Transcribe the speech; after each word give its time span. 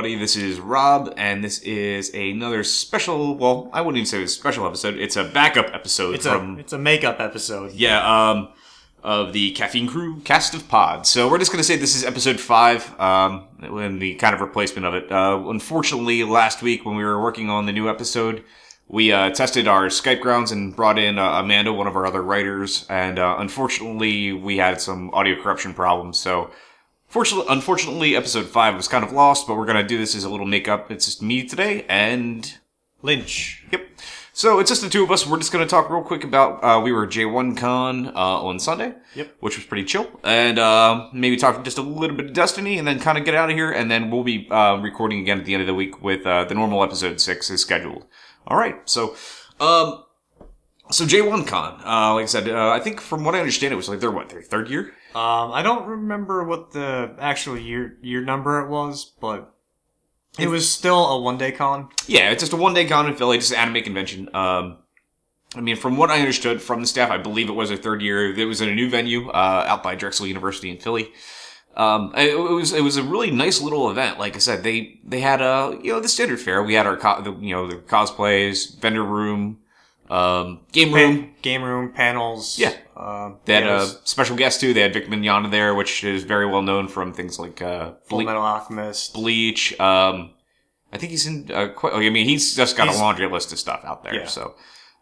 everybody. 0.00 0.18
This 0.18 0.34
is 0.34 0.58
Rob, 0.60 1.12
and 1.18 1.44
this 1.44 1.58
is 1.58 2.08
another 2.14 2.64
special. 2.64 3.36
Well, 3.36 3.68
I 3.70 3.82
wouldn't 3.82 3.98
even 3.98 4.06
say 4.06 4.22
it's 4.22 4.32
a 4.32 4.34
special 4.38 4.66
episode. 4.66 4.96
It's 4.96 5.16
a 5.16 5.24
backup 5.24 5.74
episode 5.74 6.14
It's 6.14 6.26
from 6.26 6.56
a 6.56 6.60
it's 6.60 6.72
a 6.72 6.78
makeup 6.78 7.20
episode. 7.20 7.72
yeah, 7.72 8.30
um, 8.30 8.48
of 9.02 9.34
the 9.34 9.50
Caffeine 9.52 9.86
Crew 9.86 10.20
cast 10.20 10.54
of 10.54 10.66
pods. 10.70 11.10
So 11.10 11.28
we're 11.28 11.36
just 11.36 11.52
gonna 11.52 11.62
say 11.62 11.76
this 11.76 11.94
is 11.94 12.02
episode 12.02 12.40
five, 12.40 12.98
um, 12.98 13.46
and 13.60 14.00
the 14.00 14.14
kind 14.14 14.34
of 14.34 14.40
replacement 14.40 14.86
of 14.86 14.94
it. 14.94 15.12
Uh, 15.12 15.38
unfortunately, 15.48 16.24
last 16.24 16.62
week 16.62 16.86
when 16.86 16.96
we 16.96 17.04
were 17.04 17.20
working 17.20 17.50
on 17.50 17.66
the 17.66 17.72
new 17.72 17.90
episode, 17.90 18.42
we 18.88 19.12
uh, 19.12 19.28
tested 19.28 19.68
our 19.68 19.88
Skype 19.88 20.20
grounds 20.22 20.50
and 20.50 20.74
brought 20.74 20.98
in 20.98 21.18
uh, 21.18 21.40
Amanda, 21.40 21.74
one 21.74 21.86
of 21.86 21.94
our 21.94 22.06
other 22.06 22.22
writers, 22.22 22.86
and 22.88 23.18
uh, 23.18 23.36
unfortunately, 23.38 24.32
we 24.32 24.56
had 24.56 24.80
some 24.80 25.10
audio 25.12 25.40
corruption 25.42 25.74
problems. 25.74 26.18
So. 26.18 26.50
Fortunately, 27.10 27.46
unfortunately, 27.48 28.16
episode 28.16 28.46
five 28.46 28.74
was 28.74 28.88
kind 28.88 29.04
of 29.04 29.12
lost, 29.12 29.46
but 29.46 29.56
we're 29.56 29.66
gonna 29.66 29.86
do 29.86 29.98
this 29.98 30.14
as 30.14 30.24
a 30.24 30.30
little 30.30 30.46
makeup. 30.46 30.90
It's 30.90 31.04
just 31.04 31.20
me 31.20 31.46
today, 31.46 31.84
and 31.88 32.58
Lynch. 33.02 33.64
Yep. 33.72 33.88
So 34.32 34.58
it's 34.58 34.70
just 34.70 34.80
the 34.80 34.88
two 34.88 35.02
of 35.02 35.10
us. 35.10 35.26
We're 35.26 35.38
just 35.38 35.52
going 35.52 35.66
to 35.66 35.68
talk 35.68 35.90
real 35.90 36.02
quick 36.02 36.24
about 36.24 36.64
uh, 36.64 36.80
we 36.80 36.92
were 36.92 37.06
J1 37.06 37.56
Con 37.56 38.06
uh, 38.06 38.12
on 38.14 38.58
Sunday. 38.58 38.94
Yep. 39.14 39.36
Which 39.40 39.56
was 39.56 39.66
pretty 39.66 39.84
chill, 39.84 40.08
and 40.22 40.58
uh, 40.58 41.08
maybe 41.12 41.36
talk 41.36 41.62
just 41.64 41.78
a 41.78 41.82
little 41.82 42.16
bit 42.16 42.26
of 42.26 42.32
Destiny, 42.32 42.78
and 42.78 42.86
then 42.86 43.00
kind 43.00 43.18
of 43.18 43.24
get 43.24 43.34
out 43.34 43.50
of 43.50 43.56
here, 43.56 43.70
and 43.70 43.90
then 43.90 44.10
we'll 44.10 44.24
be 44.24 44.48
uh, 44.50 44.76
recording 44.76 45.20
again 45.20 45.40
at 45.40 45.44
the 45.44 45.52
end 45.52 45.60
of 45.60 45.66
the 45.66 45.74
week 45.74 46.00
with 46.02 46.24
uh, 46.26 46.44
the 46.44 46.54
normal 46.54 46.82
episode 46.82 47.20
six 47.20 47.50
is 47.50 47.60
scheduled. 47.60 48.06
All 48.46 48.56
right. 48.56 48.76
So, 48.88 49.16
um, 49.60 50.04
so 50.90 51.04
J1 51.04 51.46
Con, 51.46 51.80
uh, 51.84 52.14
like 52.14 52.22
I 52.22 52.26
said, 52.26 52.48
uh, 52.48 52.70
I 52.70 52.80
think 52.80 53.00
from 53.00 53.24
what 53.24 53.34
I 53.34 53.40
understand, 53.40 53.72
it 53.72 53.76
was 53.76 53.88
like 53.88 54.00
their 54.00 54.10
what 54.10 54.28
their 54.28 54.42
third 54.42 54.70
year. 54.70 54.94
Um, 55.14 55.52
I 55.52 55.62
don't 55.62 55.86
remember 55.86 56.44
what 56.44 56.72
the 56.72 57.16
actual 57.18 57.58
year 57.58 57.98
year 58.00 58.20
number 58.20 58.60
it 58.60 58.68
was, 58.68 59.12
but 59.20 59.54
it 60.38 60.48
was 60.48 60.70
still 60.70 61.06
a 61.06 61.20
one 61.20 61.36
day 61.38 61.50
con. 61.52 61.88
Yeah, 62.06 62.30
it's 62.30 62.42
just 62.42 62.52
a 62.52 62.56
one 62.56 62.74
day 62.74 62.86
con 62.86 63.06
in 63.08 63.16
Philly, 63.16 63.38
just 63.38 63.52
an 63.52 63.58
anime 63.58 63.82
convention. 63.82 64.28
Um, 64.34 64.78
I 65.56 65.60
mean, 65.60 65.74
from 65.76 65.96
what 65.96 66.10
I 66.10 66.20
understood 66.20 66.62
from 66.62 66.80
the 66.80 66.86
staff, 66.86 67.10
I 67.10 67.18
believe 67.18 67.48
it 67.48 67.54
was 67.54 67.72
a 67.72 67.76
third 67.76 68.02
year. 68.02 68.32
It 68.32 68.44
was 68.44 68.60
in 68.60 68.68
a 68.68 68.74
new 68.74 68.88
venue 68.88 69.30
uh, 69.30 69.64
out 69.66 69.82
by 69.82 69.96
Drexel 69.96 70.28
University 70.28 70.70
in 70.70 70.78
Philly. 70.78 71.10
Um, 71.76 72.12
it, 72.16 72.38
was 72.38 72.72
it 72.72 72.82
was 72.82 72.96
a 72.96 73.02
really 73.02 73.30
nice 73.30 73.60
little 73.60 73.90
event. 73.90 74.18
Like 74.18 74.36
I 74.36 74.38
said, 74.38 74.62
they 74.62 75.00
they 75.04 75.20
had 75.20 75.40
uh 75.40 75.76
you 75.82 75.92
know 75.92 76.00
the 76.00 76.08
standard 76.08 76.40
fare. 76.40 76.62
We 76.62 76.74
had 76.74 76.86
our 76.86 76.96
co- 76.96 77.22
the, 77.22 77.32
you 77.34 77.54
know 77.54 77.66
the 77.68 77.76
cosplays, 77.76 78.78
vendor 78.80 79.04
room, 79.04 79.58
um, 80.10 80.60
game 80.72 80.92
room. 80.92 81.18
Pan- 81.22 81.34
game 81.42 81.62
room 81.62 81.92
panels. 81.92 82.58
Yeah. 82.58 82.74
Uh, 82.96 83.32
They 83.44 83.54
had 83.54 83.66
a 83.66 83.86
special 84.04 84.36
guest 84.36 84.60
too. 84.60 84.74
They 84.74 84.80
had 84.80 84.92
Vic 84.92 85.06
Mignogna 85.08 85.50
there, 85.50 85.74
which 85.74 86.04
is 86.04 86.24
very 86.24 86.46
well 86.46 86.62
known 86.62 86.88
from 86.88 87.12
things 87.12 87.38
like 87.38 87.62
uh, 87.62 87.92
Full 88.08 88.18
Ble- 88.18 88.26
Metal 88.26 88.42
Alchemist. 88.42 89.14
Bleach. 89.14 89.78
Um, 89.80 90.30
I 90.92 90.98
think 90.98 91.10
he's 91.12 91.26
in. 91.26 91.50
Uh, 91.52 91.68
quite, 91.68 91.92
I 91.94 92.10
mean, 92.10 92.26
he's 92.26 92.56
just 92.56 92.76
got 92.76 92.88
He's- 92.88 92.98
a 92.98 93.02
laundry 93.02 93.28
list 93.28 93.52
of 93.52 93.58
stuff 93.58 93.82
out 93.84 94.02
there. 94.04 94.14
Yeah. 94.14 94.26
So 94.26 94.56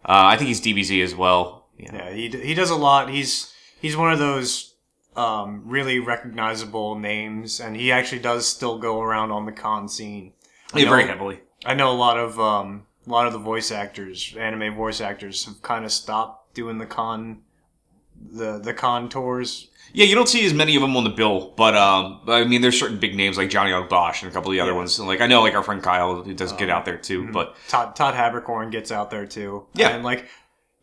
uh, 0.04 0.26
I 0.32 0.36
think 0.36 0.48
he's 0.48 0.60
DBZ 0.60 1.02
as 1.02 1.14
well. 1.14 1.68
Yeah. 1.78 1.94
Yeah, 1.94 2.12
he 2.12 2.28
d- 2.28 2.44
he 2.44 2.54
does 2.54 2.70
a 2.70 2.76
lot. 2.76 3.08
He's 3.08 3.52
he's 3.80 3.96
one 3.96 4.12
of 4.12 4.18
those 4.18 4.74
um, 5.16 5.62
really 5.64 5.98
recognizable 5.98 6.98
names, 6.98 7.60
and 7.60 7.74
he 7.76 7.90
actually 7.90 8.18
does 8.20 8.46
still 8.46 8.78
go 8.78 9.00
around 9.00 9.30
on 9.32 9.46
the 9.46 9.52
con 9.52 9.88
scene. 9.88 10.32
Yeah, 10.74 10.88
very 10.90 11.06
heavily. 11.06 11.40
I 11.64 11.74
know 11.74 11.90
a 11.90 11.96
lot 11.96 12.18
of 12.18 12.38
um, 12.38 12.86
a 13.08 13.12
lot 13.12 13.26
of 13.26 13.32
the 13.32 13.38
voice 13.38 13.70
actors, 13.70 14.34
anime 14.38 14.74
voice 14.74 15.00
actors, 15.00 15.44
have 15.46 15.62
kind 15.62 15.84
of 15.84 15.92
stopped 15.92 16.54
doing 16.54 16.78
the 16.78 16.86
con 16.86 17.38
the 18.32 18.58
the 18.58 18.74
con 18.74 19.08
tours. 19.08 19.68
Yeah, 19.94 20.04
you 20.04 20.14
don't 20.14 20.28
see 20.28 20.44
as 20.44 20.52
many 20.52 20.76
of 20.76 20.82
them 20.82 20.94
on 20.98 21.04
the 21.04 21.10
bill, 21.10 21.54
but 21.56 21.74
um, 21.74 22.20
I 22.28 22.44
mean, 22.44 22.60
there's 22.60 22.78
certain 22.78 22.98
big 22.98 23.14
names 23.16 23.38
like 23.38 23.48
Johnny 23.48 23.70
Yong 23.70 23.88
Bosch 23.88 24.22
and 24.22 24.30
a 24.30 24.34
couple 24.34 24.50
of 24.50 24.54
the 24.54 24.60
other 24.60 24.72
Yeah. 24.72 24.76
ones. 24.76 25.00
Like 25.00 25.22
I 25.22 25.26
know, 25.26 25.40
like 25.40 25.54
our 25.54 25.62
friend 25.62 25.82
Kyle, 25.82 26.22
who 26.22 26.34
does 26.34 26.52
get 26.52 26.68
out 26.68 26.84
there 26.84 26.98
too. 26.98 27.22
mhm. 27.24 27.32
But 27.32 27.56
Todd 27.68 27.96
Todd 27.96 28.14
Haberkorn 28.14 28.70
gets 28.70 28.92
out 28.92 29.10
there 29.10 29.26
too. 29.26 29.66
Yeah. 29.74 29.90
and 29.90 30.04
like. 30.04 30.28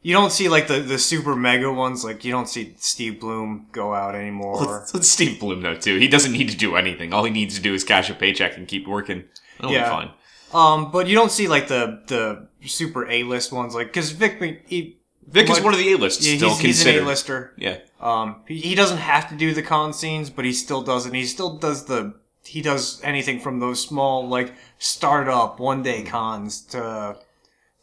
You 0.01 0.13
don't 0.13 0.31
see 0.31 0.49
like 0.49 0.67
the, 0.67 0.81
the 0.81 0.99
super 0.99 1.35
mega 1.35 1.73
ones, 1.73 2.03
like 2.05 2.23
you 2.23 2.31
don't 2.31 2.47
see 2.47 2.75
Steve 2.77 3.19
Blum 3.19 3.65
go 3.71 3.91
out 3.95 4.13
anymore. 4.13 4.61
let's, 4.63 4.93
let's 4.93 5.07
Steve 5.09 5.39
Blum 5.39 5.61
though 5.61 5.73
too. 5.75 5.97
He 5.97 6.07
doesn't 6.07 6.31
need 6.31 6.47
to 6.49 6.55
do 6.55 6.75
anything. 6.75 7.11
All 7.11 7.23
he 7.23 7.31
needs 7.31 7.55
to 7.55 7.61
do 7.61 7.73
is 7.73 7.83
cash 7.83 8.07
a 8.11 8.13
paycheck 8.13 8.55
and 8.55 8.67
keep 8.67 8.87
working. 8.87 9.23
That'll 9.57 9.73
Yeah. 9.73 9.85
be 9.85 9.89
fine. 9.89 10.09
Um, 10.55 10.91
but 10.91 11.07
you 11.07 11.15
don't 11.15 11.31
see 11.31 11.47
like 11.47 11.67
the 11.67 12.01
the 12.07 12.47
super 12.67 13.07
A 13.09 13.23
list 13.23 13.51
ones, 13.51 13.75
like 13.75 13.87
because 13.87 14.11
Vic, 14.11 14.63
he, 14.65 14.97
Vic 15.27 15.49
is 15.49 15.61
one 15.61 15.73
of 15.73 15.79
the 15.79 15.91
A-lists 15.91 16.25
yeah, 16.25 16.37
still 16.37 16.55
he's, 16.55 16.81
he's 16.81 16.85
an. 16.85 17.03
A 17.03 17.05
lister. 17.05 17.53
yeah. 17.57 17.79
Um, 17.99 18.43
he, 18.47 18.57
he 18.59 18.75
doesn't 18.75 18.99
have 18.99 19.29
to 19.29 19.35
do 19.35 19.53
the 19.53 19.63
con 19.63 19.91
scenes, 19.93 20.29
but 20.29 20.45
he 20.45 20.53
still 20.53 20.81
does 20.81 21.05
it. 21.05 21.13
He 21.13 21.25
still 21.25 21.57
does 21.57 21.85
the 21.85 22.15
he 22.45 22.61
does 22.61 23.01
anything 23.03 23.39
from 23.39 23.59
those 23.59 23.81
small 23.81 24.27
like 24.27 24.53
startup 24.77 25.59
one 25.59 25.83
day 25.83 26.03
cons 26.03 26.61
to 26.67 27.17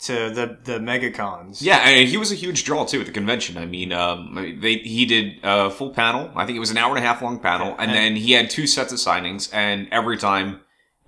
to 0.00 0.30
the 0.30 0.58
the 0.64 0.80
mega 0.80 1.10
cons. 1.10 1.62
Yeah, 1.62 1.78
and 1.78 2.08
he 2.08 2.16
was 2.16 2.32
a 2.32 2.36
huge 2.36 2.64
draw 2.64 2.84
too 2.84 3.00
at 3.00 3.06
the 3.06 3.12
convention. 3.12 3.58
I 3.58 3.66
mean, 3.66 3.92
um, 3.92 4.34
they 4.60 4.76
he 4.76 5.04
did 5.04 5.40
a 5.42 5.70
full 5.70 5.90
panel. 5.90 6.30
I 6.34 6.46
think 6.46 6.56
it 6.56 6.60
was 6.60 6.70
an 6.70 6.78
hour 6.78 6.96
and 6.96 7.04
a 7.04 7.06
half 7.06 7.20
long 7.22 7.38
panel, 7.38 7.72
and, 7.72 7.90
and- 7.90 7.94
then 7.94 8.16
he 8.16 8.32
had 8.32 8.50
two 8.50 8.66
sets 8.66 8.92
of 8.92 8.98
signings. 8.98 9.52
And 9.52 9.88
every 9.90 10.16
time, 10.16 10.60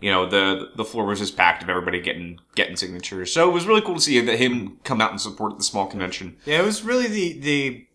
you 0.04 0.10
know, 0.10 0.26
the 0.26 0.68
the 0.76 0.84
floor 0.84 1.06
was 1.06 1.18
just 1.18 1.34
packed 1.34 1.62
of 1.62 1.70
everybody 1.70 1.98
getting 1.98 2.38
getting 2.54 2.76
signatures. 2.76 3.32
So 3.32 3.48
it 3.48 3.54
was 3.54 3.64
really 3.64 3.80
cool 3.80 3.94
to 3.94 4.00
see 4.02 4.20
that 4.20 4.38
him 4.38 4.78
come 4.84 5.00
out 5.00 5.10
and 5.10 5.18
support 5.18 5.56
the 5.56 5.64
small 5.64 5.86
convention. 5.86 6.36
Yeah, 6.44 6.60
it 6.60 6.64
was 6.66 6.82
really 6.82 7.06
the 7.06 7.40
the 7.40 7.86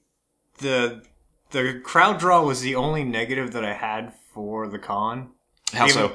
the 0.58 1.04
the 1.52 1.80
crowd 1.84 2.18
draw 2.18 2.44
was 2.44 2.62
the 2.62 2.74
only 2.74 3.04
negative 3.04 3.52
that 3.52 3.64
I 3.64 3.74
had 3.74 4.12
for 4.34 4.68
the 4.68 4.80
con. 4.80 5.34
How 5.72 5.86
Even- 5.86 5.94
so? 5.94 6.14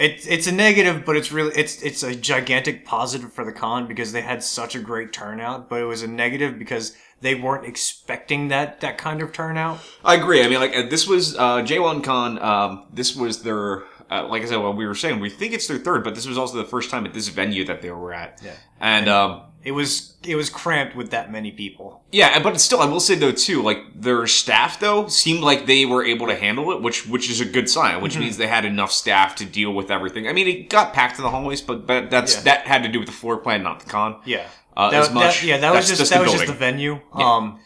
It's 0.00 0.26
it's 0.26 0.48
a 0.48 0.52
negative, 0.52 1.04
but 1.04 1.16
it's 1.16 1.30
really 1.30 1.52
it's 1.54 1.80
it's 1.80 2.02
a 2.02 2.16
gigantic 2.16 2.84
positive 2.84 3.32
for 3.32 3.44
the 3.44 3.52
con 3.52 3.86
because 3.86 4.10
they 4.10 4.22
had 4.22 4.42
such 4.42 4.74
a 4.74 4.80
great 4.80 5.12
turnout. 5.12 5.68
But 5.68 5.80
it 5.80 5.84
was 5.84 6.02
a 6.02 6.08
negative 6.08 6.58
because 6.58 6.96
they 7.20 7.36
weren't 7.36 7.66
expecting 7.66 8.48
that 8.48 8.80
that 8.80 8.98
kind 8.98 9.22
of 9.22 9.32
turnout. 9.32 9.78
I 10.04 10.16
agree. 10.16 10.42
I 10.42 10.48
mean, 10.48 10.58
like 10.58 10.74
uh, 10.74 10.88
this 10.88 11.06
was 11.06 11.36
uh, 11.36 11.62
J1 11.62 12.02
Con. 12.02 12.42
Um, 12.42 12.86
this 12.92 13.14
was 13.14 13.44
their. 13.44 13.84
Uh, 14.10 14.26
like 14.28 14.42
I 14.42 14.46
said, 14.46 14.56
what 14.56 14.76
we 14.76 14.86
were 14.86 14.94
saying, 14.96 15.20
we 15.20 15.30
think 15.30 15.52
it's 15.54 15.68
their 15.68 15.78
third, 15.78 16.02
but 16.02 16.14
this 16.16 16.26
was 16.26 16.36
also 16.36 16.56
the 16.58 16.64
first 16.64 16.90
time 16.90 17.06
at 17.06 17.14
this 17.14 17.28
venue 17.28 17.64
that 17.66 17.80
they 17.80 17.90
were 17.92 18.12
at. 18.12 18.40
Yeah. 18.44 18.54
And 18.80 19.08
um, 19.08 19.42
It 19.62 19.70
was 19.72 20.16
it 20.26 20.34
was 20.36 20.50
cramped 20.50 20.96
with 20.96 21.10
that 21.12 21.30
many 21.30 21.50
people. 21.52 22.02
Yeah, 22.10 22.42
but 22.42 22.60
still, 22.60 22.80
I 22.80 22.86
will 22.86 22.98
say 23.00 23.14
though 23.14 23.30
too, 23.30 23.62
like 23.62 23.78
their 23.94 24.26
staff 24.26 24.80
though 24.80 25.06
seemed 25.08 25.42
like 25.42 25.66
they 25.66 25.84
were 25.86 26.02
able 26.04 26.26
to 26.26 26.34
handle 26.34 26.72
it, 26.72 26.82
which 26.82 27.06
which 27.06 27.30
is 27.30 27.40
a 27.40 27.44
good 27.44 27.68
sign, 27.70 28.00
which 28.02 28.18
means 28.18 28.36
they 28.36 28.48
had 28.48 28.64
enough 28.64 28.90
staff 28.90 29.36
to 29.36 29.44
deal 29.44 29.72
with 29.72 29.90
everything. 29.90 30.26
I 30.28 30.32
mean, 30.32 30.48
it 30.48 30.68
got 30.70 30.92
packed 30.92 31.18
in 31.18 31.22
the 31.24 31.30
hallways, 31.30 31.60
but 31.62 31.86
but 31.86 32.10
that's 32.10 32.34
Yeah. 32.36 32.42
that 32.42 32.66
had 32.66 32.82
to 32.82 32.88
do 32.88 32.98
with 32.98 33.06
the 33.08 33.14
floor 33.14 33.36
plan, 33.38 33.62
not 33.62 33.80
the 33.80 33.86
con. 33.90 34.20
Yeah. 34.24 34.46
Uh, 34.76 34.90
That- 34.90 35.02
as 35.02 35.10
much, 35.12 35.40
that- 35.40 35.46
yeah, 35.46 35.58
that 35.58 35.72
was 35.74 35.88
just, 35.88 36.02
the 36.02 36.08
that 36.14 36.22
was 36.22 36.32
just 36.32 36.46
the 36.46 36.52
building. 36.52 36.78
venue. 36.78 37.00
Um, 37.12 37.60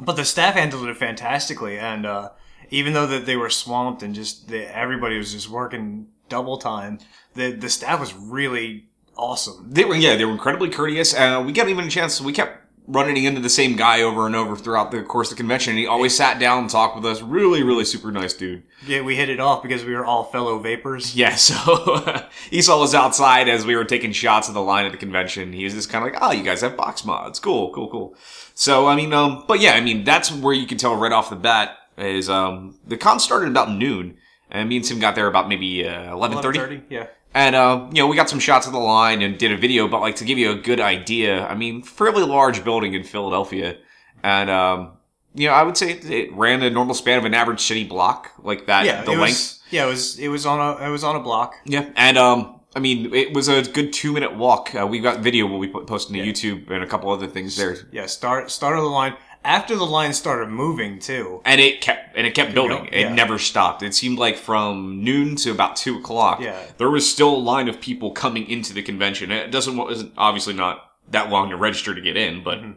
but 0.00 0.14
the 0.16 0.24
staff 0.24 0.54
handled 0.54 0.88
it 0.88 0.96
fantastically, 0.96 1.78
and 1.78 2.06
uh, 2.06 2.30
even 2.74 2.92
though 2.92 3.06
that 3.06 3.24
they 3.24 3.36
were 3.36 3.50
swamped 3.50 4.02
and 4.02 4.14
just 4.14 4.48
they, 4.48 4.66
everybody 4.66 5.16
was 5.16 5.32
just 5.32 5.48
working 5.48 6.08
double 6.28 6.58
time, 6.58 6.98
the 7.34 7.52
the 7.52 7.70
staff 7.70 8.00
was 8.00 8.12
really 8.14 8.86
awesome. 9.16 9.66
They 9.70 9.84
were 9.84 9.94
yeah, 9.94 10.16
they 10.16 10.24
were 10.24 10.32
incredibly 10.32 10.70
courteous. 10.70 11.14
Uh, 11.14 11.42
we 11.46 11.52
got 11.52 11.68
even 11.68 11.84
a 11.84 11.90
chance. 11.90 12.20
We 12.20 12.32
kept 12.32 12.64
running 12.86 13.24
into 13.24 13.40
the 13.40 13.48
same 13.48 13.76
guy 13.76 14.02
over 14.02 14.26
and 14.26 14.36
over 14.36 14.56
throughout 14.56 14.90
the 14.90 15.02
course 15.02 15.30
of 15.30 15.36
the 15.36 15.40
convention. 15.40 15.70
And 15.70 15.78
he 15.78 15.86
always 15.86 16.14
sat 16.14 16.38
down 16.38 16.58
and 16.58 16.70
talked 16.70 16.96
with 16.96 17.06
us. 17.06 17.22
Really, 17.22 17.62
really 17.62 17.84
super 17.84 18.12
nice 18.12 18.34
dude. 18.34 18.62
Yeah, 18.86 19.00
we 19.00 19.16
hit 19.16 19.30
it 19.30 19.40
off 19.40 19.62
because 19.62 19.84
we 19.84 19.94
were 19.94 20.04
all 20.04 20.24
fellow 20.24 20.58
vapors. 20.58 21.14
Yeah, 21.14 21.34
so 21.36 22.26
he 22.50 22.60
saw 22.60 22.82
us 22.82 22.92
outside 22.92 23.48
as 23.48 23.64
we 23.64 23.76
were 23.76 23.84
taking 23.84 24.10
shots 24.10 24.48
of 24.48 24.54
the 24.54 24.60
line 24.60 24.84
at 24.84 24.92
the 24.92 24.98
convention. 24.98 25.52
He 25.52 25.62
was 25.62 25.74
just 25.74 25.90
kind 25.90 26.04
of 26.04 26.12
like, 26.12 26.20
"Oh, 26.20 26.32
you 26.32 26.42
guys 26.42 26.60
have 26.62 26.76
box 26.76 27.04
mods, 27.04 27.38
cool, 27.38 27.72
cool, 27.72 27.88
cool." 27.88 28.16
So 28.54 28.88
I 28.88 28.96
mean, 28.96 29.12
um, 29.12 29.44
but 29.46 29.60
yeah, 29.60 29.74
I 29.74 29.80
mean 29.80 30.02
that's 30.02 30.32
where 30.32 30.54
you 30.54 30.66
can 30.66 30.76
tell 30.76 30.96
right 30.96 31.12
off 31.12 31.30
the 31.30 31.36
bat 31.36 31.78
is 31.98 32.28
um 32.28 32.78
the 32.86 32.96
con 32.96 33.18
started 33.20 33.48
about 33.48 33.70
noon, 33.70 34.16
and 34.50 34.68
me 34.68 34.76
and 34.76 34.84
Tim 34.84 34.98
got 35.00 35.14
there 35.14 35.26
about 35.26 35.48
maybe 35.48 35.86
uh, 35.86 36.12
eleven 36.12 36.38
thirty. 36.42 36.58
11:30? 36.58 36.82
Yeah. 36.90 37.06
And 37.36 37.56
uh, 37.56 37.88
you 37.92 38.00
know, 38.00 38.06
we 38.06 38.14
got 38.14 38.30
some 38.30 38.38
shots 38.38 38.66
of 38.68 38.72
the 38.72 38.78
line 38.78 39.20
and 39.20 39.36
did 39.36 39.50
a 39.50 39.56
video, 39.56 39.88
but 39.88 40.00
like 40.00 40.14
to 40.16 40.24
give 40.24 40.38
you 40.38 40.52
a 40.52 40.54
good 40.54 40.78
idea, 40.80 41.44
I 41.46 41.56
mean, 41.56 41.82
fairly 41.82 42.22
large 42.22 42.62
building 42.62 42.94
in 42.94 43.02
Philadelphia, 43.02 43.76
and 44.22 44.48
um, 44.48 44.92
you 45.34 45.48
know, 45.48 45.54
I 45.54 45.64
would 45.64 45.76
say 45.76 45.90
it, 45.94 46.08
it 46.08 46.32
ran 46.32 46.62
a 46.62 46.70
normal 46.70 46.94
span 46.94 47.18
of 47.18 47.24
an 47.24 47.34
average 47.34 47.60
city 47.60 47.82
block, 47.82 48.30
like 48.38 48.66
that. 48.66 48.86
Yeah, 48.86 49.02
the 49.02 49.12
it 49.12 49.18
length. 49.18 49.32
was. 49.32 49.60
Yeah, 49.70 49.86
it 49.86 49.88
was. 49.88 50.18
It 50.20 50.28
was 50.28 50.46
on 50.46 50.60
a. 50.60 50.86
It 50.86 50.90
was 50.90 51.02
on 51.02 51.16
a 51.16 51.20
block. 51.20 51.54
Yeah, 51.64 51.90
and 51.96 52.16
um, 52.16 52.60
I 52.76 52.78
mean, 52.78 53.12
it 53.12 53.34
was 53.34 53.48
a 53.48 53.62
good 53.64 53.92
two 53.92 54.12
minute 54.12 54.36
walk. 54.36 54.72
Uh, 54.72 54.86
we 54.86 55.00
got 55.00 55.18
video 55.18 55.46
when 55.46 55.58
we 55.58 55.66
put 55.66 55.88
posted 55.88 56.14
to 56.14 56.22
YouTube 56.22 56.70
and 56.70 56.84
a 56.84 56.86
couple 56.86 57.10
other 57.10 57.26
things 57.26 57.56
there, 57.56 57.76
Yeah. 57.90 58.06
Start. 58.06 58.48
Start 58.52 58.76
of 58.76 58.84
the 58.84 58.90
line. 58.90 59.16
After 59.44 59.76
the 59.76 59.84
line 59.84 60.12
started 60.14 60.48
moving 60.48 60.98
too. 60.98 61.42
and 61.44 61.60
it 61.60 61.80
kept 61.80 62.16
and 62.16 62.26
it 62.26 62.34
kept 62.34 62.54
building. 62.54 62.88
Yeah. 62.90 63.10
It 63.10 63.12
never 63.12 63.38
stopped. 63.38 63.82
It 63.82 63.94
seemed 63.94 64.18
like 64.18 64.36
from 64.36 65.02
noon 65.04 65.36
to 65.36 65.50
about 65.50 65.76
two 65.76 65.98
o'clock. 65.98 66.40
Yeah. 66.40 66.58
there 66.78 66.90
was 66.90 67.10
still 67.10 67.34
a 67.34 67.36
line 67.36 67.68
of 67.68 67.80
people 67.80 68.12
coming 68.12 68.48
into 68.48 68.72
the 68.72 68.82
convention. 68.82 69.30
It 69.30 69.50
doesn't 69.50 69.76
wasn't 69.76 70.12
obviously 70.16 70.54
not 70.54 70.90
that 71.10 71.28
long 71.30 71.50
to 71.50 71.56
register 71.56 71.94
to 71.94 72.00
get 72.00 72.16
in, 72.16 72.42
but 72.42 72.58
Mm-hmm. 72.58 72.72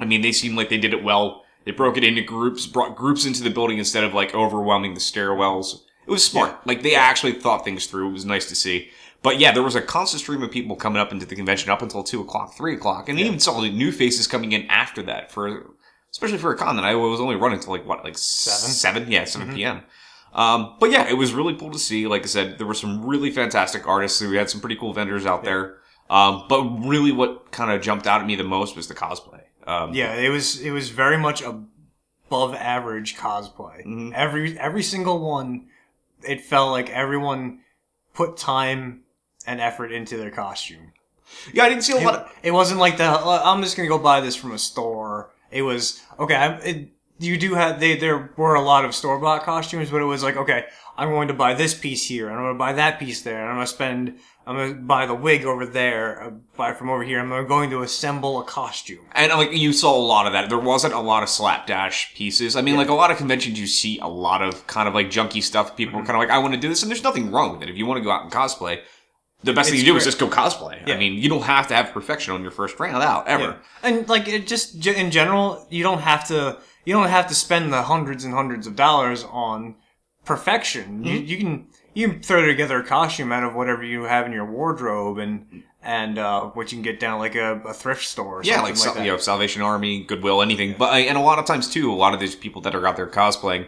I 0.00 0.04
mean, 0.04 0.20
they 0.20 0.30
seemed 0.30 0.56
like 0.56 0.68
they 0.68 0.78
did 0.78 0.92
it 0.94 1.02
well. 1.02 1.44
They 1.64 1.72
broke 1.72 1.96
it 1.96 2.04
into 2.04 2.22
groups, 2.22 2.66
brought 2.68 2.94
groups 2.96 3.26
into 3.26 3.42
the 3.42 3.50
building 3.50 3.78
instead 3.78 4.04
of 4.04 4.14
like 4.14 4.32
overwhelming 4.34 4.94
the 4.94 5.00
stairwells. 5.00 5.80
it 6.06 6.10
was 6.10 6.24
smart. 6.24 6.64
Like 6.66 6.82
they 6.82 6.94
actually 6.94 7.32
thought 7.32 7.64
things 7.64 7.86
through. 7.86 8.10
It 8.10 8.12
was 8.12 8.24
nice 8.24 8.46
to 8.48 8.54
see. 8.54 8.90
But 9.22 9.40
yeah, 9.40 9.50
there 9.50 9.64
was 9.64 9.74
a 9.74 9.82
constant 9.82 10.20
stream 10.20 10.44
of 10.44 10.52
people 10.52 10.76
coming 10.76 11.00
up 11.00 11.10
into 11.10 11.26
the 11.26 11.34
convention 11.34 11.70
up 11.70 11.82
until 11.82 12.04
two 12.04 12.20
o'clock, 12.20 12.54
three 12.54 12.74
o'clock, 12.74 13.08
and 13.08 13.18
even 13.18 13.40
saw 13.40 13.60
the 13.60 13.68
new 13.70 13.90
faces 13.90 14.28
coming 14.28 14.52
in 14.52 14.64
after 14.68 15.02
that 15.02 15.32
for, 15.32 15.72
especially 16.12 16.38
for 16.38 16.52
a 16.52 16.56
con 16.56 16.76
that 16.76 16.84
I 16.84 16.94
was 16.94 17.20
only 17.20 17.36
running 17.36 17.60
till 17.60 17.72
like 17.72 17.86
what, 17.86 18.04
like 18.04 18.16
Seven? 18.18 18.70
seven, 18.70 19.10
yeah, 19.12 19.24
7 19.24 19.54
p.m. 19.54 19.82
Um, 20.34 20.76
but 20.78 20.90
yeah, 20.90 21.08
it 21.08 21.14
was 21.14 21.32
really 21.32 21.54
cool 21.56 21.70
to 21.70 21.78
see. 21.78 22.06
Like 22.06 22.22
I 22.22 22.26
said, 22.26 22.58
there 22.58 22.66
were 22.66 22.74
some 22.74 23.04
really 23.04 23.30
fantastic 23.30 23.86
artists. 23.88 24.20
We 24.20 24.36
had 24.36 24.50
some 24.50 24.60
pretty 24.60 24.76
cool 24.76 24.92
vendors 24.92 25.24
out 25.26 25.42
there. 25.44 25.78
Um, 26.10 26.44
but 26.48 26.62
really, 26.86 27.12
what 27.12 27.50
kind 27.50 27.70
of 27.70 27.80
jumped 27.82 28.06
out 28.06 28.20
at 28.20 28.26
me 28.26 28.36
the 28.36 28.44
most 28.44 28.76
was 28.76 28.88
the 28.88 28.94
cosplay. 28.94 29.42
Um, 29.66 29.92
Yeah, 29.94 30.14
it 30.14 30.28
was 30.30 30.60
it 30.60 30.70
was 30.70 30.90
very 30.90 31.16
much 31.18 31.42
above 31.42 32.54
average 32.54 33.16
cosplay. 33.16 33.80
Mm-hmm. 33.86 34.12
Every 34.14 34.58
every 34.58 34.82
single 34.82 35.18
one, 35.20 35.66
it 36.22 36.40
felt 36.42 36.70
like 36.72 36.88
everyone 36.90 37.60
put 38.14 38.36
time 38.36 39.02
and 39.46 39.60
effort 39.60 39.92
into 39.92 40.16
their 40.16 40.30
costume. 40.30 40.92
yeah, 41.52 41.64
I 41.64 41.68
didn't 41.68 41.84
see 41.84 41.92
a 41.92 41.96
lot 42.00 42.14
It, 42.14 42.20
of. 42.20 42.32
it 42.44 42.50
wasn't 42.52 42.80
like 42.80 42.96
the 42.98 43.04
"Uh, 43.04 43.42
I'm 43.44 43.62
just 43.62 43.76
gonna 43.76 43.88
go 43.88 43.98
buy 43.98 44.20
this 44.20 44.36
from 44.36 44.52
a 44.52 44.58
store. 44.58 45.30
It 45.50 45.62
was 45.62 46.02
okay. 46.18 46.36
I, 46.36 46.56
it, 46.58 46.88
you 47.18 47.36
do 47.36 47.54
have 47.54 47.80
they 47.80 47.96
there 47.96 48.32
were 48.36 48.54
a 48.54 48.62
lot 48.62 48.84
of 48.84 48.94
store 48.94 49.18
bought 49.18 49.42
costumes, 49.42 49.90
but 49.90 50.00
it 50.00 50.04
was 50.04 50.22
like 50.22 50.36
okay, 50.36 50.66
I'm 50.96 51.10
going 51.10 51.28
to 51.28 51.34
buy 51.34 51.54
this 51.54 51.74
piece 51.74 52.06
here, 52.06 52.28
and 52.28 52.36
I'm 52.36 52.44
going 52.44 52.54
to 52.54 52.58
buy 52.58 52.72
that 52.74 52.98
piece 52.98 53.22
there, 53.22 53.40
and 53.40 53.48
I'm 53.48 53.56
going 53.56 53.66
to 53.66 53.72
spend. 53.72 54.18
I'm 54.46 54.56
going 54.56 54.74
to 54.76 54.80
buy 54.80 55.04
the 55.04 55.14
wig 55.14 55.44
over 55.44 55.66
there, 55.66 56.22
uh, 56.22 56.30
buy 56.56 56.72
from 56.72 56.88
over 56.88 57.02
here. 57.02 57.20
I'm 57.20 57.46
going 57.46 57.68
to 57.68 57.82
assemble 57.82 58.40
a 58.40 58.44
costume. 58.44 59.04
And 59.12 59.30
like 59.30 59.52
you 59.52 59.74
saw 59.74 59.94
a 59.94 60.00
lot 60.00 60.26
of 60.26 60.32
that. 60.32 60.48
There 60.48 60.58
wasn't 60.58 60.94
a 60.94 61.00
lot 61.00 61.22
of 61.22 61.28
slapdash 61.28 62.14
pieces. 62.14 62.56
I 62.56 62.62
mean, 62.62 62.76
like 62.76 62.88
a 62.88 62.94
lot 62.94 63.10
of 63.10 63.18
conventions, 63.18 63.60
you 63.60 63.66
see 63.66 63.98
a 63.98 64.06
lot 64.06 64.40
of 64.40 64.66
kind 64.66 64.88
of 64.88 64.94
like 64.94 65.10
junky 65.10 65.42
stuff. 65.42 65.76
People 65.76 66.00
are 66.00 66.02
kind 66.02 66.16
of 66.16 66.20
like, 66.20 66.30
I 66.30 66.38
want 66.38 66.54
to 66.54 66.60
do 66.60 66.70
this, 66.70 66.82
and 66.82 66.90
there's 66.90 67.04
nothing 67.04 67.30
wrong 67.30 67.52
with 67.52 67.62
it. 67.62 67.68
If 67.68 67.76
you 67.76 67.84
want 67.84 67.98
to 67.98 68.02
go 68.02 68.10
out 68.10 68.22
and 68.22 68.32
cosplay, 68.32 68.80
the 69.44 69.52
best 69.52 69.70
thing 69.70 69.78
you 69.78 69.84
do 69.84 69.96
is 69.96 70.04
just 70.04 70.18
go 70.18 70.28
cosplay. 70.28 70.80
I 70.88 70.96
mean, 70.98 71.14
you 71.14 71.28
don't 71.28 71.42
have 71.44 71.68
to 71.68 71.74
have 71.74 71.92
perfection 71.92 72.34
on 72.34 72.42
your 72.42 72.50
first 72.50 72.78
round 72.80 73.02
out 73.02 73.26
ever. 73.28 73.56
And 73.82 74.08
like 74.08 74.26
it 74.28 74.46
just 74.46 74.86
in 74.86 75.10
general, 75.10 75.66
you 75.70 75.82
don't 75.82 76.00
have 76.00 76.26
to 76.28 76.58
you 76.84 76.94
don't 76.94 77.08
have 77.08 77.26
to 77.28 77.34
spend 77.34 77.72
the 77.72 77.82
hundreds 77.82 78.24
and 78.24 78.32
hundreds 78.34 78.66
of 78.66 78.74
dollars 78.76 79.24
on 79.24 79.76
perfection. 80.24 81.04
You, 81.04 81.12
Mm-hmm. 81.20 81.26
you 81.26 81.36
can 81.38 81.66
you 81.94 82.08
can 82.08 82.20
throw 82.22 82.46
together 82.46 82.78
a 82.80 82.84
costume 82.84 83.32
out 83.32 83.42
of 83.42 83.54
whatever 83.54 83.82
you 83.84 84.04
have 84.04 84.26
in 84.26 84.32
your 84.32 84.44
wardrobe 84.44 85.18
and 85.18 85.62
and 85.82 86.18
uh, 86.18 86.42
what 86.50 86.70
you 86.72 86.76
can 86.76 86.82
get 86.82 86.98
down 87.00 87.18
like 87.18 87.34
a, 87.36 87.60
a 87.64 87.72
thrift 87.72 88.04
store. 88.04 88.40
Or 88.40 88.42
Yeah, 88.44 88.56
something 88.56 88.74
like, 88.86 88.94
that. 88.96 89.04
you 89.04 89.12
know, 89.12 89.18
Salvation 89.18 89.62
Army, 89.62 90.02
Goodwill, 90.02 90.42
anything. 90.42 90.74
But 90.76 90.92
and 90.94 91.16
a 91.16 91.20
lot 91.20 91.38
of 91.38 91.46
times 91.46 91.68
too, 91.70 91.92
a 91.92 91.94
lot 91.94 92.14
of 92.14 92.20
these 92.20 92.34
people 92.34 92.60
that 92.62 92.74
are 92.74 92.86
out 92.86 92.96
there 92.96 93.06
cosplaying, 93.06 93.66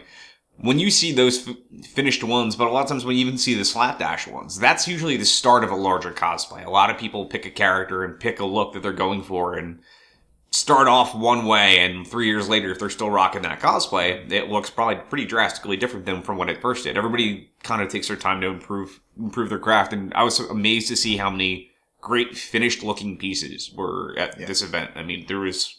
when 0.61 0.79
you 0.79 0.91
see 0.91 1.11
those 1.11 1.47
f- 1.47 1.55
finished 1.85 2.23
ones, 2.23 2.55
but 2.55 2.67
a 2.67 2.71
lot 2.71 2.83
of 2.83 2.89
times 2.89 3.03
when 3.03 3.15
you 3.15 3.25
even 3.25 3.37
see 3.37 3.55
the 3.55 3.65
slapdash 3.65 4.27
ones, 4.27 4.59
that's 4.59 4.87
usually 4.87 5.17
the 5.17 5.25
start 5.25 5.63
of 5.63 5.71
a 5.71 5.75
larger 5.75 6.11
cosplay. 6.11 6.65
A 6.65 6.69
lot 6.69 6.89
of 6.89 6.97
people 6.97 7.25
pick 7.25 7.45
a 7.45 7.51
character 7.51 8.03
and 8.03 8.19
pick 8.19 8.39
a 8.39 8.45
look 8.45 8.73
that 8.73 8.83
they're 8.83 8.93
going 8.93 9.23
for 9.23 9.55
and 9.55 9.79
start 10.51 10.87
off 10.87 11.15
one 11.15 11.45
way, 11.45 11.79
and 11.79 12.05
three 12.05 12.27
years 12.27 12.47
later, 12.47 12.71
if 12.71 12.79
they're 12.79 12.89
still 12.89 13.09
rocking 13.09 13.41
that 13.41 13.59
cosplay, 13.59 14.29
it 14.31 14.49
looks 14.49 14.69
probably 14.69 14.95
pretty 15.09 15.25
drastically 15.25 15.77
different 15.77 16.05
than 16.05 16.21
from 16.21 16.37
what 16.37 16.49
it 16.49 16.61
first 16.61 16.83
did. 16.83 16.97
Everybody 16.97 17.49
kind 17.63 17.81
of 17.81 17.89
takes 17.89 18.07
their 18.07 18.17
time 18.17 18.41
to 18.41 18.47
improve 18.47 18.99
improve 19.17 19.49
their 19.49 19.59
craft, 19.59 19.93
and 19.93 20.13
I 20.13 20.23
was 20.23 20.39
amazed 20.39 20.89
to 20.89 20.95
see 20.95 21.17
how 21.17 21.29
many 21.29 21.71
great 22.01 22.37
finished 22.37 22.83
looking 22.83 23.17
pieces 23.17 23.71
were 23.73 24.15
at 24.17 24.37
this 24.37 24.61
event. 24.61 24.91
I 24.95 25.03
mean, 25.03 25.25
there 25.27 25.39
was 25.39 25.77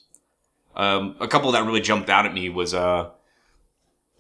um, 0.75 1.17
a 1.21 1.29
couple 1.29 1.53
that 1.53 1.67
really 1.67 1.81
jumped 1.81 2.09
out 2.09 2.27
at 2.27 2.35
me 2.35 2.49
was 2.49 2.75
uh 2.75 3.11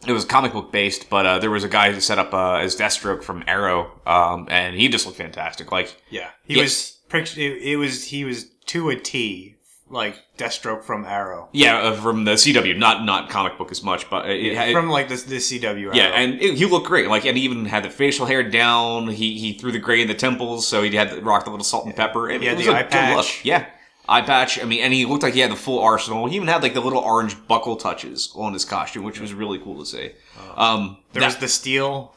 it 0.06 0.12
was 0.12 0.24
comic 0.24 0.52
book 0.52 0.72
based, 0.72 1.08
but 1.10 1.26
uh, 1.26 1.38
there 1.38 1.50
was 1.50 1.64
a 1.64 1.68
guy 1.68 1.92
who 1.92 2.00
set 2.00 2.18
up 2.18 2.32
uh, 2.34 2.54
as 2.56 2.76
Deathstroke 2.76 3.22
from 3.22 3.44
Arrow, 3.46 3.92
um, 4.06 4.46
and 4.50 4.74
he 4.76 4.88
just 4.88 5.06
looked 5.06 5.18
fantastic. 5.18 5.70
Like, 5.72 5.96
yeah, 6.10 6.30
he 6.46 6.56
Yeah. 6.56 6.62
was 6.62 6.98
it, 7.12 7.38
it 7.38 7.76
was 7.76 8.04
he 8.04 8.24
was 8.24 8.46
to 8.66 8.88
a 8.90 8.96
T 8.96 9.56
like 9.90 10.16
Deathstroke 10.38 10.82
from 10.82 11.04
Arrow 11.04 11.50
yeah, 11.52 11.76
uh, 11.76 11.92
from 11.94 12.24
the 12.24 12.32
CW, 12.32 12.78
not 12.78 13.04
not 13.04 13.28
comic 13.28 13.58
book 13.58 13.70
as 13.70 13.82
much, 13.82 14.08
but 14.08 14.28
it, 14.30 14.40
it, 14.54 14.72
from 14.72 14.88
like 14.88 15.08
this 15.08 15.24
this 15.24 15.52
CW. 15.52 15.94
yeah, 15.94 16.04
and 16.06 16.40
it, 16.40 16.54
he 16.54 16.64
looked 16.64 16.86
great. 16.86 17.08
Like, 17.08 17.26
and 17.26 17.36
he 17.36 17.44
even 17.44 17.66
had 17.66 17.84
the 17.84 17.90
facial 17.90 18.24
hair 18.24 18.42
down. 18.42 19.08
He 19.08 19.38
he 19.38 19.52
threw 19.52 19.70
the 19.70 19.78
gray 19.78 20.00
in 20.00 20.08
the 20.08 20.14
temples, 20.14 20.66
so 20.66 20.82
he 20.82 20.90
had 20.96 21.10
the, 21.10 21.20
rocked 21.22 21.44
the 21.44 21.50
little 21.50 21.64
salt 21.64 21.84
and 21.84 21.94
pepper. 21.94 22.30
It, 22.30 22.40
He 22.40 22.46
had 22.46 22.54
it 22.54 22.58
was 22.58 22.66
the 22.66 22.72
a 22.72 22.76
eye 22.76 22.82
patch. 22.84 23.44
Yeah, 23.44 23.66
eye 24.12 24.22
patch. 24.22 24.60
I 24.60 24.64
mean, 24.64 24.80
and 24.84 24.92
he 24.92 25.04
looked 25.06 25.22
like 25.22 25.34
he 25.34 25.40
had 25.40 25.50
the 25.50 25.56
full 25.56 25.80
arsenal. 25.80 26.26
He 26.28 26.36
even 26.36 26.48
had 26.48 26.62
like 26.62 26.74
the 26.74 26.80
little 26.80 27.00
orange 27.00 27.34
buckle 27.48 27.76
touches 27.76 28.32
on 28.36 28.52
his 28.52 28.64
costume, 28.64 29.04
which 29.04 29.20
was 29.20 29.32
really 29.34 29.58
cool 29.58 29.78
to 29.80 29.86
see. 29.86 30.10
Um, 30.56 30.98
there 31.12 31.20
that- 31.20 31.26
was 31.26 31.36
the 31.36 31.48
steel. 31.48 32.14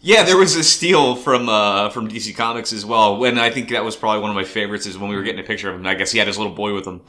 Yeah, 0.00 0.22
there 0.24 0.36
was 0.36 0.54
a 0.56 0.62
steal 0.64 1.16
from 1.16 1.48
uh, 1.48 1.90
from 1.90 2.08
DC 2.08 2.36
Comics 2.36 2.72
as 2.72 2.84
well. 2.84 3.16
When 3.18 3.38
I 3.38 3.50
think 3.50 3.70
that 3.70 3.84
was 3.84 3.96
probably 3.96 4.20
one 4.20 4.30
of 4.30 4.36
my 4.36 4.44
favorites 4.44 4.86
is 4.86 4.96
when 4.98 5.10
we 5.10 5.16
were 5.16 5.22
getting 5.22 5.40
a 5.40 5.46
picture 5.46 5.68
of 5.70 5.74
him. 5.76 5.86
I 5.86 5.94
guess 5.94 6.12
he 6.12 6.18
had 6.18 6.26
his 6.28 6.38
little 6.38 6.54
boy 6.54 6.72
with 6.74 6.86
him, 6.86 7.00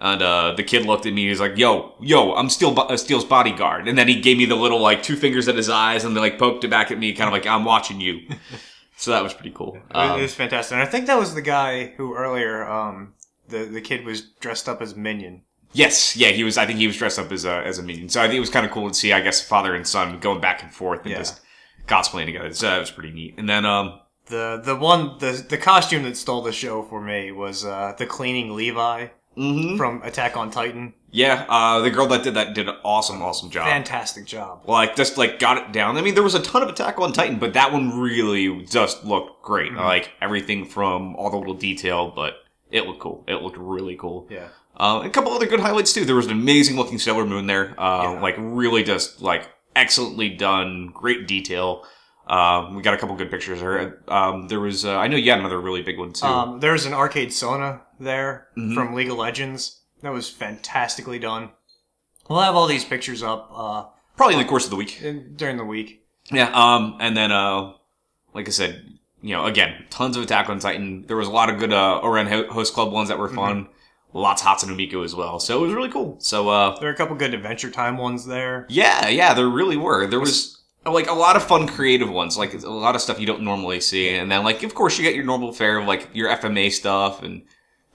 and 0.00 0.22
uh, 0.22 0.52
the 0.54 0.62
kid 0.62 0.86
looked 0.86 1.06
at 1.06 1.12
me. 1.12 1.28
He's 1.28 1.40
like, 1.40 1.56
"Yo, 1.58 1.94
yo, 2.00 2.34
I'm 2.34 2.48
Steel 2.50 2.72
Bo- 2.72 2.82
uh, 2.82 2.96
Steel's 2.96 3.24
bodyguard." 3.24 3.88
And 3.88 3.98
then 3.98 4.08
he 4.08 4.20
gave 4.20 4.38
me 4.38 4.44
the 4.46 4.56
little 4.56 4.80
like 4.80 5.02
two 5.02 5.16
fingers 5.16 5.48
at 5.48 5.56
his 5.56 5.68
eyes, 5.68 6.04
and 6.04 6.16
they 6.16 6.20
like 6.20 6.38
poked 6.38 6.64
it 6.64 6.68
back 6.70 6.90
at 6.90 6.98
me, 6.98 7.12
kind 7.14 7.28
of 7.28 7.32
like, 7.32 7.46
"I'm 7.46 7.64
watching 7.64 8.00
you." 8.00 8.28
so 8.96 9.10
that 9.12 9.22
was 9.22 9.34
pretty 9.34 9.52
cool. 9.54 9.76
It- 9.76 9.96
Um, 9.96 10.18
it 10.18 10.22
was 10.22 10.34
fantastic. 10.34 10.72
And 10.74 10.82
I 10.82 10.86
think 10.86 11.06
that 11.06 11.18
was 11.18 11.34
the 11.34 11.42
guy 11.42 11.92
who 11.96 12.14
earlier, 12.14 12.66
um, 12.68 13.14
the 13.48 13.64
the 13.64 13.80
kid 13.80 14.04
was 14.04 14.22
dressed 14.40 14.68
up 14.68 14.80
as 14.82 14.94
Minion. 14.96 15.42
yes, 15.72 16.16
yeah, 16.16 16.28
he 16.28 16.44
was. 16.44 16.56
I 16.58 16.66
think 16.66 16.78
he 16.78 16.86
was 16.86 16.96
dressed 16.96 17.18
up 17.18 17.30
as 17.32 17.44
a 17.44 17.62
as 17.66 17.78
a 17.78 17.82
minion. 17.82 18.08
So 18.08 18.20
I 18.20 18.24
think 18.26 18.36
it 18.36 18.40
was 18.40 18.50
kind 18.50 18.64
of 18.66 18.72
cool 18.72 18.88
to 18.88 18.94
see. 18.94 19.12
I 19.12 19.20
guess 19.20 19.40
father 19.46 19.74
and 19.74 19.86
son 19.86 20.18
going 20.20 20.40
back 20.40 20.62
and 20.62 20.72
forth 20.72 21.00
and 21.02 21.10
Yeah. 21.10 21.18
just 21.18 21.40
cosplaying 21.86 22.26
together. 22.26 22.52
So 22.52 22.66
that 22.68 22.78
was 22.78 22.90
pretty 22.90 23.10
neat. 23.10 23.34
And 23.38 23.48
then 23.48 23.64
um, 23.66 24.00
The 24.26 24.60
the 24.64 24.76
one 24.76 25.18
the 25.18 25.32
the 25.48 25.58
costume 25.58 26.02
that 26.04 26.16
stole 26.16 26.42
the 26.42 26.52
show 26.52 26.82
for 26.82 27.00
me 27.00 27.32
was 27.32 27.64
uh, 27.64 27.94
the 27.98 28.06
cleaning 28.06 28.54
Levi 28.56 29.08
mhm. 29.36 29.76
from 29.76 30.02
Attack 30.02 30.36
on 30.36 30.50
Titan. 30.50 30.94
yeah, 31.10 31.46
uh, 31.48 31.80
the 31.80 31.90
girl 31.90 32.06
that 32.08 32.22
did 32.24 32.34
that 32.34 32.54
did 32.54 32.68
an 32.68 32.76
awesome, 32.84 33.22
awesome 33.22 33.48
job. 33.50 33.66
Fantastic 33.66 34.24
job. 34.26 34.62
like 34.66 34.96
just 34.96 35.16
like 35.16 35.38
got 35.38 35.56
it 35.58 35.72
down. 35.72 35.96
I 35.96 36.02
mean, 36.02 36.14
there 36.14 36.22
was 36.22 36.34
a 36.34 36.42
ton 36.42 36.62
of 36.62 36.68
Attack 36.68 36.98
on 37.00 37.12
Titan, 37.12 37.38
but 37.38 37.52
that 37.54 37.72
one 37.72 37.98
really 37.98 38.62
just 38.64 39.04
looked 39.04 39.42
great. 39.42 39.72
Mm-hmm. 39.72 39.80
Like 39.94 40.10
everything 40.20 40.64
from 40.66 41.14
all 41.16 41.30
the 41.30 41.38
little 41.38 41.54
detail, 41.54 42.12
but 42.14 42.34
it 42.70 42.86
looked 42.86 43.00
cool. 43.00 43.24
It 43.28 43.42
looked 43.42 43.56
really 43.58 43.96
cool. 43.96 44.26
Yeah. 44.30 44.48
Uh, 44.76 45.02
a 45.04 45.10
couple 45.10 45.32
other 45.32 45.46
good 45.46 45.60
highlights 45.60 45.92
too. 45.92 46.04
There 46.04 46.14
was 46.14 46.26
an 46.26 46.32
amazing 46.32 46.76
looking 46.76 46.98
Sailor 46.98 47.24
Moon 47.26 47.46
there. 47.46 47.74
Uh, 47.80 48.02
Yeah. 48.14 48.20
like 48.20 48.36
really 48.38 48.84
just 48.84 49.20
like 49.20 49.48
excellently 49.74 50.28
done, 50.30 50.88
great 50.94 51.26
detail. 51.26 51.84
Um, 52.28 52.74
we 52.74 52.82
got 52.82 52.92
a 52.94 52.98
couple 52.98 53.16
good 53.16 53.30
pictures 53.30 53.60
there. 53.60 54.02
Um, 54.08 54.48
there 54.48 54.60
was, 54.60 54.84
uh, 54.84 54.96
I 54.96 55.08
know 55.08 55.16
you 55.16 55.30
had 55.30 55.40
another 55.40 55.60
really 55.60 55.82
big 55.82 55.98
one 55.98 56.12
too. 56.12 56.26
Um, 56.26 56.60
there 56.60 56.72
was 56.72 56.84
an 56.84 56.92
arcade 56.92 57.32
Sona 57.32 57.82
there 57.98 58.48
Mhm. 58.56 58.74
from 58.74 58.94
League 58.94 59.10
of 59.10 59.16
Legends. 59.16 59.80
That 60.02 60.12
was 60.12 60.28
fantastically 60.28 61.18
done. 61.18 61.50
We'll 62.28 62.40
have 62.40 62.54
all 62.54 62.66
these 62.66 62.84
pictures 62.84 63.22
up 63.22 63.50
uh, 63.54 63.84
Probably 64.16 64.34
in 64.34 64.40
the 64.40 64.46
course 64.46 64.64
of 64.64 64.70
the 64.70 64.76
week. 64.76 65.00
in, 65.00 65.34
during 65.36 65.56
the 65.56 65.64
week. 65.64 66.04
Yeah, 66.30 66.50
um, 66.52 66.98
and 67.00 67.16
then, 67.16 67.32
uh, 67.32 67.72
like 68.34 68.46
I 68.46 68.50
said, 68.50 68.97
you 69.22 69.34
know, 69.34 69.46
again, 69.46 69.84
tons 69.90 70.16
of 70.16 70.22
Attack 70.22 70.48
on 70.48 70.58
Titan. 70.58 71.04
There 71.06 71.16
was 71.16 71.28
a 71.28 71.30
lot 71.32 71.50
of 71.50 71.58
good, 71.58 71.72
uh, 71.72 72.00
Ouran 72.04 72.48
Host 72.48 72.74
Club 72.74 72.92
ones 72.92 73.08
that 73.08 73.18
were 73.18 73.28
fun. 73.28 73.68
Lots 74.14 74.40
of 74.42 74.48
Hatsune 74.48 74.74
Miku 74.76 75.04
as 75.04 75.14
well. 75.14 75.38
So 75.38 75.58
it 75.58 75.66
was 75.66 75.72
really 75.74 75.90
cool. 75.90 76.16
So, 76.18 76.48
uh, 76.48 76.78
There 76.80 76.88
are 76.88 76.92
a 76.92 76.96
couple 76.96 77.14
good 77.16 77.34
Adventure 77.34 77.70
Time 77.70 77.98
ones 77.98 78.24
there. 78.26 78.64
yeah, 78.68 79.08
yeah, 79.08 79.34
there 79.34 79.48
really 79.48 79.76
were. 79.76 80.06
There 80.06 80.18
was, 80.20 80.62
like, 80.86 81.10
a 81.10 81.14
lot 81.14 81.36
of 81.36 81.42
fun 81.42 81.66
creative 81.68 82.08
ones. 82.10 82.38
Like, 82.38 82.54
a 82.54 82.68
lot 82.70 82.94
of 82.94 83.02
stuff 83.02 83.20
you 83.20 83.26
don't 83.26 83.42
normally 83.42 83.80
see. 83.80 84.14
And 84.14 84.30
then, 84.32 84.44
like, 84.44 84.62
of 84.62 84.74
course, 84.74 84.96
you 84.96 85.04
get 85.04 85.14
your 85.14 85.24
normal 85.24 85.52
fare 85.52 85.78
of, 85.78 85.86
like, 85.86 86.08
your 86.14 86.30
FMA 86.30 86.70
stuff. 86.72 87.22
And 87.22 87.42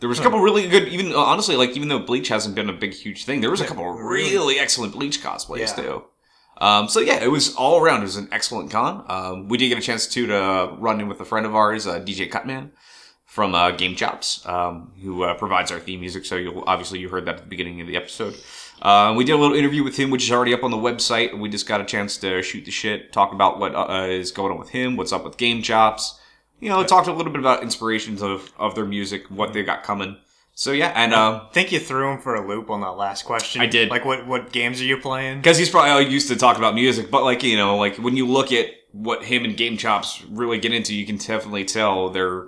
there 0.01 0.09
was 0.09 0.19
a 0.19 0.21
couple 0.21 0.39
really 0.39 0.67
good, 0.67 0.87
even, 0.89 1.13
honestly, 1.13 1.55
like, 1.55 1.71
even 1.71 1.87
though 1.87 1.99
Bleach 1.99 2.27
hasn't 2.27 2.53
been 2.53 2.69
a 2.69 2.73
big, 2.73 2.93
huge 2.93 3.25
thing, 3.25 3.41
there 3.41 3.49
was 3.51 3.61
a 3.61 3.65
couple 3.65 3.89
really- 3.89 4.31
really 4.31 4.59
excellent 4.59 4.93
Bleach 4.93 5.23
cosplays, 5.23 5.59
Yeah. 5.59 5.83
too. 5.83 6.03
Um, 6.63 6.87
so 6.87 7.01
yeah, 7.01 7.21
it 7.21 7.29
was 7.29 7.53
all 7.55 7.81
around. 7.81 7.99
It 7.99 8.05
was 8.05 8.15
an 8.15 8.29
excellent 8.31 8.71
con. 8.71 9.03
Um, 9.09 9.49
we 9.49 9.57
did 9.57 9.67
get 9.67 9.77
a 9.77 9.81
chance 9.81 10.07
too 10.07 10.27
to 10.27 10.73
run 10.79 11.01
in 11.01 11.09
with 11.09 11.19
a 11.19 11.25
friend 11.25 11.45
of 11.45 11.53
ours, 11.53 11.85
uh, 11.85 11.99
DJ 11.99 12.31
Cutman 12.31 12.71
from 13.25 13.53
uh, 13.53 13.71
Game 13.71 13.97
Chops, 13.97 14.45
um, 14.45 14.93
who 15.01 15.23
uh, 15.23 15.33
provides 15.33 15.73
our 15.73 15.79
theme 15.81 15.99
music. 15.99 16.23
So 16.23 16.37
you'll 16.37 16.63
obviously 16.65 16.99
you 16.99 17.09
heard 17.09 17.25
that 17.25 17.35
at 17.35 17.41
the 17.41 17.49
beginning 17.49 17.81
of 17.81 17.87
the 17.87 17.97
episode. 17.97 18.35
Uh, 18.81 19.13
we 19.17 19.25
did 19.25 19.33
a 19.33 19.37
little 19.37 19.57
interview 19.57 19.83
with 19.83 19.97
him, 19.97 20.09
which 20.09 20.23
is 20.23 20.31
already 20.31 20.53
up 20.53 20.63
on 20.63 20.71
the 20.71 20.77
website. 20.77 21.37
We 21.37 21.49
just 21.49 21.67
got 21.67 21.81
a 21.81 21.85
chance 21.85 22.15
to 22.19 22.41
shoot 22.41 22.63
the 22.63 22.71
shit, 22.71 23.11
talk 23.11 23.33
about 23.33 23.59
what 23.59 23.75
uh, 23.75 24.05
is 24.07 24.31
going 24.31 24.53
on 24.53 24.57
with 24.57 24.69
him, 24.69 24.95
what's 24.95 25.11
up 25.11 25.25
with 25.25 25.35
Game 25.35 25.61
Chops. 25.61 26.17
You 26.61 26.69
know, 26.69 26.81
talked 26.85 27.09
a 27.09 27.13
little 27.13 27.33
bit 27.33 27.41
about 27.41 27.61
inspirations 27.61 28.21
of, 28.21 28.53
of 28.57 28.73
their 28.73 28.85
music, 28.85 29.25
what 29.27 29.51
they 29.51 29.63
got 29.63 29.83
coming. 29.83 30.15
So 30.55 30.71
yeah, 30.71 30.91
and 30.95 31.13
uh, 31.13 31.45
I 31.49 31.53
think 31.53 31.71
you 31.71 31.79
threw 31.79 32.11
him 32.11 32.19
for 32.19 32.35
a 32.35 32.47
loop 32.47 32.69
on 32.69 32.81
that 32.81 32.91
last 32.91 33.23
question. 33.25 33.61
I 33.61 33.65
did. 33.65 33.89
Like, 33.89 34.05
what 34.05 34.27
what 34.27 34.51
games 34.51 34.79
are 34.81 34.85
you 34.85 34.97
playing? 34.97 35.39
because 35.39 35.57
he's 35.57 35.69
probably 35.69 35.91
all 35.91 36.01
used 36.01 36.27
to 36.27 36.35
talk 36.35 36.57
about 36.57 36.75
music, 36.75 37.09
but 37.09 37.23
like 37.23 37.43
you 37.43 37.57
know, 37.57 37.75
like 37.77 37.95
when 37.97 38.15
you 38.15 38.27
look 38.27 38.51
at 38.51 38.67
what 38.91 39.23
him 39.23 39.43
and 39.45 39.57
Game 39.57 39.77
Chops 39.77 40.23
really 40.29 40.59
get 40.59 40.71
into, 40.73 40.93
you 40.93 41.05
can 41.05 41.17
definitely 41.17 41.65
tell 41.65 42.09
they're 42.09 42.47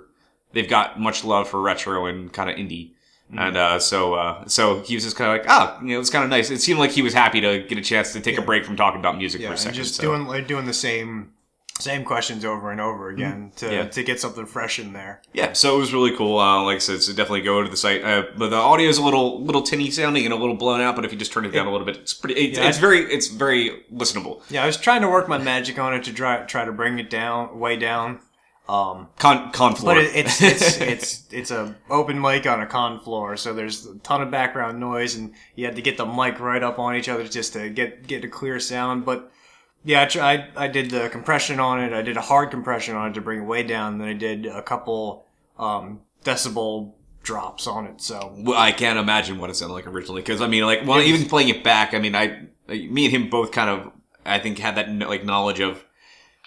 they've 0.52 0.68
got 0.68 1.00
much 1.00 1.24
love 1.24 1.48
for 1.48 1.60
retro 1.60 2.06
and 2.06 2.32
kind 2.32 2.48
of 2.48 2.56
indie. 2.56 2.92
And 3.36 3.56
uh, 3.56 3.80
so, 3.80 4.14
uh, 4.14 4.46
so 4.46 4.82
he 4.82 4.94
was 4.94 5.02
just 5.02 5.16
kind 5.16 5.28
of 5.32 5.38
like, 5.44 5.50
ah, 5.50 5.80
you 5.82 5.88
know, 5.88 5.98
it's 6.00 6.10
kind 6.10 6.22
of 6.22 6.30
nice. 6.30 6.48
It 6.48 6.60
seemed 6.60 6.78
like 6.78 6.92
he 6.92 7.02
was 7.02 7.12
happy 7.12 7.40
to 7.40 7.58
get 7.64 7.76
a 7.76 7.80
chance 7.80 8.12
to 8.12 8.20
take 8.20 8.38
a 8.38 8.42
break 8.42 8.64
from 8.64 8.76
talking 8.76 9.00
about 9.00 9.18
music 9.18 9.40
Yeah, 9.40 9.48
for 9.48 9.54
a 9.54 9.58
second. 9.58 9.74
just 9.74 9.96
so. 9.96 10.02
doing 10.04 10.26
like, 10.28 10.46
doing 10.46 10.64
the 10.64 10.72
same 10.72 11.32
same 11.78 12.04
questions 12.04 12.44
over 12.44 12.70
and 12.70 12.80
over 12.80 13.10
again 13.10 13.52
to, 13.56 13.70
Yeah. 13.72 13.84
to 13.88 14.02
get 14.02 14.18
something 14.20 14.46
fresh 14.46 14.78
in 14.78 14.92
there. 14.94 15.20
Yeah, 15.34 15.52
so 15.52 15.76
it 15.76 15.78
was 15.78 15.92
really 15.92 16.16
cool. 16.16 16.38
Uh, 16.38 16.62
like 16.62 16.76
I 16.76 16.78
said, 16.78 17.02
so 17.02 17.12
definitely 17.12 17.42
go 17.42 17.62
to 17.62 17.68
the 17.68 17.76
site. 17.76 18.02
Uh, 18.02 18.24
but 18.36 18.48
the 18.50 18.56
audio 18.56 18.88
is 18.88 18.98
a 18.98 19.02
little 19.04 19.42
little 19.44 19.62
tinny 19.62 19.90
sounding 19.90 20.24
and 20.24 20.32
a 20.32 20.36
little 20.36 20.54
blown 20.56 20.80
out. 20.80 20.96
But 20.96 21.04
if 21.04 21.12
you 21.12 21.18
just 21.18 21.32
turn 21.32 21.44
it 21.44 21.50
down 21.50 21.66
a 21.66 21.70
little 21.72 21.86
bit, 21.86 21.96
it's 21.98 22.14
pretty. 22.14 22.34
It's, 22.40 22.58
Yeah, 22.58 22.68
it's 22.68 22.78
I- 22.78 22.80
very 22.80 23.00
it's 23.12 23.28
very 23.28 23.82
listenable. 23.92 24.42
Yeah, 24.50 24.62
I 24.62 24.66
was 24.66 24.76
trying 24.78 25.02
to 25.02 25.08
work 25.08 25.28
my 25.28 25.38
magic 25.38 25.78
on 25.78 25.92
it 25.94 26.04
to 26.04 26.12
try 26.12 26.38
try 26.44 26.64
to 26.64 26.72
bring 26.72 26.98
it 26.98 27.10
down 27.10 27.58
way 27.58 27.76
down. 27.76 28.20
Um, 28.68 29.06
Con 29.18 29.52
con 29.52 29.76
floor. 29.76 29.94
but 29.94 30.02
it, 30.04 30.16
it's 30.16 30.42
it's 30.42 30.76
it's 30.80 31.24
it's 31.30 31.50
a 31.52 31.76
open 31.88 32.20
mic 32.20 32.46
on 32.48 32.60
a 32.60 32.66
con 32.66 32.98
floor, 33.00 33.36
so 33.36 33.52
there's 33.54 33.86
a 33.86 33.94
ton 33.98 34.22
of 34.22 34.30
background 34.32 34.80
noise, 34.80 35.14
and 35.14 35.34
you 35.54 35.66
had 35.66 35.76
to 35.76 35.82
get 35.82 35.96
the 35.98 36.06
mic 36.06 36.40
right 36.40 36.62
up 36.64 36.80
on 36.80 36.96
each 36.96 37.08
other 37.08 37.22
just 37.28 37.52
to 37.52 37.68
get 37.70 38.06
get 38.08 38.24
a 38.24 38.28
clear 38.28 38.58
sound. 38.58 39.04
But 39.04 39.30
yeah, 39.86 40.02
I 40.02 40.06
tried. 40.06 40.48
I 40.56 40.66
did 40.66 40.90
the 40.90 41.08
compression 41.08 41.60
on 41.60 41.80
it. 41.80 41.92
I 41.92 42.02
did 42.02 42.16
a 42.16 42.20
hard 42.20 42.50
compression 42.50 42.96
on 42.96 43.10
it 43.10 43.14
to 43.14 43.20
bring 43.20 43.42
it 43.42 43.44
way 43.44 43.62
down. 43.62 43.98
Then 43.98 44.08
I 44.08 44.14
did 44.14 44.44
a 44.44 44.60
couple 44.60 45.24
um, 45.60 46.00
decibel 46.24 46.94
drops 47.22 47.68
on 47.68 47.86
it. 47.86 48.00
So 48.00 48.34
Well, 48.36 48.58
I 48.58 48.72
can't 48.72 48.98
imagine 48.98 49.38
what 49.38 49.48
it 49.48 49.54
sounded 49.54 49.74
like 49.74 49.86
originally 49.86 50.22
because 50.22 50.40
I 50.40 50.48
mean, 50.48 50.64
like, 50.64 50.84
well, 50.84 51.00
even 51.00 51.28
playing 51.28 51.50
it 51.50 51.62
back, 51.62 51.94
I 51.94 52.00
mean, 52.00 52.16
I, 52.16 52.48
me 52.68 53.04
and 53.04 53.14
him 53.14 53.30
both 53.30 53.52
kind 53.52 53.70
of, 53.70 53.92
I 54.24 54.40
think, 54.40 54.58
had 54.58 54.74
that 54.74 54.90
like 55.08 55.24
knowledge 55.24 55.60
of, 55.60 55.84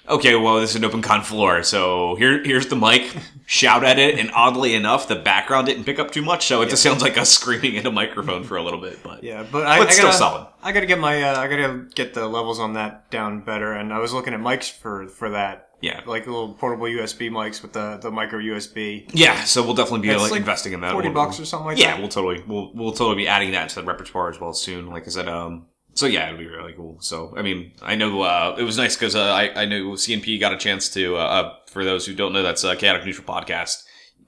okay, 0.10 0.36
well, 0.36 0.60
this 0.60 0.72
is 0.72 0.76
an 0.78 0.86
open 0.86 1.02
con 1.02 1.22
floor, 1.24 1.64
so 1.64 2.16
here, 2.16 2.44
here's 2.44 2.68
the 2.68 2.76
mic, 2.76 3.16
shout 3.46 3.84
at 3.84 4.00
it, 4.00 4.18
and 4.20 4.32
oddly 4.34 4.74
enough, 4.74 5.08
the 5.08 5.16
background 5.16 5.68
didn't 5.68 5.84
pick 5.86 6.00
up 6.00 6.12
too 6.12 6.22
much, 6.22 6.48
so 6.48 6.62
it 6.62 6.70
just 6.70 6.84
sounds 6.84 7.02
like 7.02 7.18
us 7.18 7.30
screaming 7.40 7.76
in 7.76 7.86
a 7.86 7.92
microphone 7.92 8.44
for 8.44 8.58
a 8.58 8.64
little 8.64 8.82
bit, 8.82 9.00
but 9.04 9.24
Yeah, 9.24 9.46
but 9.52 9.66
I, 9.68 9.80
But 9.80 9.88
I 9.88 9.92
still 9.92 10.06
gotta, 10.06 10.18
solid. 10.18 10.48
I 10.64 10.72
gotta 10.72 10.86
get 10.86 11.00
my, 11.00 11.22
uh, 11.24 11.40
I 11.40 11.48
gotta 11.48 11.86
get 11.96 12.14
the 12.14 12.28
levels 12.28 12.60
on 12.60 12.74
that 12.74 13.10
down 13.12 13.42
better. 13.42 13.72
And 13.74 13.94
I 13.94 14.00
was 14.00 14.12
looking 14.14 14.34
at 14.34 14.40
mics 14.42 14.70
for 14.72 15.08
for 15.08 15.30
that, 15.30 15.70
yeah, 15.82 16.02
like 16.06 16.26
little 16.26 16.54
portable 16.54 16.88
USB 16.88 17.30
mics 17.30 17.62
with 17.62 17.72
the 17.74 17.98
the 18.02 18.12
micro 18.12 18.40
USB. 18.40 19.10
yeah. 19.14 19.44
So 19.46 19.64
we'll 19.64 19.76
definitely 19.76 20.08
be 20.08 20.16
like, 20.16 20.32
like 20.32 20.40
investing 20.40 20.74
in 20.74 20.82
that. 20.82 20.90
a 20.90 20.92
Forty 20.92 21.08
little 21.08 21.24
bucks 21.26 21.40
or 21.40 21.46
something 21.46 21.68
like 21.68 21.78
Yeah, 21.78 21.92
that. 21.92 22.00
we'll 22.00 22.10
totally, 22.10 22.44
we'll 22.46 22.72
we'll 22.74 22.92
totally 22.92 23.16
be 23.16 23.28
adding 23.28 23.52
that 23.52 23.70
to 23.70 23.76
the 23.76 23.84
repertoire 23.84 24.30
as 24.30 24.40
well 24.42 24.54
soon. 24.54 24.88
Like 24.88 25.06
I 25.08 25.10
said, 25.12 25.30
um. 25.30 25.68
So 26.00 26.06
yeah, 26.06 26.28
it'll 26.28 26.40
be 26.40 26.48
really 26.48 26.72
cool. 26.72 26.96
So 27.02 27.34
I 27.36 27.42
mean, 27.42 27.74
I 27.82 27.96
know 27.96 28.22
uh, 28.22 28.56
it 28.58 28.64
was 28.64 28.78
nice 28.78 28.96
because 28.96 29.16
uh, 29.16 29.22
I 29.42 29.64
I 29.64 29.66
know 29.66 29.92
CNP 29.96 30.40
got 30.40 30.54
a 30.54 30.58
chance 30.58 30.88
to. 30.94 31.18
Uh, 31.18 31.20
uh, 31.20 31.56
for 31.68 31.84
those 31.84 32.06
who 32.06 32.16
don't 32.16 32.32
know, 32.32 32.42
that's 32.42 32.64
a 32.64 32.74
chaotic 32.78 33.04
neutral 33.06 33.28
podcast. 33.28 33.84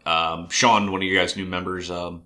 Um, 0.05 0.49
Sean, 0.49 0.91
one 0.91 1.01
of 1.01 1.07
you 1.07 1.17
guys' 1.17 1.37
new 1.37 1.45
members, 1.45 1.89
um, 1.89 2.23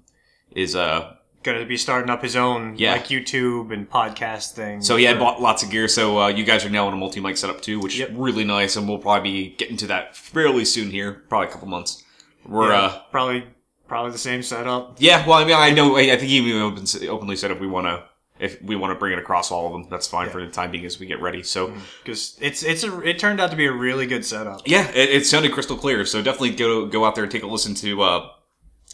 is 0.51 0.75
uh. 0.75 1.13
Gonna 1.43 1.63
be 1.63 1.77
starting 1.77 2.09
up 2.09 2.23
his 2.23 2.35
own 2.35 2.73
Yeah. 2.75 2.93
like 2.93 3.05
YouTube 3.05 3.71
and 3.71 3.87
podcast 3.87 4.53
thing. 4.53 4.81
So 4.81 4.95
he 4.95 5.03
had 5.03 5.19
bought 5.19 5.39
lots 5.39 5.61
of 5.61 5.69
gear. 5.69 5.87
So 5.87 6.19
uh, 6.21 6.27
you 6.29 6.43
guys 6.43 6.65
are 6.65 6.71
now 6.71 6.87
in 6.87 6.95
a 6.95 6.97
multi 6.97 7.19
mic 7.19 7.37
setup 7.37 7.61
too, 7.61 7.79
which 7.79 7.99
Yep. 7.99 8.09
is 8.09 8.15
really 8.15 8.43
nice, 8.45 8.75
and 8.75 8.89
we'll 8.89 8.97
probably 8.97 9.29
be 9.31 9.55
getting 9.55 9.77
to 9.77 9.87
that 9.87 10.15
fairly 10.17 10.65
soon 10.65 10.89
here, 10.89 11.23
probably 11.29 11.49
a 11.49 11.51
couple 11.51 11.67
months. 11.67 12.01
We're 12.47 12.71
yeah, 12.71 12.79
uh, 12.85 13.01
probably 13.11 13.43
probably 13.87 14.11
the 14.11 14.17
same 14.17 14.41
setup. 14.41 14.95
Yeah, 14.97 15.23
well, 15.27 15.37
I 15.37 15.45
mean, 15.45 15.55
I 15.55 15.69
know. 15.69 15.95
I 15.97 16.07
think 16.17 16.31
he 16.31 16.37
even 16.37 16.63
open, 16.63 16.85
openly 17.07 17.35
said 17.35 17.51
if 17.51 17.59
we 17.59 17.67
want 17.67 17.85
to, 17.85 18.03
if 18.39 18.61
we 18.61 18.75
want 18.75 18.91
to 18.91 18.99
bring 18.99 19.13
it 19.13 19.19
across 19.19 19.51
all 19.51 19.67
of 19.67 19.71
them, 19.73 19.87
that's 19.89 20.07
fine 20.07 20.29
for 20.29 20.45
the 20.45 20.51
time 20.51 20.71
being 20.71 20.85
as 20.85 20.99
we 20.99 21.05
get 21.05 21.21
ready. 21.21 21.41
So, 21.43 21.73
Because 22.03 22.37
it's 22.41 22.63
it's 22.63 22.83
a 22.83 22.99
it 23.01 23.17
turned 23.19 23.39
out 23.39 23.49
to 23.51 23.55
be 23.57 23.65
a 23.65 23.71
really 23.71 24.05
good 24.05 24.25
setup. 24.25 24.61
yeah, 24.65 24.89
it, 24.89 25.09
it 25.09 25.25
sounded 25.25 25.51
crystal 25.53 25.77
clear. 25.77 26.05
So 26.05 26.21
definitely 26.21 26.51
go 26.55 26.85
go 26.85 27.05
out 27.05 27.15
there 27.15 27.23
and 27.23 27.31
take 27.31 27.43
a 27.43 27.47
listen 27.47 27.75
to 27.75 28.01
uh, 28.01 28.29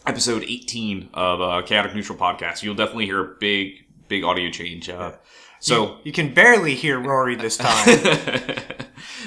episode 0.05 0.43
eighteen 0.43 1.09
of 1.13 1.41
uh, 1.41 1.61
Chaotic 1.65 1.95
Neutral 1.95 2.17
podcast. 2.17 2.61
You'll 2.63 2.75
definitely 2.75 3.05
hear 3.05 3.19
a 3.21 3.35
big 3.39 3.73
big 4.07 4.23
audio 4.23 4.49
change. 4.51 4.89
Uh, 4.89 5.13
So. 5.59 5.97
You 6.03 6.11
can 6.11 6.33
barely 6.33 6.73
hear 6.75 6.99
Rory 6.99 7.35
this 7.35 7.55
time. 7.57 7.85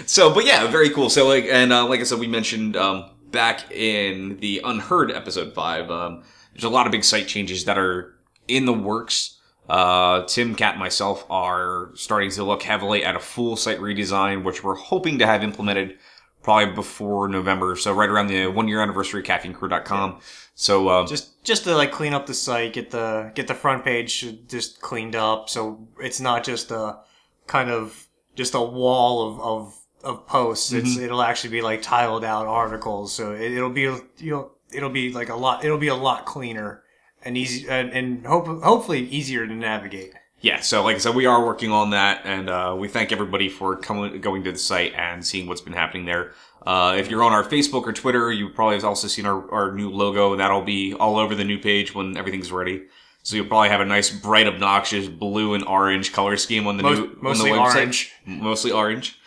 so, 0.07 0.35
but 0.35 0.45
yeah, 0.45 0.67
very 0.67 0.91
cool. 0.91 1.09
So, 1.09 1.27
like, 1.29 1.45
and 1.45 1.73
uh, 1.73 1.87
like 1.89 2.01
I 2.01 2.03
said, 2.03 2.19
we 2.19 2.27
mentioned 2.27 2.77
um, 2.77 3.11
back 3.31 3.71
in 3.71 4.39
the 4.41 4.61
Unheard 4.65 5.11
episode 5.13 5.55
five. 5.55 5.91
Um, 5.91 6.25
there's 6.53 6.65
a 6.65 6.69
lot 6.69 6.87
of 6.87 6.93
big 6.93 7.05
site 7.05 7.27
changes 7.29 7.65
that 7.67 7.79
are 7.79 8.15
in 8.49 8.65
the 8.67 8.73
works. 8.73 9.39
Uh, 9.69 10.25
Tim, 10.27 10.55
Cat, 10.55 10.75
and 10.75 10.81
myself 10.81 11.25
are 11.31 11.91
starting 11.95 12.31
to 12.33 12.45
look 12.45 12.63
heavily 12.63 13.05
at 13.05 13.17
a 13.17 13.21
full 13.21 13.57
site 13.57 13.79
redesign, 13.79 14.45
which 14.45 14.63
we're 14.63 14.75
hoping 14.75 15.19
to 15.19 15.27
have 15.27 15.43
implemented 15.43 15.97
probably 16.43 16.75
before 16.75 17.29
November. 17.29 17.75
So, 17.77 17.93
right 17.95 18.09
around 18.09 18.27
the 18.27 18.47
one 18.49 18.69
year 18.69 18.83
anniversary 18.83 19.21
of 19.21 19.27
caffeinecrew.com. 19.27 20.21
So, 20.55 20.89
uh, 20.89 21.07
just 21.07 21.43
just 21.45 21.65
to 21.65 21.75
like 21.75 21.93
clean 21.93 22.13
up 22.13 22.27
the 22.27 22.35
site, 22.35 22.75
get 22.75 22.91
the 22.91 23.33
get 23.35 23.47
the 23.47 23.55
front 23.55 23.85
page 23.85 24.27
just 24.49 24.83
cleaned 24.83 25.17
up, 25.17 25.49
so 25.49 25.89
it's 25.99 26.21
not 26.21 26.45
just 26.45 26.71
a 26.71 26.99
kind 27.47 27.71
of 27.71 28.07
just 28.37 28.55
a 28.55 28.61
wall 28.61 29.29
of 29.29 29.41
of, 29.41 29.75
of 30.05 30.27
posts. 30.27 30.73
Mm-hmm. 30.73 30.87
It's 30.87 30.99
it'll 30.99 31.23
actually 31.23 31.51
be 31.51 31.63
like 31.63 31.81
tiled 31.81 32.25
out 32.25 32.47
articles, 32.47 33.15
so 33.15 33.33
it, 33.33 33.53
it'll 33.53 33.71
be 33.71 33.91
you'll 34.19 34.53
it'll 34.71 34.91
be 34.91 35.11
like 35.11 35.31
a 35.31 35.37
lot. 35.37 35.65
It'll 35.65 35.79
be 35.79 35.89
a 35.89 35.95
lot 35.95 36.27
cleaner 36.27 36.84
and 37.25 37.37
easy 37.37 37.69
and, 37.69 37.91
and 37.91 38.27
hope, 38.27 38.47
hopefully 38.63 39.01
easier 39.09 39.47
to 39.47 39.55
navigate. 39.55 40.13
yeah, 40.41 40.61
so 40.61 40.83
like 40.85 40.97
I 40.97 40.99
said, 40.99 41.15
we 41.15 41.27
are 41.27 41.45
working 41.45 41.71
on 41.71 41.91
that, 41.91 42.23
and 42.25 42.49
uh, 42.51 42.75
we 42.79 42.89
thank 42.89 43.13
everybody 43.13 43.49
for 43.49 43.77
coming, 43.77 44.21
going 44.21 44.45
to 44.45 44.53
the 44.53 44.59
site 44.59 44.93
and 44.95 45.25
seeing 45.25 45.47
what's 45.47 45.61
been 45.63 45.73
happening 45.73 46.05
there. 46.05 46.33
Uh, 46.67 46.95
if 46.99 47.11
you're 47.11 47.23
on 47.23 47.33
our 47.33 47.45
Facebook 47.45 47.83
or 47.85 47.93
Twitter, 47.93 48.33
you 48.33 48.49
probably 48.49 48.77
have 48.77 48.85
also 48.85 49.07
seen 49.09 49.27
our, 49.27 49.51
our 49.53 49.73
new 49.73 49.91
logo, 49.91 50.33
and 50.33 50.41
that'll 50.41 50.63
be 50.63 50.95
all 50.95 51.17
over 51.19 51.35
the 51.35 51.45
new 51.45 51.59
page 51.59 51.95
when 51.95 52.17
everything's 52.17 52.51
ready. 52.53 52.85
So 53.23 53.37
you'll 53.37 53.47
probably 53.47 53.71
have 53.71 53.81
a 53.81 53.87
nice, 53.87 54.11
bright, 54.11 54.47
obnoxious 54.47 55.09
blue 55.09 55.55
and 55.55 55.65
orange 55.65 56.13
color 56.13 56.37
scheme 56.37 56.67
on 56.67 56.77
the 56.77 56.83
Most- 56.83 56.99
new, 56.99 57.07
on 57.07 57.17
mostly 57.23 57.51
the 57.53 57.57
website. 57.57 57.75
orange. 57.77 58.13
mostly 58.27 58.71
orange. 58.71 59.19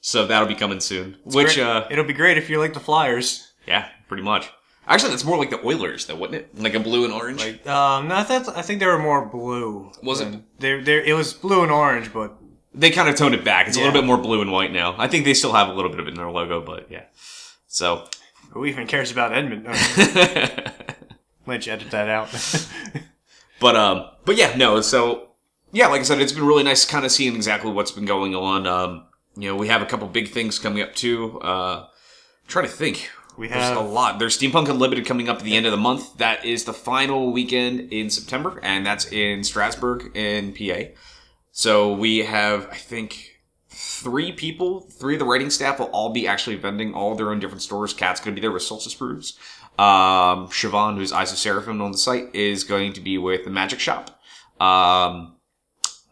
So 0.00 0.26
that'll 0.26 0.48
be 0.48 0.54
coming 0.56 0.80
soon. 0.80 1.16
Which, 1.24 1.56
uh, 1.58 1.86
it'll 1.90 2.04
be 2.04 2.12
great 2.12 2.36
if 2.36 2.50
you 2.50 2.58
like 2.58 2.74
the 2.74 2.80
Flyers. 2.80 3.52
yeah, 3.66 3.88
pretty 4.08 4.22
much. 4.24 4.50
Actually, 4.86 5.10
that's 5.10 5.24
more 5.24 5.38
like 5.38 5.50
the 5.50 5.64
Oilers, 5.64 6.06
though, 6.06 6.16
wouldn't 6.16 6.40
it? 6.40 6.58
Like 6.60 6.74
a 6.74 6.80
blue 6.80 7.04
and 7.04 7.12
orange. 7.12 7.40
Like 7.40 7.66
um, 7.66 8.08
no, 8.08 8.16
I, 8.16 8.22
thought, 8.22 8.56
I 8.56 8.62
think 8.62 8.80
they 8.80 8.86
were 8.86 8.98
more 8.98 9.24
blue. 9.24 9.90
Was 10.02 10.20
it? 10.20 10.40
They 10.58 10.80
they 10.80 11.06
it 11.06 11.14
was 11.14 11.32
blue 11.32 11.62
and 11.62 11.72
orange, 11.72 12.12
but 12.12 12.36
they 12.74 12.90
kind 12.90 13.08
of 13.08 13.16
toned 13.16 13.34
it 13.34 13.44
back. 13.44 13.66
It's 13.66 13.76
a 13.76 13.80
little 13.80 13.94
bit 13.94 14.04
more 14.04 14.18
blue 14.18 14.42
and 14.42 14.52
white 14.52 14.72
now. 14.72 14.94
I 14.98 15.08
think 15.08 15.24
they 15.24 15.34
still 15.34 15.52
have 15.52 15.68
a 15.68 15.72
little 15.72 15.90
bit 15.90 16.00
of 16.00 16.06
it 16.06 16.10
in 16.10 16.16
their 16.16 16.30
logo, 16.30 16.60
but 16.60 16.90
yeah. 16.90 17.04
So, 17.66 18.06
who 18.50 18.66
even 18.66 18.86
cares 18.86 19.10
about 19.10 19.32
Edmund? 19.32 19.66
Lynch, 21.46 21.68
edit 21.68 21.90
that 21.90 22.08
out. 22.08 22.28
but 23.60 23.76
um, 23.76 24.10
but 24.24 24.36
yeah, 24.36 24.54
no. 24.56 24.80
So 24.80 25.30
yeah, 25.72 25.86
like 25.86 26.00
I 26.00 26.04
said, 26.04 26.20
it's 26.20 26.32
been 26.32 26.46
really 26.46 26.62
nice 26.62 26.84
kind 26.84 27.04
of 27.04 27.12
seeing 27.12 27.34
exactly 27.34 27.70
what's 27.70 27.90
been 27.90 28.04
going 28.04 28.34
on. 28.34 28.66
Um, 28.66 29.06
you 29.36 29.48
know, 29.48 29.56
we 29.56 29.68
have 29.68 29.82
a 29.82 29.86
couple 29.86 30.06
big 30.08 30.30
things 30.30 30.58
coming 30.58 30.82
up 30.82 30.94
too. 30.94 31.40
Uh, 31.40 31.86
trying 32.46 32.66
to 32.66 32.70
think. 32.70 33.10
We 33.36 33.48
There's 33.48 33.76
a 33.76 33.80
lot. 33.80 34.18
There's 34.18 34.38
Steampunk 34.38 34.68
Unlimited 34.68 35.06
coming 35.06 35.28
up 35.28 35.38
at 35.38 35.42
the 35.42 35.56
end 35.56 35.66
of 35.66 35.72
the 35.72 35.78
month. 35.78 36.18
That 36.18 36.44
is 36.44 36.64
the 36.64 36.72
final 36.72 37.32
weekend 37.32 37.92
in 37.92 38.08
September, 38.08 38.60
and 38.62 38.86
that's 38.86 39.06
in 39.10 39.42
Strasburg 39.42 40.16
in 40.16 40.52
PA. 40.52 40.90
So 41.50 41.92
we 41.92 42.18
have, 42.18 42.68
I 42.70 42.76
think, 42.76 43.40
three 43.68 44.30
people, 44.30 44.80
three 44.80 45.14
of 45.14 45.18
the 45.18 45.24
writing 45.24 45.50
staff 45.50 45.80
will 45.80 45.86
all 45.86 46.12
be 46.12 46.28
actually 46.28 46.56
vending 46.56 46.94
all 46.94 47.14
their 47.16 47.30
own 47.30 47.40
different 47.40 47.62
stores. 47.62 47.92
Kat's 47.92 48.20
going 48.20 48.34
to 48.34 48.40
be 48.40 48.44
there 48.44 48.52
with 48.52 48.62
Solstice 48.62 48.94
Brews. 48.94 49.36
Um, 49.78 50.48
Siobhan, 50.48 50.96
who's 50.96 51.12
Eyes 51.12 51.32
of 51.32 51.38
Seraphim 51.38 51.82
on 51.82 51.92
the 51.92 51.98
site, 51.98 52.32
is 52.34 52.62
going 52.62 52.92
to 52.92 53.00
be 53.00 53.18
with 53.18 53.44
the 53.44 53.50
Magic 53.50 53.80
Shop. 53.80 54.20
Um, 54.60 55.36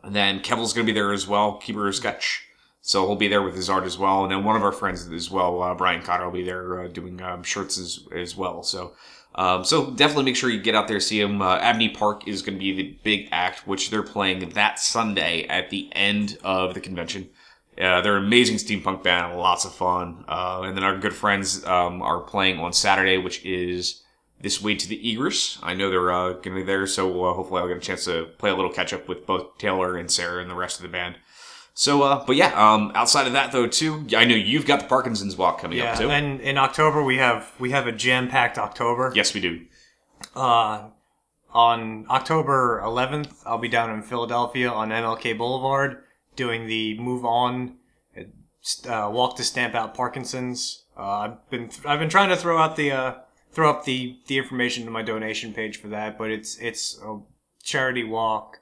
and 0.02 0.14
then 0.16 0.40
Kevil's 0.40 0.72
going 0.72 0.86
to 0.86 0.92
be 0.92 0.98
there 0.98 1.12
as 1.12 1.28
well, 1.28 1.58
Keeper 1.58 1.86
of 1.86 1.94
Sketch. 1.94 2.48
So 2.82 3.06
he'll 3.06 3.16
be 3.16 3.28
there 3.28 3.42
with 3.42 3.54
his 3.54 3.70
art 3.70 3.84
as 3.84 3.96
well. 3.96 4.24
And 4.24 4.32
then 4.32 4.44
one 4.44 4.56
of 4.56 4.62
our 4.62 4.72
friends 4.72 5.08
as 5.10 5.30
well, 5.30 5.62
uh, 5.62 5.74
Brian 5.74 6.02
Cotter, 6.02 6.24
will 6.24 6.32
be 6.32 6.42
there 6.42 6.80
uh, 6.80 6.88
doing 6.88 7.22
um, 7.22 7.42
shirts 7.42 7.78
as, 7.78 8.00
as 8.12 8.36
well. 8.36 8.62
So 8.62 8.92
um, 9.34 9.64
so 9.64 9.90
definitely 9.90 10.24
make 10.24 10.36
sure 10.36 10.50
you 10.50 10.60
get 10.60 10.74
out 10.74 10.88
there 10.88 11.00
see 11.00 11.20
him. 11.20 11.40
Uh, 11.40 11.56
Abney 11.58 11.88
Park 11.88 12.28
is 12.28 12.42
going 12.42 12.54
to 12.54 12.58
be 12.58 12.72
the 12.72 12.98
big 13.02 13.28
act, 13.32 13.66
which 13.66 13.90
they're 13.90 14.02
playing 14.02 14.50
that 14.50 14.78
Sunday 14.78 15.46
at 15.46 15.70
the 15.70 15.88
end 15.92 16.38
of 16.44 16.74
the 16.74 16.80
convention. 16.80 17.30
Uh, 17.80 18.02
they're 18.02 18.18
an 18.18 18.26
amazing 18.26 18.56
steampunk 18.56 19.02
band, 19.02 19.38
lots 19.38 19.64
of 19.64 19.72
fun. 19.72 20.24
Uh, 20.28 20.62
and 20.64 20.76
then 20.76 20.84
our 20.84 20.98
good 20.98 21.14
friends 21.14 21.64
um, 21.64 22.02
are 22.02 22.20
playing 22.20 22.58
on 22.58 22.72
Saturday, 22.72 23.16
which 23.16 23.42
is 23.44 24.02
this 24.40 24.60
way 24.60 24.74
to 24.74 24.86
the 24.86 25.10
Egress. 25.10 25.58
I 25.62 25.72
know 25.72 25.88
they're 25.88 26.12
uh, 26.12 26.32
going 26.32 26.54
to 26.54 26.54
be 26.56 26.62
there, 26.62 26.86
so 26.86 27.10
hopefully 27.32 27.62
I'll 27.62 27.68
get 27.68 27.78
a 27.78 27.80
chance 27.80 28.04
to 28.04 28.26
play 28.36 28.50
a 28.50 28.54
little 28.54 28.72
catch 28.72 28.92
up 28.92 29.08
with 29.08 29.24
both 29.24 29.56
Taylor 29.56 29.96
and 29.96 30.10
Sarah 30.10 30.42
and 30.42 30.50
the 30.50 30.54
rest 30.54 30.76
of 30.76 30.82
the 30.82 30.88
band. 30.88 31.16
So, 31.74 32.02
uh, 32.02 32.24
but 32.26 32.36
yeah, 32.36 32.52
um, 32.54 32.92
outside 32.94 33.26
of 33.26 33.32
that 33.32 33.52
though, 33.52 33.66
too, 33.66 34.06
I 34.14 34.24
know 34.24 34.34
you've 34.34 34.66
got 34.66 34.80
the 34.80 34.86
Parkinson's 34.86 35.36
Walk 35.36 35.60
coming 35.60 35.78
yeah, 35.78 35.92
up 35.92 35.98
too. 35.98 36.10
and 36.10 36.40
in 36.40 36.58
October 36.58 37.02
we 37.02 37.16
have 37.16 37.50
we 37.58 37.70
have 37.70 37.86
a 37.86 37.92
jam 37.92 38.28
packed 38.28 38.58
October. 38.58 39.12
yes, 39.14 39.32
we 39.32 39.40
do. 39.40 39.62
Uh, 40.36 40.90
on 41.50 42.06
October 42.08 42.80
11th, 42.84 43.42
I'll 43.44 43.58
be 43.58 43.68
down 43.68 43.90
in 43.90 44.02
Philadelphia 44.02 44.70
on 44.70 44.90
MLK 44.90 45.36
Boulevard 45.36 46.02
doing 46.36 46.66
the 46.66 46.98
Move 46.98 47.24
On 47.24 47.76
uh, 48.88 49.10
Walk 49.12 49.36
to 49.36 49.44
Stamp 49.44 49.74
Out 49.74 49.94
Parkinson's. 49.94 50.84
Uh, 50.96 51.02
I've 51.02 51.50
been 51.50 51.70
I've 51.84 51.98
been 51.98 52.08
trying 52.08 52.28
to 52.28 52.36
throw 52.36 52.58
out 52.58 52.76
the 52.76 52.92
uh, 52.92 53.14
throw 53.50 53.70
up 53.70 53.84
the 53.84 54.18
the 54.26 54.38
information 54.38 54.84
to 54.84 54.90
my 54.90 55.02
donation 55.02 55.52
page 55.52 55.78
for 55.78 55.88
that, 55.88 56.18
but 56.18 56.30
it's 56.30 56.58
it's 56.58 56.98
a 57.02 57.20
charity 57.62 58.04
walk. 58.04 58.58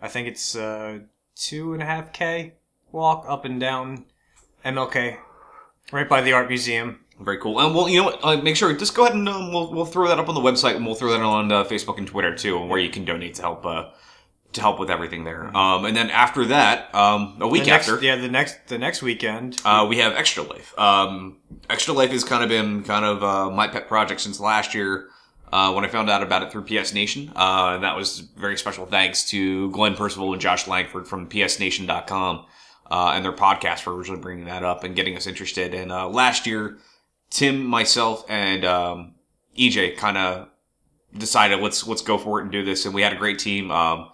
I 0.00 0.08
think 0.08 0.28
it's 0.28 0.56
uh, 0.56 1.00
two 1.34 1.72
and 1.72 1.82
a 1.82 1.86
half 1.86 2.12
k 2.12 2.54
walk 2.90 3.24
up 3.28 3.44
and 3.44 3.58
down 3.58 4.04
MLK 4.64 5.18
right 5.90 6.08
by 6.08 6.20
the 6.20 6.32
art 6.32 6.48
museum. 6.48 7.00
Very 7.20 7.38
cool. 7.38 7.60
And 7.60 7.74
well, 7.74 7.88
you 7.88 7.98
know 7.98 8.04
what? 8.06 8.20
Uh, 8.22 8.36
make 8.38 8.56
sure 8.56 8.72
just 8.74 8.94
go 8.94 9.04
ahead 9.04 9.14
and 9.14 9.28
um, 9.28 9.52
we'll 9.52 9.72
we'll 9.72 9.84
throw 9.86 10.08
that 10.08 10.18
up 10.18 10.28
on 10.28 10.34
the 10.34 10.40
website, 10.40 10.76
and 10.76 10.84
we'll 10.84 10.94
throw 10.94 11.10
that 11.12 11.20
on 11.20 11.52
uh, 11.52 11.64
Facebook 11.64 11.98
and 11.98 12.06
Twitter 12.06 12.34
too, 12.34 12.58
where 12.58 12.78
you 12.78 12.90
can 12.90 13.04
donate 13.04 13.34
to 13.34 13.42
help 13.42 13.64
uh, 13.64 13.90
to 14.54 14.60
help 14.60 14.80
with 14.80 14.90
everything 14.90 15.24
there. 15.24 15.54
Um, 15.56 15.84
and 15.84 15.96
then 15.96 16.10
after 16.10 16.46
that, 16.46 16.92
um, 16.94 17.36
a 17.40 17.46
week 17.46 17.66
next, 17.66 17.88
after, 17.88 18.04
yeah, 18.04 18.16
the 18.16 18.28
next 18.28 18.66
the 18.66 18.78
next 18.78 19.02
weekend. 19.02 19.60
uh, 19.64 19.86
we 19.88 19.98
have 19.98 20.14
Extra 20.14 20.42
Life. 20.42 20.76
Um, 20.78 21.38
Extra 21.70 21.94
Life 21.94 22.10
has 22.10 22.24
kind 22.24 22.42
of 22.42 22.48
been 22.48 22.82
kind 22.82 23.04
of 23.04 23.22
uh, 23.22 23.50
my 23.50 23.68
pet 23.68 23.88
project 23.88 24.20
since 24.20 24.40
last 24.40 24.74
year 24.74 25.08
uh, 25.52 25.72
when 25.72 25.84
I 25.84 25.88
found 25.88 26.08
out 26.10 26.22
about 26.22 26.42
it 26.42 26.50
through 26.50 26.62
PS 26.64 26.92
Nation. 26.94 27.30
Uh, 27.36 27.72
and 27.74 27.84
that 27.84 27.96
was 27.96 28.20
very 28.20 28.56
special 28.56 28.86
thanks 28.86 29.28
to 29.30 29.70
Glenn 29.70 29.94
Percival 29.94 30.32
and 30.32 30.40
Josh 30.40 30.66
Langford 30.66 31.06
from 31.06 31.28
PSNation.com 31.28 32.46
uh, 32.90 33.12
and 33.14 33.24
their 33.24 33.32
podcast 33.32 33.80
for 33.80 33.94
originally 33.94 34.20
bringing 34.20 34.46
that 34.46 34.64
up 34.64 34.82
and 34.84 34.96
getting 34.96 35.16
us 35.16 35.26
interested. 35.26 35.74
And 35.74 35.92
uh, 35.92 36.08
last 36.08 36.46
year, 36.46 36.78
Tim, 37.30 37.64
myself, 37.64 38.24
and 38.28 38.64
um, 38.64 39.14
EJ 39.58 39.96
kind 39.96 40.16
of 40.18 40.48
decided 41.16 41.60
let's 41.60 41.86
let's 41.86 42.02
go 42.02 42.16
for 42.18 42.38
it 42.40 42.42
and 42.44 42.52
do 42.52 42.64
this. 42.64 42.84
And 42.86 42.94
we 42.94 43.02
had 43.02 43.12
a 43.12 43.16
great 43.16 43.38
team. 43.38 43.70
Um, 43.70 44.08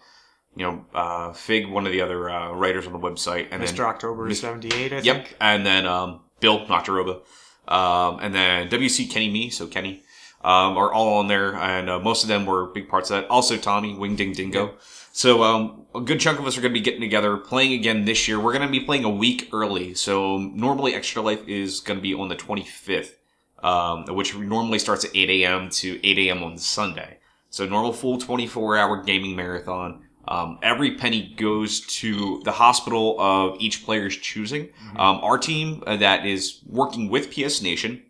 you 0.56 0.64
know, 0.64 0.84
uh, 0.92 1.32
Fig, 1.32 1.68
one 1.68 1.86
of 1.86 1.92
the 1.92 2.00
other 2.00 2.28
uh, 2.28 2.52
writers 2.52 2.86
on 2.86 2.92
the 2.92 2.98
website, 2.98 3.48
and 3.52 3.62
then 3.62 3.68
Mr. 3.72 3.84
October 3.84 4.32
seventy 4.34 4.68
eight. 4.74 4.92
I 4.92 4.98
Yep. 4.98 5.16
think. 5.16 5.36
And 5.40 5.64
then 5.64 5.86
um, 5.86 6.20
Bill 6.40 6.66
Noctaroba. 6.66 7.20
Um, 7.68 8.18
and 8.20 8.34
then 8.34 8.68
WC 8.70 9.10
Kenny 9.10 9.30
Me, 9.30 9.50
so 9.50 9.66
Kenny, 9.66 10.02
um, 10.42 10.76
are 10.76 10.92
all 10.92 11.18
on 11.18 11.28
there. 11.28 11.54
And 11.54 11.90
uh, 11.90 11.98
most 11.98 12.22
of 12.22 12.28
them 12.28 12.46
were 12.46 12.66
big 12.66 12.88
parts 12.88 13.10
of 13.10 13.22
that. 13.22 13.30
Also 13.30 13.56
Tommy, 13.56 13.94
Wing 13.94 14.16
Ding 14.16 14.32
Dingo. 14.32 14.74
So 15.12 15.42
um, 15.42 15.86
a 15.94 16.00
good 16.00 16.20
chunk 16.20 16.38
of 16.38 16.46
us 16.46 16.56
are 16.56 16.60
going 16.60 16.72
to 16.72 16.78
be 16.78 16.84
getting 16.84 17.00
together, 17.00 17.36
playing 17.36 17.72
again 17.72 18.04
this 18.04 18.28
year. 18.28 18.38
We're 18.38 18.52
going 18.52 18.66
to 18.66 18.70
be 18.70 18.80
playing 18.80 19.04
a 19.04 19.10
week 19.10 19.48
early. 19.52 19.94
So 19.94 20.38
normally 20.38 20.94
Extra 20.94 21.22
Life 21.22 21.46
is 21.48 21.80
going 21.80 21.98
to 21.98 22.02
be 22.02 22.14
on 22.14 22.28
the 22.28 22.36
25th, 22.36 23.14
um, 23.62 24.04
which 24.14 24.36
normally 24.36 24.78
starts 24.78 25.04
at 25.04 25.10
8 25.16 25.30
a.m. 25.42 25.70
to 25.70 26.06
8 26.06 26.18
a.m. 26.18 26.44
on 26.44 26.56
Sunday. 26.58 27.18
So 27.50 27.66
normal 27.66 27.92
full 27.92 28.18
24 28.18 28.76
hour 28.76 29.02
gaming 29.02 29.34
marathon. 29.34 30.04
Um, 30.28 30.58
every 30.62 30.94
penny 30.96 31.34
goes 31.36 31.80
to 32.00 32.42
the 32.44 32.52
hospital 32.52 33.16
of 33.18 33.56
each 33.60 33.84
player's 33.84 34.14
choosing. 34.14 34.68
Um, 34.96 35.16
our 35.22 35.38
team 35.38 35.82
uh, 35.86 35.96
that 35.96 36.26
is 36.26 36.60
working 36.66 37.08
with 37.08 37.32
PS 37.32 37.62
Nation, 37.62 38.02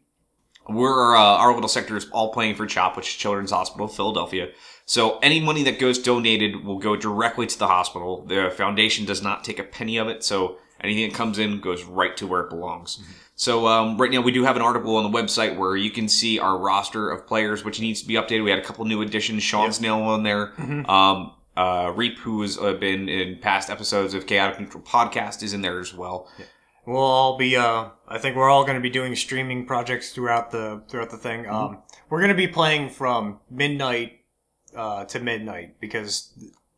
we're 0.69 1.17
uh, 1.17 1.21
our 1.21 1.55
little 1.55 1.69
sector 1.69 1.97
is 1.97 2.09
all 2.11 2.33
playing 2.33 2.55
for 2.55 2.67
CHOP, 2.67 2.97
which 2.97 3.09
is 3.09 3.15
Children's 3.15 3.51
Hospital 3.51 3.87
of 3.87 3.95
Philadelphia. 3.95 4.51
So 4.87 5.19
any 5.19 5.41
money 5.41 5.63
that 5.65 5.79
goes 5.79 5.99
donated 5.99 6.65
will 6.65 6.79
go 6.79 6.97
directly 6.97 7.47
to 7.47 7.59
the 7.59 7.67
hospital. 7.67 8.25
The 8.27 8.51
foundation 8.57 9.05
does 9.05 9.23
not 9.23 9.45
take 9.45 9.59
a 9.59 9.65
penny 9.65 9.99
of 9.99 10.09
it, 10.09 10.25
so 10.25 10.57
anything 10.81 11.09
that 11.09 11.17
comes 11.17 11.39
in 11.39 11.61
goes 11.61 11.85
right 11.85 12.17
to 12.17 12.27
where 12.27 12.41
it 12.41 12.51
belongs. 12.51 12.99
So 13.35 13.67
um, 13.67 13.99
right 13.99 14.11
now 14.11 14.21
we 14.21 14.33
do 14.33 14.45
have 14.45 14.57
an 14.57 14.63
article 14.63 14.97
on 14.97 15.11
the 15.11 15.17
website 15.17 15.57
where 15.57 15.77
you 15.77 15.91
can 15.91 16.09
see 16.09 16.39
our 16.39 16.59
roster 16.59 17.11
of 17.11 17.27
players, 17.27 17.65
which 17.65 17.81
needs 17.81 18.01
to 18.03 18.09
be 18.09 18.15
updated. 18.15 18.45
We 18.45 18.51
had 18.51 18.59
a 18.59 18.65
couple 18.65 18.85
new 18.85 19.03
additions. 19.03 19.43
Sean's 19.43 19.81
now 19.81 20.03
on 20.03 20.23
there. 20.23 20.53
Um, 20.91 21.33
uh, 21.57 21.93
Reap, 21.95 22.19
who 22.19 22.43
has 22.43 22.57
uh, 22.57 22.73
been 22.75 23.09
in 23.09 23.37
past 23.39 23.69
episodes 23.69 24.15
of 24.15 24.27
Chaotic 24.27 24.61
Neutral 24.61 24.83
Podcast, 24.83 25.43
is 25.43 25.53
in 25.53 25.61
there 25.63 25.81
as 25.81 25.93
well. 25.93 26.29
We'll 26.89 27.03
all 27.03 27.37
be. 27.37 27.55
Uh, 27.55 27.91
I 28.09 28.17
think 28.17 28.35
we're 28.35 28.49
all 28.49 28.65
going 28.65 28.77
to 28.77 28.81
be 28.81 28.89
doing 28.89 29.15
streaming 29.15 29.67
projects 29.67 30.13
throughout 30.13 30.51
the 30.51 30.81
throughout 30.89 31.11
the 31.11 31.19
thing. 31.19 31.45
Mm-hmm. 31.45 31.55
Um, 31.55 31.83
we're 32.09 32.21
going 32.21 32.31
to 32.31 32.35
be 32.35 32.49
playing 32.49 32.89
from 32.89 33.41
midnight 33.51 34.21
uh, 34.75 35.05
to 35.05 35.21
midnight 35.21 35.79
because 35.81 36.33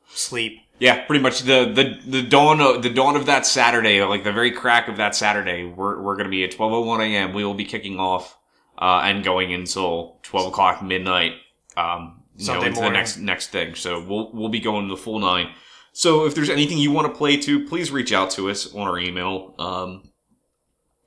sleep. 0.08 0.62
Yeah, 0.80 1.06
pretty 1.06 1.22
much 1.22 1.42
the 1.42 1.72
the 1.72 2.00
the 2.10 2.22
dawn 2.22 2.60
of, 2.60 2.82
the 2.82 2.90
dawn 2.90 3.14
of 3.14 3.26
that 3.26 3.46
Saturday, 3.46 4.02
like 4.02 4.24
the 4.24 4.32
very 4.32 4.50
crack 4.50 4.88
of 4.88 4.96
that 4.96 5.14
Saturday, 5.14 5.64
we're 5.64 6.02
we're 6.02 6.16
gonna 6.16 6.28
be 6.28 6.42
at 6.42 6.50
twelve 6.50 6.72
oh 6.72 6.80
one 6.80 7.00
a.m. 7.00 7.32
We 7.32 7.44
will 7.44 7.54
be 7.54 7.64
kicking 7.64 8.00
off 8.00 8.36
uh, 8.78 9.02
and 9.04 9.22
going 9.22 9.54
until 9.54 10.18
twelve 10.24 10.48
o'clock 10.48 10.82
midnight. 10.82 11.34
Um, 11.76 12.24
you 12.36 12.48
know, 12.48 12.62
into 12.62 12.80
the 12.80 12.90
next 12.90 13.18
next 13.18 13.52
thing. 13.52 13.76
So 13.76 14.04
we'll 14.04 14.32
we'll 14.32 14.48
be 14.48 14.58
going 14.58 14.88
the 14.88 14.96
full 14.96 15.20
nine. 15.20 15.54
So 15.92 16.24
if 16.24 16.34
there's 16.34 16.50
anything 16.50 16.78
you 16.78 16.90
want 16.90 17.06
to 17.06 17.16
play 17.16 17.36
to, 17.36 17.66
please 17.66 17.90
reach 17.90 18.12
out 18.12 18.30
to 18.32 18.48
us 18.50 18.74
on 18.74 18.88
our 18.88 18.98
email. 18.98 19.54
Um, 19.58 20.09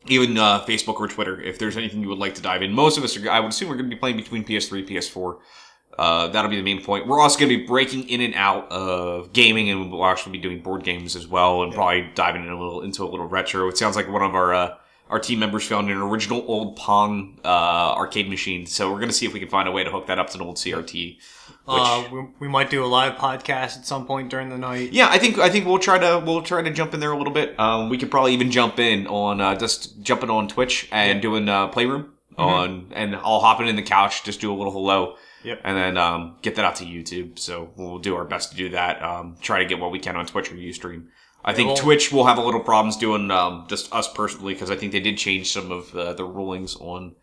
even 0.07 0.37
uh, 0.37 0.63
Facebook 0.65 0.95
or 0.99 1.07
Twitter, 1.07 1.41
if 1.41 1.57
there's 1.59 1.77
anything 1.77 2.01
you 2.01 2.09
would 2.09 2.17
like 2.17 2.35
to 2.35 2.41
dive 2.41 2.61
in. 2.61 2.73
Most 2.73 2.97
of 2.97 3.03
us 3.03 3.17
are, 3.17 3.29
I 3.29 3.39
would 3.39 3.49
assume 3.49 3.69
we're 3.69 3.75
going 3.75 3.89
to 3.89 3.95
be 3.95 3.99
playing 3.99 4.17
between 4.17 4.43
PS3, 4.43 4.87
PS4. 4.87 5.39
Uh, 5.97 6.27
that'll 6.29 6.49
be 6.49 6.57
the 6.57 6.63
main 6.63 6.83
point. 6.83 7.07
We're 7.07 7.19
also 7.19 7.39
going 7.39 7.49
to 7.49 7.57
be 7.57 7.65
breaking 7.65 8.09
in 8.09 8.21
and 8.21 8.33
out 8.33 8.71
of 8.71 9.31
gaming, 9.31 9.69
and 9.69 9.91
we'll 9.91 10.05
actually 10.05 10.31
be 10.33 10.39
doing 10.39 10.61
board 10.61 10.83
games 10.83 11.15
as 11.15 11.27
well, 11.27 11.63
and 11.63 11.73
probably 11.73 12.09
diving 12.15 12.43
in 12.43 12.49
a 12.49 12.59
little 12.59 12.81
into 12.81 13.03
a 13.03 13.05
little 13.05 13.27
retro. 13.27 13.67
It 13.67 13.77
sounds 13.77 13.95
like 13.95 14.09
one 14.09 14.23
of 14.23 14.33
our 14.33 14.53
uh, 14.53 14.77
our 15.09 15.19
team 15.19 15.39
members 15.39 15.67
found 15.67 15.91
an 15.91 15.97
original 15.97 16.43
old 16.47 16.75
Pong 16.77 17.39
uh, 17.45 17.93
arcade 17.95 18.27
machine, 18.27 18.65
so 18.65 18.89
we're 18.89 18.97
going 18.97 19.09
to 19.09 19.13
see 19.13 19.27
if 19.27 19.33
we 19.33 19.39
can 19.39 19.49
find 19.49 19.67
a 19.67 19.71
way 19.71 19.83
to 19.83 19.91
hook 19.91 20.07
that 20.07 20.17
up 20.17 20.31
to 20.31 20.37
an 20.37 20.41
old 20.41 20.55
CRT. 20.55 21.17
Which, 21.65 21.77
Uh, 21.79 22.03
we, 22.11 22.25
we 22.39 22.47
might 22.49 22.69
do 22.69 22.83
a 22.83 22.87
live 22.87 23.13
podcast 23.15 23.77
at 23.77 23.85
some 23.85 24.05
point 24.05 24.29
during 24.29 24.49
the 24.49 24.57
night. 24.57 24.91
yeah, 24.91 25.07
I 25.09 25.17
think 25.17 25.37
I 25.37 25.49
think 25.49 25.65
we'll 25.65 25.79
try 25.79 25.97
to 25.97 26.21
we'll 26.25 26.41
try 26.41 26.61
to 26.61 26.69
jump 26.71 26.93
in 26.93 26.99
there 26.99 27.11
a 27.13 27.17
little 27.17 27.33
bit. 27.33 27.57
Um, 27.59 27.89
we 27.89 27.97
could 27.97 28.11
probably 28.11 28.33
even 28.33 28.51
jump 28.51 28.79
in 28.79 29.07
on 29.07 29.39
uh, 29.39 29.55
just 29.55 30.01
jumping 30.01 30.29
on 30.29 30.47
Twitch 30.47 30.87
and 30.91 31.21
doing 31.21 31.47
uh, 31.47 31.67
playroom 31.69 32.13
on, 32.37 32.91
and 32.93 33.15
I'll 33.15 33.39
hop 33.39 33.61
in 33.61 33.67
in 33.67 33.75
the 33.75 33.81
couch, 33.83 34.23
just 34.23 34.41
do 34.41 34.51
a 34.51 34.55
little 34.57 34.73
hello, 34.73 35.15
Yep. 35.43 35.61
and 35.63 35.77
then 35.77 35.97
um, 35.97 36.37
get 36.41 36.55
that 36.55 36.65
out 36.65 36.75
to 36.77 36.83
YouTube. 36.85 37.37
So 37.39 37.69
we'll 37.75 37.99
do 37.99 38.15
our 38.15 38.25
best 38.25 38.51
to 38.51 38.57
do 38.57 38.69
that. 38.69 39.01
Um, 39.03 39.37
try 39.39 39.59
to 39.59 39.65
get 39.65 39.79
what 39.79 39.91
we 39.91 39.99
can 39.99 40.15
on 40.17 40.25
Twitch 40.25 40.51
or 40.51 40.55
UStream. 40.55 41.05
I 41.45 41.53
think 41.53 41.67
well- 41.67 41.77
Twitch 41.77 42.11
will 42.11 42.25
have 42.25 42.37
a 42.37 42.41
little 42.41 42.61
problems 42.61 42.97
doing 42.97 43.29
um, 43.31 43.65
just 43.69 43.93
us 43.93 44.11
personally 44.11 44.53
because 44.53 44.71
I 44.71 44.75
think 44.75 44.91
they 44.93 44.99
did 44.99 45.17
change 45.17 45.51
some 45.51 45.71
of 45.71 45.93
uh, 45.95 46.13
the 46.13 46.23
rulings 46.25 46.75
on 46.77 47.15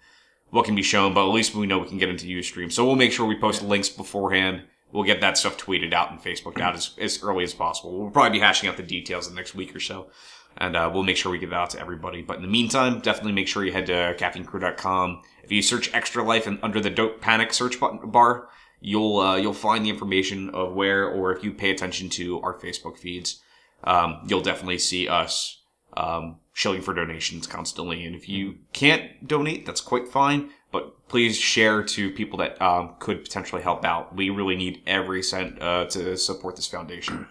what 0.51 0.65
can 0.65 0.75
be 0.75 0.83
shown, 0.83 1.15
but 1.15 1.27
at 1.27 1.33
least 1.33 1.55
we 1.55 1.67
know 1.67 1.79
we 1.79 1.89
can 1.89 1.99
get 1.99 2.09
into 2.09 2.27
Ustream. 2.27 2.71
So 2.71 2.85
we'll 2.85 2.97
make 2.97 3.13
sure 3.13 3.27
we 3.27 3.39
post 3.39 3.63
links 3.63 3.89
beforehand. 3.89 4.63
We'll 4.93 5.05
get 5.05 5.21
that 5.21 5.39
stuff 5.39 5.57
tweeted 5.57 5.93
out 5.95 6.11
and 6.11 6.21
Facebook 6.21 6.61
out 6.61 6.75
as, 6.75 6.91
as 6.99 7.23
early 7.23 7.45
as 7.45 7.55
possible. 7.55 7.97
We'll 7.97 8.11
probably 8.11 8.39
be 8.39 8.41
hashing 8.41 8.69
out 8.69 8.77
the 8.77 8.83
details 8.83 9.29
in 9.29 9.35
the 9.35 9.41
next 9.41 9.55
week 9.55 9.75
or 9.75 9.81
so. 9.81 10.11
And 10.57 10.77
uh, 10.77 10.91
we'll 10.93 11.05
make 11.05 11.17
sure 11.17 11.31
we 11.31 11.39
get 11.39 11.51
that 11.51 11.57
out 11.57 11.71
to 11.71 11.81
everybody. 11.81 12.23
But 12.23 12.37
in 12.37 12.43
the 12.43 12.49
meantime, 12.49 12.99
definitely 13.01 13.33
make 13.33 13.47
sure 13.47 13.65
you 13.65 13.73
head 13.73 13.87
to 13.87 14.17
caffeinecrew.com. 14.19 15.23
If 15.45 15.53
you 15.53 15.63
search 15.63 15.95
Extra 15.95 16.25
Life 16.25 16.49
and 16.49 16.59
under 16.63 16.81
the 16.81 16.91
Dope 16.91 17.21
Panic 17.21 17.53
search 17.53 17.79
button 17.79 18.11
bar, 18.11 18.49
you'll 18.81 19.21
uh, 19.21 19.37
you'll 19.37 19.55
find 19.55 19.85
the 19.85 19.91
information 19.91 20.51
of 20.51 20.75
where, 20.75 21.09
or 21.09 21.33
if 21.33 21.45
you 21.45 21.53
pay 21.53 21.71
attention 21.71 22.09
to 22.11 22.41
our 22.41 22.59
Facebook 22.59 22.99
feeds, 22.99 23.41
um, 23.85 24.23
you'll 24.27 24.43
definitely 24.43 24.79
see 24.79 25.07
us 25.07 25.63
um, 25.97 26.41
shilling 26.61 26.83
for 26.83 26.93
donations 26.93 27.47
constantly. 27.47 28.05
And 28.05 28.15
if 28.15 28.29
you 28.29 28.57
can't 28.75 29.27
donate, 29.27 29.65
that's 29.65 29.81
quite 29.81 30.07
fine. 30.07 30.51
But 30.71 31.09
please 31.09 31.35
share 31.39 31.83
to 31.83 32.11
people 32.11 32.39
that 32.41 32.61
um, 32.61 32.97
could 32.99 33.25
potentially 33.25 33.63
help 33.63 33.83
out. 33.83 34.15
We 34.15 34.29
really 34.29 34.57
need 34.57 34.83
every 34.87 35.23
cent 35.23 35.61
uh, 35.63 35.87
to 35.87 36.19
support 36.19 36.57
this 36.57 36.67
foundation. 36.67 37.27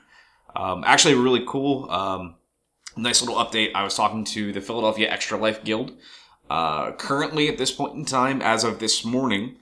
Um, 0.55 0.83
actually, 0.83 1.13
really 1.13 1.45
cool. 1.47 1.87
Um, 1.91 2.37
nice 2.97 3.21
little 3.21 3.37
update. 3.37 3.69
I 3.75 3.83
was 3.83 3.93
talking 3.93 4.25
to 4.25 4.51
the 4.51 4.61
Philadelphia 4.61 5.11
Extra 5.11 5.37
Life 5.37 5.63
Guild. 5.63 5.95
Uh, 6.49 6.93
currently, 6.93 7.49
at 7.49 7.59
this 7.59 7.71
point 7.71 7.93
in 7.93 8.05
time, 8.05 8.41
as 8.41 8.63
of 8.63 8.79
this 8.79 9.05
morning, 9.05 9.57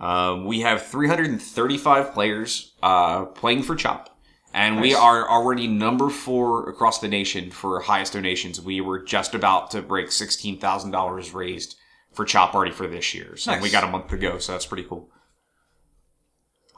um, 0.00 0.46
we 0.46 0.62
have 0.62 0.84
335 0.84 2.12
players 2.12 2.72
uh, 2.82 3.26
playing 3.26 3.62
for 3.62 3.76
CHOP. 3.76 4.11
And 4.54 4.80
we 4.80 4.94
are 4.94 5.28
already 5.30 5.66
number 5.66 6.10
four 6.10 6.68
across 6.68 6.98
the 7.00 7.08
nation 7.08 7.50
for 7.50 7.80
highest 7.80 8.12
donations. 8.12 8.60
We 8.60 8.80
were 8.82 9.02
just 9.02 9.34
about 9.34 9.70
to 9.70 9.80
break 9.80 10.08
$16,000 10.08 11.34
raised 11.34 11.76
for 12.12 12.26
CHOP 12.26 12.54
already 12.54 12.70
for 12.72 12.86
this 12.86 13.14
year. 13.14 13.36
So 13.36 13.52
Nice. 13.52 13.62
we 13.62 13.70
got 13.70 13.82
a 13.84 13.86
month 13.86 14.08
to 14.08 14.18
go, 14.18 14.36
so 14.38 14.52
that's 14.52 14.66
pretty 14.66 14.84
cool. 14.84 15.08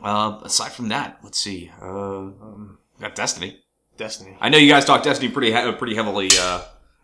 Uh, 0.02 0.38
aside 0.42 0.72
from 0.72 0.88
that, 0.88 1.18
let's 1.22 1.38
see. 1.38 1.70
Uh, 1.80 1.86
um, 1.88 2.78
got 3.00 3.14
Destiny. 3.14 3.60
Destiny. 3.96 4.36
I 4.40 4.48
know 4.48 4.58
you 4.58 4.68
guys 4.68 4.84
talk 4.84 5.02
Destiny 5.02 5.30
pretty 5.30 5.52
he- 5.52 5.72
pretty 5.72 5.94
heavily 5.94 6.28
uh, 6.38 6.62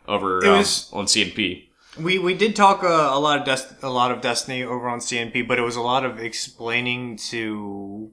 over 0.08 0.38
It 0.38 0.48
um, 0.48 0.58
was- 0.58 0.90
on 0.92 1.06
CNP. 1.06 1.66
We 1.98 2.18
we 2.18 2.34
did 2.34 2.54
talk 2.54 2.84
uh, 2.84 3.10
a 3.12 3.18
lot 3.18 3.38
of 3.40 3.44
Des- 3.44 3.74
a 3.82 3.90
lot 3.90 4.12
of 4.12 4.20
Destiny 4.20 4.62
over 4.62 4.88
on 4.88 5.00
CNP, 5.00 5.46
but 5.48 5.58
it 5.58 5.62
was 5.62 5.74
a 5.76 5.80
lot 5.80 6.04
of 6.04 6.20
explaining 6.20 7.16
to 7.30 8.12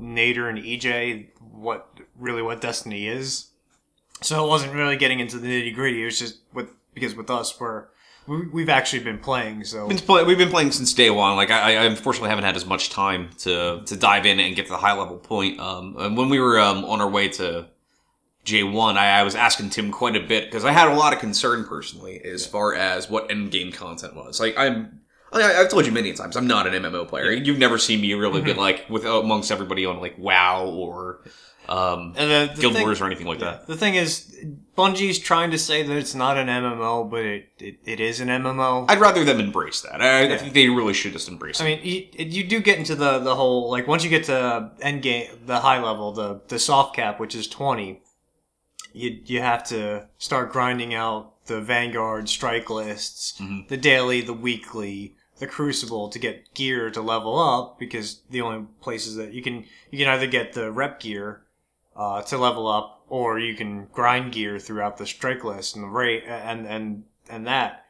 Nader 0.00 0.48
and 0.48 0.58
EJ 0.58 1.28
what 1.60 1.88
really 2.18 2.42
what 2.42 2.60
Destiny 2.60 3.06
is. 3.08 3.46
So 4.22 4.44
it 4.44 4.48
wasn't 4.48 4.74
really 4.74 4.96
getting 4.96 5.20
into 5.20 5.38
the 5.38 5.48
nitty 5.48 5.74
gritty. 5.74 6.02
It 6.02 6.06
was 6.06 6.18
just 6.18 6.38
with 6.52 6.70
because 6.94 7.14
with 7.14 7.30
us 7.30 7.58
we're 7.58 7.84
we, 8.26 8.46
we've 8.48 8.68
actually 8.68 9.02
been 9.02 9.18
playing. 9.18 9.64
So 9.64 9.88
Been 9.88 9.98
play- 9.98 10.24
We've 10.24 10.38
been 10.38 10.50
playing 10.50 10.72
since 10.72 10.92
day 10.92 11.10
one. 11.10 11.36
Like 11.36 11.50
I, 11.50 11.76
I 11.76 11.84
unfortunately 11.84 12.28
haven't 12.28 12.44
had 12.44 12.56
as 12.56 12.66
much 12.66 12.90
time 12.90 13.30
to 13.38 13.82
to 13.86 13.96
dive 13.96 14.26
in 14.26 14.38
and 14.40 14.54
get 14.54 14.66
to 14.66 14.72
the 14.72 14.78
high 14.78 14.96
level 14.96 15.16
point. 15.16 15.58
Um, 15.58 15.96
and 15.98 16.16
when 16.16 16.28
we 16.28 16.38
were 16.38 16.58
um, 16.60 16.84
on 16.84 17.00
our 17.00 17.08
way 17.08 17.28
to 17.28 17.66
J 18.44 18.62
one, 18.62 18.96
I, 18.96 19.20
I 19.20 19.22
was 19.22 19.34
asking 19.34 19.70
Tim 19.70 19.90
quite 19.90 20.16
a 20.16 20.20
bit 20.20 20.44
because 20.44 20.64
I 20.64 20.72
had 20.72 20.88
a 20.88 20.94
lot 20.94 21.12
of 21.12 21.18
concern 21.18 21.64
personally 21.64 22.20
as 22.24 22.46
far 22.46 22.74
as 22.74 23.08
what 23.10 23.30
end 23.30 23.50
game 23.50 23.72
content 23.72 24.14
was. 24.14 24.38
Like 24.40 24.56
I'm. 24.56 25.00
I, 25.32 25.60
I've 25.60 25.68
told 25.68 25.86
you 25.86 25.92
many 25.92 26.12
times, 26.12 26.34
I'm 26.36 26.48
not 26.48 26.66
an 26.66 26.82
MMO 26.82 27.06
player. 27.06 27.30
You've 27.30 27.58
never 27.58 27.78
seen 27.78 28.00
me 28.00 28.12
really 28.14 28.42
be 28.42 28.52
like 28.52 28.84
with 28.90 29.04
amongst 29.04 29.52
everybody 29.52 29.86
on 29.86 30.00
like 30.00 30.18
WoW 30.18 30.66
or 30.66 31.20
um, 31.70 32.14
And 32.16 32.30
the, 32.50 32.54
the 32.54 32.60
Guild 32.60 32.74
thing- 32.74 32.82
Wars 32.84 33.00
or 33.00 33.06
anything 33.06 33.26
like 33.26 33.38
that. 33.38 33.66
The 33.66 33.76
thing 33.76 33.94
is, 33.94 34.36
Bungie's 34.76 35.18
trying 35.18 35.50
to 35.52 35.58
say 35.58 35.82
that 35.82 35.96
it's 35.96 36.14
not 36.14 36.36
an 36.36 36.48
MMO, 36.48 37.08
but 37.10 37.24
it, 37.24 37.48
it, 37.58 37.78
it 37.84 38.00
is 38.00 38.20
an 38.20 38.28
MMO. 38.28 38.86
I'd 38.88 38.98
rather 39.00 39.24
them 39.24 39.38
embrace 39.40 39.80
that. 39.82 40.02
I, 40.02 40.34
I 40.34 40.36
think 40.38 40.54
they 40.54 40.68
really 40.68 40.94
should 40.94 41.12
just 41.12 41.28
embrace 41.28 41.60
I 41.60 41.66
it. 41.66 41.80
I 41.80 41.82
mean, 41.84 42.08
you, 42.18 42.24
you 42.42 42.44
do 42.48 42.60
get 42.60 42.78
into 42.78 42.94
the, 42.94 43.18
the 43.20 43.36
whole 43.36 43.70
like 43.70 43.86
once 43.86 44.02
you 44.04 44.10
get 44.10 44.24
to 44.24 44.70
end 44.80 45.02
game, 45.02 45.28
the 45.46 45.60
high 45.60 45.80
level, 45.82 46.12
the 46.12 46.40
the 46.48 46.58
soft 46.58 46.96
cap, 46.96 47.20
which 47.20 47.34
is 47.34 47.46
twenty, 47.46 48.00
you 48.92 49.20
you 49.26 49.40
have 49.40 49.64
to 49.68 50.08
start 50.18 50.50
grinding 50.52 50.94
out 50.94 51.44
the 51.46 51.60
Vanguard 51.60 52.28
strike 52.28 52.70
lists, 52.70 53.38
Mhm. 53.40 53.68
the 53.68 53.76
daily, 53.76 54.20
the 54.22 54.32
weekly, 54.32 55.14
the 55.38 55.46
Crucible 55.46 56.08
to 56.08 56.18
get 56.18 56.52
gear 56.54 56.90
to 56.90 57.00
level 57.00 57.38
up 57.38 57.78
because 57.78 58.20
the 58.30 58.40
only 58.40 58.66
places 58.80 59.16
that 59.16 59.32
you 59.32 59.42
can 59.42 59.64
you 59.90 59.98
can 59.98 60.08
either 60.08 60.26
get 60.26 60.52
the 60.54 60.70
rep 60.72 61.00
gear 61.00 61.42
uh, 62.00 62.22
to 62.22 62.38
level 62.38 62.66
up 62.66 63.04
or 63.08 63.38
you 63.38 63.54
can 63.54 63.86
grind 63.92 64.32
gear 64.32 64.58
throughout 64.58 64.96
the 64.96 65.06
strike 65.06 65.44
list 65.44 65.74
and 65.76 65.84
the 65.84 65.88
raid 65.88 66.22
and 66.26 66.66
and 66.66 67.04
and 67.28 67.46
that 67.46 67.84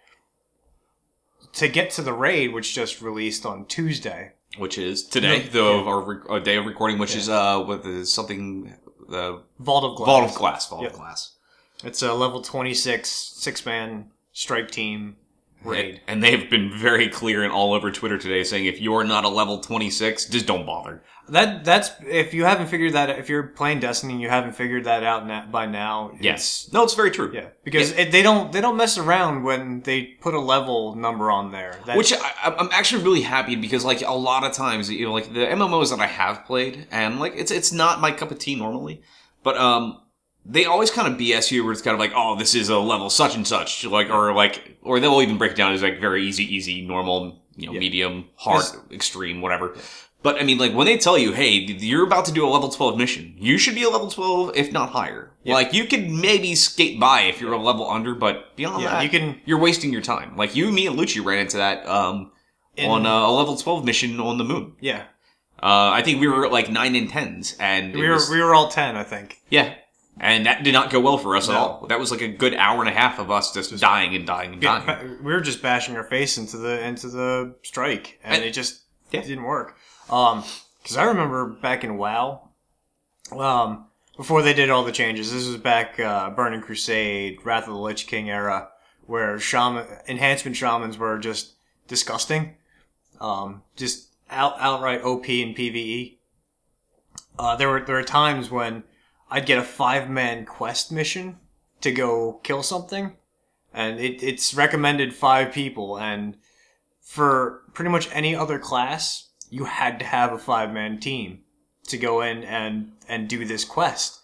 to 1.53 1.69
get 1.69 1.91
to 1.91 2.03
the 2.03 2.13
raid 2.13 2.53
which 2.53 2.75
just 2.75 3.01
released 3.03 3.45
on 3.47 3.65
Tuesday. 3.67 4.33
which 4.59 4.77
is 4.79 5.05
today, 5.05 5.45
No, 5.45 5.49
though 5.51 5.75
yeah. 5.77 5.81
of 5.83 5.89
our 5.89 6.01
rec- 6.03 6.31
uh, 6.31 6.39
day 6.41 6.57
of 6.57 6.67
recording, 6.67 6.99
which 6.99 7.15
is 7.17 7.29
uh, 7.29 7.61
what 7.63 7.85
is 7.87 8.13
something 8.13 8.75
the 9.09 9.43
Vault 9.59 9.85
of 9.85 9.97
Glass. 9.97 10.07
Vault 10.07 10.31
of 10.31 10.35
Glass, 10.37 10.69
Vault 10.69 10.87
of 10.87 10.93
Yeah. 10.93 10.99
Glass. 10.99 11.33
It's 11.85 12.03
a 12.03 12.13
level 12.15 12.43
26 12.43 13.09
six 13.09 13.65
man 13.67 14.11
strike 14.33 14.71
team 14.71 15.17
raid. 15.65 16.01
And 16.07 16.23
they've 16.23 16.49
been 16.51 16.71
very 16.77 17.09
clear 17.09 17.43
and 17.43 17.53
all 17.53 17.73
over 17.75 17.91
Twitter 17.91 18.19
today 18.19 18.43
saying 18.45 18.67
if 18.67 18.81
you're 18.81 19.05
not 19.05 19.25
a 19.25 19.29
level 19.29 19.59
26, 19.61 20.27
just 20.27 20.47
don't 20.47 20.67
bother. 20.67 21.03
That 21.31 21.65
that's 21.65 21.91
if 22.07 22.35
you 22.35 22.45
haven't 22.45 22.67
figured 22.67 22.93
that 22.95 23.11
if 23.19 23.29
you're 23.29 23.45
playing 23.45 23.81
Destiny 23.81 24.15
and 24.15 24.23
you 24.23 24.29
haven't 24.29 24.53
figured 24.57 24.85
that 24.85 25.03
out 25.05 25.27
na- 25.27 25.47
by 25.47 25.67
now. 25.67 26.13
Yes. 26.21 26.69
No, 26.73 26.83
it's 26.83 26.95
very 26.95 27.11
true. 27.11 27.31
Yeah, 27.33 27.49
because 27.65 27.93
It, 27.93 28.11
they 28.11 28.23
don't 28.23 28.51
they 28.53 28.61
don't 28.61 28.77
mess 28.77 28.99
around 28.99 29.45
when 29.45 29.81
they 29.83 30.03
put 30.21 30.35
a 30.35 30.41
level 30.41 30.97
number 30.97 31.31
on 31.31 31.53
there. 31.53 31.79
That, 31.87 31.97
Which 31.97 32.13
I, 32.13 32.55
I'm 32.59 32.69
actually 32.73 33.05
really 33.05 33.23
happy 33.23 33.55
because, 33.57 33.85
like, 33.85 34.03
a 34.03 34.13
lot 34.13 34.43
of 34.45 34.53
times, 34.53 34.91
you 34.91 35.07
know, 35.07 35.13
like 35.13 35.33
the 35.33 35.41
MMOs 35.47 35.91
that 35.91 36.01
I 36.01 36.07
have 36.07 36.45
played, 36.45 36.87
and 36.91 37.21
like, 37.21 37.35
it's 37.37 37.51
it's 37.51 37.73
not 37.73 38.01
my 38.01 38.11
cup 38.11 38.31
of 38.33 38.39
tea 38.39 38.57
normally, 38.57 39.03
but 39.45 39.57
um, 39.57 40.01
they 40.45 40.65
always 40.65 40.91
kind 40.91 41.07
of 41.13 41.19
BS 41.19 41.51
you 41.53 41.63
where 41.63 41.73
it's 41.73 41.83
kind 41.83 41.95
of 41.95 42.01
like, 42.01 42.13
oh, 42.17 42.35
this 42.37 42.55
is 42.55 42.69
a 42.71 42.79
level 42.79 43.09
such 43.09 43.37
and 43.37 43.47
such, 43.47 43.85
like, 43.85 44.11
or 44.11 44.35
like, 44.35 44.79
or 44.83 44.99
they'll 44.99 45.23
even 45.23 45.39
break 45.39 45.53
it 45.53 45.57
down 45.57 45.73
as 45.73 45.83
like 45.83 46.01
very 46.01 46.25
easy, 46.27 46.45
easy, 46.53 46.85
normal, 46.85 47.41
you 47.57 47.67
know, 47.67 47.73
Yeah. 47.75 47.79
medium, 47.81 48.25
hard, 48.35 48.65
extreme, 48.91 49.41
whatever. 49.43 49.77
But 50.23 50.37
I 50.41 50.43
mean, 50.45 50.59
like 50.59 50.75
when 50.75 50.87
they 50.87 50.99
tell 50.99 51.17
you, 51.17 51.33
"Hey, 51.33 51.51
you're 51.51 52.05
about 52.07 52.27
to 52.27 52.33
do 52.33 52.47
a 52.47 52.51
level 52.51 52.69
12 52.69 52.99
mission. 52.99 53.35
You 53.39 53.57
should 53.57 53.75
be 53.75 53.83
a 53.85 53.89
level 53.91 54.11
12, 54.11 54.53
if 54.55 54.71
not 54.73 54.91
higher." 54.91 55.31
Like 55.47 55.73
you 55.73 55.85
could 55.87 56.11
maybe 56.11 56.55
skate 56.55 57.01
by 57.01 57.23
if 57.23 57.41
you're 57.41 57.55
a 57.55 57.59
level 57.63 57.91
under, 57.91 58.15
but 58.15 58.55
beyond 58.57 58.83
yeah, 58.83 58.91
that, 58.91 59.03
you 59.05 59.09
can 59.09 59.41
you're 59.47 59.59
wasting 59.59 59.93
your 59.93 60.03
time. 60.03 60.37
Like 60.37 60.55
you, 60.55 60.71
me, 60.71 60.87
and 60.87 60.99
Lucci 60.99 61.25
ran 61.25 61.39
into 61.39 61.57
that 61.57 61.87
um, 61.89 62.33
in, 62.77 62.91
on 62.91 63.07
uh, 63.07 63.27
a 63.27 63.33
level 63.33 63.57
12 63.57 63.85
mission 63.85 64.21
on 64.21 64.37
the 64.39 64.45
moon. 64.45 64.75
yeah. 64.81 65.05
Uh, 65.63 65.91
I 65.93 66.01
think 66.03 66.21
we 66.21 66.27
were 66.29 66.49
like 66.49 66.71
nine 66.71 66.95
and 66.97 67.09
tens, 67.11 67.55
and 67.61 67.95
We 67.95 68.07
were 68.07 68.15
was- 68.15 68.31
we 68.31 68.41
were 68.43 68.55
all 68.55 68.69
ten, 68.69 68.97
I 68.97 69.03
think. 69.03 69.39
yeah, 69.51 69.75
and 70.19 70.47
that 70.47 70.63
did 70.65 70.73
not 70.73 70.91
go 70.91 71.01
well 71.01 71.19
for 71.19 71.37
us 71.37 71.49
at 71.51 71.55
all. 71.55 71.87
That 71.89 71.99
was 71.99 72.11
like 72.11 72.23
a 72.23 72.29
good 72.29 72.55
hour 72.55 72.81
and 72.81 72.89
a 72.89 72.93
half 72.99 73.19
of 73.19 73.31
us 73.31 73.53
just, 73.53 73.79
dying 73.79 74.15
and 74.15 74.27
dying 74.27 74.53
and 74.55 74.63
dying. 74.63 75.19
we 75.23 75.33
were 75.33 75.41
just 75.43 75.61
bashing 75.63 75.97
our 75.97 76.05
face 76.05 76.39
into 76.39 76.57
the 76.57 76.83
into 76.87 77.09
the 77.09 77.55
strike, 77.63 78.19
and, 78.25 78.37
And- 78.37 78.45
it 78.45 78.53
just 78.53 78.83
Yeah. 79.11 79.21
didn't 79.23 79.45
work. 79.45 79.77
Um, 80.11 80.45
because 80.83 80.97
I 80.97 81.05
remember 81.05 81.47
back 81.47 81.85
in 81.85 81.97
WoW, 81.99 82.49
um, 83.33 83.87
before 84.17 84.43
they 84.43 84.53
did 84.53 84.69
all 84.69 84.85
the 84.85 84.93
changes. 84.93 85.33
This 85.33 85.47
was 85.47 85.57
back 85.57 85.99
uh, 85.99 86.29
Burning 86.29 86.61
Crusade, 86.61 87.39
Wrath 87.43 87.67
of 87.67 87.73
the 87.73 87.81
Lich 87.81 88.07
King 88.07 88.29
era, 88.29 88.69
where 89.07 89.39
shaman 89.39 89.87
enhancement 90.09 90.57
shamans 90.57 90.99
were 90.99 91.19
just 91.19 91.55
disgusting, 91.89 92.57
um, 93.19 93.63
just 93.77 94.09
out 94.29 94.57
outright 94.59 95.03
OP 95.03 95.27
in 95.29 95.55
PVE. 95.55 96.19
Uh, 97.39 97.57
there 97.57 97.71
were 97.71 97.81
there 97.81 97.97
were 97.97 98.03
times 98.03 98.51
when 98.51 98.85
I'd 99.31 99.47
get 99.47 99.57
a 99.57 99.63
five 99.63 100.11
man 100.11 100.45
quest 100.45 100.93
mission 100.93 101.39
to 101.81 101.91
go 101.91 102.41
kill 102.43 102.63
something, 102.63 103.17
and 103.73 103.99
it, 103.99 104.23
it's 104.23 104.53
recommended 104.53 105.15
five 105.15 105.51
people, 105.51 105.99
and 105.99 106.37
for 107.01 107.63
pretty 107.73 107.91
much 107.91 108.09
any 108.13 108.37
other 108.37 108.59
class, 108.59 109.30
you 109.51 109.65
had 109.65 109.99
to 109.99 110.05
have 110.05 110.33
a 110.33 110.39
five 110.39 110.73
man 110.73 110.99
team 110.99 111.41
to 111.89 111.99
go 111.99 112.23
in 112.23 112.45
and 112.45 112.93
and 113.09 113.29
do 113.29 113.45
this 113.45 113.65
quest. 113.65 114.21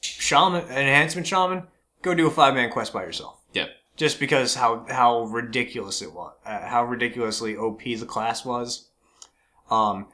Shaman, 0.00 0.64
enhancement 0.68 1.26
shaman, 1.26 1.64
go 2.02 2.14
do 2.14 2.26
a 2.26 2.30
five 2.30 2.54
man 2.54 2.70
quest 2.70 2.92
by 2.92 3.02
yourself. 3.02 3.42
Yeah. 3.52 3.66
Just 3.96 4.20
because 4.20 4.54
how 4.54 4.86
how 4.88 5.24
ridiculous 5.24 6.02
it 6.02 6.12
was, 6.12 6.34
uh, 6.44 6.66
how 6.68 6.84
ridiculously 6.84 7.56
OP 7.56 7.82
the 7.82 8.06
class 8.06 8.44
was. 8.44 8.88
Um, 9.70 10.06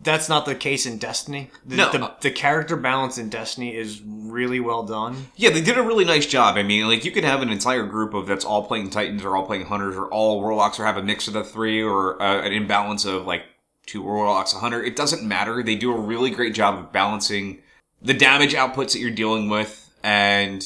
that's 0.00 0.28
not 0.28 0.44
the 0.46 0.54
case 0.54 0.86
in 0.86 0.98
Destiny. 0.98 1.50
The, 1.64 1.76
No. 1.76 1.90
the, 1.90 2.12
the 2.20 2.30
character 2.30 2.76
balance 2.76 3.18
in 3.18 3.28
Destiny 3.28 3.74
is 3.74 4.00
really 4.04 4.60
well 4.60 4.82
done. 4.84 5.26
Yeah, 5.36 5.50
they 5.50 5.60
did 5.62 5.78
a 5.78 5.82
really 5.82 6.04
nice 6.04 6.26
job. 6.26 6.56
I 6.56 6.62
mean, 6.62 6.86
like 6.86 7.04
you 7.04 7.10
could 7.10 7.24
have 7.24 7.42
an 7.42 7.48
entire 7.50 7.84
group 7.84 8.14
of 8.14 8.26
that's 8.26 8.44
all 8.44 8.64
playing 8.66 8.90
Titans 8.90 9.24
or 9.24 9.36
all 9.36 9.46
playing 9.46 9.66
Hunters 9.66 9.96
or 9.96 10.06
all 10.06 10.40
Warlocks 10.40 10.78
or 10.78 10.84
have 10.86 10.96
a 10.96 11.02
mix 11.02 11.26
of 11.28 11.34
the 11.34 11.42
three 11.44 11.82
or 11.82 12.20
uh, 12.22 12.42
an 12.42 12.52
imbalance 12.52 13.04
of 13.04 13.26
like 13.26 13.42
two 13.86 14.02
Warlocks, 14.02 14.52
a 14.54 14.58
Hunter. 14.58 14.82
It 14.82 14.96
doesn't 14.96 15.22
matter. 15.26 15.62
They 15.62 15.76
do 15.76 15.92
a 15.94 15.98
really 16.00 16.30
great 16.30 16.54
job 16.54 16.78
of 16.78 16.92
balancing 16.92 17.62
the 18.02 18.14
damage 18.14 18.52
outputs 18.54 18.92
that 18.92 18.98
you're 18.98 19.10
dealing 19.10 19.48
with, 19.48 19.90
and 20.02 20.62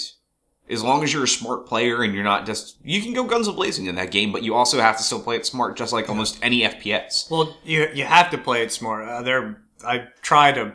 as 0.71 0.83
long 0.83 1.03
as 1.03 1.13
you're 1.13 1.25
a 1.25 1.29
smart 1.29 1.67
player 1.67 2.03
and 2.03 2.15
you're 2.15 2.25
not 2.25 2.47
just 2.47 2.77
you 2.85 3.03
can 3.03 3.13
go 3.13 3.25
guns 3.25 3.49
a 3.49 3.53
blazing 3.53 3.87
in 3.87 3.95
that 3.97 4.11
game, 4.11 4.31
but 4.33 4.43
you 4.43 4.55
also 4.55 4.81
have 4.81 4.97
to 4.97 5.03
still 5.03 5.21
play 5.21 5.37
it 5.37 5.45
smart, 5.47 5.77
just 5.77 5.93
like 5.93 6.09
almost 6.09 6.39
any 6.43 6.61
FPS. 6.63 7.31
Well, 7.31 7.57
you 7.65 7.89
you 7.95 8.05
have 8.05 8.31
to 8.31 8.39
play 8.39 8.63
it 8.63 8.73
smart. 8.73 9.09
Uh, 9.09 9.23
there, 9.23 9.63
I 9.87 10.09
try 10.23 10.53
to. 10.53 10.73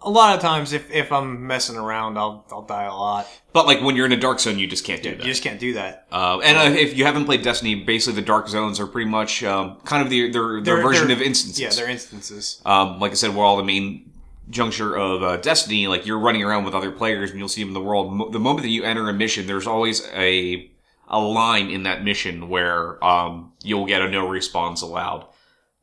A 0.00 0.08
lot 0.08 0.36
of 0.36 0.40
times, 0.40 0.72
if, 0.72 0.88
if 0.92 1.10
I'm 1.10 1.44
messing 1.48 1.76
around, 1.76 2.16
I'll 2.18 2.46
I'll 2.52 2.62
die 2.62 2.84
a 2.84 2.94
lot. 2.94 3.26
But 3.52 3.66
like 3.66 3.80
when 3.82 3.96
you're 3.96 4.06
in 4.06 4.12
a 4.12 4.16
dark 4.20 4.38
zone, 4.38 4.56
you 4.56 4.68
just 4.68 4.84
can't 4.84 5.02
do 5.02 5.10
that. 5.10 5.18
You 5.18 5.24
just 5.32 5.42
can't 5.42 5.58
do 5.58 5.72
that. 5.74 6.06
Uh, 6.12 6.38
and 6.38 6.56
uh, 6.56 6.78
if 6.78 6.96
you 6.96 7.04
haven't 7.04 7.24
played 7.24 7.42
Destiny, 7.42 7.74
basically 7.74 8.20
the 8.20 8.24
dark 8.26 8.46
zones 8.48 8.78
are 8.78 8.86
pretty 8.86 9.10
much 9.10 9.42
um, 9.42 9.76
kind 9.84 10.00
of 10.04 10.08
the, 10.08 10.30
their, 10.30 10.60
their 10.62 10.76
They're- 10.76 10.82
version 10.84 11.08
they're- 11.08 11.16
of 11.16 11.22
instances. 11.22 11.58
Yeah, 11.60 11.70
they're 11.70 11.90
instances. 11.90 12.62
um, 12.64 13.00
like 13.00 13.10
I 13.10 13.14
said, 13.16 13.34
we're 13.34 13.44
all 13.44 13.56
the 13.56 13.64
main 13.64 14.12
juncture 14.50 14.96
of 14.96 15.22
uh, 15.22 15.36
Destiny. 15.38 15.86
Like 15.86 16.06
you're 16.06 16.18
running 16.18 16.42
around 16.42 16.64
with 16.64 16.74
other 16.74 16.90
players, 16.90 17.30
and 17.30 17.38
you'll 17.38 17.48
see 17.48 17.62
them 17.62 17.70
in 17.70 17.74
the 17.74 17.80
world. 17.80 18.12
Mo- 18.12 18.30
the 18.30 18.40
moment 18.40 18.62
that 18.62 18.70
you 18.70 18.84
enter 18.84 19.08
a 19.08 19.12
mission, 19.12 19.46
there's 19.46 19.66
always 19.66 20.06
a 20.08 20.70
a 21.08 21.18
line 21.18 21.70
in 21.70 21.84
that 21.84 22.04
mission 22.04 22.48
where 22.48 23.02
um, 23.04 23.52
you'll 23.62 23.86
get 23.86 24.02
a 24.02 24.10
no 24.10 24.26
respawn 24.26 24.80
allowed. 24.82 25.26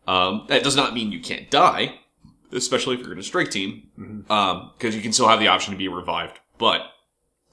Um, 0.08 0.46
that 0.50 0.64
does 0.64 0.76
not 0.76 0.94
mean 0.94 1.12
you 1.12 1.20
can't 1.20 1.50
die, 1.50 2.00
especially 2.52 2.96
if 2.96 3.02
you're 3.02 3.14
in 3.14 3.20
a 3.20 3.24
strike 3.24 3.50
team, 3.50 3.90
because 3.98 4.96
you 4.96 5.02
can 5.02 5.12
still 5.12 5.28
have 5.28 5.40
the 5.40 5.48
option 5.48 5.74
to 5.74 5.78
be 5.78 5.88
revived. 5.88 6.40
But 6.60 6.82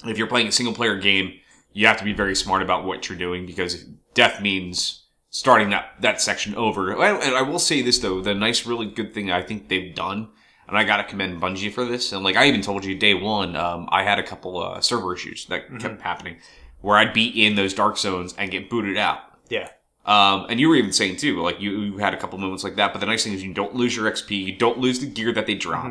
if 0.04 0.18
you're 0.18 0.26
playing 0.26 0.48
a 0.48 0.52
single 0.52 0.74
player 0.74 0.98
game, 0.98 1.32
you 1.72 1.86
have 1.86 1.96
to 1.98 2.04
be 2.04 2.12
very 2.12 2.36
smart 2.36 2.62
about 2.62 2.84
what 2.84 3.08
you're 3.08 3.18
doing 3.18 3.46
because 3.46 3.84
death 4.14 4.42
means 4.42 5.06
starting 5.30 5.70
that, 5.70 5.94
that 6.00 6.20
section 6.20 6.54
over. 6.54 6.92
And 6.92 7.34
I 7.34 7.42
will 7.42 7.58
say 7.58 7.80
this 7.80 7.98
though, 7.98 8.20
the 8.20 8.34
nice, 8.34 8.66
really 8.66 8.86
good 8.86 9.14
thing 9.14 9.30
I 9.30 9.42
think 9.42 9.68
they've 9.68 9.94
done, 9.94 10.28
and 10.72 10.78
I 10.78 10.84
gotta 10.84 11.04
commend 11.04 11.40
Bungie 11.42 11.70
for 11.72 11.84
this. 11.84 12.12
And 12.12 12.24
like 12.24 12.36
I 12.36 12.46
even 12.46 12.62
told 12.62 12.84
you 12.84 12.94
day 12.96 13.12
one, 13.14 13.54
um, 13.56 13.88
I 13.92 14.02
had 14.04 14.18
a 14.18 14.22
couple 14.22 14.58
uh, 14.62 14.80
server 14.80 15.14
issues 15.14 15.44
that 15.46 15.66
kept 15.78 16.00
happening 16.00 16.38
where 16.80 16.96
I'd 16.96 17.12
be 17.12 17.44
in 17.44 17.54
those 17.56 17.74
dark 17.74 17.98
zones 17.98 18.34
and 18.38 18.50
get 18.50 18.70
booted 18.70 18.96
out. 18.96 19.18
Yeah. 19.50 19.68
Um, 20.06 20.46
and 20.48 20.58
you 20.58 20.68
were 20.68 20.74
even 20.76 20.92
saying 20.92 21.16
too, 21.18 21.40
like 21.42 21.60
you, 21.60 21.70
you 21.82 21.98
had 21.98 22.14
a 22.14 22.16
couple 22.16 22.38
moments 22.38 22.64
like 22.64 22.76
that. 22.76 22.92
But 22.92 23.00
the 23.00 23.06
nice 23.06 23.22
thing 23.22 23.34
is 23.34 23.44
you 23.44 23.52
don't 23.54 23.74
lose 23.76 23.94
your 23.94 24.10
XP, 24.10 24.30
you 24.46 24.56
don't 24.56 24.78
lose 24.78 24.98
the 25.00 25.06
gear 25.06 25.30
that 25.32 25.46
they 25.46 25.54
drop. 25.54 25.84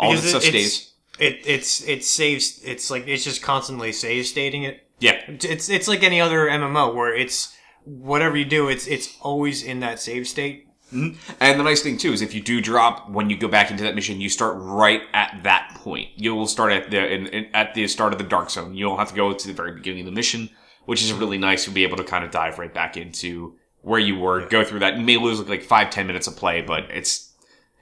All 0.00 0.10
Because 0.10 0.22
that 0.22 0.26
it- 0.26 0.30
stuff 0.30 0.42
stays. 0.42 0.92
It 1.18 1.40
it's 1.46 1.82
it 1.88 2.04
saves. 2.04 2.60
It's 2.64 2.92
like 2.92 3.08
it's 3.08 3.24
just 3.24 3.42
constantly 3.42 3.90
save 3.90 4.26
stating 4.26 4.62
it. 4.62 4.86
Yeah, 5.00 5.20
It's 5.26 5.68
it's 5.68 5.88
like 5.88 6.04
any 6.04 6.20
other 6.20 6.46
MMO 6.48 6.94
where 6.94 7.12
it's 7.12 7.56
whatever 7.84 8.36
you 8.36 8.44
do, 8.44 8.68
it's 8.68 8.86
it's 8.86 9.16
always 9.20 9.64
in 9.64 9.80
that 9.80 9.98
save 9.98 10.28
state. 10.28 10.67
And 10.92 11.60
the 11.60 11.64
nice 11.64 11.82
thing 11.82 11.98
too 11.98 12.12
is 12.12 12.22
if 12.22 12.34
you 12.34 12.40
do 12.40 12.60
drop 12.60 13.10
when 13.10 13.30
you 13.30 13.36
go 13.36 13.48
back 13.48 13.70
into 13.70 13.82
that 13.84 13.94
mission, 13.94 14.20
you 14.20 14.28
start 14.28 14.56
right 14.58 15.02
at 15.12 15.40
that 15.42 15.72
point. 15.74 16.08
You 16.16 16.34
will 16.34 16.46
start 16.46 16.72
at 16.72 16.90
the 16.90 17.12
in, 17.12 17.26
in, 17.26 17.46
at 17.54 17.74
the 17.74 17.86
start 17.88 18.12
of 18.12 18.18
the 18.18 18.24
dark 18.24 18.50
zone. 18.50 18.74
You 18.74 18.86
don't 18.86 18.98
have 18.98 19.10
to 19.10 19.14
go 19.14 19.32
to 19.32 19.46
the 19.46 19.52
very 19.52 19.72
beginning 19.72 20.00
of 20.00 20.06
the 20.06 20.12
mission, 20.12 20.50
which 20.86 21.02
is 21.02 21.12
really 21.12 21.38
nice. 21.38 21.66
You'll 21.66 21.74
be 21.74 21.84
able 21.84 21.98
to 21.98 22.04
kind 22.04 22.24
of 22.24 22.30
dive 22.30 22.58
right 22.58 22.72
back 22.72 22.96
into 22.96 23.54
where 23.82 24.00
you 24.00 24.18
were, 24.18 24.46
go 24.48 24.64
through 24.64 24.80
that. 24.80 24.96
You 24.96 25.04
may 25.04 25.16
lose 25.16 25.40
like 25.48 25.62
five 25.62 25.90
ten 25.90 26.06
minutes 26.06 26.26
of 26.26 26.36
play, 26.36 26.62
but 26.62 26.84
it's 26.90 27.32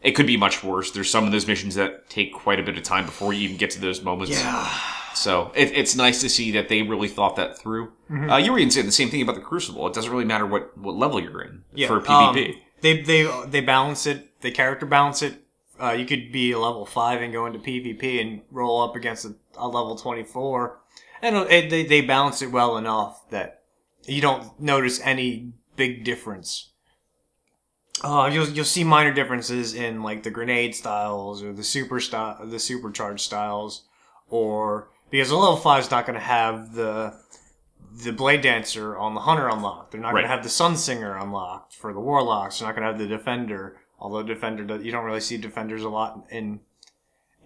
it 0.02 0.12
could 0.12 0.26
be 0.26 0.36
much 0.36 0.62
worse. 0.62 0.90
There's 0.90 1.10
some 1.10 1.24
of 1.24 1.32
those 1.32 1.46
missions 1.46 1.74
that 1.76 2.08
take 2.08 2.32
quite 2.32 2.60
a 2.60 2.62
bit 2.62 2.76
of 2.76 2.82
time 2.82 3.06
before 3.06 3.32
you 3.32 3.42
even 3.42 3.56
get 3.56 3.70
to 3.70 3.80
those 3.80 4.02
moments. 4.02 4.32
Yeah. 4.32 4.70
So 5.14 5.50
it, 5.54 5.72
it's 5.74 5.96
nice 5.96 6.20
to 6.20 6.28
see 6.28 6.52
that 6.52 6.68
they 6.68 6.82
really 6.82 7.08
thought 7.08 7.36
that 7.36 7.58
through. 7.58 7.92
Mm-hmm. 8.10 8.30
Uh, 8.30 8.36
you 8.36 8.52
were 8.52 8.58
even 8.58 8.70
saying 8.70 8.86
the 8.86 8.92
same 8.92 9.08
thing 9.08 9.22
about 9.22 9.34
the 9.34 9.40
Crucible. 9.40 9.86
It 9.86 9.94
doesn't 9.94 10.10
really 10.10 10.26
matter 10.26 10.46
what, 10.46 10.76
what 10.76 10.94
level 10.94 11.20
you're 11.20 11.40
in 11.40 11.64
Yeah, 11.74 11.88
for 11.88 11.96
um, 11.96 12.04
PvP. 12.04 12.58
They 12.80 13.02
they 13.02 13.28
they 13.46 13.60
balance 13.60 14.06
it. 14.06 14.40
They 14.40 14.50
character 14.50 14.86
balance 14.86 15.22
it 15.22 15.46
uh, 15.80 15.92
you 15.92 16.06
could 16.06 16.32
be 16.32 16.52
a 16.52 16.58
level 16.58 16.86
five 16.86 17.20
and 17.20 17.32
go 17.32 17.46
into 17.46 17.58
PvP 17.58 18.20
and 18.20 18.42
roll 18.50 18.82
up 18.82 18.96
against 18.96 19.24
a, 19.24 19.34
a 19.56 19.68
level 19.68 19.96
twenty 19.96 20.24
four, 20.24 20.80
and 21.20 21.36
it, 21.36 21.70
they 21.70 21.84
they 21.84 22.00
balance 22.00 22.42
it 22.42 22.50
well 22.50 22.76
enough 22.76 23.28
that 23.30 23.62
you 24.06 24.20
don't 24.20 24.58
notice 24.60 25.00
any 25.02 25.52
big 25.76 26.04
difference. 26.04 26.72
Uh, 28.02 28.28
you'll 28.32 28.48
you'll 28.48 28.64
see 28.64 28.84
minor 28.84 29.12
differences 29.12 29.74
in 29.74 30.02
like 30.02 30.22
the 30.22 30.30
grenade 30.30 30.74
styles 30.74 31.42
or 31.42 31.52
the 31.52 31.64
super 31.64 32.00
style, 32.00 32.38
the 32.46 32.58
supercharged 32.58 33.20
styles, 33.20 33.86
or 34.28 34.88
because 35.10 35.30
a 35.30 35.36
level 35.36 35.56
five 35.56 35.84
is 35.84 35.90
not 35.90 36.06
going 36.06 36.18
to 36.18 36.24
have 36.24 36.74
the 36.74 37.14
the 38.04 38.12
blade 38.12 38.42
dancer 38.42 38.96
on 38.96 39.14
the 39.14 39.20
hunter 39.20 39.48
unlocked. 39.48 39.92
They're 39.92 40.00
not 40.00 40.12
going 40.12 40.24
to 40.24 40.28
have 40.28 40.42
the 40.42 40.48
sun 40.48 40.76
singer 40.76 41.16
unlocked 41.16 41.74
for 41.74 41.92
the 41.92 42.00
warlocks. 42.00 42.58
They're 42.58 42.68
not 42.68 42.74
going 42.76 42.86
to 42.86 42.92
have 42.92 42.98
the 42.98 43.06
defender. 43.06 43.78
Although 43.98 44.22
defender, 44.22 44.64
does- 44.64 44.84
you 44.84 44.92
don't 44.92 45.04
really 45.04 45.20
see 45.20 45.36
defenders 45.36 45.82
a 45.82 45.88
lot 45.88 46.26
in 46.30 46.60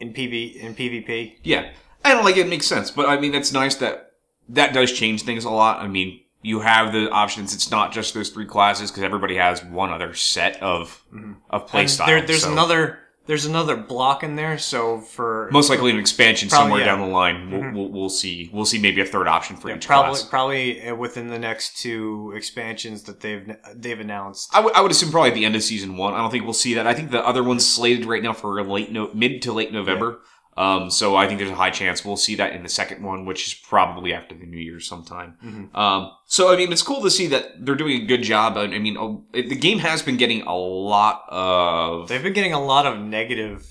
in 0.01 0.13
PV 0.13 0.57
in 0.57 0.75
PvP. 0.75 1.37
Yeah, 1.43 1.71
I 2.05 2.13
don't 2.13 2.25
like 2.25 2.37
it. 2.37 2.49
Makes 2.49 2.67
sense, 2.67 2.91
but 2.91 3.09
I 3.09 3.21
mean, 3.21 3.35
it's 3.35 3.53
nice 3.53 3.77
that 3.77 4.13
that 4.49 4.73
does 4.73 4.93
change 4.93 5.23
things 5.23 5.45
a 5.45 5.51
lot. 5.51 5.81
I 5.81 5.87
mean, 5.87 6.21
you 6.43 6.61
have 6.61 6.93
the 6.93 7.11
options. 7.11 7.55
It's 7.55 7.71
not 7.71 7.93
just 7.93 8.15
those 8.15 8.31
three 8.31 8.47
classes 8.47 8.91
because 8.91 9.05
everybody 9.05 9.37
has 9.37 9.63
one 9.63 9.93
other 9.93 10.15
set 10.15 10.61
of 10.63 11.05
mm-hmm. 11.15 11.35
of 11.51 11.67
play 11.67 11.83
And 11.83 11.91
styles. 11.91 12.09
there, 12.09 12.27
there's 12.27 12.43
so 12.43 12.53
another 12.53 13.00
there's 13.27 13.45
another 13.45 13.77
block 13.77 14.23
in 14.25 14.37
there. 14.37 14.59
So 14.59 15.01
for 15.01 15.49
most 15.53 15.71
likely 15.71 15.91
an 15.91 15.99
expansion 15.99 16.49
Probably, 16.49 16.65
somewhere 16.65 16.81
yeah. 16.81 16.89
Mm-hmm. 16.89 17.01
down 17.01 17.09
the 17.09 17.15
line. 17.15 17.51
We'll, 17.51 17.73
we'll, 17.73 17.93
we'll 17.93 18.11
see. 18.11 18.51
We'll 18.53 18.65
see 18.65 18.79
maybe 18.79 19.01
a 19.01 19.05
third 19.05 19.29
option 19.29 19.57
for 19.57 19.71
each 19.71 19.87
probably 19.87 20.11
class. 20.19 20.25
probably 20.25 20.89
uh, 20.89 20.95
within 20.95 21.29
the 21.29 21.39
next 21.39 21.79
two 21.79 22.33
expansions 22.35 23.05
that 23.05 23.21
they've 23.21 23.57
they've 23.75 24.01
announced. 24.01 24.51
I 24.53 24.61
would- 24.61 24.91
assume 24.91 25.11
probably 25.13 25.31
at 25.31 25.35
the 25.35 25.45
end 25.45 25.55
of 25.55 25.63
season 25.63 25.97
one. 25.97 26.15
I 26.15 26.19
don't 26.19 26.31
think 26.31 26.45
we'll 26.45 26.53
see 26.53 26.75
that. 26.75 26.87
I 26.87 26.95
think 26.95 27.13
the 27.13 27.25
other 27.25 27.45
one's 27.45 27.67
slated 27.67 28.07
right 28.07 28.23
now 28.23 28.33
for 28.33 28.61
late 28.65 28.91
no, 28.91 29.11
mid 29.15 29.43
to 29.43 29.53
late 29.53 29.73
November. 29.73 30.21
Um, 30.61 30.91
so 30.91 31.17
I 31.17 31.27
think 31.27 31.39
there's 31.39 31.51
a 31.51 31.55
high 31.65 31.71
chance 31.71 32.05
we'll 32.05 32.17
see 32.17 32.35
that 32.37 32.53
in 32.57 32.63
the 32.63 32.69
second 32.69 33.03
one, 33.03 33.25
which 33.25 33.47
is 33.49 33.55
probably 33.55 34.13
after 34.13 34.35
the 34.35 34.47
New 34.47 34.59
Year 34.59 34.79
sometime. 34.81 35.31
Mhm. 35.45 35.75
Um, 35.75 36.11
so 36.27 36.53
I 36.53 36.57
mean, 36.57 36.71
it's 36.73 36.83
cool 36.83 37.01
to 37.03 37.11
see 37.11 37.27
that 37.29 37.65
they're 37.65 37.75
doing 37.83 38.03
a 38.03 38.05
good 38.05 38.23
job. 38.23 38.57
I 38.59 38.65
I 38.65 38.79
mean, 38.79 38.97
oh, 38.99 39.25
it, 39.33 39.49
the 39.49 39.57
game 39.57 39.79
has 39.79 40.03
been 40.03 40.17
getting 40.19 40.43
a 40.43 40.55
lot 40.57 41.23
of 41.29 42.09
They've 42.09 42.23
been 42.23 42.35
getting 42.35 42.53
a 42.53 42.63
lot 42.63 42.85
of 42.87 42.99
negative. 42.99 43.67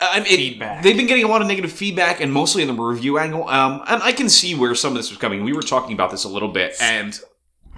I 0.00 0.20
mean, 0.20 0.26
it- 0.32 0.36
feedback. 0.36 0.82
They've 0.82 0.96
been 0.96 1.06
getting 1.06 1.24
a 1.24 1.28
lot 1.28 1.40
of 1.42 1.48
negative 1.48 1.72
feedback, 1.72 2.20
and 2.20 2.32
mostly 2.32 2.62
in 2.62 2.68
the 2.68 2.74
review 2.82 3.18
angle. 3.18 3.48
Um, 3.48 3.82
and 3.86 4.02
I 4.02 4.12
can 4.12 4.28
see 4.28 4.54
where 4.54 4.74
some 4.74 4.92
of 4.92 4.96
this 4.96 5.10
was 5.10 5.18
coming. 5.18 5.44
We 5.44 5.52
were 5.52 5.62
talking 5.62 5.92
about 5.92 6.10
this 6.10 6.24
a 6.24 6.28
little 6.28 6.48
bit, 6.60 6.74
and 6.80 7.18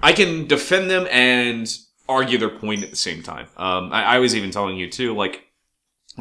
I 0.03 0.13
can 0.13 0.47
defend 0.47 0.91
them 0.91 1.07
and 1.11 1.67
argue 2.09 2.39
their 2.39 2.51
point 2.51 2.83
at 2.83 2.91
the 2.91 2.97
same 2.97 3.23
time. 3.23 3.47
Um, 3.57 3.93
I, 3.93 4.17
I 4.17 4.19
was 4.19 4.35
even 4.35 4.51
telling 4.51 4.77
you 4.77 4.91
too, 4.91 5.15
like 5.15 5.45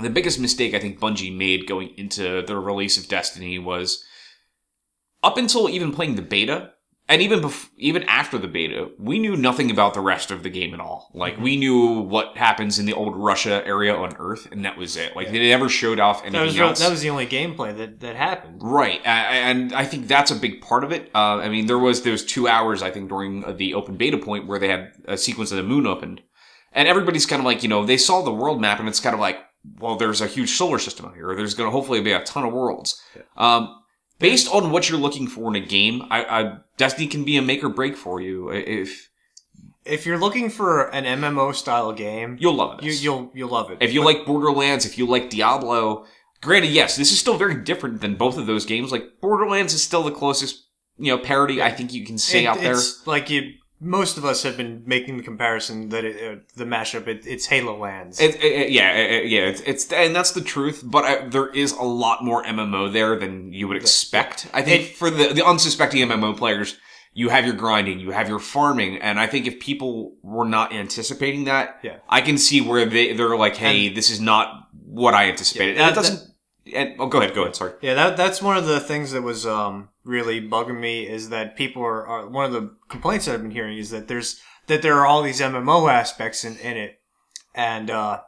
the 0.02 0.10
biggest 0.10 0.40
mistake 0.40 0.74
I 0.74 0.80
think 0.80 1.00
Bungie 1.00 1.36
made 1.36 1.68
going 1.68 1.94
into 1.98 2.42
the 2.42 2.58
release 2.58 2.98
of 2.98 3.08
Destiny 3.08 3.60
was 3.60 4.04
up 5.24 5.38
until 5.38 5.70
even 5.70 5.92
playing 5.94 6.16
the 6.16 6.22
beta. 6.22 6.72
And 7.12 7.24
even 7.24 7.40
bef- 7.42 7.70
even 7.78 8.04
after 8.04 8.38
the 8.38 8.48
beta, 8.48 8.90
we 9.00 9.18
knew 9.18 9.36
nothing 9.36 9.72
about 9.72 9.96
the 9.96 10.00
rest 10.00 10.30
of 10.30 10.44
the 10.44 10.50
game 10.52 10.76
at 10.76 10.80
all. 10.80 11.10
Like 11.16 11.40
we 11.40 11.58
knew 11.58 12.02
what 12.02 12.38
happens 12.38 12.78
in 12.78 12.86
the 12.86 12.94
old 12.94 13.16
Russia 13.16 13.64
area 13.66 13.96
on 13.96 14.16
Earth, 14.20 14.48
and 14.52 14.64
that 14.64 14.78
was 14.78 14.96
it. 14.96 15.16
Like 15.16 15.32
they 15.32 15.40
never 15.50 15.70
showed 15.70 16.00
off 16.00 16.22
anything 16.22 16.34
That 16.34 16.46
was 16.46 16.60
else. 16.60 16.80
that 16.80 16.92
was 16.92 17.02
the 17.02 17.10
only 17.10 17.26
gameplay 17.26 17.76
that 17.76 18.00
that 18.02 18.16
happened. 18.16 18.62
Right, 18.62 19.02
and 19.06 19.74
I 19.74 19.86
think 19.86 20.08
that's 20.08 20.30
a 20.30 20.36
big 20.36 20.62
part 20.62 20.84
of 20.84 20.92
it. 20.92 21.10
Uh, 21.16 21.38
I 21.38 21.50
mean, 21.50 21.66
there 21.66 21.80
was 21.80 22.04
those 22.04 22.24
two 22.24 22.48
hours 22.48 22.84
I 22.84 22.92
think 22.92 23.10
during 23.10 23.58
the 23.58 23.74
open 23.74 23.98
beta 23.98 24.20
point 24.20 24.46
where 24.46 24.60
they 24.60 24.68
had 24.70 24.92
a 25.06 25.18
sequence 25.18 25.50
of 25.50 25.58
the 25.58 25.64
moon 25.64 25.88
opened, 25.88 26.22
and 26.74 26.88
everybody's 26.88 27.26
kind 27.26 27.40
of 27.40 27.46
like, 27.48 27.64
you 27.64 27.70
know, 27.70 27.88
they 27.88 27.98
saw 27.98 28.22
the 28.22 28.32
world 28.32 28.62
map 28.62 28.80
and 28.80 28.88
it's 28.88 29.00
kind 29.00 29.16
of 29.16 29.20
like, 29.20 29.40
well, 29.80 29.96
there's 29.96 30.22
a 30.22 30.28
huge 30.28 30.52
solar 30.52 30.80
system 30.80 31.06
out 31.06 31.16
here. 31.16 31.30
Or 31.30 31.36
there's 31.36 31.54
going 31.54 31.68
to 31.68 31.72
hopefully 31.72 32.02
be 32.02 32.12
a 32.12 32.24
ton 32.24 32.46
of 32.46 32.54
worlds. 32.54 33.02
Um, 33.38 33.76
based 34.20 34.54
on 34.54 34.72
what 34.72 34.90
you're 34.90 35.00
looking 35.00 35.28
for 35.28 35.50
in 35.56 35.62
a 35.62 35.66
game, 35.66 36.04
I, 36.10 36.24
I 36.24 36.58
Destiny 36.78 37.08
can 37.08 37.24
be 37.26 37.38
a 37.38 37.42
make 37.42 37.64
or 37.64 37.70
break 37.70 37.96
for 37.98 38.22
you. 38.22 38.50
If 38.52 39.10
If 39.86 40.06
you're 40.06 40.18
looking 40.20 40.50
for 40.50 40.88
an 40.94 41.04
MMO 41.06 41.54
style 41.54 41.92
game, 41.92 42.38
you'll 42.40 42.54
love 42.56 42.80
it, 42.80 42.86
you, 42.86 42.92
you'll 42.92 43.32
you'll 43.34 43.50
love 43.50 43.72
it. 43.72 43.78
if 43.82 43.94
you 43.94 44.04
like 44.04 44.26
Borderlands, 44.26 44.86
if 44.86 44.98
you 44.98 45.06
like 45.06 45.30
Diablo, 45.30 46.06
granted, 46.42 46.70
yes, 46.72 46.96
this 46.96 47.12
is 47.12 47.20
still 47.20 47.38
very 47.38 47.56
different 47.56 48.00
than 48.02 48.16
both 48.16 48.38
of 48.38 48.46
those 48.48 48.66
games. 48.66 48.92
Like 48.92 49.20
Borderlands 49.22 49.74
is 49.74 49.84
still 49.84 50.04
the 50.04 50.12
closest, 50.12 50.66
you 50.98 51.12
know, 51.16 51.22
parody 51.22 51.62
I 51.62 51.72
think 51.72 51.94
you 51.94 52.06
can 52.06 52.18
say 52.18 52.44
It- 52.44 52.48
out 52.48 52.60
there. 52.60 52.74
it's 52.74 53.06
like 53.08 53.30
you. 53.30 53.54
Most 53.82 54.18
of 54.18 54.26
us 54.26 54.44
have 54.44 54.58
been 54.58 54.84
making 54.86 55.18
the 55.18 55.24
comparison 55.24 55.90
that 55.90 56.04
it, 56.04 56.16
uh, 56.18 56.42
the 56.58 56.66
mashup 56.66 57.08
it, 57.08 57.26
it's 57.26 57.46
Halo 57.46 57.78
Lands. 57.78 58.20
It, 58.20 58.36
it- 58.44 58.72
yeah, 58.72 59.20
yeah, 59.22 59.42
it's, 59.48 59.62
it's 59.62 59.92
and 59.94 60.16
that's 60.16 60.32
the 60.32 60.42
truth. 60.42 60.82
But 60.86 61.06
I, 61.06 61.28
there 61.28 61.48
is 61.48 61.72
a 61.72 61.84
lot 61.84 62.24
more 62.24 62.44
MMO 62.44 62.92
there 62.92 63.16
than 63.18 63.54
you 63.54 63.68
would 63.70 63.78
expect. 63.78 64.48
I 64.54 64.62
think 64.64 64.90
for 64.96 65.10
the 65.10 65.34
the 65.34 65.46
unsuspecting 65.46 66.06
MMO 66.08 66.36
players, 66.38 66.78
you 67.14 67.30
have 67.30 67.46
your 67.46 67.56
grinding, 67.56 68.00
you 68.02 68.12
have 68.12 68.28
your 68.28 68.40
farming, 68.40 68.98
and 68.98 69.18
I 69.20 69.28
think 69.28 69.48
if 69.48 69.60
people 69.62 70.16
were 70.24 70.46
not 70.46 70.74
anticipating 70.74 71.46
that, 71.46 71.80
Yeah. 71.82 71.98
I 72.10 72.20
can 72.22 72.38
see 72.38 72.60
where 72.62 72.86
they 72.86 73.14
they're 73.14 73.38
like, 73.38 73.56
hey, 73.56 73.88
this 73.88 74.10
is 74.10 74.20
not 74.20 74.68
what 74.86 75.14
I 75.14 75.30
anticipated. 75.30 75.78
Yeah, 75.78 75.84
and 75.88 75.92
it 75.92 75.96
that- 75.96 76.02
doesn't. 76.10 76.30
and, 76.76 76.96
oh, 77.00 77.08
go 77.08 77.20
ahead, 77.22 77.34
go 77.34 77.44
ahead. 77.44 77.56
Sorry. 77.56 77.74
Yeah, 77.82 77.94
that 77.94 78.18
that's 78.18 78.42
one 78.42 78.58
of 78.58 78.66
the 78.66 78.80
things 78.82 79.12
that 79.14 79.22
was 79.22 79.46
um, 79.46 79.88
really 80.10 80.42
bugging 80.42 80.80
me 80.80 81.08
is 81.08 81.30
that 81.30 81.56
people 81.56 81.84
are, 81.84 82.06
are 82.08 82.28
one 82.28 82.46
of 82.46 82.52
the 82.52 82.76
complaints 82.90 83.26
that 83.26 83.36
I've 83.36 83.42
been 83.44 83.52
hearing 83.52 83.78
is 83.78 83.92
that 83.92 84.08
there's 84.08 84.42
that 84.68 84.82
there 84.82 84.98
are 85.00 85.06
all 85.06 85.22
these 85.22 85.40
MMO 85.42 85.92
aspects 85.92 86.44
in, 86.44 86.58
in 86.58 86.76
it, 86.78 87.00
and 87.56 87.90
uh, 87.90 88.22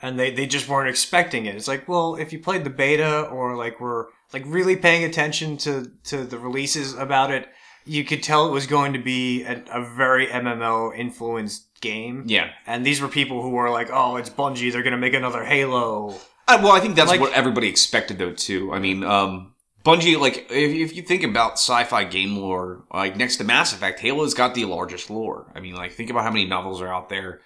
and 0.00 0.18
they 0.18 0.30
they 0.32 0.46
just 0.46 0.68
weren't 0.68 0.88
expecting 0.88 1.46
it. 1.46 1.54
It's 1.54 1.68
like, 1.68 1.88
well, 1.88 2.16
if 2.16 2.32
you 2.32 2.38
played 2.38 2.64
the 2.64 2.70
beta 2.70 3.22
or 3.22 3.56
like 3.56 3.80
were 3.80 4.08
like 4.32 4.44
really 4.46 4.76
paying 4.76 5.04
attention 5.04 5.56
to 5.58 5.90
to 6.04 6.24
the 6.24 6.38
releases 6.38 6.94
about 6.94 7.30
it, 7.30 7.48
you 7.84 8.04
could 8.04 8.22
tell 8.22 8.46
it 8.48 8.52
was 8.52 8.66
going 8.66 8.92
to 8.94 8.98
be 8.98 9.42
a, 9.44 9.62
a 9.72 9.84
very 9.94 10.26
MMO 10.26 10.96
influenced 10.96 11.66
game. 11.80 12.24
Yeah. 12.26 12.50
And 12.66 12.86
these 12.86 13.00
were 13.00 13.08
people 13.08 13.42
who 13.42 13.50
were 13.50 13.70
like, 13.70 13.90
"Oh, 13.92 14.16
it's 14.16 14.30
Bungie. 14.30 14.72
They're 14.72 14.82
gonna 14.82 14.96
make 14.96 15.14
another 15.14 15.44
Halo." 15.44 16.14
Uh, 16.48 16.58
well, 16.62 16.72
I 16.72 16.80
think 16.80 16.96
that's 16.96 17.08
Like- 17.10 17.20
what 17.20 17.32
everybody 17.34 17.68
expected, 17.68 18.18
though. 18.18 18.32
Too. 18.32 18.72
I 18.72 18.80
mean, 18.80 19.04
um, 19.04 19.51
Bungie, 19.84 20.18
like, 20.18 20.46
if, 20.50 20.90
if 20.90 20.96
you 20.96 21.02
think 21.02 21.24
about 21.24 21.54
sci-fi 21.54 22.04
game 22.04 22.36
lore, 22.36 22.84
like 22.92 23.16
next 23.16 23.36
to 23.38 23.44
Mass 23.44 23.72
Effect, 23.72 24.00
Halo's 24.00 24.34
got 24.34 24.54
the 24.54 24.64
largest 24.64 25.10
lore. 25.10 25.50
I 25.54 25.60
mean, 25.60 25.74
like, 25.74 25.92
think 25.92 26.10
about 26.10 26.22
how 26.24 26.30
many 26.30 26.44
novels 26.44 26.80
are 26.80 26.92
out 26.92 27.08
there. 27.08 27.40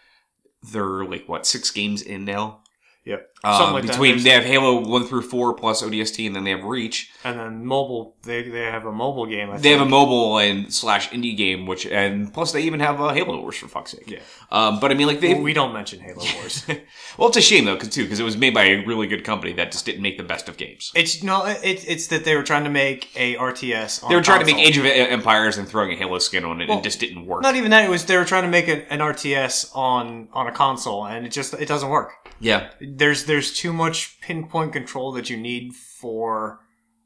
They're 0.63 1.05
like 1.05 1.29
what 1.29 1.47
six 1.47 1.71
games 1.71 2.03
in 2.03 2.25
now. 2.25 2.61
Yep. 3.07 3.31
Um, 3.45 3.73
like 3.75 3.87
between 3.87 4.25
they 4.25 4.31
have 4.31 4.43
Halo 4.45 4.85
one 4.85 5.07
through 5.07 5.23
four 5.23 5.55
plus 5.55 5.81
ODST, 5.81 6.27
and 6.27 6.35
then 6.35 6.43
they 6.43 6.51
have 6.51 6.65
Reach. 6.65 7.13
And 7.23 7.39
then 7.39 7.65
mobile, 7.65 8.17
they 8.25 8.43
they 8.43 8.65
have 8.65 8.85
a 8.85 8.91
mobile 8.91 9.27
game. 9.27 9.49
I 9.49 9.59
They 9.59 9.71
have 9.71 9.81
a 9.81 9.87
mobile 9.89 10.39
and 10.39 10.75
slash 10.75 11.11
indie 11.11 11.37
game, 11.37 11.67
which 11.67 11.87
and 11.87 12.35
plus 12.35 12.51
they 12.51 12.63
even 12.63 12.81
have 12.81 13.01
uh, 13.01 13.13
Halo 13.15 13.41
Wars 13.41 13.57
for 13.59 13.69
fuck's 13.69 13.93
sake. 13.93 14.11
Yeah. 14.11 14.19
Um, 14.51 14.81
but 14.81 14.91
I 14.91 14.95
mean, 14.95 15.07
like 15.07 15.21
they 15.21 15.35
Well, 15.35 15.43
we 15.43 15.53
don't 15.53 15.73
mention 15.73 16.01
Halo 16.01 16.25
Wars. 16.35 16.67
well, 17.17 17.29
it's 17.29 17.37
a 17.37 17.41
shame 17.41 17.65
though, 17.65 17.77
cause, 17.77 17.91
too, 17.91 18.03
because 18.03 18.19
it 18.19 18.25
was 18.25 18.37
made 18.37 18.53
by 18.53 18.65
a 18.65 18.85
really 18.85 19.07
good 19.07 19.23
company 19.23 19.53
that 19.53 19.71
just 19.71 19.87
didn't 19.87 20.03
make 20.03 20.19
the 20.19 20.25
best 20.25 20.49
of 20.49 20.57
games. 20.57 20.91
it's 20.97 21.23
no, 21.23 21.45
it's 21.47 21.85
it's 21.85 22.09
that 22.09 22.25
they 22.25 22.35
were 22.35 22.43
trying 22.43 22.65
to 22.65 22.71
make 22.71 23.17
a 23.17 23.37
RTS. 23.37 24.03
On 24.03 24.09
They 24.09 24.17
were 24.17 24.23
trying 24.23 24.41
to 24.41 24.47
make. 24.47 24.57
Age 24.57 24.79
of 24.79 24.87
Empires 24.87 25.59
and 25.59 25.69
throwing 25.69 25.93
a 25.93 25.97
Halo 25.97 26.19
skin 26.19 26.45
on 26.45 26.61
it, 26.61 26.69
Well, 26.69 26.79
and 26.79 26.85
it 26.85 26.89
just 26.89 26.99
didn't 26.99 27.27
work. 27.27 27.43
Not 27.43 27.55
even 27.55 27.71
that. 27.71 27.85
It 27.85 27.91
was 27.91 28.05
they 28.07 28.17
were 28.17 28.25
trying 28.25 28.43
to 28.43 28.49
make 28.49 28.67
an, 28.67 28.81
an 28.91 28.99
RTS 28.99 29.77
on 29.77 30.29
on 30.33 30.49
a 30.49 30.53
console, 30.53 31.07
and 31.07 31.25
it 31.25 31.31
just 31.31 31.55
it 31.55 31.69
doesn't 31.69 31.89
work. 31.89 32.11
yeah, 32.41 32.71
There's 32.97 33.25
there's 33.27 33.53
too 33.53 33.73
much 33.73 34.21
pinpoint 34.21 34.73
control 34.73 35.13
that 35.13 35.29
you 35.29 35.37
need 35.37 35.75
for, 35.75 36.61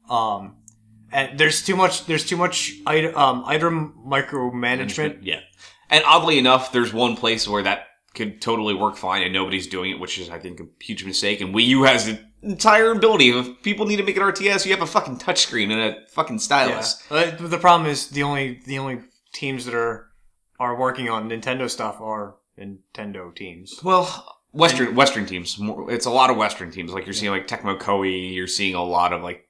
um, 0.09 0.55
and 1.11 1.37
there's 1.37 1.63
too 1.65 1.75
much 1.75 2.05
there's 2.05 2.25
too 2.25 2.37
much 2.37 2.73
item 2.85 3.15
um, 3.15 3.43
item 3.45 3.95
micromanagement. 4.07 5.19
Yeah, 5.21 5.41
and 5.89 6.03
oddly 6.05 6.37
enough, 6.37 6.71
there's 6.71 6.93
one 6.93 7.15
place 7.15 7.47
where 7.47 7.63
that 7.63 7.87
could 8.13 8.41
totally 8.41 8.73
work 8.73 8.95
fine, 8.97 9.23
and 9.23 9.33
nobody's 9.33 9.67
doing 9.67 9.91
it, 9.91 9.99
which 9.99 10.19
is, 10.19 10.29
I 10.29 10.39
think, 10.39 10.59
a 10.59 10.65
huge 10.81 11.05
mistake. 11.05 11.41
And 11.41 11.53
Wii 11.55 11.65
U 11.67 11.83
has 11.83 12.05
the 12.05 12.19
entire 12.41 12.91
ability. 12.91 13.29
If 13.29 13.61
people 13.61 13.85
need 13.85 13.97
to 13.97 14.03
make 14.03 14.17
an 14.17 14.23
RTS, 14.23 14.65
you 14.65 14.71
have 14.71 14.81
a 14.81 14.87
fucking 14.87 15.17
touchscreen 15.19 15.71
and 15.71 15.81
a 15.81 16.07
fucking 16.09 16.35
Yeah. 16.37 16.39
stylus. 16.39 17.03
Uh, 17.11 17.31
the 17.37 17.57
problem 17.57 17.89
is 17.89 18.09
the 18.09 18.23
only 18.23 18.61
the 18.65 18.79
only 18.79 18.99
teams 19.33 19.65
that 19.65 19.73
are 19.75 20.07
are 20.59 20.77
working 20.79 21.09
on 21.09 21.29
Nintendo 21.29 21.69
stuff 21.69 21.99
are 21.99 22.35
Nintendo 22.57 23.33
teams. 23.35 23.79
Well, 23.83 24.37
Western 24.53 24.95
Western 24.95 25.25
teams. 25.25 25.57
It's 25.89 26.05
a 26.05 26.09
lot 26.11 26.29
of 26.29 26.37
Western 26.37 26.71
teams. 26.71 26.91
Like 26.91 27.05
you're 27.05 27.13
seeing 27.13 27.31
like 27.31 27.47
Tecmo 27.47 27.77
Koei. 27.79 28.33
You're 28.33 28.47
seeing 28.47 28.75
a 28.75 28.83
lot 28.83 29.13
of 29.13 29.21
like. 29.21 29.47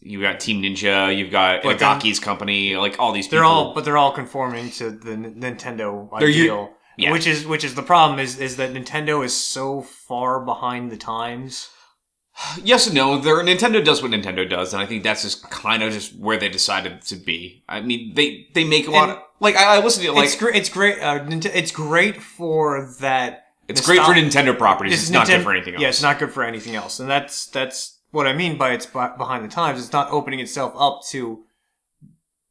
you've 0.00 0.22
got 0.22 0.38
Team 0.40 0.62
Ninja. 0.62 1.16
You've 1.16 1.30
got 1.32 1.62
But 1.62 1.80
company. 2.22 2.76
Like 2.76 2.98
all 2.98 3.12
these. 3.12 3.28
They're 3.28 3.40
people. 3.40 3.50
all, 3.50 3.74
but 3.74 3.84
they're 3.84 3.98
all 3.98 4.12
conforming 4.12 4.70
to 4.72 4.90
the 4.90 5.12
N- 5.12 5.34
Nintendo 5.40 6.08
They're 6.18 6.28
u- 6.28 6.42
ideal. 6.42 6.70
yeah. 6.96 7.12
Which 7.12 7.26
is 7.26 7.46
which 7.46 7.64
is 7.64 7.74
the 7.74 7.82
problem 7.82 8.20
is 8.20 8.38
is 8.38 8.56
that 8.56 8.72
Nintendo 8.72 9.24
is 9.24 9.36
so 9.36 9.82
far 9.82 10.44
behind 10.44 10.92
the 10.92 10.96
times. 10.96 11.70
Yes 12.62 12.86
and 12.86 12.94
no. 12.94 13.18
Their 13.18 13.42
Nintendo 13.42 13.84
does 13.84 14.00
what 14.00 14.12
Nintendo 14.12 14.48
does, 14.48 14.72
and 14.72 14.80
I 14.80 14.86
think 14.86 15.02
that's 15.02 15.22
just 15.22 15.50
kind 15.50 15.82
of 15.82 15.92
just 15.92 16.16
where 16.16 16.38
they 16.38 16.48
decided 16.48 17.02
to 17.02 17.16
be. 17.16 17.64
I 17.68 17.80
mean, 17.80 18.14
they 18.14 18.46
they 18.54 18.64
make 18.64 18.86
a 18.86 18.92
lot 18.92 19.08
And 19.10 19.18
of 19.18 19.24
like 19.40 19.56
I, 19.56 19.76
I 19.76 19.84
listen 19.84 20.02
to 20.04 20.08
it, 20.10 20.12
like 20.14 20.26
it's 20.26 20.36
great. 20.36 20.54
It's 20.56 20.68
great. 20.68 21.00
Uh, 21.00 21.26
it's 21.28 21.72
great 21.72 22.22
for 22.22 22.94
that 23.00 23.42
It's 23.70 23.86
great 23.86 24.00
for 24.02 24.12
Nintendo 24.12 24.56
properties. 24.56 24.92
It's, 24.94 25.10
not 25.10 25.26
good 25.26 25.42
for 25.42 25.52
anything 25.52 25.74
else. 25.74 25.82
Yeah, 25.82 25.88
it's 25.88 26.02
not 26.02 26.18
good 26.18 26.30
for 26.30 26.42
anything 26.42 26.74
else, 26.74 27.00
and 27.00 27.08
that's 27.08 27.46
that's 27.46 27.98
what 28.10 28.26
I 28.26 28.32
mean 28.32 28.56
by 28.58 28.70
it's 28.72 28.86
behind 28.86 29.44
the 29.44 29.48
times. 29.48 29.80
It's 29.82 29.92
not 29.92 30.10
opening 30.10 30.40
itself 30.40 30.74
up 30.76 31.02
to 31.10 31.44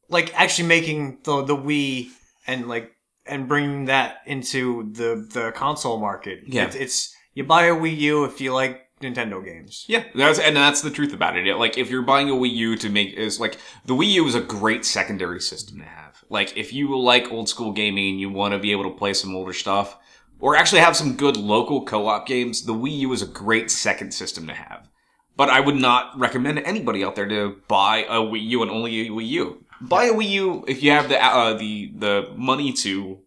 like 0.08 0.32
actually 0.38 0.68
making 0.68 1.18
the 1.24 1.42
the 1.44 1.56
Wii 1.56 2.08
and 2.46 2.68
like 2.68 2.92
and 3.26 3.46
bringing 3.48 3.84
that 3.86 4.18
into 4.26 4.90
the 4.92 5.26
the 5.32 5.52
console 5.52 5.98
market. 6.00 6.40
Yeah. 6.46 6.64
it's, 6.66 6.76
it's 6.76 7.14
you 7.34 7.44
buy 7.44 7.64
a 7.66 7.74
Wii 7.74 7.96
U 7.98 8.24
if 8.24 8.40
you 8.40 8.52
like 8.52 8.80
Nintendo 9.00 9.44
games. 9.44 9.84
Yeah, 9.88 10.04
that's 10.14 10.38
and 10.38 10.56
that's 10.56 10.82
the 10.82 10.90
truth 10.90 11.12
about 11.12 11.36
it. 11.36 11.46
It- 11.46 11.56
Like 11.56 11.78
if 11.78 11.90
you're 11.90 12.02
buying 12.02 12.28
a 12.30 12.34
Wii 12.34 12.52
U 12.54 12.76
to 12.76 12.88
make 12.88 13.14
is 13.14 13.38
like 13.40 13.58
the 13.86 13.94
Wii 13.94 14.10
U 14.12 14.26
is 14.26 14.34
a 14.34 14.40
great 14.40 14.84
secondary 14.84 15.40
system 15.40 15.78
to 15.78 15.84
have. 15.84 16.22
Like 16.28 16.56
if 16.56 16.72
you 16.72 16.98
like 16.98 17.30
old 17.30 17.48
school 17.48 17.72
gaming 17.72 18.10
and 18.10 18.20
you 18.20 18.30
want 18.30 18.52
to 18.52 18.58
be 18.58 18.72
able 18.72 18.84
to 18.84 18.96
play 18.96 19.14
some 19.14 19.34
older 19.34 19.52
stuff 19.52 19.96
or 20.40 20.56
actually 20.56 20.80
have 20.80 20.96
some 20.96 21.16
good 21.16 21.36
local 21.36 21.84
co-op 21.84 22.26
games, 22.26 22.64
the 22.64 22.74
Wii 22.74 22.98
U 22.98 23.12
is 23.12 23.22
a 23.22 23.26
great 23.26 23.70
second 23.70 24.12
system 24.12 24.46
to 24.46 24.54
have. 24.54 24.88
But 25.36 25.48
I 25.48 25.60
would 25.60 25.76
not 25.76 26.18
recommend 26.18 26.58
anybody 26.58 27.04
out 27.04 27.14
there 27.14 27.28
to 27.28 27.56
buy 27.68 28.04
a 28.08 28.20
Wii 28.20 28.42
U 28.48 28.62
and 28.62 28.70
only 28.70 29.06
a 29.06 29.10
Wii 29.10 29.28
U. 29.28 29.64
Buy 29.80 30.04
a 30.04 30.12
Wii 30.12 30.28
U 30.30 30.64
if 30.68 30.82
you 30.82 30.90
have 30.90 31.08
the 31.08 31.22
uh, 31.22 31.54
the 31.54 31.92
the 31.96 32.32
money 32.36 32.72
to 32.84 33.20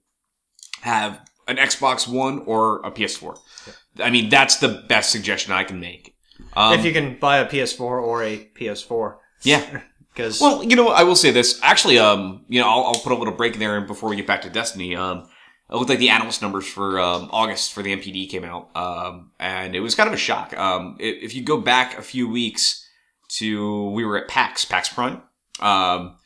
have 0.82 1.22
an 1.48 1.58
Xbox 1.58 2.08
One 2.08 2.44
or 2.46 2.86
a 2.86 2.92
PS4. 2.92 3.38
I 4.00 4.10
mean, 4.10 4.30
that's 4.30 4.58
the 4.58 4.84
best 4.88 5.12
suggestion 5.12 5.54
I 5.54 5.64
can 5.64 5.80
make. 5.80 6.16
Um, 6.56 6.78
if 6.78 6.86
you 6.86 6.92
can 6.92 7.18
buy 7.20 7.38
a 7.38 7.48
PS4 7.48 7.82
or 7.82 8.24
a 8.24 8.50
PS4, 8.56 9.18
yeah. 9.44 9.82
because 10.14 10.40
Well, 10.40 10.64
you 10.64 10.76
know, 10.76 10.90
I 10.90 11.04
will 11.04 11.16
say 11.16 11.32
this. 11.32 11.60
Actually, 11.64 11.98
um, 11.98 12.46
you 12.48 12.62
know, 12.62 12.70
I'll, 12.70 12.86
I'll 12.86 13.02
put 13.02 13.12
a 13.12 13.16
little 13.16 13.34
break 13.34 13.58
there 13.58 13.82
before 13.82 14.10
we 14.10 14.16
get 14.16 14.28
back 14.28 14.42
to 14.44 14.50
Destiny. 14.50 14.96
Um, 14.96 15.28
it 15.70 15.76
looked 15.76 15.90
like 15.90 16.00
the 16.00 16.10
analyst 16.10 16.42
numbers 16.42 16.68
for 16.68 17.00
um, 17.00 17.30
August 17.32 17.74
for 17.74 17.82
the 17.82 17.96
NPD 17.96 18.30
came 18.30 18.44
out, 18.44 18.70
um, 18.76 19.32
and 19.40 19.76
it 19.76 19.80
was 19.80 19.96
kind 19.96 20.08
of 20.08 20.14
a 20.14 20.18
shock. 20.18 20.56
Um, 20.58 20.98
if 21.00 21.34
you 21.34 21.44
go 21.44 21.60
back 21.60 21.98
a 21.98 22.02
few 22.02 22.30
weeks 22.30 22.88
to, 23.30 23.90
we 23.92 24.06
were 24.06 24.18
at 24.18 24.28
PAX, 24.28 24.66
PAX 24.66 24.90
Prime. 24.90 25.22
Um, 25.60 26.18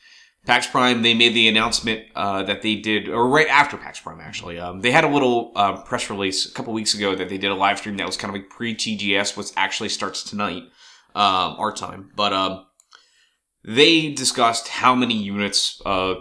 PAX 0.45 0.65
Prime, 0.65 1.01
they 1.01 1.13
made 1.13 1.33
the 1.33 1.47
announcement 1.49 2.05
uh, 2.15 2.43
that 2.43 2.61
they 2.61 2.75
did, 2.75 3.09
or 3.09 3.27
right 3.27 3.47
after 3.47 3.77
PAX 3.77 3.99
Prime, 3.99 4.19
actually. 4.21 4.57
Um, 4.57 4.79
they 4.79 4.91
had 4.91 5.03
a 5.03 5.09
little 5.09 5.51
um, 5.55 5.83
press 5.83 6.09
release 6.09 6.49
a 6.49 6.53
couple 6.53 6.73
weeks 6.73 6.93
ago 6.93 7.15
that 7.15 7.29
they 7.29 7.37
did 7.37 7.51
a 7.51 7.55
live 7.55 7.77
stream 7.77 7.97
that 7.97 8.07
was 8.07 8.17
kind 8.17 8.33
of 8.33 8.41
like 8.41 8.49
pre 8.49 8.73
TGS, 8.73 9.37
which 9.37 9.47
actually 9.57 9.89
starts 9.89 10.23
tonight, 10.23 10.63
um, 11.15 11.55
our 11.59 11.73
time. 11.73 12.11
But 12.15 12.31
um, 12.33 12.65
they 13.63 14.13
discussed 14.13 14.69
how 14.69 14.95
many 14.95 15.15
units 15.15 15.81
uh, 15.85 16.15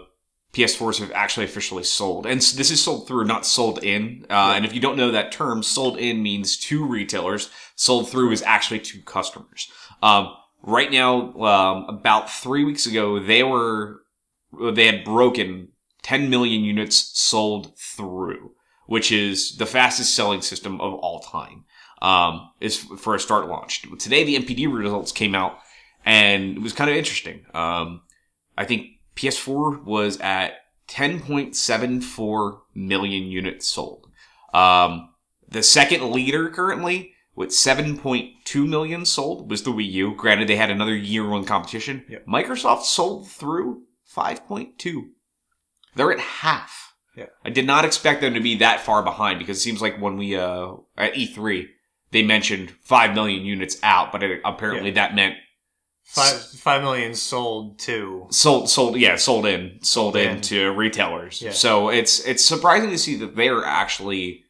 PS4s 0.56 1.00
have 1.00 1.12
actually 1.12 1.44
officially 1.44 1.82
sold. 1.82 2.24
And 2.24 2.40
this 2.40 2.70
is 2.70 2.82
sold 2.82 3.06
through, 3.06 3.24
not 3.24 3.44
sold 3.44 3.84
in. 3.84 4.24
Uh, 4.30 4.54
And 4.56 4.64
if 4.64 4.72
you 4.74 4.80
don't 4.80 4.96
know 4.96 5.10
that 5.10 5.30
term, 5.30 5.62
sold 5.62 5.98
in 5.98 6.22
means 6.22 6.56
to 6.56 6.86
retailers. 6.86 7.50
Sold 7.74 8.08
through 8.08 8.32
is 8.32 8.42
actually 8.42 8.80
to 8.80 9.02
customers. 9.02 9.70
Um, 10.02 10.34
right 10.62 10.90
now, 10.90 11.34
um, 11.34 11.84
about 11.88 12.30
three 12.30 12.64
weeks 12.64 12.86
ago, 12.86 13.20
they 13.20 13.42
were 13.42 14.02
they 14.72 14.86
had 14.86 15.04
broken 15.04 15.68
10 16.02 16.30
million 16.30 16.64
units 16.64 16.96
sold 17.18 17.76
through, 17.78 18.52
which 18.86 19.12
is 19.12 19.56
the 19.58 19.66
fastest 19.66 20.14
selling 20.14 20.40
system 20.40 20.80
of 20.80 20.94
all 20.94 21.20
time. 21.20 21.64
Um, 22.00 22.50
is 22.60 22.78
for 22.78 23.14
a 23.14 23.20
start 23.20 23.48
launch. 23.48 23.82
Today, 23.98 24.24
the 24.24 24.36
NPD 24.36 24.72
results 24.72 25.12
came 25.12 25.34
out, 25.34 25.58
and 26.04 26.56
it 26.56 26.62
was 26.62 26.72
kind 26.72 26.90
of 26.90 26.96
interesting. 26.96 27.44
Um, 27.54 28.02
I 28.56 28.64
think 28.64 28.95
PS4 29.16 29.84
was 29.84 30.18
at 30.20 30.54
10.74 30.88 32.60
million 32.74 33.24
units 33.24 33.66
sold. 33.66 34.06
Um, 34.54 35.10
the 35.48 35.62
second 35.62 36.10
leader 36.10 36.48
currently 36.48 37.12
with 37.34 37.50
7.2 37.50 38.68
million 38.68 39.04
sold 39.04 39.50
was 39.50 39.62
the 39.62 39.70
Wii 39.70 39.90
U. 39.92 40.14
Granted, 40.14 40.48
they 40.48 40.56
had 40.56 40.70
another 40.70 40.96
year 40.96 41.28
one 41.28 41.44
competition. 41.44 42.04
Yep. 42.08 42.26
Microsoft 42.26 42.82
sold 42.82 43.28
through 43.28 43.82
5.2. 44.14 45.08
They're 45.94 46.12
at 46.12 46.20
half. 46.20 46.94
Yeah. 47.16 47.26
I 47.44 47.50
did 47.50 47.66
not 47.66 47.84
expect 47.84 48.20
them 48.20 48.34
to 48.34 48.40
be 48.40 48.56
that 48.56 48.80
far 48.80 49.02
behind 49.02 49.38
because 49.38 49.58
it 49.58 49.62
seems 49.62 49.80
like 49.80 50.00
when 50.00 50.16
we, 50.16 50.36
uh, 50.36 50.74
at 50.96 51.14
E3, 51.14 51.66
they 52.10 52.22
mentioned 52.22 52.70
5 52.82 53.14
million 53.14 53.44
units 53.44 53.78
out, 53.82 54.12
but 54.12 54.22
it, 54.22 54.40
apparently 54.44 54.90
that 54.92 55.14
meant 55.14 55.36
five 56.06 56.40
five 56.40 56.82
million 56.82 57.14
sold 57.14 57.78
to 57.80 58.26
sold 58.30 58.70
sold 58.70 58.96
yeah 58.96 59.16
sold 59.16 59.44
in 59.44 59.78
sold 59.82 60.16
in 60.16 60.36
In. 60.36 60.40
to 60.42 60.70
retailers 60.72 61.42
Yeah. 61.42 61.50
so 61.52 61.88
it's 61.90 62.20
it's 62.26 62.44
surprising 62.44 62.90
to 62.90 62.98
see 62.98 63.16
that 63.16 63.34
they're 63.36 63.64
actually 63.64 64.44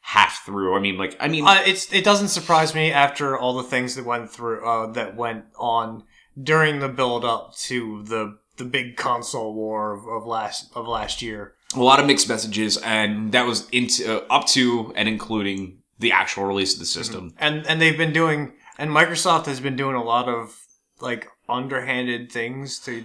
half 0.00 0.44
through 0.44 0.76
i 0.76 0.80
mean 0.80 0.98
like 0.98 1.16
i 1.20 1.26
mean 1.28 1.46
Uh, 1.46 1.62
it's 1.66 1.90
it 1.92 2.04
doesn't 2.04 2.28
surprise 2.28 2.74
me 2.74 2.92
after 2.92 3.36
all 3.38 3.54
the 3.54 3.62
things 3.62 3.94
that 3.94 4.04
went 4.04 4.30
through 4.30 4.64
uh, 4.66 4.86
that 4.92 5.16
went 5.16 5.46
on 5.58 6.04
during 6.40 6.80
the 6.80 6.88
build 6.88 7.24
up 7.24 7.56
to 7.56 8.02
the 8.04 8.36
the 8.56 8.64
big 8.64 8.96
console 8.96 9.54
war 9.54 9.92
of, 9.94 10.06
of 10.06 10.26
last 10.26 10.70
of 10.76 10.86
last 10.86 11.22
year. 11.22 11.54
a 11.74 11.82
lot 11.82 11.98
of 11.98 12.06
mixed 12.06 12.28
messages 12.28 12.76
and 12.84 13.32
that 13.32 13.46
was 13.46 13.68
into 13.70 14.04
uh, 14.22 14.24
up 14.30 14.46
to 14.46 14.92
and 14.94 15.08
including 15.08 15.78
the 15.98 16.12
actual 16.12 16.44
release 16.44 16.74
of 16.74 16.78
the 16.80 16.86
system 16.86 17.32
And 17.38 17.66
and 17.66 17.80
they've 17.80 17.96
been 17.96 18.12
doing 18.12 18.52
and 18.78 18.90
Microsoft 18.90 19.46
has 19.46 19.60
been 19.60 19.76
doing 19.76 19.96
a 19.96 20.04
lot 20.04 20.28
of 20.28 20.63
like 21.00 21.28
underhanded 21.48 22.30
things 22.32 22.78
to. 22.80 23.04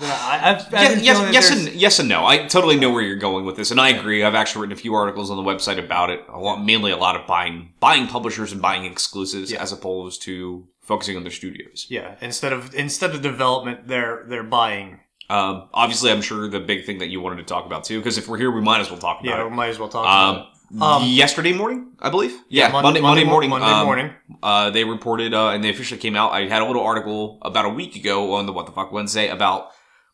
I, 0.00 0.40
I've, 0.44 0.74
I've 0.74 1.02
Yeah, 1.02 1.14
yes, 1.22 1.32
yes, 1.32 1.50
and 1.50 1.74
yes 1.74 1.98
and 1.98 2.08
no. 2.08 2.24
I 2.24 2.46
totally 2.46 2.76
know 2.78 2.90
where 2.92 3.02
you're 3.02 3.16
going 3.16 3.44
with 3.44 3.56
this, 3.56 3.72
and 3.72 3.80
I 3.80 3.88
agree. 3.88 4.22
I've 4.22 4.34
actually 4.36 4.60
written 4.62 4.72
a 4.78 4.80
few 4.80 4.94
articles 4.94 5.28
on 5.30 5.36
the 5.36 5.42
website 5.42 5.82
about 5.84 6.10
it. 6.10 6.20
A 6.28 6.38
lot, 6.38 6.64
mainly 6.64 6.92
a 6.92 6.96
lot 6.96 7.16
of 7.16 7.26
buying, 7.26 7.72
buying 7.80 8.06
publishers 8.06 8.52
and 8.52 8.62
buying 8.62 8.84
exclusives, 8.84 9.50
Yeah. 9.50 9.60
as 9.60 9.72
opposed 9.72 10.22
to 10.22 10.68
focusing 10.80 11.16
on 11.16 11.22
their 11.24 11.32
studios. 11.32 11.86
yeah. 11.90 12.14
Instead 12.20 12.52
of 12.52 12.74
instead 12.74 13.12
of 13.14 13.22
development, 13.22 13.88
they're 13.88 14.24
they're 14.28 14.44
buying. 14.44 15.00
Um, 15.30 15.68
obviously, 15.74 16.10
I'm 16.10 16.22
sure 16.22 16.48
the 16.48 16.60
big 16.60 16.86
thing 16.86 16.98
that 16.98 17.08
you 17.08 17.20
wanted 17.20 17.36
to 17.38 17.44
talk 17.44 17.66
about 17.66 17.84
too, 17.84 17.98
because 17.98 18.16
if 18.18 18.28
we're 18.28 18.38
here, 18.38 18.50
we 18.50 18.60
might 18.62 18.80
as 18.80 18.90
well 18.90 18.98
talk 19.00 19.20
about 19.20 19.28
Yeah, 19.28 19.42
it. 19.42 19.50
we 19.50 19.56
might 19.56 19.68
as 19.68 19.78
well 19.78 19.88
talk 19.90 20.04
about 20.04 20.36
it. 20.36 20.40
Um, 20.42 20.46
Um, 20.80 21.02
yesterday 21.04 21.52
morning, 21.52 21.92
I 21.98 22.10
believe. 22.10 22.36
Yeah, 22.48 22.68
Mon- 22.68 22.82
Monday, 22.82 23.00
Monday, 23.00 23.24
mo- 23.24 23.30
morning. 23.30 23.50
Monday 23.50 23.66
um, 23.66 23.86
morning. 23.86 24.12
Uh, 24.42 24.70
they 24.70 24.84
reported, 24.84 25.32
uh, 25.32 25.48
and 25.50 25.64
they 25.64 25.70
officially 25.70 25.98
came 26.00 26.14
out. 26.14 26.32
I 26.32 26.46
had 26.46 26.60
a 26.60 26.66
little 26.66 26.82
article 26.82 27.38
about 27.42 27.64
a 27.64 27.70
week 27.70 27.96
ago 27.96 28.34
on 28.34 28.46
the 28.46 28.52
What 28.52 28.66
the 28.66 28.72
Fuck 28.72 28.92
Wednesday 28.92 29.28
about 29.28 29.70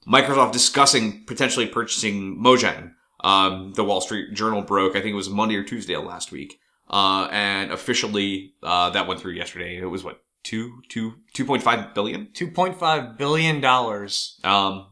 Microsoft 0.06 0.52
discussing 0.52 1.24
potentially 1.26 1.66
purchasing 1.66 2.40
Mojang. 2.42 2.92
Um, 3.22 3.72
the 3.74 3.82
Wall 3.84 4.00
Street 4.00 4.34
Journal 4.34 4.62
broke. 4.62 4.92
I 4.96 5.00
think 5.00 5.12
it 5.12 5.16
was 5.16 5.30
Monday 5.30 5.56
or 5.56 5.64
Tuesday 5.64 5.96
last 5.96 6.30
week. 6.30 6.58
Uh, 6.90 7.26
and 7.32 7.72
officially, 7.72 8.52
uh, 8.62 8.90
that 8.90 9.08
went 9.08 9.20
through 9.20 9.32
yesterday. 9.32 9.78
It 9.78 9.86
was 9.86 10.04
what 10.04 10.20
two, 10.44 10.82
two, 10.90 11.14
two 11.32 11.44
point 11.46 11.62
five 11.62 11.94
billion. 11.94 12.28
Two 12.32 12.50
point 12.50 12.78
five 12.78 13.16
billion 13.18 13.60
dollars. 13.60 14.38
Um, 14.44 14.88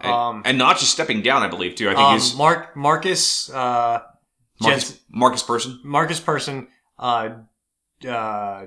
and, 0.00 0.12
Um, 0.12 0.42
and 0.44 0.58
not 0.58 0.78
just 0.78 0.90
stepping 0.92 1.22
down, 1.22 1.42
I 1.42 1.48
believe 1.48 1.76
too. 1.76 1.88
I 1.88 1.94
think 1.94 2.06
Um, 2.08 2.14
he's 2.14 2.34
Mark 2.36 2.76
Marcus 2.76 3.48
uh, 3.50 4.00
Marcus, 4.60 4.90
Jens- 4.90 5.00
Markus 5.08 5.42
Persson. 5.42 5.80
Markus 5.84 6.20
Persson. 6.20 6.68
Uh, 6.98 7.30
uh, 8.06 8.66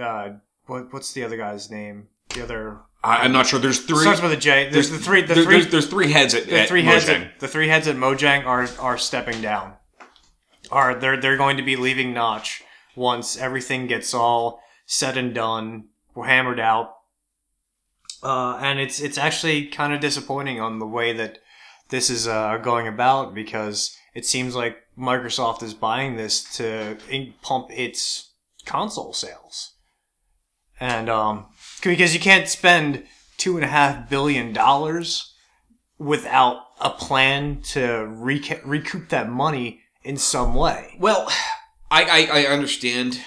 uh, 0.00 0.30
what 0.66 0.92
what's 0.92 1.12
the 1.12 1.24
other 1.24 1.36
guy's 1.36 1.70
name? 1.70 2.08
The 2.30 2.42
other 2.42 2.80
I, 3.04 3.18
I'm 3.18 3.32
not 3.32 3.46
sure. 3.46 3.60
There's 3.60 3.80
three. 3.80 4.00
starts 4.00 4.22
with 4.22 4.32
a 4.32 4.36
J. 4.36 4.70
There's 4.70 4.90
the 4.90 4.98
three. 4.98 5.20
The 5.20 5.34
there- 5.34 5.44
three. 5.44 5.54
There's, 5.60 5.70
there's 5.70 5.86
three 5.86 6.10
heads 6.10 6.34
at, 6.34 6.46
the 6.46 6.60
at 6.60 6.68
three 6.68 6.82
heads. 6.82 7.04
Mojang. 7.04 7.26
At, 7.26 7.40
the 7.40 7.48
three 7.48 7.68
heads 7.68 7.86
at 7.86 7.96
Mojang 7.96 8.46
are 8.46 8.68
are 8.80 8.98
stepping 8.98 9.40
down. 9.42 9.74
Are 10.70 10.94
they're 10.94 11.20
they're 11.20 11.36
going 11.36 11.58
to 11.58 11.62
be 11.62 11.76
leaving 11.76 12.14
Notch 12.14 12.62
once 12.96 13.36
everything 13.36 13.86
gets 13.86 14.14
all 14.14 14.62
said 14.86 15.16
and 15.16 15.34
done, 15.34 15.88
hammered 16.16 16.60
out. 16.60 16.96
Uh, 18.22 18.58
and 18.62 18.80
it's 18.80 19.00
it's 19.00 19.18
actually 19.18 19.66
kind 19.66 19.92
of 19.92 20.00
disappointing 20.00 20.60
on 20.60 20.78
the 20.78 20.86
way 20.86 21.12
that 21.12 21.38
this 21.90 22.08
is 22.08 22.26
uh, 22.26 22.56
going 22.58 22.88
about 22.88 23.34
because 23.34 23.94
it 24.14 24.24
seems 24.24 24.54
like 24.54 24.78
Microsoft 24.96 25.62
is 25.62 25.74
buying 25.74 26.16
this 26.16 26.56
to 26.56 26.96
pump 27.42 27.68
its 27.70 28.32
console 28.64 29.12
sales, 29.12 29.74
and 30.80 31.08
um, 31.10 31.46
because 31.82 32.14
you 32.14 32.20
can't 32.20 32.48
spend 32.48 33.04
two 33.36 33.56
and 33.56 33.64
a 33.64 33.68
half 33.68 34.08
billion 34.08 34.52
dollars 34.52 35.34
without 35.98 36.58
a 36.80 36.90
plan 36.90 37.60
to 37.62 37.80
reca- 37.80 38.62
recoup 38.64 39.08
that 39.08 39.28
money 39.28 39.80
in 40.02 40.16
some 40.16 40.54
way. 40.54 40.96
Well, 40.98 41.30
I, 41.90 42.04
I, 42.04 42.40
I 42.40 42.46
understand 42.46 43.20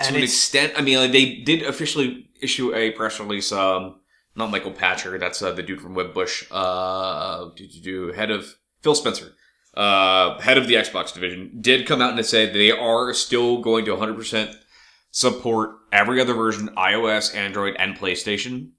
to 0.00 0.08
an 0.08 0.16
extent. 0.16 0.72
I 0.76 0.82
mean, 0.82 0.98
like, 0.98 1.12
they 1.12 1.36
did 1.36 1.62
officially 1.62 2.30
issue 2.40 2.74
a 2.74 2.90
press 2.92 3.18
release. 3.20 3.52
Um, 3.52 4.00
not 4.34 4.50
Michael 4.50 4.72
Pachter. 4.72 5.18
That's 5.18 5.40
uh, 5.42 5.52
the 5.52 5.62
dude 5.62 5.80
from 5.80 5.94
Wedbush. 5.94 6.46
Uh, 6.50 8.12
head 8.14 8.30
of 8.30 8.56
Phil 8.82 8.94
Spencer, 8.94 9.32
uh, 9.76 10.40
head 10.40 10.58
of 10.58 10.66
the 10.66 10.74
Xbox 10.74 11.12
division, 11.12 11.58
did 11.60 11.86
come 11.86 12.00
out 12.00 12.16
and 12.16 12.26
say 12.26 12.46
they 12.46 12.70
are 12.70 13.12
still 13.12 13.60
going 13.60 13.84
to 13.84 13.96
100% 13.96 14.54
support 15.10 15.76
every 15.92 16.20
other 16.20 16.34
version, 16.34 16.68
iOS, 16.76 17.34
Android, 17.34 17.76
and 17.78 17.96
PlayStation. 17.96 18.70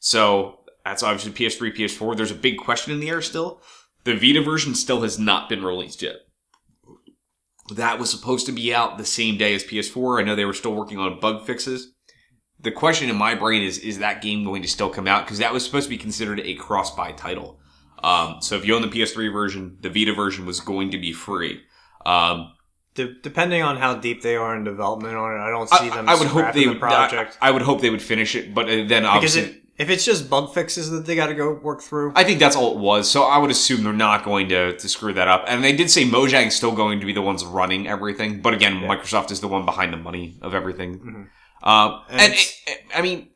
So 0.00 0.60
that's 0.84 1.02
obviously 1.02 1.32
PS3, 1.32 1.76
PS4. 1.76 2.16
There's 2.16 2.30
a 2.30 2.36
big 2.36 2.58
question 2.58 2.92
in 2.92 3.00
the 3.00 3.10
air 3.10 3.22
still. 3.22 3.60
The 4.04 4.16
Vita 4.16 4.42
version 4.42 4.74
still 4.74 5.02
has 5.02 5.18
not 5.18 5.48
been 5.48 5.64
released 5.64 6.02
yet. 6.02 6.16
that 7.74 8.00
was 8.00 8.10
supposed 8.10 8.46
to 8.46 8.52
be 8.52 8.74
out 8.74 8.98
the 8.98 9.04
same 9.04 9.36
day 9.36 9.54
as 9.54 9.62
PS4. 9.62 10.20
I 10.20 10.24
know 10.24 10.34
they 10.34 10.44
were 10.44 10.52
still 10.52 10.74
working 10.74 10.98
on 10.98 11.20
bug 11.20 11.46
fixes. 11.46 11.92
The 12.58 12.72
question 12.72 13.08
in 13.08 13.16
my 13.16 13.34
brain 13.34 13.62
is, 13.62 13.78
is 13.78 14.00
that 14.00 14.20
game 14.20 14.44
going 14.44 14.62
to 14.62 14.68
still 14.68 14.90
come 14.90 15.06
out? 15.06 15.24
Because 15.24 15.38
that 15.38 15.52
was 15.52 15.64
supposed 15.64 15.86
to 15.86 15.90
be 15.90 15.96
considered 15.96 16.40
a 16.40 16.54
cross-buy 16.54 17.12
title. 17.12 17.59
Um, 18.02 18.40
so 18.40 18.56
if 18.56 18.64
you 18.66 18.74
own 18.74 18.82
the 18.82 18.88
PS3 18.88 19.32
version, 19.32 19.76
the 19.80 19.90
Vita 19.90 20.12
version 20.14 20.46
was 20.46 20.60
going 20.60 20.90
to 20.92 20.98
be 20.98 21.12
free. 21.12 21.60
Um, 22.06 22.52
De- 22.94 23.14
depending 23.22 23.62
on 23.62 23.76
how 23.76 23.94
deep 23.94 24.22
they 24.22 24.36
are 24.36 24.56
in 24.56 24.64
development 24.64 25.14
on 25.16 25.32
it, 25.34 25.38
I 25.38 25.50
don't 25.50 25.68
see 25.68 25.88
them. 25.90 26.08
I 26.08 26.14
would 26.16 26.26
hope 26.28 26.52
they 26.54 26.60
the 26.64 26.68
would. 26.70 26.80
project 26.80 27.38
I, 27.40 27.48
I 27.48 27.50
would 27.52 27.62
hope 27.62 27.80
they 27.80 27.90
would 27.90 28.02
finish 28.02 28.34
it, 28.34 28.52
but 28.54 28.64
uh, 28.66 28.68
then 28.68 29.02
because 29.02 29.06
obviously, 29.06 29.42
it, 29.42 29.62
if 29.78 29.90
it's 29.90 30.04
just 30.04 30.28
bug 30.28 30.52
fixes 30.52 30.90
that 30.90 31.06
they 31.06 31.14
got 31.14 31.28
to 31.28 31.34
go 31.34 31.52
work 31.52 31.82
through, 31.82 32.12
I 32.16 32.24
think 32.24 32.40
that's 32.40 32.56
all 32.56 32.72
it 32.72 32.78
was. 32.78 33.08
So 33.10 33.22
I 33.22 33.38
would 33.38 33.50
assume 33.50 33.84
they're 33.84 33.92
not 33.92 34.24
going 34.24 34.48
to, 34.48 34.76
to 34.76 34.88
screw 34.88 35.12
that 35.14 35.28
up. 35.28 35.44
And 35.46 35.62
they 35.62 35.72
did 35.72 35.88
say 35.90 36.04
Mojang's 36.04 36.56
still 36.56 36.72
going 36.74 36.98
to 37.00 37.06
be 37.06 37.12
the 37.12 37.22
ones 37.22 37.44
running 37.44 37.86
everything, 37.86 38.40
but 38.42 38.54
again, 38.54 38.74
Microsoft 38.80 39.30
is 39.30 39.40
the 39.40 39.48
one 39.48 39.64
behind 39.64 39.92
the 39.92 39.96
money 39.96 40.36
of 40.42 40.54
everything. 40.54 40.98
Mhm. 40.98 41.66
Um, 41.68 42.02
And 42.10 42.20
and 42.20 42.32
it- 42.34 42.56
I 42.94 43.02
mean, 43.02 43.28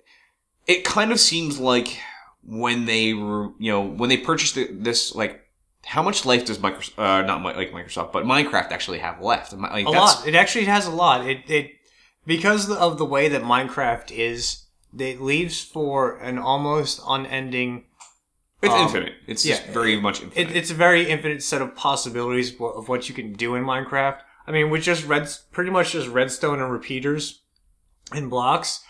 it 0.66 0.84
kind 0.84 1.12
of 1.12 1.20
seems 1.20 1.58
like 1.60 1.98
when 2.46 2.84
they 2.84 3.06
you 3.08 3.54
know, 3.58 3.82
when 3.82 4.08
they 4.08 4.16
purchased 4.16 4.58
this, 4.82 5.14
like, 5.14 5.40
how 5.84 6.02
much 6.02 6.24
life 6.24 6.44
does 6.46 6.58
Microsoft, 6.58 6.98
uh, 6.98 7.22
not 7.22 7.42
Mi- 7.42 7.54
like 7.54 7.72
Microsoft, 7.72 8.12
but 8.12 8.24
Minecraft 8.24 8.70
actually 8.70 8.98
have 8.98 9.20
left? 9.20 9.52
Like, 9.52 9.86
a 9.86 9.90
that's, 9.90 10.18
lot. 10.18 10.28
It 10.28 10.34
actually 10.34 10.64
has 10.66 10.86
a 10.86 10.90
lot. 10.90 11.26
It 11.26 11.42
it 11.48 11.70
because 12.26 12.70
of 12.70 12.98
the 12.98 13.04
way 13.04 13.28
that 13.28 13.42
Minecraft 13.42 14.10
is, 14.10 14.64
it 14.98 15.20
leaves 15.20 15.62
for 15.62 16.16
an 16.18 16.38
almost 16.38 17.00
unending. 17.06 17.84
It's 18.62 18.72
um, 18.72 18.82
infinite. 18.82 19.12
It's 19.26 19.42
just 19.42 19.66
yeah, 19.66 19.72
very 19.72 20.00
much 20.00 20.22
infinite. 20.22 20.50
It, 20.50 20.56
it's 20.56 20.70
a 20.70 20.74
very 20.74 21.08
infinite 21.08 21.42
set 21.42 21.60
of 21.60 21.74
possibilities 21.74 22.54
of 22.58 22.88
what 22.88 23.08
you 23.08 23.14
can 23.14 23.34
do 23.34 23.54
in 23.54 23.64
Minecraft. 23.64 24.20
I 24.46 24.52
mean, 24.52 24.70
with 24.70 24.82
just 24.82 25.06
red, 25.06 25.28
pretty 25.52 25.70
much 25.70 25.92
just 25.92 26.08
redstone 26.08 26.60
and 26.60 26.70
repeaters 26.70 27.42
and 28.12 28.30
blocks, 28.30 28.82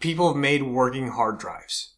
people 0.00 0.28
have 0.28 0.36
made 0.36 0.62
working 0.62 1.08
hard 1.08 1.38
drives 1.38 1.94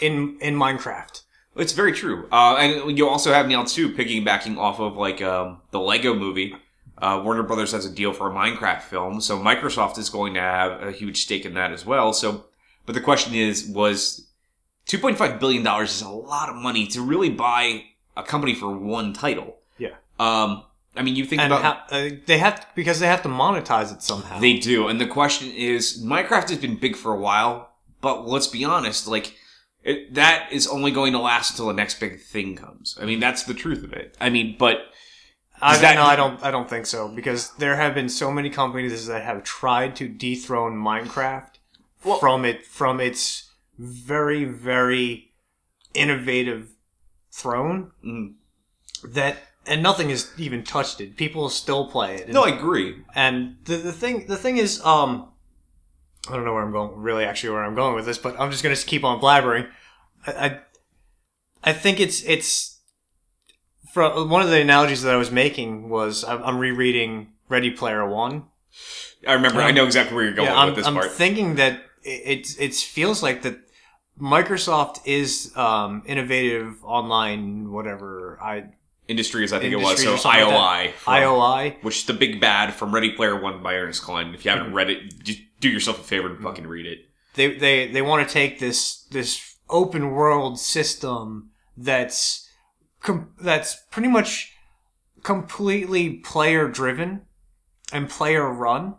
in 0.00 0.38
in 0.40 0.56
Minecraft. 0.56 1.22
It's 1.54 1.72
very 1.74 1.92
true. 1.92 2.28
Uh, 2.32 2.56
and 2.56 2.96
you 2.96 3.08
also 3.08 3.32
have 3.32 3.46
now 3.46 3.64
too 3.64 3.90
piggybacking 3.90 4.56
off 4.56 4.80
of 4.80 4.96
like 4.96 5.20
um, 5.20 5.60
the 5.70 5.80
Lego 5.80 6.14
Movie. 6.14 6.54
Uh, 6.96 7.20
Warner 7.22 7.42
Brothers 7.42 7.72
has 7.72 7.84
a 7.84 7.90
deal 7.90 8.12
for 8.12 8.30
a 8.30 8.34
Minecraft 8.34 8.82
film, 8.82 9.20
so 9.20 9.38
Microsoft 9.38 9.98
is 9.98 10.08
going 10.08 10.34
to 10.34 10.40
have 10.40 10.82
a 10.82 10.92
huge 10.92 11.22
stake 11.24 11.44
in 11.44 11.54
that 11.54 11.72
as 11.72 11.84
well. 11.84 12.12
So, 12.12 12.44
but 12.86 12.94
the 12.94 13.00
question 13.00 13.34
is, 13.34 13.66
was 13.68 14.26
two 14.86 14.98
point 14.98 15.18
five 15.18 15.40
billion 15.40 15.62
dollars 15.62 15.90
is 15.94 16.02
a 16.02 16.08
lot 16.08 16.48
of 16.48 16.56
money 16.56 16.86
to 16.88 17.02
really 17.02 17.28
buy 17.30 17.84
a 18.16 18.22
company 18.22 18.54
for 18.54 18.76
one 18.76 19.12
title? 19.12 19.56
Yeah. 19.78 19.94
Um, 20.20 20.62
I 20.94 21.02
mean, 21.02 21.16
you 21.16 21.24
think 21.24 21.42
And 21.42 21.52
about 21.52 21.88
how, 21.90 21.96
uh, 21.96 22.10
they 22.26 22.38
have 22.38 22.66
because 22.74 23.00
they 23.00 23.06
have 23.08 23.22
to 23.22 23.28
monetize 23.28 23.92
it 23.92 24.02
somehow. 24.02 24.38
they 24.38 24.58
do, 24.58 24.88
and 24.88 25.00
the 25.00 25.06
question 25.06 25.50
is, 25.50 26.02
Minecraft 26.04 26.50
has 26.50 26.58
been 26.58 26.76
big 26.76 26.96
for 26.96 27.12
a 27.12 27.18
while, 27.18 27.70
but 28.00 28.28
let's 28.28 28.46
be 28.46 28.64
honest, 28.64 29.08
like 29.08 29.36
it, 29.84 30.14
that 30.14 30.48
is 30.52 30.66
only 30.66 30.90
going 30.90 31.12
to 31.12 31.18
last 31.18 31.50
until 31.50 31.66
the 31.66 31.72
next 31.72 31.98
big 32.00 32.20
thing 32.20 32.56
comes. 32.56 32.96
I 33.00 33.04
mean, 33.04 33.20
that's 33.20 33.42
the 33.44 33.54
truth 33.54 33.82
of 33.84 33.92
it. 33.92 34.16
I 34.20 34.30
mean, 34.30 34.56
but 34.58 34.78
I 35.60 35.74
Is 35.74 35.80
that- 35.80 35.94
no, 35.96 36.04
I 36.04 36.16
don't. 36.16 36.42
I 36.42 36.50
don't 36.50 36.68
think 36.68 36.86
so 36.86 37.08
because 37.08 37.50
there 37.58 37.76
have 37.76 37.94
been 37.94 38.08
so 38.08 38.30
many 38.32 38.50
companies 38.50 39.06
that 39.06 39.22
have 39.22 39.44
tried 39.44 39.94
to 39.96 40.08
dethrone 40.08 40.74
Minecraft 40.74 41.50
Well- 42.04 42.18
from 42.18 42.44
it 42.44 42.64
from 42.66 43.00
its 43.00 43.50
very 43.78 44.44
very 44.44 45.32
innovative 45.94 46.70
throne 47.30 47.90
mm, 48.04 48.34
that 49.04 49.36
and 49.66 49.82
nothing 49.82 50.10
has 50.10 50.30
even 50.38 50.64
touched 50.64 51.00
it. 51.00 51.16
People 51.16 51.48
still 51.48 51.88
play 51.88 52.16
it. 52.16 52.24
And, 52.24 52.34
no, 52.34 52.44
I 52.44 52.50
agree. 52.50 52.96
and 53.14 53.56
the 53.64 53.76
the 53.76 53.92
thing 53.92 54.26
the 54.26 54.36
thing 54.36 54.56
is 54.58 54.80
um 54.84 55.28
I 56.28 56.34
don't 56.36 56.44
know 56.44 56.54
where 56.54 56.62
I'm 56.62 56.72
going 56.72 56.92
really 56.96 57.24
actually 57.24 57.50
where 57.50 57.64
I'm 57.64 57.74
going 57.74 57.94
with 57.94 58.04
this, 58.06 58.18
but 58.18 58.38
I'm 58.38 58.50
just 58.50 58.62
gonna 58.62 58.76
keep 58.76 59.04
on 59.04 59.20
blabbering. 59.20 59.68
I 60.26 60.32
I, 60.46 60.60
I 61.64 61.72
think 61.72 62.00
it's 62.00 62.22
it's 62.24 62.78
from 63.92 64.28
one 64.30 64.42
of 64.42 64.48
the 64.48 64.60
analogies 64.60 65.02
that 65.02 65.12
I 65.12 65.16
was 65.16 65.30
making 65.30 65.88
was 65.88 66.24
I'm, 66.24 66.42
I'm 66.42 66.58
rereading 66.58 67.32
Ready 67.48 67.70
Player 67.70 68.08
One. 68.08 68.44
I 69.26 69.34
remember. 69.34 69.60
I 69.60 69.70
know 69.72 69.84
exactly 69.84 70.14
where 70.16 70.24
you're 70.24 70.34
going 70.34 70.48
yeah, 70.48 70.56
I'm, 70.58 70.66
with 70.68 70.76
this 70.76 70.86
I'm 70.86 70.94
part. 70.94 71.10
thinking 71.10 71.56
that 71.56 71.82
it, 72.02 72.48
it 72.48 72.60
it 72.60 72.74
feels 72.74 73.22
like 73.22 73.42
that 73.42 73.58
Microsoft 74.20 75.00
is 75.06 75.52
um, 75.56 76.02
innovative 76.06 76.82
online 76.84 77.70
whatever 77.72 78.38
I 78.42 78.64
Industries, 79.08 79.52
I 79.52 79.58
think 79.58 79.74
Industries 79.74 80.04
it 80.06 80.10
was. 80.12 80.22
So 80.22 80.30
something 80.30 80.54
like 80.54 80.90
IOI, 80.90 80.92
from- 80.94 81.14
IOI. 81.14 81.82
which 81.84 81.98
is 81.98 82.04
the 82.06 82.14
big 82.14 82.40
bad 82.40 82.72
from 82.72 82.94
Ready 82.94 83.10
Player 83.12 83.38
One 83.40 83.62
by 83.62 83.74
Ernest 83.74 84.02
Cline. 84.02 84.32
If 84.34 84.44
you 84.44 84.50
haven't 84.52 84.66
Mm-hmm. 84.68 84.74
read 84.76 84.90
it, 84.90 85.22
just 85.24 85.40
do 85.62 85.70
yourself 85.70 86.00
a 86.00 86.04
favor 86.04 86.28
and 86.28 86.42
fucking 86.42 86.66
read 86.66 86.84
it. 86.84 87.06
they 87.34 87.54
they 87.54 87.90
they 87.90 88.02
want 88.02 88.26
to 88.26 88.32
take 88.32 88.58
this 88.58 89.04
this 89.10 89.56
open 89.70 90.10
world 90.10 90.58
system 90.58 91.50
that's 91.76 92.46
com- 93.00 93.32
that's 93.40 93.76
pretty 93.90 94.08
much 94.08 94.52
completely 95.22 96.14
player 96.18 96.68
driven 96.68 97.22
and 97.92 98.10
player 98.10 98.46
run. 98.52 98.96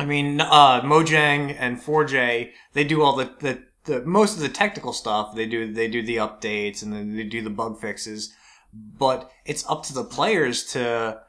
I 0.00 0.04
mean, 0.04 0.40
uh, 0.40 0.80
Mojang 0.82 1.54
and 1.58 1.80
4J 1.80 2.50
they 2.72 2.84
do 2.84 3.02
all 3.02 3.14
the, 3.14 3.30
the 3.40 3.62
the 3.84 4.04
most 4.04 4.34
of 4.34 4.40
the 4.40 4.48
technical 4.48 4.92
stuff. 4.92 5.34
They 5.34 5.46
do 5.46 5.72
they 5.72 5.88
do 5.88 6.02
the 6.02 6.16
updates 6.16 6.82
and 6.82 6.92
then 6.92 7.16
they 7.16 7.24
do 7.24 7.42
the 7.42 7.50
bug 7.50 7.80
fixes, 7.80 8.32
but 8.72 9.30
it's 9.44 9.68
up 9.68 9.84
to 9.84 9.94
the 9.94 10.04
players 10.04 10.64
to 10.72 11.20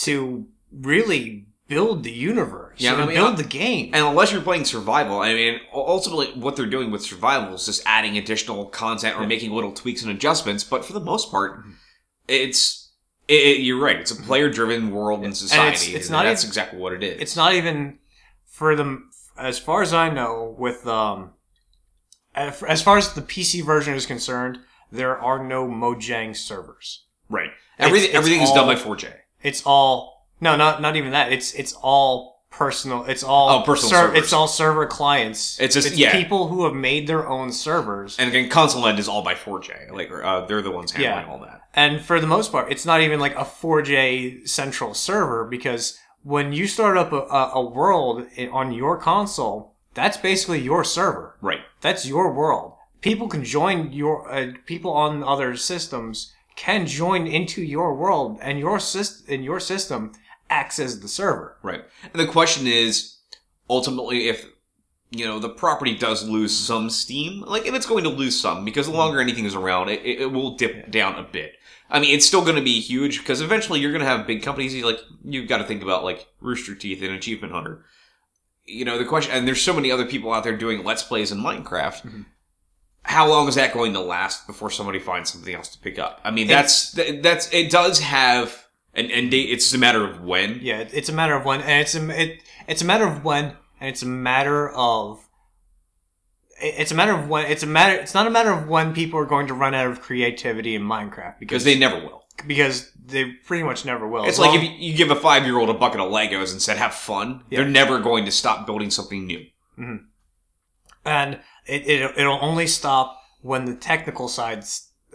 to 0.00 0.46
really 0.72 1.46
build 1.68 2.02
the 2.04 2.10
universe 2.12 2.78
Yeah, 2.80 2.92
and 2.94 3.02
I 3.02 3.06
mean, 3.06 3.16
build 3.16 3.34
uh, 3.34 3.36
the 3.36 3.44
game. 3.44 3.90
And 3.94 4.04
unless 4.06 4.32
you're 4.32 4.42
playing 4.42 4.64
survival, 4.64 5.20
I 5.20 5.34
mean, 5.34 5.60
ultimately, 5.74 6.28
what 6.40 6.56
they're 6.56 6.66
doing 6.66 6.90
with 6.90 7.02
survival 7.02 7.54
is 7.54 7.66
just 7.66 7.82
adding 7.86 8.16
additional 8.18 8.66
content 8.66 9.16
or 9.18 9.26
making 9.26 9.50
little 9.52 9.72
tweaks 9.72 10.02
and 10.02 10.10
adjustments. 10.10 10.62
But 10.64 10.84
for 10.84 10.92
the 10.92 11.00
most 11.00 11.30
part, 11.30 11.58
Mm-hmm. 11.60 11.70
it's 12.28 12.90
it, 13.28 13.60
you're 13.60 13.80
right. 13.80 13.96
It's 13.98 14.12
a 14.12 14.16
player-driven 14.16 14.92
world 14.92 15.24
and 15.24 15.36
society. 15.36 15.94
it's 15.96 16.06
and 16.06 16.12
not 16.12 16.24
that's 16.24 16.42
even- 16.44 16.50
exactly 16.50 16.78
what 16.78 16.92
it 16.92 17.02
is. 17.02 17.20
it's 17.20 17.36
not 17.36 17.54
even 17.54 17.98
for 18.46 18.76
them 18.76 19.10
as 19.36 19.58
far 19.58 19.82
as 19.82 19.92
i 19.92 20.08
know 20.08 20.54
with 20.58 20.86
um 20.86 21.32
as 22.34 22.80
far 22.82 22.96
as 22.98 23.12
the 23.14 23.20
pc 23.20 23.62
version 23.64 23.94
is 23.94 24.06
concerned 24.06 24.58
there 24.92 25.18
are 25.18 25.42
no 25.44 25.66
mojang 25.66 26.34
servers 26.34 27.04
right. 27.28 27.50
Everything 27.78 28.08
it's 28.08 28.16
everything 28.16 28.40
is 28.42 28.50
done 28.52 28.66
by 28.66 28.74
4J. 28.76 29.12
it's 29.42 29.62
all 29.66 30.15
no 30.40 30.56
not 30.56 30.80
not 30.80 30.96
even 30.96 31.12
that 31.12 31.32
it's 31.32 31.52
it's 31.54 31.72
all 31.82 32.36
personal 32.50 33.04
it's 33.04 33.22
all 33.22 33.50
Oh, 33.50 33.62
personal 33.64 33.90
servers. 33.90 34.18
it's 34.18 34.32
all 34.32 34.48
server 34.48 34.86
clients 34.86 35.60
It's 35.60 35.74
just- 35.74 35.94
yeah. 35.96 36.12
people 36.12 36.48
who 36.48 36.64
have 36.64 36.74
made 36.74 37.06
their 37.06 37.28
own 37.28 37.52
servers 37.52 38.16
And 38.18 38.28
again, 38.30 38.48
console 38.48 38.86
end 38.86 38.98
is 38.98 39.08
all 39.08 39.22
by 39.22 39.34
4J. 39.34 39.90
Like 39.92 40.10
uh, 40.10 40.46
they're 40.46 40.62
the 40.62 40.70
ones 40.70 40.92
handling 40.92 41.26
Yeah. 41.26 41.30
all 41.32 41.40
that. 41.40 41.60
And 41.74 42.00
for 42.00 42.18
the 42.18 42.26
most 42.26 42.50
part, 42.52 42.72
it's 42.72 42.86
not 42.86 43.02
even 43.02 43.20
like 43.20 43.34
a 43.34 43.44
4J 43.44 44.48
central 44.48 44.94
server 44.94 45.44
because 45.44 45.98
when 46.22 46.52
you 46.52 46.66
start 46.66 46.96
up 46.96 47.12
a, 47.12 47.16
a, 47.54 47.60
world 47.64 48.26
on 48.52 48.72
your 48.72 48.96
console, 48.98 49.74
that's 49.94 50.16
basically 50.16 50.60
your 50.60 50.82
server. 50.82 51.36
Right. 51.42 51.60
That's 51.82 52.06
your 52.06 52.32
world. 52.32 52.72
People 53.02 53.28
can 53.28 53.44
join 53.44 53.92
your 53.92 54.32
uh, 54.32 54.52
people 54.64 54.92
on 54.92 55.22
other 55.22 55.56
systems 55.56 56.32
can 56.56 56.86
join 56.86 57.26
into 57.26 57.60
your 57.62 57.94
world, 57.94 58.38
and 58.40 58.58
your 58.58 58.78
syst- 58.78 59.28
and 59.28 59.44
your 59.44 59.60
system 59.60 60.12
acts 60.50 60.78
as 60.78 61.00
the 61.00 61.08
server. 61.08 61.56
Right. 61.62 61.84
And 62.02 62.14
the 62.14 62.26
question 62.26 62.66
is, 62.66 63.16
ultimately, 63.68 64.28
if 64.28 64.46
you 65.10 65.24
know 65.24 65.38
the 65.38 65.48
property 65.48 65.96
does 65.96 66.28
lose 66.28 66.56
some 66.56 66.90
steam, 66.90 67.42
like, 67.42 67.66
if 67.66 67.74
it's 67.74 67.86
going 67.86 68.04
to 68.04 68.10
lose 68.10 68.38
some 68.40 68.64
because 68.64 68.86
the 68.86 68.92
longer 68.92 69.20
anything 69.20 69.44
is 69.44 69.54
around, 69.54 69.88
it, 69.88 70.04
it, 70.04 70.32
will 70.32 70.56
dip 70.56 70.90
down 70.90 71.14
a 71.16 71.22
bit. 71.22 71.52
I 71.88 72.00
mean, 72.00 72.14
it's 72.14 72.26
still 72.26 72.42
going 72.42 72.56
to 72.56 72.62
be 72.62 72.80
huge 72.80 73.18
because 73.18 73.40
eventually 73.40 73.78
you're 73.80 73.92
going 73.92 74.02
to 74.04 74.08
have 74.08 74.26
big 74.26 74.42
companies. 74.42 74.74
you- 74.74 74.84
Like 74.84 74.98
you've 75.24 75.48
got 75.48 75.58
to 75.58 75.64
think 75.64 75.82
about 75.82 76.04
like 76.04 76.26
Rooster 76.40 76.74
Teeth 76.74 77.02
and 77.02 77.12
Achievement 77.12 77.52
Hunter. 77.52 77.84
You 78.64 78.84
know 78.84 78.98
the 78.98 79.04
question, 79.04 79.32
and 79.32 79.46
there's 79.46 79.62
so 79.62 79.72
many 79.72 79.92
other 79.92 80.04
people 80.06 80.32
out 80.32 80.42
there 80.42 80.56
doing 80.56 80.82
let's 80.82 81.04
plays 81.04 81.30
in 81.30 81.38
Minecraft. 81.38 82.02
Mhm. 82.02 82.26
How 83.04 83.28
long 83.28 83.46
is 83.46 83.54
that 83.54 83.72
going 83.72 83.92
to 83.92 84.00
last 84.00 84.48
before 84.48 84.68
somebody 84.72 84.98
finds 84.98 85.30
something 85.32 85.54
else 85.54 85.68
to 85.68 85.78
pick 85.78 85.96
up? 86.00 86.20
I 86.24 86.32
mean, 86.32 86.48
that's 86.48 86.90
th- 86.92 87.22
that's 87.22 87.48
it 87.52 87.70
does 87.70 88.00
have 88.00 88.65
an 88.96 89.10
end 89.10 89.30
date. 89.30 89.50
It's 89.50 89.72
a 89.74 89.78
matter 89.78 90.04
of 90.04 90.20
when. 90.22 90.58
Yeah, 90.62 90.80
it's 90.92 91.08
a 91.08 91.12
matter 91.12 91.34
of 91.34 91.44
when, 91.44 91.60
and 91.60 91.80
it's 91.82 91.94
a 91.94 92.20
it, 92.22 92.42
it's 92.68 92.82
a 92.82 92.84
matter 92.84 93.06
of 93.06 93.24
when, 93.24 93.44
and 93.80 93.88
it's 93.90 94.02
a 94.02 94.06
matter 94.06 94.70
of 94.70 95.20
it- 96.60 96.74
it's 96.78 96.90
a 96.90 96.94
matter 96.94 97.12
of 97.12 97.28
when. 97.28 97.46
It's 97.50 97.62
a 97.62 97.66
matter. 97.66 97.94
It's 98.00 98.14
not 98.14 98.26
a 98.26 98.30
matter 98.30 98.50
of 98.50 98.66
when 98.68 98.94
people 98.94 99.18
are 99.20 99.26
going 99.26 99.46
to 99.48 99.54
run 99.54 99.74
out 99.74 99.86
of 99.88 100.00
creativity 100.00 100.74
in 100.74 100.82
Minecraft 100.82 101.38
because 101.38 101.64
they 101.64 101.78
never 101.78 101.96
will. 102.00 102.24
because 102.46 102.90
they 103.04 103.24
pretty 103.46 103.62
much 103.62 103.84
never 103.84 104.06
will. 104.08 104.24
It's 104.24 104.34
As 104.34 104.38
like 104.38 104.54
if 104.56 104.62
you, 104.62 104.70
you 104.70 104.94
give 104.96 105.10
a 105.10 105.16
five 105.16 105.44
year 105.44 105.58
old 105.58 105.68
a 105.70 105.74
bucket 105.74 106.00
of 106.00 106.10
Legos 106.10 106.52
and 106.52 106.60
said, 106.60 106.76
have 106.76 106.92
fun, 106.94 107.44
Yeah. 107.50 107.60
they're 107.60 107.68
never 107.68 107.98
going 108.00 108.24
to 108.26 108.30
stop 108.30 108.66
building 108.66 108.90
something 108.90 109.26
new. 109.26 109.44
and 111.04 111.40
it, 111.66 111.86
it 111.86 112.12
it'll 112.16 112.38
only 112.42 112.66
stop 112.66 113.18
when 113.42 113.64
the 113.64 113.74
technical 113.74 114.28
side 114.28 114.64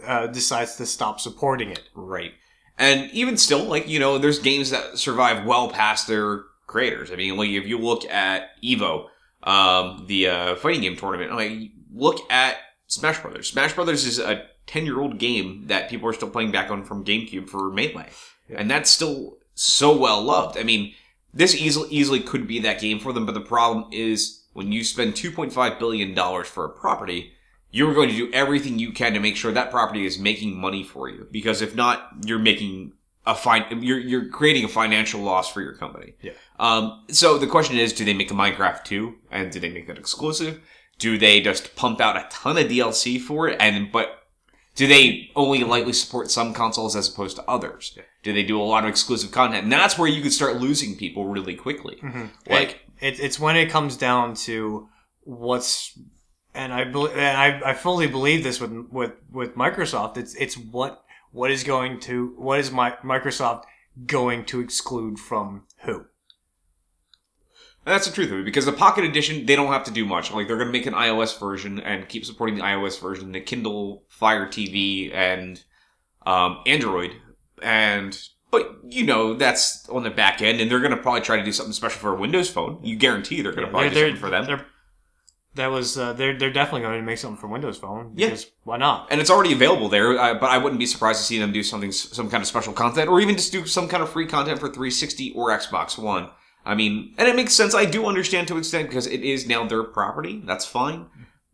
uh, 0.04 0.26
decides 0.28 0.76
to 0.76 0.86
stop 0.86 1.20
supporting 1.20 1.70
it. 1.70 1.82
Right. 1.94 2.32
And 2.78 3.10
even 3.12 3.36
still, 3.36 3.64
like, 3.64 3.88
you 3.88 3.98
know, 3.98 4.18
there's 4.18 4.38
games 4.38 4.70
that 4.70 4.98
survive 4.98 5.44
well 5.44 5.68
past 5.68 6.06
their 6.06 6.44
creators. 6.66 7.10
I 7.10 7.16
mean, 7.16 7.36
like, 7.36 7.50
if 7.50 7.66
you 7.66 7.78
look 7.78 8.04
at 8.06 8.50
EVO, 8.62 9.06
um, 9.42 10.04
the 10.06 10.28
uh, 10.28 10.56
fighting 10.56 10.80
game 10.80 10.96
tournament, 10.96 11.32
like, 11.32 11.70
look 11.94 12.18
at 12.30 12.56
Smash 12.86 13.20
Brothers. 13.20 13.48
Smash 13.50 13.74
Brothers 13.74 14.04
is 14.04 14.18
a 14.18 14.46
10 14.66 14.86
year 14.86 15.00
old 15.00 15.18
game 15.18 15.66
that 15.66 15.90
people 15.90 16.08
are 16.08 16.12
still 16.12 16.30
playing 16.30 16.52
back 16.52 16.70
on 16.70 16.84
from 16.84 17.04
GameCube 17.04 17.48
for 17.48 17.70
Melee. 17.70 18.10
Yeah. 18.48 18.56
And 18.58 18.70
that's 18.70 18.90
still 18.90 19.38
so 19.54 19.96
well 19.96 20.22
loved. 20.22 20.56
I 20.56 20.62
mean, 20.62 20.94
this 21.34 21.54
easily, 21.54 21.88
easily 21.90 22.20
could 22.20 22.46
be 22.46 22.58
that 22.60 22.80
game 22.80 22.98
for 22.98 23.12
them, 23.12 23.26
but 23.26 23.34
the 23.34 23.40
problem 23.40 23.86
is 23.92 24.44
when 24.52 24.70
you 24.70 24.84
spend 24.84 25.14
$2.5 25.14 25.78
billion 25.78 26.14
for 26.44 26.64
a 26.64 26.68
property, 26.68 27.32
you're 27.72 27.94
going 27.94 28.10
to 28.10 28.14
do 28.14 28.30
everything 28.32 28.78
you 28.78 28.92
can 28.92 29.14
to 29.14 29.20
make 29.20 29.34
sure 29.34 29.50
that 29.50 29.70
property 29.70 30.06
is 30.06 30.18
making 30.18 30.56
money 30.56 30.84
for 30.84 31.08
you. 31.08 31.26
Because 31.32 31.62
if 31.62 31.74
not, 31.74 32.06
you're 32.24 32.38
making 32.38 32.92
a 33.26 33.34
fine, 33.34 33.82
you're, 33.82 33.98
you're 33.98 34.28
creating 34.28 34.64
a 34.64 34.68
financial 34.68 35.22
loss 35.22 35.50
for 35.50 35.62
your 35.62 35.74
company. 35.74 36.14
Yeah. 36.20 36.32
Um, 36.60 37.04
so 37.08 37.38
the 37.38 37.46
question 37.46 37.78
is, 37.78 37.94
do 37.94 38.04
they 38.04 38.12
make 38.14 38.30
a 38.30 38.34
Minecraft 38.34 38.84
2? 38.84 39.14
And 39.30 39.50
do 39.50 39.58
they 39.58 39.70
make 39.70 39.86
that 39.88 39.98
exclusive? 39.98 40.60
Do 40.98 41.16
they 41.16 41.40
just 41.40 41.74
pump 41.74 42.00
out 42.00 42.16
a 42.16 42.28
ton 42.30 42.58
of 42.58 42.66
DLC 42.66 43.18
for 43.18 43.48
it? 43.48 43.56
And, 43.58 43.90
but 43.90 44.18
do 44.74 44.86
they 44.86 45.30
only 45.34 45.64
lightly 45.64 45.94
support 45.94 46.30
some 46.30 46.52
consoles 46.52 46.94
as 46.94 47.08
opposed 47.08 47.36
to 47.36 47.44
others? 47.48 47.94
Yeah. 47.96 48.02
Do 48.22 48.34
they 48.34 48.42
do 48.42 48.60
a 48.60 48.62
lot 48.62 48.84
of 48.84 48.90
exclusive 48.90 49.32
content? 49.32 49.64
And 49.64 49.72
that's 49.72 49.98
where 49.98 50.08
you 50.08 50.20
could 50.20 50.32
start 50.32 50.58
losing 50.58 50.94
people 50.96 51.24
really 51.24 51.54
quickly. 51.54 51.98
Like, 52.48 52.80
it, 53.00 53.18
it's 53.18 53.40
when 53.40 53.56
it 53.56 53.70
comes 53.70 53.96
down 53.96 54.34
to 54.34 54.88
what's 55.24 55.98
and 56.54 56.72
I 56.72 56.84
bel 56.84 57.06
and 57.08 57.20
I, 57.20 57.70
I 57.70 57.74
fully 57.74 58.06
believe 58.06 58.42
this 58.44 58.60
with 58.60 58.72
with 58.90 59.12
with 59.30 59.54
Microsoft. 59.56 60.16
It's 60.16 60.34
it's 60.34 60.56
what 60.56 61.04
what 61.30 61.50
is 61.50 61.64
going 61.64 62.00
to 62.00 62.34
what 62.36 62.60
is 62.60 62.70
my 62.70 62.92
Microsoft 63.02 63.64
going 64.06 64.44
to 64.46 64.60
exclude 64.60 65.18
from 65.18 65.64
who? 65.84 66.06
That's 67.84 68.06
the 68.06 68.12
truth 68.12 68.30
of 68.30 68.38
it 68.38 68.44
because 68.44 68.64
the 68.64 68.72
Pocket 68.72 69.04
Edition 69.04 69.46
they 69.46 69.56
don't 69.56 69.72
have 69.72 69.84
to 69.84 69.90
do 69.90 70.04
much. 70.04 70.30
Like 70.32 70.46
they're 70.46 70.56
going 70.56 70.68
to 70.68 70.72
make 70.72 70.86
an 70.86 70.94
iOS 70.94 71.38
version 71.38 71.80
and 71.80 72.08
keep 72.08 72.24
supporting 72.24 72.56
the 72.56 72.62
iOS 72.62 73.00
version, 73.00 73.32
the 73.32 73.40
Kindle 73.40 74.04
Fire 74.08 74.46
TV 74.46 75.12
and 75.12 75.62
um, 76.24 76.60
Android, 76.66 77.12
and 77.60 78.16
but 78.52 78.78
you 78.84 79.04
know 79.04 79.34
that's 79.34 79.88
on 79.88 80.04
the 80.04 80.10
back 80.10 80.40
end, 80.42 80.60
and 80.60 80.70
they're 80.70 80.78
going 80.78 80.92
to 80.92 80.96
probably 80.96 81.22
try 81.22 81.36
to 81.38 81.44
do 81.44 81.50
something 81.50 81.72
special 81.72 81.98
for 81.98 82.14
a 82.14 82.20
Windows 82.20 82.48
Phone. 82.48 82.78
You 82.84 82.94
guarantee 82.94 83.42
they're 83.42 83.52
going 83.52 83.66
to 83.66 83.70
probably 83.70 83.88
do 83.90 83.96
something 83.96 84.16
for 84.20 84.30
them. 84.30 84.44
they're- 84.46 84.66
that 85.54 85.66
was 85.66 85.98
uh, 85.98 86.12
they're 86.14 86.36
they're 86.38 86.52
definitely 86.52 86.82
going 86.82 86.98
to 86.98 87.04
make 87.04 87.18
something 87.18 87.38
for 87.40 87.46
Windows 87.48 87.78
Phone. 87.78 88.12
Yeah. 88.16 88.36
Why 88.64 88.76
not? 88.78 89.08
and 89.10 89.20
it's 89.20 89.30
already 89.30 89.52
available 89.52 89.88
there. 89.88 90.18
Uh, 90.18 90.34
but 90.34 90.50
I 90.50 90.58
wouldn't 90.58 90.78
be 90.78 90.86
surprised 90.86 91.18
to 91.20 91.24
see 91.24 91.38
them 91.38 91.52
do 91.52 91.62
something, 91.62 91.92
some 91.92 92.30
kind 92.30 92.42
of 92.42 92.46
special 92.46 92.72
content, 92.72 93.08
or 93.08 93.20
even 93.20 93.36
just 93.36 93.52
do 93.52 93.66
some 93.66 93.88
kind 93.88 94.02
of 94.02 94.10
free 94.10 94.26
content 94.26 94.58
for 94.58 94.66
360 94.68 95.32
or 95.32 95.50
Xbox 95.50 95.98
One. 95.98 96.30
I 96.64 96.74
mean, 96.74 97.14
and 97.18 97.28
it 97.28 97.36
makes 97.36 97.52
sense. 97.52 97.74
I 97.74 97.84
do 97.84 98.06
understand 98.06 98.48
to 98.48 98.54
an 98.54 98.60
extent 98.60 98.88
because 98.88 99.06
it 99.06 99.20
is 99.22 99.46
now 99.46 99.66
their 99.66 99.82
property. 99.82 100.42
That's 100.46 100.64
fine. 100.64 101.06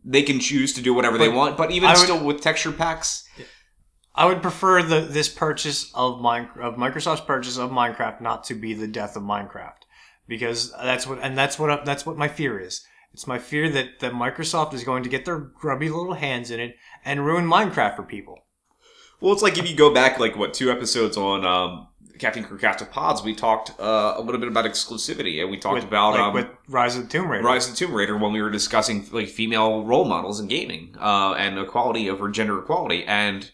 They 0.05 0.21
can 0.21 0.39
choose 0.39 0.73
to 0.73 0.81
do 0.81 0.93
whatever 0.93 1.17
they 1.17 1.29
want. 1.29 1.57
But 1.57 1.71
even 1.71 1.89
would- 1.89 1.97
still, 1.97 2.23
with 2.23 2.41
texture 2.41 2.71
packs, 2.71 3.27
I 4.15 4.25
would 4.25 4.41
prefer 4.41 4.83
the 4.83 5.01
this 5.01 5.27
purchase 5.27 5.91
of 5.93 6.21
mine 6.21 6.49
of 6.61 6.75
Microsoft's 6.75 7.21
purchase 7.21 7.57
of 7.57 7.71
Minecraft 7.71 8.21
not 8.21 8.43
to 8.45 8.53
be 8.53 8.73
the 8.73 8.87
death 8.87 9.15
of 9.15 9.23
Minecraft 9.23 9.73
because 10.27 10.71
that's 10.73 11.05
what 11.07 11.19
and 11.21 11.37
that's 11.37 11.57
what 11.59 11.85
that's 11.85 12.05
what 12.05 12.17
my 12.17 12.27
fear 12.27 12.59
is. 12.59 12.85
It's 13.13 13.27
my 13.27 13.39
fear 13.39 13.69
that 13.69 13.99
that 13.99 14.13
Microsoft 14.13 14.73
is 14.73 14.83
going 14.83 15.03
to 15.03 15.09
get 15.09 15.25
their 15.25 15.37
grubby 15.37 15.89
little 15.89 16.13
hands 16.13 16.51
in 16.51 16.59
it 16.59 16.75
and 17.03 17.25
ruin 17.25 17.45
Minecraft 17.45 17.95
for 17.95 18.03
people. 18.03 18.45
well, 19.19 19.33
it's 19.33 19.41
like 19.41 19.57
if 19.57 19.69
you 19.69 19.75
go 19.75 19.93
back 19.93 20.19
like 20.19 20.37
what 20.37 20.53
two 20.53 20.71
episodes 20.71 21.17
on 21.17 21.45
um, 21.45 21.87
Caffeine 22.19 22.43
Crew 22.43 22.57
Cast 22.57 22.81
of 22.81 22.91
Pods, 22.91 23.23
we 23.23 23.33
talked 23.33 23.71
uh, 23.79 24.13
a 24.17 24.21
little 24.21 24.39
bit 24.39 24.47
about 24.47 24.65
exclusivity, 24.65 25.41
and 25.41 25.49
we 25.49 25.57
talked 25.57 25.75
with, 25.75 25.85
about 25.85 26.11
like, 26.11 26.19
um, 26.19 26.33
with 26.33 26.47
Rise 26.67 26.95
of 26.95 27.03
the 27.03 27.09
Tomb 27.09 27.29
Raider. 27.29 27.43
Rise 27.43 27.65
of 27.67 27.71
the 27.71 27.77
Tomb 27.77 27.93
Raider 27.93 28.17
when 28.17 28.31
we 28.31 28.41
were 28.41 28.51
discussing 28.51 29.07
like 29.11 29.27
female 29.27 29.83
role 29.83 30.05
models 30.05 30.39
in 30.39 30.47
gaming 30.47 30.95
uh, 30.99 31.33
and 31.33 31.57
equality 31.57 32.09
over 32.09 32.29
gender 32.29 32.59
equality, 32.59 33.05
and 33.05 33.51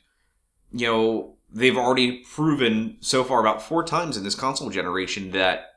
you 0.72 0.88
know 0.88 1.36
they've 1.52 1.78
already 1.78 2.24
proven 2.24 2.98
so 3.00 3.24
far 3.24 3.40
about 3.40 3.62
four 3.62 3.84
times 3.84 4.18
in 4.18 4.24
this 4.24 4.36
console 4.36 4.70
generation 4.70 5.32
that 5.32 5.75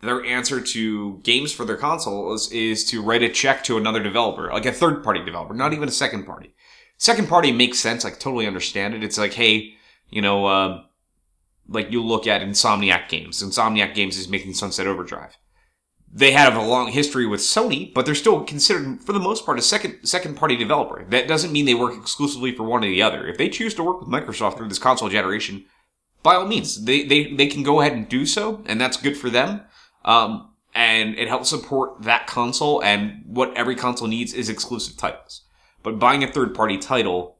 their 0.00 0.24
answer 0.24 0.60
to 0.60 1.18
games 1.18 1.52
for 1.52 1.64
their 1.64 1.76
consoles 1.76 2.50
is 2.52 2.84
to 2.86 3.02
write 3.02 3.22
a 3.22 3.28
check 3.28 3.64
to 3.64 3.76
another 3.76 4.02
developer, 4.02 4.48
like 4.52 4.66
a 4.66 4.72
third 4.72 5.02
party 5.02 5.24
developer, 5.24 5.54
not 5.54 5.72
even 5.72 5.88
a 5.88 5.92
second 5.92 6.24
party. 6.24 6.54
Second 6.96 7.28
party 7.28 7.52
makes 7.52 7.78
sense. 7.78 8.04
I 8.04 8.10
totally 8.10 8.46
understand 8.46 8.94
it. 8.94 9.04
It's 9.04 9.18
like, 9.18 9.34
hey, 9.34 9.74
you 10.10 10.20
know, 10.20 10.46
um, 10.48 10.84
like 11.68 11.92
you 11.92 12.02
look 12.02 12.26
at 12.26 12.42
Insomniac 12.42 13.08
Games. 13.08 13.42
Insomniac 13.42 13.94
Games 13.94 14.16
is 14.16 14.28
making 14.28 14.54
Sunset 14.54 14.86
Overdrive 14.86 15.36
they 16.12 16.32
have 16.32 16.56
a 16.56 16.62
long 16.62 16.90
history 16.90 17.26
with 17.26 17.40
Sony, 17.40 17.92
but 17.92 18.06
they're 18.06 18.14
still 18.14 18.42
considered, 18.42 19.00
for 19.02 19.12
the 19.12 19.18
most 19.18 19.44
part, 19.44 19.58
a 19.58 19.62
second 19.62 20.06
second 20.06 20.36
party 20.36 20.56
developer. 20.56 21.04
That 21.08 21.28
doesn't 21.28 21.52
mean 21.52 21.66
they 21.66 21.74
work 21.74 21.94
exclusively 21.96 22.54
for 22.54 22.62
one 22.62 22.82
or 22.82 22.88
the 22.88 23.02
other. 23.02 23.26
If 23.26 23.36
they 23.36 23.48
choose 23.48 23.74
to 23.74 23.84
work 23.84 24.00
with 24.00 24.08
Microsoft 24.08 24.56
through 24.56 24.68
this 24.68 24.78
console 24.78 25.08
generation, 25.08 25.66
by 26.22 26.34
all 26.34 26.46
means, 26.46 26.84
they 26.84 27.04
they, 27.04 27.32
they 27.32 27.46
can 27.46 27.62
go 27.62 27.80
ahead 27.80 27.92
and 27.92 28.08
do 28.08 28.24
so, 28.24 28.62
and 28.66 28.80
that's 28.80 28.96
good 28.96 29.16
for 29.16 29.28
them. 29.28 29.62
Um, 30.08 30.48
and 30.74 31.18
it 31.18 31.28
helps 31.28 31.50
support 31.50 32.02
that 32.02 32.26
console, 32.26 32.82
and 32.82 33.22
what 33.26 33.54
every 33.56 33.76
console 33.76 34.08
needs 34.08 34.32
is 34.32 34.48
exclusive 34.48 34.96
titles. 34.96 35.42
But 35.82 35.98
buying 35.98 36.24
a 36.24 36.32
third 36.32 36.54
party 36.54 36.78
title 36.78 37.36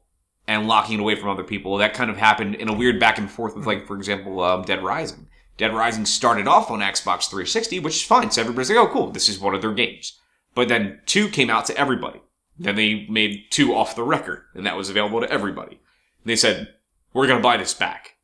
and 0.47 0.67
locking 0.67 0.99
it 0.99 1.01
away 1.01 1.15
from 1.15 1.29
other 1.29 1.43
people, 1.43 1.77
that 1.77 1.95
kind 1.95 2.11
of 2.11 2.17
happened 2.17 2.55
in 2.55 2.69
a 2.69 2.73
weird 2.73 2.99
back 2.99 3.17
and 3.17 3.29
forth 3.29 3.55
with, 3.55 3.65
like, 3.65 3.87
for 3.87 3.95
example, 3.95 4.41
um, 4.43 4.61
Dead 4.61 4.83
Rising. 4.83 5.27
Dead 5.57 5.73
Rising 5.73 6.05
started 6.05 6.47
off 6.47 6.69
on 6.69 6.79
Xbox 6.79 7.27
360, 7.29 7.79
which 7.79 7.95
is 7.95 8.03
fine. 8.03 8.29
So 8.29 8.41
everybody's 8.41 8.69
like, 8.69 8.77
oh, 8.77 8.87
cool, 8.87 9.11
this 9.11 9.29
is 9.29 9.39
one 9.39 9.55
of 9.55 9.61
their 9.61 9.73
games. 9.73 10.19
But 10.53 10.67
then 10.67 11.01
2 11.07 11.29
came 11.29 11.49
out 11.49 11.65
to 11.65 11.77
everybody. 11.77 12.21
Then 12.59 12.75
they 12.75 13.07
made 13.09 13.45
2 13.49 13.73
off 13.73 13.95
the 13.95 14.03
record, 14.03 14.43
and 14.53 14.65
that 14.65 14.77
was 14.77 14.89
available 14.89 15.21
to 15.21 15.31
everybody. 15.31 15.79
And 16.23 16.29
they 16.29 16.35
said, 16.35 16.75
we're 17.13 17.27
going 17.27 17.39
to 17.39 17.43
buy 17.43 17.57
this 17.57 17.73
back. 17.73 18.15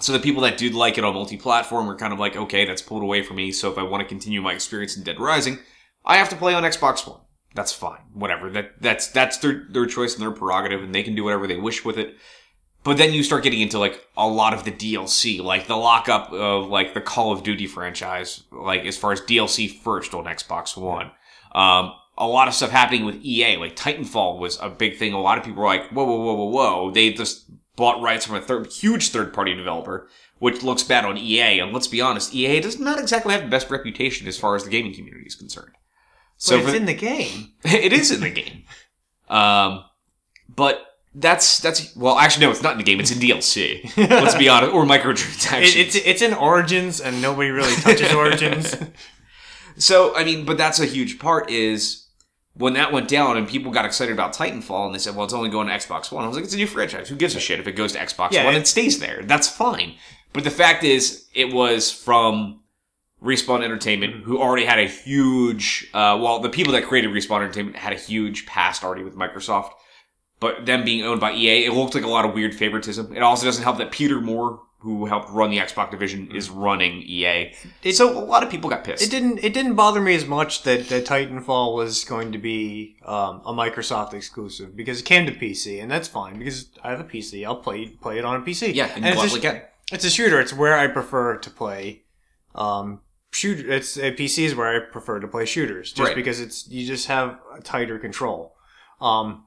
So 0.00 0.12
the 0.12 0.20
people 0.20 0.42
that 0.42 0.58
did 0.58 0.74
like 0.74 0.98
it 0.98 1.04
on 1.04 1.14
multi-platform 1.14 1.86
were 1.86 1.96
kind 1.96 2.12
of 2.12 2.18
like, 2.18 2.36
okay, 2.36 2.64
that's 2.64 2.82
pulled 2.82 3.02
away 3.02 3.22
from 3.22 3.36
me. 3.36 3.50
So 3.52 3.70
if 3.70 3.78
I 3.78 3.82
want 3.82 4.02
to 4.02 4.08
continue 4.08 4.40
my 4.40 4.52
experience 4.52 4.96
in 4.96 5.02
Dead 5.02 5.18
Rising, 5.18 5.58
I 6.04 6.16
have 6.16 6.28
to 6.30 6.36
play 6.36 6.54
on 6.54 6.62
Xbox 6.62 7.06
One. 7.06 7.20
That's 7.54 7.72
fine. 7.72 8.00
Whatever. 8.12 8.50
That 8.50 8.80
that's 8.80 9.08
that's 9.08 9.38
their 9.38 9.66
their 9.70 9.86
choice 9.86 10.14
and 10.14 10.22
their 10.22 10.30
prerogative, 10.30 10.82
and 10.82 10.94
they 10.94 11.02
can 11.02 11.14
do 11.14 11.24
whatever 11.24 11.46
they 11.46 11.56
wish 11.56 11.84
with 11.84 11.98
it. 11.98 12.16
But 12.84 12.96
then 12.96 13.12
you 13.12 13.22
start 13.22 13.42
getting 13.42 13.60
into 13.60 13.78
like 13.78 14.06
a 14.16 14.26
lot 14.26 14.54
of 14.54 14.64
the 14.64 14.70
DLC, 14.70 15.42
like 15.42 15.66
the 15.66 15.76
lockup 15.76 16.32
of 16.32 16.68
like 16.68 16.94
the 16.94 17.00
Call 17.00 17.32
of 17.32 17.42
Duty 17.42 17.66
franchise, 17.66 18.44
like 18.52 18.84
as 18.84 18.96
far 18.96 19.12
as 19.12 19.20
DLC 19.20 19.70
first 19.70 20.14
on 20.14 20.24
Xbox 20.24 20.76
One. 20.76 21.10
Um, 21.52 21.92
a 22.16 22.26
lot 22.26 22.48
of 22.48 22.54
stuff 22.54 22.70
happening 22.70 23.04
with 23.04 23.22
EA, 23.22 23.56
like 23.56 23.76
Titanfall 23.76 24.38
was 24.38 24.58
a 24.60 24.68
big 24.68 24.96
thing. 24.96 25.12
A 25.12 25.20
lot 25.20 25.38
of 25.38 25.44
people 25.44 25.62
were 25.62 25.68
like, 25.68 25.88
whoa, 25.90 26.04
whoa, 26.04 26.16
whoa, 26.16 26.34
whoa, 26.34 26.44
whoa. 26.46 26.90
They 26.90 27.12
just 27.12 27.50
bought 27.78 28.02
rights 28.02 28.26
from 28.26 28.34
a 28.34 28.40
third, 28.40 28.66
huge 28.66 29.10
third 29.10 29.32
party 29.32 29.54
developer, 29.54 30.08
which 30.40 30.64
looks 30.64 30.82
bad 30.82 31.04
on 31.04 31.16
EA. 31.16 31.60
And 31.60 31.72
let's 31.72 31.86
be 31.86 32.00
honest, 32.00 32.34
EA 32.34 32.60
does 32.60 32.78
not 32.78 32.98
exactly 32.98 33.32
have 33.32 33.44
the 33.44 33.48
best 33.48 33.70
reputation 33.70 34.26
as 34.26 34.36
far 34.36 34.56
as 34.56 34.64
the 34.64 34.70
gaming 34.70 34.92
community 34.92 35.24
is 35.26 35.36
concerned. 35.36 35.72
So 36.36 36.58
it's 36.58 36.68
for- 36.68 36.76
in 36.76 36.86
the 36.86 36.94
game. 36.94 37.52
it 37.64 37.92
is 37.92 38.10
in 38.10 38.20
the 38.20 38.30
game. 38.30 38.64
Um, 39.28 39.84
but 40.54 40.84
that's 41.14 41.60
that's 41.60 41.94
well, 41.96 42.18
actually 42.18 42.46
no, 42.46 42.50
it's 42.50 42.62
not 42.62 42.72
in 42.72 42.78
the 42.78 42.84
game. 42.84 42.98
It's 42.98 43.12
in 43.12 43.18
DLC. 43.18 43.96
Let's 44.10 44.34
be 44.34 44.48
honest, 44.48 44.72
or 44.72 44.84
microtransactions. 44.84 45.76
It, 45.76 45.76
it's 45.76 45.94
it's 45.94 46.22
in 46.22 46.34
Origins, 46.34 47.00
and 47.00 47.22
nobody 47.22 47.50
really 47.50 47.74
touches 47.76 48.12
Origins. 48.14 48.76
so 49.76 50.16
I 50.16 50.24
mean, 50.24 50.44
but 50.44 50.58
that's 50.58 50.80
a 50.80 50.86
huge 50.86 51.18
part 51.18 51.48
is 51.50 52.07
when 52.58 52.74
that 52.74 52.92
went 52.92 53.08
down 53.08 53.36
and 53.36 53.48
people 53.48 53.72
got 53.72 53.84
excited 53.84 54.12
about 54.12 54.34
Titanfall 54.34 54.86
and 54.86 54.94
they 54.94 54.98
said, 54.98 55.14
well, 55.14 55.24
it's 55.24 55.32
only 55.34 55.48
going 55.48 55.68
to 55.68 55.72
Xbox 55.72 56.12
One. 56.12 56.24
I 56.24 56.26
was 56.28 56.36
like, 56.36 56.44
it's 56.44 56.54
a 56.54 56.58
new 56.58 56.66
franchise. 56.66 57.08
Who 57.08 57.16
gives 57.16 57.34
a 57.36 57.40
shit 57.40 57.60
if 57.60 57.66
it 57.66 57.72
goes 57.72 57.92
to 57.92 57.98
Xbox 57.98 58.32
Yeah, 58.32 58.44
One? 58.44 58.54
it- 58.54 58.58
It 58.58 58.66
stays 58.66 58.98
there. 58.98 59.22
That's 59.24 59.48
fine. 59.48 59.94
But 60.32 60.44
the 60.44 60.50
fact 60.50 60.84
is, 60.84 61.26
it 61.34 61.52
was 61.54 61.90
from 61.90 62.60
Respawn 63.22 63.64
Entertainment, 63.64 64.24
who 64.24 64.40
already 64.40 64.64
had 64.66 64.78
a 64.78 64.86
huge, 64.86 65.88
uh, 65.94 66.18
well, 66.20 66.40
the 66.40 66.48
people 66.50 66.72
that 66.74 66.84
created 66.84 67.10
Respawn 67.10 67.42
Entertainment 67.42 67.76
had 67.76 67.92
a 67.92 67.96
huge 67.96 68.44
past 68.46 68.84
already 68.84 69.02
with 69.02 69.14
Microsoft. 69.16 69.70
But 70.40 70.66
them 70.66 70.84
being 70.84 71.04
owned 71.04 71.20
by 71.20 71.32
EA, 71.32 71.64
it 71.66 71.72
looked 71.72 71.94
like 71.96 72.04
a 72.04 72.08
lot 72.08 72.24
of 72.24 72.32
weird 72.34 72.54
favoritism. 72.54 73.16
It 73.16 73.22
also 73.22 73.44
doesn't 73.44 73.64
help 73.64 73.78
that 73.78 73.90
Peter 73.90 74.20
Moore, 74.20 74.60
who 74.80 75.06
helped 75.06 75.28
run 75.30 75.50
the 75.50 75.58
Xbox 75.58 75.90
division, 75.90 76.30
is 76.34 76.50
running 76.50 77.02
EA. 77.02 77.52
It- 77.82 77.96
so 77.96 78.16
a 78.16 78.22
lot 78.24 78.44
of 78.44 78.50
people 78.50 78.70
got 78.70 78.84
pissed. 78.84 79.02
It 79.02 79.10
didn't. 79.10 79.38
It 79.42 79.52
didn't 79.52 79.74
bother 79.74 80.00
me 80.00 80.14
as 80.14 80.24
much 80.24 80.62
that, 80.62 80.88
that 80.88 81.04
Titanfall 81.04 81.74
was 81.74 82.04
going 82.04 82.30
to 82.32 82.38
be 82.38 82.96
um, 83.04 83.42
a 83.44 83.52
Microsoft 83.52 84.14
exclusive 84.14 84.76
because 84.76 85.00
it 85.00 85.04
came 85.04 85.26
to 85.26 85.32
PC, 85.32 85.82
and 85.82 85.90
that's 85.90 86.06
fine 86.06 86.38
because 86.38 86.68
I 86.84 86.90
have 86.90 87.00
a 87.00 87.04
PC. 87.04 87.44
I'll 87.44 87.56
play 87.56 87.88
play 87.88 88.18
it 88.18 88.24
on 88.24 88.40
a 88.40 88.44
PC. 88.44 88.74
yeah, 88.74 88.90
and, 88.94 89.04
and 89.04 89.18
it's, 89.18 89.34
a, 89.34 89.40
can. 89.40 89.62
it's 89.92 90.04
a 90.04 90.10
shooter. 90.10 90.40
It's 90.40 90.52
where 90.52 90.78
I 90.78 90.86
prefer 90.86 91.36
to 91.38 91.50
play. 91.50 92.02
Um, 92.54 93.00
shoot. 93.32 93.68
It's 93.68 93.96
a 93.96 94.12
PC 94.12 94.44
is 94.44 94.54
where 94.54 94.68
I 94.76 94.78
prefer 94.90 95.18
to 95.18 95.26
play 95.28 95.44
shooters, 95.44 95.92
just 95.92 96.08
Right. 96.08 96.14
because 96.14 96.38
it's 96.40 96.68
you 96.68 96.86
just 96.86 97.08
have 97.08 97.38
a 97.52 97.60
tighter 97.60 97.98
control. 97.98 98.54
Um, 99.00 99.44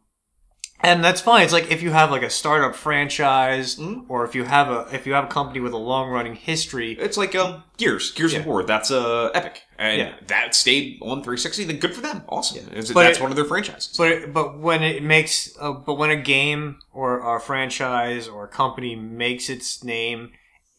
and 0.83 1.03
that's 1.03 1.21
fine. 1.21 1.43
It's 1.43 1.53
like 1.53 1.71
if 1.71 1.81
you 1.81 1.91
have 1.91 2.11
like 2.11 2.23
a 2.23 2.29
startup 2.29 2.75
franchise, 2.75 3.75
Mhm. 3.77 4.05
or 4.09 4.25
if 4.25 4.35
you 4.35 4.43
have 4.45 4.69
a 4.69 4.87
if 4.93 5.05
you 5.05 5.13
have 5.13 5.25
a 5.25 5.27
company 5.27 5.59
with 5.59 5.73
a 5.73 5.77
long 5.77 6.09
running 6.09 6.35
history. 6.35 6.93
It's 6.99 7.17
like 7.17 7.35
um, 7.35 7.63
Gears, 7.77 8.11
Gears 8.11 8.33
of 8.33 8.45
War. 8.45 8.63
That's 8.63 8.91
uh, 8.91 9.29
Epic, 9.33 9.61
and 9.77 9.97
Yeah. 9.97 10.13
that 10.27 10.55
stayed 10.55 10.99
on 11.01 11.23
360. 11.23 11.63
Then 11.65 11.77
good 11.77 11.93
for 11.95 12.01
them. 12.01 12.23
Awesome. 12.29 12.65
But 12.65 12.75
that's 13.03 13.17
it- 13.17 13.21
one 13.21 13.31
of 13.31 13.35
their 13.35 13.45
franchises. 13.45 13.95
But 13.97 14.11
it, 14.11 14.33
but 14.33 14.59
when 14.59 14.83
it 14.83 15.03
makes 15.03 15.55
uh, 15.59 15.71
but 15.71 15.95
when 15.95 16.09
a 16.09 16.15
game 16.15 16.79
or 16.93 17.35
a 17.35 17.39
franchise 17.39 18.27
or 18.27 18.45
a 18.45 18.49
company 18.49 18.95
makes 18.95 19.49
its 19.49 19.83
name 19.83 20.31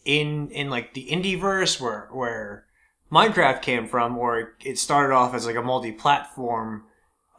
in 0.04 0.48
in 0.50 0.68
like 0.70 0.94
the 0.94 1.06
indie 1.10 1.38
verse 1.40 1.80
where 1.80 2.08
where 2.12 2.66
Minecraft 3.12 3.60
came 3.60 3.86
from, 3.86 4.16
or 4.16 4.54
it 4.64 4.78
started 4.78 5.14
off 5.14 5.34
as 5.34 5.44
like 5.46 5.54
a 5.56 5.62
multi 5.62 5.92
platform 5.92 6.84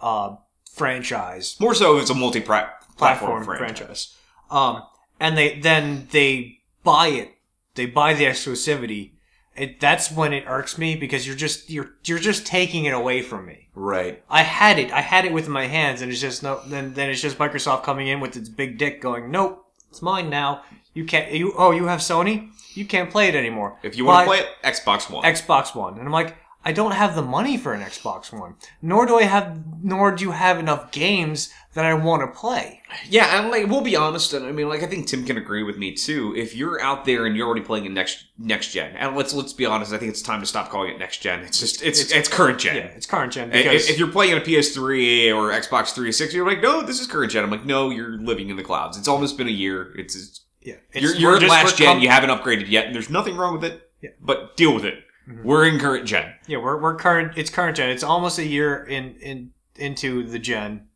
uh, 0.02 0.36
franchise 0.74 1.56
More 1.60 1.76
so, 1.76 1.98
it's 1.98 2.10
a 2.10 2.16
multi-platform 2.16 3.44
franchise. 3.44 3.58
franchise. 3.78 4.16
Um, 4.50 4.84
and 5.20 5.38
they 5.38 5.60
then 5.60 6.08
they 6.12 6.60
buy 6.84 7.08
it. 7.08 7.32
They 7.76 7.86
buy 7.86 8.14
the 8.14 8.26
exclusivity. 8.26 9.12
It, 9.56 9.80
that's 9.80 10.12
when 10.12 10.34
it 10.34 10.46
irks 10.48 10.78
me 10.80 10.96
because 10.96 11.28
you're 11.28 11.36
just 11.36 11.70
you're 11.70 11.92
you're 12.06 12.20
just 12.20 12.46
taking 12.46 12.86
it 12.86 12.94
away 12.94 13.22
from 13.22 13.46
me. 13.46 13.70
Right. 13.76 14.24
I 14.30 14.42
had 14.42 14.80
it. 14.80 14.92
I 14.92 15.02
had 15.02 15.26
it 15.26 15.34
with 15.34 15.48
my 15.48 15.68
hands, 15.68 16.02
and 16.02 16.12
it's 16.12 16.22
just 16.22 16.42
no. 16.44 16.62
Then 16.66 16.94
then 16.94 17.10
it's 17.10 17.22
just 17.22 17.38
Microsoft 17.38 17.84
coming 17.84 18.08
in 18.08 18.20
with 18.20 18.36
its 18.36 18.50
big 18.50 18.78
dick, 18.80 19.00
going, 19.00 19.30
"Nope, 19.30 19.64
it's 19.90 20.02
mine 20.02 20.30
now. 20.30 20.64
You 20.94 21.06
can't. 21.06 21.32
You 21.32 21.54
oh, 21.58 21.72
you 21.72 21.86
have 21.86 22.00
Sony. 22.00 22.50
You 22.74 22.86
can't 22.86 23.12
play 23.12 23.28
it 23.28 23.36
anymore. 23.36 23.78
If 23.84 23.96
you 23.96 24.06
want 24.06 24.26
to 24.26 24.28
play 24.28 24.40
it, 24.40 24.48
Xbox 24.64 25.10
One. 25.10 25.24
Xbox 25.24 25.76
One." 25.76 25.98
And 26.00 26.04
I'm 26.08 26.12
like, 26.12 26.36
I 26.66 26.72
don't 26.72 26.94
have 26.94 27.16
the 27.16 27.22
money 27.22 27.58
for 27.58 27.74
an 27.74 27.82
Xbox 27.82 28.32
One. 28.38 28.56
Nor 28.82 29.06
do 29.06 29.18
I 29.18 29.24
have. 29.24 29.62
Nor 29.84 30.12
do 30.12 30.24
you 30.24 30.32
have 30.32 30.60
enough 30.60 30.92
games 30.92 31.52
that 31.74 31.86
I 31.86 31.94
want 31.94 32.22
to 32.22 32.40
play. 32.40 32.82
Yeah, 33.10 33.42
and 33.42 33.50
like 33.52 33.68
we'll 33.68 33.82
be 33.82 33.96
honest, 33.96 34.32
and 34.34 34.46
I 34.46 34.52
mean, 34.52 34.70
like 34.70 34.82
I 34.84 34.86
think 34.86 35.08
Tim 35.08 35.26
can 35.26 35.38
agree 35.38 35.64
with 35.64 35.78
me 35.78 35.94
too. 35.94 36.34
If 36.38 36.56
you're 36.56 36.80
out 36.80 37.04
there 37.06 37.26
and 37.26 37.36
you're 37.36 37.46
already 37.48 37.64
playing 37.66 37.86
it 37.86 37.92
next 37.92 38.26
next 38.38 38.72
gen, 38.72 38.96
and 38.96 39.16
let's 39.16 39.34
let's 39.34 39.52
be 39.54 39.66
honest, 39.66 39.92
I 39.92 39.98
think 39.98 40.12
it's 40.12 40.22
time 40.22 40.40
to 40.40 40.46
stop 40.46 40.70
calling 40.70 40.92
it 40.94 41.00
next 41.00 41.18
gen. 41.18 41.42
It's 41.42 41.60
just 41.60 41.82
it's 41.84 42.00
it's, 42.00 42.12
It's- 42.12 42.28
current 42.30 42.60
gen. 42.60 42.76
Yeah, 42.78 42.84
it's 42.84 43.08
current 43.08 43.34
gen 43.34 43.50
because 43.50 43.86
If, 43.86 43.92
if 43.92 44.00
you're 44.00 44.08
playing 44.12 44.34
on 44.34 44.38
a 44.40 44.44
PS3 44.46 45.36
or 45.36 45.52
Xbox 45.52 45.94
360, 45.94 46.36
you're 46.36 46.48
like, 46.48 46.62
no, 46.62 46.82
this 46.82 47.00
is 47.02 47.08
current 47.08 47.32
gen. 47.32 47.44
I'm 47.44 47.52
like, 47.52 47.66
no, 47.66 47.90
you're 47.90 48.18
living 48.20 48.50
in 48.50 48.56
the 48.56 48.64
clouds. 48.64 48.98
It's 48.98 49.08
almost 49.08 49.38
been 49.38 49.48
a 49.48 49.52
year. 49.52 49.94
It's, 49.98 50.16
it's 50.16 50.46
yeah, 50.62 50.76
you're, 50.94 51.10
it's- 51.12 51.20
you're 51.20 51.32
we're 51.42 51.48
last 51.48 51.78
gen. 51.78 51.88
com- 51.96 52.00
you 52.00 52.10
haven't 52.10 52.30
upgraded 52.30 52.70
yet, 52.70 52.86
and 52.86 52.96
there's 52.96 53.10
nothing 53.10 53.36
wrong 53.36 53.54
with 53.54 53.66
it. 53.66 53.82
Yeah. 54.02 54.12
But 54.22 54.56
deal 54.56 54.74
with 54.74 54.86
it. 54.86 54.96
Mhm. 55.28 55.44
We're 55.44 55.66
in 55.66 55.80
current 55.80 56.06
gen. 56.06 56.34
Yeah, 56.48 56.58
we're, 56.58 56.80
we're 56.82 56.96
current. 56.96 57.34
It's 57.38 57.50
current 57.50 57.78
gen. 57.78 57.90
It's 57.90 58.04
almost 58.04 58.40
a 58.40 58.46
year 58.46 58.84
in 58.84 59.16
in 59.16 59.52
into 59.76 60.24
the 60.24 60.40
gen. 60.40 60.88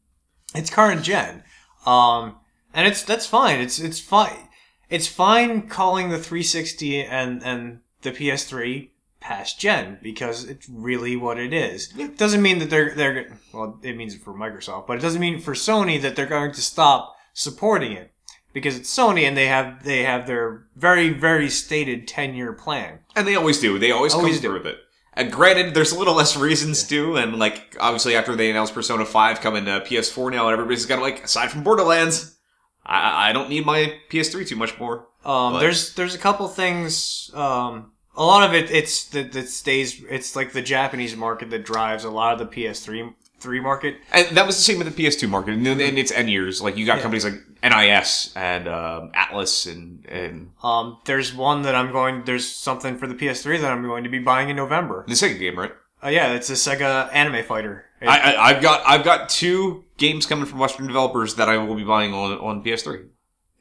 It's 0.53 0.69
current 0.69 1.03
gen, 1.03 1.43
um, 1.85 2.37
and 2.73 2.87
it's 2.87 3.03
that's 3.03 3.25
fine. 3.25 3.59
It's 3.59 3.79
it's 3.79 3.99
fine. 3.99 4.49
It's 4.89 5.07
fine 5.07 5.67
calling 5.67 6.09
the 6.09 6.17
360 6.17 7.03
and 7.03 7.43
and 7.43 7.79
the 8.01 8.11
PS3 8.11 8.91
past 9.19 9.59
gen 9.59 9.99
because 10.01 10.43
it's 10.45 10.69
really 10.69 11.15
what 11.15 11.37
it 11.37 11.53
is. 11.53 11.93
Yeah. 11.95 12.05
It 12.05 12.17
doesn't 12.17 12.41
mean 12.41 12.59
that 12.59 12.69
they're 12.69 12.93
they're 12.95 13.39
well, 13.53 13.79
it 13.83 13.95
means 13.97 14.15
for 14.15 14.33
Microsoft, 14.33 14.87
but 14.87 14.97
it 14.97 15.01
doesn't 15.01 15.21
mean 15.21 15.39
for 15.39 15.53
Sony 15.53 16.01
that 16.01 16.15
they're 16.15 16.25
going 16.25 16.51
to 16.53 16.61
stop 16.61 17.15
supporting 17.33 17.91
it 17.91 18.11
because 18.53 18.75
it's 18.77 18.95
Sony 18.95 19.23
and 19.23 19.35
they 19.37 19.47
have 19.47 19.83
they 19.83 20.03
have 20.03 20.27
their 20.27 20.65
very 20.75 21.09
very 21.09 21.49
stated 21.49 22.07
10 22.07 22.33
year 22.35 22.53
plan. 22.53 22.99
And 23.15 23.27
they 23.27 23.35
always 23.35 23.59
do. 23.59 23.79
They 23.79 23.91
always, 23.91 24.13
Always 24.13 24.35
come 24.35 24.41
do. 24.41 24.47
through 24.49 24.57
with 24.59 24.67
it. 24.67 24.77
And 25.13 25.31
granted, 25.31 25.73
there's 25.73 25.91
a 25.91 25.97
little 25.97 26.13
less 26.13 26.37
reasons 26.37 26.83
to, 26.89 27.17
and 27.17 27.39
like 27.39 27.75
obviously 27.79 28.15
after 28.15 28.35
they 28.35 28.51
announced 28.51 28.73
Persona 28.75 29.03
5 29.05 29.41
coming 29.41 29.65
to 29.65 29.81
PS4 29.81 30.31
now, 30.31 30.49
everybody's 30.49 30.85
kind 30.85 30.99
of 31.01 31.03
like, 31.03 31.23
aside 31.23 31.49
from 31.49 31.63
Borderlands, 31.63 32.37
I, 32.85 33.29
I 33.29 33.33
don't 33.33 33.49
need 33.49 33.65
my 33.65 33.99
PS3 34.11 34.47
too 34.47 34.55
much 34.55 34.77
more. 34.79 35.07
Um, 35.25 35.53
But- 35.53 35.59
there's 35.61 35.95
there's 35.95 36.13
a 36.15 36.19
couple 36.19 36.47
things. 36.47 37.31
Um, 37.33 37.93
a 38.15 38.23
lot 38.25 38.43
of 38.47 38.53
it 38.55 38.69
it's 38.71 39.05
that 39.09 39.31
that 39.33 39.49
stays. 39.49 40.03
It's 40.09 40.35
like 40.35 40.51
the 40.53 40.61
Japanese 40.61 41.15
market 41.15 41.49
that 41.49 41.65
drives 41.65 42.03
a 42.03 42.09
lot 42.11 42.33
of 42.33 42.39
the 42.39 42.45
PS3 42.45 43.13
three 43.39 43.59
market. 43.59 43.97
And 44.11 44.35
that 44.37 44.45
was 44.45 44.55
the 44.55 44.61
same 44.61 44.77
with 44.79 44.93
the 44.95 45.03
PS2 45.03 45.29
market, 45.29 45.53
and 45.53 45.65
in 45.67 45.97
its 45.97 46.11
end 46.11 46.29
years, 46.29 46.61
like 46.61 46.77
you 46.77 46.85
got 46.85 46.97
Yeah. 46.97 47.01
companies 47.03 47.25
like 47.25 47.35
NIS 47.63 48.33
and 48.35 48.67
um, 48.67 49.11
Atlus, 49.13 49.71
and 49.71 50.05
and 50.07 50.51
Um, 50.63 50.97
there's 51.05 51.33
one 51.33 51.61
that 51.63 51.75
I'm 51.75 51.91
going. 51.91 52.23
There's 52.25 52.49
something 52.49 52.97
for 52.97 53.07
the 53.07 53.15
PS3 53.15 53.59
that 53.61 53.71
I'm 53.71 53.83
going 53.83 54.03
to 54.03 54.09
be 54.09 54.19
buying 54.19 54.49
in 54.49 54.55
November. 54.55 55.05
the 55.07 55.13
Sega 55.13 55.39
game, 55.39 55.57
right? 55.57 55.71
Uh, 56.03 56.09
yeah, 56.09 56.33
it's 56.33 56.49
a 56.49 56.53
Sega 56.53 57.11
Anime 57.13 57.43
Fighter. 57.43 57.85
It- 57.99 58.07
I, 58.07 58.17
I, 58.33 58.49
I've 58.49 58.61
got 58.61 58.81
I've 58.85 59.03
got 59.03 59.29
two 59.29 59.83
games 59.97 60.25
coming 60.27 60.45
from 60.45 60.59
Western 60.59 60.85
developers 60.87 61.35
that 61.35 61.49
I 61.49 61.57
will 61.57 61.75
be 61.75 61.83
buying 61.83 62.13
on 62.13 62.37
on 62.39 62.63
PS3. 62.63 63.07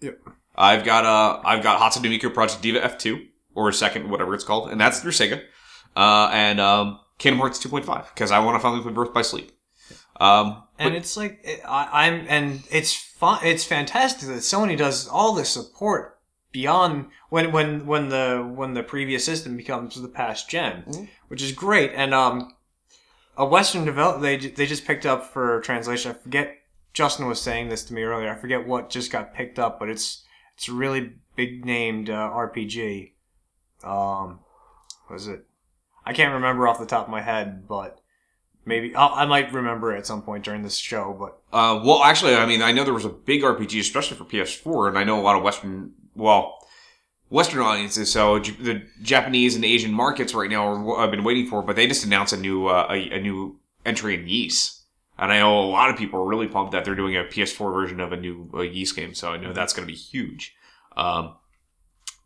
Yep. 0.03 0.19
I've 0.55 0.85
got 0.85 1.05
uh 1.07 1.41
I've 1.47 1.63
got 1.63 1.81
Hatsune 1.81 2.03
Miku 2.19 2.33
Project 2.33 2.61
Diva 2.63 2.81
F2 2.81 3.27
or 3.55 3.73
second 3.73 4.11
whatever 4.11 4.35
it's 4.35 4.45
called, 4.45 4.71
and 4.71 4.79
that's 4.81 5.01
through 5.01 5.13
Sega. 5.13 5.43
Uh, 5.97 6.29
and 6.31 6.61
um, 6.61 7.01
Kingdom 7.17 7.41
Hearts 7.41 7.59
2.5 7.65 8.09
because 8.13 8.31
I 8.31 8.39
want 8.41 8.57
to 8.57 8.61
finally 8.61 8.83
play 8.83 8.93
Birth 8.93 9.15
by 9.15 9.23
Sleep. 9.23 9.51
Um, 10.21 10.63
and 10.79 10.95
it's 10.95 11.17
like 11.17 11.41
it, 11.45 11.61
I, 11.67 12.07
I'm, 12.07 12.27
and 12.29 12.63
it's 12.71 12.95
fun. 12.95 13.41
It's 13.45 13.65
fantastic 13.65 14.29
that 14.29 14.37
Sony 14.39 14.77
does 14.77 15.09
all 15.09 15.33
this 15.35 15.51
support 15.51 16.19
beyond 16.53 17.07
when 17.29 17.53
when 17.53 17.87
when 17.87 18.09
the 18.09 18.51
when 18.55 18.75
the 18.75 18.83
previous 18.83 19.25
system 19.25 19.57
becomes 19.57 20.01
the 20.01 20.09
past 20.09 20.49
gen, 20.49 20.85
Mhm. 20.87 21.09
which 21.29 21.43
is 21.43 21.53
great. 21.53 21.93
And 21.95 22.15
um, 22.15 22.55
a 23.37 23.45
Western 23.45 23.85
develop 23.85 24.21
they 24.23 24.37
they 24.37 24.67
just 24.67 24.87
picked 24.87 25.07
up 25.07 25.25
for 25.33 25.61
translation. 25.61 26.11
I 26.13 26.15
forget. 26.15 26.57
Justin 26.95 27.27
was 27.27 27.43
saying 27.43 27.69
this 27.69 27.85
to 27.85 27.93
me 27.95 28.03
earlier. 28.05 28.31
I 28.33 28.37
forget 28.37 28.67
what 28.67 28.89
just 28.89 29.13
got 29.13 29.35
picked 29.35 29.59
up, 29.59 29.79
but 29.79 29.91
it's 29.91 30.25
it's 30.57 30.67
a 30.69 30.73
really 30.73 31.13
big 31.35 31.67
named 31.67 32.09
uh, 32.09 32.31
RPG. 32.31 33.13
Um, 33.85 34.41
was 35.11 35.29
it? 35.29 35.45
I 36.07 36.15
can't 36.15 36.33
remember 36.33 36.67
off 36.67 36.79
the 36.79 36.87
top 36.87 37.05
of 37.05 37.11
my 37.11 37.21
head, 37.21 37.69
but 37.69 38.01
maybe 38.67 38.95
I'll, 38.95 39.15
I 39.15 39.25
might 39.25 39.53
remember 39.53 39.93
at 39.93 40.07
some 40.07 40.21
point 40.21 40.45
during 40.45 40.63
this 40.63 40.77
show. 40.77 41.17
But 41.19 41.57
Uh, 41.57 41.81
well, 41.83 42.03
actually, 42.03 42.35
I 42.35 42.45
mean, 42.45 42.61
I 42.61 42.73
know 42.73 42.85
there 42.85 42.93
was 42.93 43.07
a 43.07 43.09
big 43.11 43.43
RPG, 43.43 43.81
especially 43.81 44.19
for 44.19 44.25
PS4, 44.25 44.89
and 44.89 44.99
I 44.99 45.05
know 45.05 45.19
a 45.19 45.23
lot 45.23 45.37
of 45.37 45.43
Western, 45.43 45.93
well, 46.15 46.59
Western 47.31 47.61
audiences. 47.61 48.13
So 48.13 48.41
J- 48.41 48.53
the 48.53 48.83
Japanese 49.01 49.57
and 49.57 49.65
Asian 49.65 49.93
markets 49.93 50.35
right 50.35 50.51
now 50.51 50.67
are 50.67 50.83
what 50.83 50.99
I've 50.99 51.11
been 51.11 51.25
waiting 51.25 51.47
for, 51.47 51.63
but 51.63 51.77
they 51.77 51.87
just 51.87 52.05
announced 52.05 52.33
a 52.33 52.37
new 52.37 52.67
uh, 52.67 52.87
a, 52.91 53.11
a 53.17 53.21
new 53.21 53.59
entry 53.85 54.15
in 54.15 54.29
Ys, 54.29 54.83
and 55.19 55.33
I 55.33 55.39
know 55.39 55.59
a 55.61 55.71
lot 55.71 55.89
of 55.91 55.97
people 55.97 56.21
are 56.21 56.27
really 56.27 56.49
pumped 56.49 56.73
that 56.73 56.85
they're 56.85 56.95
doing 56.95 57.17
a 57.17 57.25
PS4 57.25 57.73
version 57.73 58.01
of 58.01 58.13
a 58.13 58.17
new 58.17 58.51
uh, 58.53 58.61
Ys 58.63 58.93
game. 58.93 59.15
So 59.15 59.31
I 59.33 59.39
know 59.39 59.53
that's 59.53 59.73
going 59.73 59.87
to 59.87 59.93
be 59.93 59.99
huge. 59.99 60.55
Um, 60.97 61.35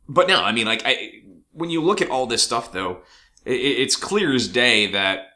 but 0.08 0.26
no, 0.26 0.42
I 0.42 0.52
mean, 0.52 0.66
like, 0.66 0.82
I 0.84 1.22
when 1.52 1.70
you 1.70 1.82
look 1.82 2.00
at 2.02 2.10
all 2.10 2.26
this 2.26 2.42
stuff, 2.42 2.72
though, 2.72 3.00
it, 3.44 3.52
it's 3.52 3.96
clear 3.96 4.34
as 4.34 4.48
day 4.48 4.86
that 4.88 5.29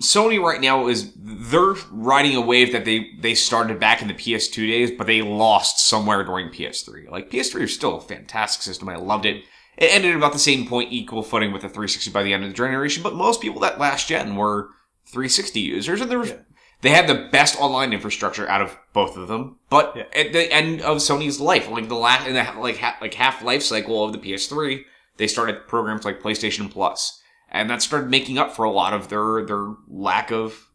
Sony 0.00 0.40
right 0.40 0.60
now 0.60 0.86
is 0.86 1.12
they're 1.16 1.74
riding 1.90 2.36
a 2.36 2.40
wave 2.40 2.72
that 2.72 2.84
they 2.84 3.10
they 3.20 3.34
started 3.34 3.80
back 3.80 4.00
in 4.00 4.08
the 4.08 4.14
PS2 4.14 4.66
days, 4.68 4.90
but 4.92 5.06
they 5.06 5.22
lost 5.22 5.80
somewhere 5.86 6.22
during 6.24 6.50
PS3. 6.50 7.10
Like 7.10 7.30
PS3 7.30 7.62
is 7.62 7.74
still 7.74 7.96
a 7.96 8.00
fantastic 8.00 8.62
system. 8.62 8.88
I 8.88 8.96
loved 8.96 9.26
it. 9.26 9.42
It 9.76 9.86
ended 9.94 10.14
about 10.14 10.32
the 10.32 10.38
same 10.38 10.66
point, 10.66 10.92
equal 10.92 11.22
footing 11.22 11.52
with 11.52 11.62
the 11.62 11.68
360 11.68 12.10
by 12.10 12.22
the 12.22 12.32
end 12.32 12.44
of 12.44 12.50
the 12.50 12.56
generation. 12.56 13.02
But 13.02 13.14
most 13.14 13.40
people 13.40 13.60
that 13.60 13.78
last 13.80 14.08
gen 14.08 14.36
were 14.36 14.70
360 15.06 15.60
users, 15.60 16.00
and 16.00 16.10
there 16.10 16.18
was 16.18 16.30
Yeah. 16.30 16.36
they 16.82 16.90
had 16.90 17.08
the 17.08 17.28
best 17.32 17.60
online 17.60 17.92
infrastructure 17.92 18.48
out 18.48 18.60
of 18.62 18.76
both 18.92 19.16
of 19.16 19.26
them. 19.26 19.56
But 19.68 19.94
Yeah. 19.96 20.04
at 20.14 20.32
the 20.32 20.52
end 20.52 20.80
of 20.80 20.98
Sony's 20.98 21.40
life, 21.40 21.68
like 21.70 21.88
the 21.88 21.94
last 21.96 22.26
in 22.26 22.34
the 22.34 22.46
like 22.58 22.78
ha- 22.78 22.98
like 23.00 23.14
half 23.14 23.42
life 23.42 23.62
cycle 23.64 24.04
of 24.04 24.12
the 24.12 24.18
PS3, 24.18 24.84
they 25.16 25.26
started 25.26 25.66
programs 25.66 26.04
like 26.04 26.22
PlayStation 26.22 26.70
Plus 26.70 27.20
and 27.50 27.70
that 27.70 27.82
started 27.82 28.10
making 28.10 28.38
up 28.38 28.54
for 28.54 28.64
a 28.64 28.70
lot 28.70 28.92
of 28.92 29.08
their 29.08 29.44
their 29.44 29.74
lack 29.88 30.30
of 30.30 30.68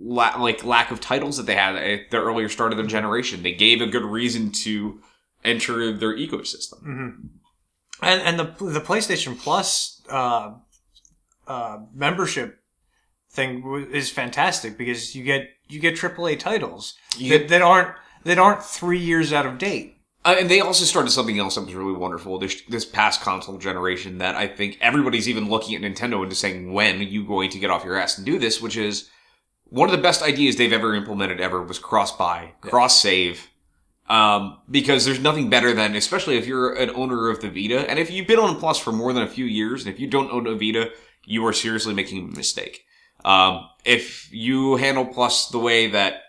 la- 0.00 0.36
like 0.36 0.64
lack 0.64 0.90
of 0.90 1.00
titles 1.00 1.36
that 1.36 1.46
they 1.46 1.54
had 1.54 1.76
at 1.76 2.10
the 2.10 2.18
earlier 2.18 2.48
start 2.48 2.72
of 2.72 2.78
their 2.78 2.86
generation. 2.86 3.42
They 3.42 3.52
gave 3.54 3.80
a 3.80 3.86
good 3.86 4.04
reason 4.04 4.50
to 4.52 5.00
enter 5.44 5.92
their 5.92 6.16
ecosystem. 6.16 6.80
hmm 6.82 7.10
and 8.02 8.20
and 8.22 8.38
the 8.38 8.64
the 8.64 8.80
PlayStation 8.80 9.38
Plus 9.38 10.02
uh, 10.10 10.54
uh, 11.46 11.78
membership 11.94 12.60
thing 13.30 13.88
is 13.92 14.10
fantastic 14.10 14.76
because 14.76 15.14
you 15.14 15.24
get 15.24 15.48
you 15.68 15.80
get 15.80 15.94
AAA 15.96 16.38
titles 16.38 16.94
You 17.16 17.38
that, 17.38 17.48
that 17.48 17.62
aren't 17.62 17.96
that 18.24 18.38
aren't 18.38 18.62
three 18.62 18.98
years 18.98 19.32
out 19.32 19.46
of 19.46 19.58
date. 19.58 19.93
Uh, 20.24 20.36
and 20.38 20.48
they 20.48 20.60
also 20.60 20.84
started 20.84 21.10
something 21.10 21.38
else 21.38 21.54
that 21.54 21.66
was 21.66 21.74
really 21.74 21.92
wonderful 21.92 22.38
this 22.38 22.62
this 22.68 22.84
past 22.84 23.20
console 23.20 23.58
generation 23.58 24.18
that 24.18 24.34
I 24.36 24.46
think 24.46 24.78
everybody's 24.80 25.28
even 25.28 25.50
looking 25.50 25.74
at 25.74 25.82
Nintendo 25.82 26.20
and 26.22 26.30
just 26.30 26.40
saying 26.40 26.72
when 26.72 26.98
are 26.98 27.02
you 27.02 27.24
going 27.24 27.50
to 27.50 27.58
get 27.58 27.70
off 27.70 27.84
your 27.84 27.96
ass 27.96 28.16
and 28.16 28.24
do 28.24 28.38
this, 28.38 28.60
which 28.60 28.76
is 28.76 29.10
one 29.64 29.88
of 29.88 29.96
the 29.96 30.02
best 30.02 30.22
ideas 30.22 30.56
they've 30.56 30.72
ever 30.72 30.94
implemented 30.94 31.40
ever 31.40 31.62
was 31.62 31.78
cross 31.78 32.16
buy, 32.16 32.52
cross 32.60 33.00
save. 33.00 33.50
Um, 34.06 34.58
because 34.70 35.06
there's 35.06 35.20
nothing 35.20 35.48
better 35.48 35.72
than, 35.72 35.94
especially 35.94 36.36
if 36.36 36.46
you're 36.46 36.74
an 36.74 36.90
owner 36.90 37.30
of 37.30 37.40
the 37.40 37.48
Vita, 37.48 37.88
and 37.88 37.98
if 37.98 38.10
you've 38.10 38.26
been 38.26 38.38
on 38.38 38.56
Plus 38.56 38.78
for 38.78 38.92
more 38.92 39.14
than 39.14 39.22
a 39.22 39.26
few 39.26 39.46
years, 39.46 39.82
and 39.82 39.94
if 39.94 39.98
you 39.98 40.06
don't 40.06 40.30
own 40.30 40.46
a 40.46 40.54
Vita, 40.54 40.90
you 41.24 41.46
are 41.46 41.54
seriously 41.54 41.94
making 41.94 42.18
a 42.18 42.36
mistake. 42.36 42.84
Um, 43.24 43.66
if 43.82 44.30
you 44.30 44.76
handle 44.76 45.06
Plus 45.06 45.48
the 45.48 45.58
way 45.58 45.86
that 45.86 46.20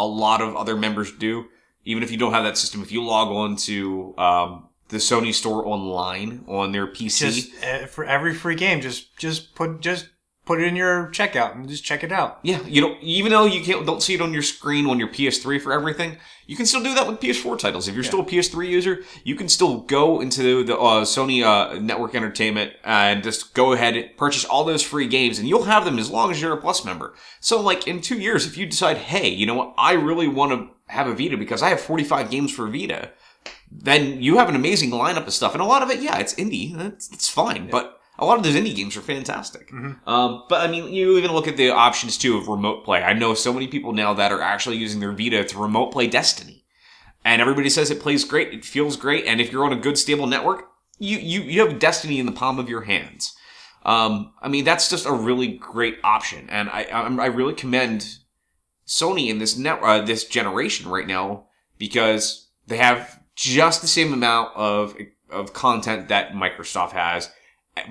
a 0.00 0.06
lot 0.06 0.40
of 0.40 0.56
other 0.56 0.76
members 0.76 1.12
do. 1.12 1.46
Even 1.84 2.02
if 2.02 2.10
you 2.10 2.16
don't 2.18 2.32
have 2.32 2.44
that 2.44 2.58
system, 2.58 2.82
if 2.82 2.92
you 2.92 3.02
log 3.02 3.28
on 3.28 3.56
to 3.56 4.14
um, 4.18 4.68
the 4.88 4.98
Sony 4.98 5.32
store 5.32 5.66
online 5.66 6.44
on 6.46 6.72
their 6.72 6.86
PC, 6.86 7.18
Just 7.18 7.64
uh, 7.64 7.86
for 7.86 8.04
every 8.04 8.34
free 8.34 8.54
game, 8.54 8.80
just 8.80 9.16
just 9.16 9.54
put 9.54 9.80
just 9.80 10.08
put 10.44 10.60
it 10.60 10.66
in 10.66 10.74
your 10.74 11.06
checkout 11.12 11.54
and 11.54 11.68
just 11.68 11.84
check 11.84 12.02
it 12.02 12.10
out. 12.10 12.40
yeah, 12.42 12.60
you 12.66 12.80
don't 12.80 13.00
even 13.02 13.30
though 13.30 13.44
you 13.46 13.62
can't 13.62 13.86
don't 13.86 14.02
see 14.02 14.14
it 14.14 14.20
on 14.20 14.32
your 14.32 14.42
screen 14.42 14.86
on 14.86 14.98
your 14.98 15.08
PS3 15.08 15.60
for 15.60 15.72
everything, 15.72 16.16
you 16.46 16.56
can 16.56 16.66
still 16.66 16.82
do 16.82 16.92
that 16.94 17.06
with 17.06 17.20
PS4 17.20 17.56
titles. 17.56 17.86
If 17.86 17.94
you're 17.94 18.02
still 18.02 18.20
a 18.20 18.24
PS3 18.24 18.68
user, 18.68 19.04
you 19.22 19.36
can 19.36 19.48
still 19.48 19.82
go 19.82 20.20
into 20.20 20.64
the 20.64 20.76
uh, 20.76 21.04
Sony 21.04 21.44
uh, 21.44 21.78
Network 21.78 22.14
Entertainment 22.16 22.72
and 22.82 23.22
just 23.22 23.54
go 23.54 23.72
ahead 23.72 23.94
and 23.96 24.16
purchase 24.16 24.44
all 24.44 24.64
those 24.64 24.82
free 24.82 25.06
games, 25.06 25.38
and 25.38 25.48
you'll 25.48 25.64
have 25.64 25.84
them 25.84 25.98
as 25.98 26.10
long 26.10 26.32
as 26.32 26.42
you're 26.42 26.52
a 26.52 26.60
Plus 26.60 26.84
member. 26.84 27.14
So, 27.38 27.60
like 27.60 27.86
in 27.86 28.00
two 28.00 28.18
years, 28.18 28.46
if 28.46 28.58
you 28.58 28.66
decide, 28.66 28.96
hey, 28.96 29.28
you 29.28 29.46
know 29.46 29.54
what, 29.54 29.74
I 29.78 29.92
really 29.92 30.26
want 30.26 30.50
to 30.50 30.68
have 30.90 31.06
a 31.06 31.14
Vita 31.14 31.36
because 31.36 31.62
I 31.62 31.70
have 31.70 31.80
45 31.80 32.30
games 32.30 32.52
for 32.52 32.68
Vita, 32.68 33.10
then 33.70 34.20
you 34.22 34.38
have 34.38 34.48
an 34.48 34.56
amazing 34.56 34.90
lineup 34.90 35.26
of 35.26 35.32
stuff, 35.32 35.54
and 35.54 35.62
a 35.62 35.66
lot 35.66 35.82
of 35.82 35.90
it, 35.90 36.00
yeah, 36.00 36.18
it's 36.18 36.34
indie. 36.34 36.76
That's, 36.76 37.08
that's 37.08 37.28
fine, 37.28 37.68
but. 37.70 37.96
A 38.18 38.26
lot 38.26 38.36
of 38.36 38.44
those 38.44 38.54
indie 38.54 38.76
games 38.76 38.98
are 38.98 39.00
fantastic. 39.00 39.72
Um, 40.06 40.44
but 40.46 40.60
I 40.60 40.70
mean, 40.70 40.92
you 40.92 41.16
even 41.16 41.32
look 41.32 41.48
at 41.48 41.56
the 41.56 41.70
options 41.70 42.18
too 42.18 42.36
of 42.36 42.48
remote 42.48 42.84
play. 42.84 43.02
I 43.02 43.14
know 43.14 43.32
so 43.32 43.50
many 43.50 43.66
people 43.66 43.92
now 43.94 44.12
that 44.12 44.30
are 44.30 44.42
actually 44.42 44.76
using 44.76 45.00
their 45.00 45.12
Vita 45.12 45.42
to 45.42 45.58
remote 45.58 45.90
play 45.90 46.06
Destiny 46.06 46.60
and 47.24 47.40
everybody 47.40 47.68
says 47.68 47.90
it 47.90 48.00
plays 48.00 48.24
great, 48.24 48.52
it 48.52 48.64
feels 48.64 48.96
great, 48.96 49.26
and 49.26 49.40
if 49.40 49.52
you're 49.52 49.64
on 49.64 49.72
a 49.72 49.76
good 49.76 49.98
stable 49.98 50.26
network, 50.26 50.70
you 50.98 51.18
you 51.18 51.42
you 51.42 51.66
have 51.66 51.78
Destiny 51.78 52.18
in 52.18 52.26
the 52.26 52.32
palm 52.32 52.58
of 52.58 52.68
your 52.68 52.82
hands. 52.82 53.34
Um, 53.84 54.32
I 54.42 54.48
mean, 54.48 54.64
that's 54.64 54.90
just 54.90 55.06
a 55.06 55.12
really 55.12 55.48
great 55.48 55.98
option, 56.04 56.48
and 56.50 56.68
I 56.70 56.84
I, 56.84 57.02
I 57.02 57.26
really 57.26 57.54
commend 57.54 58.18
Sony 58.90 59.28
in 59.28 59.38
this 59.38 59.56
net 59.56 59.78
uh, 59.82 60.00
this 60.00 60.24
generation 60.24 60.90
right 60.90 61.06
now 61.06 61.44
because 61.78 62.48
they 62.66 62.76
have 62.76 63.22
just 63.36 63.82
the 63.82 63.86
same 63.86 64.12
amount 64.12 64.54
of 64.56 64.96
of 65.30 65.52
content 65.52 66.08
that 66.08 66.32
Microsoft 66.32 66.90
has, 66.90 67.30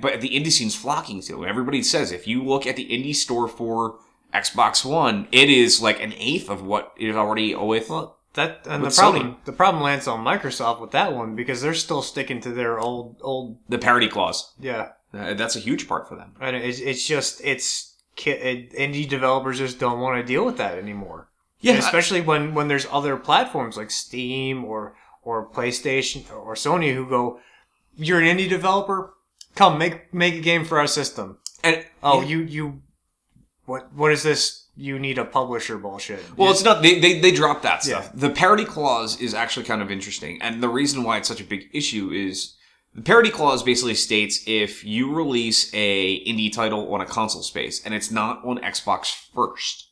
but 0.01 0.19
the 0.19 0.29
indie 0.29 0.51
scene's 0.51 0.75
flocking 0.75 1.21
to. 1.21 1.45
Everybody 1.45 1.81
says 1.83 2.11
if 2.11 2.27
you 2.27 2.43
look 2.43 2.67
at 2.67 2.75
the 2.75 2.85
indie 2.85 3.15
store 3.15 3.47
for 3.47 3.99
Xbox 4.33 4.83
One, 4.83 5.29
it 5.31 5.49
is 5.49 5.81
like 5.81 6.03
an 6.03 6.13
eighth 6.17 6.49
of 6.49 6.63
what 6.63 6.91
it 6.97 7.07
is 7.07 7.15
already 7.15 7.55
with. 7.55 7.89
Well, 7.89 8.17
that 8.33 8.67
and 8.67 8.83
the 8.83 8.91
problem 8.91 9.37
the 9.45 9.53
problem 9.53 9.81
lands 9.81 10.05
on 10.05 10.25
Microsoft 10.25 10.81
with 10.81 10.91
that 10.91 11.13
one 11.13 11.33
because 11.33 11.61
they're 11.61 11.73
still 11.73 12.01
sticking 12.01 12.41
to 12.41 12.49
their 12.51 12.77
old 12.77 13.15
old 13.21 13.57
the 13.69 13.77
parity 13.77 14.09
clause. 14.09 14.53
yeah. 14.59 14.89
Uh, 15.11 15.33
that's 15.33 15.55
a 15.55 15.59
huge 15.59 15.87
part 15.87 16.07
for 16.07 16.15
them. 16.15 16.35
And 16.39 16.55
it's 16.55 16.79
it's 16.79 17.07
just 17.07 17.41
it's 17.43 17.88
indie 18.25 19.07
developers 19.07 19.57
just 19.59 19.79
don't 19.79 19.99
want 19.99 20.19
to 20.19 20.23
deal 20.27 20.45
with 20.45 20.57
that 20.57 20.77
anymore. 20.77 21.29
Yeah, 21.61 21.73
And 21.73 21.83
especially 21.83 22.21
when 22.21 22.53
when 22.53 22.67
there's 22.67 22.87
other 22.91 23.17
platforms 23.17 23.75
like 23.77 23.91
Steam 23.91 24.63
or 24.63 24.95
or 25.23 25.49
PlayStation 25.49 26.29
or 26.31 26.55
Sony 26.55 26.93
who 26.93 27.07
go, 27.07 27.39
"You're 27.97 28.21
an 28.21 28.37
indie 28.37 28.47
developer, 28.49 29.13
come 29.55 29.77
make 29.77 30.13
make 30.13 30.35
a 30.35 30.41
game 30.41 30.63
for 30.65 30.79
our 30.79 30.87
system." 30.87 31.37
and 31.63 31.85
Oh, 32.01 32.21
you 32.21 32.39
you, 32.39 32.81
what 33.65 33.91
what 33.93 34.11
is 34.11 34.23
this? 34.23 34.67
You 34.77 34.97
need 34.97 35.17
a 35.17 35.25
publisher 35.25 35.77
bullshit. 35.77 36.23
well, 36.37 36.51
it's 36.51 36.63
not. 36.63 36.81
They 36.81 36.99
they, 36.99 37.19
they 37.19 37.31
dropped 37.31 37.63
that 37.63 37.83
stuff. 37.83 38.05
Yeah. 38.13 38.19
The 38.27 38.29
parity 38.29 38.63
clause 38.63 39.19
is 39.19 39.33
actually 39.33 39.65
kind 39.65 39.81
of 39.81 39.91
interesting, 39.91 40.41
and 40.41 40.63
the 40.63 40.69
reason 40.69 41.03
why 41.03 41.17
it's 41.17 41.27
such 41.27 41.41
a 41.41 41.43
big 41.43 41.69
issue 41.73 42.11
is 42.11 42.55
the 42.99 43.05
parity 43.05 43.29
clause 43.29 43.63
basically 43.63 43.95
states 43.95 44.43
if 44.45 44.83
you 44.83 45.13
release 45.13 45.73
a 45.73 46.19
indie 46.25 46.51
title 46.51 46.93
on 46.93 46.99
a 46.99 47.05
console 47.05 47.41
space 47.41 47.81
and 47.85 47.93
it's 47.93 48.11
not 48.11 48.43
on 48.43 48.59
Xbox 48.59 49.15
first, 49.33 49.87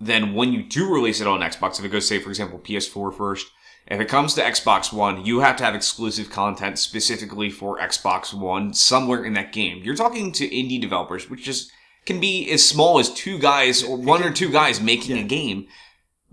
then 0.00 0.32
when 0.32 0.54
you 0.54 0.62
do 0.62 0.90
release 0.90 1.20
it 1.20 1.26
on 1.26 1.40
Xbox, 1.40 1.78
if 1.78 1.84
it 1.84 1.90
goes 1.90 2.08
say 2.08 2.18
for 2.18 2.30
example 2.30 2.58
PS4 2.58 3.14
first. 3.14 3.48
If 3.86 4.00
it 4.00 4.08
comes 4.08 4.32
to 4.32 4.40
Xbox 4.40 4.94
One, 4.94 5.26
you 5.26 5.40
have 5.40 5.56
to 5.56 5.64
have 5.64 5.74
exclusive 5.74 6.30
content 6.30 6.78
specifically 6.78 7.50
for 7.50 7.78
Xbox 7.78 8.32
One 8.32 8.72
somewhere 8.72 9.22
in 9.22 9.34
that 9.34 9.52
game. 9.52 9.82
You're 9.84 9.94
talking 9.94 10.32
to 10.32 10.48
indie 10.48 10.80
developers, 10.80 11.28
which 11.28 11.44
just 11.44 11.70
can 12.06 12.18
be 12.18 12.50
as 12.50 12.66
small 12.66 12.98
as 12.98 13.12
two 13.12 13.38
guys 13.38 13.82
or 13.82 13.98
one 13.98 14.22
or 14.22 14.32
two 14.32 14.50
guys 14.50 14.80
making 14.80 15.18
a 15.18 15.22
game. 15.22 15.66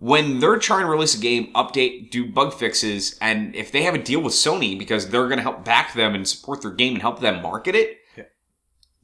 When 0.01 0.39
they're 0.39 0.57
trying 0.57 0.81
to 0.85 0.87
release 0.89 1.15
a 1.15 1.21
game, 1.21 1.53
update, 1.53 2.09
do 2.09 2.25
bug 2.25 2.55
fixes, 2.55 3.19
and 3.21 3.55
if 3.55 3.71
they 3.71 3.83
have 3.83 3.93
a 3.93 3.99
deal 4.01 4.19
with 4.19 4.33
Sony 4.33 4.77
because 4.77 5.09
they're 5.09 5.27
going 5.27 5.37
to 5.37 5.43
help 5.43 5.63
back 5.63 5.93
them 5.93 6.15
and 6.15 6.27
support 6.27 6.63
their 6.63 6.71
game 6.71 6.93
and 6.93 7.01
help 7.03 7.19
them 7.19 7.43
market 7.43 7.75
it, 7.75 7.99
Yeah. 8.17 8.23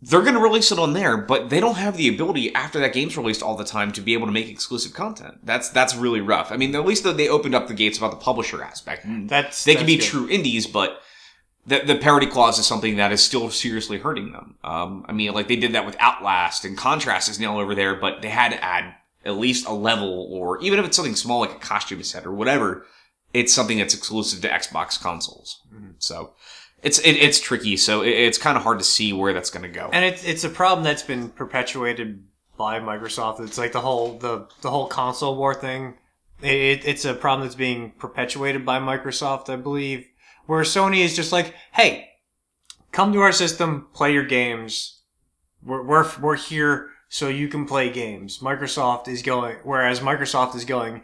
they're 0.02 0.24
going 0.24 0.34
to 0.34 0.40
release 0.42 0.72
it 0.72 0.80
on 0.80 0.94
there, 0.94 1.16
but 1.16 1.52
they 1.52 1.60
don't 1.60 1.76
have 1.78 1.98
the 1.98 2.08
ability 2.10 2.52
after 2.56 2.80
that 2.80 2.94
game's 2.94 3.16
released 3.16 3.44
all 3.44 3.56
the 3.56 3.64
time 3.64 3.92
to 3.92 4.02
be 4.02 4.14
able 4.14 4.26
to 4.26 4.32
make 4.32 4.50
exclusive 4.50 4.96
content. 4.96 5.38
That's 5.44 5.70
that's 5.70 5.96
really 5.96 6.20
rough. 6.20 6.52
I 6.52 6.58
mean, 6.58 6.74
at 6.76 6.84
least 6.84 7.04
they 7.04 7.30
opened 7.30 7.54
up 7.54 7.68
the 7.68 7.76
gates 7.76 8.00
about 8.00 8.10
the 8.10 8.18
publisher 8.18 8.64
aspect. 8.64 9.06
That's 9.28 9.66
they 9.66 9.76
can 9.76 9.86
be 9.86 9.98
good. 9.98 10.06
true 10.06 10.28
indies, 10.28 10.66
but 10.66 11.00
the, 11.68 11.82
the 11.86 11.96
parity 11.98 12.26
clause 12.26 12.58
is 12.58 12.66
something 12.66 12.96
that 12.96 13.12
is 13.12 13.22
still 13.24 13.52
seriously 13.52 14.00
hurting 14.00 14.32
them. 14.32 14.56
Um, 14.64 15.06
I 15.08 15.12
mean, 15.12 15.32
like 15.34 15.48
they 15.48 15.58
did 15.58 15.74
that 15.74 15.86
with 15.86 15.96
Outlast 16.00 16.66
and 16.66 16.76
Contrast 16.76 17.30
is 17.30 17.40
now 17.40 17.60
over 17.60 17.76
there, 17.76 17.94
but 17.96 18.24
they 18.24 18.30
had 18.30 18.50
to 18.54 18.64
add 18.64 18.96
at 19.28 19.38
least 19.38 19.68
a 19.68 19.74
level 19.74 20.28
or 20.32 20.60
even 20.62 20.80
if 20.80 20.86
it's 20.86 20.96
something 20.96 21.16
small 21.16 21.42
like 21.42 21.52
a 21.52 21.60
costume 21.60 22.02
set 22.02 22.26
or 22.26 22.32
whatever, 22.32 22.86
it's 23.34 23.54
something 23.54 23.78
that's 23.78 23.94
exclusive 23.94 24.42
to 24.42 24.50
Xbox 24.50 25.00
consoles. 25.00 25.62
Mm-hmm. 25.74 25.92
So 26.00 26.34
it's, 26.82 27.00
it, 27.00 27.14
it's 27.14 27.40
tricky. 27.40 27.78
So 27.78 28.02
it, 28.02 28.10
it's 28.10 28.38
kind 28.38 28.58
of 28.58 28.64
hard 28.64 28.80
to 28.80 28.86
see 28.86 29.14
where 29.14 29.34
that's 29.34 29.50
going 29.50 29.64
to 29.64 29.70
go. 29.70 29.90
and 29.92 30.06
it's 30.06 30.24
it's 30.24 30.44
a 30.44 30.50
problem 30.50 30.84
that's 30.84 31.04
been 31.04 31.30
perpetuated 31.30 32.24
by 32.58 32.80
Microsoft. 32.80 33.40
It's 33.42 33.58
like 33.58 33.74
the 33.74 33.82
whole 33.82 34.18
the 34.18 34.48
the 34.62 34.70
whole 34.70 34.88
console 34.88 35.36
war 35.36 35.54
thing. 35.54 35.96
It, 36.42 36.86
it's 36.86 37.04
a 37.06 37.14
problem 37.14 37.48
that's 37.48 37.56
being 37.56 37.92
perpetuated 37.98 38.66
by 38.66 38.80
Microsoft, 38.80 39.50
I 39.50 39.56
believe, 39.56 40.08
where 40.46 40.64
Sony 40.64 41.00
is 41.00 41.16
just 41.16 41.32
like, 41.32 41.56
hey, 41.74 42.10
come 42.92 43.12
to 43.14 43.22
our 43.22 43.32
system, 43.32 43.88
play 43.94 44.14
your 44.14 44.26
games. 44.26 45.02
We're 45.64 45.84
we're 45.84 46.10
we're 46.22 46.36
here 46.36 46.92
so 47.10 47.30
you 47.30 47.48
can 47.48 47.66
play 47.66 47.90
games. 47.90 48.40
Microsoft 48.40 49.08
is 49.08 49.22
going, 49.22 49.58
whereas 49.64 50.00
Microsoft 50.00 50.56
is 50.56 50.66
going, 50.66 51.02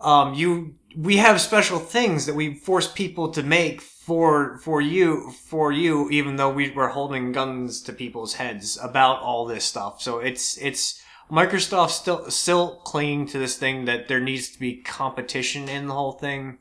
um, 0.00 0.34
you 0.34 0.74
we 0.96 1.16
have 1.16 1.40
special 1.40 1.78
things 1.78 2.26
that 2.26 2.34
we 2.34 2.54
force 2.54 2.90
people 2.90 3.30
to 3.30 3.42
make 3.42 3.80
for 3.80 4.58
for 4.58 4.80
you 4.80 5.30
for 5.30 5.72
you 5.72 6.08
even 6.10 6.36
though 6.36 6.50
we 6.50 6.70
were 6.70 6.88
holding 6.88 7.32
guns 7.32 7.80
to 7.82 7.92
people's 7.92 8.34
heads 8.34 8.78
about 8.82 9.20
all 9.20 9.46
this 9.46 9.64
stuff. 9.64 10.00
So 10.02 10.18
it's 10.18 10.58
it's 10.58 11.00
microsoft 11.30 11.90
still 11.90 12.30
still 12.30 12.76
clinging 12.84 13.26
to 13.26 13.38
this 13.38 13.56
thing 13.56 13.86
that 13.86 14.08
there 14.08 14.20
needs 14.20 14.50
to 14.50 14.60
be 14.60 14.76
competition 14.82 15.70
in 15.70 15.86
the 15.86 15.94
whole 15.94 16.12
thing 16.12 16.58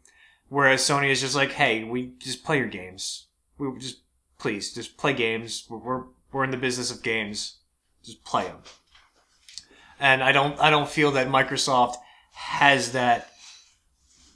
whereas 0.47 0.81
sony 0.81 1.09
is 1.09 1.19
just 1.19 1.35
like 1.35 1.51
hey 1.51 1.83
we 1.83 2.13
just 2.17 2.45
play 2.45 2.57
your 2.57 2.67
games. 2.67 3.27
We 3.57 3.67
just 3.77 4.03
please 4.39 4.73
just 4.73 4.97
play 4.97 5.13
games. 5.13 5.67
We're 5.69 5.77
we're, 5.77 6.03
we're 6.31 6.43
in 6.45 6.51
the 6.51 6.57
business 6.57 6.91
of 6.91 7.03
games 7.03 7.59
just 8.03 8.23
play 8.23 8.43
them 8.43 8.57
and 9.99 10.23
i 10.23 10.31
don't 10.31 10.59
i 10.59 10.69
don't 10.69 10.89
feel 10.89 11.11
that 11.11 11.27
microsoft 11.27 11.95
has 12.33 12.91
that 12.91 13.29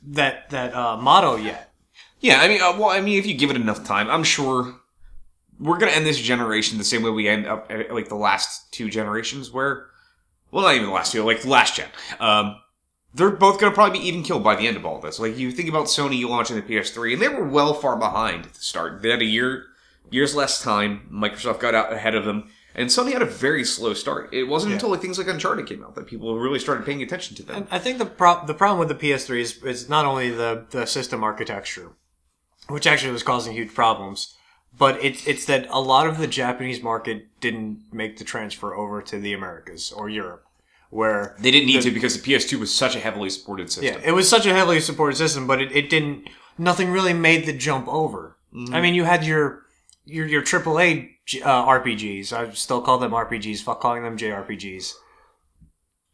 that 0.07 0.49
that 0.49 0.74
uh, 0.74 0.97
motto 0.97 1.36
yet. 1.36 1.74
Yeah, 2.20 2.41
I 2.41 2.47
mean, 2.47 2.61
uh, 2.61 2.76
well, 2.78 2.89
I 2.89 3.01
mean, 3.01 3.20
if 3.20 3.26
you 3.26 3.36
give 3.36 3.51
it 3.51 3.55
enough 3.55 3.84
time, 3.84 4.09
I'm 4.09 4.24
sure 4.24 4.76
we're 5.59 5.78
gonna 5.78 5.91
end 5.91 6.05
this 6.05 6.20
generation 6.20 6.78
the 6.78 6.84
same 6.84 7.03
way 7.03 7.09
we 7.09 7.28
end 7.28 7.45
up 7.45 7.70
uh, 7.70 7.93
like 7.93 8.09
the 8.09 8.15
last 8.15 8.72
two 8.72 8.89
generations, 8.89 9.51
where, 9.51 9.88
well, 10.51 10.63
not 10.63 10.76
even 10.76 10.88
the 10.88 10.93
last 10.93 11.11
two, 11.11 11.24
like 11.24 11.41
the 11.41 11.49
last 11.49 11.76
gen. 11.76 11.89
Um, 12.20 12.59
they're 13.13 13.32
both 13.32 13.59
gonna 13.59 13.74
probably 13.74 13.99
be 13.99 14.07
even 14.07 14.24
killed 14.24 14.43
by 14.43 14.55
the 14.55 14.68
end 14.68 14.78
of 14.78 14.86
all 14.86 14.99
this. 14.99 15.20
Like 15.20 15.38
you 15.38 15.51
think 15.51 15.70
about 15.70 15.86
Sony 15.86 16.28
launching 16.28 16.55
the 16.55 16.61
PS3, 16.61 17.13
and 17.13 17.22
they 17.22 17.30
were 17.30 17.47
well 17.47 17.74
far 17.74 17.97
behind 17.97 18.45
at 18.45 18.53
the 18.53 18.61
start. 18.61 19.01
They 19.01 19.09
had 19.09 19.22
a 19.22 19.26
year, 19.26 19.65
years 20.09 20.36
less 20.36 20.61
time. 20.61 21.07
Microsoft 21.11 21.59
got 21.59 21.76
out 21.76 21.93
ahead 21.93 22.15
of 22.15 22.26
them, 22.26 22.49
and 22.78 22.89
Sony 22.89 23.11
had 23.11 23.21
a 23.21 23.25
very 23.25 23.65
slow 23.65 23.93
start. 23.93 24.34
It 24.34 24.43
wasn't 24.43 24.69
Yeah. 24.71 24.75
until 24.75 24.89
like 24.89 25.01
things 25.01 25.17
like 25.17 25.28
Uncharted 25.28 25.65
came 25.65 25.84
out 25.84 25.95
that 25.95 26.05
people 26.07 26.38
really 26.39 26.59
started 26.59 26.86
paying 26.86 27.01
attention 27.01 27.36
to 27.38 27.43
them. 27.43 27.55
And 27.57 27.67
I 27.71 27.80
think 27.80 27.97
the 27.97 28.05
pro- 28.05 28.45
the 28.45 28.53
problem 28.53 28.80
with 28.80 28.88
the 28.89 28.95
PS3 28.95 29.41
is, 29.41 29.63
is 29.63 29.89
not 29.89 30.05
only 30.05 30.30
the, 30.30 30.65
the 30.69 30.86
system 30.86 31.23
architecture, 31.23 31.89
which 32.69 32.86
actually 32.88 33.11
was 33.11 33.23
causing 33.23 33.53
huge 33.53 33.73
problems, 33.73 34.36
but 34.78 35.03
it's 35.03 35.25
it's 35.28 35.45
that 35.45 35.67
a 35.69 35.82
lot 35.82 36.07
of 36.07 36.17
the 36.19 36.28
Japanese 36.28 36.84
market 36.84 37.28
didn't 37.41 37.82
make 37.91 38.17
the 38.17 38.23
transfer 38.23 38.75
over 38.75 39.01
to 39.01 39.17
the 39.19 39.34
Americas 39.34 39.91
or 39.91 40.07
Europe, 40.09 40.45
where 40.91 41.36
They 41.39 41.51
didn't 41.51 41.67
need 41.67 41.82
to 41.82 41.91
because 41.91 42.19
the 42.21 42.25
PS2 42.34 42.59
was 42.59 42.73
such 42.73 42.95
a 42.95 42.99
heavily 42.99 43.30
supported 43.30 43.71
system. 43.71 43.86
yeah, 44.01 44.07
it 44.07 44.11
was 44.13 44.30
such 44.30 44.45
a 44.45 44.53
heavily 44.53 44.80
supported 44.82 45.15
system, 45.17 45.47
but 45.47 45.61
it, 45.61 45.71
it 45.71 45.89
didn't. 45.89 46.30
Nothing 46.59 46.89
really 46.91 47.13
made 47.13 47.45
the 47.45 47.53
jump 47.53 47.88
over. 47.88 48.36
Mm-hmm. 48.53 48.73
I 48.75 48.82
mean, 48.82 48.93
you 48.95 49.03
had 49.03 49.23
your 49.23 49.63
your 50.08 50.26
your 50.28 50.41
AAA 50.41 51.10
uh, 51.43 51.66
RPGs. 51.66 52.34
I 52.34 52.49
still 52.51 52.82
call 52.82 52.97
them 52.97 53.12
RPGs. 53.12 53.62
Fuck 53.62 53.82
calling 53.82 54.03
them 54.03 54.18
JRPGs, 54.18 54.93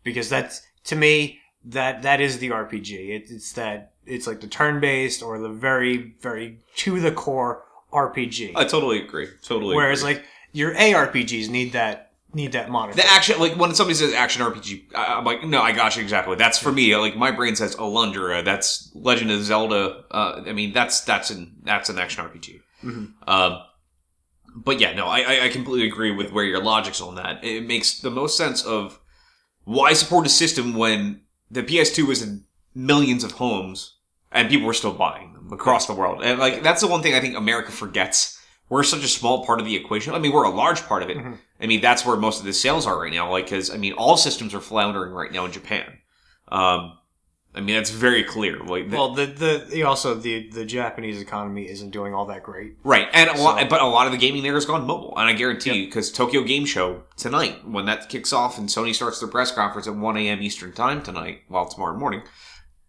because 0.04 0.30
that's 0.30 0.62
to 0.86 0.96
me 0.96 1.40
that 1.66 2.02
that 2.02 2.20
is 2.22 2.40
the 2.40 2.50
RPG. 2.50 2.92
It, 3.10 3.24
it's 3.30 3.54
that 3.54 3.94
it's 4.06 4.28
like 4.28 4.42
the 4.42 4.48
turn 4.48 4.80
based 4.82 5.24
or 5.24 5.40
the 5.40 5.50
very 5.50 6.16
very 6.22 6.60
to 6.78 7.00
the 7.00 7.12
core 7.12 7.64
RPG. 7.94 8.54
I 8.56 8.66
totally 8.66 9.02
agree. 9.02 9.28
Totally. 9.44 9.76
Whereas 9.76 10.02
agree. 10.02 10.16
like 10.16 10.26
your 10.52 10.74
ARPGs 10.76 11.50
need 11.50 11.74
that 11.74 12.12
need 12.34 12.52
that 12.54 12.70
monitor. 12.70 12.96
The 12.96 13.06
action, 13.06 13.40
like 13.40 13.56
when 13.56 13.76
somebody 13.76 13.94
says 13.94 14.14
action 14.14 14.42
RPG, 14.42 14.96
I- 14.96 15.16
I'm 15.18 15.24
like, 15.24 15.44
no, 15.44 15.62
I 15.62 15.72
got 15.72 15.96
you 15.96 16.02
exactly. 16.02 16.36
That's 16.36 16.58
for 16.58 16.72
me. 16.72 16.96
Like 16.98 17.16
my 17.16 17.30
brain 17.32 17.56
says 17.56 17.76
Alundra. 17.76 18.44
That's 18.44 18.90
Legend 18.96 19.30
of 19.32 19.44
Zelda. 19.44 20.04
Uh, 20.12 20.42
I 20.48 20.52
mean, 20.54 20.74
that's 20.74 21.02
that's 21.02 21.30
an 21.30 21.56
that's 21.64 21.90
an 21.90 22.00
action 22.00 22.26
RPG. 22.26 22.60
Mhm. 22.84 23.14
Um, 23.28 23.60
but 24.56 24.80
yeah, 24.80 24.94
no, 24.94 25.08
I, 25.08 25.46
I- 25.46 25.50
completely 25.50 25.88
agree 25.88 26.12
with 26.12 26.32
where 26.32 26.44
your 26.46 26.62
logic's 26.64 27.02
on 27.02 27.16
that. 27.16 27.44
It 27.44 27.66
makes 27.66 28.00
the 28.00 28.12
most 28.12 28.38
sense 28.38 28.64
of 28.64 29.00
why 29.64 29.94
support 29.94 30.26
a 30.26 30.30
system 30.30 30.74
when 30.76 31.22
the 31.50 31.64
PS2 31.64 32.08
was 32.08 32.22
in 32.22 32.44
millions 32.76 33.24
of 33.24 33.34
homes 33.34 33.96
and 34.32 34.50
people 34.50 34.68
were 34.68 34.74
still 34.74 34.94
buying 34.94 35.34
them 35.34 35.52
across 35.54 35.86
the 35.88 35.94
world. 35.94 36.22
And 36.24 36.40
like 36.40 36.64
that's 36.64 36.82
the 36.82 36.88
one 36.88 37.02
thing 37.02 37.14
I 37.14 37.20
think 37.20 37.36
America 37.38 37.72
forgets. 37.72 38.40
We're 38.70 38.84
such 38.84 39.04
a 39.04 39.08
small 39.08 39.46
part 39.46 39.60
of 39.60 39.66
the 39.66 39.76
equation. 39.76 40.14
I 40.14 40.20
mean, 40.20 40.32
we're 40.32 40.44
a 40.46 40.50
large 40.50 40.82
part 40.84 41.04
of 41.04 41.10
it. 41.10 41.18
Mhm. 41.18 41.38
I 41.62 41.68
mean, 41.68 41.82
that's 41.82 42.06
where 42.06 42.18
most 42.18 42.40
of 42.40 42.46
the 42.46 42.54
sales 42.54 42.88
are 42.88 43.00
right 43.00 43.12
now. 43.14 43.30
Like, 43.32 43.46
because 43.46 43.70
I 43.70 43.78
mean, 43.78 43.94
all 43.94 44.18
systems 44.18 44.54
are 44.54 44.60
floundering 44.62 45.12
right 45.14 45.32
now 45.32 45.46
in 45.46 45.52
Japan. 45.52 46.00
Um, 46.48 46.98
I 47.56 47.62
mean, 47.62 47.76
that's 47.76 47.92
very 47.92 48.24
clear. 48.24 48.58
Like, 48.58 48.90
the- 48.90 48.98
well, 48.98 49.14
the, 49.14 49.28
the 49.28 49.66
the 49.70 49.84
also 49.84 50.16
the 50.16 50.50
the 50.50 50.66
Japanese 50.66 51.22
economy 51.22 51.70
isn't 51.70 51.92
doing 51.92 52.14
all 52.14 52.26
that 52.26 52.42
great. 52.44 52.78
right, 52.84 53.08
and 53.14 53.30
a 53.30 53.40
lot, 53.42 53.70
but 53.70 53.80
a 53.82 53.86
lot 53.86 54.08
of 54.08 54.12
the 54.12 54.18
gaming 54.18 54.42
there 54.42 54.56
has 54.56 54.66
gone 54.66 54.88
mobile, 54.88 55.14
and 55.18 55.28
I 55.30 55.34
guarantee 55.34 55.74
you, 55.74 55.86
because 55.86 56.12
Tokyo 56.12 56.42
Game 56.42 56.66
Show 56.66 57.04
tonight, 57.16 57.68
when 57.68 57.86
that 57.86 58.10
kicks 58.10 58.34
off, 58.34 58.58
and 58.58 58.68
Sony 58.70 58.96
starts 58.96 59.20
their 59.20 59.30
press 59.30 59.52
conference 59.52 59.88
at 59.88 59.96
one 59.96 60.18
a.m. 60.18 60.42
Eastern 60.42 60.72
time 60.74 61.04
tonight, 61.04 61.42
well, 61.48 61.68
tomorrow 61.68 61.96
morning, 61.96 62.24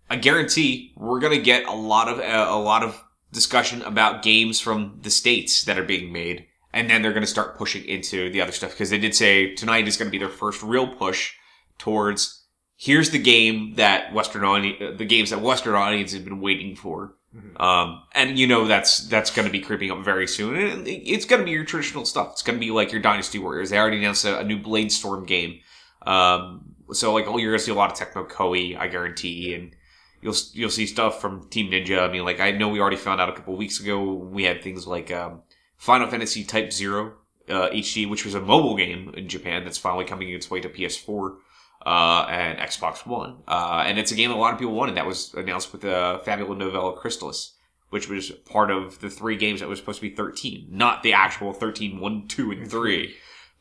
I 0.08 0.16
guarantee 0.16 0.92
we're 0.96 1.20
gonna 1.20 1.38
get 1.38 1.66
a 1.66 1.72
lot 1.74 2.08
of 2.08 2.18
uh, 2.18 2.46
a 2.48 2.58
lot 2.58 2.82
of 2.82 3.02
discussion 3.32 3.82
about 3.82 4.22
games 4.22 4.60
from 4.60 4.98
the 5.02 5.10
states 5.10 5.64
that 5.64 5.78
are 5.78 5.84
being 5.84 6.10
made, 6.10 6.46
and 6.72 6.88
then 6.88 7.02
they're 7.02 7.12
gonna 7.12 7.26
start 7.26 7.58
pushing 7.58 7.84
into 7.84 8.30
the 8.30 8.40
other 8.40 8.52
stuff 8.52 8.70
because 8.70 8.88
they 8.88 8.98
did 8.98 9.14
say 9.14 9.54
tonight 9.54 9.86
is 9.86 9.98
gonna 9.98 10.10
be 10.10 10.18
their 10.18 10.28
first 10.30 10.62
real 10.62 10.86
push 10.88 11.32
towards 11.78 12.43
here's 12.76 13.10
the 13.10 13.18
game 13.18 13.74
that 13.76 14.12
Western 14.12 14.44
audience, 14.44 14.98
the 14.98 15.04
games 15.04 15.30
that 15.30 15.40
Western 15.40 15.74
audience 15.74 16.12
have 16.12 16.24
been 16.24 16.40
waiting 16.40 16.76
for. 16.76 17.14
Mhm. 17.34 17.60
Um, 17.60 18.02
and 18.14 18.38
you 18.38 18.46
know 18.46 18.66
that's 18.66 19.08
that's 19.08 19.30
going 19.30 19.46
to 19.46 19.52
be 19.52 19.60
creeping 19.60 19.90
up 19.90 20.04
very 20.04 20.26
soon. 20.26 20.56
And 20.56 20.86
it's 20.86 21.24
going 21.24 21.40
to 21.40 21.44
be 21.44 21.50
your 21.50 21.64
traditional 21.64 22.04
stuff. 22.04 22.32
It's 22.32 22.42
going 22.42 22.58
to 22.58 22.64
be 22.64 22.70
like 22.70 22.92
your 22.92 23.02
Dynasty 23.02 23.38
Warriors. 23.38 23.70
They 23.70 23.78
already 23.78 23.98
announced 23.98 24.24
a, 24.24 24.38
a 24.38 24.44
new 24.44 24.58
Blade 24.58 24.92
Storm 24.92 25.26
game. 25.26 25.60
Um, 26.06 26.74
so 26.92 27.12
like, 27.12 27.26
oh, 27.26 27.38
you're 27.38 27.50
going 27.50 27.58
to 27.58 27.64
see 27.64 27.72
a 27.72 27.74
lot 27.74 27.90
of 27.90 27.98
Tecmo 27.98 28.28
Koei, 28.28 28.78
I 28.78 28.88
guarantee, 28.88 29.54
and 29.54 29.74
you'll 30.20 30.36
you'll 30.52 30.70
see 30.70 30.86
stuff 30.86 31.20
from 31.20 31.48
Team 31.48 31.70
Ninja. 31.70 32.08
I 32.08 32.12
mean, 32.12 32.24
like 32.24 32.40
I 32.40 32.52
know 32.52 32.68
we 32.68 32.80
already 32.80 32.96
found 32.96 33.20
out 33.20 33.28
a 33.28 33.32
couple 33.32 33.56
weeks 33.56 33.80
ago 33.80 34.12
we 34.12 34.44
had 34.44 34.62
things 34.62 34.86
like 34.86 35.10
um, 35.10 35.42
Final 35.76 36.08
Fantasy 36.08 36.44
Type 36.44 36.72
Zero 36.72 37.14
uh, 37.48 37.68
HD, 37.70 38.08
which 38.08 38.24
was 38.24 38.34
a 38.34 38.40
mobile 38.40 38.76
game 38.76 39.12
in 39.16 39.28
Japan 39.28 39.64
that's 39.64 39.78
finally 39.78 40.04
coming 40.04 40.30
its 40.30 40.50
way 40.50 40.60
to 40.60 40.68
PS4 40.68 41.36
uh, 41.84 42.26
and 42.28 42.58
Xbox 42.58 43.06
One. 43.06 43.42
Uh, 43.46 43.84
and 43.86 43.98
it's 43.98 44.12
a 44.12 44.14
game 44.14 44.30
a 44.30 44.36
lot 44.36 44.52
of 44.52 44.58
people 44.58 44.74
wanted. 44.74 44.96
That 44.96 45.06
was 45.06 45.34
announced 45.34 45.72
with 45.72 45.84
uh, 45.84 46.18
Fabula 46.20 46.56
Nova 46.56 46.92
Crystallis, 46.98 47.52
which 47.90 48.08
was 48.08 48.30
part 48.30 48.70
of 48.70 49.00
the 49.00 49.10
three 49.10 49.36
games 49.36 49.60
that 49.60 49.68
was 49.68 49.78
supposed 49.78 50.00
to 50.00 50.08
be 50.08 50.14
13, 50.14 50.68
not 50.70 51.02
the 51.02 51.12
actual 51.12 51.52
13, 51.52 52.00
1, 52.00 52.28
2, 52.28 52.50
and 52.52 52.70
3. 52.70 53.14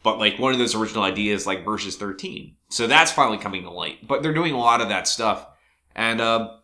But 0.04 0.20
like 0.20 0.38
one 0.38 0.54
of 0.54 0.60
those 0.60 0.76
original 0.76 1.04
ideas, 1.04 1.48
like 1.48 1.64
versus 1.64 1.96
13. 1.96 2.56
So 2.70 2.88
that's 2.88 3.12
finally 3.12 3.38
coming 3.38 3.64
to 3.64 3.70
light. 3.70 4.06
But 4.08 4.22
they're 4.22 4.34
doing 4.34 4.54
a 4.54 4.60
lot 4.60 4.82
of 4.82 4.90
that 4.90 5.08
stuff. 5.08 5.48
And, 5.96 6.20
um, 6.20 6.60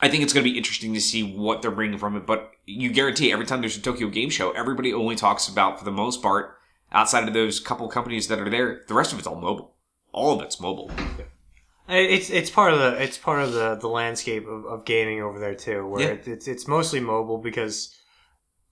I 0.00 0.08
think 0.08 0.22
it's 0.22 0.32
going 0.32 0.44
to 0.44 0.50
be 0.50 0.56
interesting 0.56 0.92
to 0.94 1.00
see 1.00 1.22
what 1.22 1.62
they're 1.62 1.70
bringing 1.70 1.98
from 1.98 2.16
it. 2.16 2.26
But 2.26 2.52
you 2.66 2.90
guarantee 2.90 3.32
every 3.32 3.46
time 3.46 3.60
there's 3.60 3.76
a 3.76 3.80
Tokyo 3.80 4.08
Game 4.08 4.28
Show, 4.28 4.50
everybody 4.50 4.92
only 4.92 5.16
talks 5.16 5.48
about, 5.48 5.78
for 5.78 5.84
the 5.84 5.92
most 5.92 6.20
part, 6.20 6.58
outside 6.92 7.26
of 7.28 7.34
those 7.34 7.60
couple 7.60 7.88
companies 7.88 8.28
that 8.28 8.40
are 8.40 8.50
there, 8.50 8.82
the 8.88 8.94
rest 8.94 9.12
of 9.12 9.18
it's 9.18 9.26
all 9.26 9.36
mobile. 9.36 9.73
All 10.14 10.32
of 10.38 10.42
it's 10.44 10.60
mobile. 10.60 10.90
It's 11.88 12.30
it's 12.30 12.48
part 12.50 12.72
of 12.72 12.78
the 12.78 13.02
it's 13.02 13.18
part 13.18 13.42
of 13.42 13.52
the, 13.52 13.74
the 13.74 13.88
landscape 13.88 14.46
of, 14.46 14.64
of 14.64 14.84
gaming 14.86 15.20
over 15.20 15.38
there 15.38 15.54
too, 15.54 15.86
where 15.86 16.00
Yeah. 16.02 16.08
it, 16.14 16.28
it's 16.28 16.48
it's 16.48 16.66
mostly 16.68 17.00
mobile 17.00 17.38
because 17.38 17.94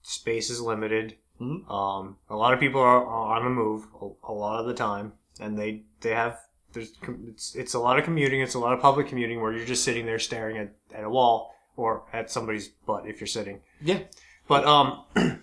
space 0.01 0.49
is 0.49 0.59
limited. 0.61 1.17
Mhm. 1.39 1.69
Um, 1.69 2.17
a 2.29 2.35
lot 2.35 2.53
of 2.53 2.59
people 2.59 2.81
are, 2.81 3.05
are 3.05 3.37
on 3.37 3.43
the 3.43 3.49
move 3.49 3.85
a, 4.01 4.31
a 4.31 4.33
lot 4.33 4.59
of 4.59 4.65
the 4.67 4.73
time, 4.73 5.13
and 5.39 5.57
they 5.59 5.83
they 6.01 6.11
have 6.11 6.39
there's 6.71 6.93
com- 7.01 7.25
it's 7.29 7.53
it's 7.55 7.73
a 7.75 7.79
lot 7.79 7.99
of 7.99 8.05
commuting. 8.05 8.41
It's 8.41 8.55
a 8.55 8.59
lot 8.59 8.73
of 8.73 8.79
public 8.79 9.07
commuting 9.07 9.41
where 9.41 9.51
you're 9.53 9.65
just 9.65 9.83
sitting 9.83 10.05
there 10.07 10.19
staring 10.19 10.57
at, 10.57 10.73
at 10.95 11.03
a 11.03 11.09
wall 11.09 11.53
or 11.75 12.05
at 12.13 12.31
somebody's 12.31 12.69
butt 12.87 13.05
if 13.07 13.19
you're 13.19 13.27
sitting. 13.27 13.59
Yeah. 13.81 13.99
But 14.47 14.65
um, 14.65 15.03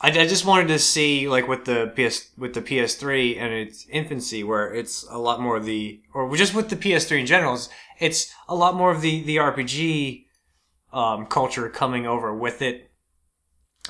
I, 0.00 0.08
I 0.08 0.26
just 0.26 0.46
wanted 0.46 0.68
to 0.68 0.78
see 0.78 1.28
like 1.28 1.46
with 1.46 1.64
the 1.66 1.92
PS 1.96 2.30
with 2.38 2.54
the 2.54 2.62
PS3 2.62 3.38
and 3.38 3.52
its 3.52 3.86
infancy, 3.90 4.42
where 4.42 4.72
it's 4.72 5.04
a 5.10 5.18
lot 5.18 5.40
more 5.40 5.56
of 5.56 5.64
the 5.66 6.00
or 6.14 6.34
just 6.36 6.54
with 6.54 6.70
the 6.70 6.76
PS3 6.76 7.20
in 7.20 7.26
general, 7.26 7.54
it's, 7.54 7.68
it's 7.98 8.34
a 8.48 8.54
lot 8.54 8.74
more 8.74 8.90
of 8.90 9.02
the 9.02 9.22
the 9.22 9.36
RPG 9.36 10.24
um, 10.92 11.26
culture 11.26 11.68
coming 11.68 12.06
over 12.06 12.34
with 12.34 12.62
it, 12.62 12.90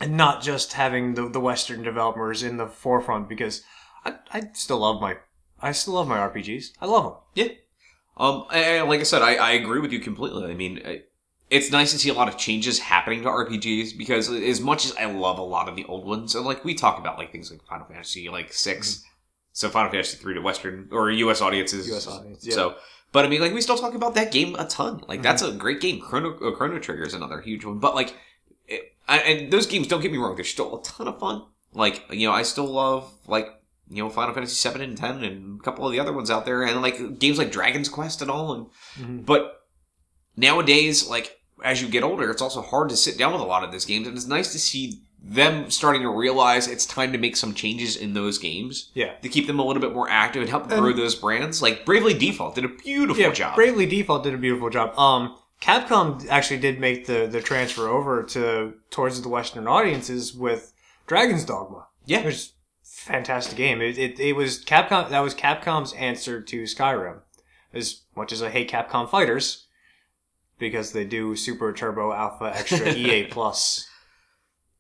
and 0.01 0.17
not 0.17 0.43
just 0.43 0.73
having 0.73 1.15
the 1.15 1.29
the 1.29 1.41
Western 1.41 1.83
developers 1.83 2.43
in 2.43 2.57
the 2.57 2.67
forefront. 2.67 3.29
Because 3.29 3.63
I, 4.05 4.15
I 4.33 4.43
still 4.53 4.79
love 4.79 5.01
my 5.01 5.19
I 5.61 5.73
still 5.73 5.95
love 5.95 6.09
my 6.09 6.19
RPGs. 6.19 6.73
I 6.81 6.87
love 6.87 7.05
them. 7.05 7.15
Yeah. 7.35 7.55
Um, 8.17 8.45
and 8.53 8.89
like 8.89 9.01
I 9.01 9.05
said, 9.05 9.23
I, 9.23 9.37
I 9.37 9.53
agree 9.53 9.81
with 9.81 9.93
you 9.93 10.01
completely. 10.01 10.51
I 10.51 10.55
mean, 10.55 10.83
I- 10.85 11.03
it's 11.51 11.71
nice 11.73 11.91
to 11.93 11.99
see 11.99 12.09
a 12.09 12.15
lot 12.15 12.29
of 12.29 12.37
changes 12.39 12.79
happening 12.79 13.23
to 13.23 13.29
RPGs 13.29 13.99
because 13.99 14.31
as 14.33 14.61
much 14.61 14.85
as 14.87 14.95
I 14.97 15.07
love 15.07 15.39
a 15.39 15.43
lot 15.43 15.69
of 15.69 15.75
the 15.77 15.85
old 15.85 16.07
ones, 16.07 16.35
and 16.35 16.45
like 16.45 16.65
we 16.65 16.75
talk 16.75 16.99
about 16.99 17.19
like 17.19 17.33
things 17.33 17.51
like 17.51 17.63
Final 17.65 17.87
Fantasy 17.87 18.29
like 18.29 18.53
6 18.53 19.05
so 19.53 19.69
Final 19.69 19.91
Fantasy 19.91 20.17
three 20.17 20.35
to 20.35 20.41
Western 20.41 20.89
or 20.93 21.11
U.S. 21.11 21.41
audiences. 21.41 21.91
US 21.91 22.07
audience, 22.07 22.47
yeah. 22.47 22.55
So, 22.55 22.77
but 23.11 23.25
I 23.25 23.29
mean, 23.29 23.41
like 23.41 23.53
we 23.53 23.61
still 23.61 23.77
talk 23.77 23.95
about 23.95 24.15
that 24.15 24.31
game 24.31 24.55
a 24.55 24.65
ton. 24.65 25.03
Like 25.09 25.23
that's 25.23 25.43
a 25.43 25.51
great 25.51 25.81
game. 25.81 26.01
Chrono 26.01 26.39
uh, 26.39 26.55
Chrono 26.55 26.79
Trigger 26.79 27.03
is 27.03 27.15
another 27.15 27.41
huge 27.41 27.65
one. 27.65 27.81
But 27.81 27.97
like, 27.97 28.15
it, 28.69 28.93
I, 29.09 29.19
and 29.19 29.53
those 29.53 29.67
games 29.67 29.89
don't 29.89 30.01
get 30.01 30.13
me 30.13 30.19
wrong, 30.19 30.37
they're 30.37 30.45
still 30.45 30.79
a 30.79 30.83
ton 30.85 31.09
of 31.09 31.19
fun. 31.19 31.43
Like 31.75 32.05
you 32.13 32.29
know, 32.29 32.33
I 32.33 32.43
still 32.45 32.67
love 32.69 33.13
like 33.27 33.49
you 33.91 34.05
know 34.05 34.09
Final 34.09 34.33
Fantasy 34.35 34.55
seven 34.55 34.83
and 34.83 34.97
ten 34.97 35.25
and 35.25 35.59
a 35.61 35.63
couple 35.65 35.85
of 35.85 35.91
the 35.91 35.99
other 35.99 36.13
ones 36.13 36.31
out 36.31 36.47
there, 36.47 36.63
and 36.63 36.81
like 36.81 37.19
games 37.19 37.37
like 37.37 37.51
Dragon's 37.51 37.89
Quest 37.89 38.23
and 38.23 38.31
all. 38.31 38.53
And 38.53 38.67
Mhm. 39.01 39.27
but 39.27 39.67
nowadays, 40.37 41.09
like 41.09 41.40
as 41.65 41.81
you 41.83 41.89
get 41.89 42.03
older, 42.03 42.31
it's 42.31 42.43
also 42.43 42.63
hard 42.63 42.89
to 42.91 42.97
sit 42.97 43.19
down 43.19 43.33
with 43.33 43.41
a 43.41 43.45
lot 43.45 43.65
of 43.65 43.73
those 43.73 43.85
games, 43.85 44.07
and 44.07 44.17
it's 44.17 44.27
nice 44.27 44.53
to 44.53 44.59
see 44.59 45.01
them 45.23 45.71
starting 45.71 46.01
to 46.03 46.09
realize 46.09 46.67
it's 46.67 46.87
time 46.87 47.13
to 47.13 47.19
make 47.19 47.37
some 47.37 47.53
changes 47.53 47.95
in 47.95 48.15
those 48.15 48.39
games 48.39 48.91
Yeah. 48.95 49.13
to 49.21 49.29
keep 49.29 49.47
them 49.47 49.59
a 49.59 49.65
little 49.65 49.83
bit 49.83 49.93
more 49.93 50.09
active 50.09 50.41
and 50.41 50.51
help 50.51 50.69
grow 50.69 50.93
those 50.95 51.15
brands. 51.15 51.61
Like 51.61 51.85
Bravely 51.85 52.15
Default 52.15 52.55
did 52.55 52.65
a 52.65 52.69
beautiful 52.69 53.23
yeah, 53.23 53.31
job. 53.33 53.55
Bravely 53.55 53.85
Default 53.85 54.25
did 54.25 54.33
a 54.33 54.39
beautiful 54.39 54.71
job. 54.71 54.99
Um, 54.99 55.37
Capcom 55.61 56.27
actually 56.29 56.59
did 56.59 56.81
make 56.81 57.05
the, 57.07 57.27
the 57.31 57.43
transfer 57.43 57.87
over 57.87 58.23
to 58.23 58.75
towards 58.91 59.21
the 59.21 59.29
Western 59.29 59.69
audiences 59.69 60.35
with 60.35 60.73
Dragon's 61.07 61.45
Dogma. 61.45 61.87
Yeah. 62.07 62.21
It 62.21 62.25
was 62.25 62.53
a 62.83 62.87
fantastic 62.87 63.59
game. 63.59 63.83
It, 63.83 63.99
it, 63.99 64.19
it 64.19 64.33
was 64.37 64.65
Capcom 64.65 65.11
that 65.11 65.21
was 65.21 65.35
Capcom's 65.35 65.93
answer 65.93 66.41
to 66.41 66.63
Skyrim. 66.63 67.19
As 67.75 68.01
much 68.17 68.33
as 68.33 68.43
I 68.43 68.49
hate 68.49 68.71
Capcom 68.71 69.09
fighters, 69.09 69.67
because 70.61 70.93
they 70.93 71.05
do 71.05 71.35
Super 71.35 71.73
Turbo 71.73 72.13
Alpha 72.13 72.45
Extra 72.55 72.93
EA 72.93 73.25
Plus. 73.25 73.89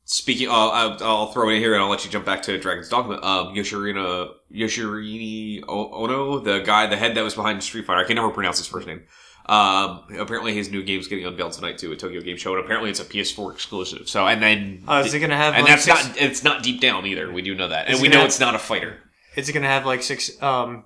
Speaking, 0.05 0.49
I'll, 0.51 0.97
I'll 1.01 1.27
throw 1.33 1.49
it 1.51 1.55
in 1.55 1.61
here 1.61 1.73
and 1.75 1.83
I'll 1.83 1.89
let 1.89 2.05
you 2.05 2.11
jump 2.11 2.25
back 2.27 2.43
to 2.43 2.59
Dragon's 2.59 2.89
Dogma. 2.89 3.15
Um, 3.23 3.55
Yoshirina, 3.55 4.31
Yoshirini 4.53 5.63
Ono, 5.69 6.39
the 6.41 6.61
guy, 6.61 6.87
the 6.87 6.97
head 6.97 7.15
that 7.17 7.23
was 7.23 7.35
behind 7.35 7.63
Street 7.63 7.87
Fighter. 7.87 8.01
I 8.01 8.05
can 8.05 8.17
never 8.17 8.31
pronounce 8.31 8.59
his 8.59 8.67
first 8.67 8.87
name. 8.89 9.03
Um, 9.47 10.05
apparently 10.19 10.53
his 10.55 10.71
new 10.71 10.83
game's 10.83 11.09
getting 11.09 11.27
unveiled 11.27 11.53
tonight 11.53 11.79
too 11.79 11.93
at 11.93 11.99
Tokyo 11.99 12.21
Game 12.21 12.37
Show, 12.37 12.55
and 12.55 12.65
apparently 12.65 12.91
it's 12.91 13.01
a 13.01 13.05
PS4 13.05 13.53
exclusive. 13.53 14.09
So, 14.09 14.27
and 14.27 14.43
then, 14.43 14.85
Oh, 14.87 15.01
is 15.01 15.15
it 15.15 15.21
gonna 15.21 15.37
have? 15.37 15.55
and 15.55 15.63
like 15.65 15.73
that's 15.73 15.85
six, 15.85 16.07
not, 16.09 16.17
it's 16.21 16.45
not 16.45 16.63
deep 16.63 16.81
down 16.81 17.07
either. 17.07 17.33
We 17.33 17.43
do 17.43 17.55
know 17.55 17.69
that, 17.69 17.89
and 17.89 18.01
we 18.01 18.09
know 18.09 18.19
have- 18.19 18.27
it's 18.27 18.39
not 18.41 18.55
a 18.55 18.59
fighter. 18.59 18.99
Is 19.37 19.49
it 19.49 19.53
gonna 19.53 19.67
have 19.67 19.87
like 19.87 20.03
six 20.03 20.41
um 20.43 20.85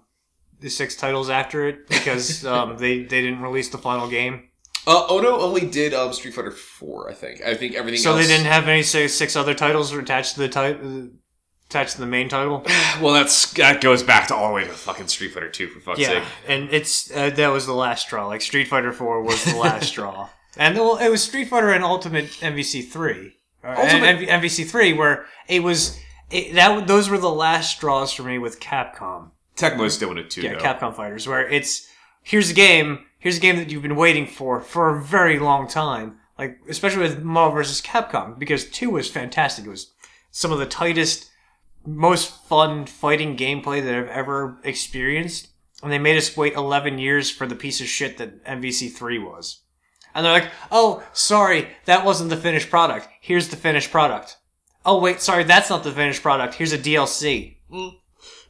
the 0.61 0.69
six 0.71 0.97
titles 0.97 1.29
after 1.31 1.67
it 1.69 1.89
because 1.89 2.45
um 2.47 2.77
they 2.79 2.99
they 3.03 3.23
didn't 3.23 3.41
release 3.43 3.69
the 3.71 3.79
final 3.79 4.09
game? 4.09 4.49
Uh, 4.87 5.07
Ono 5.09 5.39
only 5.41 5.67
did 5.67 5.95
um, 5.95 6.13
Street 6.13 6.35
Fighter 6.35 6.51
Four, 6.51 7.11
I 7.11 7.15
think. 7.15 7.43
I 7.43 7.55
think 7.55 7.75
everything. 7.75 8.01
So 8.01 8.13
else... 8.13 8.21
they 8.27 8.27
didn't 8.33 8.47
have 8.47 8.69
any 8.69 8.83
six, 8.83 9.15
six 9.15 9.37
other 9.37 9.55
titles 9.55 9.93
attached 9.93 10.35
to 10.35 10.41
the 10.41 10.49
title, 10.49 11.09
attached 11.69 11.95
to 11.95 12.01
the 12.01 12.07
main 12.07 12.29
title. 12.29 12.65
Well, 13.01 13.13
that's 13.13 13.53
that 13.55 13.81
goes 13.81 14.05
back 14.05 14.29
to 14.29 14.37
all 14.37 14.49
the 14.49 14.55
way 14.55 14.65
to 14.65 14.71
fucking 14.71 15.09
Street 15.09 15.33
Fighter 15.33 15.51
Two 15.51 15.67
for 15.69 15.81
fuck's 15.81 15.99
Yeah, 15.99 16.09
sake. 16.09 16.23
and 16.47 16.69
it's 16.71 17.11
uh, 17.11 17.31
that 17.31 17.49
was 17.49 17.67
the 17.67 17.73
last 17.75 18.07
straw. 18.07 18.27
Like 18.29 18.41
Street 18.41 18.69
Fighter 18.69 18.93
Four 18.93 19.23
was 19.23 19.43
the 19.45 19.57
last 19.57 19.89
straw, 19.89 20.29
and 20.57 20.77
well, 20.77 20.99
it 20.99 21.09
was 21.09 21.25
Street 21.25 21.49
Fighter 21.49 21.73
and 21.73 21.83
Ultimate 21.83 22.27
MVC 22.27 22.89
Three, 22.89 23.35
Ultimate- 23.65 24.05
and 24.05 24.43
MVC 24.43 24.71
Three, 24.71 24.93
where 24.93 25.27
it 25.49 25.65
was 25.65 25.99
it, 26.31 26.55
that 26.55 26.87
those 26.87 27.09
were 27.09 27.19
the 27.19 27.31
last 27.31 27.77
straws 27.77 28.13
for 28.13 28.23
me 28.23 28.39
with 28.39 28.61
Capcom. 28.61 29.31
Tecmo's 29.57 29.99
doing 29.99 30.19
it 30.19 30.31
too. 30.31 30.43
Yeah, 30.43 30.55
though. 30.55 30.61
Capcom 30.61 30.95
Fighters, 30.95 31.27
where 31.27 31.49
it's 31.49 31.89
here's 32.23 32.51
a 32.51 32.55
game, 32.55 33.07
here's 33.25 33.39
a 33.39 33.41
game 33.41 33.57
that 33.57 33.71
you've 33.71 33.83
been 33.83 33.97
waiting 33.97 34.27
for 34.27 34.61
for 34.61 34.91
a 34.95 35.03
very 35.03 35.39
long 35.39 35.67
time. 35.67 36.19
Like 36.39 36.59
especially 36.69 37.03
with 37.03 37.23
Marvel 37.23 37.57
vs. 37.57 37.81
Capcom, 37.81 38.39
because 38.39 38.69
two 38.69 38.91
was 38.91 39.11
fantastic. 39.11 39.65
It 39.65 39.71
was 39.71 39.93
some 40.31 40.53
of 40.53 40.59
the 40.59 40.67
tightest 40.67 41.31
most 41.87 42.45
fun 42.45 42.85
fighting 42.85 43.37
gameplay 43.37 43.83
that 43.83 43.95
I've 43.95 44.09
ever 44.09 44.59
experienced. 44.63 45.49
And 45.83 45.91
they 45.91 45.99
made 45.99 46.19
us 46.19 46.37
wait 46.37 46.55
11 46.55 46.99
years 46.99 47.31
for 47.31 47.47
the 47.47 47.55
piece 47.55 47.81
of 47.81 47.87
shit 47.87 48.19
that 48.19 48.45
MVC3 48.45 49.25
was. 49.25 49.63
And 50.15 50.25
they're 50.25 50.33
like, 50.33 50.51
oh, 50.71 51.03
sorry, 51.13 51.69
that 51.87 52.05
wasn't 52.05 52.31
the 52.31 52.37
finished 52.37 52.71
product. 52.71 53.09
Here's 53.21 53.49
the 53.49 53.57
finished 53.57 53.91
product. 53.91 54.37
Oh, 54.85 55.01
wait, 55.01 55.21
sorry, 55.21 55.45
that's 55.45 55.71
not 55.71 55.83
the 55.83 55.93
finished 55.93 56.23
product. 56.23 56.55
Here's 56.55 56.73
a 56.73 56.79
DLC. 56.79 57.57
Mm. 57.73 57.97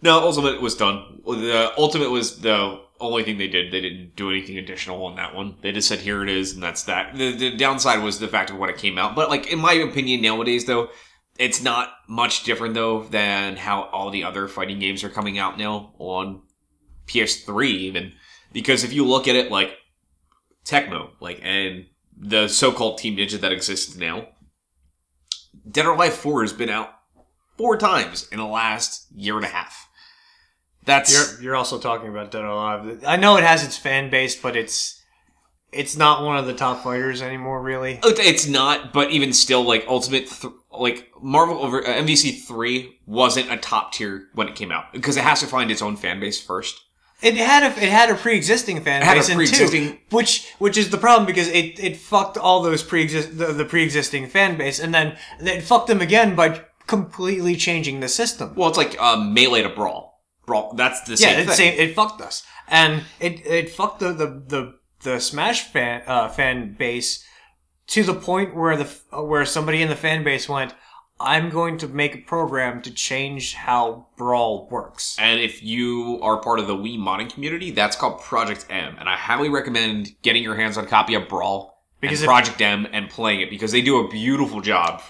No, 0.03 0.20
Ultimate 0.20 0.61
was 0.61 0.75
done. 0.75 1.20
The 1.25 1.72
Ultimate 1.79 2.11
was 2.11 2.41
the 2.41 2.84
only 3.01 3.24
thing 3.24 3.38
they 3.38 3.49
did. 3.49 3.72
They 3.72 3.80
didn't 3.80 4.16
do 4.16 4.30
anything 4.30 4.59
additional 4.59 5.05
on 5.05 5.16
that 5.16 5.34
one. 5.34 5.57
They 5.61 5.72
just 5.72 5.88
said, 5.88 6.01
here 6.01 6.22
it 6.22 6.28
is, 6.28 6.53
and 6.53 6.62
that's 6.62 6.84
that. 6.84 7.14
The, 7.14 7.36
the 7.36 7.57
downside 7.57 8.03
was 8.03 8.18
the 8.18 8.28
fact 8.28 8.51
of 8.51 8.57
when 8.57 8.70
it 8.70 8.78
came 8.78 8.99
out. 8.99 9.14
But, 9.14 9.28
like, 9.28 9.53
in 9.53 9.59
my 9.59 9.72
opinion, 9.72 10.22
nowadays, 10.22 10.64
though, 10.64 10.88
it's 11.38 11.62
not 11.62 11.90
much 12.09 12.45
different, 12.45 12.74
though, 12.74 13.03
than 13.05 13.57
how 13.57 13.84
all 13.84 14.11
the 14.11 14.24
other 14.24 14.49
fighting 14.49 14.78
games 14.78 15.03
are 15.03 15.11
coming 15.11 15.38
out 15.38 15.59
now 15.59 15.95
on 15.99 16.42
PS3, 17.07 17.66
even. 17.66 18.12
Because 18.53 18.84
if 18.84 18.92
you 18.92 19.05
look 19.05 19.26
at 19.26 19.36
it, 19.36 19.51
like, 19.51 19.76
Tecmo, 20.64 21.11
like, 21.20 21.40
and 21.42 21.86
the 22.16 22.49
so-called 22.49 22.99
Team 22.99 23.16
Ninja 23.16 23.40
that 23.40 23.53
exists 23.53 23.97
now, 23.97 24.28
Dead 25.68 25.86
or 25.86 25.95
Alive 25.95 26.14
4 26.14 26.42
has 26.42 26.53
been 26.53 26.70
out 26.70 26.90
four 27.57 27.76
times 27.76 28.28
in 28.30 28.38
the 28.38 28.47
last 28.47 29.07
year 29.14 29.36
and 29.36 29.45
a 29.45 29.49
half. 29.49 29.88
That's 30.85 31.12
You're, 31.12 31.43
you're 31.43 31.57
also 31.57 31.78
talking 31.78 32.09
about 32.09 32.30
Dead 32.30 32.43
or 32.43 32.49
Alive. 32.49 33.05
I 33.07 33.16
know 33.16 33.37
it 33.37 33.45
has 33.45 33.64
its 33.64 33.76
fan 33.76 34.11
base, 34.11 34.37
but 34.37 34.57
it's 34.57 35.03
it's 35.72 35.97
not 35.97 36.22
one 36.22 36.37
of 36.37 36.47
the 36.47 36.55
top 36.55 36.85
fighters 36.85 37.20
anymore, 37.20 37.61
really. 37.61 37.99
It's 38.03 38.47
not, 38.47 38.93
but 38.93 39.11
even 39.11 39.32
still, 39.32 39.62
like 39.62 39.85
Ultimate, 39.89 40.28
th- 40.28 40.53
like 40.70 41.11
Marvel 41.20 41.59
over 41.59 41.85
uh, 41.85 41.95
MVC 41.95 42.43
three 42.47 43.01
wasn't 43.07 43.51
a 43.51 43.57
top 43.57 43.93
tier 43.93 44.28
when 44.35 44.49
it 44.49 44.55
came 44.55 44.70
out 44.70 44.93
because 44.93 45.16
it 45.16 45.24
has 45.24 45.41
to 45.41 45.47
find 45.47 45.70
its 45.70 45.82
own 45.82 45.97
fan 45.97 46.20
base 46.20 46.41
first. 46.41 46.80
It 47.22 47.37
had 47.37 47.62
a 47.62 47.66
it 47.82 47.89
had 47.91 48.11
a 48.11 48.14
pre-existing 48.14 48.82
fan 48.82 49.03
had 49.03 49.14
base, 49.14 49.28
and 49.28 49.37
pre-existing- 49.37 49.93
two, 49.93 49.99
which 50.11 50.53
which 50.59 50.76
is 50.76 50.91
the 50.91 50.99
problem 50.99 51.26
because 51.26 51.49
it 51.49 51.82
it 51.82 51.97
fucked 51.97 52.37
all 52.37 52.62
those 52.62 52.82
pre-exist 52.82 53.39
the, 53.39 53.47
the 53.47 53.64
pre-existing 53.64 54.28
fan 54.28 54.57
base, 54.59 54.78
and 54.78 54.93
then 54.93 55.16
it 55.41 55.62
fucked 55.62 55.87
them 55.87 56.01
again 56.01 56.35
by 56.35 56.62
completely 56.87 57.57
changing 57.57 58.01
the 58.01 58.09
system. 58.09 58.55
Well, 58.55 58.68
it's 58.68 58.78
like 58.78 59.01
um, 59.01 59.32
melee 59.32 59.62
to 59.62 59.70
brawl. 59.70 60.13
Brawl. 60.47 60.74
That's 60.74 61.01
the 61.03 61.12
yeah, 61.12 61.16
same 61.16 61.40
it, 61.40 61.47
thing. 61.47 61.55
same, 61.57 61.78
it 61.78 61.95
fucked 61.95 62.20
us, 62.20 62.42
and 62.68 63.03
it 63.20 63.45
it 63.47 63.70
fucked 63.70 64.01
the 64.01 64.12
the 64.12 64.26
the, 64.47 64.74
the 65.03 65.20
Smash 65.20 65.64
fan 65.64 66.03
uh, 66.07 66.28
fan 66.28 66.74
base 66.78 67.24
to 67.88 68.03
the 68.03 68.14
point 68.14 68.55
where 68.55 68.76
the 68.76 68.84
where 69.22 69.45
somebody 69.45 69.82
in 69.82 69.88
the 69.88 69.97
fan 69.97 70.24
base 70.24 70.49
went, 70.49 70.74
"I'm 71.20 71.51
going 71.51 71.78
to 71.78 71.88
make 71.88 72.14
a 72.14 72.18
program 72.18 72.82
to 72.82 72.90
change 72.90 73.55
how 73.55 74.07
Brawl 74.16 74.68
works." 74.70 75.16
And 75.18 75.40
if 75.40 75.62
you 75.62 76.18
are 76.22 76.40
part 76.40 76.59
of 76.59 76.66
the 76.66 76.74
Wii 76.76 76.99
modding 76.99 77.30
community, 77.32 77.70
that's 77.70 77.97
called 77.97 78.20
Project 78.20 78.66
M, 78.70 78.97
and 78.99 79.09
I 79.09 79.16
highly 79.16 79.49
recommend 79.49 80.12
getting 80.22 80.42
your 80.42 80.57
hands 80.57 80.76
on 80.78 80.84
a 80.84 80.88
copy 80.88 81.14
of 81.14 81.28
Brawl 81.28 81.82
Because 82.01 82.20
if- 82.22 82.26
Project 82.26 82.61
M 82.61 82.86
and 82.92 83.09
playing 83.11 83.40
it 83.40 83.51
because 83.51 83.72
they 83.72 83.82
do 83.82 83.99
a 84.05 84.09
beautiful 84.09 84.61
job. 84.61 85.03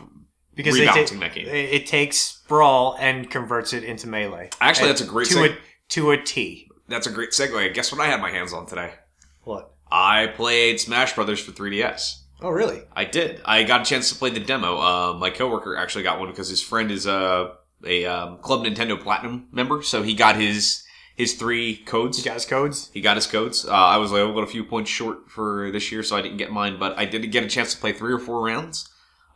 Because 0.54 0.76
they 0.76 0.86
rebalancing 0.86 1.14
ta- 1.14 1.20
that 1.20 1.34
game. 1.34 1.46
It, 1.48 1.86
takes 1.86 2.42
Brawl 2.48 2.96
and 2.98 3.30
converts 3.30 3.72
it 3.72 3.84
into 3.84 4.08
melee. 4.08 4.50
Actually, 4.60 4.88
that's 4.88 5.00
a 5.00 5.06
great 5.06 5.28
to 5.28 5.34
seg- 5.34 5.52
a 5.52 5.58
to 5.90 6.10
a 6.10 6.22
T. 6.22 6.70
That's 6.88 7.06
a 7.06 7.10
great 7.10 7.30
segue. 7.30 7.72
Guess 7.74 7.92
what 7.92 8.00
I 8.00 8.06
had 8.06 8.20
my 8.20 8.30
hands 8.30 8.52
on 8.52 8.66
today? 8.66 8.94
What? 9.42 9.72
I 9.90 10.28
played 10.28 10.80
Smash 10.80 11.14
Brothers 11.14 11.40
for 11.40 11.52
3DS. 11.52 12.22
Oh, 12.40 12.50
really? 12.50 12.82
I 12.94 13.04
did. 13.04 13.40
I 13.44 13.62
got 13.62 13.82
a 13.82 13.84
chance 13.84 14.10
to 14.10 14.16
play 14.16 14.30
the 14.30 14.40
demo. 14.40 14.78
Uh, 14.78 15.14
my 15.14 15.30
coworker 15.30 15.76
actually 15.76 16.02
got 16.04 16.18
one 16.18 16.28
because 16.28 16.48
his 16.48 16.62
friend 16.62 16.90
is 16.90 17.06
a 17.06 17.52
a 17.86 18.04
um, 18.06 18.38
Club 18.38 18.64
Nintendo 18.64 19.00
Platinum 19.00 19.48
member, 19.52 19.82
so 19.82 20.02
he 20.02 20.14
got 20.14 20.36
his 20.36 20.84
his 21.16 21.34
three 21.34 21.76
codes. 21.76 22.18
You 22.18 22.30
guys 22.30 22.44
codes? 22.44 22.90
He 22.92 23.00
got 23.00 23.16
his 23.16 23.26
codes. 23.26 23.64
Uh, 23.64 23.70
I 23.70 23.96
was 23.98 24.10
like 24.10 24.22
a 24.22 24.46
few 24.46 24.64
points 24.64 24.90
short 24.90 25.30
for 25.30 25.70
this 25.70 25.92
year, 25.92 26.02
so 26.02 26.16
I 26.16 26.22
didn't 26.22 26.38
get 26.38 26.50
mine, 26.50 26.78
but 26.78 26.98
I 26.98 27.04
did 27.04 27.30
get 27.30 27.44
a 27.44 27.48
chance 27.48 27.74
to 27.74 27.80
play 27.80 27.92
three 27.92 28.12
or 28.12 28.18
four 28.18 28.44
rounds. 28.44 28.90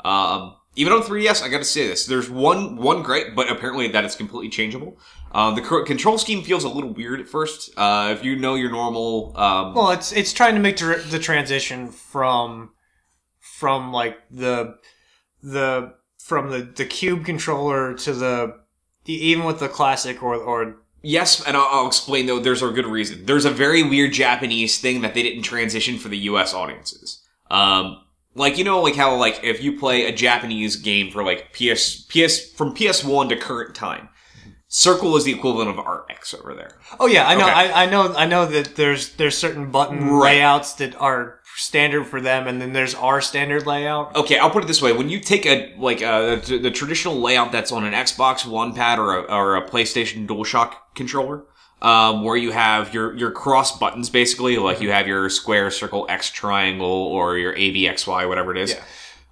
Um, 0.05 0.57
even 0.79 0.93
on 0.93 1.03
3DS, 1.03 1.43
I 1.43 1.49
got 1.49 1.59
to 1.59 1.65
say 1.65 1.89
this: 1.89 2.07
there's 2.07 2.31
one 2.31 2.77
one 2.77 3.03
great, 3.03 3.35
but 3.35 3.51
apparently 3.51 3.89
that 3.89 4.05
is 4.05 4.15
completely 4.15 4.49
changeable. 4.49 4.97
Um, 5.33 5.57
the 5.57 5.61
control 5.61 6.19
scheme 6.19 6.45
feels 6.45 6.63
a 6.63 6.69
little 6.69 6.91
weird 6.91 7.21
at 7.21 7.29
first. 7.29 7.71
Uh, 7.77 8.15
if 8.17 8.25
you 8.25 8.37
know 8.37 8.55
your 8.55 8.71
normal, 8.71 9.37
um, 9.37 9.75
Well, 9.75 9.91
it's 9.91 10.13
it's 10.13 10.33
trying 10.33 10.55
to 10.55 10.61
make 10.61 10.77
the, 10.77 11.05
the 11.11 11.19
transition 11.19 11.89
from 11.91 12.71
from 13.41 13.93
like 13.93 14.19
the 14.31 14.79
the 15.43 15.95
from 16.21 16.51
the 16.51 16.61
the 16.61 16.87
cube 16.87 17.25
controller 17.25 17.95
to 17.95 18.13
the 18.13 18.55
even 19.07 19.45
with 19.45 19.59
the 19.59 19.69
classic 19.69 20.23
or 20.23 20.37
or 20.37 20.77
Yes, 21.03 21.45
and 21.45 21.57
I'll, 21.57 21.69
I'll 21.71 21.87
explain 21.89 22.27
though. 22.27 22.39
There's 22.39 22.63
a 22.63 22.71
good 22.71 22.87
reason. 22.87 23.27
There's 23.27 23.45
a 23.45 23.51
very 23.51 23.83
weird 23.83 24.13
Japanese 24.13 24.81
thing 24.81 25.01
that 25.01 25.15
they 25.15 25.25
didn't 25.25 25.43
transition 25.43 25.99
for 25.99 26.09
the 26.09 26.19
U.S. 26.19 26.55
audiences. 26.55 27.21
Um, 27.51 28.05
like 28.35 28.59
you 28.59 28.65
know, 28.65 28.81
like 28.83 28.97
how 28.97 29.15
like 29.17 29.41
if 29.43 29.63
you 29.63 29.79
play 29.79 30.05
a 30.07 30.13
Japanese 30.13 30.77
game 30.77 31.11
for 31.11 31.23
like 31.25 31.53
PS 31.53 32.03
PS 32.03 32.53
from 32.53 32.75
PS1 32.75 33.29
to 33.31 33.37
current 33.37 33.75
time, 33.75 34.09
Circle 34.71 35.17
is 35.17 35.25
the 35.25 35.33
equivalent 35.33 35.71
of 35.71 35.79
RX 35.85 36.35
over 36.35 36.55
there. 36.55 36.73
oh 37.01 37.07
yeah 37.07 37.27
I 37.27 37.35
know 37.35 37.45
Okay. 37.47 37.53
I, 37.55 37.83
I 37.85 37.87
know 37.87 38.13
I 38.15 38.27
know 38.27 38.45
that 38.47 38.77
there's 38.77 39.15
there's 39.15 39.37
certain 39.37 39.71
button 39.71 40.07
Right. 40.11 40.37
layouts 40.37 40.75
that 40.75 40.95
are 41.01 41.41
standard 41.57 42.05
for 42.07 42.21
them 42.21 42.47
and 42.47 42.61
then 42.61 42.73
there's 42.75 42.95
our 42.95 43.21
standard 43.23 43.67
layout. 43.67 44.15
Okay, 44.15 44.39
I'll 44.39 44.51
put 44.51 44.63
it 44.63 44.67
this 44.67 44.83
way: 44.83 44.93
when 44.93 45.09
you 45.09 45.19
take 45.21 45.47
a 45.47 45.75
like 45.79 46.03
uh, 46.03 46.37
the, 46.37 46.59
the 46.59 46.71
traditional 46.71 47.17
layout 47.19 47.51
that's 47.51 47.73
on 47.73 47.85
an 47.85 47.95
Xbox 47.95 48.47
One 48.47 48.75
pad 48.75 48.99
or 48.99 49.17
a, 49.17 49.23
or 49.23 49.57
a 49.57 49.67
PlayStation 49.69 50.27
DualShock 50.29 50.75
controller, 50.95 51.45
um, 51.83 52.25
where 52.25 52.37
you 52.37 52.51
have 52.53 52.93
your 52.93 53.15
your 53.17 53.31
cross 53.31 53.79
buttons 53.79 54.11
basically, 54.11 54.59
like 54.59 54.81
you 54.81 54.91
have 54.91 55.07
your 55.07 55.29
square, 55.31 55.71
circle, 55.71 56.07
X, 56.09 56.31
triangle, 56.31 56.87
or 56.89 57.39
your 57.39 57.53
A, 57.55 57.71
B, 57.71 57.87
X, 57.89 58.07
Y, 58.07 58.27
whatever 58.27 58.51
it 58.53 58.59
is. 58.59 58.71
Yeah. 58.75 58.83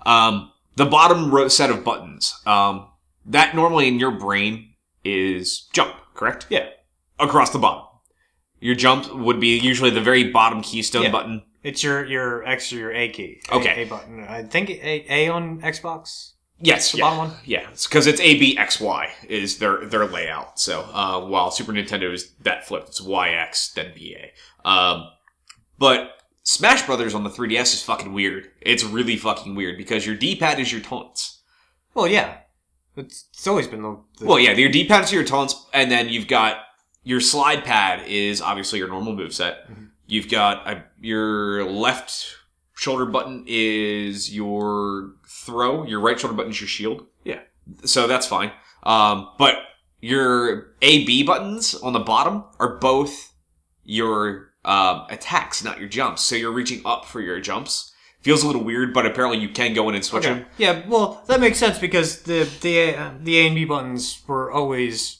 Um, 0.05 0.53
the 0.77 0.87
bottom 0.87 1.31
row 1.35 1.49
set 1.49 1.71
of 1.71 1.83
buttons, 1.85 2.35
um, 2.47 2.87
that 3.25 3.55
normally 3.57 3.89
in 3.89 3.99
your 3.99 4.13
brain 4.13 4.75
is 5.05 5.69
jump, 5.73 5.95
correct? 6.15 6.47
Yeah. 6.51 6.69
Across 7.19 7.51
the 7.51 7.59
bottom. 7.59 7.85
Your 8.61 8.75
jump 8.75 9.13
would 9.15 9.41
be 9.41 9.59
usually 9.59 9.91
the 9.91 10.01
very 10.01 10.31
bottom 10.31 10.63
keystone 10.63 11.03
Yeah. 11.05 11.11
button. 11.13 11.43
It's 11.63 11.83
your 11.83 12.05
your 12.07 12.45
X 12.47 12.73
or 12.73 12.77
your 12.77 12.93
A 12.93 13.09
key. 13.09 13.41
A- 13.51 13.55
Okay. 13.57 13.83
A, 13.83 13.87
button. 13.87 14.25
I 14.29 14.45
think 14.45 14.71
A, 14.71 15.05
A 15.11 15.29
on 15.29 15.61
Xbox. 15.63 16.33
Yes, 16.61 16.93
The 16.93 16.99
yeah. 16.99 17.05
bottom 17.05 17.19
one? 17.19 17.33
Yeah, 17.45 17.67
because 17.71 18.07
it's 18.07 18.21
A 18.21 18.39
B 18.39 18.57
X 18.57 18.81
Y 18.81 19.13
is 19.29 19.59
their 19.59 19.85
their 19.85 20.07
layout. 20.07 20.59
So 20.59 20.83
uh, 20.93 21.21
while 21.27 21.51
Super 21.51 21.73
Nintendo 21.73 22.13
is 22.13 22.33
that 22.43 22.67
flip, 22.67 22.85
it's 22.89 23.01
Y 23.01 23.31
X 23.31 23.73
then 23.75 23.93
B 23.95 24.17
A. 24.19 24.69
Um, 24.69 25.09
but 25.79 26.13
Smash 26.45 26.87
Brothers 26.87 27.15
on 27.15 27.25
the 27.25 27.31
3DS 27.31 27.75
is 27.75 27.83
fucking 27.83 28.13
weird. 28.13 28.49
It's 28.61 28.85
really 28.85 29.17
fucking 29.17 29.55
weird 29.55 29.77
because 29.77 30.07
your 30.07 30.15
D 30.17 30.35
pad 30.37 30.59
is 30.59 30.73
your 30.73 30.81
taunts. 30.81 31.43
Well, 31.93 32.07
yeah. 32.09 32.39
It's, 32.97 33.27
it's 33.35 33.47
always 33.47 33.67
been 33.67 33.83
the, 33.83 33.99
the 34.19 34.27
Well, 34.27 34.39
yeah, 34.39 34.53
your 34.53 34.71
D 34.71 34.87
pad 34.89 35.05
is 35.05 35.13
your 35.13 35.25
taunts, 35.25 35.67
and 35.75 35.91
then 35.91 36.09
you've 36.09 36.29
got 36.29 36.59
your 37.03 37.21
slide 37.21 37.65
pad 37.65 38.07
is 38.09 38.41
obviously 38.41 38.79
your 38.79 38.89
normal 38.89 39.15
moveset. 39.15 39.67
Mhm. 39.71 39.91
You've 40.07 40.31
got 40.31 40.67
uh, 40.67 40.81
your 41.01 41.65
left 41.71 42.27
shoulder 42.77 43.07
button 43.07 43.45
is 43.47 44.33
your 44.35 45.15
throw. 45.29 45.85
Your 45.85 46.01
right 46.01 46.19
shoulder 46.21 46.37
button 46.37 46.53
is 46.53 46.61
your 46.61 46.69
shield. 46.69 47.07
Yeah. 47.25 47.41
So 47.85 48.07
that's 48.07 48.27
fine. 48.27 48.53
Um, 48.85 49.31
but 49.39 49.57
your 50.01 50.75
A 50.83 51.05
B 51.05 51.23
buttons 51.25 51.75
on 51.75 51.93
the 51.93 51.99
bottom 52.01 52.45
are 52.61 52.77
both 52.77 53.33
your 53.85 54.51
um, 54.65 55.07
attacks, 55.11 55.65
not 55.65 55.81
your 55.81 55.89
jumps. 55.89 56.23
So 56.23 56.37
you're 56.37 56.53
reaching 56.53 56.83
up 56.85 57.05
for 57.07 57.21
your 57.21 57.41
jumps. 57.41 57.93
Feels 58.21 58.43
a 58.43 58.47
little 58.47 58.65
weird, 58.65 58.93
but 58.93 59.07
apparently 59.07 59.39
you 59.39 59.49
can 59.49 59.73
go 59.73 59.89
in 59.89 59.95
and 59.95 60.05
switch 60.05 60.27
Okay. 60.27 60.41
them. 60.41 60.47
Yeah, 60.59 60.83
well, 60.89 61.23
that 61.29 61.39
makes 61.41 61.59
sense 61.59 61.79
because 61.79 62.23
the 62.23 62.49
the 62.61 62.95
uh, 62.97 63.13
the 63.21 63.39
A 63.39 63.47
and 63.47 63.55
B 63.55 63.65
buttons 63.65 64.23
were 64.27 64.51
always 64.51 65.19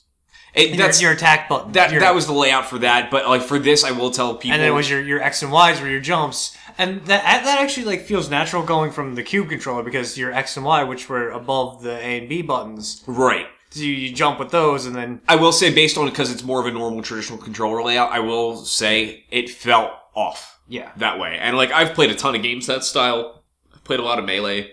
It, 0.57 0.71
your, 0.71 0.79
that's 0.79 1.03
your 1.03 1.13
attack 1.13 1.49
button. 1.49 1.73
that. 1.73 1.91
your- 1.91 2.01
That 2.01 2.15
was 2.15 2.27
the 2.27 2.33
layout 2.33 2.67
for 2.67 2.79
that. 2.79 3.11
But 3.11 3.29
like 3.29 3.43
for 3.43 3.59
this, 3.59 3.85
I 3.85 3.91
will 3.91 4.11
tell 4.11 4.35
people. 4.35 4.55
and 4.55 4.63
then 4.63 4.71
it 4.71 4.75
was 4.75 4.89
your 4.89 5.03
your 5.03 5.23
X 5.23 5.43
and 5.43 5.53
Y's 5.53 5.81
were 5.81 5.89
your 5.89 6.01
jumps, 6.01 6.57
and 6.79 7.01
that 7.07 7.45
that 7.45 7.61
actually 7.61 7.85
like 7.85 8.03
feels 8.03 8.31
natural 8.31 8.63
going 8.63 8.91
from 8.91 9.15
the 9.15 9.23
cube 9.23 9.49
controller 9.51 9.83
because 9.83 10.17
your 10.17 10.33
X 10.33 10.57
and 10.57 10.65
Y, 10.65 10.83
which 10.85 11.09
were 11.09 11.31
above 11.31 11.83
the 11.83 11.93
A 11.93 12.19
and 12.19 12.29
B 12.29 12.41
buttons, 12.43 13.05
right. 13.07 13.47
so 13.71 13.81
you, 13.81 13.93
you 13.93 14.15
jump 14.15 14.39
with 14.39 14.51
those, 14.51 14.87
and 14.87 14.97
then 14.97 15.21
I 15.29 15.37
will 15.37 15.53
say, 15.53 15.75
based 15.75 15.99
on 15.99 16.07
because 16.09 16.33
it's 16.33 16.43
more 16.43 16.61
of 16.61 16.67
a 16.67 16.73
normal 16.73 17.03
traditional 17.03 17.39
controller 17.39 17.83
layout, 17.83 18.11
I 18.11 18.21
will 18.21 18.57
say 18.57 19.25
it 19.31 19.51
felt 19.51 19.91
off 20.15 20.59
yeah, 20.69 20.91
that 20.97 21.19
way. 21.19 21.37
And 21.39 21.57
like 21.57 21.71
I've 21.71 21.93
played 21.95 22.11
a 22.11 22.15
ton 22.15 22.35
of 22.35 22.43
games 22.43 22.67
that 22.67 22.83
style. 22.83 23.45
I've 23.75 23.85
played 23.85 24.01
a 24.01 24.03
lot 24.03 24.19
of 24.19 24.25
melee. 24.25 24.71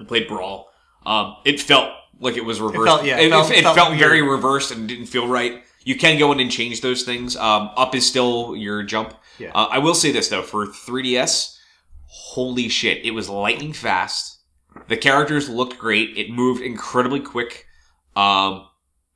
I 0.00 0.04
played 0.04 0.26
brawl. 0.26 0.68
Um, 1.06 1.36
it 1.44 1.60
felt 1.60 1.92
like 2.20 2.36
it 2.36 2.44
was 2.44 2.60
reversed. 2.60 2.86
felt- 2.86 3.04
yeah, 3.04 3.18
it 3.18 3.26
it, 3.26 3.30
felt- 3.30 3.50
it 3.50 3.62
felt 3.62 3.76
felt 3.76 3.98
very 3.98 4.22
reversed 4.22 4.70
and 4.70 4.88
didn't 4.88 5.06
feel 5.06 5.26
right. 5.28 5.62
You 5.84 5.96
can 5.96 6.18
go 6.18 6.32
in 6.32 6.40
and 6.40 6.50
change 6.50 6.80
those 6.80 7.02
things. 7.04 7.36
Um, 7.36 7.70
up 7.76 7.94
is 7.94 8.04
still 8.06 8.56
your 8.56 8.82
jump. 8.82 9.14
Yeah. 9.38 9.52
Uh, 9.54 9.68
I 9.70 9.78
will 9.78 9.94
say 9.94 10.10
this 10.12 10.28
though, 10.28 10.42
for 10.42 10.66
3DS, 10.66 11.56
holy 12.06 12.68
shit, 12.68 13.04
it 13.04 13.12
was 13.12 13.28
lightning 13.28 13.72
fast. 13.72 14.40
The 14.88 14.96
characters 14.96 15.48
looked 15.48 15.78
great. 15.78 16.16
It 16.16 16.30
moved 16.30 16.60
incredibly 16.62 17.20
quick. 17.20 17.66
Um, 18.14 18.66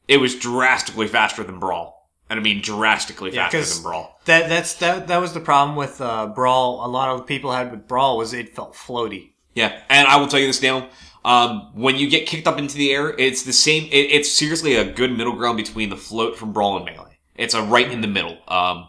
it 0.09 0.19
was 0.19 0.35
drastically 0.39 1.07
faster 1.07 1.43
than 1.45 1.59
Brawl, 1.59 2.11
and 2.29 2.39
I 2.39 2.43
mean 2.43 2.61
drastically 2.63 3.33
Yeah, 3.35 3.49
than 3.51 3.65
Brawl. 3.83 4.19
That 4.27 4.49
that's 4.49 4.75
that 4.75 5.09
that 5.09 5.19
was 5.21 5.33
the 5.35 5.41
problem 5.41 5.77
with 5.77 6.01
uh, 6.01 6.29
Brawl. 6.29 6.85
A 6.85 6.89
lot 6.89 7.09
of 7.11 7.27
people 7.27 7.53
had 7.53 7.71
with 7.71 7.87
Brawl 7.89 8.17
was 8.17 8.33
it 8.33 8.55
felt 8.55 8.75
floaty. 8.75 9.33
Yeah, 9.55 9.81
and 9.89 10.07
I 10.09 10.17
will 10.17 10.27
tell 10.29 10.41
you 10.41 10.47
this 10.47 10.63
now. 10.63 10.89
Um, 11.25 11.71
when 11.75 11.97
you 11.97 12.09
get 12.09 12.27
kicked 12.27 12.47
up 12.47 12.59
into 12.59 12.77
the 12.77 12.93
air, 12.93 13.11
it's 13.19 13.43
the 13.43 13.53
same. 13.53 13.85
It, 13.85 14.11
it's 14.11 14.33
seriously 14.33 14.75
a 14.77 14.91
good 14.91 15.17
middle 15.17 15.35
ground 15.35 15.57
between 15.59 15.91
the 15.91 15.97
float 15.97 16.37
from 16.37 16.53
Brawl 16.53 16.77
and 16.77 16.85
Melee. 16.85 17.19
It's 17.37 17.55
a 17.55 17.63
right 17.63 17.91
in 17.91 18.01
the 18.01 18.09
middle. 18.09 18.39
Um, 18.49 18.89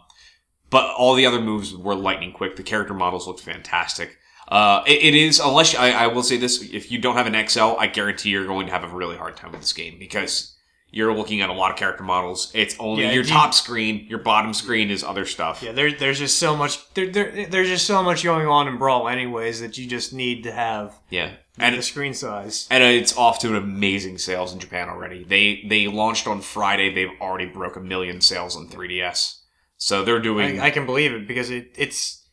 but 0.70 0.94
all 0.96 1.14
the 1.14 1.26
other 1.26 1.40
moves 1.40 1.76
were 1.76 1.94
lightning 1.94 2.32
quick. 2.32 2.56
The 2.56 2.62
character 2.62 2.94
models 2.94 3.26
looked 3.26 3.40
fantastic. 3.40 4.16
Uh, 4.48 4.82
it, 4.86 5.02
it 5.02 5.14
is 5.14 5.40
unless 5.40 5.74
I, 5.74 5.90
I 5.90 6.06
will 6.08 6.22
say 6.22 6.36
this: 6.38 6.62
if 6.72 6.90
you 6.90 6.98
don't 6.98 7.16
have 7.16 7.26
an 7.26 7.48
XL, 7.48 7.74
I 7.78 7.86
guarantee 7.86 8.30
you're 8.30 8.46
going 8.46 8.66
to 8.66 8.72
have 8.72 8.84
a 8.84 8.88
really 8.88 9.16
hard 9.16 9.36
time 9.36 9.52
with 9.52 9.60
this 9.60 9.72
game 9.72 9.98
because 9.98 10.56
you're 10.90 11.14
looking 11.14 11.40
at 11.40 11.48
a 11.48 11.52
lot 11.54 11.70
of 11.70 11.78
character 11.78 12.02
models. 12.02 12.50
It's 12.54 12.76
only 12.78 13.02
Yeah, 13.04 13.12
your 13.12 13.22
you- 13.24 13.30
top 13.30 13.54
screen. 13.54 14.06
Your 14.08 14.18
bottom 14.18 14.52
screen 14.52 14.90
is 14.90 15.02
other 15.04 15.24
stuff. 15.24 15.62
Yeah, 15.62 15.72
there, 15.72 15.92
there's 15.92 16.18
just 16.18 16.38
so 16.38 16.54
much. 16.56 16.92
There, 16.94 17.08
there, 17.08 17.46
there's 17.46 17.68
just 17.68 17.86
so 17.86 18.02
much 18.02 18.24
going 18.24 18.46
on 18.46 18.68
in 18.68 18.76
Brawl, 18.78 19.08
anyways, 19.08 19.60
that 19.60 19.78
you 19.78 19.86
just 19.86 20.12
need 20.12 20.42
to 20.44 20.52
have 20.52 20.94
yeah. 21.08 21.32
And 21.58 21.76
the 21.76 21.82
screen 21.82 22.14
size. 22.14 22.66
and 22.70 22.82
it's 22.82 23.16
off 23.16 23.38
to 23.40 23.48
an 23.48 23.56
amazing 23.56 24.18
sales 24.18 24.52
in 24.52 24.58
Japan 24.58 24.88
already. 24.88 25.24
They 25.24 25.64
they 25.68 25.86
launched 25.86 26.26
on 26.26 26.40
Friday. 26.40 26.92
They've 26.94 27.20
already 27.20 27.46
broke 27.46 27.76
a 27.76 27.80
million 27.80 28.20
sales 28.20 28.56
on 28.56 28.68
3DS. 28.68 29.38
So 29.76 30.04
they're 30.04 30.20
doing. 30.20 30.60
I, 30.60 30.66
I 30.66 30.70
can 30.70 30.86
believe 30.86 31.12
it 31.12 31.26
because 31.26 31.50
it, 31.50 31.72
it's 31.76 32.26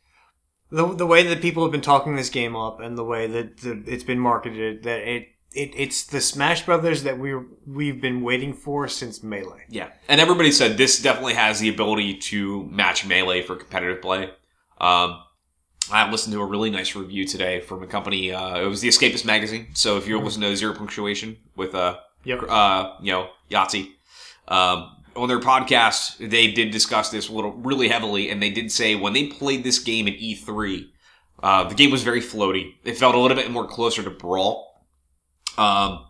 the 0.70 0.94
the 0.94 1.08
way 1.08 1.24
that 1.24 1.42
people 1.42 1.64
have 1.64 1.72
been 1.72 1.82
talking 1.82 2.16
this 2.16 2.30
game 2.30 2.56
up 2.56 2.80
and 2.80 2.98
the 2.98 3.04
way 3.04 3.28
that 3.28 3.58
the, 3.58 3.84
it's 3.88 4.04
been 4.04 4.20
marketed 4.20 4.84
that 4.84 5.00
it, 5.00 5.30
it 5.52 5.72
it's 5.76 6.06
the 6.06 6.22
Smash 6.22 6.66
Brothers 6.66 7.04
that 7.04 7.18
we 7.18 7.36
we've 7.66 8.00
been 8.00 8.22
waiting 8.22 8.54
for 8.54 8.88
since 8.88 9.24
Melee. 9.24 9.66
yeah, 9.70 9.90
and 10.08 10.22
everybody 10.22 10.52
said 10.52 10.78
this 10.78 11.02
definitely 11.02 11.34
has 11.34 11.60
the 11.60 11.70
ability 11.70 12.18
to 12.18 12.66
match 12.66 13.06
melee 13.06 13.42
for 13.42 13.56
competitive 13.56 14.02
play. 14.02 14.30
Um, 14.80 15.20
I 15.92 16.10
listened 16.10 16.34
to 16.34 16.42
a 16.42 16.46
really 16.46 16.70
nice 16.70 16.96
review 16.96 17.26
today 17.26 17.62
from 17.62 17.82
a 17.84 17.88
company. 17.88 18.32
Uh, 18.32 18.60
it 18.62 18.66
was 18.68 18.82
the 18.82 18.88
Escapist 18.88 19.26
magazine. 19.26 19.68
So 19.74 19.98
if 19.98 20.08
you're 20.08 20.22
listening 20.22 20.50
to 20.50 20.56
Zero 20.56 20.74
Punctuation 20.76 21.38
with 21.56 21.74
uh, 21.74 21.98
Yep. 22.26 22.44
uh, 22.48 22.94
you 23.02 23.12
know, 23.12 23.30
Yahtzee. 23.50 23.92
Um, 24.48 24.96
on 25.16 25.28
their 25.28 25.40
podcast, 25.40 26.18
they 26.30 26.52
did 26.52 26.72
discuss 26.72 27.10
this 27.10 27.30
a 27.30 27.34
little 27.34 27.52
really 27.52 27.88
heavily, 27.90 28.30
and 28.30 28.42
they 28.42 28.50
did 28.52 28.72
say 28.72 28.96
when 28.96 29.14
they 29.14 29.28
played 29.28 29.64
this 29.64 29.80
game 29.80 30.08
in 30.08 30.14
E3, 30.14 30.88
uh, 31.42 31.64
the 31.68 31.76
game 31.76 31.92
was 31.92 32.04
very 32.04 32.22
floaty. 32.22 32.76
It 32.84 32.98
felt 32.98 33.16
a 33.16 33.20
little 33.20 33.36
bit 33.36 33.50
more 33.52 33.68
closer 33.68 34.04
to 34.04 34.10
Brawl. 34.10 34.68
Um, 35.58 36.06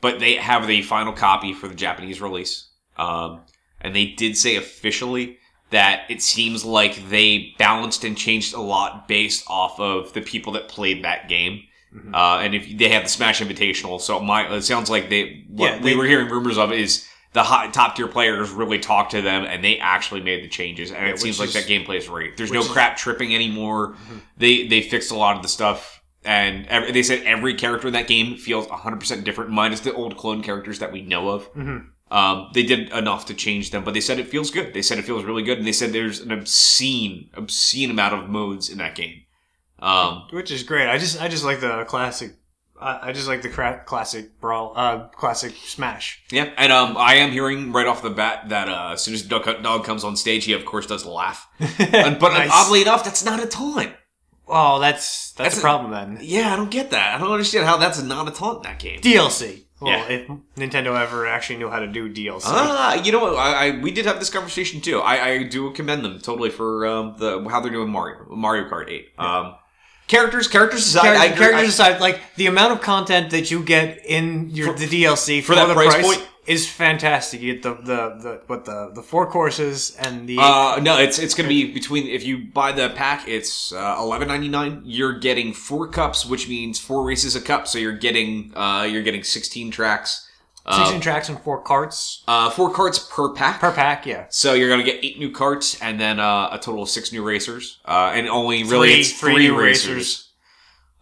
but 0.00 0.20
they 0.20 0.36
have 0.36 0.66
the 0.66 0.82
final 0.82 1.12
copy 1.12 1.52
for 1.52 1.66
the 1.68 1.74
Japanese 1.74 2.20
release. 2.20 2.70
Um, 2.96 3.42
and 3.80 3.94
they 3.94 4.06
did 4.06 4.36
say 4.36 4.56
officially 4.56 5.38
that 5.74 6.02
it 6.08 6.22
seems 6.22 6.64
like 6.64 7.08
they 7.10 7.54
balanced 7.58 8.04
and 8.04 8.16
changed 8.16 8.54
a 8.54 8.60
lot 8.60 9.06
based 9.08 9.44
off 9.48 9.78
of 9.80 10.12
the 10.12 10.20
people 10.20 10.52
that 10.54 10.68
played 10.68 11.04
that 11.04 11.28
game. 11.28 11.62
Mhm. 11.94 12.14
Uh, 12.14 12.40
and 12.42 12.54
if 12.54 12.76
they 12.78 12.88
have 12.88 13.02
the 13.04 13.08
Smash 13.08 13.40
Invitational, 13.40 14.00
so 14.00 14.18
my 14.20 14.52
it 14.54 14.62
sounds 14.62 14.88
like 14.90 15.10
they 15.10 15.44
what 15.48 15.72
Yeah, 15.76 15.82
we 15.82 15.94
were 15.96 16.06
hearing 16.06 16.28
rumors 16.28 16.58
of 16.58 16.72
is 16.72 17.06
the 17.32 17.42
high, 17.42 17.68
top 17.70 17.96
tier 17.96 18.06
players 18.08 18.50
really 18.50 18.78
talked 18.78 19.10
to 19.12 19.20
them 19.22 19.44
and 19.44 19.62
they 19.64 19.78
actually 19.78 20.20
made 20.20 20.44
the 20.44 20.48
changes. 20.48 20.90
And 20.92 21.06
Yeah, 21.06 21.12
it 21.12 21.18
seems 21.20 21.38
which 21.38 21.54
like 21.54 21.64
that 21.64 21.70
gameplay 21.70 21.98
is 21.98 22.08
great. 22.08 22.36
There's 22.36 22.52
no 22.52 22.60
is- 22.60 22.68
crap 22.68 22.96
tripping 22.96 23.34
anymore. 23.34 23.94
Mhm. 23.94 24.20
They 24.36 24.66
they 24.68 24.82
fixed 24.82 25.10
a 25.10 25.16
lot 25.16 25.36
of 25.36 25.42
the 25.42 25.48
stuff. 25.48 26.00
And 26.26 26.66
every, 26.68 26.90
they 26.92 27.02
said 27.02 27.22
every 27.26 27.52
character 27.54 27.86
in 27.88 27.92
that 27.92 28.06
game 28.06 28.36
feels 28.36 28.66
100% 28.68 29.24
different, 29.24 29.50
minus 29.50 29.80
the 29.80 29.92
old 29.92 30.16
clone 30.16 30.42
characters 30.42 30.78
that 30.78 30.90
we 30.90 31.02
know 31.02 31.28
of. 31.28 31.52
Mhm. 31.54 31.86
Um, 32.14 32.50
they 32.54 32.62
did 32.62 32.90
enough 32.92 33.26
to 33.26 33.34
change 33.34 33.70
them, 33.72 33.82
but 33.84 33.92
they 33.94 34.00
said 34.00 34.18
it 34.20 34.28
feels 34.28 34.50
good. 34.50 34.72
They 34.72 34.82
said 34.82 34.98
it 34.98 35.04
feels 35.04 35.24
really 35.24 35.42
good, 35.42 35.58
and 35.58 35.66
they 35.66 35.72
said 35.72 35.92
there's 35.92 36.20
an 36.20 36.30
obscene, 36.30 37.30
obscene 37.34 37.90
amount 37.90 38.14
of 38.14 38.28
modes 38.30 38.68
in 38.70 38.78
that 38.78 38.94
game. 38.94 39.22
Um, 39.80 40.28
which 40.30 40.50
is 40.50 40.62
great. 40.62 40.88
I 40.88 40.96
just 40.98 41.20
I 41.20 41.26
just 41.28 41.44
like 41.44 41.60
the 41.60 41.84
classic. 41.88 42.36
I 42.80 43.08
I 43.08 43.12
just 43.12 43.26
like 43.26 43.42
the 43.42 43.48
cra- 43.48 43.82
classic 43.84 44.38
Brawl, 44.40 44.72
uh, 44.76 45.08
classic 45.08 45.54
Smash. 45.56 46.22
yeah, 46.30 46.50
and 46.56 46.70
um, 46.72 46.96
I 46.96 47.14
am 47.16 47.32
hearing 47.32 47.72
right 47.72 47.86
off 47.86 48.00
the 48.02 48.10
bat 48.10 48.48
that 48.50 48.68
uh, 48.68 48.90
as 48.92 49.02
soon 49.02 49.14
as 49.14 49.22
Dog, 49.22 49.44
Dog 49.62 49.84
comes 49.84 50.04
on 50.04 50.16
stage, 50.16 50.44
he 50.44 50.52
of 50.52 50.64
course 50.64 50.86
does 50.86 51.04
laugh. 51.04 51.48
And- 51.78 52.18
but 52.20 52.32
Nice. 52.32 52.50
oddly 52.52 52.82
enough, 52.82 53.02
that's 53.04 53.24
not 53.24 53.42
a 53.42 53.46
taunt. 53.46 53.92
oh, 54.46 54.78
that's 54.78 55.32
that's, 55.32 55.54
That's 55.54 55.56
a 55.56 55.58
a- 55.58 55.62
problem 55.62 55.90
then. 55.90 56.18
Yeah, 56.22 56.52
I 56.52 56.56
don't 56.56 56.70
get 56.70 56.90
that. 56.90 57.16
I 57.16 57.18
don't 57.18 57.32
understand 57.32 57.66
how 57.66 57.76
that's 57.76 58.00
not 58.02 58.28
a 58.28 58.30
taunt 58.30 58.58
in 58.58 58.62
that 58.70 58.78
game. 58.78 59.00
DLC. 59.00 59.63
Well, 59.84 59.92
Yeah. 60.10 60.16
if 60.16 60.28
Nintendo 60.56 61.00
ever 61.00 61.26
actually 61.26 61.56
knew 61.56 61.68
how 61.70 61.78
to 61.80 61.86
do 61.86 62.12
DLC. 62.12 62.42
Ah, 62.44 62.94
you 62.94 63.12
know 63.12 63.20
what? 63.20 63.34
I, 63.36 63.68
I 63.68 63.80
we 63.80 63.90
did 63.90 64.06
have 64.06 64.18
this 64.18 64.30
conversation 64.30 64.80
too. 64.80 65.00
I, 65.00 65.28
I 65.28 65.42
do 65.44 65.70
commend 65.72 66.04
them 66.04 66.18
totally 66.20 66.50
for 66.50 66.86
um, 66.86 67.14
the 67.18 67.46
how 67.48 67.60
they're 67.60 67.70
doing 67.72 67.90
Mario 67.90 68.26
Mario 68.30 68.68
Kart 68.68 68.88
Eight. 68.90 69.08
Um, 69.18 69.54
characters, 70.06 70.48
characters 70.48 70.86
aside, 70.86 71.02
Character- 71.02 71.22
I 71.34 71.36
characters 71.36 71.80
I- 71.80 71.88
aside, 71.90 72.00
like 72.00 72.20
the 72.36 72.46
amount 72.46 72.72
of 72.72 72.80
content 72.80 73.30
that 73.30 73.50
you 73.50 73.62
get 73.62 74.04
in 74.04 74.50
your 74.50 74.72
the 74.74 74.86
DLC 74.86 75.42
for, 75.42 75.54
that 75.54 75.66
the 75.68 75.74
price 75.74 75.92
price, 75.94 76.04
point? 76.04 76.28
Is 76.46 76.68
fantastic. 76.68 77.40
You 77.40 77.54
get 77.54 77.62
the 77.62 77.74
the 77.74 78.18
the 78.22 78.40
what 78.46 78.64
the 78.64 78.90
the 78.94 79.02
four 79.02 79.26
courses 79.30 79.96
and 79.96 80.28
the 80.28 80.36
Uh, 80.40 80.78
no, 80.82 80.98
it's 80.98 81.18
it's 81.18 81.34
gonna 81.34 81.48
be 81.48 81.72
between 81.72 82.06
if 82.06 82.24
you 82.24 82.38
buy 82.52 82.72
the 82.72 82.90
pack, 82.90 83.26
it's 83.28 83.72
uh, 83.72 83.96
eleven 83.98 84.28
ninety 84.28 84.48
nine. 84.48 84.82
You're 84.84 85.18
getting 85.18 85.52
four 85.52 85.88
cups, 85.88 86.26
which 86.26 86.48
means 86.48 86.78
four 86.78 87.04
races 87.04 87.34
a 87.36 87.40
cup. 87.40 87.66
So 87.66 87.78
you're 87.78 87.96
getting 87.96 88.52
uh, 88.56 88.86
you're 88.90 89.02
getting 89.02 89.22
sixteen 89.24 89.70
tracks. 89.70 90.28
Uh, 90.66 90.76
sixteen 90.78 91.00
tracks 91.02 91.28
and 91.28 91.38
four 91.40 91.60
carts 91.60 92.24
uh, 92.26 92.48
four 92.48 92.70
carts 92.72 92.98
per 92.98 93.28
pack. 93.34 93.60
per 93.60 93.70
pack. 93.70 94.06
Yeah, 94.06 94.26
so 94.30 94.54
you're 94.54 94.70
gonna 94.70 94.82
get 94.82 95.04
eight 95.04 95.18
new 95.18 95.30
carts 95.30 95.78
and 95.82 96.00
then 96.00 96.18
uh, 96.18 96.48
a 96.52 96.58
total 96.58 96.82
of 96.84 96.88
six 96.88 97.12
new 97.12 97.22
racers. 97.22 97.80
Uh, 97.84 98.12
and 98.14 98.28
only 98.28 98.64
really 98.64 98.88
Three- 98.92 99.00
it's 99.00 99.12
three 99.12 99.34
three, 99.34 99.50
racers. 99.50 99.94
racers. 99.94 100.30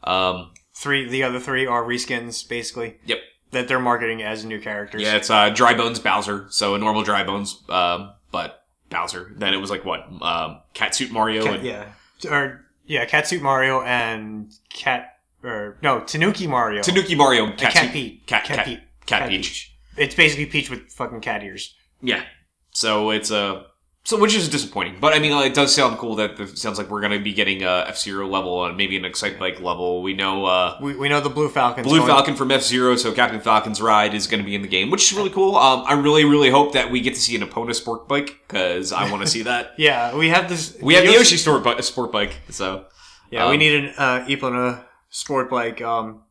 Um, 0.05 0.51
three. 0.75 1.09
The 1.09 1.23
other 1.23 1.39
three 1.39 1.65
are 1.67 1.85
reskins, 1.85 2.49
basically. 2.49 2.97
Yep. 3.07 3.19
That 3.53 3.69
they're 3.69 3.79
marketing 3.79 4.23
as 4.23 4.45
new 4.45 4.61
characters. 4.61 5.03
Yeah, 5.03 5.17
it's 5.17 5.31
uh, 5.31 5.51
Dry 5.51 5.75
Bones 5.75 5.99
Bowser. 5.99 6.47
So 6.51 6.75
a 6.75 6.79
normal 6.79 7.03
Dry 7.03 7.23
Bones, 7.23 7.63
um, 7.69 8.13
but 8.31 8.65
Bowser. 8.89 9.33
Then 9.37 9.55
it 9.55 9.59
was 9.59 9.71
like 9.71 9.85
what? 9.85 10.01
Um, 10.23 10.61
Catsuit 10.75 11.11
Mario. 11.11 11.45
Cat- 11.45 11.57
and, 11.57 11.65
yeah, 11.65 11.87
or 12.31 12.65
yeah, 12.87 13.05
Catsuit 13.07 13.43
Mario 13.43 13.83
and 13.83 14.53
Cat 14.71 15.19
or 15.43 15.77
no 15.83 16.01
Tanuki 16.01 16.47
Mario. 16.47 16.83
Tanuki 16.83 17.15
Mario. 17.15 17.47
And 17.47 17.59
Catsuit, 17.59 17.73
Cat 17.73 17.93
Pete. 17.93 18.27
Cat, 18.27 18.45
Cat 18.45 18.57
Cat, 18.57 18.67
Pete. 18.67 18.81
Cat, 19.07 19.21
Cat 19.21 19.29
Peach. 19.29 19.77
It's 19.97 20.15
basically 20.15 20.47
Peach 20.47 20.71
with 20.71 20.91
fucking 20.91 21.21
cat 21.21 21.43
ears. 21.43 21.75
Yeah. 22.01 22.23
So 22.71 23.11
it's 23.11 23.31
a. 23.31 23.67
so 24.05 24.19
which 24.19 24.35
is 24.35 24.49
disappointing, 24.49 24.97
but 25.01 25.15
I 25.15 25.21
mean, 25.21 25.31
it 25.31 25.55
does 25.55 25.73
sound 25.73 25.97
cool 25.97 26.17
that 26.17 26.39
it 26.41 26.59
sounds 26.59 26.77
like 26.77 26.91
we're 26.91 27.01
going 27.01 27.13
to 27.13 27.21
be 27.21 27.33
getting 27.33 27.63
a 27.63 27.85
F 27.87 27.99
Zero 27.99 28.27
level 28.27 28.65
and 28.65 28.77
maybe 28.77 28.97
an 28.97 29.05
Excite 29.05 29.39
Bike 29.39 29.61
level. 29.61 30.03
We 30.03 30.13
know 30.13 30.45
uh, 30.45 30.77
We, 30.81 30.97
we 30.97 31.09
know 31.09 31.21
the 31.21 31.31
Blue 31.31 31.49
Falcon. 31.49 31.85
Blue 31.85 32.05
Falcon 32.05 32.35
from 32.35 32.51
F 32.51 32.63
Zero, 32.63 32.97
so 32.97 33.13
Captain 33.13 33.41
Falcon's 33.41 33.81
ride 33.81 34.13
is 34.13 34.27
going 34.27 34.43
to 34.43 34.45
be 34.47 34.57
in 34.57 34.63
the 34.63 34.69
game, 34.69 34.91
which 34.91 35.11
is 35.11 35.17
really 35.17 35.31
cool. 35.31 35.55
Um, 35.55 35.85
I 35.87 35.93
really, 35.93 36.25
really 36.25 36.51
hope 36.51 36.73
that 36.73 36.91
we 36.91 37.01
get 37.01 37.15
to 37.15 37.21
see 37.21 37.37
an 37.37 37.43
Epona 37.43 37.75
sport 37.75 38.09
bike 38.09 38.41
because 38.49 38.93
I 38.93 39.09
want 39.09 39.23
to 39.23 39.29
see 39.29 39.43
that. 39.43 39.73
Yeah, 39.79 40.17
we 40.17 40.29
have 40.29 40.49
this. 40.49 40.77
We 40.81 40.95
have 40.95 41.05
the 41.05 41.13
Yoshi 41.13 41.37
sport, 41.37 41.83
sport 41.85 42.13
bike, 42.13 42.37
so 42.51 42.87
Yeah, 43.31 43.49
we 43.49 43.55
um, 43.55 43.59
need 43.59 43.85
an 43.85 43.95
uh, 43.97 44.27
Epona 44.29 44.85
sport 45.11 45.49
bike. 45.49 45.81
Um, 45.81 46.23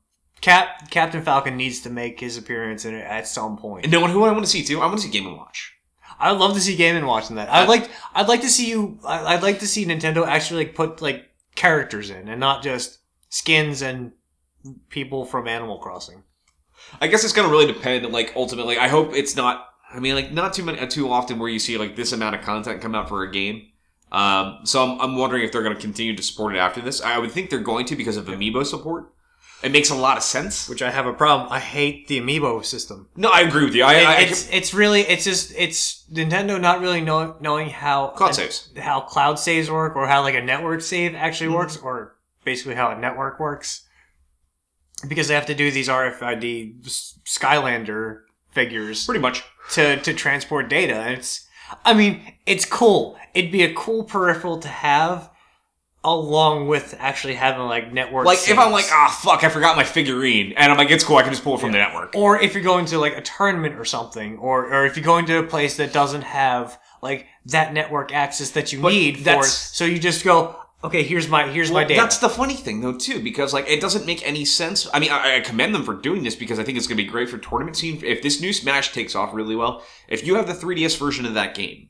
Cap 0.41 0.89
Captain 0.89 1.21
Falcon 1.21 1.55
needs 1.55 1.81
to 1.81 1.89
make 1.89 2.19
his 2.19 2.37
appearance 2.37 2.83
in 2.85 2.95
it 2.95 3.05
at 3.05 3.27
some 3.27 3.57
point. 3.57 3.85
And 3.85 3.91
no 3.91 4.01
one 4.01 4.09
who 4.09 4.23
I 4.23 4.31
want 4.31 4.43
to 4.43 4.49
see 4.49 4.63
too. 4.63 4.81
I 4.81 4.85
want 4.85 4.97
to 4.97 5.03
see 5.03 5.11
Game 5.11 5.27
and 5.27 5.37
Watch. 5.37 5.73
I'd 6.21 6.37
love 6.37 6.53
to 6.53 6.61
see 6.61 6.75
Game 6.75 6.95
and 6.95 7.07
watching 7.07 7.35
that. 7.37 7.49
I'd 7.49 7.67
like 7.67 7.89
I'd 8.13 8.27
like 8.27 8.41
to 8.41 8.49
see 8.49 8.69
you. 8.69 8.99
I'd 9.05 9.43
like 9.43 9.59
to 9.59 9.67
see 9.67 9.85
Nintendo 9.85 10.25
actually 10.25 10.65
like 10.65 10.75
put 10.75 11.01
like 11.01 11.29
characters 11.55 12.09
in 12.09 12.29
and 12.29 12.39
not 12.39 12.63
just 12.63 12.99
skins 13.29 13.81
and 13.81 14.11
people 14.89 15.25
from 15.25 15.47
Animal 15.47 15.79
Crossing. 15.79 16.23
I 16.99 17.07
guess 17.07 17.23
it's 17.23 17.33
gonna 17.33 17.49
really 17.49 17.67
depend. 17.67 18.05
Like 18.11 18.33
ultimately, 18.35 18.77
I 18.77 18.87
hope 18.87 19.15
it's 19.15 19.35
not. 19.35 19.67
I 19.91 19.99
mean, 19.99 20.15
like 20.15 20.31
not 20.31 20.53
too 20.53 20.63
many, 20.63 20.85
too 20.87 21.11
often 21.11 21.39
where 21.39 21.49
you 21.49 21.59
see 21.59 21.77
like 21.77 21.95
this 21.95 22.13
amount 22.13 22.35
of 22.35 22.41
content 22.41 22.81
come 22.81 22.95
out 22.95 23.09
for 23.09 23.23
a 23.23 23.31
game. 23.31 23.67
Um, 24.11 24.59
so 24.65 24.83
I'm, 24.83 24.99
I'm 25.01 25.17
wondering 25.17 25.43
if 25.43 25.51
they're 25.51 25.63
going 25.63 25.75
to 25.75 25.81
continue 25.81 26.15
to 26.15 26.23
support 26.23 26.55
it 26.55 26.59
after 26.59 26.81
this. 26.81 27.01
I 27.01 27.17
would 27.17 27.31
think 27.31 27.49
they're 27.49 27.59
going 27.59 27.85
to 27.87 27.95
because 27.95 28.17
of 28.17 28.25
amiibo 28.25 28.65
support. 28.65 29.13
It 29.63 29.71
makes 29.71 29.89
a 29.91 29.95
lot 29.95 30.17
of 30.17 30.23
sense. 30.23 30.67
Which 30.67 30.81
I 30.81 30.89
have 30.91 31.05
a 31.05 31.13
problem. 31.13 31.51
I 31.51 31.59
hate 31.59 32.07
the 32.07 32.19
amiibo 32.19 32.63
system. 32.65 33.07
No, 33.15 33.29
I 33.29 33.41
agree 33.41 33.65
with 33.65 33.75
you. 33.75 33.83
I, 33.83 33.93
I, 33.93 34.03
I 34.13 34.19
it's 34.21 34.49
it's 34.51 34.73
really 34.73 35.01
it's 35.01 35.23
just 35.23 35.53
it's 35.57 36.03
Nintendo 36.11 36.59
not 36.59 36.81
really 36.81 37.01
know, 37.01 37.35
knowing 37.39 37.69
how 37.69 38.07
Cloud 38.09 38.35
saves. 38.35 38.69
how 38.77 39.01
cloud 39.01 39.37
saves 39.39 39.69
work 39.69 39.95
or 39.95 40.07
how 40.07 40.21
like 40.23 40.35
a 40.35 40.41
network 40.41 40.81
save 40.81 41.15
actually 41.15 41.47
Mm-hmm. 41.47 41.55
works 41.57 41.77
or 41.77 42.15
basically 42.43 42.75
how 42.75 42.89
a 42.91 42.97
network 42.97 43.39
works 43.39 43.87
because 45.07 45.27
they 45.27 45.33
have 45.35 45.45
to 45.47 45.55
do 45.55 45.71
these 45.71 45.87
RFID 45.87 46.85
S- 46.85 47.19
Skylander 47.25 48.21
figures 48.51 49.05
pretty 49.05 49.21
much. 49.21 49.43
to 49.71 49.97
to 50.01 50.13
transport 50.13 50.69
data 50.69 50.95
and 50.95 51.13
it's 51.17 51.47
I 51.85 51.93
mean 51.93 52.33
it's 52.45 52.65
cool 52.65 53.17
it'd 53.33 53.51
be 53.51 53.63
a 53.63 53.73
cool 53.73 54.03
peripheral 54.03 54.59
to 54.59 54.67
have 54.67 55.29
along 56.03 56.67
with 56.67 56.95
actually 56.99 57.35
having 57.35 57.63
like 57.63 57.93
network. 57.93 58.25
Like 58.25 58.39
if 58.49 58.57
I'm 58.57 58.71
like, 58.71 58.85
ah, 58.91 59.19
fuck, 59.23 59.43
I 59.43 59.49
forgot 59.49 59.75
my 59.75 59.83
figurine, 59.83 60.53
and 60.57 60.71
I'm 60.71 60.77
like, 60.77 60.89
it's 60.89 61.03
cool, 61.03 61.17
I 61.17 61.21
can 61.23 61.31
just 61.31 61.43
pull 61.43 61.55
it 61.55 61.61
from 61.61 61.71
the 61.71 61.77
network. 61.77 62.15
or 62.15 62.41
if 62.41 62.53
you're 62.53 62.63
going 62.63 62.85
to 62.87 62.97
like 62.97 63.15
a 63.17 63.21
tournament 63.21 63.75
or 63.75 63.85
something, 63.85 64.37
or 64.39 64.65
or 64.73 64.85
if 64.85 64.95
you're 64.95 65.05
going 65.05 65.25
to 65.27 65.37
a 65.37 65.43
place 65.43 65.77
that 65.77 65.93
doesn't 65.93 66.23
have 66.23 66.79
like 67.01 67.27
that 67.45 67.73
network 67.73 68.13
access 68.13 68.51
that 68.51 68.71
you 68.73 68.81
need 68.81 69.19
for 69.19 69.41
it, 69.41 69.45
so 69.45 69.85
you 69.85 69.99
just 69.99 70.23
go, 70.23 70.55
okay, 70.83 71.03
here's 71.03 71.27
my 71.27 71.47
here's 71.47 71.69
my 71.69 71.81
Well, 71.81 71.87
data. 71.87 72.01
That's 72.01 72.17
the 72.17 72.29
funny 72.29 72.55
thing, 72.55 72.81
though, 72.81 72.97
too, 72.97 73.21
because 73.23 73.53
like 73.53 73.67
it 73.67 73.79
doesn't 73.79 74.05
make 74.07 74.25
any 74.27 74.45
sense. 74.45 74.87
I 74.93 74.99
mean, 74.99 75.11
I, 75.11 75.37
I 75.37 75.39
commend 75.41 75.75
them 75.75 75.83
for 75.83 75.93
doing 75.93 76.23
this 76.23 76.35
because 76.35 76.57
I 76.57 76.63
think 76.63 76.77
it's 76.77 76.87
going 76.87 76.97
to 76.97 77.03
be 77.03 77.09
great 77.09 77.29
for 77.29 77.37
tournament 77.37 77.77
scene. 77.77 78.01
If 78.03 78.23
this 78.23 78.41
new 78.41 78.53
Smash 78.53 78.91
takes 78.91 79.15
off 79.15 79.33
really 79.33 79.55
well, 79.55 79.83
if 80.07 80.25
you 80.25 80.35
have 80.35 80.47
the 80.47 80.53
3DS 80.53 80.97
version 80.97 81.25
of 81.27 81.35
that 81.35 81.53
game, 81.53 81.89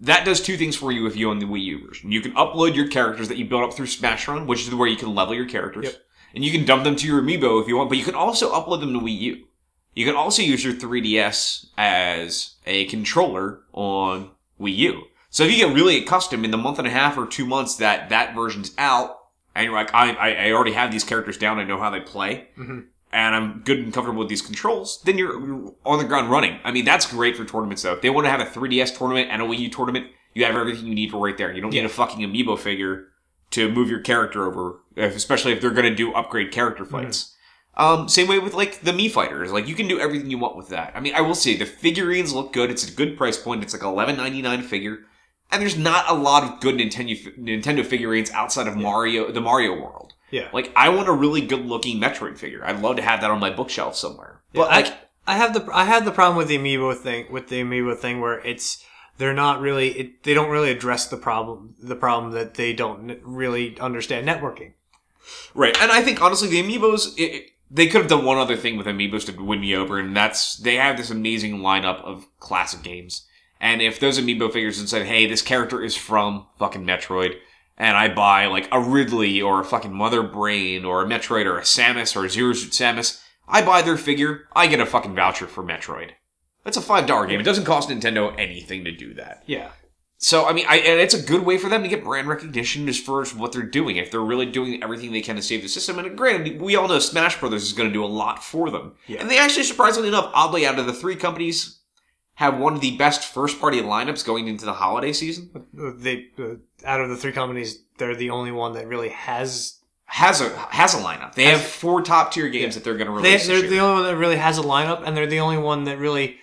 that 0.00 0.24
does 0.24 0.40
two 0.40 0.56
things 0.56 0.76
for 0.76 0.92
you 0.92 1.06
if 1.06 1.16
you 1.16 1.30
own 1.30 1.38
the 1.38 1.46
Wii 1.46 1.62
U 1.64 1.86
version. 1.86 2.12
You 2.12 2.20
can 2.20 2.32
upload 2.32 2.74
your 2.74 2.88
characters 2.88 3.28
that 3.28 3.36
you 3.38 3.44
built 3.46 3.64
up 3.64 3.74
through 3.74 3.86
Smash 3.86 4.28
Run, 4.28 4.46
which 4.46 4.66
is 4.66 4.74
where 4.74 4.88
you 4.88 4.96
can 4.96 5.14
level 5.14 5.34
your 5.34 5.46
characters, 5.48 5.84
Yep. 5.86 5.96
and 6.34 6.44
you 6.44 6.52
can 6.52 6.64
dump 6.66 6.84
them 6.84 6.96
to 6.96 7.06
your 7.06 7.22
amiibo 7.22 7.60
if 7.62 7.68
you 7.68 7.76
want. 7.76 7.88
But 7.88 7.98
you 7.98 8.04
can 8.04 8.14
also 8.14 8.52
upload 8.52 8.80
them 8.80 8.92
to 8.92 9.00
Wii 9.00 9.18
U. 9.20 9.44
You 9.94 10.04
can 10.04 10.14
also 10.16 10.42
use 10.42 10.62
your 10.62 10.74
3DS 10.74 11.66
as 11.78 12.56
a 12.66 12.84
controller 12.86 13.60
on 13.72 14.30
Wii 14.60 14.76
U. 14.76 15.02
So 15.30 15.44
if 15.44 15.50
you 15.50 15.56
get 15.66 15.74
really 15.74 15.98
accustomed 15.98 16.44
in 16.44 16.50
the 16.50 16.56
month 16.58 16.78
and 16.78 16.86
a 16.86 16.90
half 16.90 17.16
or 17.16 17.26
two 17.26 17.46
months 17.46 17.76
that 17.76 18.10
that 18.10 18.34
version's 18.34 18.72
out, 18.78 19.16
and 19.54 19.64
you're 19.64 19.74
like, 19.74 19.94
I, 19.94 20.12
I, 20.12 20.28
I 20.48 20.52
already 20.52 20.72
have 20.72 20.92
these 20.92 21.04
characters 21.04 21.38
down, 21.38 21.58
I 21.58 21.64
know 21.64 21.78
how 21.78 21.88
they 21.90 22.00
play, 22.00 22.48
Mhm. 22.58 22.86
And 23.12 23.34
I'm 23.34 23.60
good 23.60 23.78
and 23.78 23.92
comfortable 23.92 24.20
with 24.20 24.28
these 24.28 24.42
controls, 24.42 25.00
then 25.04 25.18
you're 25.18 25.72
on 25.84 25.98
the 25.98 26.04
ground 26.04 26.30
running. 26.30 26.58
I 26.64 26.72
mean, 26.72 26.84
that's 26.84 27.10
great 27.10 27.36
for 27.36 27.44
tournaments 27.44 27.82
though. 27.82 27.94
If 27.94 28.02
they 28.02 28.10
want 28.10 28.26
to 28.26 28.30
have 28.30 28.40
a 28.40 28.44
3DS 28.44 28.96
tournament 28.96 29.30
and 29.30 29.40
a 29.42 29.44
Wii 29.44 29.58
U 29.60 29.68
tournament, 29.70 30.08
you 30.34 30.44
have 30.44 30.54
everything 30.54 30.86
you 30.86 30.94
need 30.94 31.10
for 31.10 31.24
right 31.24 31.36
there. 31.36 31.52
You 31.52 31.62
don't 31.62 31.70
need 31.70 31.84
a 31.84 31.88
fucking 31.88 32.20
amiibo 32.20 32.58
figure 32.58 33.08
to 33.50 33.70
move 33.70 33.88
your 33.88 34.00
character 34.00 34.44
over, 34.44 34.80
especially 34.96 35.52
if 35.52 35.60
they're 35.60 35.70
going 35.70 35.88
to 35.88 35.94
do 35.94 36.12
upgrade 36.12 36.52
character 36.52 36.84
fights. 36.84 37.34
Um, 37.76 38.08
same 38.08 38.26
way 38.26 38.38
with 38.38 38.54
like 38.54 38.80
the 38.80 38.92
Mii 38.92 39.10
fighters. 39.10 39.52
Like 39.52 39.68
you 39.68 39.74
can 39.74 39.86
do 39.86 40.00
everything 40.00 40.30
you 40.30 40.38
want 40.38 40.56
with 40.56 40.68
that. 40.68 40.92
I 40.94 41.00
mean, 41.00 41.14
I 41.14 41.20
will 41.20 41.34
say 41.34 41.56
the 41.56 41.66
figurines 41.66 42.32
look 42.32 42.52
good. 42.52 42.70
It's 42.70 42.88
a 42.88 42.92
good 42.92 43.16
price 43.16 43.36
point. 43.36 43.62
It's 43.62 43.74
like 43.74 43.82
eleven 43.82 44.16
ninety 44.16 44.40
nine 44.40 44.62
figure, 44.62 45.00
and 45.50 45.60
there's 45.60 45.76
not 45.76 46.08
a 46.08 46.14
lot 46.14 46.42
of 46.42 46.60
good 46.60 46.76
Nintendo 46.76 47.38
Nintendo 47.38 47.84
figurines 47.84 48.30
outside 48.30 48.66
of 48.66 48.76
Mario, 48.76 49.30
the 49.30 49.42
Mario 49.42 49.72
world. 49.72 50.14
Yeah. 50.30 50.48
Like 50.52 50.72
I 50.76 50.88
want 50.90 51.08
a 51.08 51.12
really 51.12 51.40
good 51.40 51.64
looking 51.64 52.00
Metroid 52.00 52.38
figure. 52.38 52.64
I'd 52.64 52.80
love 52.82 52.96
to 52.96 53.02
have 53.02 53.20
that 53.20 53.30
on 53.30 53.40
my 53.40 53.50
bookshelf 53.50 53.96
somewhere. 53.96 54.40
But 54.52 54.70
I- 54.70 54.80
like, 54.82 54.94
I 55.26 55.36
have 55.36 55.54
the 55.54 55.68
I 55.72 55.84
have 55.84 56.04
the 56.04 56.12
problem 56.12 56.36
with 56.36 56.48
the 56.48 56.58
amiibo 56.58 56.96
thing 56.96 57.26
with 57.30 57.48
the 57.48 57.60
amiibo 57.62 57.96
thing 57.96 58.20
where 58.20 58.38
it's 58.40 58.84
they're 59.18 59.34
not 59.34 59.60
really 59.60 59.88
it, 59.98 60.22
they 60.22 60.34
don't 60.34 60.50
really 60.50 60.70
address 60.70 61.06
the 61.08 61.16
problem 61.16 61.74
the 61.82 61.96
problem 61.96 62.32
that 62.32 62.54
they 62.54 62.72
don't 62.72 63.18
really 63.22 63.78
understand 63.80 64.28
networking. 64.28 64.72
Right, 65.54 65.76
and 65.80 65.90
I 65.90 66.02
think 66.02 66.22
honestly, 66.22 66.48
the 66.48 66.62
amiibos 66.62 67.14
it- 67.18 67.50
they 67.68 67.88
could 67.88 68.00
have 68.02 68.10
done 68.10 68.24
one 68.24 68.38
other 68.38 68.56
thing 68.56 68.76
with 68.76 68.86
amiibos 68.86 69.26
to 69.26 69.42
win 69.42 69.60
me 69.60 69.74
over, 69.74 69.98
and 69.98 70.16
that's 70.16 70.56
they 70.56 70.76
have 70.76 70.96
this 70.96 71.10
amazing 71.10 71.58
lineup 71.58 72.00
of 72.02 72.26
classic 72.38 72.82
games. 72.82 73.26
And 73.60 73.82
if 73.82 73.98
those 73.98 74.20
amiibo 74.20 74.52
figures 74.52 74.78
had 74.78 74.88
said, 74.88 75.06
"Hey, 75.06 75.26
this 75.26 75.42
character 75.42 75.82
is 75.82 75.96
from 75.96 76.46
fucking 76.60 76.84
Metroid," 76.84 77.36
and 77.76 77.96
I 77.96 78.08
buy 78.08 78.46
like 78.46 78.68
a 78.72 78.80
Ridley 78.80 79.40
or 79.40 79.60
a 79.60 79.64
fucking 79.64 79.92
Mother 79.92 80.22
Brain 80.22 80.84
or 80.84 81.02
a 81.02 81.06
Metroid 81.06 81.46
or 81.46 81.58
a 81.58 81.62
Samus 81.62 82.16
or 82.16 82.24
a 82.24 82.30
Zero 82.30 82.52
Suit 82.52 82.72
Samus, 82.72 83.22
I 83.48 83.62
buy 83.62 83.82
their 83.82 83.96
figure, 83.96 84.48
I 84.54 84.66
get 84.66 84.80
a 84.80 84.86
fucking 84.86 85.14
voucher 85.14 85.46
for 85.46 85.62
Metroid. 85.62 86.10
That's 86.64 86.76
a 86.76 86.82
five 86.82 87.06
dollar 87.06 87.26
game. 87.26 87.40
It 87.40 87.44
doesn't 87.44 87.64
cost 87.64 87.88
Nintendo 87.88 88.34
anything 88.38 88.84
to 88.84 88.92
do 88.92 89.14
that. 89.14 89.44
Yeah. 89.46 89.70
So 90.18 90.46
I 90.46 90.52
mean, 90.52 90.66
I, 90.68 90.78
and 90.78 90.98
it's 90.98 91.14
a 91.14 91.22
good 91.22 91.44
way 91.44 91.58
for 91.58 91.68
them 91.68 91.82
to 91.82 91.88
get 91.88 92.02
brand 92.02 92.26
recognition 92.26 92.88
as 92.88 92.98
far 92.98 93.20
as 93.20 93.34
what 93.34 93.52
they're 93.52 93.62
doing. 93.62 93.96
If 93.96 94.10
they're 94.10 94.20
really 94.20 94.46
doing 94.46 94.82
everything 94.82 95.12
they 95.12 95.20
can 95.20 95.36
to 95.36 95.42
save 95.42 95.62
the 95.62 95.68
system, 95.68 95.98
and 95.98 96.16
granted, 96.16 96.60
we 96.60 96.74
all 96.74 96.88
know 96.88 96.98
Smash 96.98 97.38
Brothers 97.38 97.62
is 97.62 97.72
going 97.72 97.88
to 97.88 97.92
do 97.92 98.04
a 98.04 98.06
lot 98.06 98.42
for 98.42 98.70
them. 98.70 98.94
Yeah. 99.06 99.20
And 99.20 99.30
they 99.30 99.38
actually, 99.38 99.64
surprisingly 99.64 100.08
enough, 100.08 100.30
oddly, 100.34 100.66
out 100.66 100.78
of 100.78 100.86
the 100.86 100.92
three 100.94 101.16
companies, 101.16 101.80
have 102.34 102.58
one 102.58 102.74
of 102.74 102.80
the 102.80 102.96
best 102.96 103.24
first 103.24 103.60
party 103.60 103.80
lineups 103.80 104.24
going 104.24 104.48
into 104.48 104.64
the 104.64 104.72
holiday 104.72 105.12
season. 105.12 105.50
They 105.72 106.28
uh, 106.38 106.56
out 106.86 107.00
of 107.00 107.08
the 107.08 107.16
three 107.16 107.32
companies, 107.32 107.78
they're 107.98 108.14
the 108.16 108.30
only 108.30 108.52
one 108.52 108.72
that 108.74 108.86
really 108.86 109.08
has 109.10 109.78
Has 110.06 110.40
a 110.40 110.48
has 110.70 110.94
a 110.94 110.98
lineup. 110.98 111.34
They 111.34 111.44
have 111.44 111.60
four 111.60 112.00
top 112.02 112.32
tier 112.32 112.48
games 112.48 112.74
that 112.74 112.84
they're 112.84 112.96
going 112.96 113.06
to 113.08 113.12
release. 113.12 113.46
they're 113.46 113.60
this 113.60 113.70
the 113.70 113.78
only 113.80 114.02
one 114.02 114.10
that 114.10 114.16
really 114.16 114.36
has 114.36 114.56
a 114.58 114.62
lineup, 114.62 115.02
and 115.04 115.16
they're 115.16 115.26
the 115.26 115.40
only 115.40 115.58
one 115.58 115.84
that 115.84 115.98
really 115.98 116.38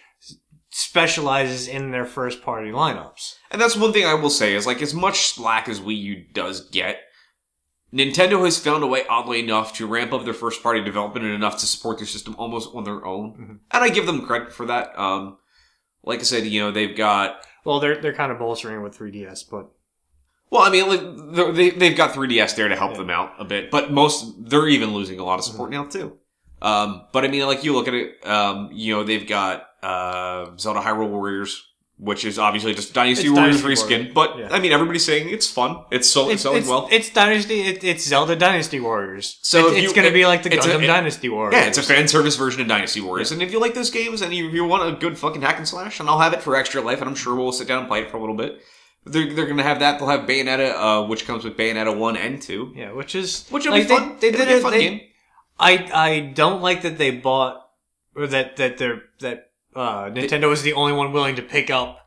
specializes 0.69 1.67
in 1.67 1.91
their 1.91 2.05
first 2.05 2.41
party 2.41 2.71
lineups. 2.71 3.35
And 3.51 3.61
that's 3.61 3.75
one 3.77 3.93
thing 3.93 4.05
I 4.05 4.15
will 4.15 4.29
say 4.29 4.53
is 4.55 4.65
like 4.65 4.81
as 4.81 4.93
much 4.93 5.27
slack 5.27 5.69
as 5.69 5.79
Wii 5.79 5.97
U 6.01 6.25
does 6.33 6.67
get, 6.69 6.97
Nintendo 7.93 8.43
has 8.43 8.57
found 8.57 8.83
a 8.83 8.87
way, 8.87 9.05
oddly 9.07 9.39
enough, 9.39 9.73
to 9.73 9.85
ramp 9.85 10.11
up 10.13 10.25
their 10.25 10.33
first 10.33 10.63
party 10.63 10.83
development 10.83 11.25
and 11.25 11.35
enough 11.35 11.59
to 11.59 11.67
support 11.67 11.99
their 11.99 12.07
system 12.07 12.35
almost 12.39 12.69
on 12.73 12.83
their 12.85 13.05
own. 13.05 13.33
Mhm. 13.33 13.59
And 13.71 13.83
I 13.83 13.89
give 13.89 14.07
them 14.07 14.25
credit 14.25 14.51
for 14.51 14.65
that. 14.65 14.97
Um, 14.99 15.37
like 16.03 16.19
I 16.19 16.23
said, 16.23 16.45
you 16.47 16.59
know, 16.59 16.71
they've 16.71 16.97
got, 16.97 17.45
Well, 17.65 17.79
they're 17.79 18.01
they're 18.01 18.13
kind 18.15 18.31
of 18.31 18.39
bolstering 18.39 18.81
with 18.81 18.97
3DS, 18.97 19.43
but 19.43 19.69
well, 20.53 20.61
I 20.61 20.69
mean, 20.69 21.53
they, 21.55 21.71
they've 21.71 21.97
got 21.97 22.13
3DS 22.13 22.55
there 22.55 22.67
to 22.69 22.75
help 22.75 22.91
Yeah. 22.91 22.97
them 22.99 23.09
out 23.09 23.31
a 23.39 23.43
bit, 23.45 23.71
but 23.71 23.91
most, 23.91 24.35
they're 24.49 24.67
even 24.67 24.93
losing 24.93 25.19
a 25.19 25.23
lot 25.25 25.39
of 25.39 25.45
support 25.45 25.71
now 25.71 25.85
too. 25.85 26.17
Um, 26.61 27.07
but 27.11 27.25
I 27.25 27.27
mean, 27.27 27.45
like 27.45 27.63
you 27.63 27.73
look 27.73 27.87
at 27.87 27.93
it, 27.95 28.25
um, 28.25 28.69
you 28.71 28.93
know, 28.93 29.03
they've 29.03 29.27
got, 29.27 29.65
uh, 29.81 30.55
Zelda 30.57 30.79
Hyrule 30.79 31.09
Warriors, 31.09 31.67
which 31.97 32.23
is 32.25 32.37
obviously 32.39 32.73
just 32.73 32.93
Dynasty 32.93 33.27
It's 33.27 33.35
Warriors 33.35 33.61
Dynasty 33.61 33.95
reskin, 33.95 34.13
but 34.13 34.37
yeah. 34.37 34.49
I 34.51 34.59
mean, 34.59 34.71
everybody's 34.71 35.05
saying 35.05 35.29
it's 35.29 35.49
fun. 35.49 35.83
It's 35.91 36.09
so, 36.09 36.23
it's, 36.25 36.33
it's 36.33 36.41
selling 36.43 36.59
it's, 36.59 36.67
well. 36.67 36.87
it's 36.91 37.09
Dynasty. 37.11 37.61
It, 37.61 37.83
it's 37.83 38.03
Zelda 38.05 38.35
Dynasty 38.35 38.79
Warriors. 38.79 39.39
So 39.41 39.67
it's, 39.69 39.81
you- 39.81 39.93
going 39.93 40.07
to 40.07 40.13
be 40.13 40.25
like 40.25 40.43
the 40.43 40.53
it's 40.53 40.65
a- 40.65 40.69
Gundam 40.69 40.83
it- 40.83 40.87
Dynasty 40.87 41.29
Warriors. 41.29 41.53
Yeah, 41.53 41.67
it's 41.67 41.77
a 41.77 41.83
fan 41.83 42.07
service 42.07 42.35
version 42.35 42.61
of 42.61 42.67
Dynasty 42.67 43.01
Warriors. 43.01 43.31
And 43.31 43.41
if 43.41 43.51
you 43.51 43.59
like 43.59 43.73
those 43.73 43.89
games 43.89 44.21
and 44.21 44.33
you, 44.33 44.49
you 44.49 44.65
want 44.65 44.91
a 44.93 44.97
good 44.97 45.17
fucking 45.17 45.41
hack 45.41 45.57
and 45.57 45.67
slash, 45.67 45.99
and 45.99 46.07
I'll 46.09 46.19
have 46.19 46.33
it 46.33 46.41
for 46.41 46.55
extra 46.55 46.81
life, 46.81 46.99
and 46.99 47.09
I'm 47.09 47.15
sure 47.15 47.35
we'll 47.35 47.51
sit 47.51 47.67
down 47.67 47.79
and 47.79 47.87
play 47.87 48.01
it 48.03 48.09
for 48.11 48.17
a 48.17 48.19
little 48.21 48.35
bit. 48.35 48.61
They're, 49.05 49.33
they're 49.33 49.45
to 49.57 49.63
have 49.63 49.79
that. 49.79 49.99
They'll 49.99 50.07
have 50.07 50.21
Bayonetta, 50.21 50.73
uh, 50.75 51.07
which 51.07 51.25
comes 51.25 51.43
with 51.43 51.57
Bayonetta 51.57 51.97
1 51.97 52.17
and 52.17 52.41
2. 52.41 52.73
yeah, 52.75 52.91
which 52.93 53.15
is 53.15 53.47
Which 53.49 53.65
will 53.65 53.73
like, 53.73 53.87
be 53.87 53.95
fun. 53.95 54.17
They, 54.19 54.27
It'll 54.29 54.39
they 54.39 54.45
did 54.45 54.53
a 54.53 54.57
it. 54.57 54.61
fun 54.61 54.71
they- 54.71 54.79
game. 54.89 55.01
I 55.59 55.89
I 55.93 56.19
don't 56.33 56.61
like 56.61 56.81
that 56.81 56.97
they 56.97 57.11
bought 57.11 57.69
or 58.15 58.25
that 58.27 58.57
that 58.57 58.77
they're 58.79 59.03
that 59.19 59.51
uh, 59.75 60.05
Nintendo 60.05 60.51
is 60.51 60.63
the 60.63 60.73
only 60.73 60.93
one 60.93 61.11
willing 61.13 61.35
to 61.35 61.41
pick 61.43 61.69
up 61.69 62.02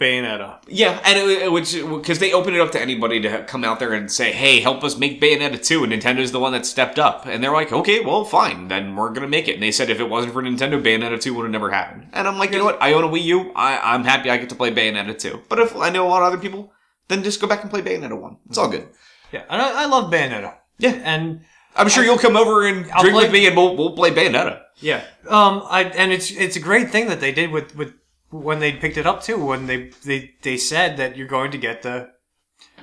Bayonetta. 0.00 0.58
Yeah, 0.66 0.98
and 1.04 1.18
it, 1.18 1.42
it, 1.42 1.52
which 1.52 1.74
because 1.74 2.18
they 2.18 2.32
open 2.32 2.54
it 2.54 2.60
up 2.60 2.72
to 2.72 2.80
anybody 2.80 3.20
to 3.20 3.44
come 3.44 3.62
out 3.64 3.78
there 3.78 3.92
and 3.92 4.10
say, 4.10 4.32
"Hey, 4.32 4.60
help 4.60 4.82
us 4.82 4.96
make 4.96 5.20
Bayonetta 5.20 5.64
2," 5.64 5.84
and 5.84 5.92
Nintendo's 5.92 6.32
the 6.32 6.40
one 6.40 6.52
that 6.52 6.64
stepped 6.66 6.98
up, 6.98 7.26
and 7.26 7.44
they're 7.44 7.52
like, 7.52 7.70
"Okay, 7.72 8.00
well, 8.00 8.24
fine, 8.24 8.68
then 8.68 8.96
we're 8.96 9.10
gonna 9.10 9.28
make 9.28 9.46
it." 9.46 9.54
And 9.54 9.62
they 9.62 9.70
said 9.70 9.90
if 9.90 10.00
it 10.00 10.08
wasn't 10.08 10.32
for 10.32 10.42
Nintendo, 10.42 10.82
Bayonetta 10.82 11.20
2 11.20 11.34
would 11.34 11.42
have 11.44 11.52
never 11.52 11.70
happened. 11.70 12.08
And 12.14 12.26
I'm 12.26 12.38
like, 12.38 12.50
you 12.52 12.58
know 12.58 12.64
what? 12.64 12.82
I 12.82 12.94
own 12.94 13.04
a 13.04 13.08
Wii 13.08 13.22
U. 13.24 13.52
I, 13.54 13.78
I'm 13.94 14.04
happy 14.04 14.30
I 14.30 14.38
get 14.38 14.48
to 14.48 14.54
play 14.54 14.72
Bayonetta 14.72 15.18
2. 15.18 15.42
But 15.48 15.58
if 15.60 15.76
I 15.76 15.90
know 15.90 16.06
a 16.06 16.08
lot 16.08 16.22
of 16.22 16.28
other 16.32 16.38
people, 16.38 16.72
then 17.08 17.22
just 17.22 17.40
go 17.40 17.46
back 17.46 17.60
and 17.62 17.70
play 17.70 17.82
Bayonetta 17.82 18.18
1. 18.18 18.36
It's 18.48 18.58
all 18.58 18.68
good. 18.68 18.88
Yeah, 19.32 19.44
and 19.50 19.60
I, 19.60 19.82
I 19.82 19.86
love 19.86 20.10
Bayonetta. 20.10 20.54
Yeah. 20.78 20.98
and 21.04 21.42
I'm 21.76 21.88
sure 21.88 22.02
you'll 22.02 22.18
come 22.18 22.36
over 22.36 22.66
and 22.66 22.90
I'll 22.90 23.02
drink 23.02 23.14
play- 23.16 23.24
with 23.24 23.32
me, 23.32 23.46
and 23.46 23.56
we'll, 23.56 23.76
we'll 23.76 23.94
play 23.94 24.10
Bayonetta. 24.10 24.60
yeah, 24.80 25.04
um, 25.28 25.62
I 25.68 25.84
and 25.84 26.10
it's 26.10 26.30
it's 26.32 26.56
a 26.56 26.60
great 26.60 26.90
thing 26.90 27.06
that 27.08 27.20
they 27.20 27.30
did 27.32 27.50
with 27.52 27.76
with 27.76 27.92
when 28.30 28.60
they 28.60 28.72
picked 28.72 28.96
it 28.96 29.06
up 29.06 29.22
too. 29.22 29.44
When 29.44 29.66
they 29.66 29.90
they 30.04 30.34
they 30.42 30.56
said 30.56 30.96
that 30.96 31.16
you're 31.16 31.26
going 31.26 31.50
to 31.50 31.58
get 31.58 31.82
the 31.82 32.10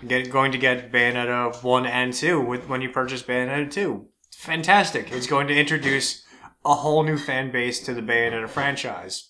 get 0.06 0.32
going 0.32 0.52
to 0.52 0.58
get 0.58 0.92
Bayonetta 0.92 1.64
one 1.64 1.86
and 1.86 2.14
two 2.14 2.40
with 2.40 2.68
when 2.68 2.82
you 2.82 2.90
purchase 2.90 3.24
Bayonetta 3.24 3.72
two. 3.72 4.08
Fantastic! 4.36 5.12
It's 5.12 5.28
going 5.28 5.48
to 5.48 5.56
introduce 5.56 6.24
a 6.64 6.76
whole 6.76 7.04
new 7.04 7.18
fan 7.18 7.52
base 7.52 7.80
to 7.82 7.94
the 7.94 8.02
Bayonetta 8.02 8.50
franchise, 8.50 9.30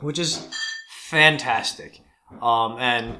which 0.00 0.18
is 0.18 0.48
fantastic. 1.08 2.00
Um, 2.40 2.76
and 2.78 3.18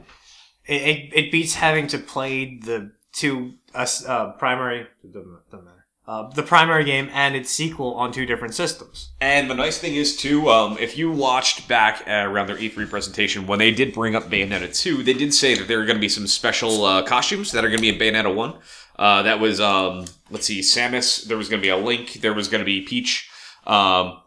it, 0.66 0.82
it, 0.82 1.12
it 1.14 1.32
beats 1.32 1.54
having 1.54 1.88
to 1.88 1.98
play 1.98 2.58
the 2.58 2.92
two 3.12 3.54
uh, 3.74 3.86
uh, 4.06 4.32
primary 4.32 4.86
matter. 5.02 5.39
Uh, 6.10 6.28
the 6.30 6.42
primary 6.42 6.82
game 6.82 7.08
and 7.12 7.36
its 7.36 7.52
sequel 7.52 7.94
on 7.94 8.10
two 8.10 8.26
different 8.26 8.52
systems. 8.52 9.12
And 9.20 9.48
the 9.48 9.54
nice 9.54 9.78
thing 9.78 9.94
is 9.94 10.16
too, 10.16 10.50
um, 10.50 10.76
if 10.80 10.98
you 10.98 11.08
watched 11.08 11.68
back 11.68 12.02
uh, 12.04 12.28
around 12.28 12.48
their 12.48 12.56
E3 12.56 12.90
presentation 12.90 13.46
when 13.46 13.60
they 13.60 13.70
did 13.70 13.94
bring 13.94 14.16
up 14.16 14.24
Bayonetta 14.24 14.76
2, 14.76 15.04
they 15.04 15.12
did 15.12 15.32
say 15.32 15.54
that 15.54 15.68
there 15.68 15.80
are 15.80 15.84
going 15.84 15.98
to 15.98 16.00
be 16.00 16.08
some 16.08 16.26
special 16.26 16.84
uh, 16.84 17.04
costumes 17.04 17.52
that 17.52 17.64
are 17.64 17.68
going 17.68 17.80
to 17.80 17.82
be 17.82 17.90
in 17.90 17.94
Bayonetta 17.96 18.34
1. 18.34 18.54
Uh, 18.98 19.22
that 19.22 19.38
was, 19.38 19.60
um, 19.60 20.04
let's 20.30 20.46
see, 20.46 20.62
Samus. 20.62 21.28
There 21.28 21.36
was 21.36 21.48
going 21.48 21.60
to 21.60 21.64
be 21.64 21.70
a 21.70 21.76
Link. 21.76 22.14
There 22.14 22.34
was 22.34 22.48
going 22.48 22.58
to 22.58 22.64
be 22.64 22.80
Peach. 22.80 23.30
Um, 23.64 24.20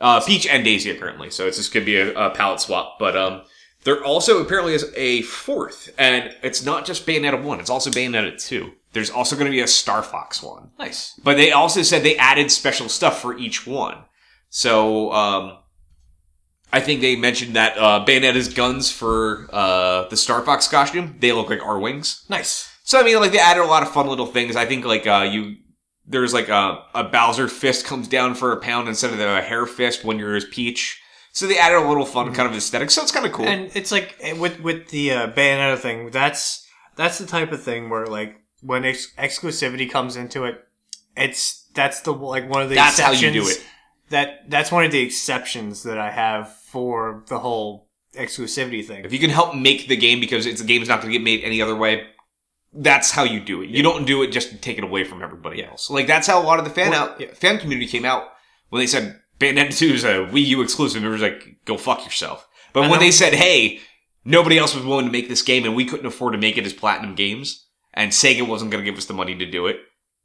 uh, 0.00 0.20
Peach 0.24 0.46
and 0.46 0.64
Daisy 0.64 0.90
apparently. 0.90 1.28
So 1.28 1.46
it's 1.46 1.58
just 1.58 1.70
going 1.70 1.84
to 1.84 1.86
be 1.86 1.98
a, 1.98 2.18
a 2.18 2.30
palette 2.30 2.62
swap. 2.62 2.98
But 2.98 3.14
um, 3.14 3.42
there 3.86 4.02
also 4.02 4.42
apparently 4.42 4.74
is 4.74 4.92
a 4.96 5.22
fourth, 5.22 5.94
and 5.96 6.34
it's 6.42 6.64
not 6.64 6.84
just 6.84 7.06
Bayonetta 7.06 7.40
1. 7.40 7.60
It's 7.60 7.70
also 7.70 7.88
Bayonetta 7.88 8.36
2. 8.36 8.72
There's 8.92 9.10
also 9.10 9.36
going 9.36 9.46
to 9.46 9.52
be 9.52 9.60
a 9.60 9.68
Star 9.68 10.02
Fox 10.02 10.42
one. 10.42 10.70
Nice. 10.76 11.12
But 11.22 11.36
they 11.36 11.52
also 11.52 11.82
said 11.82 12.02
they 12.02 12.16
added 12.16 12.50
special 12.50 12.88
stuff 12.88 13.22
for 13.22 13.38
each 13.38 13.64
one. 13.64 13.98
So, 14.48 15.12
um, 15.12 15.58
I 16.72 16.80
think 16.80 17.00
they 17.00 17.14
mentioned 17.14 17.54
that 17.54 17.78
uh, 17.78 18.04
Bayonetta's 18.04 18.52
guns 18.52 18.90
for 18.90 19.46
uh, 19.52 20.08
the 20.08 20.16
Star 20.16 20.42
Fox 20.42 20.66
costume, 20.66 21.14
they 21.20 21.30
look 21.30 21.48
like 21.48 21.60
Arwings. 21.60 22.28
Nice. 22.28 22.68
So 22.82 22.98
I 22.98 23.04
mean, 23.04 23.20
like 23.20 23.30
they 23.30 23.38
added 23.38 23.62
a 23.62 23.66
lot 23.66 23.84
of 23.84 23.92
fun 23.92 24.08
little 24.08 24.26
things. 24.26 24.56
I 24.56 24.66
think 24.66 24.84
like 24.84 25.06
uh, 25.06 25.28
you 25.30 25.58
there's 26.04 26.34
like 26.34 26.48
a, 26.48 26.82
a 26.92 27.04
Bowser 27.04 27.46
fist 27.46 27.86
comes 27.86 28.08
down 28.08 28.34
for 28.34 28.50
a 28.50 28.56
pound 28.56 28.88
instead 28.88 29.12
of 29.12 29.18
the 29.18 29.42
hair 29.42 29.64
fist 29.64 30.04
when 30.04 30.18
you're 30.18 30.34
as 30.34 30.44
Peach. 30.44 31.00
So 31.36 31.46
they 31.46 31.58
added 31.58 31.76
a 31.76 31.86
little 31.86 32.06
fun 32.06 32.32
kind 32.32 32.48
of 32.48 32.56
aesthetic. 32.56 32.90
So 32.90 33.02
it's 33.02 33.12
kind 33.12 33.26
of 33.26 33.32
cool. 33.32 33.44
And 33.46 33.70
it's 33.74 33.92
like 33.92 34.16
eh, 34.20 34.32
with 34.32 34.58
with 34.60 34.88
the 34.88 35.12
uh, 35.12 35.26
Bayonetta 35.32 35.76
thing. 35.76 36.10
That's 36.10 36.66
that's 36.96 37.18
the 37.18 37.26
type 37.26 37.52
of 37.52 37.62
thing 37.62 37.90
where 37.90 38.06
like 38.06 38.40
when 38.62 38.86
ex- 38.86 39.12
exclusivity 39.18 39.90
comes 39.90 40.16
into 40.16 40.44
it, 40.44 40.64
it's 41.14 41.68
that's 41.74 42.00
the 42.00 42.14
like 42.14 42.48
one 42.48 42.62
of 42.62 42.70
the 42.70 42.74
That's 42.74 42.98
how 42.98 43.12
exceptions. 43.12 43.34
you 43.36 43.42
do 43.42 43.48
it. 43.50 43.62
That 44.08 44.48
that's 44.48 44.72
one 44.72 44.86
of 44.86 44.92
the 44.92 45.00
exceptions 45.00 45.82
that 45.82 45.98
I 45.98 46.10
have 46.10 46.54
for 46.56 47.22
the 47.28 47.38
whole 47.38 47.90
exclusivity 48.14 48.82
thing. 48.82 49.04
If 49.04 49.12
you 49.12 49.18
can 49.18 49.28
help 49.28 49.54
make 49.54 49.88
the 49.88 49.96
game 49.96 50.20
because 50.20 50.46
it's 50.46 50.62
a 50.62 50.64
game's 50.64 50.88
not 50.88 51.02
going 51.02 51.12
to 51.12 51.18
get 51.18 51.22
made 51.22 51.44
any 51.44 51.60
other 51.60 51.76
way, 51.76 52.06
that's 52.72 53.10
how 53.10 53.24
you 53.24 53.40
do 53.40 53.60
it. 53.60 53.68
You 53.68 53.82
don't 53.82 54.06
do 54.06 54.22
it 54.22 54.28
just 54.28 54.48
to 54.52 54.56
take 54.56 54.78
it 54.78 54.84
away 54.84 55.04
from 55.04 55.22
everybody 55.22 55.62
else. 55.62 55.90
Like 55.90 56.06
that's 56.06 56.26
how 56.26 56.40
a 56.40 56.44
lot 56.44 56.58
of 56.58 56.64
the 56.64 56.70
fan 56.70 56.92
Well, 56.92 57.10
out 57.10 57.20
yeah. 57.20 57.34
fan 57.34 57.58
community 57.58 57.86
came 57.90 58.06
out 58.06 58.28
when 58.70 58.80
they 58.80 58.86
said 58.86 59.20
Bayonetta 59.38 59.76
2 59.76 59.86
is 59.86 60.04
a 60.04 60.26
Wii 60.30 60.46
U 60.46 60.62
exclusive. 60.62 61.04
It 61.04 61.08
was 61.08 61.22
like, 61.22 61.58
go 61.64 61.76
fuck 61.76 62.04
yourself. 62.04 62.48
But 62.72 62.84
I 62.84 62.88
when 62.88 63.00
know. 63.00 63.06
they 63.06 63.10
said, 63.10 63.34
hey, 63.34 63.80
nobody 64.24 64.58
else 64.58 64.74
was 64.74 64.84
willing 64.84 65.06
to 65.06 65.12
make 65.12 65.28
this 65.28 65.42
game 65.42 65.64
and 65.64 65.74
we 65.76 65.84
couldn't 65.84 66.06
afford 66.06 66.32
to 66.32 66.38
make 66.38 66.56
it 66.56 66.66
as 66.66 66.72
Platinum 66.72 67.14
Games, 67.14 67.66
and 67.94 68.12
Sega 68.12 68.46
wasn't 68.46 68.70
going 68.70 68.84
to 68.84 68.90
give 68.90 68.98
us 68.98 69.06
the 69.06 69.14
money 69.14 69.34
to 69.36 69.46
do 69.46 69.66
it, 69.66 69.78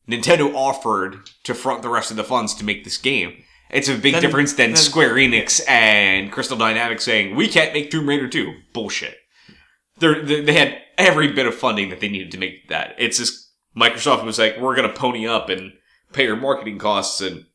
Nintendo 0.08 0.54
offered 0.54 1.30
to 1.44 1.54
front 1.54 1.82
the 1.82 1.90
rest 1.90 2.12
of 2.12 2.18
the 2.18 2.24
funds 2.24 2.54
to 2.56 2.66
make 2.66 2.84
this 2.84 2.98
game. 2.98 3.44
It's 3.70 3.88
a 3.88 3.98
big 3.98 4.20
difference 4.20 4.54
than 4.54 4.76
Square 4.76 5.16
Enix 5.16 5.62
and 5.68 6.32
Crystal 6.32 6.58
Dynamics 6.58 7.06
saying, 7.06 7.36
we 7.36 7.48
can't 7.48 7.74
make 7.74 7.90
Tomb 7.90 8.10
Raider 8.10 8.28
2. 8.28 8.54
Bullshit. 8.74 9.16
They're, 10.00 10.22
they 10.22 10.42
they 10.42 10.54
had 10.54 10.78
every 10.98 11.32
bit 11.32 11.46
of 11.46 11.56
funding 11.56 11.90
that 11.90 12.02
they 12.02 12.10
needed 12.10 12.32
to 12.32 12.38
make 12.38 12.68
that. 12.68 12.96
It's 12.98 13.18
just 13.18 13.50
Microsoft 13.76 14.26
was 14.26 14.40
like, 14.40 14.60
we're 14.60 14.76
going 14.76 14.90
to 14.90 15.00
pony 15.00 15.26
up 15.26 15.48
and 15.48 15.72
pay 16.12 16.26
your 16.26 16.36
marketing 16.36 16.80
costs 16.80 17.22
and 17.22 17.46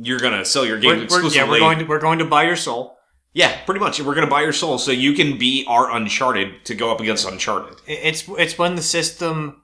you're 0.00 0.20
going 0.20 0.38
to 0.38 0.44
sell 0.44 0.66
your 0.66 0.78
game 0.78 0.90
We're, 0.90 0.96
we're, 0.96 1.04
exclusively. 1.04 1.38
yeah, 1.38 1.48
we're 1.50 1.58
going 1.58 1.78
to 1.78 1.84
we're 1.84 2.00
going 2.00 2.18
to 2.18 2.24
buy 2.24 2.44
your 2.44 2.56
soul. 2.56 2.96
Yeah, 3.32 3.64
pretty 3.64 3.80
much. 3.80 4.00
We're 4.00 4.14
going 4.14 4.26
to 4.26 4.30
buy 4.30 4.42
your 4.42 4.52
soul 4.52 4.78
so 4.78 4.92
you 4.92 5.12
can 5.12 5.38
be 5.38 5.64
our 5.68 5.90
Uncharted 5.90 6.64
to 6.66 6.74
go 6.74 6.92
up 6.92 7.00
against 7.00 7.28
Uncharted. 7.28 7.78
It's 7.86 8.28
it's 8.28 8.58
when 8.58 8.76
the 8.76 8.82
system 8.82 9.62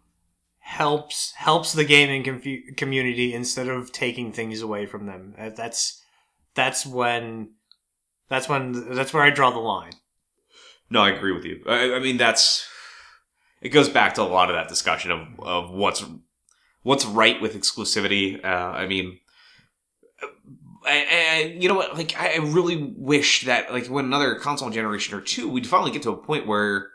helps 0.58 1.32
helps 1.36 1.72
the 1.72 1.84
gaming 1.84 2.24
community 2.76 3.32
instead 3.32 3.68
of 3.68 3.92
taking 3.92 4.32
things 4.32 4.60
away 4.60 4.86
from 4.86 5.06
them. 5.06 5.34
Uh, 5.38 5.50
That's 5.50 6.02
that's 6.54 6.84
when 6.84 7.50
that's 8.28 8.48
when 8.48 8.94
that's 8.94 9.12
where 9.12 9.22
I 9.22 9.30
draw 9.30 9.50
the 9.50 9.58
line. 9.58 9.92
No, 10.90 11.02
I 11.02 11.10
agree 11.10 11.32
with 11.32 11.44
you. 11.44 11.62
I, 11.68 11.94
I 11.94 11.98
mean, 12.00 12.16
that's 12.16 12.66
it 13.60 13.68
goes 13.68 13.88
back 13.88 14.14
to 14.14 14.22
a 14.22 14.24
lot 14.24 14.50
of 14.50 14.56
that 14.56 14.68
discussion 14.68 15.12
of, 15.12 15.28
of 15.38 15.70
what's 15.70 16.04
what's 16.82 17.06
right 17.06 17.40
with 17.40 17.54
exclusivity. 17.54 18.44
Uh, 18.44 18.48
I 18.48 18.86
mean, 18.86 19.19
and 20.90 21.62
you 21.62 21.68
know 21.68 21.74
what? 21.74 21.96
Like, 21.96 22.18
I 22.20 22.36
really 22.36 22.94
wish 22.96 23.44
that 23.46 23.72
like 23.72 23.86
when 23.86 24.04
another 24.04 24.34
console 24.36 24.70
generation 24.70 25.14
or 25.16 25.20
two, 25.20 25.48
we'd 25.48 25.66
finally 25.66 25.90
get 25.90 26.02
to 26.02 26.10
a 26.10 26.16
point 26.16 26.46
where 26.46 26.88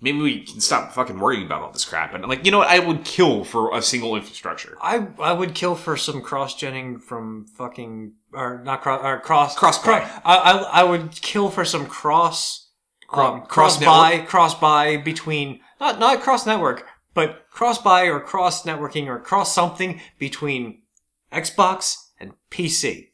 maybe 0.00 0.18
we 0.18 0.44
can 0.44 0.60
stop 0.60 0.92
fucking 0.92 1.18
worrying 1.18 1.46
about 1.46 1.62
all 1.62 1.72
this 1.72 1.84
crap. 1.84 2.12
And 2.14 2.26
like, 2.26 2.44
you 2.44 2.50
know 2.52 2.58
what? 2.58 2.68
I 2.68 2.78
would 2.78 3.04
kill 3.04 3.44
for 3.44 3.76
a 3.76 3.82
single 3.82 4.16
infrastructure. 4.16 4.76
I 4.82 5.06
I 5.18 5.32
would 5.32 5.54
kill 5.54 5.74
for 5.74 5.96
some 5.96 6.20
cross 6.22 6.54
genning 6.60 7.00
from 7.00 7.46
fucking 7.56 8.12
or 8.32 8.62
not 8.64 8.82
cross 8.82 9.00
or 9.04 9.20
cross 9.20 9.56
Cross-play. 9.56 10.00
cro- 10.00 10.08
I, 10.24 10.36
I 10.36 10.52
I 10.80 10.84
would 10.84 11.10
kill 11.12 11.50
for 11.50 11.64
some 11.64 11.86
cross 11.86 12.70
Cro- 13.06 13.34
um, 13.34 13.46
cross 13.46 13.78
buy 13.82 14.18
cross 14.20 14.54
buy 14.58 14.96
between 14.96 15.60
not 15.80 16.00
not 16.00 16.20
cross 16.20 16.46
network 16.46 16.86
but 17.12 17.48
cross 17.50 17.80
buy 17.80 18.04
or 18.04 18.18
cross 18.18 18.64
networking 18.64 19.06
or 19.06 19.20
cross 19.20 19.54
something 19.54 20.00
between 20.18 20.82
Xbox 21.32 21.96
and 22.20 22.32
PC 22.50 23.08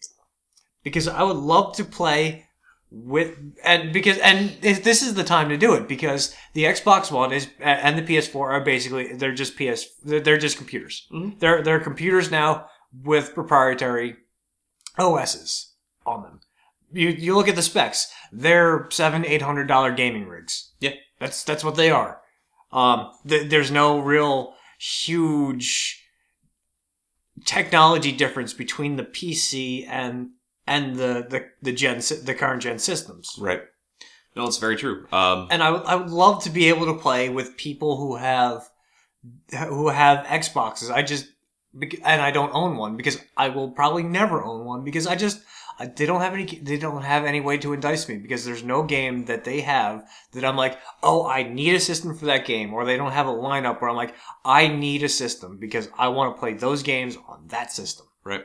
because 0.82 1.08
I 1.08 1.22
would 1.22 1.36
love 1.36 1.76
to 1.76 1.84
play 1.84 2.46
with 2.92 3.38
and 3.64 3.92
because 3.92 4.18
and 4.18 4.50
this 4.60 5.02
is 5.02 5.14
the 5.14 5.22
time 5.24 5.48
to 5.48 5.56
do 5.56 5.74
it 5.74 5.86
because 5.86 6.34
the 6.54 6.64
Xbox 6.64 7.12
One 7.12 7.32
is 7.32 7.48
and 7.60 7.96
the 7.96 8.02
PS4 8.02 8.34
are 8.36 8.60
basically 8.64 9.12
they're 9.14 9.32
just 9.34 9.56
PS 9.56 9.86
they're, 10.04 10.36
just 10.38 10.56
computers. 10.56 11.06
Mhm. 11.12 11.38
They're 11.38 11.62
they're 11.62 11.80
computers 11.80 12.30
now 12.30 12.66
with 13.04 13.34
proprietary 13.34 14.16
OSs 14.98 15.74
on 16.04 16.22
them. 16.22 16.40
You 16.92 17.10
you 17.10 17.36
look 17.36 17.46
at 17.46 17.54
the 17.54 17.62
specs; 17.62 18.12
they're 18.32 18.88
seven 18.90 19.24
eight 19.24 19.42
hundred 19.42 19.68
dollar 19.68 19.92
gaming 19.92 20.26
rigs. 20.26 20.72
Yeah. 20.80 20.94
that's 21.20 21.44
that's 21.44 21.62
what 21.62 21.76
they 21.76 21.90
are. 21.90 22.20
Um, 22.72 23.12
th- 23.28 23.48
there's 23.50 23.70
no 23.70 24.00
real 24.00 24.54
huge 24.80 25.99
technology 27.44 28.12
difference 28.12 28.52
between 28.52 28.96
the 28.96 29.04
PC 29.04 29.86
and 29.88 30.30
and 30.66 30.96
the 30.96 31.26
the 31.28 31.46
the 31.62 31.72
gen 31.72 31.98
the 32.24 32.34
current 32.34 32.62
gen 32.62 32.78
systems. 32.78 33.36
Right. 33.38 33.62
No, 34.36 34.46
it's 34.46 34.58
very 34.58 34.76
true. 34.76 35.06
Um, 35.12 35.48
And 35.50 35.62
I 35.62 35.70
would 35.70 35.82
I 35.82 35.96
would 35.96 36.10
love 36.10 36.42
to 36.44 36.50
be 36.50 36.68
able 36.68 36.86
to 36.86 36.94
play 36.94 37.28
with 37.28 37.56
people 37.56 37.96
who 37.96 38.16
have 38.16 38.68
who 39.68 39.88
have 39.88 40.24
Xboxes. 40.26 40.90
I 40.90 41.02
just 41.02 41.28
and 42.04 42.22
I 42.22 42.30
don't 42.30 42.54
own 42.54 42.76
one 42.76 42.96
because 42.96 43.20
I 43.36 43.48
will 43.48 43.70
probably 43.70 44.02
never 44.02 44.42
own 44.42 44.64
one 44.64 44.84
because 44.84 45.06
I 45.06 45.14
just 45.16 45.40
they 45.86 46.06
don't 46.06 46.20
have 46.20 46.34
any 46.34 46.44
they 46.44 46.76
don't 46.76 47.02
have 47.02 47.24
any 47.24 47.40
way 47.40 47.58
to 47.58 47.72
entice 47.72 48.08
me 48.08 48.16
because 48.16 48.44
there's 48.44 48.62
no 48.62 48.82
game 48.82 49.24
that 49.26 49.44
they 49.44 49.60
have 49.60 50.06
that 50.32 50.44
I'm 50.44 50.56
like 50.56 50.78
oh 51.02 51.26
I 51.26 51.42
need 51.42 51.74
a 51.74 51.80
system 51.80 52.16
for 52.16 52.26
that 52.26 52.46
game 52.46 52.72
or 52.74 52.84
they 52.84 52.96
don't 52.96 53.12
have 53.12 53.26
a 53.26 53.32
lineup 53.32 53.80
where 53.80 53.90
I'm 53.90 53.96
like 53.96 54.14
I 54.44 54.68
need 54.68 55.02
a 55.02 55.08
system 55.08 55.58
because 55.58 55.88
I 55.98 56.08
want 56.08 56.34
to 56.34 56.40
play 56.40 56.54
those 56.54 56.82
games 56.82 57.16
on 57.28 57.46
that 57.48 57.72
system. 57.72 58.06
Right. 58.24 58.44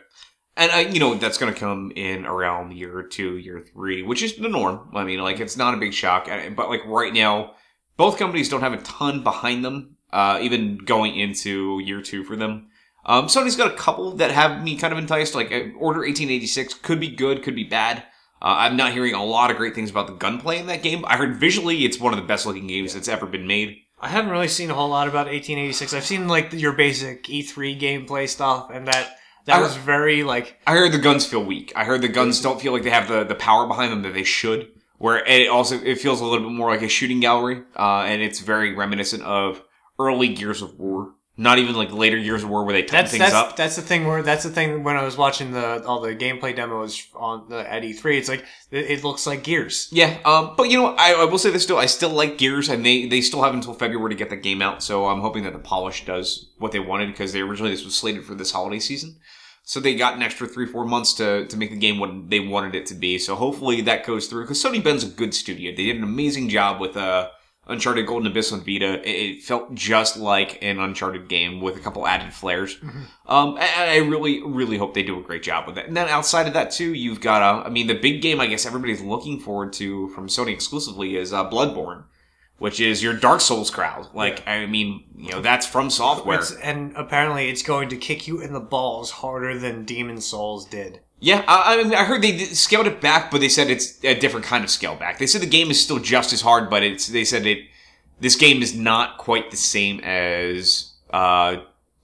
And 0.58 0.72
I, 0.72 0.82
you 0.82 1.00
know, 1.00 1.16
that's 1.16 1.38
going 1.38 1.54
to 1.54 1.60
come 1.60 1.92
in 1.96 2.26
around 2.26 2.72
year 2.74 3.04
two, 3.04 3.38
year 3.38 3.60
three, 3.60 4.04
which 4.04 4.24
is 4.24 4.36
the 4.38 4.48
norm. 4.48 4.90
I 4.94 5.04
mean, 5.04 5.20
like, 5.20 5.40
it's 5.42 5.58
not 5.58 5.74
a 5.74 5.78
big 5.78 5.94
shock. 5.94 6.30
Uh, 6.30 6.50
But, 6.56 6.70
like, 6.70 6.86
right 6.86 7.14
now, 7.14 7.56
both 7.98 8.18
companies 8.18 8.48
don't 8.48 8.62
have 8.62 8.74
a 8.74 8.82
ton 8.82 9.22
behind 9.22 9.66
them, 9.66 9.98
uh, 10.14 10.40
even 10.42 10.78
going 10.78 11.18
into 11.18 11.82
year 11.84 12.02
two 12.02 12.24
for 12.24 12.38
them. 12.38 12.70
Um, 13.06 13.28
Sony's 13.28 13.56
got 13.56 13.72
a 13.72 13.76
couple 13.76 14.12
that 14.14 14.32
have 14.32 14.64
me 14.64 14.78
kind 14.78 14.92
of 14.92 15.00
enticed. 15.00 15.36
Like, 15.36 15.52
uh, 15.52 15.70
Order 15.78 16.00
1886 16.00 16.74
could 16.76 17.00
be 17.00 17.10
good, 17.10 17.44
could 17.44 17.56
be 17.56 17.64
bad. 17.64 18.00
Uh, 18.42 18.56
I'm 18.60 18.76
not 18.78 18.94
hearing 18.94 19.14
a 19.14 19.24
lot 19.24 19.52
of 19.52 19.58
great 19.58 19.76
things 19.76 19.90
about 19.90 20.08
the 20.08 20.14
gunplay 20.14 20.60
in 20.60 20.68
that 20.68 20.84
game. 20.84 21.06
I 21.08 21.18
heard 21.18 21.36
visually 21.38 21.86
it's 21.86 22.00
one 22.00 22.14
of 22.14 22.20
the 22.20 22.26
best 22.26 22.46
looking 22.46 22.68
games 22.68 22.94
that's 22.94 23.08
ever 23.08 23.26
been 23.26 23.48
made. 23.48 23.78
I 24.00 24.10
haven't 24.10 24.32
really 24.32 24.50
seen 24.50 24.70
a 24.70 24.74
whole 24.74 24.90
lot 24.90 25.08
about 25.08 25.28
1886. 25.28 25.94
I've 25.94 26.04
seen 26.06 26.28
like 26.28 26.52
your 26.54 26.74
basic 26.74 27.24
E3 27.24 27.80
gameplay 27.80 28.28
stuff, 28.28 28.70
and 28.72 28.88
that 28.88 29.18
that 29.46 29.58
I- 29.58 29.62
was 29.62 29.76
very 29.78 30.24
like 30.24 30.60
I 30.68 30.74
heard 30.74 30.92
the 30.92 30.98
guns 31.00 31.26
feel 31.26 31.44
weak. 31.44 31.72
I 31.76 31.86
heard 31.86 32.02
the 32.02 32.08
guns 32.10 32.42
don't 32.42 32.60
feel 32.62 32.74
like 32.74 32.84
they 32.84 32.90
have 32.90 33.08
the, 33.08 33.24
the 33.24 33.36
power 33.36 33.66
behind 33.68 33.92
them 33.92 34.02
that 34.04 34.14
they 34.14 34.24
should. 34.26 34.68
Where 34.98 35.24
it 35.26 35.48
also 35.50 35.80
it 35.82 36.00
feels 36.00 36.22
a 36.22 36.26
little 36.26 36.48
bit 36.48 36.54
more 36.56 36.70
like 36.70 36.82
a 36.84 36.88
shooting 36.90 37.20
gallery, 37.22 37.64
uh, 37.76 38.02
and 38.08 38.22
it's 38.22 38.42
very 38.42 38.76
reminiscent 38.76 39.24
of 39.24 39.64
early 39.98 40.28
Gears 40.28 40.62
of 40.62 40.78
War. 40.78 41.14
Not 41.38 41.60
even 41.60 41.76
like 41.76 41.92
later 41.92 42.18
Gears 42.18 42.44
of 42.44 42.50
War 42.50 42.64
where 42.64 42.74
they 42.74 42.84
tighten 42.84 42.96
that's 42.96 43.12
things 43.12 43.20
that's 43.20 43.34
up. 43.34 43.56
that's 43.58 43.76
the 43.76 43.82
thing 43.82 44.08
where 44.08 44.22
that's 44.22 44.44
the 44.44 44.50
thing 44.50 44.84
when 44.84 44.96
I 44.96 45.04
was 45.04 45.18
watching 45.18 45.52
the 45.52 45.84
all 45.84 46.00
the 46.00 46.16
gameplay 46.16 46.56
demos 46.56 47.08
on 47.14 47.50
the 47.50 47.70
at 47.70 47.84
E3. 47.84 48.18
It's 48.18 48.30
like 48.30 48.46
it, 48.72 48.90
it 48.90 49.04
looks 49.04 49.28
like 49.28 49.44
Gears. 49.44 49.90
Yeah, 49.92 50.18
um, 50.24 50.54
but 50.56 50.70
you 50.70 50.78
know. 50.78 50.96
I, 50.98 51.12
I 51.12 51.26
will 51.26 51.38
say 51.38 51.52
this 51.52 51.64
still. 51.64 51.78
I 51.78 51.88
still 51.88 52.12
like 52.12 52.38
Gears, 52.38 52.70
and 52.70 52.86
they 52.86 53.06
they 53.08 53.20
still 53.20 53.44
have 53.44 53.54
until 53.54 53.74
February 53.74 54.12
to 54.12 54.16
get 54.16 54.30
the 54.30 54.38
game 54.38 54.62
out. 54.62 54.82
So 54.82 55.08
I'm 55.08 55.20
hoping 55.20 55.44
that 55.44 55.52
the 55.52 55.60
polish 55.60 56.06
does 56.06 56.52
what 56.58 56.72
they 56.72 56.80
wanted 56.80 57.08
because 57.08 57.34
they 57.34 57.42
originally 57.42 57.72
this 57.72 57.84
was 57.84 57.96
slated 57.96 58.24
for 58.24 58.34
this 58.34 58.52
holiday 58.52 58.80
season. 58.80 59.18
So 59.64 59.80
they 59.80 59.96
got 59.96 60.16
an 60.16 60.22
extra 60.22 60.48
three 60.48 60.68
four 60.68 60.86
months 60.86 61.14
to 61.16 61.48
to 61.48 61.58
make 61.58 61.72
the 61.72 61.78
game 61.78 62.00
what 62.00 62.30
they 62.30 62.40
wanted 62.40 62.76
it 62.76 62.86
to 62.86 62.94
be. 62.94 63.18
So 63.18 63.36
hopefully 63.36 63.82
that 63.82 64.06
goes 64.06 64.28
through 64.28 64.44
because 64.44 64.64
Sony 64.64 64.82
Bend's 64.82 65.04
a 65.04 65.08
good 65.08 65.34
studio. 65.34 65.72
They 65.76 65.86
did 65.86 65.98
an 65.98 66.04
amazing 66.04 66.48
job 66.48 66.80
with 66.80 66.96
uh, 66.96 67.30
Uncharted 67.68 68.06
Golden 68.06 68.28
Abyss 68.28 68.52
on 68.52 68.60
Vita. 68.64 69.02
It, 69.04 69.42
felt 69.44 69.74
just 69.74 70.18
like 70.18 70.60
an 70.62 70.80
Uncharted 70.80 71.28
game 71.28 71.62
with 71.62 71.76
a 71.76 71.80
couple 71.80 72.06
added 72.08 72.34
flares. 72.34 72.78
Um, 73.28 73.58
and 73.58 73.90
I 73.90 73.98
really, 73.98 74.44
really 74.44 74.78
hope 74.78 74.94
they 74.94 75.02
do 75.02 75.20
a 75.20 75.24
great 75.24 75.42
job 75.42 75.66
with 75.68 75.78
it. 75.78 75.88
And 75.88 75.98
then 75.98 76.08
outside 76.08 76.48
of 76.48 76.54
that 76.54 76.72
too, 76.72 76.94
you've 76.94 77.22
got, 77.22 77.42
uh, 77.42 77.64
I 77.66 77.70
mean, 77.70 77.88
the 77.88 78.00
big 78.00 78.22
game 78.22 78.40
I 78.40 78.48
guess 78.48 78.66
everybody's 78.66 79.02
looking 79.02 79.40
forward 79.40 79.74
to 79.74 80.10
from 80.10 80.28
Sony 80.28 80.54
exclusively 80.54 81.16
is 81.16 81.34
uh, 81.34 81.50
Bloodborne, 81.50 82.04
which 82.60 82.80
is 82.80 83.02
your 83.02 83.14
Dark 83.14 83.42
Souls 83.42 83.72
crowd. 83.72 84.10
Like, 84.14 84.48
I 84.48 84.68
mean, 84.68 85.06
you 85.18 85.32
know, 85.32 85.42
that's 85.42 85.66
FromSoftware. 85.66 86.38
It's, 86.38 86.52
and 86.56 86.96
apparently, 86.96 87.50
it's 87.50 87.64
going 87.64 87.90
to 87.90 87.98
kick 87.98 88.28
you 88.28 88.42
in 88.42 88.54
the 88.54 88.60
balls 88.60 89.10
harder 89.10 89.58
than 89.58 89.86
Demon's 89.86 90.26
Souls 90.26 90.66
did. 90.66 91.00
Yeah, 91.26 91.44
I, 91.48 91.74
I 91.74 91.84
mean, 91.84 91.96
I 91.96 92.04
heard 92.04 92.22
they 92.22 92.38
scaled 92.38 92.86
it 92.86 93.02
back, 93.02 93.32
but 93.32 93.42
they 93.42 93.50
said 93.50 93.72
it's 93.72 94.04
a 94.04 94.14
different 94.14 94.46
kind 94.46 94.64
of 94.64 94.70
scale 94.70 94.96
back. 94.96 95.18
They 95.18 95.26
said 95.26 95.42
the 95.42 95.48
game 95.48 95.72
is 95.72 95.82
still 95.82 95.98
just 95.98 96.32
as 96.34 96.42
hard, 96.42 96.70
but 96.70 96.84
it's 96.84 97.08
they 97.08 97.26
said 97.26 97.48
it 97.48 97.66
this 98.20 98.36
game 98.36 98.62
is 98.62 98.76
not 98.76 99.18
quite 99.18 99.50
the 99.50 99.58
same 99.58 100.00
as 100.02 100.92
uh, 101.10 101.58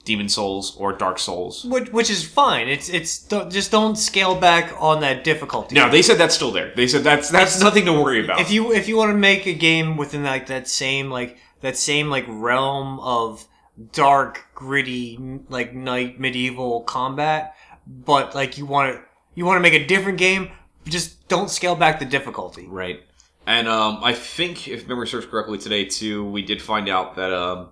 Demon's 0.06 0.34
Souls 0.34 0.76
or 0.76 0.94
Dark 0.94 1.20
Souls. 1.20 1.64
Which, 1.66 1.92
which 1.92 2.10
is 2.10 2.28
fine. 2.28 2.68
It's 2.68 2.90
it's 2.90 3.20
don't, 3.20 3.52
just 3.52 3.70
don't 3.70 3.96
scale 3.96 4.34
back 4.34 4.74
on 4.80 5.02
that 5.02 5.24
difficulty. 5.24 5.76
No, 5.76 5.88
they 5.88 6.02
said 6.02 6.18
that's 6.18 6.34
still 6.34 6.52
there. 6.52 6.74
They 6.76 6.88
said 6.88 7.04
that's 7.04 7.30
that's 7.30 7.62
nothing 7.62 7.86
to 7.86 7.94
worry 7.94 8.24
about. 8.24 8.40
if 8.40 8.50
you 8.50 8.74
if 8.74 8.88
you 8.88 8.98
want 8.98 9.12
to 9.12 9.18
make 9.18 9.46
a 9.46 9.54
game 9.54 9.98
within 9.98 10.24
like 10.24 10.48
that 10.48 10.68
same 10.68 11.12
like 11.12 11.38
that 11.60 11.78
same 11.78 12.10
like 12.10 12.26
realm 12.28 13.00
of 13.02 13.48
dark, 13.94 14.48
gritty, 14.56 15.20
like 15.48 15.76
night 15.76 16.20
medieval 16.20 16.82
combat, 16.82 17.56
but 17.86 18.34
like 18.34 18.58
you 18.58 18.66
want 18.66 18.96
to 18.96 19.11
you 19.36 19.46
want 19.46 19.58
to 19.58 19.62
make 19.62 19.74
a 19.74 19.86
different 19.86 20.18
game, 20.18 20.52
just 20.86 21.28
don't 21.28 21.50
scale 21.50 21.76
back 21.76 22.00
the 22.00 22.06
difficulty. 22.06 22.68
Right. 22.68 23.04
And 23.46 23.68
um, 23.68 24.04
I 24.04 24.14
think, 24.14 24.68
if 24.68 24.88
memory 24.88 25.08
serves 25.08 25.26
correctly, 25.26 25.58
today 25.58 25.86
too, 25.86 26.26
we 26.30 26.42
did 26.42 26.62
find 26.62 26.88
out 26.88 27.16
that 27.16 27.34
um, 27.34 27.70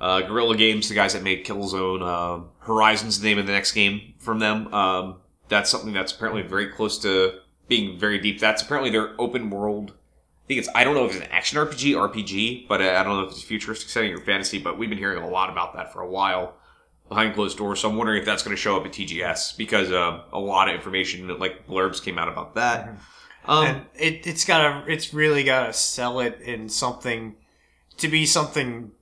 uh, 0.00 0.22
Guerrilla 0.22 0.56
Games, 0.56 0.88
the 0.88 0.94
guys 0.94 1.12
that 1.12 1.22
made 1.22 1.46
Killzone, 1.46 2.02
uh, 2.02 2.44
Horizon's 2.60 3.20
the 3.20 3.28
name 3.28 3.38
of 3.38 3.46
the 3.46 3.52
next 3.52 3.72
game 3.72 4.14
from 4.18 4.38
them. 4.38 4.72
Um, 4.74 5.16
that's 5.48 5.70
something 5.70 5.92
that's 5.92 6.12
apparently 6.12 6.42
very 6.42 6.68
close 6.68 6.98
to 7.00 7.40
being 7.68 7.98
very 7.98 8.18
deep. 8.18 8.40
That's 8.40 8.62
apparently 8.62 8.90
their 8.90 9.20
open 9.20 9.50
world. 9.50 9.92
I 10.44 10.46
think 10.48 10.58
it's. 10.58 10.68
I 10.74 10.82
don't 10.82 10.94
know 10.94 11.04
if 11.04 11.12
it's 11.12 11.24
an 11.24 11.30
action 11.30 11.58
RPG, 11.58 11.94
RPG, 11.94 12.66
but 12.66 12.82
uh, 12.82 12.96
I 12.98 13.04
don't 13.04 13.16
know 13.16 13.22
if 13.22 13.30
it's 13.30 13.42
futuristic 13.42 13.88
setting 13.88 14.12
or 14.12 14.18
fantasy. 14.18 14.58
But 14.58 14.76
we've 14.76 14.88
been 14.88 14.98
hearing 14.98 15.22
a 15.22 15.28
lot 15.28 15.50
about 15.50 15.74
that 15.74 15.92
for 15.92 16.00
a 16.00 16.08
while 16.08 16.56
behind 17.12 17.34
closed 17.34 17.58
doors. 17.58 17.80
So 17.80 17.90
I'm 17.90 17.96
wondering 17.96 18.20
if 18.20 18.24
that's 18.26 18.42
going 18.42 18.56
to 18.56 18.60
show 18.60 18.76
up 18.76 18.86
at 18.86 18.92
TGS 18.92 19.56
because 19.56 19.90
uh, 19.92 20.22
a 20.32 20.38
lot 20.38 20.68
of 20.68 20.74
information, 20.74 21.38
like 21.38 21.66
blurbs, 21.66 22.02
came 22.02 22.18
out 22.18 22.28
about 22.28 22.54
that. 22.54 22.96
Um, 23.44 23.66
and 23.66 23.86
it, 23.94 24.26
it's 24.26 24.44
gotta 24.44 24.84
it's 24.86 25.12
really 25.12 25.42
gotta 25.42 25.72
sell 25.72 26.20
it 26.20 26.40
in 26.40 26.68
something 26.68 27.34
to 27.96 28.08
be 28.08 28.24
something 28.24 28.92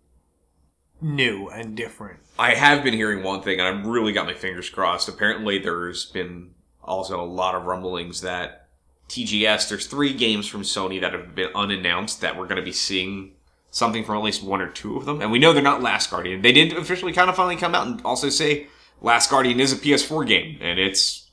new 1.03 1.49
and 1.49 1.77
different 1.77 2.21
I 2.41 2.55
have 2.55 2.83
been 2.83 2.95
hearing 2.95 3.23
one 3.23 3.43
thing, 3.43 3.61
and 3.61 3.69
I've 3.69 3.87
really 3.87 4.15
got 4.15 4.25
my 4.25 4.33
fingers 4.33 4.71
crossed. 4.71 5.11
Apparently, 5.11 5.59
there's 5.59 6.07
been 6.07 6.53
also 6.83 7.23
a 7.23 7.27
lot 7.27 7.55
of 7.55 7.67
rumblings 7.67 8.23
that 8.23 8.69
TGS, 9.11 9.69
there's 9.69 9.87
three 9.87 10.15
games 10.15 10.47
from 10.47 10.63
Sony 10.63 11.03
that 11.03 11.13
have 11.13 11.35
been 11.35 11.51
unannounced 11.55 12.23
that 12.23 12.39
we're 12.39 12.47
going 12.47 12.57
to 12.57 12.63
be 12.63 12.73
seeing 12.73 13.35
something 13.71 14.05
from 14.05 14.17
at 14.17 14.23
least 14.23 14.43
one 14.43 14.61
or 14.61 14.69
two 14.69 14.97
of 14.97 15.05
them. 15.05 15.21
And 15.21 15.31
we 15.31 15.39
know 15.39 15.53
they're 15.53 15.63
not 15.63 15.83
Last 15.83 16.11
Guardian. 16.11 16.43
They 16.43 16.53
did 16.53 16.73
officially 16.73 17.13
kind 17.13 17.31
of 17.31 17.37
finally 17.37 17.57
come 17.57 17.75
out 17.75 17.87
and 17.87 18.03
also 18.03 18.29
say 18.29 18.67
Last 19.01 19.31
Guardian 19.31 19.61
is 19.61 19.73
a 19.73 19.77
PS4 19.77 20.27
game, 20.27 20.59
and 20.61 20.79
it's 20.79 21.31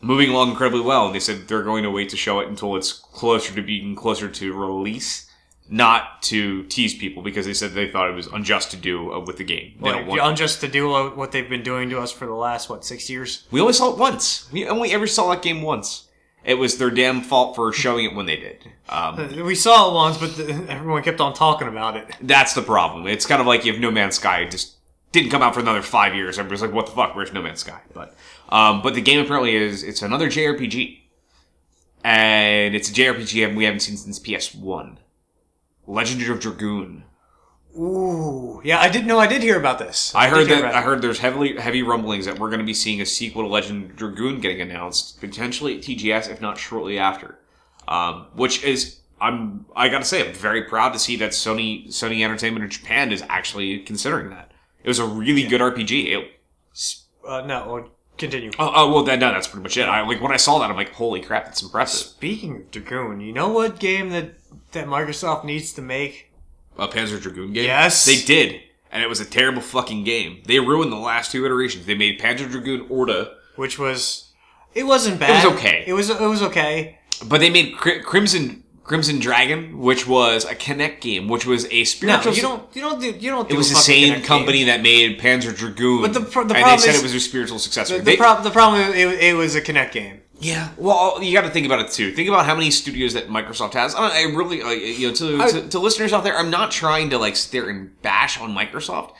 moving 0.00 0.30
along 0.30 0.50
incredibly 0.50 0.82
well. 0.82 1.06
And 1.06 1.14
they 1.14 1.20
said 1.20 1.48
they're 1.48 1.62
going 1.62 1.84
to 1.84 1.90
wait 1.90 2.08
to 2.10 2.16
show 2.16 2.40
it 2.40 2.48
until 2.48 2.76
it's 2.76 2.92
closer 2.92 3.54
to 3.54 3.62
being 3.62 3.94
closer 3.94 4.28
to 4.28 4.52
release. 4.52 5.26
Not 5.72 6.20
to 6.22 6.64
tease 6.64 6.94
people 6.96 7.22
because 7.22 7.46
they 7.46 7.54
said 7.54 7.74
they 7.74 7.88
thought 7.88 8.10
it 8.10 8.14
was 8.16 8.26
unjust 8.26 8.72
to 8.72 8.76
do 8.76 9.12
uh, 9.12 9.20
with 9.20 9.36
the 9.36 9.44
game. 9.44 9.74
They 9.80 9.90
like, 9.90 9.98
don't 10.00 10.06
want 10.08 10.20
unjust 10.22 10.62
to 10.62 10.68
do 10.68 10.88
what 10.88 11.16
what 11.16 11.30
they've 11.30 11.48
been 11.48 11.62
doing 11.62 11.90
to 11.90 12.00
us 12.00 12.10
for 12.10 12.26
the 12.26 12.34
last 12.34 12.68
what 12.68 12.84
six 12.84 13.08
years 13.08 13.46
We 13.52 13.60
only 13.60 13.72
saw 13.72 13.92
it 13.92 13.96
once. 13.96 14.50
We 14.50 14.66
only 14.66 14.90
ever 14.90 15.06
saw 15.06 15.30
that 15.30 15.42
game 15.42 15.62
once. 15.62 16.08
It 16.44 16.54
was 16.54 16.78
their 16.78 16.90
damn 16.90 17.20
fault 17.20 17.54
for 17.54 17.72
showing 17.72 18.06
it 18.06 18.14
when 18.14 18.26
they 18.26 18.36
did. 18.36 18.70
Um, 18.88 19.44
we 19.44 19.54
saw 19.54 19.90
it 19.90 19.94
once 19.94 20.18
but 20.18 20.36
the, 20.36 20.52
everyone 20.68 21.02
kept 21.02 21.20
on 21.20 21.32
talking 21.32 21.68
about 21.68 21.96
it 21.96 22.12
that's 22.20 22.54
the 22.54 22.62
problem. 22.62 23.06
It's 23.06 23.26
kind 23.26 23.40
of 23.40 23.46
like 23.46 23.66
if 23.66 23.78
No 23.78 23.90
Man's 23.90 24.16
Sky 24.16 24.46
just 24.46 24.74
didn't 25.12 25.30
come 25.30 25.42
out 25.42 25.54
for 25.54 25.60
another 25.60 25.82
five 25.82 26.14
years. 26.14 26.38
Everybody's 26.38 26.62
like, 26.62 26.72
"What 26.72 26.86
the 26.86 26.92
fuck? 26.92 27.14
Where's 27.14 27.32
No 27.32 27.42
Man's 27.42 27.60
Sky?" 27.60 27.80
But 27.92 28.14
um, 28.48 28.82
but 28.82 28.94
the 28.94 29.00
game 29.00 29.20
apparently 29.24 29.54
is 29.54 29.82
it's 29.82 30.02
another 30.02 30.28
JRPG, 30.28 31.00
and 32.04 32.74
it's 32.74 32.90
a 32.90 32.92
JRPG 32.92 33.46
and 33.46 33.56
we 33.56 33.64
haven't 33.64 33.80
seen 33.80 33.96
since 33.96 34.18
PS 34.18 34.54
One. 34.54 34.98
Legend 35.86 36.22
of 36.30 36.40
Dragoon. 36.40 37.04
Ooh 37.80 38.60
yeah 38.62 38.78
i 38.80 38.88
didn't 38.88 39.06
know 39.06 39.18
i 39.18 39.26
did 39.26 39.42
hear 39.42 39.58
about 39.58 39.78
this 39.78 40.14
I 40.14 40.28
did 40.28 40.48
heard 40.48 40.48
that 40.48 40.74
I 40.74 40.82
heard 40.82 41.02
there's 41.02 41.18
heavily 41.18 41.56
heavy 41.56 41.82
rumblings 41.82 42.26
that 42.26 42.38
we're 42.38 42.48
going 42.48 42.60
to 42.60 42.66
be 42.66 42.74
seeing 42.74 43.00
a 43.00 43.06
sequel 43.06 43.42
to 43.42 43.48
Legend 43.48 43.90
of 43.90 43.96
Dragoon 43.96 44.40
getting 44.40 44.60
announced 44.60 45.20
potentially 45.20 45.76
at 45.76 45.82
TGS 45.82 46.30
if 46.30 46.40
not 46.40 46.58
shortly 46.58 46.98
after. 46.98 47.38
Um, 47.88 48.26
which 48.34 48.62
is 48.62 49.00
I'm 49.20 49.66
I 49.76 49.88
got 49.88 49.98
to 49.98 50.04
say 50.04 50.26
I'm 50.26 50.34
very 50.34 50.64
proud 50.64 50.92
to 50.92 50.98
see 50.98 51.16
that 51.16 51.30
Sony 51.30 51.88
Sony 51.88 52.24
Entertainment 52.24 52.64
in 52.64 52.70
Japan 52.70 53.12
is 53.12 53.22
actually 53.28 53.80
considering 53.80 54.30
that. 54.30 54.52
It 54.82 54.88
was 54.88 54.98
a 54.98 55.06
really 55.06 55.46
good 55.46 55.60
RPG. 55.60 56.06
It, 56.06 56.30
uh, 57.26 57.42
no 57.42 57.90
continue 58.16 58.50
oh, 58.58 58.72
oh 58.74 58.92
well, 58.92 59.02
that, 59.04 59.18
no, 59.18 59.32
that's 59.32 59.48
pretty 59.48 59.62
much 59.62 59.76
it. 59.76 59.88
I 59.88 60.06
like 60.06 60.20
when 60.20 60.32
I 60.32 60.36
saw 60.36 60.58
that 60.58 60.70
I'm 60.70 60.76
like, 60.76 60.92
holy 60.92 61.20
crap, 61.20 61.46
that's 61.46 61.62
impressive. 61.62 62.08
speaking 62.08 62.56
of 62.56 62.70
dragoon 62.70 63.20
you 63.20 63.32
know 63.32 63.48
what 63.48 63.78
game 63.78 64.10
that 64.10 64.34
that 64.72 64.86
microsoft 64.86 65.44
needs 65.44 65.72
to 65.74 65.82
make 65.82 66.29
A 66.78 66.88
Panzer 66.88 67.20
Dragoon 67.20 67.52
game. 67.52 67.64
Yes. 67.64 68.04
they 68.06 68.20
did, 68.20 68.60
and 68.90 69.02
it 69.02 69.08
was 69.08 69.20
a 69.20 69.24
terrible 69.24 69.60
fucking 69.62 70.04
game. 70.04 70.42
They 70.46 70.60
ruined 70.60 70.90
the 70.92 70.96
last 70.96 71.30
two 71.32 71.44
iterations. 71.44 71.86
They 71.86 71.94
made 71.94 72.18
Panzer 72.20 72.50
Dragoon 72.50 72.86
Orta. 72.88 73.32
which 73.56 73.78
was 73.78 74.30
it 74.74 74.84
wasn't 74.84 75.18
bad. 75.20 75.44
It 75.44 75.48
was 75.48 75.58
okay. 75.58 75.84
It 75.86 75.92
was 75.92 76.10
it 76.10 76.20
was 76.20 76.42
okay. 76.42 76.98
But 77.26 77.40
they 77.40 77.50
made 77.50 77.76
Cri- 77.76 78.00
Crimson 78.02 78.64
Crimson 78.84 79.18
Dragon, 79.20 79.78
which 79.78 80.06
was 80.08 80.44
a 80.44 80.54
Kinect 80.54 81.00
game, 81.00 81.28
which 81.28 81.44
was 81.46 81.66
a 81.70 81.84
spiritual. 81.84 82.32
No, 82.32 82.36
you 82.36 82.42
don't 82.42 82.76
you 82.76 82.80
don't 82.82 83.00
do 83.00 83.06
you 83.10 83.30
don't. 83.30 83.50
It 83.50 83.56
was 83.56 83.68
the 83.68 83.76
same 83.76 84.22
company 84.22 84.64
that 84.64 84.80
made 84.82 85.18
Panzer 85.20 85.54
Dragoon, 85.54 86.00
But 86.02 86.14
the 86.14 86.20
the 86.20 86.40
and 86.40 86.50
they 86.50 86.54
problem 86.54 86.78
said 86.78 86.94
is- 86.94 87.00
it 87.00 87.02
was 87.02 87.12
their 87.12 87.20
spiritual 87.20 87.58
successor. 87.58 87.98
The, 87.98 88.02
They- 88.04 88.12
the, 88.12 88.16
prob- 88.18 88.42
the 88.42 88.50
problem 88.50 88.80
it, 88.92 88.96
it 89.22 89.36
was 89.36 89.54
a 89.54 89.60
Kinect 89.60 89.92
game. 89.92 90.19
Yeah, 90.40 90.70
well, 90.78 91.22
you 91.22 91.32
got 91.34 91.42
to 91.42 91.50
think 91.50 91.66
about 91.66 91.80
it 91.80 91.90
too. 91.92 92.12
Think 92.12 92.28
about 92.28 92.46
how 92.46 92.54
many 92.54 92.70
studios 92.70 93.12
that 93.12 93.28
Microsoft 93.28 93.74
has. 93.74 93.94
I, 93.94 94.20
I 94.20 94.22
really, 94.34 94.62
like, 94.62 94.80
you 94.80 95.08
know, 95.08 95.14
to, 95.14 95.42
I- 95.42 95.50
to 95.50 95.68
to 95.68 95.78
listeners 95.78 96.12
out 96.12 96.24
there, 96.24 96.36
I'm 96.36 96.50
not 96.50 96.70
trying 96.70 97.10
to 97.10 97.18
like 97.18 97.36
stare 97.36 97.68
and 97.68 98.00
bash 98.02 98.40
on 98.40 98.54
Microsoft. 98.54 99.12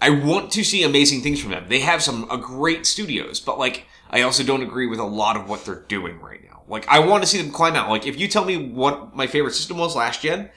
I 0.00 0.10
want 0.10 0.52
to 0.52 0.62
see 0.62 0.84
amazing 0.84 1.22
things 1.22 1.40
from 1.40 1.50
them. 1.50 1.66
They 1.68 1.80
have 1.80 2.02
some 2.02 2.30
uh, 2.30 2.36
great 2.36 2.86
studios, 2.86 3.40
but 3.40 3.58
like, 3.58 3.86
I 4.10 4.22
also 4.22 4.44
don't 4.44 4.62
agree 4.62 4.86
with 4.86 5.00
a 5.00 5.04
lot 5.04 5.36
of 5.36 5.48
what 5.48 5.64
they're 5.64 5.84
doing 5.88 6.20
right 6.20 6.40
now. 6.44 6.62
Like, 6.68 6.86
I 6.86 7.00
want 7.00 7.24
to 7.24 7.28
see 7.28 7.42
them 7.42 7.50
climb 7.50 7.74
out. 7.74 7.88
Like, 7.90 8.06
if 8.06 8.16
you 8.18 8.28
tell 8.28 8.44
me 8.44 8.70
what 8.70 9.16
my 9.16 9.26
favorite 9.26 9.54
system 9.54 9.78
was 9.78 9.96
last 9.96 10.22
gen, 10.22 10.50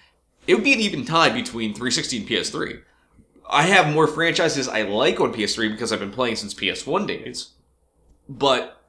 it 0.45 0.53
would 0.53 0.64
be 0.64 0.73
an 0.73 0.80
even 0.80 1.06
tie 1.06 1.30
between 1.30 1.73
360 1.73 2.18
and 2.18 2.27
PS3. 2.27 2.81
I 3.49 3.64
have 3.64 3.91
more 3.93 4.06
franchises 4.07 4.68
I 4.68 4.84
like 4.84 5.19
on 5.19 5.34
PS3 5.34 5.72
because 5.72 5.91
I've 5.91 5.99
been 5.99 6.11
playing 6.11 6.35
since 6.35 6.53
PS1 6.53 7.07
days. 7.07 7.49
But 8.30 8.81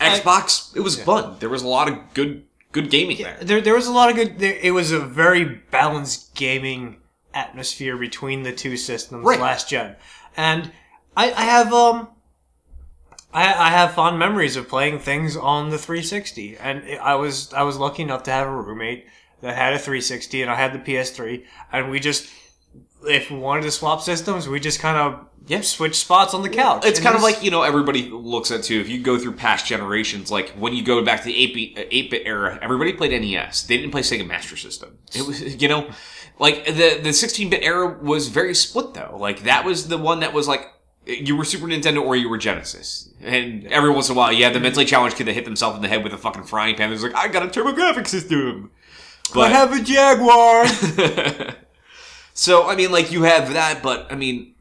I- 0.00 0.18
Xbox, 0.18 0.74
it 0.76 0.80
was 0.80 1.00
fun. 1.00 1.36
There 1.40 1.48
was 1.48 1.62
a 1.62 1.68
lot 1.68 1.88
of 1.88 2.14
good 2.14 2.44
good 2.72 2.90
gaming 2.90 3.16
there. 3.18 3.38
There 3.40 3.60
there 3.60 3.74
was 3.74 3.86
a 3.86 3.92
lot 3.92 4.10
of 4.10 4.16
good. 4.16 4.38
There, 4.38 4.56
it 4.60 4.72
was 4.72 4.92
a 4.92 5.00
very 5.00 5.44
balanced 5.44 6.34
gaming 6.34 6.96
atmosphere 7.34 7.96
between 7.96 8.42
the 8.42 8.52
two 8.52 8.76
systems 8.76 9.24
Right. 9.24 9.40
last 9.40 9.68
gen, 9.68 9.96
and 10.36 10.72
I, 11.16 11.32
I 11.32 11.42
have 11.42 11.72
um. 11.72 12.08
I, 13.34 13.52
I 13.52 13.68
have 13.70 13.92
fond 13.92 14.18
memories 14.18 14.56
of 14.56 14.66
playing 14.68 15.00
things 15.00 15.36
on 15.36 15.68
the 15.68 15.76
360, 15.78 16.56
and 16.56 16.82
I 17.00 17.16
was 17.16 17.52
I 17.52 17.62
was 17.64 17.76
lucky 17.76 18.02
enough 18.02 18.22
to 18.24 18.30
have 18.30 18.46
a 18.46 18.50
roommate 18.56 19.04
that 19.42 19.54
had 19.56 19.74
a 19.74 19.78
360, 19.78 20.40
and 20.42 20.50
I 20.50 20.54
had 20.54 20.72
the 20.72 20.78
PS3, 20.78 21.44
and 21.72 21.90
we 21.90 22.00
just 22.00 22.30
if 23.06 23.30
we 23.30 23.38
wanted 23.38 23.62
to 23.62 23.70
swap 23.70 24.00
systems, 24.02 24.48
we 24.48 24.60
just 24.60 24.80
kind 24.80 24.96
of 24.96 25.26
Yeah. 25.46 25.60
switch 25.60 25.94
spots 25.96 26.34
on 26.34 26.42
the 26.42 26.48
couch. 26.48 26.84
It's 26.84 27.00
kind 27.00 27.14
of 27.16 27.22
like, 27.22 27.42
you 27.42 27.50
know, 27.50 27.62
everybody 27.62 28.08
looks 28.10 28.50
at 28.50 28.62
too. 28.64 28.80
If 28.80 28.88
you 28.88 29.00
go 29.00 29.18
through 29.18 29.32
past 29.34 29.66
generations, 29.66 30.30
like 30.30 30.50
when 30.50 30.72
you 30.74 30.82
go 30.82 31.02
back 31.04 31.20
to 31.20 31.26
the 31.26 31.34
8-bit, 31.34 31.90
8-bit 31.90 32.22
uh, 32.26 32.28
era, 32.28 32.58
everybody 32.62 32.92
played 32.92 33.12
NES. 33.20 33.62
They 33.64 33.76
didn't 33.76 33.92
play 33.92 34.02
Sega 34.02 34.26
Master 34.26 34.56
System. 34.56 34.98
It 35.14 35.26
was, 35.26 35.40
you 35.62 35.68
know, 35.68 35.88
like 36.38 36.64
the, 36.66 36.98
the 37.02 37.10
16-bit 37.10 37.62
era 37.62 37.96
was 38.02 38.28
very 38.28 38.54
split 38.54 38.94
though. 38.94 39.16
Like 39.18 39.44
that 39.44 39.64
was 39.64 39.88
the 39.88 39.98
one 39.98 40.20
that 40.20 40.32
was 40.32 40.48
like, 40.48 40.72
you 41.06 41.36
were 41.36 41.44
Super 41.44 41.66
Nintendo 41.68 42.02
or 42.04 42.16
you 42.16 42.28
were 42.28 42.36
Genesis. 42.38 43.08
And 43.22 43.64
every 43.68 43.90
once 43.90 44.08
in 44.08 44.16
a 44.16 44.18
while, 44.18 44.32
you 44.32 44.42
had 44.42 44.54
the 44.54 44.58
mentally 44.60 44.84
challenged 44.84 45.16
kid 45.16 45.28
that 45.28 45.34
hit 45.34 45.44
themselves 45.44 45.76
in 45.76 45.82
the 45.82 45.86
head 45.88 46.02
with 46.02 46.12
a 46.12 46.18
fucking 46.18 46.42
frying 46.42 46.74
pan. 46.74 46.90
There's 46.90 47.04
like, 47.04 47.14
I 47.14 47.28
got 47.28 47.44
a 47.44 47.46
TurboGrafx 47.46 48.08
system. 48.08 48.72
I 49.36 49.48
have 49.48 49.72
a 49.72 49.80
Jaguar. 49.82 51.54
So 52.36 52.68
I 52.68 52.76
mean, 52.76 52.92
like 52.92 53.10
you 53.10 53.22
have 53.22 53.54
that, 53.54 53.82
but 53.82 54.12
I 54.12 54.14
mean, 54.14 54.54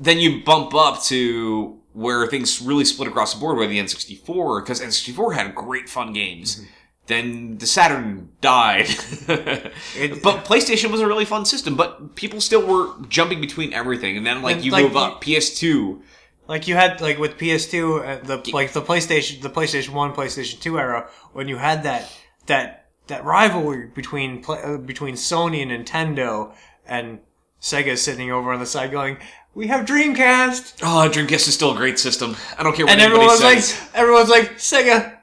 then 0.00 0.18
you 0.18 0.42
bump 0.42 0.74
up 0.74 1.02
to 1.04 1.78
where 1.92 2.26
things 2.26 2.62
really 2.62 2.86
split 2.86 3.06
across 3.06 3.34
the 3.34 3.40
board 3.40 3.58
with 3.58 3.68
the 3.68 3.78
N64 3.78 4.62
because 4.62 4.80
N64 4.80 5.34
had 5.34 5.54
great 5.54 5.90
fun 5.90 6.14
games. 6.14 6.64
Then 7.08 7.58
the 7.58 7.66
Saturn 7.66 8.30
died, 8.40 8.86
but 9.26 10.44
PlayStation 10.46 10.90
was 10.90 11.02
a 11.02 11.06
really 11.06 11.26
fun 11.26 11.44
system. 11.44 11.76
But 11.76 12.16
people 12.16 12.40
still 12.40 12.66
were 12.66 12.94
jumping 13.08 13.42
between 13.42 13.74
everything, 13.74 14.16
and 14.16 14.24
then 14.24 14.40
like 14.40 14.56
And, 14.56 14.64
you 14.64 14.72
like, 14.72 14.84
move 14.84 14.96
up 14.96 15.22
PS2. 15.22 16.00
Like 16.48 16.66
you 16.66 16.76
had 16.76 17.02
like 17.02 17.18
with 17.18 17.36
PS2, 17.36 18.22
uh, 18.22 18.24
the 18.24 18.50
like 18.54 18.72
the 18.72 18.80
PlayStation, 18.80 19.42
the 19.42 19.50
PlayStation 19.50 19.90
One, 19.90 20.14
PlayStation 20.14 20.58
Two 20.60 20.78
era, 20.78 21.10
when 21.34 21.46
you 21.46 21.58
had 21.58 21.82
that 21.82 22.10
that 22.46 22.86
that 23.08 23.22
rivalry 23.22 23.88
between 23.88 24.42
uh, 24.48 24.78
between 24.78 25.16
Sony 25.16 25.60
and 25.60 25.86
Nintendo, 25.86 26.54
and 26.86 27.20
Sega 27.60 27.96
sitting 27.96 28.30
over 28.30 28.52
on 28.52 28.60
the 28.60 28.66
side 28.66 28.90
going, 28.90 29.16
"We 29.54 29.68
have 29.68 29.86
Dreamcast," 29.86 30.80
Oh, 30.82 31.08
Dreamcast 31.10 31.48
is 31.48 31.54
still 31.54 31.72
a 31.72 31.76
great 31.76 31.98
system. 31.98 32.36
I 32.58 32.62
don't 32.62 32.74
care 32.74 32.86
what 32.86 32.92
and 32.92 33.00
anybody 33.00 33.22
everyone's 33.22 33.42
like, 33.42 33.58
says. 33.60 33.90
everyone's 33.94 34.28
like, 34.28 34.56
Sega, 34.58 35.18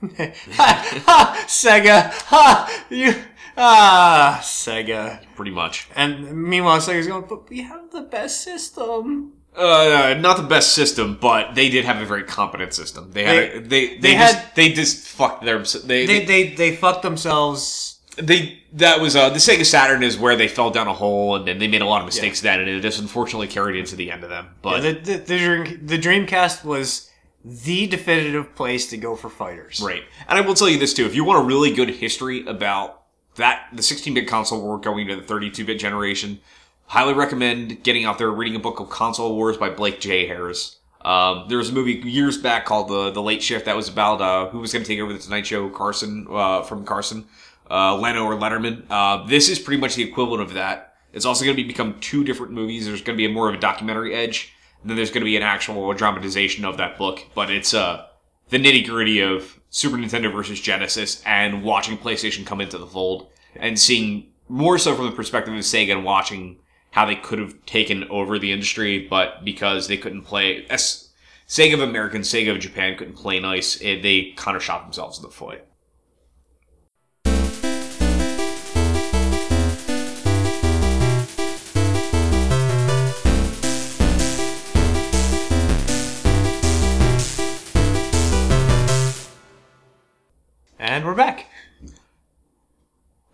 ha, 0.56 1.02
ha, 1.06 1.44
Sega, 1.46 2.10
ha, 2.26 2.84
you, 2.88 3.14
ah, 3.56 4.38
Sega, 4.42 5.20
Pretty 5.36 5.50
much. 5.50 5.88
and 5.96 6.32
meanwhile 6.48 6.78
Sega's 6.78 7.06
going, 7.06 7.24
"But 7.28 7.48
we 7.50 7.62
have 7.62 7.90
the 7.90 8.02
best 8.02 8.42
system." 8.42 9.32
Uh, 9.56 10.14
not 10.20 10.36
the 10.36 10.44
best 10.44 10.72
system, 10.74 11.18
but 11.20 11.56
they 11.56 11.68
did 11.68 11.84
have 11.84 12.00
a 12.00 12.06
very 12.06 12.22
competent 12.22 12.72
system. 12.72 13.10
They 13.10 13.24
had, 13.24 13.34
They- 13.34 13.56
a, 13.56 13.60
they, 13.60 13.86
they, 13.88 13.96
they 13.98 14.12
just, 14.14 14.34
had- 14.36 14.54
they 14.54 14.72
just 14.72 15.08
fucked 15.08 15.44
their, 15.44 15.58
they, 15.58 16.06
They 16.06 16.24
they 16.24 16.48
they 16.54 16.76
fucked 16.76 17.02
themselves 17.02 17.98
they 18.16 18.59
that 18.74 19.00
was 19.00 19.16
uh, 19.16 19.30
the 19.30 19.38
Sega 19.38 19.64
Saturn 19.64 20.02
is 20.02 20.16
where 20.18 20.36
they 20.36 20.48
fell 20.48 20.70
down 20.70 20.86
a 20.86 20.94
hole 20.94 21.36
and 21.36 21.46
then 21.46 21.58
they 21.58 21.68
made 21.68 21.82
a 21.82 21.86
lot 21.86 22.00
of 22.00 22.06
mistakes 22.06 22.40
then, 22.40 22.60
and 22.60 22.68
it 22.68 22.80
just 22.80 23.00
unfortunately 23.00 23.48
carried 23.48 23.76
into 23.76 23.96
the 23.96 24.10
end 24.10 24.22
of 24.22 24.30
them. 24.30 24.48
But 24.62 24.80
the, 24.80 24.92
the, 24.92 25.16
the, 25.18 25.38
Dream- 25.38 25.86
the 25.86 25.98
Dreamcast 25.98 26.64
was 26.64 27.10
the 27.44 27.86
definitive 27.86 28.54
place 28.54 28.88
to 28.90 28.96
go 28.96 29.16
for 29.16 29.28
fighters. 29.28 29.80
Right. 29.80 30.04
And 30.28 30.38
I 30.38 30.42
will 30.42 30.54
tell 30.54 30.68
you 30.68 30.78
this 30.78 30.94
too. 30.94 31.06
If 31.06 31.14
you 31.14 31.24
want 31.24 31.42
a 31.42 31.46
really 31.46 31.72
good 31.72 31.90
history 31.90 32.46
about 32.46 33.02
that, 33.36 33.68
the 33.72 33.82
16-bit 33.82 34.28
console 34.28 34.62
war 34.62 34.78
going 34.78 35.08
to 35.08 35.16
the 35.16 35.22
32-bit 35.22 35.78
generation, 35.78 36.40
highly 36.86 37.14
recommend 37.14 37.82
getting 37.82 38.04
out 38.04 38.18
there, 38.18 38.30
reading 38.30 38.56
a 38.56 38.60
book 38.60 38.78
of 38.78 38.90
Console 38.90 39.34
Wars 39.34 39.56
by 39.56 39.70
Blake 39.70 40.00
J. 40.00 40.26
Harris. 40.26 40.76
Um, 41.02 41.46
there 41.48 41.56
was 41.56 41.70
a 41.70 41.72
movie 41.72 41.94
years 41.94 42.36
back 42.36 42.66
called 42.66 42.88
the 42.88 43.10
the 43.10 43.22
Late 43.22 43.42
Shift 43.42 43.64
that 43.64 43.74
was 43.74 43.88
about 43.88 44.20
uh, 44.20 44.50
who 44.50 44.58
was 44.58 44.72
going 44.72 44.84
to 44.84 44.88
take 44.88 45.00
over 45.00 45.14
the 45.14 45.18
Tonight 45.18 45.46
Show, 45.46 45.70
Carson 45.70 46.26
uh, 46.30 46.62
from 46.62 46.84
Carson, 46.84 47.24
uh, 47.70 47.96
Leno 47.96 48.24
or 48.24 48.34
Letterman. 48.34 48.84
Uh, 48.90 49.24
this 49.26 49.48
is 49.48 49.58
pretty 49.58 49.80
much 49.80 49.94
the 49.94 50.02
equivalent 50.02 50.42
of 50.42 50.54
that. 50.54 50.94
It's 51.12 51.24
also 51.24 51.44
going 51.44 51.56
to 51.56 51.62
be 51.62 51.66
become 51.66 51.98
two 52.00 52.24
different 52.24 52.52
movies. 52.52 52.86
There's 52.86 53.02
going 53.02 53.16
to 53.16 53.20
be 53.20 53.30
a 53.30 53.34
more 53.34 53.48
of 53.48 53.54
a 53.54 53.60
documentary 53.60 54.14
edge, 54.14 54.52
and 54.80 54.90
then 54.90 54.96
there's 54.96 55.10
going 55.10 55.22
to 55.22 55.26
be 55.26 55.36
an 55.36 55.42
actual 55.42 55.92
dramatization 55.94 56.64
of 56.64 56.76
that 56.76 56.98
book. 56.98 57.24
But 57.34 57.50
it's 57.50 57.74
uh 57.74 58.06
the 58.50 58.58
nitty 58.58 58.86
gritty 58.86 59.20
of 59.20 59.60
Super 59.70 59.96
Nintendo 59.96 60.32
versus 60.32 60.60
Genesis 60.60 61.22
and 61.24 61.62
watching 61.62 61.96
PlayStation 61.96 62.44
come 62.44 62.60
into 62.60 62.78
the 62.78 62.86
fold 62.86 63.28
and 63.56 63.78
seeing 63.78 64.26
more 64.48 64.78
so 64.78 64.94
from 64.94 65.06
the 65.06 65.12
perspective 65.12 65.54
of 65.54 65.60
Sega 65.60 65.92
and 65.92 66.04
watching 66.04 66.58
how 66.90 67.06
they 67.06 67.14
could 67.14 67.38
have 67.38 67.64
taken 67.66 68.04
over 68.10 68.38
the 68.38 68.50
industry, 68.50 69.06
but 69.08 69.44
because 69.44 69.86
they 69.86 69.96
couldn't 69.96 70.22
play, 70.22 70.66
as 70.68 71.10
Sega 71.48 71.74
of 71.74 71.80
America 71.80 72.16
and 72.16 72.24
Sega 72.24 72.50
of 72.50 72.58
Japan 72.58 72.96
couldn't 72.96 73.14
play 73.14 73.38
nice, 73.38 73.80
it, 73.80 74.02
they 74.02 74.32
kind 74.36 74.56
of 74.56 74.62
shot 74.62 74.82
themselves 74.82 75.18
in 75.18 75.22
the 75.22 75.30
foot. 75.30 75.64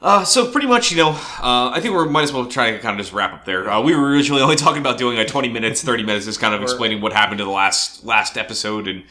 Uh, 0.07 0.23
so 0.25 0.49
pretty 0.53 0.69
much, 0.69 0.93
you 0.93 0.97
know, 0.99 1.11
uh, 1.11 1.71
I 1.75 1.81
think 1.81 1.93
we 1.93 2.09
might 2.09 2.23
as 2.23 2.33
well 2.33 2.47
try 2.47 2.71
to 2.71 2.79
kind 2.79 2.95
of 2.99 3.05
just 3.05 3.13
wrap 3.13 3.33
up 3.33 3.45
there. 3.45 3.69
Uh, 3.69 3.81
we 3.83 3.93
were 3.97 4.07
originally 4.09 4.41
only 4.41 4.55
talking 4.65 4.81
about 4.81 4.99
doing 4.99 5.17
like 5.19 5.27
20 5.27 5.49
minutes, 5.49 5.83
30 5.83 6.05
minutes, 6.05 6.27
just 6.27 6.39
kind 6.39 6.55
of 6.55 6.63
explaining 6.63 7.01
what 7.01 7.13
happened 7.13 7.39
to 7.39 7.45
the 7.45 7.51
last 7.51 8.05
last 8.05 8.39
episode 8.39 8.87
and 8.87 9.03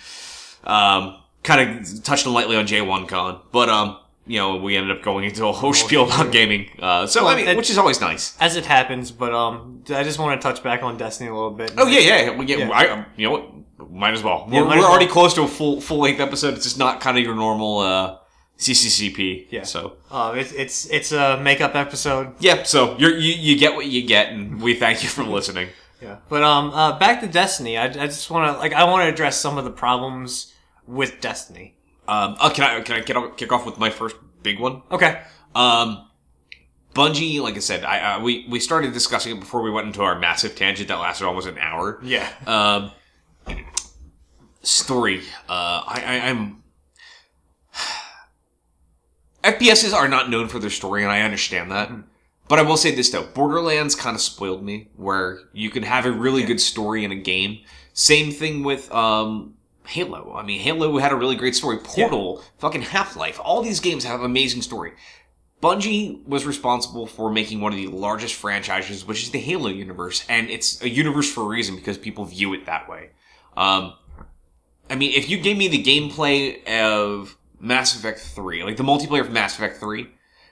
um, 0.64 1.18
kind 1.44 1.80
of 1.82 2.04
touched 2.04 2.26
lightly 2.26 2.56
on 2.56 2.66
J1 2.66 3.10
Con, 3.10 3.42
but 3.52 3.68
um, 3.68 4.00
you 4.26 4.40
know, 4.40 4.56
we 4.56 4.78
ended 4.78 4.96
up 4.98 5.04
going 5.04 5.26
into 5.26 5.46
a 5.46 5.52
whole 5.52 5.74
spiel 5.74 6.06
about 6.06 6.32
gaming. 6.32 6.70
Uh, 6.82 7.06
so 7.06 7.28
I 7.28 7.36
mean, 7.36 7.48
it- 7.50 7.58
which 7.58 7.70
is 7.70 7.78
always 7.78 8.00
nice. 8.00 8.36
As 8.40 8.56
it 8.56 8.66
happens, 8.66 9.12
but 9.12 9.34
um, 9.34 9.84
I 9.90 10.04
just 10.04 10.18
want 10.18 10.40
to 10.42 10.48
touch 10.48 10.64
back 10.64 10.82
on 10.82 10.98
Destiny 10.98 11.30
a 11.30 11.34
little 11.34 11.52
bit. 11.52 11.74
Oh 11.78 11.88
yeah, 11.88 12.00
yeah, 12.00 12.38
we 12.38 12.46
get. 12.46 12.60
Yeah. 12.60 12.70
I, 12.72 12.88
um, 12.88 13.06
you 13.18 13.26
know 13.28 13.32
what? 13.32 13.92
Might 13.92 14.14
as 14.14 14.24
well. 14.24 14.48
Yeah, 14.50 14.62
we're 14.62 14.70
we're 14.70 14.78
as 14.78 14.86
already 14.86 15.08
close 15.08 15.34
to 15.34 15.42
a 15.44 15.48
full 15.48 15.82
full 15.82 16.00
length 16.00 16.22
episode. 16.22 16.54
It's 16.54 16.64
just 16.64 16.80
not 16.80 17.02
kind 17.02 17.18
of 17.18 17.24
your 17.26 17.36
normal 17.36 17.80
uh, 17.80 18.18
CCCP. 18.58 19.48
Yeah. 19.50 19.64
So 19.64 19.98
Uh, 20.12 20.34
it's 20.38 20.52
it's 20.54 20.86
it's 20.90 21.12
a 21.12 21.38
makeup 21.42 21.76
episode. 21.76 22.34
yeah. 22.40 22.64
So 22.64 22.98
you're, 22.98 23.16
you 23.18 23.34
you 23.34 23.58
get 23.58 23.76
what 23.76 23.86
you 23.88 24.06
get, 24.08 24.30
and 24.30 24.62
we 24.62 24.76
thank 24.76 25.04
you 25.04 25.10
for 25.10 25.24
listening. 25.24 25.70
Yeah. 26.02 26.18
But 26.30 26.44
um, 26.44 26.72
uh, 26.72 26.98
back 27.00 27.22
to 27.22 27.28
Destiny. 27.28 27.78
I, 27.78 27.86
I 27.86 28.08
just 28.08 28.30
want 28.30 28.54
to 28.54 28.60
like 28.60 28.74
I 28.74 28.84
want 28.86 29.04
to 29.04 29.10
address 29.14 29.38
some 29.40 29.58
of 29.58 29.64
the 29.66 29.72
problems 29.72 30.54
with 30.88 31.20
Destiny. 31.22 31.76
Um, 32.08 32.36
oh, 32.40 32.50
can 32.50 32.64
I 32.64 32.82
can 32.82 32.96
I 32.96 33.00
get 33.02 33.18
off, 33.18 33.36
kick 33.38 33.52
off 33.52 33.66
with 33.66 33.78
my 33.78 33.90
first 33.90 34.16
big 34.44 34.60
one? 34.60 34.84
Okay. 34.92 35.22
Um, 35.56 36.08
Bungie, 36.94 37.42
like 37.42 37.56
I 37.56 37.60
said, 37.60 37.84
I 37.84 38.16
uh, 38.16 38.22
we 38.22 38.46
we 38.50 38.60
started 38.60 38.94
discussing 38.94 39.36
it 39.36 39.40
before 39.40 39.62
we 39.62 39.72
went 39.72 39.88
into 39.88 40.02
our 40.02 40.18
massive 40.20 40.56
tangent 40.56 40.88
that 40.90 41.00
lasted 41.00 41.26
almost 41.26 41.48
an 41.48 41.58
hour. 41.58 42.00
Yeah. 42.04 42.28
Um, 42.46 42.92
story. 44.62 45.22
Uh, 45.50 45.82
I, 45.88 46.04
I 46.06 46.30
I'm. 46.30 46.62
FPSs 49.46 49.94
are 49.94 50.08
not 50.08 50.30
known 50.30 50.48
for 50.48 50.60
their 50.60 50.70
story, 50.70 51.04
and 51.04 51.12
I 51.12 51.22
understand 51.22 51.72
that. 51.72 51.92
But 52.48 52.60
I 52.60 52.64
will 52.64 52.78
say 52.78 52.94
this 52.94 53.10
though: 53.10 53.26
Borderlands 53.26 53.96
kind 53.96 54.16
of 54.16 54.22
spoiled 54.22 54.64
me, 54.64 54.90
where 54.96 55.40
you 55.54 55.70
can 55.70 55.84
have 55.84 56.06
a 56.06 56.12
really 56.12 56.44
good 56.44 56.60
story 56.60 57.04
in 57.04 57.12
a 57.12 57.16
game. 57.16 57.60
Same 57.94 58.32
thing 58.32 58.64
with 58.64 58.92
um, 58.92 59.56
Halo. 59.88 60.34
I 60.36 60.44
mean, 60.44 60.60
Halo 60.60 60.98
had 60.98 61.12
a 61.12 61.16
really 61.16 61.36
great 61.36 61.56
story. 61.56 61.78
Portal, 61.78 62.44
fucking 62.58 62.82
Half 62.82 63.16
Life. 63.16 63.40
All 63.44 63.62
these 63.62 63.80
games 63.80 64.04
have 64.04 64.22
amazing 64.22 64.62
story. 64.62 64.94
Bungie 65.62 66.26
was 66.28 66.46
responsible 66.46 67.08
for 67.08 67.32
making 67.32 67.62
one 67.62 67.72
of 67.72 67.78
the 67.78 67.88
largest 67.88 68.36
franchises, 68.36 69.06
which 69.06 69.24
is 69.24 69.32
the 69.32 69.40
Halo 69.40 69.70
universe, 69.70 70.26
and 70.28 70.50
it's 70.50 70.82
a 70.82 70.90
universe 70.90 71.32
for 71.32 71.42
a 71.42 71.48
reason 71.48 71.76
because 71.76 71.98
people 71.98 72.26
view 72.26 72.54
it 72.54 72.66
that 72.66 72.90
way. 72.90 73.12
Um, 73.56 73.94
I 74.90 74.96
mean, 74.96 75.14
if 75.14 75.30
you 75.30 75.40
gave 75.40 75.58
me 75.58 75.68
the 75.68 75.82
gameplay 75.82 76.64
of 76.68 77.38
Mass 77.66 77.96
Effect 77.96 78.20
3, 78.20 78.64
like 78.64 78.78
the 78.78 78.84
multiplayer 78.84 79.22
of 79.22 79.32
Mass 79.32 79.56
Effect 79.56 79.80
3, 79.80 80.08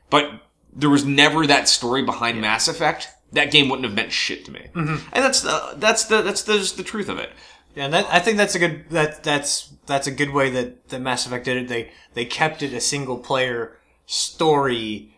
but 0.09 0.41
there 0.75 0.89
was 0.89 1.05
never 1.05 1.45
that 1.47 1.69
story 1.69 2.03
behind 2.03 2.41
Mass 2.41 2.67
Effect, 2.67 3.09
that 3.31 3.51
game 3.51 3.69
wouldn't 3.69 3.85
have 3.85 3.95
meant 3.95 4.11
shit 4.11 4.45
to 4.45 4.51
me. 4.51 4.67
Mm-hmm. 4.73 5.09
And 5.13 5.23
that's 5.23 5.41
the 5.41 5.75
that's 5.77 6.05
the 6.05 6.21
that's 6.21 6.43
the, 6.43 6.57
just 6.57 6.77
the 6.77 6.83
truth 6.83 7.09
of 7.09 7.19
it. 7.19 7.31
Yeah, 7.75 7.85
and 7.85 7.93
that, 7.93 8.05
I 8.09 8.19
think 8.19 8.37
that's 8.37 8.55
a 8.55 8.59
good 8.59 8.85
that 8.89 9.23
that's 9.23 9.73
that's 9.85 10.07
a 10.07 10.11
good 10.11 10.29
way 10.31 10.49
that, 10.51 10.89
that 10.89 10.99
Mass 10.99 11.25
Effect 11.25 11.45
did 11.45 11.57
it. 11.57 11.67
They 11.67 11.91
they 12.13 12.25
kept 12.25 12.61
it 12.61 12.73
a 12.73 12.81
single 12.81 13.17
player 13.17 13.77
story 14.05 15.15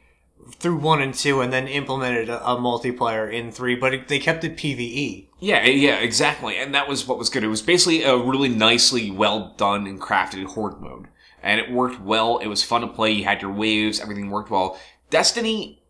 through 0.52 0.78
one 0.78 1.02
and 1.02 1.14
two, 1.14 1.42
and 1.42 1.52
then 1.52 1.68
implemented 1.68 2.30
a, 2.30 2.46
a 2.46 2.56
multiplayer 2.56 3.32
in 3.32 3.52
three. 3.52 3.76
But 3.76 3.94
it, 3.94 4.08
they 4.08 4.20
kept 4.20 4.44
it 4.44 4.58
PVE. 4.58 5.28
Yeah, 5.40 5.58
eh, 5.58 5.72
yeah, 5.72 5.98
exactly. 5.98 6.58
And 6.58 6.74
that 6.74 6.88
was 6.88 7.08
what 7.08 7.18
was 7.18 7.30
good. 7.30 7.44
It 7.44 7.50
was 7.50 7.62
basically 7.62 8.04
a 8.04 8.18
really 8.18 8.50
nicely 8.50 9.12
well 9.12 9.54
done 9.58 9.88
and 9.88 10.00
crafted 10.00 10.46
horde 10.46 10.80
mode. 10.82 11.08
And 11.46 11.62
it 11.62 11.72
worked 11.72 12.02
well. 12.02 12.40
It 12.40 12.48
was 12.48 12.64
fun 12.64 12.82
to 12.82 12.88
play. 12.88 13.12
You 13.12 13.24
had 13.24 13.42
your 13.42 13.52
waves. 13.52 14.02
Everything 14.02 14.32
worked 14.32 14.50
well. 14.50 14.80
Destiny, 15.12 15.84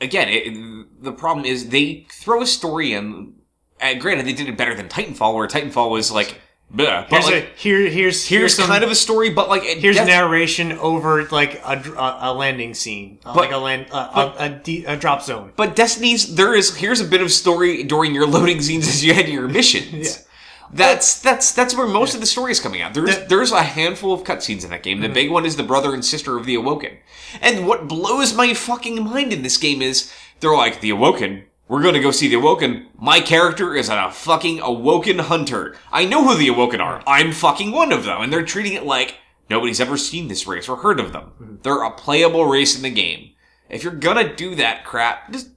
again, 0.00 0.28
it, 0.28 1.02
the 1.02 1.12
problem 1.12 1.46
is 1.46 1.68
they 1.68 2.06
throw 2.10 2.42
a 2.42 2.46
story 2.46 2.92
in. 2.92 3.34
And 3.80 4.00
granted, 4.00 4.26
they 4.26 4.32
did 4.32 4.48
it 4.48 4.56
better 4.56 4.74
than 4.74 4.88
Titanfall, 4.88 5.34
where 5.34 5.46
Titanfall 5.46 5.90
was 5.90 6.10
like, 6.10 6.40
bleh. 6.74 7.08
But 7.08 7.10
Here's 7.10 7.24
like, 7.26 7.34
a 7.34 7.46
here 7.56 7.78
here's 7.78 7.92
here's 7.92 8.26
here's 8.26 8.56
some, 8.56 8.68
kind 8.68 8.82
of 8.82 8.90
a 8.90 8.94
story, 8.94 9.30
but 9.30 9.48
like, 9.48 9.62
here's 9.62 9.96
narration 9.96 10.72
over 10.72 11.24
like 11.26 11.60
a, 11.64 11.82
a, 11.96 12.18
a 12.22 12.34
landing 12.34 12.74
scene, 12.74 13.20
uh, 13.24 13.34
like 13.34 13.52
a 13.52 13.58
land 13.58 13.86
uh, 13.92 14.32
a, 14.38 14.44
a, 14.44 14.48
de- 14.48 14.84
a 14.86 14.96
drop 14.96 15.22
zone. 15.22 15.52
But 15.56 15.76
Destiny's 15.76 16.34
there 16.34 16.54
is 16.54 16.76
here's 16.76 17.00
a 17.00 17.04
bit 17.04 17.20
of 17.20 17.30
story 17.30 17.82
during 17.84 18.14
your 18.14 18.26
loading 18.26 18.60
scenes 18.60 18.88
as 18.88 19.04
you 19.04 19.14
head 19.14 19.26
to 19.26 19.32
your 19.32 19.48
missions. 19.48 19.92
Yeah. 20.25 20.25
That's 20.72 21.20
that's 21.20 21.52
that's 21.52 21.76
where 21.76 21.86
most 21.86 22.14
of 22.14 22.20
the 22.20 22.26
story 22.26 22.52
is 22.52 22.60
coming 22.60 22.80
out. 22.82 22.94
There's 22.94 23.10
Mm-hmm. 23.16 23.28
there's 23.28 23.52
a 23.52 23.62
handful 23.62 24.12
of 24.12 24.24
cutscenes 24.24 24.64
in 24.64 24.70
that 24.70 24.82
game. 24.82 25.00
The 25.00 25.08
big 25.08 25.30
one 25.30 25.46
is 25.46 25.56
the 25.56 25.62
brother 25.62 25.94
and 25.94 26.04
sister 26.04 26.36
of 26.36 26.46
the 26.46 26.54
Awoken. 26.56 26.98
And 27.40 27.66
what 27.66 27.88
blows 27.88 28.34
my 28.34 28.54
fucking 28.54 29.02
mind 29.04 29.32
in 29.32 29.42
this 29.42 29.56
game 29.56 29.80
is 29.82 30.12
they're 30.40 30.54
like 30.56 30.80
the 30.80 30.90
Awoken. 30.90 31.44
We're 31.68 31.82
gonna 31.82 32.00
go 32.00 32.10
see 32.10 32.28
the 32.28 32.36
Awoken. 32.36 32.88
My 32.98 33.20
character 33.20 33.74
is 33.74 33.88
a 33.88 34.10
fucking 34.10 34.60
Awoken 34.60 35.18
hunter. 35.18 35.76
I 35.92 36.04
know 36.04 36.22
who 36.24 36.36
the 36.36 36.48
Awoken 36.48 36.80
are. 36.80 37.02
I'm 37.06 37.32
fucking 37.32 37.72
one 37.72 37.92
of 37.92 38.04
them, 38.04 38.22
and 38.22 38.32
they're 38.32 38.44
treating 38.44 38.74
it 38.74 38.84
like 38.84 39.16
nobody's 39.50 39.80
ever 39.80 39.96
seen 39.96 40.28
this 40.28 40.46
race 40.46 40.68
or 40.68 40.76
heard 40.76 41.00
of 41.00 41.12
them. 41.12 41.32
Mm-hmm. 41.40 41.56
They're 41.62 41.82
a 41.82 41.90
playable 41.90 42.46
race 42.46 42.76
in 42.76 42.82
the 42.82 42.90
game. 42.90 43.30
If 43.68 43.82
you're 43.82 43.92
gonna 43.92 44.34
do 44.34 44.54
that 44.56 44.84
crap, 44.84 45.32
just 45.32 45.48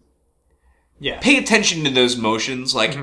Yeah. 0.99 1.19
pay 1.19 1.38
attention 1.38 1.84
to 1.84 1.90
those 1.91 2.18
motions. 2.18 2.73
Like 2.73 2.98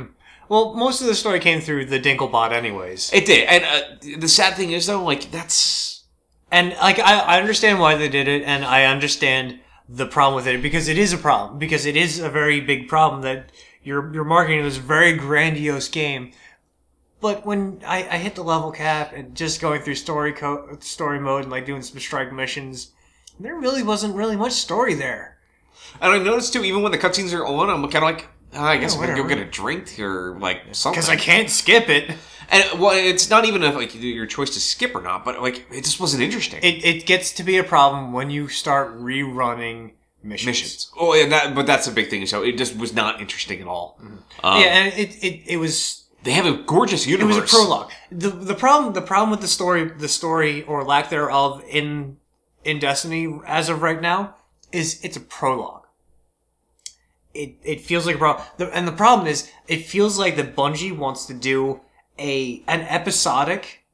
Well, 0.48 0.74
most 0.74 1.00
of 1.00 1.06
the 1.06 1.14
story 1.14 1.40
came 1.40 1.60
through 1.60 1.86
the 1.86 1.98
Dinklebot, 2.00 2.52
anyways. 2.52 3.12
it 3.12 3.26
did. 3.26 3.48
And 3.48 3.64
uh, 3.64 4.18
the 4.18 4.28
sad 4.28 4.54
thing 4.56 4.70
is 4.72 4.86
though, 4.86 5.02
like 5.02 5.30
that's 5.30 6.04
And 6.52 6.70
like 6.74 6.98
I, 6.98 7.18
I 7.18 7.40
understand 7.40 7.80
why 7.80 7.96
they 7.96 8.08
did 8.08 8.28
it, 8.28 8.42
and 8.44 8.64
I 8.64 8.84
understand 8.84 9.60
the 9.88 10.06
problem 10.06 10.34
with 10.36 10.46
it 10.46 10.62
because 10.62 10.88
it 10.88 10.98
is 10.98 11.12
a 11.12 11.18
problem 11.18 11.58
because 11.58 11.86
it 11.86 11.96
is 11.96 12.18
a 12.18 12.28
very 12.30 12.60
big 12.60 12.88
problem 12.88 13.22
that 13.22 13.50
you're 13.82 14.12
you're 14.12 14.24
marketing 14.24 14.62
this 14.64 14.76
very 14.78 15.12
grandiose 15.14 15.88
game, 15.88 16.32
but 17.20 17.46
when 17.46 17.80
I, 17.86 17.98
I 18.08 18.18
hit 18.18 18.34
the 18.34 18.42
level 18.44 18.70
cap 18.72 19.12
and 19.14 19.34
just 19.34 19.60
going 19.60 19.82
through 19.82 19.94
story 19.96 20.32
co- 20.32 20.76
story 20.80 21.20
mode 21.20 21.42
and 21.42 21.50
like 21.52 21.66
doing 21.66 21.82
some 21.82 21.98
strike 22.00 22.32
missions, 22.32 22.92
there 23.40 23.54
really 23.56 23.82
wasn't 23.82 24.14
really 24.14 24.36
much 24.36 24.52
story 24.52 24.94
there. 24.94 25.38
And 26.00 26.12
I 26.12 26.18
noticed 26.18 26.52
too, 26.52 26.64
even 26.64 26.82
when 26.82 26.92
the 26.92 26.98
cutscenes 26.98 27.32
are 27.36 27.46
on, 27.46 27.70
I'm 27.70 27.82
kind 27.90 27.96
of 27.96 28.02
like, 28.02 28.28
"Ah, 28.28 28.35
I 28.54 28.76
guess 28.78 28.94
Yeah, 28.94 29.00
I'm 29.02 29.06
gonna 29.08 29.22
go 29.22 29.28
get 29.28 29.38
a 29.38 29.44
drink 29.44 29.88
here, 29.88 30.36
like 30.38 30.62
something. 30.72 31.00
Because 31.00 31.08
I 31.08 31.16
can't 31.16 31.50
skip 31.50 31.88
it. 31.88 32.10
And 32.48 32.80
well, 32.80 32.92
it's 32.94 33.28
not 33.28 33.44
even 33.44 33.62
a, 33.64 33.72
like 33.72 33.94
your 34.00 34.26
choice 34.26 34.50
to 34.50 34.60
skip 34.60 34.94
or 34.94 35.02
not, 35.02 35.24
but 35.24 35.42
like 35.42 35.66
it 35.70 35.84
just 35.84 35.98
wasn't 36.00 36.22
interesting. 36.22 36.60
It 36.62 36.84
it 36.84 37.06
gets 37.06 37.32
to 37.32 37.42
be 37.42 37.58
a 37.58 37.64
problem 37.64 38.12
when 38.12 38.30
you 38.30 38.48
start 38.48 38.96
rerunning 39.00 39.92
missions. 40.22 40.46
Missions. 40.46 40.90
Oh, 40.98 41.12
and 41.20 41.32
that, 41.32 41.54
but 41.54 41.66
that's 41.66 41.86
a 41.88 41.92
big 41.92 42.08
thing. 42.08 42.24
So 42.26 42.42
it 42.44 42.56
just 42.56 42.76
was 42.76 42.92
not 42.94 43.20
interesting 43.20 43.60
at 43.60 43.66
all. 43.66 43.98
Um, 44.00 44.22
Mm-hmm. 44.42 44.60
yeah, 44.60 44.68
and 44.68 44.94
it, 44.94 45.24
it, 45.24 45.42
it 45.54 45.56
was 45.56 46.04
they 46.22 46.32
have 46.32 46.46
a 46.46 46.52
gorgeous 46.62 47.06
universe. 47.06 47.36
It 47.36 47.40
was 47.42 47.52
a 47.52 47.56
prologue. 47.56 47.92
the 48.12 48.30
the 48.30 48.54
problem 48.54 48.94
The 48.94 49.02
problem 49.02 49.30
with 49.30 49.40
the 49.40 49.48
story, 49.48 49.84
the 49.88 50.08
story 50.08 50.62
or 50.62 50.84
lack 50.84 51.10
thereof 51.10 51.62
in 51.68 52.18
in 52.64 52.78
Destiny 52.78 53.40
as 53.46 53.68
of 53.68 53.82
right 53.82 54.00
now, 54.00 54.34
is 54.72 55.00
it's 55.02 55.16
a 55.16 55.20
prologue. 55.20 55.85
It 57.36 57.56
it 57.62 57.80
feels 57.80 58.06
like 58.06 58.16
a 58.16 58.18
problem. 58.18 58.46
the, 58.56 58.66
and 58.76 58.86
the 58.88 58.92
problem 58.92 59.26
is 59.26 59.50
it 59.68 59.86
feels 59.86 60.18
like 60.18 60.36
that 60.36 60.56
Bungie 60.56 60.96
wants 60.96 61.26
to 61.26 61.34
do 61.34 61.80
a 62.18 62.62
an 62.66 62.80
episodic, 62.82 63.84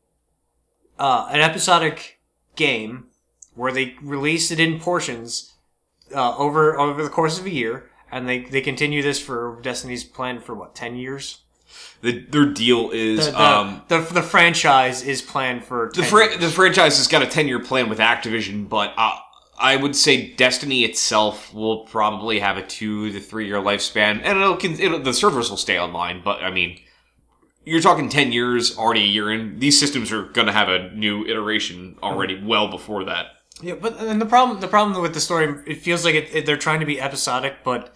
uh, 0.98 1.28
an 1.30 1.40
episodic 1.40 2.20
game 2.56 3.06
where 3.54 3.72
they 3.72 3.96
release 4.02 4.50
it 4.50 4.60
in 4.60 4.78
portions 4.80 5.52
uh, 6.14 6.36
over 6.36 6.78
over 6.78 7.02
the 7.02 7.10
course 7.10 7.38
of 7.38 7.46
a 7.46 7.50
year, 7.50 7.90
and 8.10 8.28
they 8.28 8.40
they 8.40 8.60
continue 8.60 9.02
this 9.02 9.20
for 9.20 9.58
Destiny's 9.62 10.04
plan 10.04 10.40
for 10.40 10.54
what 10.54 10.74
ten 10.74 10.96
years. 10.96 11.38
The, 12.02 12.20
their 12.20 12.46
deal 12.46 12.90
is 12.90 13.26
The 13.26 13.32
the, 13.32 13.40
um, 13.40 13.82
the, 13.88 14.00
the 14.00 14.22
franchise 14.22 15.02
is 15.02 15.22
planned 15.22 15.64
for 15.64 15.88
10 15.88 16.04
the 16.04 16.36
the 16.38 16.50
franchise 16.50 16.98
has 16.98 17.06
got 17.06 17.22
a 17.22 17.26
ten 17.26 17.48
year 17.48 17.60
plan 17.60 17.88
with 17.88 17.98
Activision, 17.98 18.68
but 18.68 18.92
uh, 18.96 19.16
I 19.62 19.76
would 19.76 19.94
say 19.94 20.32
Destiny 20.34 20.82
itself 20.82 21.54
will 21.54 21.86
probably 21.86 22.40
have 22.40 22.56
a 22.56 22.66
two 22.66 23.12
to 23.12 23.20
three 23.20 23.46
year 23.46 23.58
lifespan, 23.58 24.20
and 24.24 24.38
it'll, 24.38 24.58
it'll 24.64 24.98
the 24.98 25.14
servers 25.14 25.48
will 25.48 25.56
stay 25.56 25.78
online. 25.78 26.20
But 26.24 26.42
I 26.42 26.50
mean, 26.50 26.80
you're 27.64 27.80
talking 27.80 28.08
ten 28.08 28.32
years 28.32 28.76
already 28.76 29.04
a 29.04 29.06
year 29.06 29.32
in. 29.32 29.60
These 29.60 29.78
systems 29.78 30.10
are 30.10 30.24
going 30.24 30.48
to 30.48 30.52
have 30.52 30.68
a 30.68 30.90
new 30.90 31.24
iteration 31.24 31.96
already 32.02 32.42
well 32.44 32.68
before 32.68 33.04
that. 33.04 33.26
Yeah, 33.62 33.74
but 33.74 33.98
and 34.00 34.20
the 34.20 34.26
problem 34.26 34.60
the 34.60 34.66
problem 34.66 35.00
with 35.00 35.14
the 35.14 35.20
story 35.20 35.62
it 35.66 35.76
feels 35.76 36.04
like 36.04 36.16
it, 36.16 36.34
it, 36.34 36.44
they're 36.44 36.56
trying 36.56 36.80
to 36.80 36.86
be 36.86 37.00
episodic, 37.00 37.58
but 37.62 37.94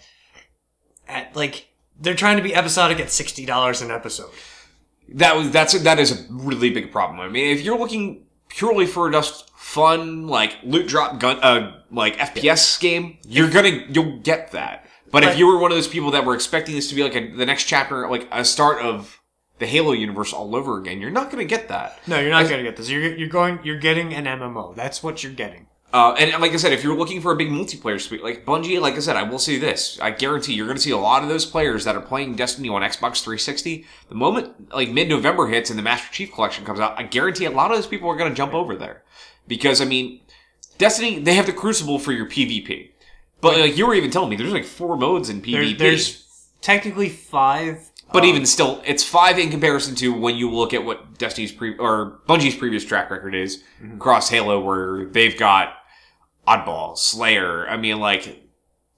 at 1.09 1.35
like 1.35 1.67
they're 2.01 2.15
trying 2.15 2.37
to 2.37 2.45
be 2.45 2.55
episodic 2.55 3.01
at 3.01 3.11
sixty 3.11 3.45
dollars 3.45 3.83
an 3.83 3.91
episode. 3.91 4.31
That 5.09 5.35
was 5.35 5.51
that's 5.51 5.77
that 5.83 5.99
is 5.99 6.13
a 6.13 6.27
really 6.31 6.71
big 6.71 6.93
problem. 6.93 7.19
I 7.19 7.29
mean, 7.29 7.57
if 7.57 7.63
you're 7.63 7.79
looking 7.79 8.27
purely 8.49 8.87
for 8.87 9.11
just 9.11 9.51
fun, 9.67 10.29
like 10.29 10.57
loot 10.63 10.87
drop 10.87 11.19
gun, 11.19 11.39
uh, 11.43 11.81
like 11.91 12.17
FPS 12.17 12.81
game, 12.81 13.19
you're 13.27 13.51
gonna 13.51 13.85
you'll 13.89 14.19
get 14.21 14.53
that. 14.53 14.87
But 15.11 15.25
if 15.25 15.39
you 15.39 15.47
were 15.47 15.59
one 15.59 15.71
of 15.71 15.77
those 15.77 15.89
people 15.89 16.11
that 16.13 16.25
were 16.25 16.35
expecting 16.35 16.75
this 16.75 16.89
to 16.89 16.95
be 16.95 17.03
like 17.03 17.15
a, 17.15 17.31
the 17.31 17.47
next 17.47 17.65
chapter, 17.65 18.09
like 18.09 18.29
a 18.31 18.45
start 18.45 18.81
of 18.81 19.21
the 19.59 19.67
Halo 19.67 19.93
universe 19.93 20.33
all 20.33 20.55
over 20.55 20.79
again, 20.79 21.01
you're 21.01 21.11
not 21.11 21.31
gonna 21.31 21.45
get 21.45 21.69
that. 21.69 21.99
No, 22.07 22.21
you're 22.21 22.31
not 22.31 22.49
gonna 22.49 22.63
get 22.63 22.77
this. 22.77 22.89
You're 22.89 23.17
you're 23.17 23.29
going 23.29 23.59
you're 23.65 23.79
getting 23.79 24.15
an 24.15 24.25
MMO. 24.25 24.75
That's 24.77 25.03
what 25.03 25.23
you're 25.23 25.33
getting. 25.33 25.67
Uh, 25.93 26.15
and 26.19 26.41
like 26.43 26.53
I 26.53 26.57
said, 26.57 26.73
if 26.73 26.85
you're 26.85 26.97
looking 26.97 27.21
for 27.21 27.33
a 27.33 27.37
big 27.37 27.49
multiplayer 27.49 28.01
suite, 28.01 28.23
like 28.23 28.45
Bungie, 28.45 28.81
like 28.81 28.95
I 28.95 29.01
said, 29.01 29.17
I 29.17 29.25
will 29.25 29.39
say 29.39 29.59
this: 29.59 29.99
I 30.01 30.11
guarantee 30.11 30.55
you're 30.55 30.67
going 30.67 30.77
to 30.77 30.83
see 30.83 30.91
a 30.91 30.97
lot 30.97 31.23
of 31.23 31.29
those 31.29 31.47
players 31.47 31.85
that 31.85 31.97
are 31.97 32.01
playing 32.01 32.37
Destiny 32.37 32.69
on 32.69 32.83
Xbox 32.83 33.23
360. 33.23 33.85
The 34.09 34.15
moment 34.15 34.73
like 34.73 34.91
mid-November 34.91 35.49
hits 35.49 35.71
and 35.71 35.79
the 35.79 35.83
Master 35.83 36.13
Chief 36.13 36.33
Collection 36.33 36.65
comes 36.65 36.81
out, 36.81 36.99
I 36.99 37.05
guarantee 37.05 37.47
a 37.47 37.51
lot 37.51 37.71
of 37.71 37.79
those 37.79 37.87
people 37.87 38.09
are 38.09 38.17
going 38.17 38.31
to 38.31 38.37
jump 38.37 38.55
over 38.55 38.77
there 38.77 39.03
because 39.47 39.81
I 39.81 39.85
mean, 39.85 40.21
Destiny 40.79 41.19
they 41.19 41.35
have 41.35 41.47
the 41.47 41.53
Crucible 41.53 41.99
for 41.99 42.13
your 42.13 42.27
PvP, 42.27 42.91
but 43.41 43.59
like 43.59 43.77
you 43.77 43.87
were 43.87 43.95
even 43.95 44.11
telling 44.11 44.31
me, 44.31 44.37
there's 44.37 44.53
like 44.53 44.65
four 44.65 44.97
modes 44.97 45.29
in 45.29 45.41
There, 45.41 45.63
PvP. 45.63 45.79
there's 45.79 46.25
technically 46.61 47.09
five. 47.09 47.91
but 48.13 48.23
um, 48.23 48.29
even 48.29 48.47
still, 48.47 48.83
it's 48.87 49.03
five 49.05 49.39
in 49.39 49.51
comparison 49.51 49.95
to 49.97 50.13
when 50.13 50.37
you 50.37 50.51
look 50.51 50.73
at 50.75 50.85
what 50.85 51.19
Destiny's 51.19 51.53
pre 51.53 51.77
or 51.79 52.21
Bungie's 52.29 52.55
previous 52.55 52.85
track 52.85 53.11
record 53.11 53.35
is 53.35 53.63
Mm-hmm. 53.83 53.97
across 53.97 54.29
Halo, 54.31 54.61
where 54.61 55.07
they've 55.07 55.37
got 55.39 55.75
Oddball, 56.47 56.97
Slayer. 56.97 57.69
I 57.69 57.77
mean, 57.77 57.99
like 58.01 58.43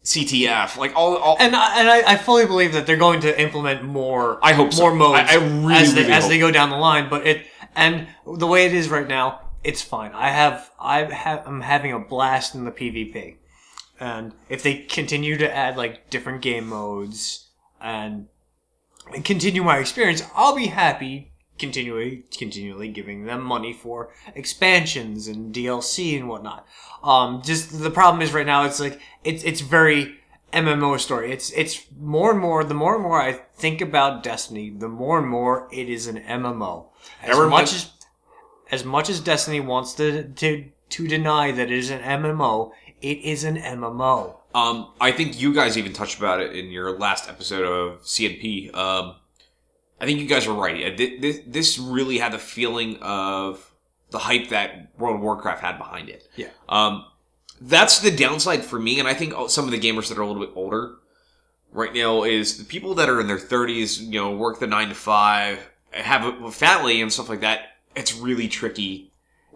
CTF, 0.05 0.77
like 0.77 0.95
all. 0.97 1.17
all 1.17 1.37
and 1.41 1.55
I, 1.55 1.81
and 1.81 1.89
I, 1.89 2.13
I 2.13 2.17
fully 2.17 2.47
believe 2.47 2.73
that 2.73 2.87
they're 2.87 2.97
going 2.97 3.21
to 3.21 3.41
implement 3.41 3.85
more. 3.85 4.39
I 4.43 4.53
hope 4.53 4.73
so. 4.73 4.83
more 4.83 4.95
modes 4.95 5.29
I- 5.31 5.35
I 5.35 5.37
really, 5.37 5.75
as 5.75 5.95
they 5.95 6.01
really 6.03 6.13
as 6.13 6.23
hope. 6.25 6.31
they 6.31 6.39
go 6.39 6.51
down 6.51 6.71
the 6.71 6.77
line. 6.77 7.09
But 7.11 7.27
it 7.27 7.47
and 7.77 8.07
the 8.27 8.47
way 8.47 8.67
it 8.67 8.73
is 8.75 8.89
right 8.89 9.07
now, 9.07 9.48
it's 9.69 9.83
fine. 9.83 10.13
I 10.13 10.31
have 10.31 10.71
I 10.81 11.03
have 11.13 11.47
I'm 11.47 11.61
having 11.61 11.93
a 11.93 11.99
blast 11.99 12.55
in 12.55 12.65
the 12.65 12.71
PvP, 12.71 13.37
and 14.01 14.33
if 14.49 14.63
they 14.63 14.75
continue 14.79 15.37
to 15.37 15.55
add 15.55 15.77
like 15.77 16.09
different 16.09 16.41
game 16.41 16.67
modes 16.69 17.49
and 17.81 18.29
continue 19.25 19.63
my 19.63 19.77
experience, 19.79 20.23
I'll 20.35 20.57
be 20.57 20.67
happy 20.69 21.33
continually 21.59 22.25
continually 22.39 22.89
giving 22.89 23.25
them 23.27 23.43
money 23.43 23.73
for 23.73 24.11
expansions 24.35 25.29
and 25.29 25.55
DLC 25.55 26.17
and 26.19 26.29
whatnot. 26.29 26.67
Um, 27.03 27.43
just 27.45 27.79
the 27.83 27.91
problem 27.91 28.23
is 28.23 28.33
right 28.33 28.47
now 28.47 28.65
it's 28.65 28.81
like 28.81 28.99
it's 29.23 29.45
it's 29.45 29.61
very 29.61 30.15
MMO 30.51 30.99
story. 30.99 31.31
It's 31.31 31.51
it's 31.51 31.85
more 31.99 32.31
and 32.31 32.41
more 32.41 32.65
the 32.65 32.75
more 32.75 32.95
and 32.95 33.03
more 33.03 33.21
I 33.21 33.33
think 33.33 33.83
about 33.83 34.23
Destiny, 34.23 34.71
the 34.71 34.89
more 34.89 35.19
and 35.19 35.29
more 35.29 35.69
it 35.71 35.91
is 35.91 36.07
an 36.07 36.17
MMO. 36.23 36.87
As 37.23 37.31
Everyone- 37.31 37.51
much 37.51 37.75
as 37.75 37.91
as 38.71 38.85
much 38.85 39.09
as 39.09 39.21
Destiny 39.21 39.61
wants 39.61 39.95
to 39.95 40.25
to 40.25 40.65
to 40.91 41.09
deny 41.09 41.53
that 41.53 41.71
it 41.71 41.79
is 41.79 41.91
an 41.91 42.01
MMO, 42.01 42.73
it 43.01 43.19
is 43.19 43.45
an 43.45 43.57
MMO. 43.57 44.37
Um, 44.55 44.91
I 45.01 45.13
think 45.13 45.41
you 45.41 45.53
guys 45.53 45.77
even 45.77 45.93
touched 45.93 46.19
about 46.19 46.41
it 46.41 46.57
in 46.57 46.71
your 46.71 46.99
last 46.99 47.29
episode 47.29 47.65
of 47.65 48.03
CNP. 48.03 48.75
Um, 48.75 49.17
I 50.01 50.07
think 50.07 50.21
you 50.21 50.27
guys 50.27 50.47
were 50.47 50.55
right. 50.55 50.97
This, 50.97 51.41
this 51.47 51.79
really 51.79 52.19
had 52.19 52.33
the 52.33 52.39
feeling 52.39 52.97
of 53.03 53.73
the 54.11 54.19
hype 54.19 54.49
that 54.49 54.99
World 54.99 55.17
of 55.17 55.23
Warcraft 55.23 55.61
had 55.61 55.79
behind 55.79 56.09
it. 56.09 56.29
Yeah. 56.37 56.49
Um, 56.69 57.05
that's 57.61 57.99
the 57.99 58.11
downside 58.11 58.65
for 58.65 58.79
me, 58.79 58.99
and 58.99 59.09
I 59.09 59.15
think 59.15 59.35
some 59.51 59.65
of 59.65 59.71
the 59.71 59.81
gamers 59.81 60.09
that 60.09 60.19
are 60.19 60.23
a 60.23 60.27
little 60.27 60.45
bit 60.45 60.53
older 60.55 60.95
right 61.73 61.93
now 61.93 62.23
is 62.23 62.57
the 62.57 62.65
people 62.65 62.95
that 62.95 63.09
are 63.09 63.21
in 63.21 63.27
their 63.27 63.39
30s, 63.39 64.01
you 64.01 64.21
know, 64.21 64.35
work 64.35 64.61
the 64.61 64.67
nine 64.67 64.89
to 64.89 64.95
five, 64.95 65.59
have 65.91 66.43
a 66.43 66.51
family 66.51 67.03
and 67.03 67.13
stuff 67.13 67.29
like 67.29 67.41
that. 67.41 67.78
It's 67.99 68.15
really 68.15 68.49
tricky 68.49 69.09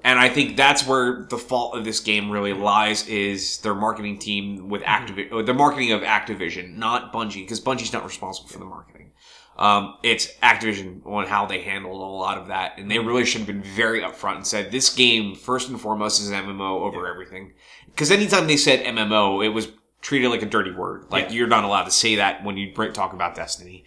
and 0.05 0.19
I 0.19 0.28
think 0.28 0.56
that's 0.56 0.86
where 0.86 1.23
the 1.28 1.39
fault 1.39 1.77
of 1.77 1.85
this 1.85 2.01
game 2.01 2.31
really 2.31 2.52
lies 2.52 3.06
is 3.06 3.59
their 3.59 3.74
marketing 3.74 4.19
team 4.19 4.69
with 4.69 4.82
mm-hmm. 4.82 5.05
Activision, 5.05 5.40
uh, 5.40 5.43
the 5.43 5.55
marketing 5.55 5.93
of 5.93 6.02
Activision, 6.02 6.77
not 6.77 7.12
Bungie, 7.12 7.43
because 7.43 7.60
Bungie's 7.60 7.93
not 7.93 8.05
responsible 8.05 8.48
for 8.48 8.59
the 8.59 8.64
marketing. 8.64 9.12
Um, 9.59 9.97
it's 10.02 10.35
Activision 10.43 11.06
on 11.06 11.27
how 11.27 11.47
they 11.47 11.60
handled 11.60 12.01
a 12.01 12.05
lot 12.05 12.39
of 12.39 12.48
that, 12.48 12.78
and 12.78 12.90
they 12.90 12.97
mm-hmm. 12.97 13.06
really 13.06 13.24
should 13.24 13.43
have 13.43 13.47
been 13.47 13.62
very 13.62 14.01
upfront 14.01 14.36
and 14.36 14.47
said 14.47 14.73
this 14.73 14.93
game 14.93 15.36
first 15.36 15.69
and 15.69 15.81
foremost 15.81 16.20
is 16.20 16.31
an 16.31 16.44
MMO 16.44 16.81
over 16.81 17.06
everything. 17.06 17.52
Because 17.86 18.10
anytime 18.10 18.47
they 18.47 18.56
said 18.56 18.85
MMO, 18.85 19.44
it 19.44 19.51
was 19.51 19.69
treated 20.01 20.31
like 20.31 20.43
a 20.43 20.47
dirty 20.47 20.73
word. 20.73 21.05
Like 21.10 21.27
Yeah. 21.27 21.32
you're 21.32 21.47
not 21.47 21.62
allowed 21.62 21.85
to 21.85 21.90
say 21.93 22.16
that 22.16 22.43
when 22.43 22.56
you 22.56 22.73
talk 22.73 23.12
about 23.12 23.36
Destiny. 23.36 23.85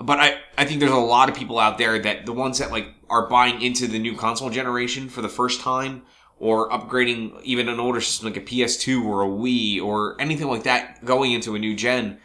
But 0.00 0.20
I, 0.20 0.38
I 0.56 0.64
think 0.64 0.80
there's 0.80 0.92
a 0.92 0.96
lot 0.96 1.28
of 1.28 1.34
people 1.34 1.58
out 1.58 1.78
there 1.78 1.98
that 1.98 2.24
the 2.24 2.32
ones 2.32 2.58
that 2.58 2.70
like 2.70 2.94
are 3.10 3.28
buying 3.28 3.60
into 3.62 3.86
the 3.86 3.98
new 3.98 4.16
console 4.16 4.50
generation 4.50 5.08
for 5.08 5.22
the 5.22 5.28
first 5.28 5.60
time 5.60 6.02
or 6.38 6.70
upgrading 6.70 7.42
even 7.42 7.68
an 7.68 7.80
older 7.80 8.00
system 8.00 8.28
like 8.28 8.36
a 8.36 8.40
PS2 8.40 9.04
or 9.04 9.22
a 9.22 9.26
Wii 9.26 9.82
or 9.82 10.20
anything 10.20 10.46
like 10.46 10.62
that 10.62 11.04
going 11.04 11.32
into 11.32 11.54
a 11.54 11.58
new 11.58 11.74
gen 11.74 12.18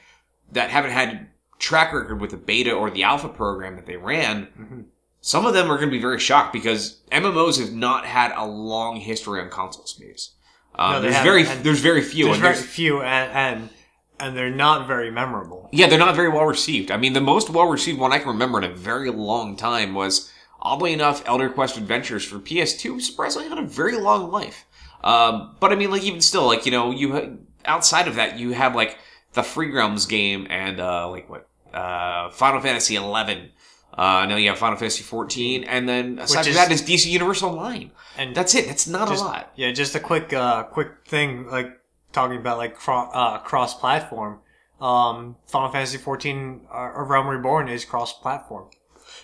that 0.51 0.69
haven't 0.69 0.91
had 0.91 1.27
track 1.57 1.93
record 1.93 2.21
with 2.21 2.31
the 2.31 2.37
beta 2.37 2.71
or 2.71 2.91
the 2.91 3.03
alpha 3.03 3.29
program 3.29 3.75
that 3.75 3.85
they 3.85 3.97
ran. 3.97 4.85
Some 5.21 5.45
of 5.45 5.53
them 5.53 5.71
are 5.71 5.77
going 5.77 5.89
to 5.89 5.95
be 5.95 6.01
very 6.01 6.19
shocked 6.19 6.53
because 6.53 6.99
MMOs 7.11 7.59
have 7.59 7.73
not 7.73 8.05
had 8.05 8.33
a 8.35 8.45
long 8.45 8.97
history 8.97 9.39
on 9.39 9.49
console 9.49 9.85
space. 9.85 10.31
Um, 10.75 10.93
No, 10.93 11.01
there's 11.01 11.15
haven't, 11.15 11.31
very 11.31 11.47
and 11.47 11.63
there's 11.63 11.79
very 11.79 12.01
few 12.01 12.25
There's 12.25 12.37
and 12.37 12.43
very 12.43 12.55
few, 12.57 13.01
and, 13.01 13.31
and 13.31 13.69
and 14.19 14.35
they're 14.37 14.49
not 14.49 14.87
very 14.87 15.11
memorable. 15.11 15.69
Yeah, 15.71 15.87
they're 15.87 15.99
not 15.99 16.15
very 16.15 16.29
well 16.29 16.45
received. 16.45 16.91
I 16.91 16.97
mean, 16.97 17.13
the 17.13 17.21
most 17.21 17.49
well 17.49 17.67
received 17.67 17.99
one 17.99 18.13
I 18.13 18.19
can 18.19 18.29
remember 18.29 18.57
in 18.59 18.69
a 18.71 18.73
very 18.73 19.09
long 19.09 19.55
time 19.55 19.93
was, 19.93 20.31
oddly 20.61 20.93
enough, 20.93 21.23
EverQuest 21.25 21.77
Adventures 21.77 22.23
for 22.25 22.39
PS2. 22.39 23.01
Surprisingly, 23.01 23.49
had 23.49 23.57
a 23.57 23.63
very 23.63 23.97
long 23.97 24.31
life. 24.31 24.65
Um, 25.03 25.55
but 25.59 25.71
I 25.71 25.75
mean, 25.75 25.91
like 25.91 26.03
even 26.03 26.21
still, 26.21 26.45
like 26.45 26.65
you 26.65 26.71
know, 26.71 26.91
you 26.91 27.13
ha- 27.13 27.29
outside 27.65 28.07
of 28.07 28.15
that, 28.15 28.39
you 28.39 28.51
have 28.51 28.75
like 28.75 28.97
the 29.33 29.41
Freegrounds 29.41 30.07
game 30.07 30.47
and 30.49 30.79
uh, 30.79 31.09
like 31.09 31.29
what 31.29 31.47
uh, 31.73 32.29
Final 32.29 32.61
Fantasy 32.61 32.95
11. 32.95 33.49
Uh, 33.95 34.25
now 34.27 34.37
you 34.37 34.49
have 34.49 34.57
Final 34.57 34.77
Fantasy 34.77 35.03
14, 35.03 35.65
and 35.65 35.87
then 35.87 36.17
aside 36.19 36.39
Which 36.39 36.45
from 36.47 36.49
is- 36.51 36.55
that 36.55 36.71
is 36.71 36.81
DC 36.81 37.11
Universe 37.11 37.43
Online. 37.43 37.91
And 38.17 38.35
That's 38.35 38.53
it. 38.55 38.67
That's 38.67 38.87
not 38.87 39.07
just, 39.07 39.21
a 39.23 39.25
lot. 39.25 39.51
Yeah, 39.55 39.71
just 39.71 39.95
a 39.95 39.99
quick 39.99 40.31
uh 40.33 40.63
quick 40.63 40.89
thing 41.07 41.47
like 41.47 41.79
talking 42.13 42.37
about 42.37 42.57
like 42.57 42.75
cro- 42.75 43.09
uh, 43.11 43.39
cross 43.39 43.73
platform. 43.77 44.39
Um, 44.79 45.35
Final 45.47 45.69
Fantasy 45.69 45.97
14 45.97 46.61
uh, 46.73 46.91
Realm 47.03 47.27
Reborn 47.27 47.69
is 47.69 47.85
cross 47.85 48.13
platform. 48.19 48.65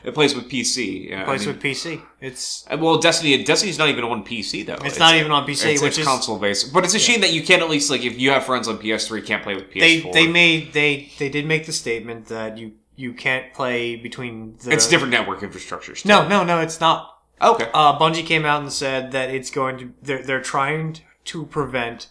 It 0.03 0.13
plays 0.13 0.33
with 0.33 0.49
PC. 0.49 1.09
Yeah, 1.09 1.23
I 1.23 1.25
Plays 1.25 1.45
mean- 1.45 1.55
with 1.55 1.63
PC. 1.63 2.01
It's 2.21 2.65
Uh, 2.71 2.77
Well, 2.77 2.97
Destiny, 2.99 3.43
Destiny's 3.43 3.77
not 3.77 3.89
even 3.89 4.03
on 4.05 4.23
PC 4.23 4.65
though. 4.65 4.77
it's, 4.85 4.99
not 4.99 5.15
even 5.15 5.31
on 5.31 5.45
PC, 5.45 5.73
It's, 5.73 5.81
which 5.81 5.89
it's 5.91 5.97
is 5.99 6.05
console 6.07 6.37
based, 6.39 6.71
but 6.73 6.85
it's 6.85 6.93
a 6.93 6.99
shame 6.99 7.19
that 7.21 7.33
you 7.33 7.43
can't 7.43 7.61
at 7.61 7.69
least 7.69 7.89
like 7.89 8.03
if 8.05 8.17
you 8.17 8.29
have 8.31 8.45
friends 8.45 8.67
on 8.69 8.77
PS3, 8.77 9.25
can't 9.25 9.43
play 9.43 9.55
with 9.55 9.73
they 9.73 10.01
PS4. 10.01 10.13
they 10.13 10.25
they 10.25 10.31
made 10.31 10.73
they 10.73 11.11
they 11.19 11.27
did 11.29 11.45
make 11.45 11.65
the 11.65 11.73
statement 11.73 12.27
that 12.27 12.57
you 12.57 12.73
you 12.95 13.13
can't 13.13 13.53
play 13.53 13.95
between 13.97 14.55
the 14.63 14.71
it's 14.71 14.87
different 14.87 15.11
network 15.11 15.39
infrastructures. 15.41 16.05
No, 16.05 16.25
no, 16.27 16.43
no, 16.45 16.59
it's 16.61 16.79
not. 16.79 17.17
Okay. 17.41 17.69
uh, 17.73 17.97
Bungie 17.99 18.25
came 18.25 18.45
out 18.45 18.61
and 18.61 18.71
said 18.71 19.11
that 19.11 19.29
it's 19.29 19.49
going 19.49 19.77
to 19.79 19.93
they're 20.01 20.23
they're 20.23 20.41
trying 20.41 20.97
to 21.25 21.45
prevent. 21.47 22.07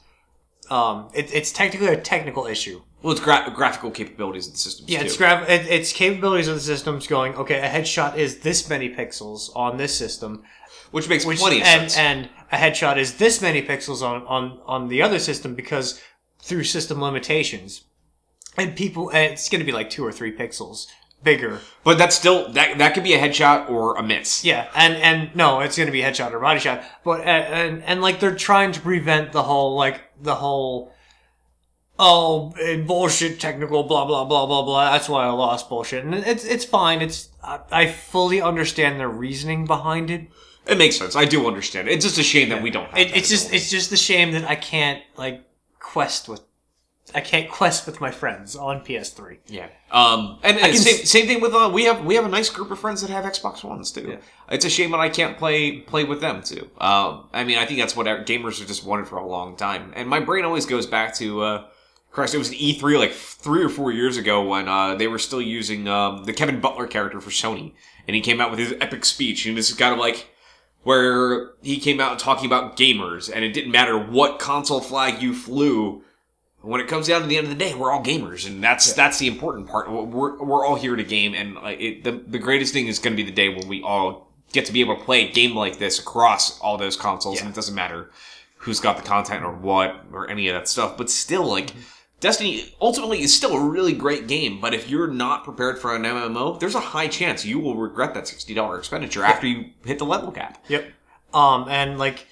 Um, 0.70 1.08
it, 1.14 1.32
it's 1.32 1.52
technically 1.52 1.88
a 1.88 1.96
technical 1.96 2.46
issue. 2.46 2.82
Well, 3.02 3.12
it's 3.12 3.20
gra- 3.20 3.52
graphical 3.54 3.90
capabilities 3.90 4.46
of 4.46 4.54
the 4.54 4.58
systems. 4.58 4.88
Yeah, 4.88 5.00
too. 5.00 5.06
it's 5.06 5.16
grab 5.16 5.48
it, 5.48 5.66
it's 5.66 5.92
capabilities 5.92 6.48
of 6.48 6.56
the 6.56 6.60
systems 6.60 7.06
going. 7.06 7.34
Okay, 7.36 7.58
a 7.58 7.68
headshot 7.68 8.16
is 8.16 8.40
this 8.40 8.68
many 8.68 8.92
pixels 8.94 9.54
on 9.54 9.76
this 9.76 9.96
system, 9.96 10.42
which 10.90 11.08
makes 11.08 11.24
which 11.24 11.38
plenty 11.38 11.60
of 11.60 11.66
and 11.66 11.90
sense. 11.90 11.96
and 11.96 12.28
a 12.50 12.56
headshot 12.56 12.96
is 12.96 13.18
this 13.18 13.40
many 13.40 13.62
pixels 13.62 14.02
on 14.02 14.26
on 14.26 14.60
on 14.66 14.88
the 14.88 15.00
other 15.00 15.18
system 15.18 15.54
because 15.54 16.00
through 16.40 16.64
system 16.64 17.00
limitations, 17.00 17.84
and 18.56 18.74
people, 18.74 19.10
and 19.10 19.32
it's 19.32 19.48
going 19.48 19.60
to 19.60 19.66
be 19.66 19.72
like 19.72 19.90
two 19.90 20.04
or 20.04 20.10
three 20.10 20.34
pixels 20.34 20.88
bigger. 21.22 21.60
But 21.84 21.98
that's 21.98 22.16
still 22.16 22.52
that 22.52 22.78
that 22.78 22.94
could 22.94 23.04
be 23.04 23.14
a 23.14 23.18
headshot 23.18 23.70
or 23.70 23.96
a 23.96 24.02
miss. 24.02 24.44
Yeah, 24.44 24.68
and 24.74 24.96
and 24.96 25.36
no, 25.36 25.60
it's 25.60 25.76
going 25.76 25.86
to 25.86 25.92
be 25.92 26.02
headshot 26.02 26.32
or 26.32 26.40
body 26.40 26.60
shot. 26.60 26.82
But 27.04 27.20
uh, 27.20 27.24
and 27.24 27.82
and 27.84 28.00
like 28.00 28.20
they're 28.20 28.34
trying 28.34 28.72
to 28.72 28.80
prevent 28.80 29.32
the 29.32 29.42
whole 29.42 29.76
like 29.76 30.00
the 30.20 30.36
whole. 30.36 30.92
Oh, 31.98 32.54
bullshit! 32.86 33.40
Technical, 33.40 33.82
blah 33.82 34.04
blah 34.04 34.24
blah 34.24 34.46
blah 34.46 34.62
blah. 34.62 34.92
That's 34.92 35.08
why 35.08 35.24
I 35.24 35.30
lost 35.30 35.68
bullshit, 35.68 36.04
and 36.04 36.14
it's 36.14 36.44
it's 36.44 36.64
fine. 36.64 37.02
It's 37.02 37.30
I, 37.42 37.60
I 37.72 37.86
fully 37.86 38.40
understand 38.40 39.00
the 39.00 39.08
reasoning 39.08 39.64
behind 39.66 40.10
it. 40.10 40.28
It 40.66 40.78
makes 40.78 40.96
sense. 40.96 41.16
I 41.16 41.24
do 41.24 41.48
understand. 41.48 41.88
It's 41.88 42.04
just 42.04 42.18
a 42.18 42.22
shame 42.22 42.50
that 42.50 42.62
we 42.62 42.70
don't. 42.70 42.88
Have 42.90 42.98
It, 42.98 43.08
that 43.08 43.16
it's 43.16 43.28
just 43.28 43.52
it's 43.52 43.70
just 43.70 43.90
a 43.90 43.96
shame 43.96 44.32
that 44.32 44.44
I 44.44 44.54
can't 44.54 45.02
like 45.16 45.44
quest 45.80 46.28
with 46.28 46.42
I 47.14 47.20
can't 47.20 47.50
quest 47.50 47.86
with 47.86 48.00
my 48.00 48.10
friends 48.10 48.54
on 48.56 48.80
PS3. 48.84 49.38
Yeah. 49.46 49.68
Um, 49.90 50.38
and, 50.42 50.58
and 50.58 50.76
same, 50.76 50.94
s- 51.02 51.10
same 51.10 51.26
thing 51.26 51.40
with 51.40 51.54
uh, 51.54 51.70
we 51.72 51.84
have 51.84 52.04
we 52.04 52.14
have 52.16 52.24
a 52.24 52.28
nice 52.28 52.50
group 52.50 52.70
of 52.70 52.78
friends 52.78 53.00
that 53.00 53.10
have 53.10 53.24
Xbox 53.24 53.64
Ones 53.64 53.90
too. 53.90 54.08
Yeah. 54.10 54.16
It's 54.50 54.64
a 54.64 54.70
shame 54.70 54.90
that 54.90 55.00
I 55.00 55.08
can't 55.08 55.38
play 55.38 55.80
play 55.80 56.04
with 56.04 56.20
them 56.20 56.42
too. 56.42 56.70
Um, 56.80 57.28
I 57.32 57.44
mean, 57.44 57.58
I 57.58 57.64
think 57.66 57.80
that's 57.80 57.96
what 57.96 58.06
our- 58.06 58.24
gamers 58.24 58.58
have 58.58 58.68
just 58.68 58.84
wanted 58.84 59.08
for 59.08 59.16
a 59.18 59.26
long 59.26 59.56
time. 59.56 59.92
And 59.96 60.08
my 60.08 60.20
brain 60.20 60.44
always 60.44 60.66
goes 60.66 60.86
back 60.86 61.14
to, 61.16 61.42
uh, 61.42 61.64
Christ, 62.10 62.34
it 62.34 62.38
was 62.38 62.48
an 62.48 62.54
E3 62.56 62.98
like 62.98 63.12
three 63.12 63.62
or 63.62 63.68
four 63.68 63.92
years 63.92 64.16
ago 64.16 64.42
when 64.48 64.66
uh, 64.68 64.94
they 64.94 65.06
were 65.08 65.18
still 65.18 65.42
using 65.42 65.86
um, 65.88 66.24
the 66.24 66.32
Kevin 66.32 66.58
Butler 66.60 66.86
character 66.86 67.20
for 67.20 67.30
Sony, 67.30 67.74
and 68.06 68.14
he 68.16 68.22
came 68.22 68.40
out 68.40 68.50
with 68.50 68.58
his 68.58 68.74
epic 68.80 69.04
speech, 69.04 69.44
and 69.46 69.56
this 69.56 69.68
is 69.70 69.76
kind 69.76 69.92
of 69.92 69.98
like 70.00 70.26
where 70.82 71.50
he 71.62 71.78
came 71.78 72.00
out 72.00 72.18
talking 72.18 72.46
about 72.46 72.76
gamers, 72.76 73.30
and 73.32 73.44
it 73.44 73.52
didn't 73.52 73.72
matter 73.72 73.98
what 73.98 74.38
console 74.38 74.80
flag 74.80 75.20
you 75.22 75.34
flew. 75.34 76.02
When 76.60 76.80
it 76.80 76.88
comes 76.88 77.06
down 77.06 77.22
to 77.22 77.28
the 77.28 77.36
end 77.36 77.46
of 77.46 77.50
the 77.50 77.58
day, 77.58 77.74
we're 77.74 77.92
all 77.92 78.02
gamers, 78.02 78.46
and 78.46 78.62
that's 78.62 78.92
that's 78.92 79.18
the 79.18 79.28
important 79.28 79.68
part. 79.68 79.90
We're 79.90 80.42
we're 80.42 80.66
all 80.66 80.74
here 80.74 80.96
to 80.96 81.04
game, 81.04 81.34
and 81.34 81.54
like, 81.54 81.80
it, 81.80 82.04
the 82.04 82.12
the 82.12 82.38
greatest 82.38 82.72
thing 82.72 82.88
is 82.88 82.98
going 82.98 83.16
to 83.16 83.22
be 83.22 83.28
the 83.28 83.34
day 83.34 83.48
when 83.48 83.68
we 83.68 83.82
all 83.82 84.28
get 84.52 84.64
to 84.66 84.72
be 84.72 84.80
able 84.80 84.96
to 84.96 85.04
play 85.04 85.28
a 85.28 85.32
game 85.32 85.54
like 85.54 85.78
this 85.78 86.00
across 86.00 86.58
all 86.60 86.76
those 86.76 86.96
consoles, 86.96 87.40
and 87.40 87.48
it 87.48 87.54
doesn't 87.54 87.74
matter 87.74 88.10
who's 88.56 88.80
got 88.80 88.96
the 88.96 89.02
content 89.04 89.44
or 89.44 89.52
what 89.52 90.04
or 90.12 90.28
any 90.28 90.48
of 90.48 90.54
that 90.54 90.68
stuff. 90.68 90.96
But 90.96 91.10
still, 91.10 91.44
like. 91.44 91.72
Destiny 92.20 92.74
ultimately 92.80 93.20
is 93.22 93.32
still 93.32 93.52
a 93.52 93.68
really 93.68 93.92
great 93.92 94.26
game, 94.26 94.60
but 94.60 94.74
if 94.74 94.90
you're 94.90 95.06
not 95.06 95.44
prepared 95.44 95.78
for 95.78 95.94
an 95.94 96.02
MMO, 96.02 96.58
there's 96.58 96.74
a 96.74 96.80
high 96.80 97.06
chance 97.06 97.44
you 97.44 97.60
will 97.60 97.76
regret 97.76 98.12
that 98.14 98.26
sixty 98.26 98.54
dollar 98.54 98.76
expenditure 98.76 99.22
after 99.22 99.46
you 99.46 99.70
hit 99.84 100.00
the 100.00 100.04
level 100.04 100.32
cap. 100.32 100.64
Yep. 100.66 100.90
Um, 101.32 101.68
and 101.68 101.96
like, 101.96 102.26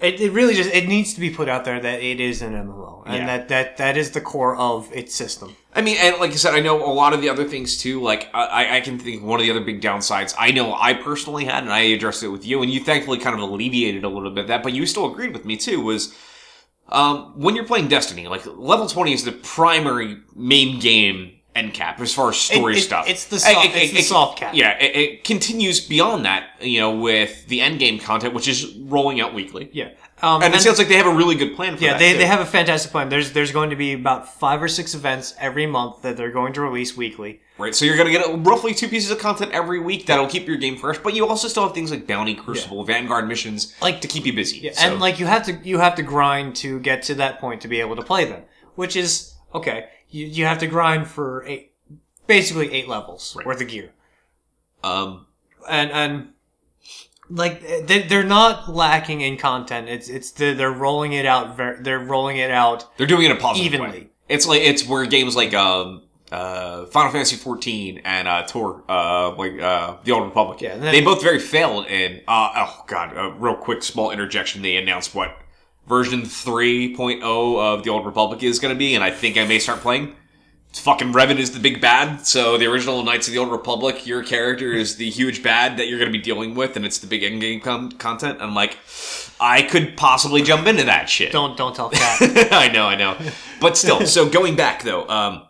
it, 0.00 0.20
it 0.20 0.32
really 0.32 0.54
just 0.54 0.70
it 0.74 0.88
needs 0.88 1.14
to 1.14 1.20
be 1.20 1.30
put 1.30 1.48
out 1.48 1.64
there 1.64 1.80
that 1.80 2.02
it 2.02 2.20
is 2.20 2.42
an 2.42 2.52
MMO, 2.54 3.02
and 3.06 3.14
Yeah. 3.16 3.26
that 3.26 3.48
that 3.48 3.76
that 3.78 3.96
is 3.96 4.10
the 4.12 4.20
core 4.20 4.56
of 4.56 4.90
its 4.92 5.14
system. 5.14 5.56
I 5.74 5.82
mean, 5.82 5.96
and 6.00 6.18
like 6.18 6.32
I 6.32 6.34
said, 6.34 6.54
I 6.54 6.60
know 6.60 6.84
a 6.84 6.92
lot 6.92 7.12
of 7.12 7.20
the 7.20 7.28
other 7.28 7.44
things 7.44 7.76
too. 7.78 8.00
Like 8.02 8.28
I, 8.34 8.78
I 8.78 8.80
can 8.80 8.98
think 8.98 9.22
one 9.22 9.38
of 9.40 9.44
the 9.46 9.50
other 9.50 9.60
big 9.60 9.80
downsides 9.80 10.34
I 10.38 10.50
know 10.50 10.74
I 10.74 10.94
personally 10.94 11.44
had, 11.44 11.62
and 11.62 11.72
I 11.72 11.80
addressed 11.80 12.22
it 12.22 12.28
with 12.28 12.44
you, 12.44 12.62
and 12.62 12.70
you 12.72 12.80
thankfully 12.80 13.18
kind 13.18 13.34
of 13.36 13.42
alleviated 13.42 14.02
a 14.04 14.08
little 14.08 14.30
bit 14.30 14.42
of 14.42 14.48
that, 14.48 14.62
but 14.62 14.72
you 14.72 14.86
still 14.86 15.10
agreed 15.10 15.32
with 15.32 15.44
me 15.44 15.56
too. 15.56 15.80
Was 15.80 16.14
um, 16.88 17.32
when 17.36 17.54
you're 17.54 17.66
playing 17.66 17.88
Destiny, 17.88 18.26
like 18.26 18.44
level 18.46 18.86
twenty 18.88 19.12
is 19.12 19.24
the 19.24 19.32
primary 19.32 20.18
main 20.34 20.80
game 20.80 21.32
end 21.56 21.74
cap 21.74 22.00
as 22.00 22.14
far 22.14 22.28
as 22.30 22.36
story 22.36 22.74
It- 22.74 22.78
it- 22.78 22.82
stuff. 22.82 23.08
it's 23.08 23.24
the 23.24 23.40
soft- 23.40 23.66
it- 23.66 23.82
it's 23.82 23.92
the 23.92 24.02
soft 24.02 24.38
cap. 24.38 24.54
Yeah, 24.54 24.78
it, 24.78 25.24
continues 25.24 25.80
beyond 25.80 26.24
that, 26.24 26.44
you 26.60 26.78
know, 26.78 26.92
with 26.92 27.46
the 27.48 27.60
end 27.60 27.78
game 27.80 27.98
content, 27.98 28.34
which 28.34 28.46
is 28.46 28.72
rolling 28.86 29.20
out 29.20 29.34
weekly. 29.34 29.68
Yeah. 29.72 29.88
Um, 30.22 30.42
And 30.42 30.54
it 30.54 30.60
sounds 30.60 30.78
like 30.78 30.88
they 30.88 30.96
have 30.96 31.06
a 31.06 31.14
really 31.14 31.34
good 31.34 31.56
plan 31.56 31.76
for 31.78 31.82
yeah, 31.84 31.92
that. 31.94 31.98
they, 31.98 32.12
too. 32.12 32.18
they 32.18 32.26
have 32.26 32.40
a 32.40 32.46
fantastic 32.46 32.92
plan. 32.92 33.08
There's 33.08 33.32
there's 33.32 33.52
going 33.52 33.70
to 33.70 33.76
be 33.76 33.94
about 33.94 34.38
five 34.38 34.62
or 34.62 34.68
six 34.68 34.94
events 34.94 35.34
every 35.40 35.66
month 35.66 36.02
that 36.02 36.16
they're 36.18 36.30
going 36.30 36.52
to 36.52 36.60
release 36.60 36.94
weekly. 36.96 37.40
Right, 37.58 37.74
so 37.74 37.84
you're 37.84 37.96
going 37.96 38.12
to 38.12 38.18
get 38.18 38.46
roughly 38.46 38.72
two 38.74 38.88
pieces 38.88 39.10
of 39.10 39.18
content 39.18 39.52
every 39.52 39.80
week 39.80 40.06
that'll 40.06 40.26
keep 40.28 40.46
your 40.46 40.56
game 40.56 40.76
fresh, 40.76 40.98
but 40.98 41.14
you 41.14 41.26
also 41.26 41.48
still 41.48 41.62
have 41.64 41.72
things 41.74 41.90
like 41.90 42.06
Bounty, 42.06 42.34
Crucible, 42.34 42.84
Vanguard 42.84 43.28
missions, 43.28 43.74
Like- 43.82 44.00
to 44.02 44.08
keep 44.08 44.24
you 44.26 44.32
busy. 44.34 44.58
Yeah, 44.58 44.72
So- 44.72 44.82
and 44.92 45.00
like 45.00 45.18
you 45.20 45.26
have 45.26 45.44
to 45.46 45.58
you 45.64 45.78
have 45.78 45.94
to 45.96 46.02
grind 46.02 46.54
to 46.56 46.78
get 46.80 47.02
to 47.04 47.14
that 47.16 47.40
point 47.40 47.62
to 47.62 47.68
be 47.68 47.80
able 47.80 47.96
to 47.96 48.02
play 48.02 48.24
them, 48.26 48.42
which 48.76 48.96
is 48.96 49.32
okay. 49.54 49.88
You 50.08 50.26
you 50.26 50.44
have 50.46 50.58
to 50.58 50.66
grind 50.66 51.06
for 51.08 51.44
eight, 51.46 51.72
basically 52.26 52.72
eight 52.72 52.88
levels 52.88 53.36
worth 53.44 53.60
of 53.60 53.68
gear, 53.68 53.90
um, 54.82 55.26
and 55.68 55.90
and 55.92 56.28
like 57.28 57.60
they 57.86 58.02
they're 58.02 58.24
not 58.24 58.68
lacking 58.68 59.20
in 59.20 59.36
content. 59.36 59.88
It's 59.88 60.08
it's 60.08 60.32
the, 60.32 60.52
they're 60.54 60.72
rolling 60.72 61.12
it 61.12 61.26
out. 61.26 61.56
Ver- 61.56 61.78
they're 61.80 62.00
rolling 62.00 62.38
it 62.38 62.50
out. 62.50 62.86
they're 62.96 63.06
doing 63.06 63.22
it 63.22 63.30
in 63.30 63.36
a 63.36 63.40
positive 63.40 63.72
Evenly. 63.74 63.90
way. 64.00 64.06
It's 64.28 64.46
like 64.46 64.62
it's 64.62 64.86
where 64.86 65.06
games 65.06 65.36
like 65.36 65.54
um, 65.54 66.02
uh, 66.32 66.86
Final 66.86 67.10
Fantasy 67.12 67.36
14 67.36 68.02
and 68.04 68.28
uh, 68.28 68.42
Tor, 68.46 68.84
uh, 68.88 69.34
like 69.36 69.60
uh, 69.60 69.96
the 70.04 70.12
Old 70.12 70.24
Republic, 70.24 70.60
Yeah, 70.60 70.76
then- 70.76 70.92
they 70.92 71.00
both 71.00 71.22
very 71.22 71.38
failed 71.40 71.86
in. 71.86 72.20
Uh, 72.28 72.52
oh 72.56 72.84
god, 72.86 73.16
a 73.16 73.30
real 73.38 73.56
quick 73.56 73.82
small 73.82 74.10
interjection. 74.10 74.62
They 74.62 74.76
announced 74.76 75.14
what 75.14 75.36
version 75.86 76.22
3.0 76.22 77.22
of 77.22 77.82
the 77.82 77.90
Old 77.90 78.06
Republic 78.06 78.42
is 78.42 78.58
going 78.58 78.74
to 78.74 78.78
be, 78.78 78.94
and 78.94 79.02
I 79.02 79.10
think 79.10 79.36
I 79.36 79.46
may 79.46 79.58
start 79.58 79.80
playing. 79.80 80.14
It's 80.70 80.78
fucking 80.78 81.12
Revan 81.12 81.38
is 81.38 81.50
the 81.50 81.58
big 81.58 81.80
bad. 81.80 82.24
So 82.26 82.56
the 82.56 82.66
original 82.66 83.02
Knights 83.02 83.26
of 83.26 83.32
the 83.32 83.38
Old 83.38 83.50
Republic, 83.50 84.06
your 84.06 84.22
character 84.22 84.72
is 84.72 84.96
the 84.96 85.10
huge 85.10 85.42
bad 85.42 85.76
that 85.78 85.88
you're 85.88 85.98
going 85.98 86.12
to 86.12 86.16
be 86.16 86.22
dealing 86.22 86.54
with, 86.54 86.76
and 86.76 86.86
it's 86.86 86.98
the 86.98 87.08
big 87.08 87.22
endgame 87.22 87.60
com- 87.60 87.90
content. 87.92 88.38
I'm 88.40 88.54
like, 88.54 88.78
I 89.40 89.62
could 89.62 89.96
possibly 89.96 90.42
jump 90.42 90.68
into 90.68 90.84
that 90.84 91.08
shit. 91.08 91.32
Don't 91.32 91.56
don't 91.56 91.74
tell 91.74 91.90
Cat. 91.90 92.18
I 92.52 92.70
know, 92.72 92.86
I 92.86 92.94
know. 92.94 93.16
But 93.60 93.76
still, 93.76 94.06
so 94.06 94.28
going 94.28 94.54
back 94.54 94.84
though, 94.84 95.08
um, 95.08 95.42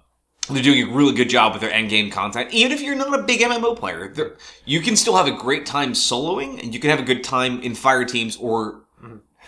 they're 0.48 0.62
doing 0.62 0.88
a 0.88 0.94
really 0.94 1.14
good 1.14 1.28
job 1.28 1.52
with 1.52 1.60
their 1.60 1.70
endgame 1.70 2.10
content. 2.10 2.52
Even 2.52 2.72
if 2.72 2.80
you're 2.80 2.94
not 2.94 3.18
a 3.18 3.22
big 3.22 3.40
MMO 3.40 3.76
player, 3.76 4.36
you 4.64 4.80
can 4.80 4.96
still 4.96 5.16
have 5.16 5.26
a 5.26 5.32
great 5.32 5.66
time 5.66 5.92
soloing, 5.92 6.62
and 6.62 6.72
you 6.72 6.80
can 6.80 6.90
have 6.90 7.00
a 7.00 7.04
good 7.04 7.22
time 7.22 7.60
in 7.62 7.74
fire 7.74 8.04
teams 8.04 8.36
or 8.36 8.82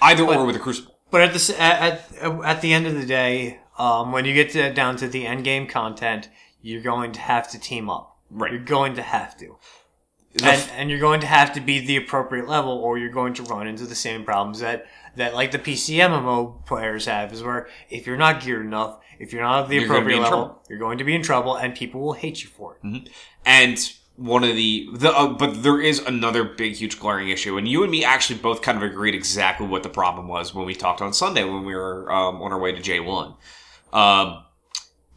either 0.02 0.24
or 0.24 0.44
with 0.44 0.56
a 0.56 0.58
Crucible. 0.58 0.98
But 1.10 1.22
at 1.22 1.34
the 1.34 1.60
at, 1.60 2.12
at 2.44 2.60
the 2.62 2.72
end 2.72 2.86
of 2.86 2.94
the 2.94 3.06
day, 3.06 3.60
um, 3.78 4.12
when 4.12 4.24
you 4.24 4.34
get 4.34 4.50
to, 4.50 4.72
down 4.72 4.96
to 4.96 5.08
the 5.08 5.26
end 5.26 5.44
game 5.44 5.66
content, 5.66 6.28
you're 6.60 6.82
going 6.82 7.12
to 7.12 7.20
have 7.20 7.50
to 7.50 7.58
team 7.58 7.90
up. 7.90 8.16
Right. 8.30 8.52
You're 8.52 8.60
going 8.60 8.94
to 8.94 9.02
have 9.02 9.36
to. 9.38 9.56
And, 10.34 10.44
f- 10.44 10.72
and 10.74 10.88
you're 10.88 10.98
going 10.98 11.20
to 11.20 11.26
have 11.26 11.52
to 11.54 11.60
be 11.60 11.78
the 11.80 11.96
appropriate 11.96 12.48
level, 12.48 12.72
or 12.72 12.96
you're 12.96 13.10
going 13.10 13.34
to 13.34 13.42
run 13.42 13.66
into 13.66 13.84
the 13.84 13.94
same 13.94 14.24
problems 14.24 14.60
that, 14.60 14.86
that 15.16 15.34
like 15.34 15.50
the 15.50 15.58
PC 15.58 15.96
MMO 15.96 16.64
players 16.64 17.04
have, 17.04 17.32
is 17.34 17.42
where 17.42 17.68
if 17.90 18.06
you're 18.06 18.16
not 18.16 18.42
geared 18.42 18.64
enough, 18.64 19.00
if 19.18 19.32
you're 19.32 19.42
not 19.42 19.64
at 19.64 19.68
the 19.68 19.76
You're 19.76 19.84
appropriate 19.84 20.20
level, 20.20 20.30
trouble. 20.30 20.62
you're 20.70 20.78
going 20.78 20.98
to 20.98 21.04
be 21.04 21.14
in 21.14 21.22
trouble, 21.22 21.56
and 21.56 21.74
people 21.74 22.00
will 22.00 22.14
hate 22.14 22.42
you 22.42 22.48
for 22.48 22.78
it. 22.82 23.10
And 23.44 23.78
one 24.16 24.44
of 24.44 24.54
the 24.54 24.88
the 24.92 25.10
uh, 25.10 25.28
but 25.28 25.62
there 25.62 25.80
is 25.80 25.98
another 26.00 26.44
big 26.44 26.74
huge 26.74 26.98
glaring 26.98 27.28
issue 27.28 27.56
and 27.56 27.66
you 27.66 27.82
and 27.82 27.90
me 27.90 28.04
actually 28.04 28.38
both 28.38 28.62
kind 28.62 28.76
of 28.76 28.84
agreed 28.84 29.14
exactly 29.14 29.66
what 29.66 29.82
the 29.82 29.88
problem 29.88 30.28
was 30.28 30.54
when 30.54 30.66
we 30.66 30.74
talked 30.74 31.00
on 31.00 31.12
sunday 31.12 31.44
when 31.44 31.64
we 31.64 31.74
were 31.74 32.10
um, 32.12 32.42
on 32.42 32.52
our 32.52 32.58
way 32.58 32.72
to 32.72 32.80
j1 32.80 33.34
um, 33.92 34.42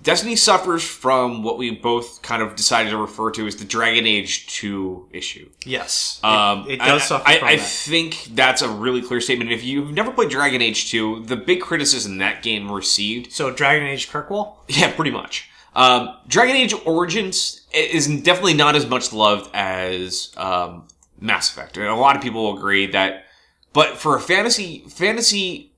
destiny 0.05 0.35
suffers 0.35 0.84
from 0.84 1.43
what 1.43 1.57
we 1.57 1.72
both 1.72 2.22
kind 2.22 2.41
of 2.41 2.55
decided 2.55 2.91
to 2.91 2.97
refer 2.97 3.31
to 3.31 3.45
as 3.47 3.57
the 3.57 3.65
dragon 3.65 4.05
age 4.05 4.47
2 4.47 5.09
issue. 5.11 5.49
Yes, 5.65 6.19
um, 6.23 6.65
it, 6.69 6.73
it 6.73 6.80
does 6.80 7.01
I, 7.01 7.05
suffer 7.05 7.27
I, 7.27 7.39
I 7.39 7.55
that. 7.57 7.65
think 7.65 8.30
that's 8.31 8.61
a 8.61 8.69
really 8.69 9.01
clear 9.01 9.19
statement. 9.19 9.51
If 9.51 9.63
you've 9.63 9.91
never 9.91 10.11
played 10.11 10.30
dragon 10.30 10.61
age 10.61 10.91
2 10.91 11.23
the 11.26 11.35
big 11.35 11.61
criticism 11.61 12.19
that 12.19 12.43
game 12.43 12.72
received 12.72 13.34
so 13.34 13.51
Dragon 13.51 13.88
Age 13.88 14.09
Kirkwall, 14.09 14.57
yeah, 14.69 14.91
pretty 14.93 15.11
much. 15.11 15.49
Um, 15.76 16.15
Dragon 16.27 16.55
Age 16.55 16.73
Origins 16.85 17.64
is 17.76 18.07
definitely 18.22 18.53
not 18.56 18.76
as 18.76 18.88
much 18.88 19.11
loved 19.14 19.49
as 19.53 20.34
um, 20.38 20.88
Mass 21.19 21.52
Effect, 21.52 21.77
and 21.77 21.85
a 21.88 21.95
lot 21.95 22.15
of 22.15 22.22
people 22.22 22.43
will 22.43 22.57
agree 22.57 22.88
that. 22.88 23.26
But 23.73 23.97
for 23.97 24.15
a 24.15 24.22
fantasy 24.22 24.85
fantasy 24.89 25.73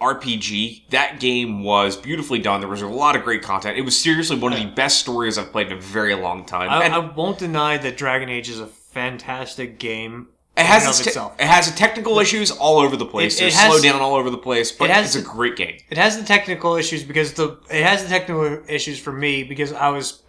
RPG, 0.00 0.88
that 0.90 1.20
game 1.20 1.62
was 1.62 1.96
beautifully 1.96 2.38
done. 2.40 2.60
There 2.60 2.68
was 2.68 2.82
a 2.82 2.86
lot 2.88 3.14
of 3.16 3.22
great 3.22 3.42
content. 3.42 3.78
It 3.78 3.82
was 3.82 3.98
seriously 3.98 4.36
one 4.38 4.52
of 4.52 4.58
the 4.58 4.66
best 4.66 4.98
stories 5.00 5.38
I've 5.38 5.52
played 5.52 5.68
in 5.68 5.74
a 5.74 5.80
very 5.80 6.14
long 6.14 6.44
time. 6.44 6.70
I, 6.70 6.84
and 6.84 6.94
I 6.94 6.98
won't 6.98 7.38
deny 7.38 7.78
that 7.78 7.96
Dragon 7.96 8.28
Age 8.28 8.48
is 8.48 8.58
a 8.58 8.66
fantastic 8.66 9.78
game. 9.78 10.28
it 10.56 10.66
has 10.66 10.82
in 10.82 10.88
and 10.88 10.90
its 10.90 10.98
of 11.00 11.04
te- 11.04 11.10
itself. 11.10 11.34
it 11.38 11.46
has 11.46 11.74
technical 11.76 12.18
issues 12.18 12.50
all 12.50 12.78
over 12.80 12.96
the 12.96 13.06
place. 13.06 13.40
It- 13.40 13.46
it 13.48 13.52
has- 13.54 13.72
slow 13.72 13.80
down 13.90 14.00
all 14.02 14.14
over 14.16 14.28
the 14.30 14.38
place, 14.38 14.72
but 14.72 14.90
it 14.90 14.92
has 14.92 15.14
it's 15.14 15.24
a 15.24 15.28
great 15.28 15.56
game. 15.56 15.78
It 15.88 15.96
has 15.98 16.18
the 16.18 16.24
technical 16.24 16.74
issues 16.76 17.04
because 17.04 17.34
the 17.34 17.58
it 17.70 17.84
has 17.84 18.02
the 18.02 18.08
technical 18.08 18.60
issues 18.68 18.98
for 18.98 19.12
me 19.12 19.44
because 19.44 19.72
I 19.72 19.88
was 19.90 20.22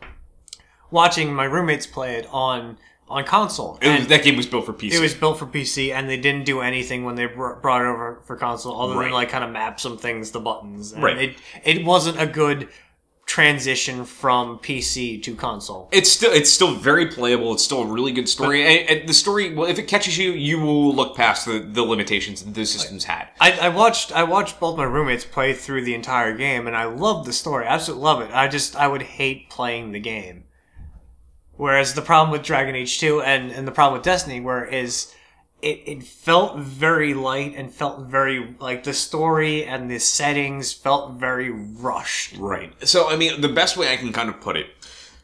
watching 0.93 1.33
my 1.33 1.43
roommates 1.45 1.85
play 1.87 2.15
it 2.15 2.27
on 2.31 2.77
on 3.09 3.25
console. 3.25 3.77
It 3.81 3.99
was, 3.99 4.07
that 4.07 4.23
game 4.23 4.37
was 4.37 4.47
built 4.47 4.65
for 4.65 4.73
PC. 4.73 4.93
it 4.93 4.99
was 5.01 5.13
built 5.13 5.37
for 5.37 5.45
PC, 5.45 5.91
and 5.93 6.09
they 6.09 6.17
didn't 6.17 6.45
do 6.45 6.61
anything 6.61 7.03
when 7.03 7.15
they 7.15 7.25
br- 7.25 7.55
brought 7.55 7.81
it 7.81 7.87
over 7.87 8.21
for 8.25 8.35
console, 8.37 8.81
other 8.81 8.95
Right. 8.95 9.03
than 9.03 9.11
like 9.11 9.29
kind 9.29 9.43
of 9.43 9.51
map 9.51 9.79
some 9.79 9.97
things, 9.97 10.31
the 10.31 10.39
buttons. 10.39 10.93
And 10.93 11.03
Right. 11.03 11.17
It 11.17 11.35
it 11.65 11.85
wasn't 11.85 12.19
a 12.19 12.25
good 12.25 12.69
transition 13.25 14.03
from 14.05 14.59
PC 14.59 15.21
to 15.23 15.35
console. 15.35 15.89
It's 15.91 16.11
still 16.11 16.31
it's 16.31 16.51
still 16.51 16.73
very 16.75 17.07
playable. 17.07 17.53
It's 17.53 17.63
still 17.63 17.81
a 17.81 17.85
really 17.85 18.11
good 18.11 18.27
story. 18.29 18.63
and, 18.65 18.89
and 18.99 19.09
the 19.09 19.13
story, 19.13 19.53
well, 19.53 19.69
if 19.69 19.79
it 19.79 19.87
catches 19.87 20.17
you, 20.17 20.31
you 20.31 20.59
will 20.59 20.93
look 20.93 21.15
past 21.15 21.45
the, 21.45 21.59
the 21.59 21.83
limitations 21.83 22.43
that 22.43 22.53
the 22.53 22.65
systems 22.65 23.05
had. 23.05 23.27
I, 23.39 23.51
I 23.53 23.69
watched 23.69 24.11
I 24.11 24.23
watched 24.23 24.59
both 24.59 24.77
my 24.77 24.83
roommates 24.83 25.25
play 25.25 25.53
through 25.53 25.83
the 25.85 25.93
entire 25.95 26.35
game, 26.35 26.67
and 26.67 26.75
I 26.75 26.85
loved 26.85 27.27
the 27.27 27.33
story. 27.33 27.65
I 27.65 27.73
absolutely 27.75 28.03
love 28.03 28.21
it. 28.21 28.31
I 28.33 28.47
just 28.47 28.75
I 28.75 28.87
would 28.87 29.01
hate 29.03 29.49
playing 29.49 29.91
the 29.93 29.99
game. 29.99 30.43
Whereas 31.63 31.93
the 31.93 32.01
problem 32.01 32.29
with 32.29 32.43
Dragon 32.43 32.75
Age 32.75 32.99
Two 32.99 33.21
and 33.21 33.49
and 33.49 33.65
the 33.65 33.71
problem 33.71 33.93
with 33.93 34.03
Destiny, 34.03 34.41
where 34.41 34.65
is 34.65 35.15
it, 35.61 35.81
it 35.85 36.03
felt 36.03 36.57
very 36.57 37.13
light 37.13 37.53
and 37.55 37.71
felt 37.71 38.01
very 38.01 38.53
like 38.59 38.83
the 38.83 38.93
story 38.93 39.63
and 39.63 39.89
the 39.89 39.97
settings 39.97 40.73
felt 40.73 41.13
very 41.13 41.51
rushed. 41.51 42.35
Right. 42.37 42.73
So, 42.85 43.09
I 43.09 43.15
mean, 43.15 43.39
the 43.39 43.47
best 43.47 43.77
way 43.77 43.93
I 43.93 43.95
can 43.95 44.11
kind 44.11 44.27
of 44.27 44.41
put 44.41 44.57
it. 44.57 44.67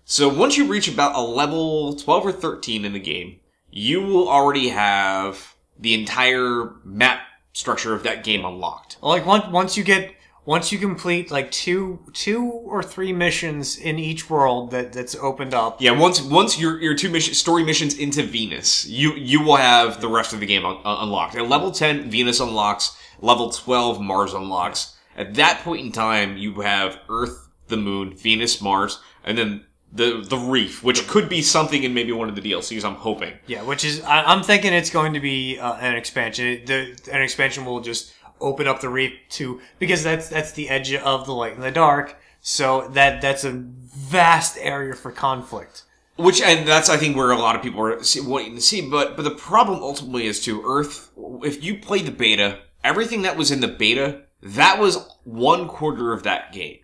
So, 0.05 0.29
once 0.29 0.55
you 0.55 0.65
reach 0.65 0.87
about 0.87 1.13
a 1.13 1.21
level 1.21 1.97
12 1.97 2.27
or 2.27 2.31
13 2.31 2.85
in 2.85 2.93
the 2.93 3.01
game, 3.01 3.41
you 3.69 4.01
will 4.01 4.29
already 4.29 4.69
have 4.69 5.55
the 5.77 5.93
entire 5.93 6.71
map 6.85 7.19
structure 7.51 7.93
of 7.93 8.03
that 8.03 8.23
game 8.23 8.45
unlocked. 8.45 8.95
Like 9.01 9.25
once 9.25 9.45
once 9.51 9.75
you 9.75 9.83
get 9.83 10.15
once 10.45 10.71
you 10.71 10.79
complete 10.79 11.31
like 11.31 11.51
two 11.51 11.99
two 12.13 12.43
or 12.43 12.81
three 12.81 13.13
missions 13.13 13.77
in 13.77 13.99
each 13.99 14.29
world 14.29 14.71
that 14.71 14.93
that's 14.93 15.15
opened 15.15 15.53
up. 15.53 15.81
Yeah, 15.81 15.91
once 15.91 16.21
once 16.21 16.59
your 16.59 16.81
your 16.81 16.95
two 16.95 17.09
mission 17.09 17.33
story 17.33 17.63
missions 17.63 17.97
into 17.97 18.23
Venus, 18.23 18.85
you 18.87 19.13
you 19.13 19.41
will 19.41 19.57
have 19.57 20.01
the 20.01 20.07
rest 20.07 20.33
of 20.33 20.39
the 20.39 20.45
game 20.45 20.65
un- 20.65 20.81
unlocked. 20.83 21.35
At 21.35 21.47
level 21.47 21.71
10, 21.71 22.09
Venus 22.09 22.39
unlocks. 22.39 22.97
Level 23.21 23.49
12, 23.49 23.99
Mars 23.99 24.33
unlocks. 24.33 24.95
At 25.17 25.33
that 25.35 25.59
point 25.63 25.85
in 25.85 25.91
time, 25.91 26.37
you 26.37 26.61
have 26.61 26.99
Earth, 27.09 27.49
the 27.67 27.75
Moon, 27.75 28.15
Venus, 28.15 28.61
Mars, 28.61 28.99
and 29.25 29.37
then 29.37 29.65
the 29.91 30.23
the 30.27 30.37
Reef, 30.37 30.83
which 30.83 31.07
could 31.07 31.27
be 31.27 31.41
something 31.41 31.83
in 31.83 31.93
maybe 31.93 32.11
one 32.11 32.29
of 32.29 32.35
the 32.35 32.41
DLCs. 32.41 32.83
I'm 32.85 32.95
hoping. 32.95 33.33
Yeah, 33.47 33.63
which 33.63 33.83
is 33.83 34.01
I, 34.03 34.23
I'm 34.23 34.43
thinking 34.43 34.71
it's 34.73 34.89
going 34.89 35.13
to 35.13 35.19
be 35.19 35.57
uh, 35.57 35.75
an 35.75 35.95
expansion. 35.95 36.63
The 36.65 36.97
an 37.11 37.21
expansion 37.21 37.65
will 37.65 37.81
just 37.81 38.13
open 38.41 38.67
up 38.67 38.81
the 38.81 38.89
reef 38.89 39.13
to 39.29 39.61
because 39.79 40.03
that's 40.03 40.29
that's 40.29 40.51
the 40.51 40.69
edge 40.69 40.93
of 40.93 41.25
the 41.25 41.33
light 41.33 41.53
and 41.53 41.63
the 41.63 41.71
dark. 41.71 42.17
So 42.41 42.87
that 42.89 43.21
that's 43.21 43.43
a 43.43 43.51
vast 43.51 44.57
area 44.59 44.93
for 44.93 45.11
conflict. 45.11 45.83
Which 46.15 46.41
and 46.41 46.67
that's 46.67 46.89
I 46.89 46.97
think 46.97 47.15
where 47.15 47.31
a 47.31 47.37
lot 47.37 47.55
of 47.55 47.61
people 47.61 47.81
are 47.81 47.99
wanting 48.23 48.55
to 48.55 48.61
see. 48.61 48.87
But 48.87 49.15
but 49.15 49.23
the 49.23 49.31
problem 49.31 49.81
ultimately 49.81 50.25
is 50.25 50.43
to 50.45 50.63
Earth. 50.65 51.11
If 51.43 51.63
you 51.63 51.79
play 51.79 52.01
the 52.01 52.11
beta, 52.11 52.59
everything 52.83 53.21
that 53.23 53.37
was 53.37 53.51
in 53.51 53.61
the 53.61 53.67
beta 53.67 54.23
that 54.41 54.79
was 54.79 54.97
one 55.23 55.67
quarter 55.67 56.13
of 56.13 56.23
that 56.23 56.53
game. 56.53 56.79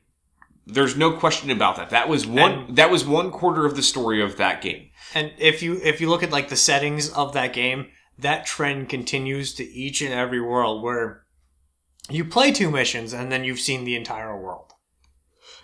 There's 0.68 0.98
no 0.98 1.12
question 1.12 1.52
about 1.52 1.76
that. 1.78 1.92
That 1.92 2.10
was 2.10 2.26
one. 2.26 2.74
that 2.74 2.90
was 2.90 3.06
one 3.06 3.32
quarter 3.32 3.66
of 3.66 3.76
the 3.76 3.84
story 3.84 4.22
of 4.22 4.38
that 4.38 4.62
game. 4.62 4.90
And 5.14 5.32
if 5.38 5.62
you 5.62 5.80
if 5.84 6.02
you 6.02 6.10
look 6.10 6.24
at 6.24 6.32
like 6.32 6.50
the 6.50 6.56
settings 6.56 7.10
of 7.10 7.34
that 7.34 7.54
game, 7.54 7.88
that 8.18 8.46
trend 8.46 8.90
continues 8.90 9.54
to 9.56 9.64
each 9.64 10.02
and 10.02 10.14
every 10.14 10.42
world 10.42 10.82
where 10.82 11.25
you 12.10 12.26
play 12.26 12.52
two 12.52 12.70
missions 12.72 13.14
and 13.14 13.32
then 13.32 13.44
you've 13.44 13.60
seen 13.60 13.84
the 13.84 13.96
entire 13.96 14.40
world. 14.40 14.74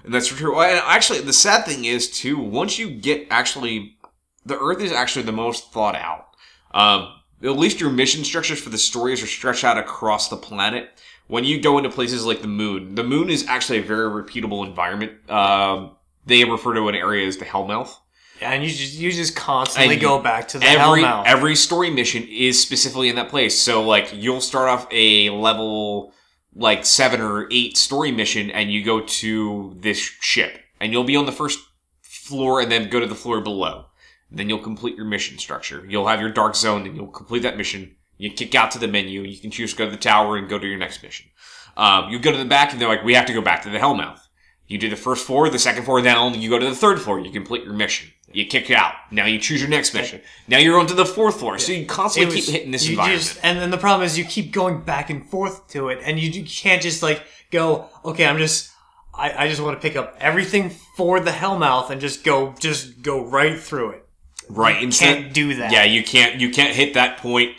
And 0.03 0.13
that's 0.13 0.27
true. 0.27 0.59
And 0.59 0.81
actually, 0.85 1.19
the 1.19 1.33
sad 1.33 1.65
thing 1.65 1.85
is 1.85 2.09
too. 2.09 2.37
Once 2.39 2.79
you 2.79 2.89
get 2.89 3.27
actually, 3.29 3.97
the 4.45 4.57
Earth 4.57 4.81
is 4.81 4.91
actually 4.91 5.23
the 5.23 5.31
most 5.31 5.71
thought 5.71 5.95
out. 5.95 6.27
Um, 6.73 7.13
at 7.43 7.57
least 7.57 7.79
your 7.79 7.89
mission 7.91 8.23
structures 8.23 8.59
for 8.59 8.69
the 8.69 8.77
stories 8.77 9.21
are 9.21 9.27
stretched 9.27 9.63
out 9.63 9.77
across 9.77 10.29
the 10.29 10.37
planet. 10.37 10.89
When 11.27 11.43
you 11.43 11.61
go 11.61 11.77
into 11.77 11.89
places 11.89 12.25
like 12.25 12.41
the 12.41 12.47
moon, 12.47 12.95
the 12.95 13.03
moon 13.03 13.29
is 13.29 13.45
actually 13.47 13.79
a 13.79 13.83
very 13.83 14.09
repeatable 14.09 14.65
environment. 14.65 15.29
Um, 15.29 15.95
they 16.25 16.43
refer 16.43 16.73
to 16.73 16.87
an 16.87 16.95
area 16.95 17.27
as 17.27 17.37
the 17.37 17.45
Hellmouth. 17.45 17.95
Yeah, 18.41 18.51
and 18.53 18.63
you 18.63 18.69
just 18.69 18.95
you 18.95 19.11
just 19.11 19.35
constantly 19.35 19.93
And 19.95 20.01
go 20.01 20.19
back 20.19 20.47
to 20.49 20.59
the 20.59 20.65
every 20.65 21.03
Hellmouth. 21.03 21.25
every 21.27 21.55
story 21.55 21.91
mission 21.91 22.23
is 22.27 22.59
specifically 22.59 23.07
in 23.07 23.15
that 23.15 23.29
place. 23.29 23.57
So 23.57 23.83
like 23.83 24.11
you'll 24.13 24.41
start 24.41 24.67
off 24.67 24.87
a 24.91 25.29
level 25.29 26.13
like 26.55 26.85
seven 26.85 27.21
or 27.21 27.47
eight 27.51 27.77
story 27.77 28.11
mission, 28.11 28.49
and 28.51 28.71
you 28.71 28.83
go 28.83 29.01
to 29.01 29.75
this 29.79 29.97
ship, 29.97 30.59
and 30.79 30.91
you'll 30.91 31.03
be 31.03 31.15
on 31.15 31.25
the 31.25 31.31
first 31.31 31.59
floor, 32.01 32.61
and 32.61 32.71
then 32.71 32.89
go 32.89 32.99
to 32.99 33.05
the 33.05 33.15
floor 33.15 33.41
below. 33.41 33.85
Then 34.29 34.47
you'll 34.47 34.59
complete 34.59 34.95
your 34.95 35.05
mission 35.05 35.37
structure. 35.37 35.85
You'll 35.87 36.07
have 36.07 36.21
your 36.21 36.31
dark 36.31 36.55
zone, 36.55 36.85
and 36.85 36.95
you'll 36.95 37.07
complete 37.07 37.43
that 37.43 37.57
mission. 37.57 37.95
You 38.17 38.31
kick 38.31 38.55
out 38.55 38.71
to 38.71 38.79
the 38.79 38.87
menu. 38.87 39.21
You 39.21 39.39
can 39.39 39.51
choose 39.51 39.71
to 39.71 39.77
go 39.77 39.85
to 39.85 39.91
the 39.91 39.97
tower 39.97 40.37
and 40.37 40.47
go 40.47 40.59
to 40.59 40.67
your 40.67 40.77
next 40.77 41.03
mission. 41.03 41.27
Um, 41.75 42.09
you 42.09 42.19
go 42.19 42.31
to 42.31 42.37
the 42.37 42.45
back, 42.45 42.71
and 42.71 42.81
they're 42.81 42.87
like, 42.87 43.03
"We 43.03 43.13
have 43.15 43.25
to 43.25 43.33
go 43.33 43.41
back 43.41 43.63
to 43.63 43.69
the 43.69 43.79
Hellmouth." 43.79 44.19
You 44.67 44.77
do 44.77 44.89
the 44.89 44.95
first 44.95 45.25
floor, 45.25 45.49
the 45.49 45.59
second 45.59 45.83
floor, 45.83 46.01
then 46.01 46.15
only 46.15 46.39
you 46.39 46.49
go 46.49 46.57
to 46.57 46.69
the 46.69 46.75
third 46.75 47.01
floor. 47.01 47.19
You 47.19 47.29
complete 47.29 47.65
your 47.65 47.73
mission. 47.73 48.09
You 48.33 48.45
kick 48.45 48.69
it 48.69 48.75
out. 48.75 48.93
Now 49.11 49.25
you 49.25 49.39
choose 49.39 49.61
your 49.61 49.69
next 49.69 49.93
mission. 49.93 50.21
Now 50.47 50.57
you're 50.57 50.79
on 50.79 50.87
to 50.87 50.93
the 50.93 51.05
fourth 51.05 51.39
floor. 51.39 51.57
So 51.59 51.71
you 51.71 51.85
constantly 51.85 52.37
It 52.39 52.41
keep 52.45 52.53
hitting 52.53 52.71
this 52.71 52.85
you 52.85 52.91
environment. 52.91 53.21
just- 53.23 53.39
and 53.43 53.59
then 53.59 53.71
the 53.71 53.77
problem 53.77 54.05
is 54.05 54.17
you 54.17 54.25
keep 54.25 54.51
going 54.51 54.81
back 54.81 55.09
and 55.09 55.27
forth 55.29 55.67
to 55.69 55.89
it, 55.89 55.99
and 56.03 56.19
you, 56.19 56.29
you 56.29 56.43
can't 56.43 56.81
just 56.81 57.01
like 57.03 57.23
go, 57.51 57.89
okay, 58.05 58.25
I'm 58.25 58.37
just, 58.37 58.71
I, 59.13 59.45
I 59.45 59.47
just 59.49 59.61
want 59.61 59.79
to 59.79 59.81
pick 59.87 59.95
up 59.97 60.15
everything 60.19 60.69
for 60.95 61.19
the 61.19 61.31
Hellmouth 61.31 61.89
and 61.89 61.99
just 61.99 62.23
go, 62.23 62.53
just 62.59 63.01
go 63.01 63.23
right 63.25 63.59
through 63.59 63.91
it. 63.91 64.05
right. 64.49 64.81
Instead, 64.81 65.17
Can't 65.23 65.33
do 65.33 65.55
that. 65.55 65.71
Yeah, 65.71 65.83
you 65.83 66.03
can't. 66.03 66.39
You 66.39 66.49
can't 66.49 66.75
hit 66.75 66.93
that 66.95 67.17
point 67.17 67.55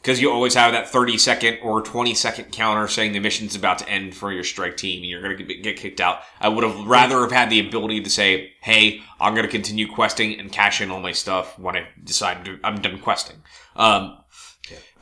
because 0.00 0.20
you 0.20 0.30
always 0.30 0.54
have 0.54 0.72
that 0.72 0.88
30 0.88 1.18
second 1.18 1.58
or 1.62 1.82
20 1.82 2.14
second 2.14 2.52
counter 2.52 2.88
saying 2.88 3.12
the 3.12 3.20
mission's 3.20 3.54
about 3.54 3.78
to 3.78 3.88
end 3.88 4.14
for 4.14 4.32
your 4.32 4.44
strike 4.44 4.76
team 4.76 5.02
and 5.02 5.10
you're 5.10 5.22
going 5.22 5.36
to 5.36 5.44
get 5.44 5.76
kicked 5.76 6.00
out. 6.00 6.20
I 6.40 6.48
would 6.48 6.64
have 6.64 6.86
rather 6.86 7.20
have 7.20 7.32
had 7.32 7.50
the 7.50 7.60
ability 7.60 8.02
to 8.02 8.10
say, 8.10 8.52
"Hey, 8.60 9.02
I'm 9.20 9.34
going 9.34 9.46
to 9.46 9.52
continue 9.52 9.86
questing 9.92 10.38
and 10.40 10.50
cash 10.50 10.80
in 10.80 10.90
all 10.90 11.00
my 11.00 11.12
stuff 11.12 11.58
when 11.58 11.76
I 11.76 11.88
decide 12.02 12.44
to, 12.46 12.58
I'm 12.64 12.80
done 12.80 12.98
questing." 12.98 13.36
Um, 13.76 14.16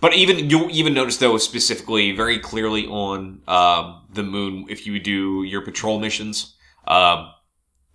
But 0.01 0.15
even 0.15 0.49
you'll 0.49 0.71
even 0.71 0.95
notice 0.95 1.17
though 1.19 1.37
specifically 1.39 2.13
very 2.13 2.39
clearly 2.39 2.87
on 2.87 3.43
um, 3.49 4.03
the 4.13 4.23
moon 4.23 4.67
if 4.69 4.87
you 4.87 4.99
do 5.01 5.43
your 5.43 5.61
patrol 5.63 5.99
missions, 5.99 6.55
um, 6.87 7.31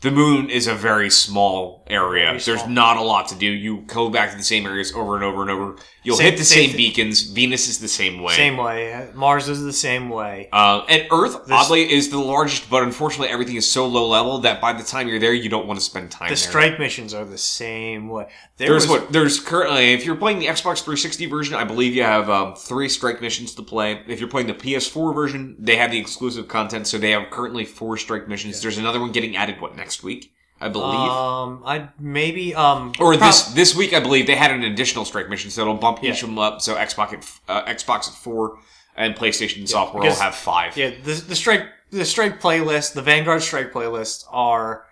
the 0.03 0.11
moon 0.11 0.49
is 0.49 0.67
a 0.67 0.75
very 0.75 1.09
small 1.09 1.83
area. 1.87 2.25
Very 2.25 2.39
There's 2.39 2.59
small. 2.59 2.67
not 2.69 2.97
a 2.97 3.01
lot 3.01 3.29
to 3.29 3.35
do. 3.35 3.45
You 3.47 3.81
go 3.87 4.09
back 4.09 4.31
to 4.31 4.37
the 4.37 4.43
same 4.43 4.65
areas 4.65 4.93
over 4.93 5.15
and 5.15 5.23
over 5.23 5.41
and 5.41 5.49
over. 5.49 5.75
You'll 6.05 6.17
Same- 6.17 6.31
hit 6.31 6.37
the 6.37 6.43
same 6.43 6.67
same, 6.71 6.77
beacons. 6.77 7.21
Venus 7.21 7.69
is 7.69 7.79
the 7.79 7.87
same 7.87 8.21
way. 8.21 8.33
Same 8.35 8.57
way. 8.57 9.07
Mars 9.13 9.47
is 9.47 9.63
the 9.63 9.71
same 9.71 10.09
way. 10.09 10.49
Uh, 10.51 10.81
and 10.89 11.07
Earth, 11.11 11.45
There's- 11.47 11.65
oddly, 11.65 11.89
is 11.89 12.09
the 12.09 12.17
largest, 12.19 12.69
but 12.69 12.83
unfortunately, 12.83 13.29
everything 13.29 13.55
is 13.55 13.71
so 13.71 13.87
low 13.87 14.05
level 14.07 14.39
that 14.39 14.59
by 14.59 14.73
the 14.73 14.83
time 14.83 15.07
you're 15.07 15.19
there, 15.19 15.33
you 15.33 15.47
don't 15.47 15.65
want 15.65 15.79
to 15.79 15.85
spend 15.85 16.11
time 16.11 16.27
The 16.27 16.35
there. 16.35 16.49
strike 16.49 16.77
missions 16.79 17.13
are 17.13 17.23
the 17.23 17.37
same 17.37 18.09
way. 18.09 18.27
There 18.57 18.69
There's 18.69 18.85
was, 18.87 18.99
what 19.01 19.11
there's 19.13 19.39
currently. 19.39 19.93
If 19.93 20.05
you're 20.05 20.17
playing 20.17 20.39
the 20.39 20.47
Xbox 20.47 20.79
360 20.83 21.25
version, 21.27 21.55
I 21.55 21.63
believe 21.63 21.95
you 21.95 22.03
have 22.03 22.29
um, 22.29 22.55
three 22.55 22.89
strike 22.89 23.21
missions 23.21 23.55
to 23.55 23.63
play. 23.63 24.01
If 24.07 24.19
you're 24.19 24.29
playing 24.29 24.47
the 24.47 24.53
PS4 24.53 25.15
version, 25.15 25.55
they 25.57 25.77
have 25.77 25.91
the 25.91 25.97
exclusive 25.99 26.49
content, 26.49 26.87
so 26.87 26.97
they 26.97 27.11
have 27.11 27.29
currently 27.31 27.63
four 27.63 27.95
strike 27.97 28.27
missions. 28.27 28.61
There's 28.61 28.77
another 28.77 28.99
one 28.99 29.11
getting 29.13 29.37
added. 29.37 29.61
What 29.61 29.75
next 29.77 29.92
week? 30.01 30.31
I 30.61 30.69
believe. 30.69 31.09
Um, 31.11 31.61
I 31.65 31.89
maybe 31.99 32.55
um 32.55 32.93
or 32.99 33.17
prob- 33.17 33.19
this 33.19 33.43
this 33.53 33.75
week, 33.75 33.93
I 33.93 33.99
believe 33.99 34.27
they 34.27 34.35
had 34.35 34.51
an 34.51 34.63
additional 34.63 35.03
strike 35.03 35.29
mission, 35.29 35.51
so 35.51 35.61
it'll 35.61 35.73
bump 35.75 36.01
each 36.03 36.23
of 36.23 36.29
them 36.29 36.39
up. 36.39 36.61
So 36.61 36.75
Xbox 36.75 37.11
at, 37.13 37.39
uh, 37.49 37.65
Xbox 37.73 38.07
at 38.07 38.13
four 38.15 38.59
and 38.95 39.13
PlayStation 39.13 39.67
software 39.67 40.01
will 40.03 40.09
because- 40.09 40.21
have 40.21 40.35
five. 40.35 40.77
Yeah, 40.77 40.91
the 41.03 41.13
the 41.15 41.35
strike 41.35 41.65
the 41.91 42.05
strike 42.05 42.41
playlist, 42.41 42.93
the 42.93 43.01
Vanguard 43.01 43.41
strike 43.41 43.73
playlist 43.73 44.23
are 44.31 44.85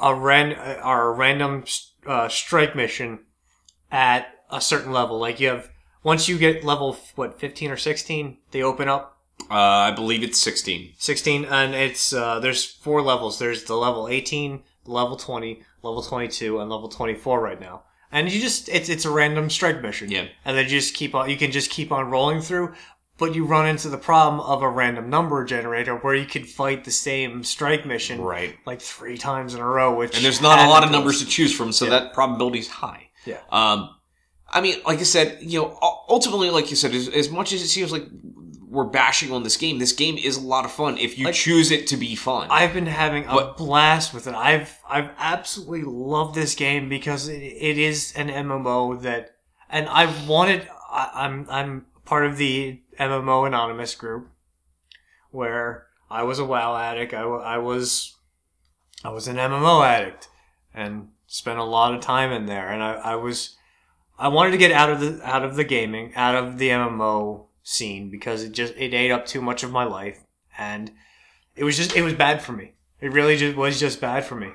a 0.00 0.14
ran 0.14 0.54
are 0.54 1.08
a 1.08 1.12
random 1.12 1.64
uh, 2.06 2.28
strike 2.28 2.74
mission 2.74 3.20
at 3.92 4.28
a 4.50 4.60
certain 4.60 4.92
level. 4.92 5.18
Like 5.18 5.38
you 5.38 5.48
have 5.48 5.68
once 6.02 6.28
you 6.28 6.38
get 6.38 6.64
level 6.64 6.96
what 7.14 7.38
fifteen 7.38 7.70
or 7.70 7.76
sixteen, 7.76 8.38
they 8.52 8.62
open 8.62 8.88
up 8.88 9.18
Uh, 9.50 9.54
I 9.54 9.90
believe 9.90 10.22
it's 10.22 10.38
16. 10.38 10.92
sixteen, 10.98 11.44
and 11.44 11.74
it's 11.74 12.12
uh, 12.12 12.38
there's 12.40 12.64
four 12.64 13.02
levels. 13.02 13.38
There's 13.38 13.64
the 13.64 13.74
level 13.76 14.06
eighteen, 14.08 14.62
level 14.86 15.16
twenty, 15.16 15.62
level 15.82 16.02
twenty 16.02 16.28
two, 16.28 16.60
and 16.60 16.70
level 16.70 16.88
twenty 16.88 17.14
four 17.14 17.40
right 17.40 17.60
now. 17.60 17.82
And 18.12 18.30
you 18.30 18.40
just 18.40 18.68
it's 18.68 18.88
it's 18.88 19.04
a 19.04 19.10
random 19.10 19.50
strike 19.50 19.82
mission. 19.82 20.10
Yeah. 20.10 20.26
and 20.44 20.56
they 20.56 20.64
just 20.64 20.94
keep 20.94 21.14
on. 21.14 21.28
You 21.30 21.36
can 21.36 21.50
just 21.50 21.70
keep 21.70 21.90
on 21.92 22.10
rolling 22.10 22.40
through, 22.40 22.74
but 23.18 23.34
you 23.34 23.44
run 23.44 23.66
into 23.66 23.88
the 23.88 23.98
problem 23.98 24.40
of 24.40 24.62
a 24.62 24.68
random 24.68 25.10
number 25.10 25.44
generator 25.44 25.96
where 25.96 26.14
you 26.14 26.26
could 26.26 26.48
fight 26.48 26.84
the 26.84 26.90
same 26.90 27.42
strike 27.44 27.84
mission 27.86 28.20
Right. 28.20 28.56
like 28.66 28.80
three 28.80 29.18
times 29.18 29.54
in 29.54 29.60
a 29.60 29.66
row. 29.66 29.96
Which 29.96 30.14
And 30.16 30.24
there's 30.24 30.40
not 30.40 30.58
a 30.60 30.68
lot 30.68 30.84
of 30.84 30.90
numbers 30.92 31.20
to 31.20 31.26
choose 31.26 31.52
from, 31.52 31.72
so 31.72 31.86
that 31.86 32.12
probability 32.14 32.60
is 32.60 32.68
high. 32.68 33.08
Yeah. 33.26 33.38
Um, 33.50 33.96
I 34.52 34.60
mean, 34.60 34.76
like 34.84 34.98
I 34.98 35.04
said, 35.04 35.38
you 35.40 35.60
know, 35.60 35.78
ultimately, 36.08 36.50
like 36.50 36.70
you 36.70 36.76
said, 36.76 36.92
as, 36.92 37.06
as 37.08 37.30
much 37.30 37.52
as 37.52 37.62
it 37.62 37.68
seems 37.68 37.92
like 37.92 38.06
we're 38.70 38.84
bashing 38.84 39.32
on 39.32 39.42
this 39.42 39.56
game, 39.56 39.78
this 39.80 39.92
game 39.92 40.16
is 40.16 40.36
a 40.36 40.40
lot 40.40 40.64
of 40.64 40.70
fun 40.70 40.96
if 40.96 41.18
you 41.18 41.24
Like- 41.26 41.34
choose 41.34 41.70
it 41.72 41.86
to 41.88 41.96
be 41.96 42.14
fun. 42.14 42.46
I've 42.50 42.72
been 42.72 42.86
having 42.86 43.26
a 43.26 43.34
What- 43.34 43.56
blast 43.56 44.14
with 44.14 44.26
it. 44.28 44.34
I've 44.34 44.78
I've 44.88 45.10
absolutely 45.18 45.82
loved 45.82 46.34
this 46.36 46.54
game 46.54 46.88
because 46.88 47.28
it, 47.28 47.42
it 47.42 47.76
is 47.78 48.12
an 48.16 48.28
MMO 48.30 48.94
that, 49.02 49.36
and 49.68 49.88
I've 49.88 50.28
wanted. 50.28 50.68
I, 50.90 51.10
I'm 51.14 51.46
I'm 51.50 51.86
part 52.04 52.24
of 52.26 52.36
the 52.36 52.80
MMO 52.98 53.44
Anonymous 53.46 53.94
group, 53.94 54.28
where 55.30 55.86
I 56.10 56.22
was 56.22 56.38
a 56.38 56.44
WoW 56.44 56.76
addict. 56.76 57.14
I, 57.14 57.22
I 57.22 57.58
was 57.58 58.16
I 59.04 59.10
was 59.10 59.28
an 59.28 59.36
MMO 59.36 59.84
addict 59.84 60.28
and 60.74 61.08
spent 61.26 61.58
a 61.58 61.64
lot 61.64 61.94
of 61.94 62.00
time 62.00 62.32
in 62.32 62.46
there. 62.46 62.68
And 62.68 62.82
I, 62.82 62.92
I 62.94 63.14
was, 63.16 63.56
I 64.18 64.28
wanted 64.28 64.50
to 64.50 64.58
get 64.58 64.72
out 64.72 64.90
of 64.90 65.00
the 65.00 65.20
out 65.26 65.44
of 65.44 65.56
the 65.56 65.64
gaming, 65.64 66.12
out 66.14 66.34
of 66.34 66.58
the 66.58 66.68
MMO 66.70 67.46
scene 67.70 68.10
because 68.10 68.42
it 68.42 68.52
just 68.52 68.74
it 68.76 68.92
ate 68.94 69.10
up 69.10 69.26
too 69.26 69.40
much 69.40 69.62
of 69.62 69.70
my 69.70 69.84
life, 69.84 70.18
and 70.58 70.90
it 71.54 71.64
was 71.64 71.76
just 71.76 71.94
it 71.94 72.02
was 72.02 72.14
bad 72.14 72.42
for 72.42 72.52
me. 72.52 72.74
It 73.00 73.12
really 73.12 73.36
just 73.36 73.56
was 73.56 73.80
just 73.80 74.00
bad 74.00 74.24
for 74.24 74.34
me. 74.34 74.50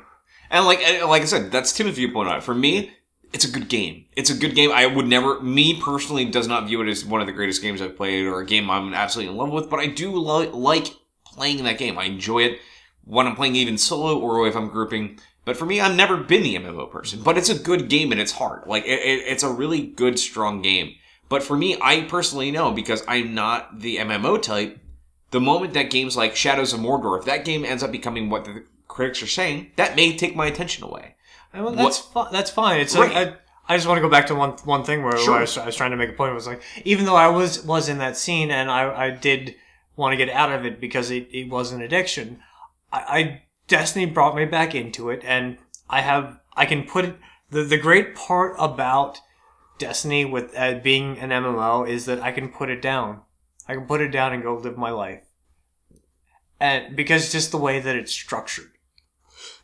And 0.49 0.65
like 0.65 0.79
like 1.03 1.21
I 1.21 1.25
said, 1.25 1.51
that's 1.51 1.73
Tim's 1.73 1.95
viewpoint 1.95 2.29
on 2.29 2.37
it. 2.37 2.43
For 2.43 2.53
me, 2.53 2.91
it's 3.33 3.45
a 3.45 3.51
good 3.51 3.67
game. 3.67 4.05
It's 4.15 4.29
a 4.29 4.37
good 4.37 4.55
game. 4.55 4.71
I 4.71 4.85
would 4.85 5.07
never, 5.07 5.41
me 5.41 5.81
personally, 5.81 6.25
does 6.25 6.47
not 6.47 6.67
view 6.67 6.81
it 6.81 6.87
as 6.87 7.03
one 7.03 7.21
of 7.21 7.27
the 7.27 7.33
greatest 7.33 7.61
games 7.61 7.81
I've 7.81 7.97
played 7.97 8.25
or 8.25 8.39
a 8.39 8.45
game 8.45 8.69
I'm 8.69 8.93
absolutely 8.93 9.33
in 9.33 9.37
love 9.37 9.51
with. 9.51 9.69
But 9.69 9.79
I 9.79 9.87
do 9.87 10.11
lo- 10.11 10.49
like 10.51 10.87
playing 11.25 11.63
that 11.63 11.77
game. 11.77 11.97
I 11.97 12.05
enjoy 12.05 12.43
it 12.43 12.59
when 13.03 13.27
I'm 13.27 13.35
playing 13.35 13.55
even 13.55 13.77
solo 13.77 14.17
or 14.19 14.47
if 14.47 14.55
I'm 14.55 14.69
grouping. 14.69 15.19
But 15.43 15.57
for 15.57 15.65
me, 15.65 15.79
I've 15.79 15.95
never 15.95 16.17
been 16.17 16.43
the 16.43 16.55
MMO 16.55 16.89
person. 16.89 17.21
But 17.23 17.37
it's 17.37 17.49
a 17.49 17.59
good 17.59 17.89
game 17.89 18.11
and 18.11 18.21
it's 18.21 18.31
hard. 18.31 18.67
Like 18.67 18.85
it, 18.85 18.99
it, 18.99 19.23
it's 19.27 19.43
a 19.43 19.51
really 19.51 19.85
good, 19.85 20.17
strong 20.17 20.61
game. 20.61 20.95
But 21.29 21.43
for 21.43 21.57
me, 21.57 21.77
I 21.81 22.01
personally 22.01 22.51
know 22.51 22.71
because 22.71 23.03
I'm 23.07 23.33
not 23.33 23.79
the 23.79 23.97
MMO 23.97 24.41
type. 24.41 24.79
The 25.31 25.41
moment 25.41 25.73
that 25.73 25.89
games 25.89 26.15
like 26.15 26.35
Shadows 26.35 26.71
of 26.73 26.79
Mordor, 26.79 27.17
if 27.19 27.25
that 27.25 27.45
game 27.45 27.65
ends 27.65 27.83
up 27.83 27.91
becoming 27.91 28.29
what 28.29 28.45
the 28.45 28.63
critics 28.87 29.21
are 29.23 29.27
saying, 29.27 29.71
that 29.75 29.95
may 29.95 30.15
take 30.15 30.35
my 30.35 30.45
attention 30.45 30.83
away. 30.83 31.15
Uh, 31.53 31.63
well, 31.63 31.71
that's 31.71 31.99
fi- 31.99 32.29
that's 32.31 32.51
fine. 32.51 32.79
It's 32.79 32.95
Right. 32.95 33.15
I, 33.29 33.33
I 33.67 33.75
just 33.77 33.87
want 33.87 33.97
to 33.97 34.01
go 34.01 34.09
back 34.09 34.27
to 34.27 34.35
one 34.35 34.51
one 34.65 34.83
thing 34.83 35.01
where, 35.03 35.17
Sure. 35.17 35.31
where 35.31 35.37
I, 35.39 35.41
was, 35.41 35.57
I 35.57 35.65
was 35.65 35.75
trying 35.75 35.91
to 35.91 35.97
make 35.97 36.09
a 36.09 36.13
point. 36.13 36.31
It 36.31 36.35
was 36.35 36.47
like 36.47 36.61
even 36.85 37.05
though 37.05 37.15
I 37.15 37.27
was 37.27 37.65
was 37.65 37.89
in 37.89 37.97
that 37.97 38.15
scene 38.17 38.51
and 38.51 38.69
I 38.69 39.07
I 39.07 39.09
did 39.09 39.55
want 39.95 40.13
to 40.13 40.17
get 40.17 40.29
out 40.29 40.51
of 40.51 40.65
it 40.65 40.79
because 40.79 41.09
it, 41.09 41.27
it 41.31 41.49
was 41.49 41.71
an 41.71 41.81
addiction. 41.81 42.39
I, 42.93 42.99
I 42.99 43.41
Destiny 43.67 44.05
brought 44.05 44.35
me 44.35 44.45
back 44.45 44.75
into 44.75 45.09
it, 45.09 45.23
and 45.25 45.57
I 45.89 46.01
have 46.01 46.39
I 46.55 46.65
can 46.67 46.83
put 46.83 47.05
it. 47.05 47.15
The 47.49 47.63
the 47.63 47.77
great 47.77 48.13
part 48.15 48.55
about 48.59 49.19
Destiny 49.77 50.23
with 50.25 50.53
uh, 50.57 50.75
being 50.75 51.17
an 51.19 51.29
MMO 51.31 51.87
is 51.87 52.05
that 52.05 52.19
I 52.21 52.31
can 52.31 52.49
put 52.49 52.69
it 52.69 52.81
down. 52.81 53.21
I 53.67 53.73
can 53.75 53.85
put 53.85 54.01
it 54.01 54.09
down 54.09 54.31
and 54.33 54.41
go 54.43 54.55
live 54.55 54.77
my 54.77 54.91
life. 54.91 55.21
And 56.59 56.95
because 56.95 57.31
just 57.31 57.51
the 57.51 57.57
way 57.57 57.79
that 57.79 57.95
it's 57.95 58.11
structured. 58.11 58.71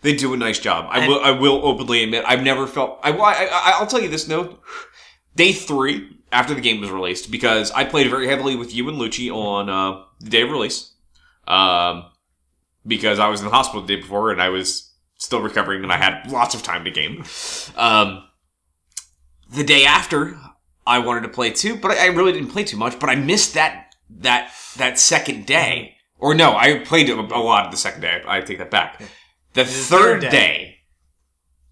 They 0.01 0.15
do 0.15 0.33
a 0.33 0.37
nice 0.37 0.59
job. 0.59 0.87
I 0.89 0.99
And- 0.99 1.07
will. 1.07 1.19
I 1.23 1.31
will 1.31 1.65
openly 1.65 2.03
admit 2.03 2.25
I've 2.27 2.43
never 2.43 2.67
felt. 2.67 2.99
I, 3.03 3.11
I, 3.11 3.31
I 3.45 3.71
I'll 3.79 3.87
tell 3.87 4.01
you 4.01 4.09
this 4.09 4.27
note. 4.27 4.59
Day 5.35 5.53
three 5.53 6.17
after 6.31 6.53
the 6.53 6.61
game 6.61 6.81
was 6.81 6.89
released, 6.89 7.31
because 7.31 7.71
I 7.71 7.85
played 7.85 8.09
very 8.09 8.27
heavily 8.27 8.55
with 8.55 8.73
you 8.73 8.87
and 8.89 8.97
Lucci 8.97 9.29
on 9.33 9.69
uh, 9.69 10.03
the 10.19 10.29
day 10.29 10.41
of 10.41 10.49
release, 10.49 10.91
um, 11.47 12.05
because 12.85 13.19
I 13.19 13.27
was 13.29 13.39
in 13.41 13.45
the 13.45 13.51
hospital 13.51 13.81
the 13.81 13.95
day 13.95 14.01
before 14.01 14.31
and 14.31 14.41
I 14.41 14.49
was 14.49 14.91
still 15.17 15.41
recovering 15.41 15.83
and 15.83 15.91
I 15.91 15.97
had 15.97 16.29
lots 16.31 16.55
of 16.55 16.63
time 16.63 16.83
to 16.85 16.91
game. 16.91 17.23
Um, 17.77 18.23
the 19.51 19.63
day 19.63 19.85
after, 19.85 20.37
I 20.85 20.99
wanted 20.99 21.21
to 21.21 21.29
play 21.29 21.51
too, 21.51 21.75
but 21.75 21.91
I 21.91 22.05
I 22.05 22.07
really 22.07 22.31
didn't 22.31 22.49
play 22.49 22.63
too 22.63 22.77
much. 22.77 22.99
But 22.99 23.09
I 23.09 23.15
missed 23.15 23.53
that 23.55 23.93
that 24.19 24.51
that 24.77 24.99
second 24.99 25.45
day. 25.45 25.95
Mm-hmm. 25.95 26.25
Or 26.25 26.35
no, 26.35 26.55
I 26.55 26.79
played 26.79 27.09
a, 27.09 27.15
a 27.19 27.41
lot 27.41 27.65
of 27.65 27.71
the 27.71 27.77
second 27.77 28.01
day. 28.01 28.21
I 28.27 28.41
take 28.41 28.59
that 28.59 28.69
back. 28.71 29.01
The 29.53 29.65
third 29.65 30.21
third 30.21 30.21
day. 30.21 30.29
day, 30.29 30.77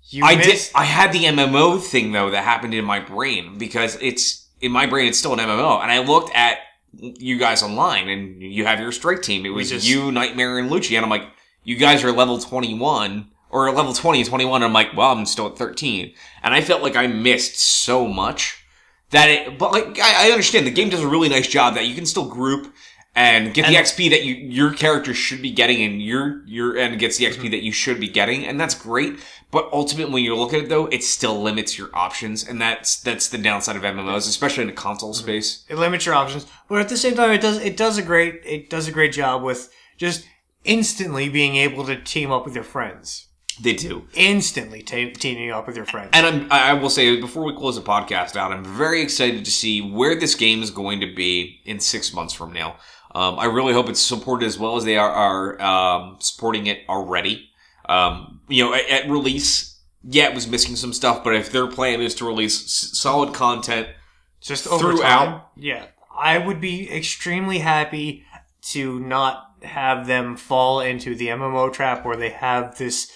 You 0.09 0.25
I 0.25 0.35
missed, 0.35 0.71
did. 0.73 0.79
I 0.79 0.83
had 0.85 1.11
the 1.13 1.23
MMO 1.25 1.81
thing 1.81 2.11
though 2.11 2.31
that 2.31 2.43
happened 2.43 2.73
in 2.73 2.83
my 2.83 2.99
brain 2.99 3.57
because 3.57 3.97
it's 4.01 4.47
in 4.59 4.71
my 4.71 4.85
brain. 4.85 5.07
It's 5.07 5.19
still 5.19 5.33
an 5.33 5.39
MMO, 5.39 5.81
and 5.81 5.91
I 5.91 5.99
looked 5.99 6.35
at 6.35 6.57
you 6.97 7.37
guys 7.37 7.61
online, 7.61 8.09
and 8.09 8.41
you 8.41 8.65
have 8.65 8.79
your 8.79 8.91
strike 8.91 9.21
team. 9.21 9.45
It 9.45 9.49
was 9.49 9.69
just- 9.69 9.87
you, 9.87 10.11
Nightmare, 10.11 10.57
and 10.57 10.69
Lucci, 10.71 10.95
and 10.95 11.03
I'm 11.05 11.09
like, 11.11 11.27
you 11.63 11.75
guys 11.77 12.03
are 12.03 12.11
level 12.11 12.39
21 12.39 13.29
or 13.49 13.71
level 13.71 13.93
20 13.93 14.19
and 14.19 14.29
21. 14.29 14.63
I'm 14.63 14.73
like, 14.73 14.95
well, 14.95 15.11
I'm 15.11 15.25
still 15.25 15.47
at 15.47 15.57
13, 15.57 16.13
and 16.43 16.53
I 16.53 16.61
felt 16.61 16.81
like 16.81 16.95
I 16.95 17.07
missed 17.07 17.59
so 17.59 18.07
much 18.07 18.63
that 19.11 19.29
it. 19.29 19.57
But 19.57 19.71
like, 19.71 19.99
I, 19.99 20.27
I 20.27 20.31
understand 20.31 20.67
the 20.67 20.71
game 20.71 20.89
does 20.89 21.01
a 21.01 21.07
really 21.07 21.29
nice 21.29 21.47
job 21.47 21.75
that 21.75 21.85
you 21.85 21.95
can 21.95 22.05
still 22.05 22.27
group. 22.27 22.73
And 23.15 23.53
get 23.53 23.67
the 23.67 23.73
XP 23.73 24.11
that 24.11 24.23
you 24.23 24.35
your 24.35 24.71
character 24.71 25.13
should 25.13 25.41
be 25.41 25.51
getting, 25.51 25.81
and 25.81 26.01
your 26.01 26.45
your 26.45 26.77
end 26.77 26.99
gets 26.99 27.17
the 27.17 27.25
XP 27.25 27.33
mm-hmm. 27.33 27.51
that 27.51 27.63
you 27.63 27.71
should 27.71 27.99
be 27.99 28.07
getting, 28.07 28.45
and 28.45 28.59
that's 28.59 28.75
great. 28.75 29.19
But 29.51 29.67
ultimately, 29.73 30.13
when 30.13 30.23
you 30.23 30.35
look 30.35 30.53
at 30.53 30.61
it, 30.63 30.69
though, 30.69 30.85
it 30.85 31.03
still 31.03 31.41
limits 31.41 31.77
your 31.77 31.89
options, 31.93 32.47
and 32.47 32.61
that's 32.61 33.01
that's 33.01 33.27
the 33.27 33.39
downside 33.39 33.75
of 33.75 33.81
MMOs, 33.81 34.27
especially 34.27 34.61
in 34.61 34.67
the 34.67 34.73
console 34.73 35.11
mm-hmm. 35.11 35.23
space. 35.23 35.65
it 35.67 35.75
limits 35.75 36.05
your 36.05 36.15
options, 36.15 36.45
but 36.69 36.79
at 36.79 36.89
the 36.89 36.97
same 36.97 37.15
time, 37.15 37.31
it 37.31 37.41
does 37.41 37.57
it 37.57 37.75
does 37.75 37.97
a 37.97 38.03
great 38.03 38.41
it 38.45 38.69
does 38.69 38.87
a 38.87 38.91
great 38.91 39.11
job 39.11 39.41
with 39.41 39.73
just 39.97 40.25
instantly 40.65 41.29
being 41.29 41.55
able 41.55 41.85
to 41.85 41.99
team 42.01 42.31
up 42.31 42.45
with 42.45 42.53
your 42.53 42.63
friends, 42.63 43.27
They 43.61 43.73
do, 43.73 44.07
instantly 44.13 44.81
ta 44.81 45.11
teaming 45.13 45.51
up 45.51 45.67
with 45.67 45.75
your 45.75 45.85
friends. 45.85 46.11
and 46.13 46.25
I'm, 46.25 46.47
I 46.51 46.73
will 46.73 46.89
say 46.89 47.19
before 47.19 47.43
we 47.43 47.53
close 47.53 47.75
the 47.75 47.81
podcast 47.81 48.35
out, 48.35 48.51
I'm 48.51 48.63
very 48.63 49.01
excited 49.01 49.43
to 49.43 49.51
see 49.51 49.81
where 49.81 50.15
this 50.17 50.35
game 50.35 50.63
is 50.63 50.71
going 50.71 51.01
to 51.01 51.13
be 51.13 51.61
in 51.65 51.79
six 51.79 52.13
months 52.13 52.33
from 52.33 52.53
now. 52.53 52.77
Um, 53.13 53.39
I 53.39 53.45
really 53.45 53.73
hope 53.73 53.89
it's 53.89 53.99
supported 54.01 54.45
as 54.45 54.57
well 54.57 54.77
as 54.77 54.85
they 54.85 54.97
are, 54.97 55.11
are 55.11 55.61
um, 55.61 56.17
supporting 56.19 56.67
it 56.67 56.79
already. 56.87 57.49
Um, 57.87 58.41
you 58.47 58.63
know, 58.63 58.73
at, 58.73 58.87
at 58.87 59.09
release, 59.09 59.79
yeah, 60.03 60.29
it 60.29 60.35
was 60.35 60.47
missing 60.47 60.75
some 60.75 60.93
stuff, 60.93 61.23
but 61.23 61.33
if 61.35 61.51
their 61.51 61.67
plan 61.67 62.01
is 62.01 62.13
to 62.15 62.25
release 62.25 62.63
s- 62.63 62.97
solid 62.97 63.33
content 63.33 63.87
just 64.41 64.65
throughout. 64.65 65.01
time, 65.01 65.41
yeah, 65.57 65.87
I 66.15 66.37
would 66.37 66.61
be 66.61 66.89
extremely 66.89 67.59
happy 67.59 68.25
to 68.61 68.99
not 68.99 69.47
have 69.63 70.07
them 70.07 70.37
fall 70.37 70.79
into 70.79 71.15
the 71.15 71.27
MMO 71.27 71.73
trap 71.73 72.05
where 72.05 72.15
they 72.15 72.29
have 72.29 72.77
this 72.77 73.11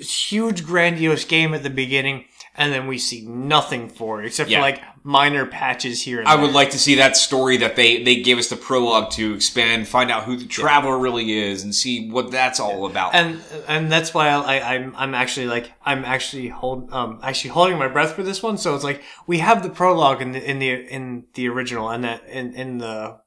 huge 0.00 0.64
grandiose 0.64 1.24
game 1.24 1.54
at 1.54 1.62
the 1.62 1.70
beginning 1.70 2.24
and 2.54 2.70
then 2.72 2.86
we 2.86 2.98
see 2.98 3.26
nothing 3.26 3.88
for 3.88 4.22
it 4.22 4.26
except 4.26 4.50
Yeah. 4.50 4.58
for 4.58 4.62
like 4.62 4.82
minor 5.04 5.46
patches 5.46 6.02
here 6.02 6.20
and 6.20 6.28
I 6.28 6.36
there. 6.36 6.44
would 6.44 6.54
like 6.54 6.70
to 6.70 6.78
see 6.78 6.96
that 6.96 7.16
story 7.16 7.56
that 7.58 7.76
they 7.76 8.02
they 8.02 8.16
gave 8.22 8.38
us 8.38 8.48
the 8.48 8.56
prologue 8.56 9.10
to 9.12 9.34
expand, 9.34 9.88
find 9.88 10.10
out 10.10 10.24
who 10.24 10.36
the 10.36 10.44
traveler 10.44 10.98
really 10.98 11.32
is, 11.38 11.64
and 11.64 11.74
see 11.74 12.10
what 12.10 12.30
that's 12.30 12.60
all 12.60 12.84
about. 12.86 13.14
and 13.14 13.40
and 13.66 13.90
that's 13.90 14.12
why 14.14 14.28
I, 14.28 14.58
I 14.58 14.74
I'm 14.74 14.94
I'm 14.96 15.14
actually 15.14 15.46
like 15.46 15.72
I'm 15.84 16.04
actually 16.04 16.48
hold 16.48 16.92
um 16.92 17.18
actually 17.22 17.50
holding 17.50 17.78
my 17.78 17.88
breath 17.88 18.12
for 18.14 18.22
this 18.22 18.42
one. 18.42 18.58
So 18.58 18.74
it's 18.74 18.84
like 18.84 19.02
we 19.26 19.38
have 19.38 19.62
the 19.62 19.70
prologue 19.70 20.20
in 20.22 20.32
the 20.32 20.50
in 20.50 20.58
the 20.58 20.70
in 20.70 21.24
the 21.34 21.48
original 21.48 21.88
and 21.88 22.04
that 22.04 22.28
in 22.28 22.54
in 22.54 22.78
the 22.78 23.18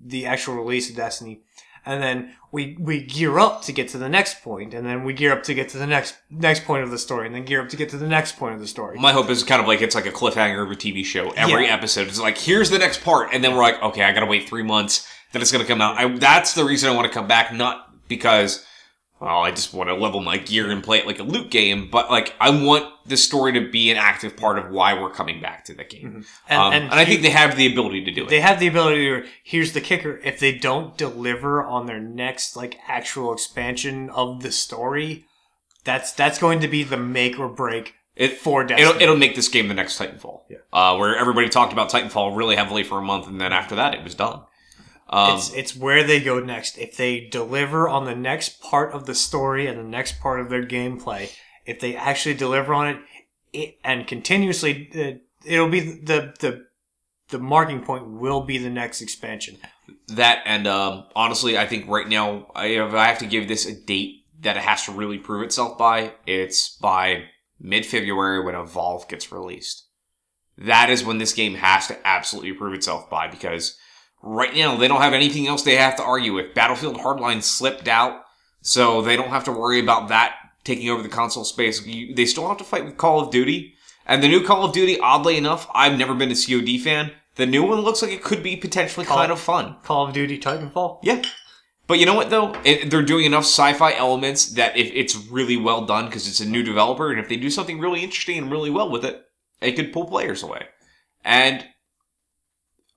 the 0.00 0.26
actual 0.26 0.54
release 0.54 0.88
of 0.88 0.94
Destiny, 0.96 1.42
and 1.88 2.02
then 2.02 2.32
we 2.52 2.76
we 2.78 3.02
gear 3.02 3.38
up 3.38 3.62
to 3.62 3.72
get 3.72 3.88
to 3.88 3.98
the 3.98 4.08
next 4.08 4.42
point, 4.42 4.74
and 4.74 4.86
then 4.86 5.04
we 5.04 5.12
gear 5.12 5.32
up 5.32 5.42
to 5.44 5.54
get 5.54 5.68
to 5.70 5.78
the 5.78 5.86
next 5.86 6.14
next 6.30 6.64
point 6.64 6.84
of 6.84 6.90
the 6.90 6.98
story, 6.98 7.26
and 7.26 7.34
then 7.34 7.44
gear 7.44 7.60
up 7.62 7.68
to 7.70 7.76
get 7.76 7.88
to 7.90 7.96
the 7.96 8.06
next 8.06 8.36
point 8.36 8.54
of 8.54 8.60
the 8.60 8.66
story. 8.66 8.98
My 8.98 9.12
hope 9.12 9.28
is 9.30 9.42
kind 9.42 9.60
of 9.60 9.66
like 9.66 9.80
it's 9.82 9.94
like 9.94 10.06
a 10.06 10.10
cliffhanger 10.12 10.62
of 10.64 10.70
a 10.70 10.76
TV 10.76 11.04
show. 11.04 11.30
Every 11.30 11.64
Yeah. 11.66 11.74
episode 11.74 12.06
is 12.08 12.20
like, 12.20 12.38
here's 12.38 12.70
the 12.70 12.78
next 12.78 13.02
part, 13.02 13.30
and 13.32 13.42
then 13.42 13.54
we're 13.56 13.62
like, 13.62 13.82
okay, 13.82 14.02
I 14.04 14.12
gotta 14.12 14.26
wait 14.26 14.48
three 14.48 14.62
months, 14.62 15.06
then 15.32 15.42
it's 15.42 15.50
gonna 15.50 15.64
come 15.64 15.80
out. 15.80 15.96
I, 15.98 16.06
that's 16.18 16.54
the 16.54 16.64
reason 16.64 16.90
I 16.90 16.94
want 16.94 17.06
to 17.08 17.12
come 17.12 17.26
back, 17.26 17.52
not 17.52 18.06
because, 18.08 18.64
well, 19.20 19.40
I 19.40 19.50
just 19.50 19.74
want 19.74 19.88
to 19.88 19.94
level 19.94 20.20
my 20.20 20.36
gear 20.36 20.70
and 20.70 20.82
play 20.82 20.98
it 20.98 21.06
like 21.06 21.18
a 21.18 21.24
loot 21.24 21.50
game, 21.50 21.88
but 21.90 22.10
like 22.10 22.34
I 22.40 22.50
want 22.50 22.92
the 23.04 23.16
story 23.16 23.52
to 23.54 23.68
be 23.70 23.90
an 23.90 23.96
active 23.96 24.36
part 24.36 24.58
of 24.58 24.70
why 24.70 24.94
we're 24.94 25.10
coming 25.10 25.40
back 25.40 25.64
to 25.64 25.74
the 25.74 25.84
game. 25.84 26.24
And, 26.48 26.60
Um, 26.60 26.72
and, 26.72 26.90
I 26.92 27.04
think 27.04 27.22
they 27.22 27.30
have 27.30 27.56
the 27.56 27.66
ability 27.66 28.04
to 28.04 28.10
do 28.12 28.24
it. 28.24 28.28
they 28.28 28.40
have 28.40 28.60
the 28.60 28.66
ability 28.68 29.06
to 29.06 29.26
here's 29.42 29.72
the 29.72 29.80
kicker 29.80 30.20
if 30.24 30.38
they 30.38 30.52
don't 30.56 30.96
deliver 30.96 31.62
on 31.62 31.86
their 31.86 32.00
next 32.00 32.56
like 32.56 32.78
actual 32.86 33.32
expansion 33.32 34.10
of 34.10 34.42
the 34.42 34.52
story 34.52 35.24
that's 35.84 36.12
that's 36.12 36.38
going 36.38 36.60
to 36.60 36.68
be 36.68 36.84
the 36.84 36.96
make 36.96 37.38
or 37.38 37.48
break 37.48 37.94
It, 38.14 38.36
for 38.36 38.62
Destiny. 38.62 38.88
It'll, 38.88 39.02
it'll 39.02 39.16
make 39.16 39.34
this 39.34 39.48
game 39.48 39.68
the 39.68 39.74
next 39.74 39.98
Titanfall. 39.98 40.42
Yeah. 40.50 40.58
Uh, 40.72 40.96
where 40.96 41.16
everybody 41.16 41.48
talked 41.48 41.72
about 41.72 41.90
Titanfall 41.90 42.36
really 42.36 42.56
heavily 42.56 42.82
for 42.82 42.98
a 42.98 43.02
month, 43.02 43.26
and 43.26 43.40
then 43.40 43.52
after 43.52 43.74
that, 43.76 43.94
it 43.94 44.04
was 44.04 44.14
done. 44.14 44.42
Um, 45.10 45.36
it's 45.36 45.52
it's 45.54 45.76
where 45.76 46.04
they 46.04 46.20
go 46.20 46.38
next 46.40 46.78
if 46.78 46.96
they 46.96 47.20
deliver 47.20 47.88
on 47.88 48.04
the 48.04 48.14
next 48.14 48.60
part 48.60 48.92
of 48.92 49.06
the 49.06 49.14
story 49.14 49.66
and 49.66 49.78
the 49.78 49.82
next 49.82 50.20
part 50.20 50.40
of 50.40 50.50
their 50.50 50.64
gameplay 50.64 51.30
if 51.64 51.80
they 51.80 51.96
actually 51.96 52.34
deliver 52.34 52.74
on 52.74 52.88
it, 52.88 52.98
it 53.52 53.78
and 53.82 54.06
continuously 54.06 54.90
uh, 54.94 55.18
it'll 55.46 55.68
be 55.68 55.80
the 55.80 56.34
the 56.40 56.66
the 57.30 57.38
marking 57.38 57.80
point 57.80 58.06
will 58.06 58.42
be 58.42 58.58
the 58.58 58.70
next 58.70 59.00
expansion 59.00 59.56
that 60.08 60.42
and 60.44 60.66
um, 60.66 61.04
honestly, 61.14 61.58
I 61.58 61.66
think 61.66 61.88
right 61.88 62.08
now, 62.08 62.50
I 62.54 62.68
have, 62.68 62.94
I 62.94 63.06
have 63.06 63.18
to 63.18 63.26
give 63.26 63.48
this 63.48 63.66
a 63.66 63.74
date 63.74 64.24
that 64.40 64.56
it 64.56 64.62
has 64.62 64.84
to 64.84 64.92
really 64.92 65.18
prove 65.18 65.42
itself 65.42 65.78
by. 65.78 66.14
It's 66.26 66.76
by 66.76 67.24
mid 67.60 67.84
February 67.84 68.44
when 68.44 68.54
Evolve 68.54 69.08
gets 69.08 69.30
released. 69.30 69.86
That 70.56 70.90
is 70.90 71.04
when 71.04 71.18
this 71.18 71.34
game 71.34 71.54
has 71.54 71.86
to 71.88 72.06
absolutely 72.06 72.52
prove 72.52 72.74
itself 72.74 73.08
by 73.08 73.28
because 73.28 73.76
right 74.22 74.54
now 74.54 74.76
they 74.76 74.88
don't 74.88 75.00
have 75.00 75.14
anything 75.14 75.46
else 75.46 75.62
they 75.62 75.76
have 75.76 75.96
to 75.96 76.02
argue 76.02 76.34
with. 76.34 76.54
Battlefield 76.54 76.96
Hardline 76.98 77.42
slipped 77.42 77.88
out, 77.88 78.22
so 78.60 79.02
they 79.02 79.16
don't 79.16 79.30
have 79.30 79.44
to 79.44 79.52
worry 79.52 79.80
about 79.80 80.08
that 80.08 80.34
taking 80.64 80.90
over 80.90 81.02
the 81.02 81.08
console 81.08 81.44
space. 81.44 81.84
You, 81.86 82.14
they 82.14 82.26
still 82.26 82.48
have 82.48 82.58
to 82.58 82.64
fight 82.64 82.84
with 82.84 82.96
Call 82.96 83.20
of 83.20 83.30
Duty. 83.30 83.74
And 84.06 84.22
the 84.22 84.28
new 84.28 84.44
Call 84.44 84.64
of 84.64 84.72
Duty, 84.72 84.98
oddly 85.00 85.36
enough, 85.36 85.68
I've 85.74 85.98
never 85.98 86.14
been 86.14 86.30
a 86.30 86.34
COD 86.34 86.78
fan. 86.82 87.12
The 87.36 87.46
new 87.46 87.62
one 87.62 87.80
looks 87.80 88.02
like 88.02 88.10
it 88.10 88.22
could 88.22 88.42
be 88.42 88.56
potentially 88.56 89.06
Call- 89.06 89.18
kind 89.18 89.32
of 89.32 89.38
fun. 89.38 89.76
call 89.84 90.08
of 90.08 90.12
duty 90.12 90.38
titanfall 90.38 90.98
Yeah. 91.04 91.22
But 91.86 91.98
you 91.98 92.04
know 92.06 92.14
what 92.14 92.28
though? 92.30 92.54
It, 92.64 92.90
they're 92.90 93.02
doing 93.02 93.24
enough 93.24 93.44
sci-fi 93.44 93.94
elements 93.94 94.50
that 94.54 94.76
if 94.76 94.90
it's 94.92 95.16
really 95.16 95.56
well 95.56 95.86
done 95.86 96.06
because 96.06 96.28
it's 96.28 96.40
a 96.40 96.46
new 96.46 96.62
developer, 96.62 97.10
and 97.10 97.18
if 97.20 97.28
they 97.28 97.36
do 97.36 97.48
something 97.48 97.78
really 97.78 98.02
interesting 98.02 98.36
and 98.38 98.50
really 98.50 98.70
well 98.70 98.90
with 98.90 99.04
it, 99.04 99.24
it 99.62 99.72
could 99.72 99.92
pull 99.92 100.04
players 100.04 100.42
away. 100.42 100.66
And 101.24 101.64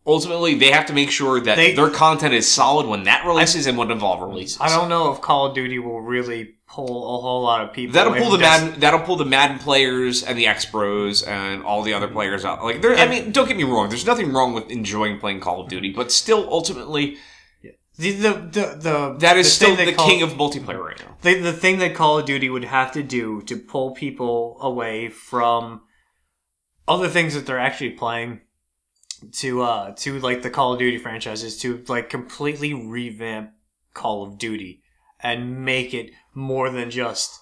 ultimately, 0.05 0.55
they 0.55 0.71
have 0.71 0.85
to 0.87 0.93
make 0.93 1.11
sure 1.11 1.39
that 1.39 1.55
They- 1.55 1.73
their 1.73 1.89
content 1.89 2.33
is 2.33 2.51
solid 2.51 2.87
when 2.87 3.03
that 3.03 3.25
releases 3.25 3.67
and 3.67 3.77
when 3.77 3.91
Evolve 3.91 4.21
releases. 4.21 4.59
I 4.59 4.69
don't 4.69 4.89
know 4.89 5.11
if 5.11 5.21
Call 5.21 5.47
of 5.47 5.55
Duty 5.55 5.79
will 5.79 6.01
really 6.01 6.55
pull 6.67 7.17
a 7.17 7.21
whole 7.21 7.43
lot 7.43 7.61
of 7.61 7.73
people. 7.73 7.93
That'll 7.93 8.13
pull 8.13 8.29
the 8.31 8.37
Destiny. 8.37 8.65
Madden. 8.69 8.79
That'll 8.79 8.99
pull 9.01 9.17
the 9.17 9.25
Madden 9.25 9.59
players 9.59 10.23
and 10.23 10.37
the 10.37 10.47
X 10.47 10.65
Pros 10.65 11.21
and 11.21 11.63
all 11.63 11.81
the 11.83 11.93
other 11.93 12.07
players 12.07 12.45
out. 12.45 12.63
Like, 12.63 12.81
there. 12.81 12.95
I 12.95 13.07
mean, 13.07 13.31
don't 13.31 13.47
get 13.47 13.57
me 13.57 13.63
wrong. 13.63 13.89
There's 13.89 14.05
nothing 14.05 14.31
wrong 14.31 14.53
with 14.53 14.69
enjoying 14.71 15.19
playing 15.19 15.41
Call 15.41 15.61
of 15.61 15.67
Duty, 15.69 15.91
but 15.91 16.11
still, 16.11 16.47
ultimately, 16.49 17.17
The, 17.97 18.11
the, 18.13 18.29
the, 18.33 18.77
the, 18.79 19.15
that 19.19 19.37
is 19.37 19.45
the 19.47 19.51
still 19.51 19.75
thing 19.75 19.85
the 19.85 19.93
Call- 19.93 20.07
king 20.07 20.21
of 20.23 20.31
multiplayer 20.31 20.83
right 20.83 20.97
now. 20.97 21.17
the, 21.21 21.39
the 21.39 21.53
thing 21.53 21.77
that 21.79 21.93
Call 21.93 22.17
of 22.19 22.25
Duty 22.25 22.49
would 22.49 22.63
have 22.63 22.91
to 22.93 23.03
do 23.03 23.41
to 23.43 23.57
pull 23.57 23.91
people 23.91 24.57
away 24.61 25.09
from 25.09 25.81
other 26.87 27.09
things 27.09 27.33
that 27.35 27.45
they're 27.45 27.59
actually 27.59 27.91
playing 27.91 28.39
to 29.34 29.61
uh 29.61 29.91
to 29.91 30.19
like 30.19 30.41
the 30.41 30.49
Call 30.49 30.73
of 30.73 30.80
Duty 30.80 30.98
franchises 30.98 31.57
to 31.60 31.84
like 31.88 32.10
completely 32.10 32.73
revamp 32.73 33.52
Call 33.93 34.23
of 34.23 34.38
Duty 34.38 34.81
and 35.19 35.64
make 35.64 35.93
it 35.93 36.11
more 36.34 36.69
than 36.69 36.89
just 36.89 37.39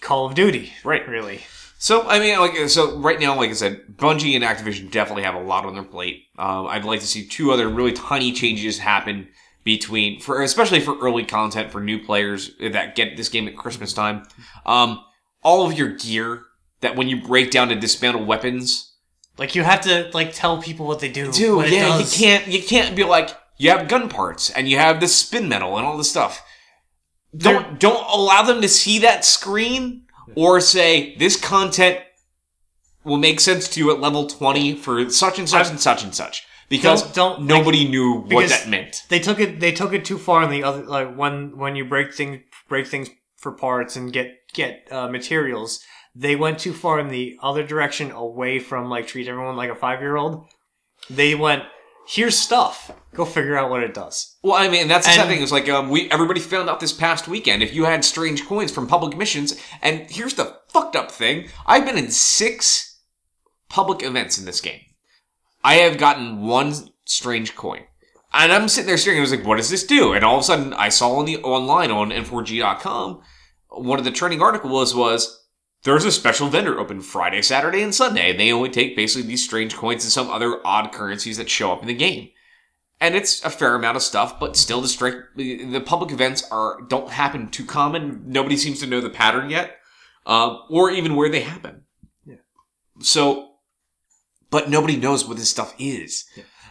Call 0.00 0.26
of 0.26 0.34
Duty. 0.34 0.72
Right. 0.84 1.06
Really. 1.08 1.40
So 1.78 2.08
I 2.08 2.18
mean, 2.18 2.38
like, 2.38 2.68
so 2.68 2.98
right 2.98 3.20
now, 3.20 3.36
like 3.36 3.50
I 3.50 3.54
said, 3.54 3.82
Bungie 3.96 4.34
and 4.34 4.44
Activision 4.44 4.90
definitely 4.90 5.24
have 5.24 5.34
a 5.34 5.42
lot 5.42 5.66
on 5.66 5.74
their 5.74 5.84
plate. 5.84 6.24
Um, 6.38 6.66
I'd 6.66 6.84
like 6.84 7.00
to 7.00 7.06
see 7.06 7.26
two 7.26 7.52
other 7.52 7.68
really 7.68 7.92
tiny 7.92 8.32
changes 8.32 8.78
happen 8.78 9.28
between, 9.62 10.20
for 10.20 10.42
especially 10.42 10.80
for 10.80 10.96
early 11.00 11.24
content 11.24 11.70
for 11.72 11.80
new 11.80 12.02
players 12.02 12.52
that 12.60 12.94
get 12.94 13.16
this 13.16 13.28
game 13.28 13.48
at 13.48 13.56
Christmas 13.56 13.92
time. 13.92 14.22
Um, 14.64 15.04
all 15.42 15.66
of 15.66 15.76
your 15.76 15.88
gear 15.88 16.44
that 16.80 16.96
when 16.96 17.08
you 17.08 17.20
break 17.20 17.50
down 17.50 17.68
to 17.68 17.74
dismantle 17.74 18.24
weapons, 18.24 18.95
Like 19.38 19.54
you 19.54 19.62
have 19.62 19.82
to 19.82 20.10
like 20.14 20.32
tell 20.32 20.60
people 20.62 20.86
what 20.86 21.00
they 21.00 21.10
do. 21.10 21.30
dude, 21.30 21.56
what 21.56 21.66
it 21.66 21.72
yeah, 21.74 21.98
you 21.98 22.06
can't, 22.06 22.46
you 22.46 22.62
can't 22.62 22.96
be 22.96 23.04
like, 23.04 23.30
you 23.58 23.70
have 23.70 23.88
gun 23.88 24.08
parts 24.08 24.50
and 24.50 24.68
you 24.68 24.78
have 24.78 25.00
the 25.00 25.08
spin 25.08 25.48
metal 25.48 25.76
and 25.76 25.86
all 25.86 25.96
this 25.96 26.10
stuff. 26.10 26.42
Don't 27.36 27.78
don't 27.78 28.06
allow 28.10 28.42
them 28.42 28.62
to 28.62 28.68
see 28.68 28.98
that 29.00 29.24
screen 29.24 30.02
or 30.34 30.60
say 30.60 31.14
this 31.16 31.38
content 31.38 32.00
will 33.04 33.18
make 33.18 33.40
sense 33.40 33.68
to 33.68 33.80
you 33.80 33.90
at 33.92 34.00
level 34.00 34.26
20 34.26 34.76
for 34.76 35.08
such 35.10 35.38
and 35.38 35.48
such 35.48 35.68
and 35.70 35.80
such 35.80 36.02
and 36.02 36.14
such 36.14 36.44
because 36.68 37.02
Don't- 37.02 37.14
don't, 37.14 37.40
like- 37.40 37.48
nobody 37.48 37.88
knew 37.88 38.22
what 38.22 38.48
that 38.48 38.68
meant 38.68 39.02
they 39.08 39.20
took 39.20 39.38
it 39.38 39.60
they 39.60 39.70
took 39.72 39.92
it 39.92 40.04
too 40.04 40.18
far 40.18 40.42
in 40.42 40.50
the 40.50 40.64
other 40.64 40.82
like 40.84 41.14
when 41.14 41.56
when 41.56 41.76
you 41.76 41.84
break 41.84 42.14
things 42.14 42.40
break 42.68 42.86
things 42.86 43.08
for 43.36 43.52
parts 43.52 43.96
and 43.96 44.12
get 44.12 44.34
get 44.54 44.88
uh, 44.90 45.08
materials 45.08 45.80
they 46.18 46.34
went 46.34 46.58
too 46.58 46.72
far 46.72 46.98
in 46.98 47.08
the 47.08 47.36
other 47.42 47.62
direction 47.62 48.10
away 48.10 48.58
from 48.58 48.88
like 48.88 49.06
treat 49.06 49.28
everyone 49.28 49.56
like 49.56 49.70
a 49.70 49.74
five 49.74 50.00
year 50.00 50.16
old 50.16 50.46
they 51.10 51.34
went 51.34 51.62
here's 52.08 52.38
stuff. 52.38 52.92
Go 53.14 53.24
figure 53.24 53.56
out 53.58 53.68
what 53.68 53.82
it 53.82 53.92
does. 53.92 54.36
Well 54.42 54.54
i 54.54 54.68
mean 54.68 54.86
that's 54.88 55.06
the 55.06 55.12
sad 55.12 55.22
And- 55.22 55.30
thing. 55.30 55.42
It's 55.42 55.52
like 55.52 55.68
um, 55.68 55.90
we 55.90 56.10
everybody 56.10 56.40
found 56.40 56.70
out 56.70 56.80
this 56.80 56.92
past 56.92 57.26
weekend 57.28 57.62
if 57.62 57.74
you 57.74 57.84
had 57.84 58.04
strange 58.04 58.46
coins 58.46 58.70
from 58.72 58.86
public 58.86 59.16
missions 59.16 59.60
and 59.82 60.08
here's 60.10 60.34
the 60.34 60.56
fucked 60.68 60.96
up 60.96 61.10
thing. 61.10 61.48
I've 61.66 61.84
been 61.84 61.98
in 61.98 62.10
six 62.10 63.00
public 63.68 64.02
events 64.04 64.38
in 64.38 64.44
this 64.44 64.60
game. 64.60 64.80
I 65.64 65.74
have 65.76 65.98
gotten 65.98 66.42
one 66.46 66.72
strange 67.04 67.54
coin. 67.56 67.82
And 68.32 68.52
i'm 68.52 68.68
sitting 68.68 68.86
there 68.86 68.96
staring 68.98 69.18
i 69.18 69.22
was 69.22 69.30
like 69.32 69.44
what 69.44 69.56
does 69.56 69.70
this 69.70 69.84
do? 69.86 70.12
And 70.12 70.24
all 70.24 70.36
of 70.36 70.40
a 70.40 70.44
sudden 70.44 70.72
i 70.74 70.88
saw 70.88 71.16
on 71.16 71.24
the 71.26 71.38
online 71.38 71.90
on 71.90 72.10
n4g.com 72.10 73.20
one 73.70 73.98
of 73.98 74.04
the 74.04 74.10
trending 74.12 74.40
articles 74.40 74.94
was 74.94 75.45
there's 75.86 76.04
a 76.04 76.10
special 76.10 76.48
vendor 76.48 76.80
open 76.80 77.00
Friday, 77.00 77.40
Saturday, 77.42 77.80
and 77.80 77.94
Sunday, 77.94 78.30
and 78.30 78.40
they 78.40 78.50
only 78.52 78.70
take 78.70 78.96
basically 78.96 79.26
these 79.26 79.44
strange 79.44 79.76
coins 79.76 80.02
and 80.02 80.12
some 80.12 80.28
other 80.28 80.58
odd 80.66 80.92
currencies 80.92 81.36
that 81.36 81.48
show 81.48 81.72
up 81.72 81.80
in 81.80 81.86
the 81.86 81.94
game. 81.94 82.30
And 83.00 83.14
it's 83.14 83.44
a 83.44 83.50
fair 83.50 83.76
amount 83.76 83.96
of 83.96 84.02
stuff, 84.02 84.40
but 84.40 84.56
still 84.56 84.80
the 84.80 84.88
strike 84.88 85.14
the 85.36 85.80
public 85.80 86.10
events 86.10 86.42
are 86.50 86.80
don't 86.88 87.10
happen 87.10 87.48
too 87.50 87.64
common. 87.64 88.24
Nobody 88.26 88.56
seems 88.56 88.80
to 88.80 88.86
know 88.86 89.00
the 89.00 89.10
pattern 89.10 89.48
yet, 89.48 89.76
um, 90.26 90.62
or 90.68 90.90
even 90.90 91.14
where 91.14 91.30
they 91.30 91.40
happen. 91.40 91.82
Yeah. 92.24 92.36
So, 92.98 93.52
but 94.50 94.68
nobody 94.68 94.96
knows 94.96 95.24
what 95.24 95.36
this 95.36 95.50
stuff 95.50 95.72
is. 95.78 96.24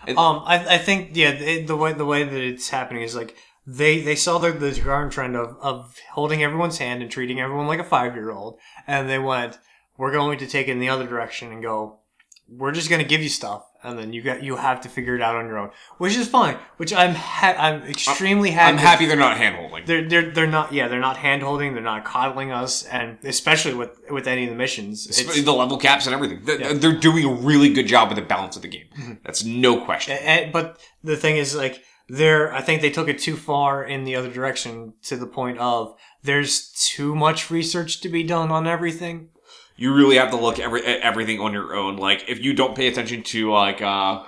And- 0.07 0.17
um 0.19 0.43
i, 0.45 0.75
I 0.75 0.77
think 0.77 1.11
yeah 1.13 1.29
it, 1.29 1.65
the 1.65 1.75
way 1.75 1.91
the 1.91 2.05
way 2.05 2.23
that 2.23 2.39
it's 2.39 2.69
happening 2.69 3.01
is 3.01 3.15
like 3.15 3.35
they 3.67 4.01
they 4.01 4.15
saw 4.15 4.37
the, 4.37 4.51
the 4.51 4.79
current 4.79 5.11
trend 5.11 5.35
of, 5.35 5.57
of 5.61 5.95
holding 6.11 6.43
everyone's 6.43 6.77
hand 6.77 7.01
and 7.01 7.11
treating 7.11 7.39
everyone 7.39 7.67
like 7.67 7.79
a 7.79 7.83
five 7.83 8.15
year 8.15 8.31
old 8.31 8.57
and 8.87 9.09
they 9.09 9.19
went 9.19 9.57
we're 9.97 10.11
going 10.11 10.37
to 10.37 10.47
take 10.47 10.67
it 10.67 10.71
in 10.71 10.79
the 10.79 10.89
other 10.89 11.07
direction 11.07 11.51
and 11.51 11.63
go 11.63 11.99
we're 12.47 12.71
just 12.71 12.89
going 12.89 13.01
to 13.01 13.07
give 13.07 13.23
you 13.23 13.29
stuff 13.29 13.65
and 13.83 13.97
then 13.97 14.13
you 14.13 14.21
got 14.21 14.43
you 14.43 14.55
have 14.55 14.79
to 14.81 14.89
figure 14.89 15.15
it 15.15 15.21
out 15.21 15.35
on 15.35 15.47
your 15.47 15.57
own 15.57 15.71
which 15.97 16.15
is 16.15 16.27
fine 16.27 16.55
which 16.77 16.93
i'm 16.93 17.15
ha- 17.15 17.55
i'm 17.57 17.81
extremely 17.83 18.51
happy 18.51 18.73
I'm 18.73 18.77
happy 18.77 19.05
they're 19.07 19.17
not 19.17 19.37
handholding. 19.37 19.87
they're, 19.87 20.07
they're 20.07 20.29
they're 20.31 20.45
not 20.47 20.71
yeah 20.71 20.87
they're 20.87 20.99
not 20.99 21.17
hand 21.17 21.41
holding 21.41 21.73
they're 21.73 21.81
not 21.81 22.05
coddling 22.05 22.51
us 22.51 22.83
and 22.85 23.17
especially 23.23 23.73
with 23.73 23.99
with 24.11 24.27
any 24.27 24.43
of 24.43 24.51
the 24.51 24.55
missions 24.55 25.07
it's, 25.07 25.41
the 25.43 25.51
level 25.51 25.77
caps 25.77 26.05
and 26.05 26.13
everything. 26.13 26.41
They're, 26.43 26.59
Yeah. 26.59 26.67
Mm-hmm. 26.69 26.79
they're 26.79 26.99
doing 26.99 27.25
a 27.25 27.33
really 27.33 27.73
good 27.73 27.87
job 27.87 28.09
with 28.09 28.17
the 28.17 28.23
balance 28.25 28.55
of 28.55 28.61
the 28.61 28.67
game. 28.67 29.19
That's 29.23 29.43
no 29.43 29.83
question. 29.83 30.17
And, 30.21 30.51
but 30.51 30.79
the 31.03 31.15
thing 31.17 31.37
is, 31.37 31.55
like, 31.55 31.83
they're, 32.07 32.53
I 32.53 32.61
think 32.61 32.81
they 32.81 32.89
took 32.91 33.07
it 33.07 33.19
too 33.19 33.35
far 33.35 33.83
in 33.83 34.03
the 34.03 34.15
other 34.15 34.31
direction 34.31 34.93
to 35.03 35.17
the 35.17 35.25
point 35.27 35.57
of 35.59 35.95
there's 36.23 36.69
too 36.71 37.15
much 37.15 37.49
research 37.49 38.01
to 38.01 38.09
be 38.09 38.23
done 38.23 38.51
on 38.51 38.67
everything. 38.67 39.29
you 39.77 39.93
really 39.93 40.17
have 40.17 40.31
to 40.31 40.37
look 40.37 40.59
every, 40.59 40.85
at 40.85 41.01
everything 41.01 41.39
on 41.39 41.53
your 41.53 41.75
own. 41.75 41.97
Like 41.97 42.25
if 42.27 42.39
you 42.39 42.53
don't 42.53 42.75
pay 42.75 42.87
attention 42.87 43.23
to 43.23 43.51
like 43.51 43.81
uh 43.81 44.23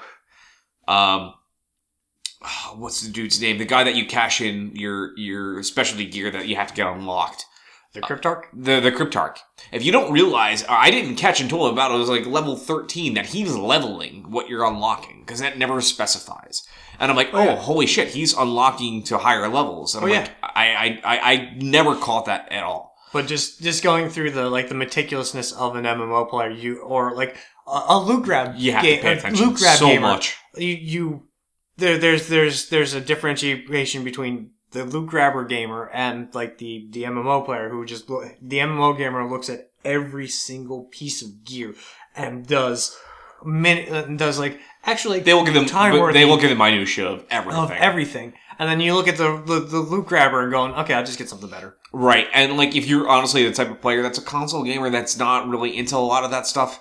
um 0.88 1.34
what's 2.76 3.02
the 3.02 3.12
dude's 3.12 3.42
name? 3.42 3.58
The 3.58 3.66
guy 3.66 3.84
that 3.84 3.96
you 3.96 4.06
cash 4.06 4.42
in 4.42 4.76
your 4.76 5.18
your 5.18 5.64
specialty 5.64 6.06
gear 6.06 6.32
that 6.32 6.48
you 6.48 6.56
have 6.56 6.70
to 6.70 6.74
get 6.74 6.88
unlocked. 6.88 7.46
The 7.94 8.02
Cryptarch? 8.02 8.44
The 8.54 8.80
the 8.80 8.92
Cryptarch. 8.92 9.38
If 9.72 9.84
you 9.84 9.92
don't 9.92 10.12
realize, 10.12 10.64
I 10.68 10.92
didn't 10.92 11.16
catch 11.16 11.40
until 11.40 11.66
about 11.68 11.92
it 11.92 11.98
was 11.98 12.10
like 12.10 12.26
level 12.26 12.56
thirteen 12.56 13.14
that 13.16 13.28
he's 13.28 13.56
leveling 13.56 14.30
what 14.30 14.50
you're 14.50 14.66
unlocking 14.66 15.22
because 15.22 15.40
that 15.40 15.58
never 15.58 15.82
specifies. 15.82 16.68
And 17.00 17.12
I'm 17.12 17.18
like, 17.18 17.30
oh, 17.34 17.44
yeah. 17.44 17.52
Oh, 17.54 17.56
holy 17.56 17.86
shit, 17.88 18.10
he's 18.10 18.34
unlocking 18.34 19.04
to 19.04 19.18
higher 19.18 19.48
levels. 19.48 19.96
And 19.96 20.04
I'm 20.06 20.12
Oh, 20.12 20.14
like, 20.16 20.32
I, 20.42 20.68
I, 20.74 21.02
I, 21.04 21.32
I 21.34 21.54
never 21.58 21.96
caught 21.96 22.26
that 22.26 22.52
at 22.52 22.64
all. 22.64 22.96
But 23.14 23.28
just, 23.28 23.62
just 23.62 23.84
going 23.84 24.10
through 24.10 24.32
the, 24.32 24.50
like, 24.50 24.70
the 24.70 24.76
meticulousness 24.76 25.56
of 25.58 25.76
an 25.76 25.86
MMO 25.86 26.30
player, 26.30 26.50
you, 26.50 26.82
or 26.82 27.16
like, 27.16 27.38
a, 27.68 27.82
a 27.90 28.00
loot 28.00 28.24
grab. 28.24 28.56
You 28.58 28.72
have 28.74 28.84
ga- 28.84 28.96
to 28.98 29.02
pay 29.02 29.14
attention 29.18 29.46
loot 29.48 29.58
grab 29.58 29.78
so 29.78 29.88
gamer, 29.88 30.02
much. 30.08 30.38
You, 30.56 30.68
you, 30.74 31.24
there, 31.78 31.98
there's, 31.98 32.28
there's, 32.28 32.70
there's 32.70 32.94
a 32.94 33.02
differentiation 33.02 34.04
between 34.04 34.52
the 34.72 34.84
loot 34.84 35.08
grabber 35.10 35.46
gamer 35.46 35.90
and 35.94 36.34
like 36.36 36.58
the, 36.58 36.88
the 36.92 37.04
MMO 37.04 37.46
player 37.46 37.70
who 37.70 37.86
just, 37.86 38.08
the 38.08 38.58
MMO 38.58 38.98
gamer 38.98 39.30
looks 39.30 39.50
at 39.50 39.70
every 39.86 40.28
single 40.28 40.84
piece 40.86 41.22
of 41.22 41.46
gear 41.46 41.76
and 42.16 42.46
does, 42.46 42.98
min, 43.46 43.94
uh, 43.94 44.02
does 44.16 44.40
like, 44.40 44.60
actually, 44.84 45.20
They 45.20 45.34
will 45.34 45.46
give 45.46 45.54
them. 45.54 45.66
time 45.66 45.92
but 45.98 46.14
They 46.14 46.26
will 46.26 46.38
give 46.38 46.50
them 46.50 46.58
minutia 46.58 47.08
of 47.08 47.26
everything. 47.30 47.62
of 47.62 47.72
everything. 47.72 48.34
And 48.60 48.68
then 48.70 48.80
you 48.80 48.96
look 48.96 49.08
at 49.08 49.18
the, 49.18 49.42
the, 49.46 49.60
the 49.60 49.80
loot 49.80 50.08
grabber 50.08 50.42
and 50.42 50.52
going, 50.52 50.74
okay, 50.74 50.94
I'll 50.96 51.06
just 51.06 51.20
get 51.20 51.30
something 51.30 51.50
better. 51.50 51.78
Right, 51.94 52.28
and 52.34 52.58
like 52.58 52.76
if 52.76 52.88
you're 52.88 53.08
honestly 53.08 53.44
the 53.48 53.54
type 53.54 53.70
of 53.70 53.82
player 53.82 54.02
that's 54.02 54.18
a 54.18 54.22
console 54.24 54.64
gamer 54.64 54.90
that's 54.90 55.18
not 55.18 55.48
really 55.48 55.78
into 55.78 55.96
a 55.96 56.00
lot 56.00 56.24
of 56.24 56.32
that 56.32 56.48
stuff, 56.48 56.80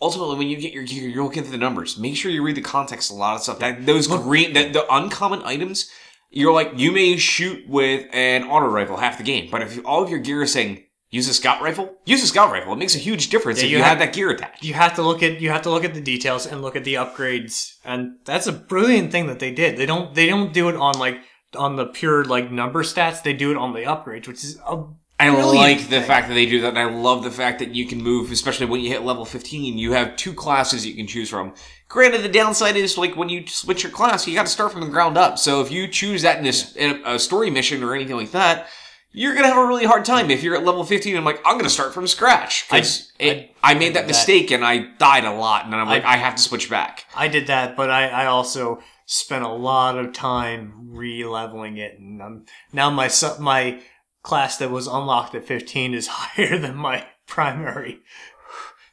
ultimately 0.00 0.36
when 0.36 0.48
you 0.48 0.56
get 0.56 0.72
your 0.72 0.84
gear, 0.84 1.08
you're 1.08 1.24
looking 1.24 1.44
at 1.44 1.50
the 1.50 1.58
numbers. 1.58 1.98
Make 1.98 2.16
sure 2.16 2.30
you 2.30 2.42
read 2.42 2.56
the 2.56 2.62
context. 2.62 3.10
A 3.10 3.14
lot 3.14 3.36
of 3.36 3.42
stuff 3.42 3.58
that 3.60 3.84
those 3.86 4.06
green, 4.08 4.54
that 4.54 4.72
the 4.72 4.86
uncommon 4.92 5.42
items, 5.44 5.90
you're 6.30 6.52
like 6.52 6.72
you 6.76 6.92
may 6.92 7.16
shoot 7.18 7.68
with 7.68 8.06
an 8.12 8.44
auto 8.44 8.66
rifle 8.66 8.96
half 8.96 9.18
the 9.18 9.24
game, 9.24 9.48
but 9.50 9.62
if 9.62 9.78
all 9.86 10.02
of 10.02 10.10
your 10.10 10.18
gear 10.18 10.42
is 10.42 10.52
saying 10.52 10.84
use 11.10 11.28
a 11.28 11.34
scout 11.34 11.62
rifle, 11.62 11.94
use 12.04 12.22
a 12.22 12.26
scout 12.26 12.50
rifle. 12.52 12.72
It 12.72 12.76
makes 12.78 12.94
a 12.94 12.98
huge 12.98 13.28
difference 13.30 13.58
Yeah, 13.60 13.64
if 13.66 13.70
you 13.70 13.76
you 13.78 13.82
have- 13.82 13.98
have 13.98 14.06
that 14.06 14.12
gear 14.14 14.30
attached. 14.30 14.62
you 14.64 14.74
have 14.74 14.94
to 14.96 15.02
look 15.02 15.22
at 15.22 15.40
you 15.40 15.50
have 15.50 15.62
to 15.62 15.70
look 15.70 15.84
at 15.84 15.94
the 15.94 16.00
details 16.00 16.46
and 16.46 16.60
look 16.62 16.76
at 16.76 16.84
the 16.84 16.94
upgrades 16.94 17.74
and 17.84 18.12
that's 18.24 18.46
a 18.46 18.52
brilliant 18.52 19.10
thing 19.12 19.26
that 19.28 19.38
they 19.38 19.50
did 19.50 19.76
they 19.76 19.86
don't 19.86 20.14
they 20.14 20.26
don't 20.26 20.52
do 20.52 20.68
it 20.68 20.76
on 20.76 20.98
like 20.98 21.18
on 21.56 21.76
the 21.76 21.86
pure 21.86 22.24
like 22.24 22.50
number 22.52 22.82
stats 22.82 23.22
they 23.22 23.32
do 23.32 23.50
it 23.50 23.56
on 23.56 23.72
the 23.72 23.80
upgrades 23.80 24.26
which 24.28 24.44
is 24.44 24.58
a 24.68 24.82
I 25.20 25.30
like 25.30 25.88
the 25.88 26.00
fact 26.00 26.28
that 26.28 26.34
they 26.34 26.46
do 26.46 26.60
that, 26.60 26.68
and 26.68 26.78
I 26.78 26.84
love 26.84 27.24
the 27.24 27.30
fact 27.32 27.58
that 27.58 27.74
you 27.74 27.88
can 27.88 28.00
move, 28.00 28.30
especially 28.30 28.66
when 28.66 28.80
you 28.80 28.88
hit 28.90 29.02
level 29.02 29.24
15. 29.24 29.76
You 29.76 29.90
have 29.90 30.14
two 30.14 30.32
classes 30.32 30.86
you 30.86 30.94
can 30.94 31.08
choose 31.08 31.28
from. 31.28 31.54
Granted, 31.88 32.22
the 32.22 32.28
downside 32.28 32.76
is 32.76 32.96
like 32.96 33.16
when 33.16 33.28
you 33.28 33.44
switch 33.48 33.82
your 33.82 33.90
class, 33.90 34.28
you 34.28 34.34
got 34.36 34.46
to 34.46 34.52
start 34.52 34.70
from 34.70 34.82
the 34.82 34.86
ground 34.86 35.18
up. 35.18 35.36
So 35.36 35.60
if 35.60 35.72
you 35.72 35.88
choose 35.88 36.22
that 36.22 36.38
in 36.38 36.46
a, 36.46 36.78
in 36.78 37.02
a 37.04 37.18
story 37.18 37.50
mission 37.50 37.82
or 37.82 37.96
anything 37.96 38.14
like 38.16 38.30
that, 38.30 38.68
you're 39.12 39.34
gonna 39.34 39.48
have 39.48 39.56
a 39.58 39.66
really 39.66 39.86
hard 39.86 40.04
time. 40.04 40.30
If 40.30 40.42
you're 40.42 40.56
at 40.56 40.64
level 40.64 40.84
15, 40.84 41.16
I'm 41.16 41.24
like, 41.24 41.40
I'm 41.44 41.56
gonna 41.58 41.70
start 41.70 41.94
from 41.94 42.06
scratch 42.06 42.66
I- 42.70 42.84
I, 43.20 43.50
I 43.62 43.74
made 43.74 43.94
that 43.94 44.02
that. 44.02 44.06
mistake 44.08 44.50
and 44.50 44.64
I 44.64 44.78
died 44.98 45.24
a 45.24 45.32
lot, 45.32 45.64
and 45.64 45.72
then 45.72 45.80
I'm 45.80 45.88
like, 45.88 46.04
I- 46.04 46.14
I 46.14 46.16
have 46.16 46.36
to 46.36 46.42
switch 46.42 46.68
back. 46.70 47.04
i 47.16 47.28
did 47.28 47.46
that 47.48 47.76
but 47.76 47.90
i 47.90 48.08
i 48.08 48.26
also 48.26 48.80
spent 49.06 49.42
a 49.44 49.48
lot 49.48 49.96
of 49.98 50.12
time 50.12 50.90
re-leveling 50.90 51.78
it, 51.78 51.98
and 51.98 52.22
I'm, 52.22 52.44
now 52.72 52.90
my 52.90 53.10
my 53.40 53.80
class 54.22 54.58
that 54.58 54.70
was 54.70 54.86
unlocked 54.86 55.34
at 55.34 55.46
15 55.46 55.94
is 55.94 56.06
higher 56.10 56.58
than 56.58 56.76
my 56.76 57.06
primary. 57.26 58.00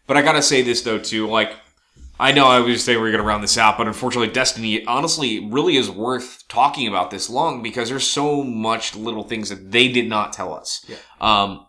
But 0.08 0.16
I 0.18 0.22
gotta 0.22 0.42
say 0.42 0.62
this 0.62 0.82
though 0.84 1.00
too, 1.00 1.28
like 1.28 1.54
I 2.20 2.32
know 2.32 2.48
I 2.48 2.60
was 2.60 2.84
saying 2.84 3.02
we 3.02 3.10
are 3.10 3.12
gonna 3.12 3.24
round 3.24 3.44
this 3.44 3.58
out, 3.58 3.78
but 3.78 3.88
unfortunately, 3.88 4.32
Destiny 4.34 4.86
honestly 4.86 5.50
really 5.50 5.76
is 5.76 5.90
worth 5.90 6.48
talking 6.48 6.88
about 6.88 7.12
this 7.12 7.30
long 7.30 7.62
because 7.62 7.90
there's 7.90 8.08
so 8.08 8.44
much 8.44 8.96
little 8.96 9.24
things 9.24 9.50
that 9.50 9.72
they 9.72 9.90
did 9.90 10.08
not 10.08 10.32
tell 10.32 10.54
us. 10.54 10.86
Yeah. 10.88 10.98
Um, 11.20 11.66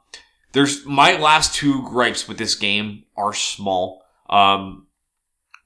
there's 0.53 0.87
my 0.87 1.17
last 1.17 1.55
two 1.55 1.83
gripes 1.83 2.29
with 2.29 2.39
this 2.39 2.55
game 2.55 3.05
are 3.17 3.33
small, 3.33 4.03
um, 4.31 4.87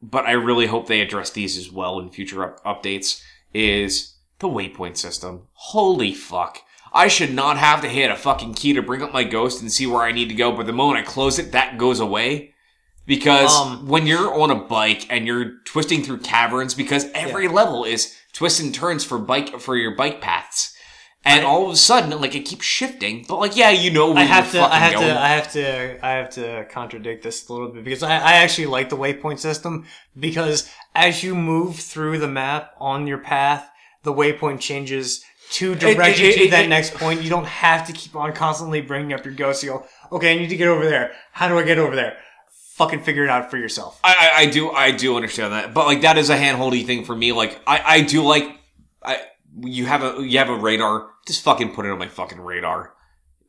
but 0.00 0.24
I 0.24 0.32
really 0.32 0.66
hope 0.66 0.86
they 0.86 1.00
address 1.00 1.30
these 1.30 1.58
as 1.58 1.70
well 1.70 2.00
in 2.00 2.10
future 2.10 2.44
up- 2.44 2.64
updates. 2.64 3.22
Is 3.52 4.16
the 4.38 4.48
waypoint 4.48 4.96
system? 4.96 5.48
Holy 5.52 6.14
fuck! 6.14 6.62
I 6.92 7.08
should 7.08 7.34
not 7.34 7.58
have 7.58 7.82
to 7.82 7.88
hit 7.88 8.10
a 8.10 8.16
fucking 8.16 8.54
key 8.54 8.72
to 8.72 8.82
bring 8.82 9.02
up 9.02 9.12
my 9.12 9.24
ghost 9.24 9.60
and 9.60 9.70
see 9.70 9.86
where 9.86 10.02
I 10.02 10.12
need 10.12 10.28
to 10.30 10.34
go, 10.34 10.52
but 10.52 10.66
the 10.66 10.72
moment 10.72 10.98
I 10.98 11.10
close 11.10 11.38
it, 11.38 11.52
that 11.52 11.78
goes 11.78 12.00
away. 12.00 12.54
Because 13.06 13.54
Um, 13.56 13.88
when 13.88 14.06
you're 14.06 14.32
on 14.40 14.50
a 14.50 14.54
bike 14.54 15.06
and 15.10 15.26
you're 15.26 15.52
twisting 15.64 16.04
through 16.04 16.18
caverns, 16.18 16.74
because 16.74 17.06
every 17.14 17.48
level 17.48 17.84
is 17.84 18.14
twists 18.32 18.60
and 18.60 18.74
turns 18.74 19.04
for 19.04 19.18
bike 19.18 19.58
for 19.60 19.76
your 19.76 19.96
bike 19.96 20.20
paths, 20.20 20.72
and 21.24 21.40
I- 21.40 21.44
all 21.44 21.66
of 21.66 21.72
a 21.72 21.76
sudden, 21.76 22.18
like 22.20 22.34
it 22.36 22.40
keeps 22.44 22.64
shifting. 22.64 23.24
But 23.28 23.38
like, 23.40 23.56
yeah, 23.56 23.70
you 23.70 23.90
know 23.90 24.14
I 24.14 24.22
have 24.24 24.52
to, 24.52 24.60
I 24.62 24.78
have 24.78 24.92
going. 24.92 25.06
to, 25.08 25.20
I 25.20 25.28
have 25.28 25.52
to, 25.52 26.06
I 26.06 26.10
have 26.12 26.30
to 26.30 26.66
contradict 26.70 27.24
this 27.24 27.48
a 27.48 27.52
little 27.52 27.68
bit 27.68 27.82
because 27.84 28.02
I, 28.04 28.12
I 28.16 28.32
actually 28.34 28.66
like 28.66 28.90
the 28.90 28.96
waypoint 28.96 29.38
system 29.40 29.86
because 30.18 30.70
as 30.94 31.22
you 31.24 31.34
move 31.34 31.76
through 31.76 32.18
the 32.18 32.28
map 32.28 32.74
on 32.78 33.06
your 33.08 33.18
path, 33.18 33.68
the 34.04 34.12
waypoint 34.12 34.60
changes 34.60 35.24
to 35.52 35.74
direct 35.74 36.18
it- 36.20 36.24
you 36.24 36.32
to 36.32 36.40
it- 36.44 36.50
that 36.52 36.66
it- 36.66 36.68
next 36.68 36.94
point. 36.94 37.22
You 37.22 37.30
don't 37.30 37.46
have 37.46 37.86
to 37.88 37.92
keep 37.92 38.14
on 38.14 38.32
constantly 38.34 38.80
bringing 38.80 39.12
up 39.12 39.24
your 39.24 39.34
ghost. 39.34 39.64
You 39.64 39.70
go, 39.70 39.86
okay, 40.12 40.32
I 40.32 40.38
need 40.38 40.48
to 40.50 40.56
get 40.56 40.68
over 40.68 40.84
there. 40.88 41.12
How 41.32 41.48
do 41.48 41.58
I 41.58 41.64
get 41.64 41.78
over 41.78 41.96
there? 41.96 42.16
Fucking 42.80 43.02
figure 43.02 43.24
it 43.24 43.28
out 43.28 43.50
for 43.50 43.58
yourself. 43.58 44.00
I, 44.02 44.14
I, 44.18 44.40
I 44.40 44.46
do 44.46 44.70
I 44.70 44.90
do 44.90 45.14
understand 45.14 45.52
that, 45.52 45.74
but 45.74 45.84
like 45.84 46.00
that 46.00 46.16
is 46.16 46.30
a 46.30 46.36
handholdy 46.36 46.86
thing 46.86 47.04
for 47.04 47.14
me. 47.14 47.32
Like 47.32 47.60
I, 47.66 47.82
I 47.84 48.00
do 48.00 48.22
like 48.22 48.56
I 49.02 49.20
you 49.60 49.84
have 49.84 50.02
a 50.02 50.26
you 50.26 50.38
have 50.38 50.48
a 50.48 50.56
radar, 50.56 51.10
just 51.26 51.44
fucking 51.44 51.74
put 51.74 51.84
it 51.84 51.90
on 51.90 51.98
my 51.98 52.08
fucking 52.08 52.40
radar. 52.40 52.94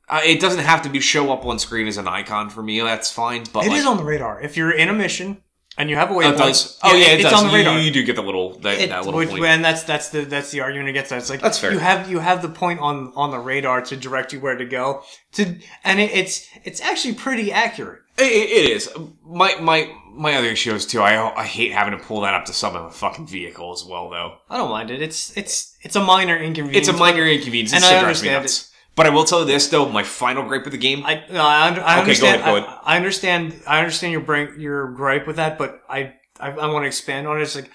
Uh, 0.09 0.19
it 0.25 0.41
doesn't 0.41 0.65
have 0.65 0.81
to 0.81 0.89
be 0.89 0.99
show 0.99 1.31
up 1.31 1.45
on 1.45 1.59
screen 1.59 1.87
as 1.87 1.95
an 1.95 2.09
icon 2.09 2.49
for 2.49 2.61
me. 2.61 2.81
That's 2.81 3.09
fine, 3.09 3.45
but 3.53 3.65
It 3.65 3.69
like, 3.69 3.77
is 3.77 3.85
on 3.85 3.95
the 3.95 4.03
radar. 4.03 4.41
If 4.41 4.57
you're 4.57 4.71
in 4.71 4.89
a 4.89 4.93
mission 4.93 5.41
and 5.77 5.89
you 5.89 5.95
have 5.95 6.11
a 6.11 6.13
oh, 6.13 6.17
waypoint, 6.17 6.33
it 6.33 6.37
does. 6.37 6.79
Oh 6.83 6.95
yeah, 6.95 7.07
it 7.07 7.21
it's 7.21 7.29
does. 7.29 7.41
on 7.41 7.47
the 7.47 7.53
radar. 7.53 7.79
You, 7.79 7.91
do 7.91 8.03
get 8.03 8.15
the 8.15 8.21
little 8.21 8.59
that, 8.59 8.79
It- 8.79 8.89
that 8.89 9.05
little 9.05 9.19
which- 9.19 9.29
point. 9.29 9.45
and 9.45 9.63
that's 9.63 9.83
that's 9.83 10.09
the 10.09 10.25
that's 10.25 10.51
the 10.51 10.61
argument 10.61 10.89
against 10.89 11.09
that. 11.09 11.19
It's 11.19 11.29
like 11.29 11.41
That's 11.41 11.57
fair. 11.57 11.71
You 11.71 11.79
have 11.79 12.09
you 12.09 12.19
have 12.19 12.41
the 12.41 12.49
point 12.49 12.79
on 12.79 13.13
on 13.15 13.31
the 13.31 13.39
radar 13.39 13.81
to 13.83 13.95
direct 13.95 14.33
you 14.33 14.39
where 14.39 14.55
to 14.55 14.65
go 14.65 15.03
to, 15.33 15.57
and 15.83 15.99
it, 15.99 16.11
it's 16.11 16.47
it's 16.63 16.81
actually 16.81 17.13
pretty 17.15 17.51
accurate. 17.51 18.01
It, 18.17 18.23
it 18.23 18.69
is. 18.69 18.89
My 19.25 19.55
my 19.61 19.89
my 20.11 20.33
other 20.35 20.49
issue 20.49 20.73
is 20.73 20.85
too. 20.85 21.01
I 21.01 21.33
I 21.35 21.45
hate 21.45 21.71
having 21.71 21.97
to 21.97 22.03
pull 22.03 22.21
that 22.21 22.33
up 22.33 22.45
to 22.45 22.53
summon 22.53 22.83
a 22.83 22.91
fucking 22.91 23.27
vehicle 23.27 23.71
as 23.71 23.85
well, 23.85 24.09
though. 24.09 24.37
I 24.49 24.57
don't 24.57 24.69
mind 24.69 24.91
it. 24.91 25.01
It's 25.01 25.35
it's 25.37 25.77
it's 25.81 25.95
a 25.95 26.03
minor 26.03 26.35
inconvenience. 26.35 26.87
It's 26.87 26.95
a 26.95 26.99
minor 26.99 27.25
inconvenience. 27.25 27.73
And 27.73 27.83
it 27.83 27.87
I 27.87 27.89
still 27.89 28.01
drives 28.01 28.21
me 28.21 28.29
understand 28.29 28.43
nuts. 28.43 28.70
But 28.95 29.05
I 29.05 29.09
will 29.09 29.23
tell 29.23 29.39
you 29.41 29.45
this 29.45 29.67
though. 29.67 29.87
My 29.89 30.03
final 30.03 30.43
gripe 30.43 30.63
with 30.63 30.73
the 30.73 30.77
game. 30.79 31.05
I 31.05 31.23
no, 31.31 31.43
I, 31.43 31.67
under, 31.67 31.81
I 31.81 32.01
Okay, 32.01 32.19
go 32.19 32.27
understand. 32.27 32.41
ahead, 32.41 32.63
go 32.63 32.69
I, 32.69 32.93
I 32.93 32.97
understand. 32.97 33.61
I 33.65 33.79
understand 33.79 34.11
your 34.11 34.21
brain, 34.21 34.59
your 34.59 34.91
gripe 34.91 35.27
with 35.27 35.37
that, 35.37 35.57
but 35.57 35.81
I 35.89 36.13
I, 36.39 36.51
I 36.51 36.67
want 36.67 36.83
to 36.83 36.87
expand 36.87 37.27
on 37.27 37.39
it. 37.39 37.43
It's 37.43 37.55
like 37.55 37.71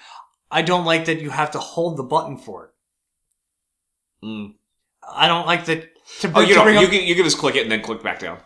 I 0.51 0.61
don't 0.61 0.85
like 0.85 1.05
that 1.05 1.19
you 1.21 1.29
have 1.31 1.51
to 1.51 1.59
hold 1.59 1.97
the 1.97 2.03
button 2.03 2.37
for 2.37 2.65
it. 2.65 4.25
Mm. 4.25 4.53
I 5.09 5.27
don't 5.27 5.45
like 5.45 5.65
that 5.65 5.89
to 6.21 6.31
Oh, 6.35 6.41
you 6.41 6.53
to 6.53 6.55
know, 6.55 6.63
bring 6.63 6.79
you 6.79 6.85
up. 6.85 6.91
can 6.91 7.03
you 7.03 7.15
can 7.15 7.23
just 7.23 7.37
click 7.37 7.55
it 7.55 7.63
and 7.63 7.71
then 7.71 7.81
click 7.81 8.03
back 8.03 8.19
down. 8.19 8.39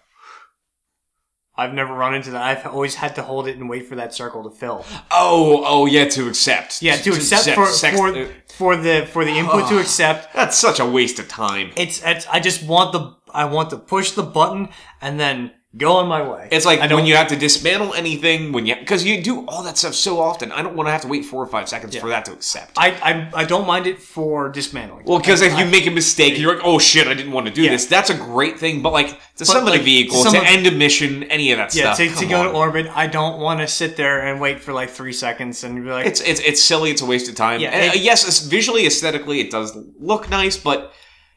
I've 1.62 1.74
never 1.74 1.94
run 1.94 2.16
into 2.16 2.32
that. 2.32 2.42
I've 2.42 2.66
always 2.66 2.96
had 2.96 3.16
to 3.16 3.22
hold 3.22 3.48
it 3.48 3.58
and 3.58 3.70
wait 3.70 3.88
for 3.88 3.96
that 3.96 4.14
circle 4.14 4.44
to 4.44 4.50
fill. 4.50 4.84
Oh, 5.12 5.64
oh 5.66 5.86
yeah, 5.86 6.08
to 6.10 6.28
accept. 6.28 6.82
Yeah, 6.82 6.96
to 6.96 7.12
accept 7.12 7.50
for 7.56 7.68
sex- 7.68 7.98
for 7.98 8.26
for 8.48 8.76
the 8.76 9.06
for 9.06 9.24
the 9.24 9.32
input 9.32 9.70
to 9.70 9.76
ah, 9.78 9.82
accept. 9.82 10.34
that's 10.34 10.58
such 10.58 10.80
a 10.80 10.86
waste 10.86 11.20
of 11.20 11.28
time. 11.28 11.72
It's, 11.78 12.02
it's 12.04 12.26
I 12.28 12.40
just 12.40 12.66
want 12.66 12.94
the 12.94 13.16
I 13.32 13.46
want 13.46 13.70
to 13.70 13.78
push 13.78 14.12
the 14.12 14.24
button 14.24 14.70
and 15.02 15.20
then 15.20 15.52
go 15.78 15.94
on 15.94 16.08
my 16.08 16.22
way. 16.22 16.50
It's 16.52 16.66
like 16.66 16.80
I 16.82 16.94
when 16.94 17.06
you 17.06 17.16
have 17.16 17.28
to 17.30 17.36
dismantle 17.36 17.94
anything 17.94 18.52
when 18.52 18.66
you 18.66 18.76
because 18.76 19.06
you 19.06 19.22
do 19.24 19.46
all 19.48 19.64
that 19.64 19.78
stuff 19.78 19.94
so 19.94 20.20
often. 20.20 20.52
I 20.52 20.62
don't 20.62 20.76
want 20.76 20.88
to 20.88 20.92
have 20.92 21.02
to 21.02 21.08
wait 21.08 21.24
four 21.26 21.42
or 21.42 21.48
five 21.48 21.70
seconds 21.70 21.96
for 21.96 22.10
that 22.10 22.26
to 22.26 22.34
accept. 22.34 22.78
I, 22.78 22.90
I 22.92 23.42
I 23.42 23.46
don't 23.46 23.66
mind 23.66 23.88
it 23.88 24.00
for 24.02 24.50
dismantling. 24.50 25.06
well, 25.06 25.20
because 25.20 25.42
if 25.42 25.58
you 25.58 25.66
make 25.66 25.88
a 25.88 25.92
mistake, 25.92 26.38
you're 26.38 26.56
like, 26.56 26.66
"Oh 26.66 26.78
shit, 26.80 27.08
I 27.08 27.14
didn't 27.14 27.32
want 27.32 27.48
to 27.48 27.54
do 27.54 27.62
Yeah. 27.64 27.72
this." 27.72 27.86
That's 27.86 28.10
a 28.10 28.16
great 28.16 28.60
thing, 28.60 28.82
but 28.82 28.92
like 28.92 29.20
to 29.38 29.46
summon 29.46 29.72
like, 29.72 29.82
a 29.82 29.84
vehicle, 29.84 30.22
some 30.24 30.34
to 30.34 30.40
of- 30.40 30.46
end 30.46 30.68
a 30.68 30.72
mission, 30.72 31.24
any 31.24 31.52
of 31.52 31.58
that 31.58 31.74
yeah, 31.74 31.94
stuff. 31.94 31.98
to, 31.98 32.10
to 32.10 32.16
come 32.16 32.30
go 32.30 32.40
on. 32.42 32.46
to 32.48 32.52
orbit, 32.52 32.88
I 32.94 33.08
don't 33.08 33.40
want 33.40 33.62
to 33.62 33.68
sit 33.68 33.96
there 33.96 34.28
and 34.28 34.42
wait 34.42 34.60
for 34.60 34.74
like 34.74 34.90
three 34.90 35.14
seconds 35.14 35.64
and 35.64 35.84
be 35.84 35.90
like, 35.90 36.06
It's 36.06 36.20
it's 36.22 36.42
it's 36.42 36.62
silly. 36.62 36.92
It's 36.92 37.02
a 37.02 37.06
waste 37.06 37.30
of 37.30 37.36
time. 37.36 37.62
Yeah, 37.62 37.70
And, 37.70 37.92
uh, 37.92 37.96
it- 37.96 38.02
yes, 38.02 38.24
it's- 38.24 38.42
visually, 38.46 38.86
aesthetically, 38.86 39.40
it 39.40 39.52
does 39.52 39.76
look 40.00 40.30
nice, 40.30 40.58
but 40.58 40.92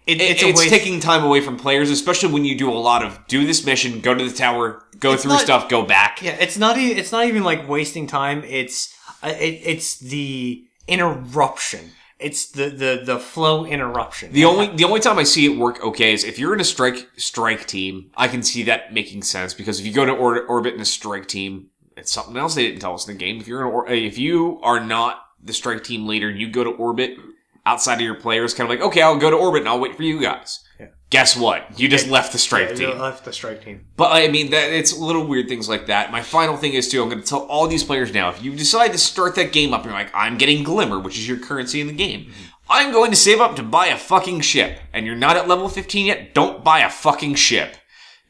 it, 0.06 0.20
it- 0.20 0.42
it's 0.42 0.42
it's, 0.60 0.70
taking 0.70 1.00
time 1.00 1.24
away 1.24 1.40
from 1.40 1.56
players, 1.56 1.90
especially 1.90 2.32
when 2.32 2.44
you 2.44 2.56
do 2.58 2.70
a 2.70 2.74
lot 2.74 3.04
of 3.04 3.18
do 3.28 3.46
this 3.46 3.64
mission, 3.64 4.00
go 4.00 4.14
to 4.14 4.28
the 4.28 4.34
tower, 4.34 4.84
go 4.98 5.12
It's 5.12 5.22
through 5.22 5.32
not- 5.32 5.40
stuff, 5.42 5.68
go 5.68 5.82
back. 5.84 6.20
yeah, 6.22 6.36
it's 6.40 6.58
not 6.58 6.76
e- 6.78 6.92
it's 6.92 7.12
not 7.12 7.26
even 7.26 7.44
like 7.44 7.68
wasting 7.68 8.06
time. 8.06 8.42
It's 8.44 8.94
uh, 9.22 9.28
it, 9.28 9.60
it's 9.64 9.98
the 9.98 10.64
interruption. 10.86 11.90
It's 12.18 12.46
the 12.52 12.70
the 12.70 13.02
the 13.04 13.18
flow 13.18 13.64
interruption. 13.66 14.32
The 14.32 14.44
only 14.44 14.68
the 14.68 14.84
only 14.84 15.00
time 15.00 15.18
I 15.18 15.24
see 15.24 15.46
it 15.46 15.58
work 15.58 15.82
okay 15.82 16.12
is 16.12 16.24
if 16.24 16.38
you're 16.38 16.54
in 16.54 16.60
a 16.60 16.64
strike 16.64 17.08
strike 17.16 17.66
team. 17.66 18.10
I 18.16 18.28
can 18.28 18.42
see 18.42 18.62
that 18.64 18.92
making 18.94 19.22
sense 19.22 19.52
because 19.52 19.80
if 19.80 19.86
you 19.86 19.92
go 19.92 20.04
to 20.06 20.12
or- 20.12 20.42
orbit 20.46 20.74
in 20.74 20.80
a 20.80 20.84
strike 20.86 21.26
team, 21.26 21.70
it's 21.96 22.12
something 22.12 22.36
else 22.36 22.54
they 22.54 22.66
didn't 22.66 22.80
tell 22.80 22.94
us 22.94 23.06
in 23.08 23.14
the 23.14 23.18
game. 23.18 23.40
If 23.40 23.48
you're 23.48 23.60
in 23.66 23.66
or- 23.72 23.88
if 23.88 24.16
you 24.16 24.60
are 24.62 24.80
not 24.80 25.20
the 25.42 25.52
strike 25.52 25.82
team 25.84 26.06
leader 26.06 26.28
and 26.28 26.40
you 26.40 26.48
go 26.48 26.64
to 26.64 26.70
orbit 26.70 27.18
outside 27.66 27.94
of 27.94 28.00
your 28.00 28.14
players, 28.14 28.54
kind 28.54 28.70
of 28.70 28.76
like 28.76 28.86
okay, 28.86 29.02
I'll 29.02 29.18
go 29.18 29.30
to 29.30 29.36
orbit 29.36 29.60
and 29.60 29.68
I'll 29.68 29.80
wait 29.80 29.96
for 29.96 30.02
you 30.02 30.20
guys. 30.20 30.60
Yeah. 30.78 30.88
Guess 31.10 31.36
what? 31.36 31.78
You 31.78 31.88
just 31.88 32.08
left 32.08 32.32
the 32.32 32.38
strike 32.38 32.70
yeah, 32.70 32.74
team. 32.74 32.88
you 32.90 32.94
left 32.94 33.24
the 33.24 33.32
strike 33.32 33.64
team. 33.64 33.86
But 33.96 34.12
I 34.12 34.28
mean, 34.28 34.50
that 34.50 34.72
it's 34.72 34.96
little 34.96 35.26
weird 35.26 35.48
things 35.48 35.68
like 35.68 35.86
that. 35.86 36.10
My 36.10 36.22
final 36.22 36.56
thing 36.56 36.74
is 36.74 36.88
too. 36.88 37.02
I'm 37.02 37.08
going 37.08 37.22
to 37.22 37.26
tell 37.26 37.46
all 37.46 37.66
these 37.66 37.84
players 37.84 38.12
now: 38.12 38.30
if 38.30 38.42
you 38.42 38.54
decide 38.54 38.92
to 38.92 38.98
start 38.98 39.34
that 39.36 39.52
game 39.52 39.72
up, 39.72 39.82
and 39.82 39.90
you're 39.90 39.98
like, 39.98 40.14
I'm 40.14 40.38
getting 40.38 40.64
Glimmer, 40.64 40.98
which 40.98 41.18
is 41.18 41.28
your 41.28 41.38
currency 41.38 41.80
in 41.80 41.86
the 41.86 41.92
game. 41.92 42.22
Mm-hmm. 42.22 42.44
I'm 42.68 42.92
going 42.92 43.10
to 43.10 43.16
save 43.16 43.40
up 43.40 43.56
to 43.56 43.62
buy 43.62 43.86
a 43.86 43.98
fucking 43.98 44.40
ship, 44.40 44.78
and 44.92 45.04
you're 45.04 45.14
not 45.14 45.36
at 45.36 45.48
level 45.48 45.68
15 45.68 46.06
yet. 46.06 46.34
Don't 46.34 46.64
buy 46.64 46.80
a 46.80 46.90
fucking 46.90 47.34
ship. 47.34 47.76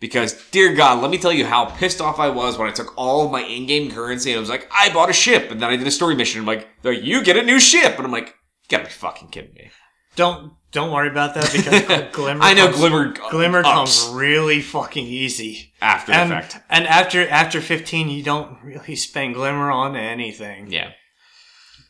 Because, 0.01 0.35
dear 0.51 0.74
God, 0.74 1.01
let 1.01 1.11
me 1.11 1.19
tell 1.19 1.32
you 1.32 1.47
how 1.47 1.66
pissed 1.66 2.01
off 2.01 2.19
I 2.19 2.28
was 2.28 2.59
when 2.59 2.69
I 2.69 2.73
took 2.73 2.93
all 2.98 3.24
of 3.24 3.32
my 3.32 3.43
in-game 3.43 3.90
currency 3.90 4.32
and 4.32 4.39
I 4.39 4.40
was 4.40 4.51
like, 4.51 4.69
I 4.70 4.93
bought 4.93 5.09
a 5.09 5.15
ship, 5.15 5.51
and 5.51 5.62
then 5.62 5.70
I 5.70 5.77
did 5.77 5.86
a 5.86 5.93
story 5.93 6.15
mission. 6.15 6.40
I'm 6.40 6.47
like, 6.47 6.69
you 6.82 7.23
get 7.23 7.36
a 7.36 7.43
new 7.43 7.61
ship, 7.61 7.97
and 7.97 8.05
I'm 8.05 8.12
like, 8.12 8.35
you 8.65 8.77
gotta 8.78 8.85
be 8.85 8.91
fucking 8.91 9.28
kidding 9.28 9.55
me. 9.55 9.70
Don't 10.16 10.53
don't 10.70 10.93
worry 10.93 11.09
about 11.09 11.35
that 11.35 11.53
because 11.53 12.12
glimmer. 12.12 12.43
I 12.43 12.55
know 12.55 12.66
comes- 12.66 12.77
Glimmer. 12.78 13.15
Glimmer 13.31 13.59
ups 13.65 14.05
comes 14.05 14.15
really 14.15 14.61
fucking 14.61 15.07
easy. 15.07 15.73
after 15.82 16.12
the 16.12 16.19
And, 16.19 16.31
fact. 16.31 16.57
and 16.70 16.86
after 16.86 17.28
after 17.28 17.61
15, 17.61 18.09
you 18.09 18.23
don't 18.23 18.57
really 18.62 18.97
spend 18.97 19.35
glimmer 19.35 19.70
on 19.70 19.97
anything. 19.97 20.70
Yeah. 20.70 20.91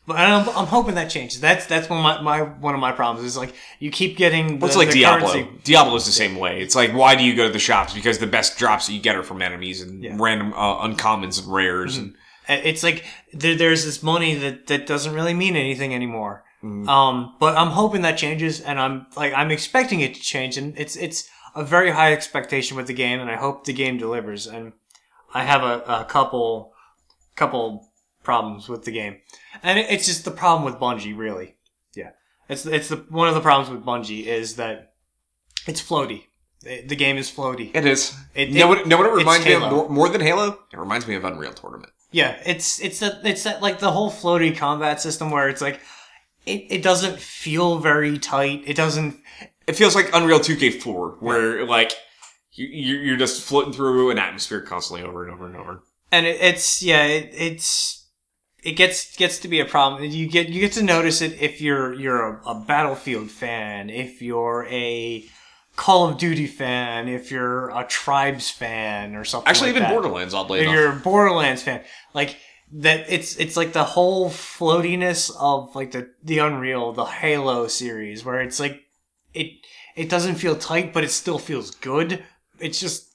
But 0.07 0.17
I'm, 0.17 0.47
I'm 0.51 0.67
hoping 0.67 0.97
that 0.97 1.09
changes. 1.09 1.41
That's 1.41 1.65
that's 1.67 1.89
one 1.89 1.99
of 1.99 2.23
my, 2.25 2.41
my 2.41 2.43
one 2.43 2.75
of 2.75 2.81
my 2.81 2.93
problems 2.93 3.27
is 3.27 3.39
like 3.39 3.55
you 3.79 3.91
keep 3.91 4.19
getting 4.19 4.59
the, 4.59 4.67
it's 4.67 4.77
like 4.77 4.89
the 4.89 5.01
Diablo. 5.01 5.33
currency. 5.33 5.51
Diablo's 5.73 6.05
the 6.05 6.13
same 6.13 6.37
way. 6.37 6.61
It's 6.61 6.75
like, 6.75 6.93
why 6.93 7.15
do 7.15 7.25
you 7.25 7.35
go 7.35 7.47
to 7.47 7.53
the 7.53 7.59
shops? 7.59 7.95
Because 7.95 8.19
the 8.19 8.27
best 8.27 8.59
drops 8.59 8.87
that 8.87 8.93
you 8.93 9.01
get 9.01 9.17
are 9.17 9.23
from 9.23 9.41
enemies 9.41 9.81
and 9.81 10.03
Yeah. 10.03 10.11
Mm-hmm. 10.11 10.23
random 10.23 10.53
uh, 10.55 10.87
uncommons 10.87 11.43
and 11.43 11.51
rares. 11.53 11.97
And 11.97 12.15
It's 12.49 12.83
like 12.83 13.05
there, 13.33 13.55
there's 13.57 13.87
this 13.87 14.03
money 14.03 14.35
that 14.35 14.67
that 14.67 14.87
doesn't 14.87 15.15
really 15.15 15.33
mean 15.35 15.57
anything 15.57 15.95
anymore. 15.95 16.45
Mm. 16.65 16.89
Um, 16.89 17.35
but 17.39 17.57
I'm 17.59 17.69
hoping 17.69 18.03
that 18.03 18.17
changes, 18.17 18.61
and 18.63 18.81
I'm 18.81 19.07
like 19.17 19.35
I'm 19.35 19.51
expecting 19.51 20.01
it 20.01 20.15
to 20.15 20.21
change, 20.21 20.57
and 20.57 20.77
it's 20.79 20.97
it's 20.97 21.29
a 21.55 21.63
very 21.63 21.91
high 21.91 22.13
expectation 22.15 22.77
with 22.77 22.87
the 22.87 22.95
game, 22.95 23.21
and 23.21 23.31
I 23.31 23.37
hope 23.37 23.65
the 23.65 23.75
game 23.75 23.99
delivers. 23.99 24.47
And 24.47 24.73
I 25.35 25.45
have 25.45 25.63
a, 25.63 25.81
a 25.87 26.05
couple 26.09 26.73
couple 27.37 27.87
problems 28.23 28.69
with 28.69 28.85
the 28.85 28.93
game, 28.93 29.19
and 29.63 29.79
it, 29.79 29.87
it's 29.91 30.07
just 30.07 30.25
the 30.25 30.31
problem 30.31 30.65
with 30.65 30.81
Bungie, 30.81 31.17
really. 31.17 31.57
Yeah, 31.95 32.11
it's 32.49 32.65
it's 32.65 32.89
the 32.89 32.97
one 33.11 33.29
of 33.29 33.35
the 33.35 33.43
problems 33.43 33.71
with 33.71 33.85
Bungie 33.85 34.25
is 34.25 34.57
that 34.57 34.95
it's 35.67 35.83
floaty. 35.83 36.23
The 36.63 36.87
the 36.87 36.97
game 36.97 37.19
is 37.19 37.31
floaty. 37.31 37.73
it 37.77 37.85
is. 37.85 38.17
It- 38.35 38.51
know, 38.53 38.73
it- 38.73 38.79
what, 38.79 38.87
know 38.89 38.97
what 38.97 39.07
it 39.07 39.13
reminds 39.13 39.45
me 39.45 39.53
of 39.53 39.61
more, 39.71 39.89
more 39.91 40.09
than 40.09 40.23
Halo? 40.23 40.59
It 40.73 40.79
reminds 40.79 41.07
me 41.07 41.15
of 41.15 41.25
Unreal 41.25 41.53
Tournament. 41.53 41.93
Yeah, 42.11 42.37
it's 42.47 42.81
it's 42.81 43.01
that 43.01 43.27
it's 43.27 43.43
that 43.43 43.61
like 43.61 43.81
the 43.81 43.91
whole 43.91 44.11
floaty 44.11 44.57
combat 44.57 45.01
system 45.01 45.31
where 45.31 45.49
it's 45.51 45.61
like 45.61 45.81
it, 46.47 46.67
it 46.71 46.83
doesn't 46.83 47.19
feel 47.19 47.79
very 47.79 48.19
tight. 48.19 48.63
It 48.67 48.77
doesn't 48.77 49.17
It 49.67 49.77
feels 49.77 49.95
like 49.95 50.11
Unreal 50.13 50.41
2K4, 50.41 51.21
where 51.23 51.65
like 51.67 51.93
you, 52.53 52.67
you- 52.67 53.01
you're 53.01 53.17
just 53.17 53.43
floating 53.43 53.73
through 53.73 54.11
an 54.11 54.19
atmosphere 54.19 54.61
constantly 54.61 55.07
over 55.07 55.25
and 55.25 55.33
over 55.33 55.47
and 55.47 55.57
over. 55.57 55.83
and 56.13 56.27
it, 56.27 56.41
it's 56.41 56.83
yeah, 56.83 57.05
it, 57.05 57.31
it's 57.35 58.01
it 58.63 58.73
gets 58.77 59.15
gets 59.17 59.39
to 59.41 59.49
be 59.49 59.61
a 59.61 59.65
problem. 59.65 60.05
You 60.05 60.27
get 60.29 60.49
you 60.49 60.61
get 60.61 60.73
to 60.73 60.83
notice 60.83 61.21
it 61.21 61.41
if 61.43 61.61
you're 61.61 61.93
you're 61.95 62.23
a, 62.39 62.49
a 62.51 62.55
Battlefield 62.67 63.31
fan, 63.31 63.91
if 63.91 64.23
you're 64.23 64.67
a 64.71 65.25
Call 65.77 66.09
of 66.09 66.19
Duty 66.19 66.47
fan, 66.47 67.09
if 67.09 67.31
you're 67.33 67.69
a 67.71 67.85
Tribes 67.85 68.49
fan 68.51 69.17
or 69.17 69.25
something. 69.25 69.49
Actually, 69.49 69.69
like 69.71 69.77
even 69.77 69.83
that. 69.83 69.93
Borderlands, 69.93 70.33
oddly 70.33 70.61
If 70.61 70.63
enough. 70.65 70.75
you're 70.75 70.93
a 70.93 70.97
Borderlands 70.97 71.63
fan, 71.63 71.83
like 72.15 72.37
that, 72.75 73.07
it's 73.09 73.37
it's 73.37 73.57
like 73.57 73.73
the 73.73 73.85
whole 73.85 74.31
floatiness 74.31 75.31
of 75.39 75.75
like 75.75 75.91
the 75.93 76.11
the 76.23 76.39
Unreal, 76.39 76.93
the 76.93 77.05
Halo 77.05 77.67
series, 77.69 78.25
where 78.25 78.41
it's 78.41 78.61
like 78.61 78.81
it 79.33 79.49
it 79.97 80.09
doesn't 80.09 80.37
feel 80.37 80.57
tight, 80.57 80.93
but 80.93 81.05
it 81.05 81.11
still 81.11 81.39
feels 81.39 81.71
good. 81.71 82.25
It's 82.59 82.81
just 82.81 83.15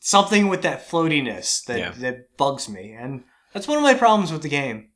something 0.00 0.48
with 0.48 0.62
that 0.62 0.88
floatiness 0.88 1.64
that 1.66 1.78
Yeah. 1.78 1.90
that 1.98 2.36
bugs 2.36 2.68
me, 2.68 2.92
and 2.92 3.24
that's 3.52 3.68
one 3.68 3.76
of 3.78 3.82
my 3.82 3.94
problems 3.94 4.32
with 4.32 4.42
the 4.42 4.48
game. 4.48 4.88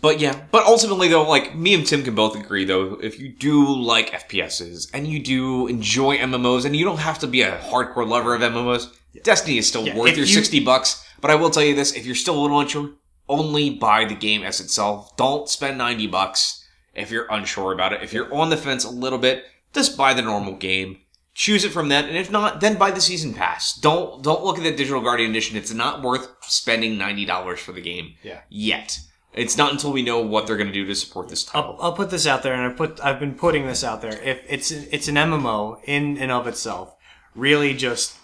But 0.00 0.18
yeah, 0.18 0.44
but 0.50 0.64
ultimately 0.64 1.08
though, 1.08 1.28
like 1.28 1.54
me 1.54 1.74
and 1.74 1.86
Tim 1.86 2.02
can 2.02 2.14
both 2.14 2.36
agree 2.36 2.64
though, 2.64 2.94
if 3.02 3.18
you 3.20 3.28
do 3.36 3.66
like 3.76 4.10
FPSs 4.12 4.88
and 4.94 5.06
you 5.06 5.22
do 5.22 5.66
enjoy 5.66 6.16
MMOs, 6.16 6.64
and 6.64 6.74
you 6.74 6.84
don't 6.86 6.98
have 7.00 7.18
to 7.18 7.26
be 7.26 7.42
a 7.42 7.58
hardcore 7.58 8.08
lover 8.08 8.34
of 8.34 8.40
MMOs, 8.40 8.90
Destiny 9.22 9.58
is 9.58 9.66
still 9.68 9.86
Yeah, 9.86 9.96
worth 9.96 10.12
if 10.12 10.16
your 10.16 10.26
you- 10.26 10.32
sixty 10.34 10.60
bucks. 10.60 11.04
But 11.20 11.30
I 11.30 11.34
will 11.34 11.50
tell 11.50 11.62
you 11.62 11.74
this: 11.74 11.92
if 11.92 12.06
you're 12.06 12.14
still 12.14 12.38
a 12.38 12.42
little 12.42 12.60
unsure, 12.60 12.90
only 13.28 13.70
buy 13.70 14.04
the 14.04 14.14
game 14.14 14.42
as 14.42 14.60
itself. 14.60 15.16
Don't 15.16 15.48
spend 15.48 15.78
ninety 15.78 16.06
bucks 16.06 16.64
if 16.94 17.10
you're 17.10 17.26
unsure 17.30 17.72
about 17.72 17.92
it. 17.92 18.02
If 18.02 18.12
you're 18.12 18.32
on 18.32 18.50
the 18.50 18.56
fence 18.56 18.84
a 18.84 18.90
little 18.90 19.18
bit, 19.18 19.44
just 19.72 19.96
buy 19.96 20.14
the 20.14 20.22
normal 20.22 20.54
game. 20.56 20.98
Choose 21.36 21.64
it 21.64 21.72
from 21.72 21.88
that, 21.88 22.04
and 22.04 22.16
if 22.16 22.30
not, 22.30 22.60
then 22.60 22.76
buy 22.78 22.92
the 22.92 23.00
season 23.00 23.34
pass. 23.34 23.74
Don't 23.76 24.22
don't 24.22 24.44
look 24.44 24.56
at 24.58 24.62
the 24.62 24.70
Digital 24.70 25.00
Guardian 25.00 25.30
Edition. 25.30 25.56
It's 25.56 25.72
not 25.72 26.00
worth 26.02 26.28
spending 26.42 26.96
ninety 26.96 27.24
dollars 27.24 27.58
for 27.58 27.72
the 27.72 27.80
game 27.80 28.14
Yeah. 28.22 28.40
yet. 28.48 29.00
It's 29.32 29.56
not 29.56 29.72
until 29.72 29.90
we 29.92 30.02
know 30.02 30.20
what 30.20 30.46
they're 30.46 30.56
going 30.56 30.68
to 30.68 30.72
do 30.72 30.86
to 30.86 30.94
support 30.94 31.28
this 31.28 31.42
title. 31.42 31.76
I'll, 31.80 31.86
I'll 31.86 31.92
put 31.92 32.10
this 32.10 32.24
out 32.24 32.44
there, 32.44 32.54
and 32.54 32.72
I 32.72 32.76
put 32.76 33.04
I've 33.04 33.18
been 33.18 33.34
putting 33.34 33.66
this 33.66 33.82
out 33.82 34.00
there. 34.00 34.12
If 34.22 34.42
it's 34.48 34.70
it's 34.70 35.08
an 35.08 35.16
MMO 35.16 35.80
in 35.84 36.18
and 36.18 36.30
of 36.30 36.46
itself, 36.46 36.94
really 37.34 37.74
just 37.74 38.16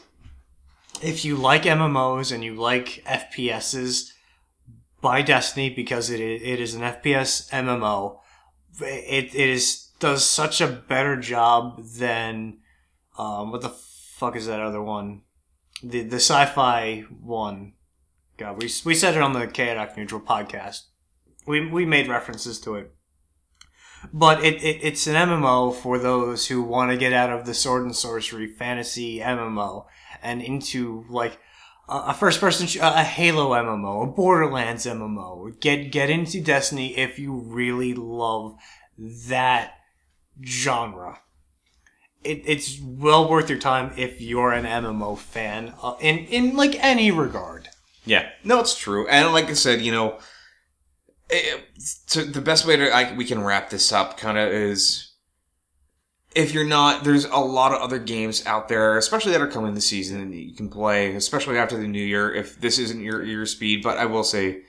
if 1.03 1.25
you 1.25 1.35
like 1.35 1.63
MMOs 1.65 2.31
and 2.31 2.45
you 2.45 2.55
like 2.55 3.03
FPSs, 3.07 4.13
buy 5.01 5.23
Destiny 5.23 5.71
because 5.71 6.11
it 6.11 6.21
it 6.21 6.61
is 6.61 6.75
an 6.75 6.83
FPS 6.83 7.51
MMO. 7.51 8.19
It 8.81 9.35
it 9.35 9.49
is 9.49 9.91
does 9.99 10.25
such 10.25 10.61
a 10.61 10.67
better 10.67 11.17
job 11.17 11.85
than 11.85 12.59
um, 13.19 13.53
what 13.53 13.61
the 13.61 13.69
fuck 13.69 14.37
is 14.37 14.47
that 14.47 14.61
other 14.61 14.83
one? 14.83 15.23
The 15.83 16.03
the 16.03 16.17
sci-fi 16.17 17.05
one. 17.21 17.75
God, 18.37 18.63
we 18.63 18.71
we 18.85 18.95
said 18.95 19.17
it 19.17 19.23
on 19.23 19.35
the 19.35 19.47
Chaotic 19.47 19.97
Neutral 19.97 20.21
podcast. 20.21 20.83
We 21.47 21.67
we 21.67 21.85
made 21.85 22.09
references 22.09 22.61
to 22.61 22.77
it. 22.77 22.93
But 24.13 24.43
it, 24.43 24.63
it 24.63 24.81
it's 24.83 25.07
an 25.07 25.15
MMO 25.15 25.75
for 25.75 25.99
those 25.99 26.47
who 26.47 26.63
want 26.63 26.91
to 26.91 26.97
get 26.97 27.13
out 27.13 27.31
of 27.31 27.45
the 27.45 27.53
sword 27.53 27.85
and 27.85 27.95
sorcery 27.95 28.47
fantasy 28.47 29.21
MMO 29.21 29.85
and 30.23 30.41
into 30.41 31.05
like 31.11 31.39
a 31.91 32.15
first 32.15 32.41
person 32.41 32.67
sh- 32.67 32.79
a 32.81 33.03
Halo 33.03 33.51
MMO, 33.51 34.05
a 34.05 34.07
Borderlands 34.07 34.87
MMO. 34.87 35.59
Get 35.61 35.91
get 35.91 36.11
into 36.11 36.41
Destiny 36.41 36.97
if 36.97 37.19
you 37.19 37.35
really 37.35 37.95
love 37.95 38.57
that 38.99 39.75
genre. 40.45 41.21
It, 42.23 42.43
it's 42.45 42.79
well 42.81 43.29
worth 43.29 43.49
your 43.49 43.59
time 43.59 43.93
if 43.97 44.21
you're 44.21 44.53
an 44.53 44.65
MMO 44.65 45.19
fan 45.19 45.75
uh, 45.83 45.95
in 46.01 46.19
in 46.19 46.57
like 46.57 46.83
any 46.83 47.11
regard. 47.11 47.69
Yeah, 48.05 48.29
no, 48.45 48.61
it's 48.61 48.79
true. 48.79 49.09
And 49.09 49.33
like 49.33 49.51
I 49.51 49.55
said, 49.55 49.81
you 49.81 49.93
know, 49.93 50.19
it, 51.29 51.65
so 51.77 52.23
the 52.23 52.41
best 52.41 52.67
way 52.67 52.77
to 52.77 52.91
I, 52.91 53.15
we 53.15 53.25
can 53.25 53.43
wrap 53.43 53.71
this 53.71 53.93
up 53.93 54.17
kind 54.17 54.39
of 54.39 54.53
is 54.53 55.10
if 56.35 56.55
you're 56.55 56.65
not, 56.67 57.05
there's 57.05 57.25
a 57.25 57.39
lot 57.39 57.73
of 57.73 57.81
other 57.81 57.99
games 57.99 58.45
out 58.47 58.69
there, 58.69 58.97
especially 58.99 59.33
that 59.33 59.41
are 59.41 59.49
coming 59.49 59.75
this 59.75 59.89
season 59.89 60.31
that 60.31 60.37
you 60.37 60.55
can 60.55 60.69
play, 60.69 61.15
especially 61.15 61.59
after 61.59 61.77
the 61.77 61.89
new 61.89 62.03
year. 62.05 62.33
If 62.33 62.61
this 62.61 62.79
isn't 62.79 63.01
your 63.01 63.23
your 63.25 63.47
speed, 63.47 63.83
but 63.83 63.99
I 63.99 64.07
will 64.07 64.25
say, 64.25 64.63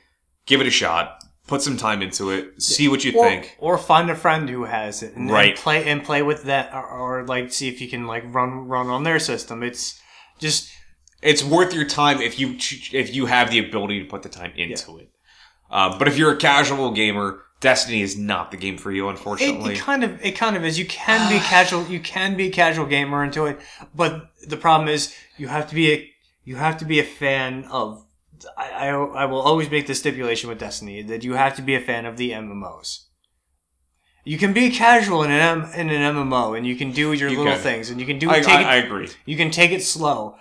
give 0.45 0.61
it 0.61 0.67
a 0.67 0.71
shot. 0.71 1.23
Put 1.47 1.61
some 1.61 1.75
time 1.75 2.01
into 2.01 2.29
it. 2.29 2.61
See 2.61 2.87
what 2.87 3.03
you 3.03 3.11
or, 3.17 3.25
think. 3.27 3.57
or 3.59 3.77
find 3.77 4.09
a 4.09 4.15
friend 4.15 4.47
who 4.49 4.63
has 4.65 5.03
it 5.03 5.15
and, 5.15 5.23
and 5.25 5.31
Right. 5.31 5.55
play 5.57 5.83
and 5.89 6.03
play 6.03 6.21
with 6.21 6.43
that 6.43 6.73
or, 6.73 6.85
or 6.87 7.25
like 7.25 7.51
see 7.51 7.67
if 7.67 7.81
you 7.81 7.89
can 7.89 8.07
like 8.07 8.23
run 8.33 8.67
run 8.67 8.87
on 8.87 9.03
their 9.03 9.19
system 9.19 9.61
it's 9.61 9.99
just 10.39 10.69
It's 11.21 11.43
worth 11.43 11.73
your 11.73 11.85
time 11.85 12.21
if 12.21 12.39
you 12.39 12.55
if 12.93 13.13
you 13.13 13.25
have 13.25 13.51
the 13.51 13.59
ability 13.59 13.99
to 14.01 14.05
put 14.05 14.23
the 14.23 14.29
time 14.29 14.53
into 14.55 14.97
it. 14.99 15.09
Um, 15.69 15.97
but 15.99 16.07
if 16.07 16.17
you're 16.17 16.31
a 16.33 16.37
casual 16.37 16.91
gamer, 16.91 17.41
Destiny 17.61 18.01
is 18.01 18.17
not 18.17 18.51
the 18.51 18.57
game 18.57 18.77
for 18.77 18.91
you, 18.91 19.07
it, 19.07 19.11
unfortunately. 19.11 19.75
it 19.75 19.79
kind 19.79 20.03
of 20.03 20.23
it 20.25 20.35
kind 20.35 20.57
of 20.57 20.65
is 20.65 20.77
you 20.77 20.85
can 20.85 21.29
be 21.31 21.39
casual 21.39 21.85
you 21.87 21.99
can 21.99 22.35
be 22.35 22.47
a 22.47 22.51
casual 22.51 22.85
gamer 22.87 23.23
into 23.23 23.45
it 23.45 23.59
but 23.95 24.31
the 24.47 24.57
problem 24.57 24.89
is 24.89 25.15
you 25.37 25.47
have 25.47 25.69
to 25.69 25.75
be 25.75 25.91
a 25.93 26.11
you 26.43 26.55
have 26.55 26.77
to 26.77 26.85
be 26.85 26.99
a 26.99 27.03
fan 27.03 27.63
of 27.65 28.05
I, 28.57 28.71
I, 28.71 28.87
I 28.89 29.25
will 29.25 29.39
always 29.39 29.69
make 29.69 29.85
the 29.87 29.93
stipulation 29.95 30.49
with 30.49 30.59
Destiny 30.59 31.03
that 31.03 31.23
you 31.23 31.33
have 31.33 31.55
to 31.57 31.61
be 31.61 31.75
a 31.75 31.79
fan 31.79 32.05
of 32.07 32.17
the 32.17 32.31
MMOs. 32.31 33.05
You 34.23 34.37
can 34.37 34.53
be 34.53 34.69
casual 34.69 35.23
in 35.23 35.31
an 35.31 35.39
M, 35.41 35.71
in 35.73 35.89
an 35.89 36.15
MMO 36.15 36.57
and 36.57 36.65
you 36.65 36.75
can 36.75 36.91
do 36.91 37.13
your 37.13 37.29
You 37.29 37.37
little 37.37 37.53
can. 37.53 37.61
things 37.61 37.89
and 37.89 37.99
you 37.99 38.05
can 38.05 38.19
do 38.19 38.29
I, 38.29 38.39
take 38.39 38.49
I, 38.55 38.61
it 38.61 38.65
I 38.65 38.75
agree. 38.77 39.09
You 39.25 39.37
can 39.37 39.51
take 39.51 39.71
it 39.71 39.83
slow, 39.83 40.35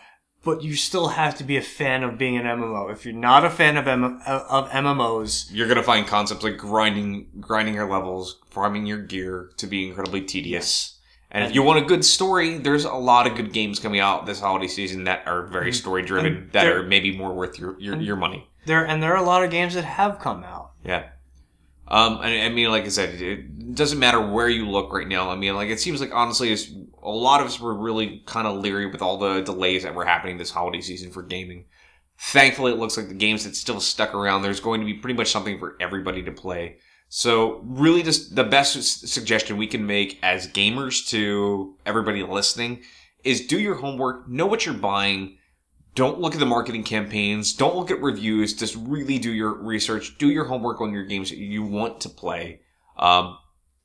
but 0.45 0.63
you 0.63 0.75
still 0.75 1.09
have 1.09 1.37
to 1.39 1.45
be 1.45 1.57
a 1.57 1.63
fan 1.63 2.03
of 2.03 2.17
being 2.19 2.37
an 2.37 2.45
MMO. 2.47 2.91
If 2.91 3.05
you're 3.05 3.15
not 3.15 3.45
a 3.45 3.51
fan 3.51 3.77
of 3.77 3.87
M- 3.87 4.21
of 4.27 4.71
MMOs, 4.71 5.49
you're 5.53 5.69
gonna 5.69 5.83
find 5.83 6.07
concepts 6.07 6.43
like 6.45 6.57
grinding, 6.57 7.29
grinding 7.41 7.75
your 7.75 7.89
levels, 7.91 8.39
farming 8.51 8.87
your 8.87 8.99
gear 8.99 9.51
to 9.59 9.67
be 9.67 9.87
incredibly 9.89 10.23
tedious. 10.23 10.97
And 11.33 11.45
if 11.45 11.55
you 11.55 11.63
want 11.63 11.79
a 11.79 11.87
good 11.87 12.05
story, 12.05 12.59
there's 12.59 12.85
a 12.85 12.93
lot 12.95 13.27
of 13.29 13.37
good 13.37 13.53
games 13.53 13.79
coming 13.79 14.01
out 14.01 14.27
this 14.27 14.41
holiday 14.41 14.67
season 14.67 15.05
that 15.05 15.23
are 15.29 15.47
very 15.47 15.73
story 15.73 16.03
driven, 16.03 16.49
that 16.53 16.65
they're- 16.65 16.83
maybe 16.83 17.17
more 17.17 17.33
worth 17.33 17.59
your 17.59 17.79
your, 17.79 17.97
your 18.01 18.17
money. 18.17 18.49
there 18.67 18.85
and 18.87 19.03
there 19.03 19.13
are 19.15 19.23
a 19.23 19.27
lot 19.27 19.45
of 19.45 19.51
games 19.51 19.75
that 19.75 19.85
have 19.85 20.19
come 20.19 20.43
out. 20.45 20.73
Yeah. 20.85 21.05
Um, 21.89 22.21
and 22.23 22.43
I 22.45 22.49
mean, 22.55 22.71
like 22.71 22.85
I 22.85 22.89
said, 22.89 23.21
it 23.21 23.75
doesn't 23.75 23.99
matter 23.99 24.21
where 24.21 24.49
you 24.49 24.69
look 24.69 24.93
right 24.93 25.09
now. 25.09 25.29
I 25.31 25.35
mean, 25.37 25.55
like 25.55 25.71
it 25.71 25.81
seems 25.81 26.01
like 26.01 26.15
honestly, 26.15 26.53
it's, 26.53 26.71
a 27.03 27.11
lot 27.11 27.41
of 27.41 27.47
us 27.47 27.61
were 27.61 27.75
really 27.75 28.23
kind 28.27 28.47
of 28.47 28.59
leery 28.59 28.87
with 28.87 29.03
all 29.03 29.19
the 29.19 29.41
delays 29.43 29.83
that 29.83 29.95
were 29.95 30.05
happening 30.05 30.39
this 30.39 30.51
holiday 30.51 30.81
season 30.81 31.11
for 31.11 31.23
gaming. 31.23 31.65
Thankfully, 32.19 32.73
it 32.73 32.79
looks 32.79 32.97
like 32.97 33.09
the 33.09 33.15
games 33.15 33.45
that 33.45 33.57
still 33.57 33.81
stuck 33.81 34.15
around, 34.15 34.43
there's 34.43 34.61
going 34.61 34.81
to 34.81 34.87
be 34.87 34.95
pretty 34.95 35.17
much 35.17 35.31
something 35.31 35.59
for 35.59 35.77
everybody 35.81 36.23
to 36.23 36.33
play. 36.33 36.77
So, 37.09 37.63
really, 37.65 38.03
just 38.03 38.37
the 38.37 38.45
best 38.45 39.09
suggestion 39.09 39.57
we 39.57 39.67
can 39.67 39.87
make 39.87 40.19
as 40.23 40.47
gamers 40.47 41.09
to 41.09 41.77
everybody 41.85 42.23
listening 42.23 42.83
is 43.25 43.47
do 43.47 43.59
your 43.59 43.75
homework, 43.75 44.29
know 44.29 44.47
what 44.47 44.65
you're 44.65 44.75
buying, 44.75 45.39
don't 45.95 46.21
look 46.21 46.35
at 46.35 46.41
the 46.41 46.47
marketing 46.47 46.85
campaigns. 46.85 47.53
Don't 47.53 47.77
look 47.77 47.91
at 47.91 48.01
reviews. 48.01 48.55
Just 48.55 48.77
really 48.77 49.19
do 49.19 49.33
your 49.33 49.55
research. 49.55 50.19
Do 50.19 50.31
your 50.31 50.45
homework 50.45 50.81
on 50.81 50.93
your 50.93 51.05
games 51.05 51.31
that 51.31 51.39
you 51.39 51.63
want 51.63 52.01
to 52.03 52.09
play. 52.09 52.61
Um, 52.97 53.39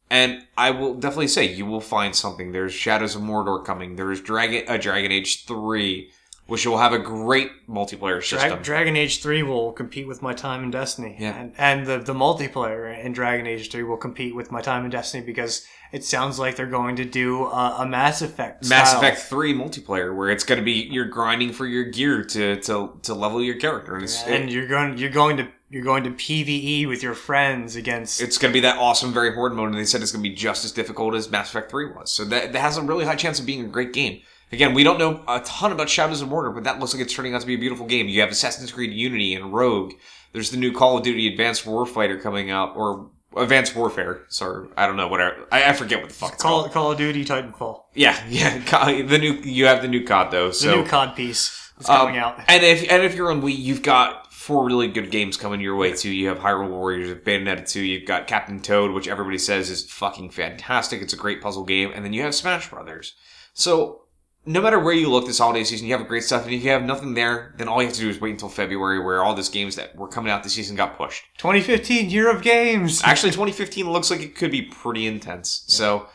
and 0.10 0.46
I 0.58 0.72
will 0.72 0.94
definitely 0.96 1.28
say 1.30 1.46
you 1.52 1.66
will 1.66 1.82
find 1.82 2.16
something. 2.16 2.52
There's 2.52 2.74
Shadows 2.74 3.16
of 3.16 3.22
Mordor 3.22 3.64
coming. 3.66 3.96
There's 3.96 4.22
Dragon, 4.22 4.64
uh, 4.68 4.78
Dragon 4.78 5.12
Age 5.12 5.46
3, 5.46 6.12
which 6.48 6.66
will 6.68 6.78
have 6.78 6.94
a 6.94 7.00
great 7.00 7.50
multiplayer 7.68 8.24
system. 8.24 8.52
Dra- 8.52 8.64
Dragon 8.64 8.96
Age 8.96 9.22
Three 9.22 9.42
will 9.42 9.72
compete 9.72 10.08
with 10.08 10.22
my 10.22 10.34
time 10.34 10.64
in 10.64 10.70
Destiny, 10.72 11.16
Yeah. 11.20 11.36
and, 11.36 11.54
and 11.58 11.88
the 11.88 11.98
the 11.98 12.14
multiplayer 12.14 13.04
in 13.04 13.14
Dragon 13.14 13.48
Age 13.48 13.72
Three 13.72 13.82
will 13.84 13.98
compete 13.98 14.36
with 14.36 14.52
my 14.52 14.62
time 14.62 14.86
in 14.86 14.92
Destiny 14.92 15.26
because 15.26 15.66
it 15.92 16.04
sounds 16.04 16.38
like 16.38 16.56
they're 16.56 16.66
going 16.68 16.98
to 16.98 17.06
do 17.06 17.46
a, 17.46 17.78
a 17.80 17.86
Mass 17.88 18.22
Effect. 18.22 18.68
Mass 18.70 18.90
style. 18.92 19.00
Effect 19.02 19.22
3 19.22 19.54
multiplayer, 19.56 20.16
where 20.16 20.30
it's 20.30 20.44
going 20.44 20.60
to 20.60 20.64
be 20.66 20.88
you're 20.92 21.06
grinding 21.06 21.52
for 21.52 21.66
your 21.66 21.86
gear 21.86 22.24
to, 22.24 22.58
to, 22.62 22.92
to 23.04 23.14
level 23.16 23.42
your 23.42 23.56
character. 23.56 23.96
And 23.96 24.04
it's, 24.04 24.22
and 24.24 24.50
you're 24.52 24.68
going 24.68 24.98
you're 25.00 25.10
going 25.10 25.38
to 25.38 25.48
you're 25.70 25.84
going 25.84 26.04
to 26.04 26.12
PVE 26.12 26.88
with 26.88 27.02
your 27.02 27.14
friends 27.14 27.76
against 27.76 28.22
it's 28.22 28.38
going 28.38 28.52
to 28.52 28.54
be 28.54 28.62
that 28.62 28.78
awesome, 28.78 29.12
very 29.12 29.34
horde 29.34 29.54
mode, 29.54 29.70
and 29.70 29.78
they 29.78 29.86
said 29.86 30.02
it's 30.02 30.12
going 30.12 30.24
to 30.24 30.30
be 30.30 30.36
just 30.36 30.64
as 30.64 30.72
difficult 30.72 31.16
as 31.16 31.30
Mass 31.30 31.50
Effect 31.50 31.72
3 31.72 31.92
was. 31.92 32.12
So 32.12 32.24
that, 32.26 32.54
that 32.54 32.60
has 32.60 32.78
a 32.78 32.82
really 32.82 33.06
high 33.06 33.16
chance 33.16 33.40
of 33.40 33.46
being 33.46 33.66
a 33.66 33.68
great 33.68 33.94
game. 33.94 34.22
Again, 34.52 34.74
we 34.74 34.84
don't 34.84 35.00
know 35.00 35.24
a 35.28 35.40
ton 35.42 35.72
about 35.72 35.90
Shadows 35.90 36.22
of 36.22 36.30
Mordor, 36.30 36.54
but 36.54 36.64
that 36.66 36.80
looks 36.80 36.94
like 36.94 37.02
it's 37.02 37.14
turning 37.14 37.34
out 37.34 37.42
to 37.42 37.48
be 37.48 37.56
a 37.56 37.60
beautiful 37.60 37.88
game. 37.88 38.08
You 38.08 38.22
have 38.22 38.30
Assassin's 38.30 38.72
Creed 38.72 38.94
Unity 38.94 39.34
and 39.34 39.52
Rogue. 39.52 39.94
There's 40.34 40.52
the 40.52 40.58
new 40.58 40.72
Call 40.72 40.98
of 40.98 41.04
Duty 41.04 41.28
Advanced 41.28 41.66
Warfighter 41.66 42.22
coming 42.22 42.52
out, 42.52 42.76
or 42.76 43.10
Advanced 43.36 43.76
Warfare. 43.76 44.22
Sorry, 44.30 44.68
I 44.78 44.86
don't 44.86 44.98
know, 44.98 45.08
whatever. 45.08 45.48
I, 45.52 45.70
I 45.70 45.74
forget 45.74 46.00
what 46.00 46.10
the 46.10 46.16
fuck 46.16 46.34
it's 46.34 46.44
Call 46.44 46.62
called. 46.62 46.74
Call 46.74 46.92
of 46.92 46.98
Duty 46.98 47.26
Titanfall. 47.26 47.82
Yeah, 47.96 48.22
yeah. 48.30 49.02
The 49.08 49.18
new 49.18 49.34
you 49.34 49.66
have 49.66 49.82
the 49.82 49.88
new 49.88 50.06
COD 50.06 50.32
though. 50.32 50.48
The 50.50 50.54
So 50.54 50.82
new 50.82 50.88
COD 50.88 51.16
piece 51.16 51.72
is 51.80 51.90
um, 51.90 51.98
coming 51.98 52.18
out. 52.18 52.40
And 52.48 52.64
if 52.64 52.90
and 52.90 53.04
if 53.04 53.16
you're 53.16 53.32
on 53.32 53.42
Wii, 53.42 53.58
you've 53.58 53.82
got 53.82 54.25
four 54.46 54.64
really 54.64 54.88
good 54.88 55.10
games 55.10 55.38
coming 55.38 55.60
your 55.60 55.76
way 55.76 55.92
too. 55.92 56.12
You 56.12 56.28
have 56.28 56.38
Hyrule 56.38 56.70
Warriors, 56.70 57.08
you 57.08 57.16
have 57.16 57.24
Bayonetta 57.24 57.68
2, 57.68 57.82
you've 57.82 58.06
got 58.06 58.28
Captain 58.28 58.60
Toad, 58.60 58.92
which 58.92 59.08
everybody 59.08 59.40
says 59.40 59.72
is 59.72 59.90
fucking 59.90 60.30
fantastic. 60.30 61.02
It's 61.02 61.14
a 61.14 61.18
great 61.18 61.42
puzzle 61.42 61.64
game, 61.64 61.92
and 61.96 62.06
then 62.06 62.14
you 62.14 62.22
have 62.22 62.36
Smash 62.36 62.70
Brothers. 62.70 63.16
So 63.54 64.04
no 64.46 64.62
matter 64.62 64.78
where 64.78 64.94
you 64.94 65.10
look 65.10 65.26
this 65.26 65.40
holiday 65.40 65.64
season, 65.64 65.88
you 65.88 65.98
have 65.98 66.08
great 66.08 66.24
stuff. 66.24 66.46
And 66.46 66.54
if 66.54 66.64
you 66.64 66.70
have 66.70 66.84
nothing 66.84 67.16
there, 67.16 67.56
then 67.58 67.68
all 67.68 67.82
you 67.82 67.88
have 67.88 67.96
to 67.96 68.02
do 68.02 68.10
is 68.10 68.22
wait 68.22 68.34
until 68.34 68.50
February, 68.50 69.04
where 69.04 69.24
all 69.24 69.34
these 69.34 69.50
games 69.50 69.76
that 69.78 69.96
were 69.96 70.08
coming 70.08 70.32
out 70.32 70.44
this 70.44 70.54
season 70.54 70.76
got 70.76 70.96
pushed. 70.96 71.24
2015 71.40 72.12
year 72.12 72.30
of 72.30 72.44
games. 72.44 73.02
Actually, 73.04 73.32
2015 73.32 73.92
looks 73.92 74.12
like 74.12 74.22
it 74.22 74.36
could 74.36 74.52
be 74.52 74.62
pretty 74.62 75.08
intense. 75.08 75.64
So, 75.68 76.08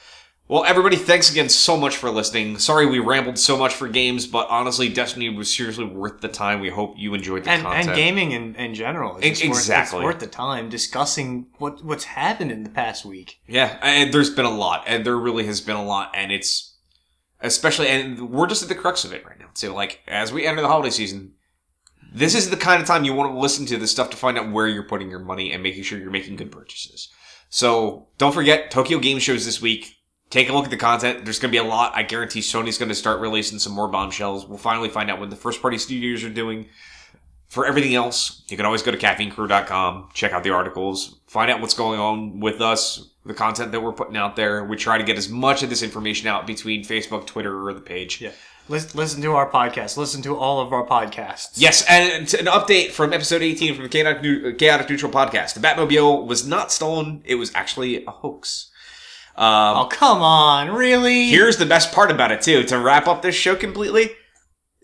well, 0.50 0.64
everybody, 0.64 0.96
thanks 0.96 1.30
again 1.30 1.48
so 1.48 1.76
much 1.76 1.96
for 1.96 2.10
listening. 2.10 2.58
Sorry 2.58 2.84
we 2.84 2.98
rambled 2.98 3.38
so 3.38 3.56
much 3.56 3.72
for 3.72 3.86
games, 3.86 4.26
but 4.26 4.48
honestly, 4.50 4.88
Destiny 4.88 5.28
was 5.28 5.54
seriously 5.54 5.84
worth 5.84 6.20
the 6.20 6.26
time. 6.26 6.58
We 6.58 6.70
hope 6.70 6.94
you 6.96 7.14
enjoyed 7.14 7.44
the 7.44 7.50
and, 7.50 7.62
content. 7.62 7.86
and 7.90 7.96
gaming 7.96 8.32
in, 8.32 8.56
in 8.56 8.74
general. 8.74 9.16
is 9.18 9.24
Ex- 9.24 9.38
just 9.38 9.48
worth- 9.48 9.58
exactly. 9.58 9.98
it's 10.00 10.04
worth 10.04 10.18
the 10.18 10.26
time 10.26 10.68
discussing 10.68 11.46
what 11.58 11.84
what's 11.84 12.02
happened 12.02 12.50
in 12.50 12.64
the 12.64 12.70
past 12.70 13.04
week. 13.04 13.38
Yeah, 13.46 13.78
and 13.80 14.12
there's 14.12 14.30
been 14.30 14.44
a 14.44 14.50
lot, 14.50 14.82
and 14.88 15.06
there 15.06 15.16
really 15.16 15.46
has 15.46 15.60
been 15.60 15.76
a 15.76 15.84
lot, 15.84 16.10
and 16.16 16.32
it's 16.32 16.76
especially, 17.40 17.86
and 17.86 18.28
we're 18.28 18.48
just 18.48 18.64
at 18.64 18.68
the 18.68 18.74
crux 18.74 19.04
of 19.04 19.12
it 19.12 19.24
right 19.24 19.38
now. 19.38 19.50
So, 19.54 19.72
like, 19.72 20.00
as 20.08 20.32
we 20.32 20.46
enter 20.48 20.62
the 20.62 20.66
holiday 20.66 20.90
season, 20.90 21.34
this 22.12 22.34
is 22.34 22.50
the 22.50 22.56
kind 22.56 22.82
of 22.82 22.88
time 22.88 23.04
you 23.04 23.14
want 23.14 23.32
to 23.32 23.38
listen 23.38 23.66
to 23.66 23.76
this 23.76 23.92
stuff 23.92 24.10
to 24.10 24.16
find 24.16 24.36
out 24.36 24.50
where 24.50 24.66
you're 24.66 24.82
putting 24.88 25.10
your 25.10 25.20
money 25.20 25.52
and 25.52 25.62
making 25.62 25.84
sure 25.84 25.96
you're 26.00 26.10
making 26.10 26.34
good 26.34 26.50
purchases. 26.50 27.08
So, 27.50 28.08
don't 28.18 28.34
forget 28.34 28.72
Tokyo 28.72 28.98
Game 28.98 29.20
Shows 29.20 29.44
this 29.44 29.62
week. 29.62 29.94
Take 30.30 30.48
a 30.48 30.52
look 30.52 30.64
at 30.64 30.70
the 30.70 30.76
content. 30.76 31.24
There's 31.24 31.40
going 31.40 31.52
to 31.52 31.60
be 31.60 31.64
a 31.64 31.68
lot. 31.68 31.92
I 31.94 32.04
guarantee 32.04 32.40
Sony's 32.40 32.78
going 32.78 32.88
to 32.88 32.94
start 32.94 33.20
releasing 33.20 33.58
some 33.58 33.72
more 33.72 33.88
bombshells. 33.88 34.46
We'll 34.46 34.58
finally 34.58 34.88
find 34.88 35.10
out 35.10 35.18
what 35.18 35.28
the 35.28 35.36
first 35.36 35.60
party 35.60 35.76
studios 35.76 36.22
are 36.22 36.30
doing. 36.30 36.66
For 37.48 37.66
everything 37.66 37.96
else, 37.96 38.42
you 38.48 38.56
can 38.56 38.64
always 38.64 38.82
go 38.82 38.92
to 38.92 38.96
caffeinecrew.com, 38.96 40.10
check 40.14 40.30
out 40.32 40.44
the 40.44 40.50
articles, 40.50 41.18
find 41.26 41.50
out 41.50 41.60
what's 41.60 41.74
going 41.74 41.98
on 41.98 42.38
with 42.38 42.60
us, 42.60 43.10
the 43.26 43.34
content 43.34 43.72
that 43.72 43.80
we're 43.80 43.92
putting 43.92 44.16
out 44.16 44.36
there. 44.36 44.64
We 44.64 44.76
try 44.76 44.98
to 44.98 45.04
get 45.04 45.18
as 45.18 45.28
much 45.28 45.64
of 45.64 45.68
this 45.68 45.82
information 45.82 46.28
out 46.28 46.46
between 46.46 46.84
Facebook, 46.84 47.26
Twitter, 47.26 47.66
or 47.66 47.74
the 47.74 47.80
page. 47.80 48.20
Yeah. 48.20 48.30
Listen, 48.68 48.96
listen 48.96 49.22
to 49.22 49.32
our 49.32 49.50
podcast. 49.50 49.96
Listen 49.96 50.22
to 50.22 50.36
all 50.36 50.60
of 50.60 50.72
our 50.72 50.86
podcasts. 50.86 51.54
Yes, 51.56 51.84
and 51.88 52.32
an 52.34 52.46
update 52.46 52.92
from 52.92 53.12
episode 53.12 53.42
18 53.42 53.74
from 53.74 53.82
the 53.82 53.88
Chaotic, 53.88 54.58
Chaotic 54.58 54.88
Neutral 54.88 55.10
podcast. 55.10 55.54
The 55.54 55.60
Batmobile 55.60 56.24
was 56.24 56.46
not 56.46 56.70
stolen, 56.70 57.20
it 57.24 57.34
was 57.34 57.50
actually 57.56 58.04
a 58.04 58.12
hoax. 58.12 58.70
Um, 59.40 59.76
Oh 59.78 59.88
come 59.90 60.20
on, 60.22 60.70
really? 60.70 61.30
Here's 61.30 61.56
the 61.56 61.66
best 61.66 61.92
part 61.92 62.10
about 62.10 62.30
it 62.30 62.42
too. 62.42 62.62
To 62.64 62.78
wrap 62.78 63.06
up 63.08 63.22
this 63.22 63.34
show 63.34 63.56
completely, 63.56 64.10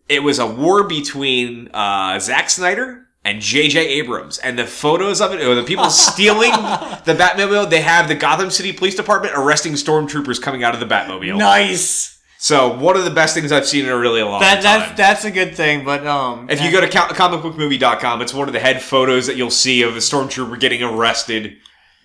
it 0.08 0.22
was 0.22 0.38
a 0.38 0.46
war 0.46 0.84
between 0.84 1.68
uh, 1.74 2.18
Zack 2.18 2.48
Snyder 2.48 3.06
and 3.24 3.40
J.J. 3.42 3.86
Abrams, 3.86 4.38
and 4.38 4.56
the 4.58 4.64
photos 4.66 5.20
of 5.20 5.32
it, 5.34 5.42
or 5.46 5.54
the 5.56 5.64
people 5.64 5.90
stealing 5.90 6.52
the 6.52 7.14
Batmobile, 7.18 7.68
they 7.68 7.80
have 7.82 8.06
the 8.08 8.14
Gotham 8.14 8.50
City 8.50 8.72
Police 8.72 8.94
Department 8.94 9.34
arresting 9.36 9.72
stormtroopers 9.74 10.40
coming 10.40 10.62
out 10.64 10.74
of 10.74 10.80
the 10.80 10.86
Batmobile. 10.86 11.36
nice. 11.36 12.14
So 12.38 12.78
one 12.78 12.96
of 12.96 13.04
the 13.04 13.10
best 13.10 13.34
things 13.34 13.50
I've 13.50 13.66
seen 13.66 13.86
in 13.86 13.90
a 13.90 13.96
really 13.98 14.22
long 14.22 14.40
That 14.40 14.62
time. 14.62 14.80
that's 14.80 14.96
that's 14.96 15.24
a 15.24 15.30
good 15.30 15.56
thing. 15.56 15.84
But 15.84 16.06
um, 16.06 16.48
if 16.48 16.62
you 16.62 16.70
go 16.70 16.80
to 16.80 16.86
comicbookmovie.com, 16.86 18.22
it's 18.22 18.32
one 18.34 18.46
of 18.48 18.52
the 18.52 18.60
head 18.60 18.80
photos 18.82 19.26
that 19.26 19.36
you'll 19.36 19.50
see 19.50 19.82
of 19.82 19.96
a 19.96 20.00
stormtrooper 20.00 20.58
getting 20.60 20.82
arrested. 20.82 21.56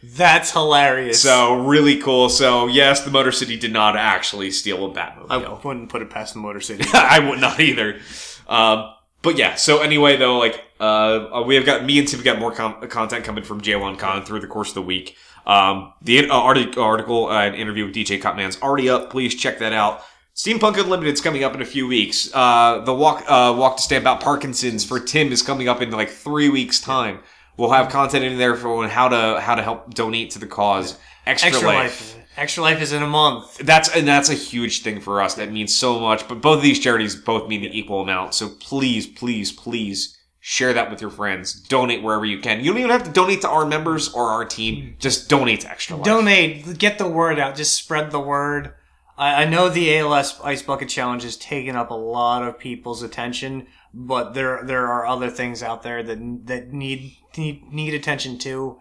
That's 0.03 0.51
hilarious. 0.51 1.21
So 1.21 1.65
really 1.65 1.99
cool. 1.99 2.29
So 2.29 2.67
yes, 2.67 3.03
the 3.03 3.11
Motor 3.11 3.31
City 3.31 3.57
did 3.57 3.71
not 3.71 3.95
actually 3.95 4.51
steal 4.51 4.85
a 4.85 4.93
Batmobile. 4.93 5.27
I 5.29 5.67
wouldn't 5.67 5.89
put 5.89 6.01
it 6.01 6.09
past 6.09 6.33
the 6.33 6.39
Motor 6.39 6.61
City. 6.61 6.85
I 6.93 7.19
would 7.19 7.39
not 7.39 7.59
either. 7.59 7.99
Um, 8.47 8.93
but 9.21 9.37
yeah, 9.37 9.55
so 9.55 9.81
anyway, 9.81 10.17
though, 10.17 10.39
like, 10.39 10.63
uh, 10.79 11.43
we 11.45 11.55
have 11.55 11.65
got, 11.65 11.85
me 11.85 11.99
and 11.99 12.07
Tim 12.07 12.17
have 12.19 12.25
got 12.25 12.39
more 12.39 12.51
com- 12.51 12.87
content 12.89 13.23
coming 13.23 13.43
from 13.43 13.61
J1 13.61 13.99
Con 13.99 14.25
through 14.25 14.39
the 14.39 14.47
course 14.47 14.69
of 14.69 14.75
the 14.75 14.81
week. 14.81 15.15
Um, 15.45 15.93
the 16.01 16.29
uh, 16.29 16.33
arti- 16.33 16.75
article 16.77 17.27
uh, 17.27 17.41
and 17.41 17.55
interview 17.55 17.85
with 17.85 17.95
DJ 17.95 18.21
Cutman's 18.21 18.59
already 18.61 18.89
up. 18.89 19.11
Please 19.11 19.35
check 19.35 19.59
that 19.59 19.73
out. 19.73 20.03
Steampunk 20.35 20.79
Unlimited 20.79 21.13
is 21.13 21.21
coming 21.21 21.43
up 21.43 21.53
in 21.53 21.61
a 21.61 21.65
few 21.65 21.87
weeks. 21.87 22.31
Uh, 22.33 22.81
the 22.85 22.93
walk, 22.93 23.23
uh, 23.27 23.53
walk 23.55 23.77
to 23.77 23.83
stand 23.83 24.03
about 24.03 24.21
Parkinson's 24.21 24.83
for 24.83 24.99
Tim 24.99 25.31
is 25.31 25.41
coming 25.41 25.67
up 25.67 25.81
in 25.81 25.91
like 25.91 26.09
three 26.09 26.49
weeks 26.49 26.79
time. 26.79 27.19
We'll 27.57 27.71
have 27.71 27.89
content 27.89 28.23
in 28.23 28.37
there 28.37 28.55
for 28.55 28.87
how 28.87 29.09
to, 29.09 29.39
how 29.39 29.55
to 29.55 29.63
help 29.63 29.93
donate 29.93 30.31
to 30.31 30.39
the 30.39 30.47
cause. 30.47 30.97
Extra, 31.25 31.49
Extra 31.49 31.67
Life. 31.67 32.15
life. 32.15 32.17
Extra 32.37 32.63
life 32.63 32.81
is 32.81 32.93
in 32.93 33.03
a 33.03 33.07
month. 33.07 33.57
That's 33.57 33.93
and 33.93 34.07
that's 34.07 34.29
a 34.29 34.33
huge 34.33 34.83
thing 34.83 35.01
for 35.01 35.21
us. 35.21 35.35
That 35.35 35.51
means 35.51 35.75
so 35.75 35.99
much. 35.99 36.27
But 36.27 36.41
both 36.41 36.57
of 36.57 36.63
these 36.63 36.79
charities 36.79 37.15
both 37.15 37.49
mean 37.49 37.61
the 37.61 37.77
equal 37.77 38.01
amount. 38.01 38.33
So 38.33 38.47
please, 38.47 39.05
please, 39.05 39.51
please 39.51 40.17
share 40.39 40.73
that 40.73 40.89
with 40.89 41.01
your 41.01 41.09
friends. 41.09 41.53
Donate 41.53 42.01
wherever 42.01 42.25
you 42.25 42.39
can. 42.39 42.61
You 42.61 42.71
don't 42.71 42.79
even 42.79 42.91
have 42.91 43.03
to 43.03 43.11
donate 43.11 43.41
to 43.41 43.49
our 43.49 43.65
members 43.65 44.11
or 44.13 44.29
our 44.29 44.45
team. 44.45 44.95
Just 44.97 45.29
donate 45.29 45.61
to 45.61 45.69
Extra 45.69 45.97
Life. 45.97 46.05
Donate. 46.05 46.77
Get 46.79 46.97
the 46.97 47.07
word 47.07 47.37
out. 47.37 47.55
Just 47.55 47.73
spread 47.75 48.11
the 48.11 48.19
word. 48.19 48.73
I, 49.17 49.43
I 49.43 49.45
know 49.45 49.67
the 49.67 49.97
ALS 49.97 50.39
Ice 50.41 50.61
Bucket 50.61 50.87
Challenge 50.87 51.23
has 51.23 51.35
taken 51.35 51.75
up 51.75 51.91
a 51.91 51.95
lot 51.95 52.43
of 52.43 52.57
people's 52.57 53.03
attention, 53.03 53.67
but 53.93 54.33
there 54.33 54.63
there 54.63 54.87
are 54.87 55.05
other 55.05 55.29
things 55.29 55.61
out 55.61 55.83
there 55.83 56.01
that 56.01 56.47
that 56.47 56.71
need 56.71 57.17
need, 57.37 57.71
need 57.71 57.93
attention 57.93 58.37
too. 58.37 58.79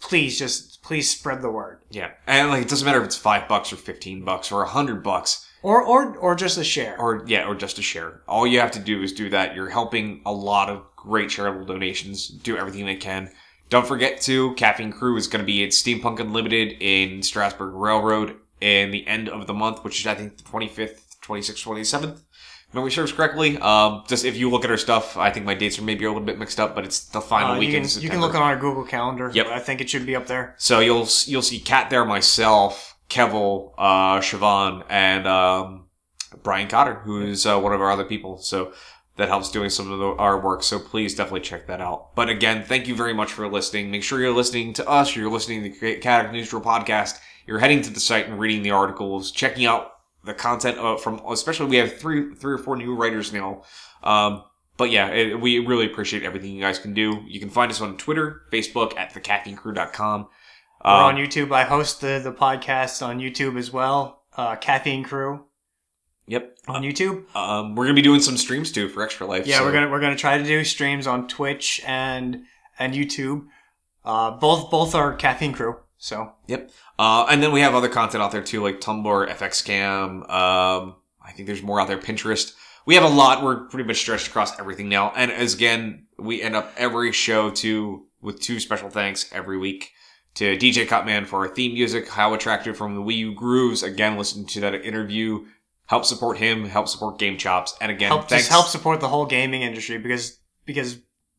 Please, 0.00 0.38
just 0.38 0.82
please 0.82 1.10
spread 1.10 1.42
the 1.42 1.50
word, 1.50 1.80
Yeah, 1.90 2.12
and 2.26 2.48
like 2.48 2.62
it 2.62 2.68
doesn't 2.68 2.86
matter 2.86 3.00
if 3.00 3.04
it's 3.04 3.16
five 3.16 3.48
bucks 3.48 3.70
or 3.72 3.76
fifteen 3.76 4.24
bucks 4.24 4.50
or 4.50 4.62
a 4.62 4.68
hundred 4.68 5.02
bucks 5.02 5.46
or 5.62 5.82
or 5.82 6.16
or 6.16 6.34
just 6.34 6.56
a 6.56 6.64
share. 6.64 6.98
or 6.98 7.22
yeah, 7.26 7.46
or 7.46 7.54
just 7.54 7.78
a 7.78 7.82
share. 7.82 8.22
All 8.26 8.46
you 8.46 8.60
have 8.60 8.70
to 8.72 8.78
do 8.78 9.02
is 9.02 9.12
do 9.12 9.28
that. 9.30 9.54
You're 9.54 9.68
helping 9.68 10.22
a 10.24 10.32
lot 10.32 10.70
of 10.70 10.84
great 10.96 11.28
charitable 11.28 11.66
donations. 11.66 12.28
Do 12.28 12.56
everything 12.56 12.86
they 12.86 12.96
can. 12.96 13.30
Don't 13.68 13.86
forget 13.86 14.20
to 14.22 14.54
Caffeine 14.54 14.90
Crew 14.92 15.16
is 15.18 15.26
going 15.26 15.42
to 15.42 15.46
be 15.46 15.62
at 15.64 15.70
Steampunk 15.70 16.18
Unlimited 16.18 16.76
in 16.80 17.22
Strasburg 17.22 17.74
Railroad 17.74 18.36
in 18.62 18.90
the 18.90 19.06
end 19.06 19.28
of 19.28 19.46
the 19.46 19.54
month, 19.54 19.84
which 19.84 20.00
is 20.00 20.06
I 20.06 20.14
think 20.14 20.38
the 20.38 20.44
25th, 20.44 21.18
26th, 21.22 21.62
27th. 21.62 22.20
Memory 22.74 22.90
serves 22.90 23.12
correctly. 23.12 23.56
Um, 23.58 24.02
just 24.08 24.24
if 24.24 24.36
you 24.36 24.50
look 24.50 24.64
at 24.64 24.70
our 24.70 24.76
stuff, 24.76 25.16
I 25.16 25.30
think 25.30 25.46
my 25.46 25.54
dates 25.54 25.78
are 25.78 25.82
maybe 25.82 26.04
a 26.04 26.08
little 26.08 26.24
bit 26.24 26.38
mixed 26.38 26.58
up, 26.58 26.74
but 26.74 26.84
it's 26.84 27.04
the 27.06 27.20
final 27.20 27.52
Uh, 27.52 27.54
you, 27.54 27.60
weekend. 27.60 27.88
can, 27.88 27.98
of 27.98 28.02
you 28.02 28.10
can 28.10 28.20
look 28.20 28.34
on 28.34 28.42
our 28.42 28.56
Google 28.56 28.84
Calendar. 28.84 29.30
Yep. 29.32 29.46
I 29.46 29.60
think 29.60 29.80
it 29.80 29.88
should 29.88 30.04
be 30.06 30.16
up 30.16 30.26
there. 30.26 30.54
So 30.58 30.80
you'll 30.80 31.08
you'll 31.26 31.42
see 31.42 31.60
Kat 31.60 31.90
there, 31.90 32.04
myself, 32.04 32.96
Kevel, 33.08 33.72
uh, 33.78 34.18
Siobhan, 34.20 34.84
and 34.88 35.26
um, 35.26 35.86
Brian 36.42 36.66
Cotter, 36.68 36.94
who's 37.04 37.46
uh, 37.46 37.58
one 37.60 37.72
of 37.72 37.80
our 37.80 37.92
other 37.92 38.04
people. 38.04 38.38
So 38.38 38.72
that 39.16 39.28
helps 39.28 39.52
doing 39.52 39.70
some 39.70 39.92
of 39.92 40.00
the, 40.00 40.06
our 40.06 40.40
work. 40.40 40.64
So 40.64 40.80
please 40.80 41.14
definitely 41.14 41.42
check 41.42 41.68
that 41.68 41.80
out. 41.80 42.16
But 42.16 42.28
again, 42.28 42.64
thank 42.64 42.88
you 42.88 42.96
very 42.96 43.14
much 43.14 43.30
for 43.32 43.46
listening. 43.46 43.92
Make 43.92 44.02
sure 44.02 44.18
you're 44.20 44.34
listening 44.34 44.72
to 44.72 44.88
us. 44.88 45.14
You're 45.14 45.30
listening 45.30 45.62
to 45.62 45.70
the 45.70 45.96
Chaotic 46.00 46.32
Neutral 46.32 46.60
podcast. 46.60 47.20
You're 47.46 47.60
heading 47.60 47.82
to 47.82 47.90
the 47.90 48.00
site 48.00 48.26
and 48.26 48.40
reading 48.40 48.62
the 48.62 48.72
articles, 48.72 49.30
checking 49.30 49.66
out 49.66 49.92
the 50.24 50.34
content 50.34 50.78
uh, 50.78 50.96
from. 50.96 51.20
Especially, 51.30 51.66
we 51.66 51.76
have 51.76 51.98
three 51.98 52.34
three 52.34 52.54
or 52.54 52.58
four 52.58 52.76
new 52.76 52.94
writers 52.94 53.32
now. 53.32 53.62
Um, 54.02 54.42
but 54.76 54.90
yeah, 54.90 55.08
it, 55.08 55.40
we 55.40 55.60
really 55.60 55.86
appreciate 55.86 56.22
everything 56.24 56.52
you 56.52 56.60
guys 56.60 56.78
can 56.78 56.94
do. 56.94 57.22
You 57.26 57.38
can 57.40 57.48
find 57.50 57.70
us 57.70 57.80
on 57.80 57.96
Twitter, 57.96 58.42
Facebook 58.52 58.96
at 58.96 59.12
thecaffeinecrew.com. 59.14 60.28
We're 60.84 60.90
Um, 60.90 60.96
on 61.04 61.16
YouTube. 61.16 61.52
I 61.52 61.64
host 61.64 62.00
the, 62.00 62.20
the 62.22 62.32
podcast 62.32 63.04
on 63.06 63.18
YouTube 63.20 63.56
as 63.56 63.72
well. 63.72 64.22
Uh, 64.36 64.56
Caffeine 64.56 65.04
Crew 65.04 65.44
Yep. 66.26 66.56
on 66.68 66.82
YouTube. 66.82 67.34
Um, 67.36 67.74
we're 67.76 67.84
gonna 67.84 67.94
be 67.94 68.02
doing 68.02 68.20
some 68.20 68.36
streams 68.36 68.72
too 68.72 68.88
for 68.88 69.02
Extra 69.02 69.26
Life. 69.26 69.46
Yeah, 69.46 69.58
so- 69.58 69.64
we're 69.64 69.72
gonna 69.72 69.90
we're 69.90 70.00
gonna 70.00 70.16
try 70.16 70.36
to 70.38 70.44
do 70.44 70.64
streams 70.64 71.06
on 71.06 71.28
Twitch 71.28 71.80
and 71.86 72.42
and 72.78 72.92
YouTube. 72.94 73.46
Uh, 74.04 74.32
both 74.32 74.70
both 74.70 74.94
are 74.94 75.14
Caffeine 75.14 75.52
Crew. 75.52 75.76
So 76.04 76.34
Yep. 76.48 76.70
Uh, 76.98 77.24
and 77.30 77.42
then 77.42 77.50
we 77.50 77.62
have 77.62 77.74
other 77.74 77.88
content 77.88 78.22
out 78.22 78.30
there 78.30 78.42
too, 78.42 78.62
like 78.62 78.78
Tumblr, 78.78 79.26
FX 79.26 79.64
Scam. 79.64 80.30
Um, 80.30 80.96
I 81.24 81.32
think 81.32 81.46
there's 81.46 81.62
more 81.62 81.80
out 81.80 81.88
there. 81.88 81.96
Pinterest. 81.96 82.52
We 82.84 82.94
have 82.96 83.04
a 83.04 83.08
lot. 83.08 83.42
We're 83.42 83.64
pretty 83.68 83.86
much 83.86 83.96
stretched 83.96 84.28
across 84.28 84.58
everything 84.60 84.90
now. 84.90 85.14
And 85.16 85.32
as 85.32 85.54
again, 85.54 86.04
we 86.18 86.42
end 86.42 86.56
up 86.56 86.70
every 86.76 87.10
show 87.12 87.48
too 87.48 88.06
with 88.20 88.38
two 88.38 88.60
special 88.60 88.90
thanks 88.90 89.32
every 89.32 89.56
week 89.56 89.92
to 90.34 90.58
DJ 90.58 90.86
Cutman 90.86 91.24
for 91.24 91.38
our 91.38 91.48
theme 91.48 91.72
music. 91.72 92.10
How 92.10 92.34
attractive 92.34 92.76
from 92.76 92.96
the 92.96 93.00
Wii 93.00 93.16
U 93.16 93.34
Grooves. 93.34 93.82
Again, 93.82 94.18
listen 94.18 94.44
to 94.48 94.60
that 94.60 94.74
interview. 94.74 95.46
Help 95.86 96.04
support 96.04 96.36
him. 96.36 96.66
Help 96.66 96.88
support 96.88 97.18
Game 97.18 97.38
Chops. 97.38 97.74
And 97.80 97.90
again, 97.90 98.08
help 98.08 98.28
thanks. 98.28 98.48
help 98.48 98.66
support 98.66 99.00
the 99.00 99.08
whole 99.08 99.24
gaming 99.24 99.62
industry 99.62 99.96
because 99.96 100.38
because 100.66 100.98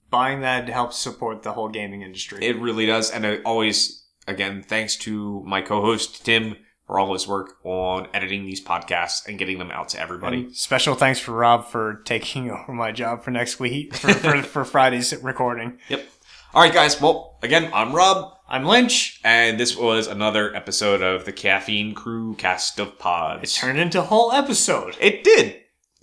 buying 0.10 0.42
that 0.42 0.68
helps 0.70 0.98
support 0.98 1.44
the 1.44 1.54
whole 1.54 1.70
gaming 1.70 2.02
industry. 2.02 2.44
It 2.44 2.58
really 2.60 2.88
does. 2.88 3.12
And 3.12 3.28
I 3.28 3.38
always, 3.44 4.05
again, 4.27 4.64
thanks 4.64 4.95
to 4.97 5.43
my 5.45 5.61
co-host 5.61 6.26
Tim 6.26 6.56
for 6.85 6.99
all 6.99 7.14
his 7.14 7.27
work 7.27 7.56
on 7.64 8.07
editing 8.14 8.45
these 8.45 8.64
podcasts 8.64 9.27
and 9.27 9.39
getting 9.39 9.57
them 9.57 9.72
out 9.72 9.89
to 9.89 9.99
everybody. 9.99 10.43
And 10.45 10.56
special 10.56 10.93
thanks 10.95 11.19
for 11.19 11.31
Rob 11.31 11.68
for 11.68 12.02
taking 12.06 12.52
over 12.52 12.73
my 12.73 12.91
job 12.91 13.23
for 13.23 13.31
next 13.31 13.60
week 13.60 13.95
for, 13.95 14.14
for, 14.14 14.43
for 14.43 14.65
Friday's 14.65 15.14
recording. 15.22 15.80
Yep. 15.89 16.06
All 16.53 16.61
right, 16.61 16.73
guys. 16.73 17.02
Well, 17.02 17.38
again, 17.43 17.69
I'm 17.73 17.93
Rob, 17.93 18.34
I'm 18.47 18.64
Lynch. 18.65 19.19
and 19.26 19.60
this 19.60 19.76
was 19.76 20.07
another 20.07 20.56
episode 20.56 21.02
of 21.02 21.26
the 21.26 21.34
Caffeine 21.34 21.93
Crew 21.93 22.35
Cast 22.35 22.80
of 22.80 22.97
Pods. 22.97 23.43
It 23.43 23.60
turned 23.60 23.80
into 23.80 23.99
a 23.99 24.03
whole 24.03 24.31
episode. 24.31 24.95
It 25.02 25.23
did. 25.23 25.57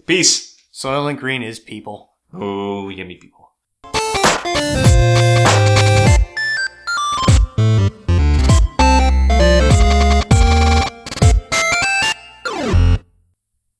Peace. 0.04 0.58
Soylent 0.72 1.18
Green 1.18 1.42
is 1.42 1.58
people. 1.60 2.14
Oh, 2.34 2.88
yummy 2.88 3.16
people. 3.16 3.52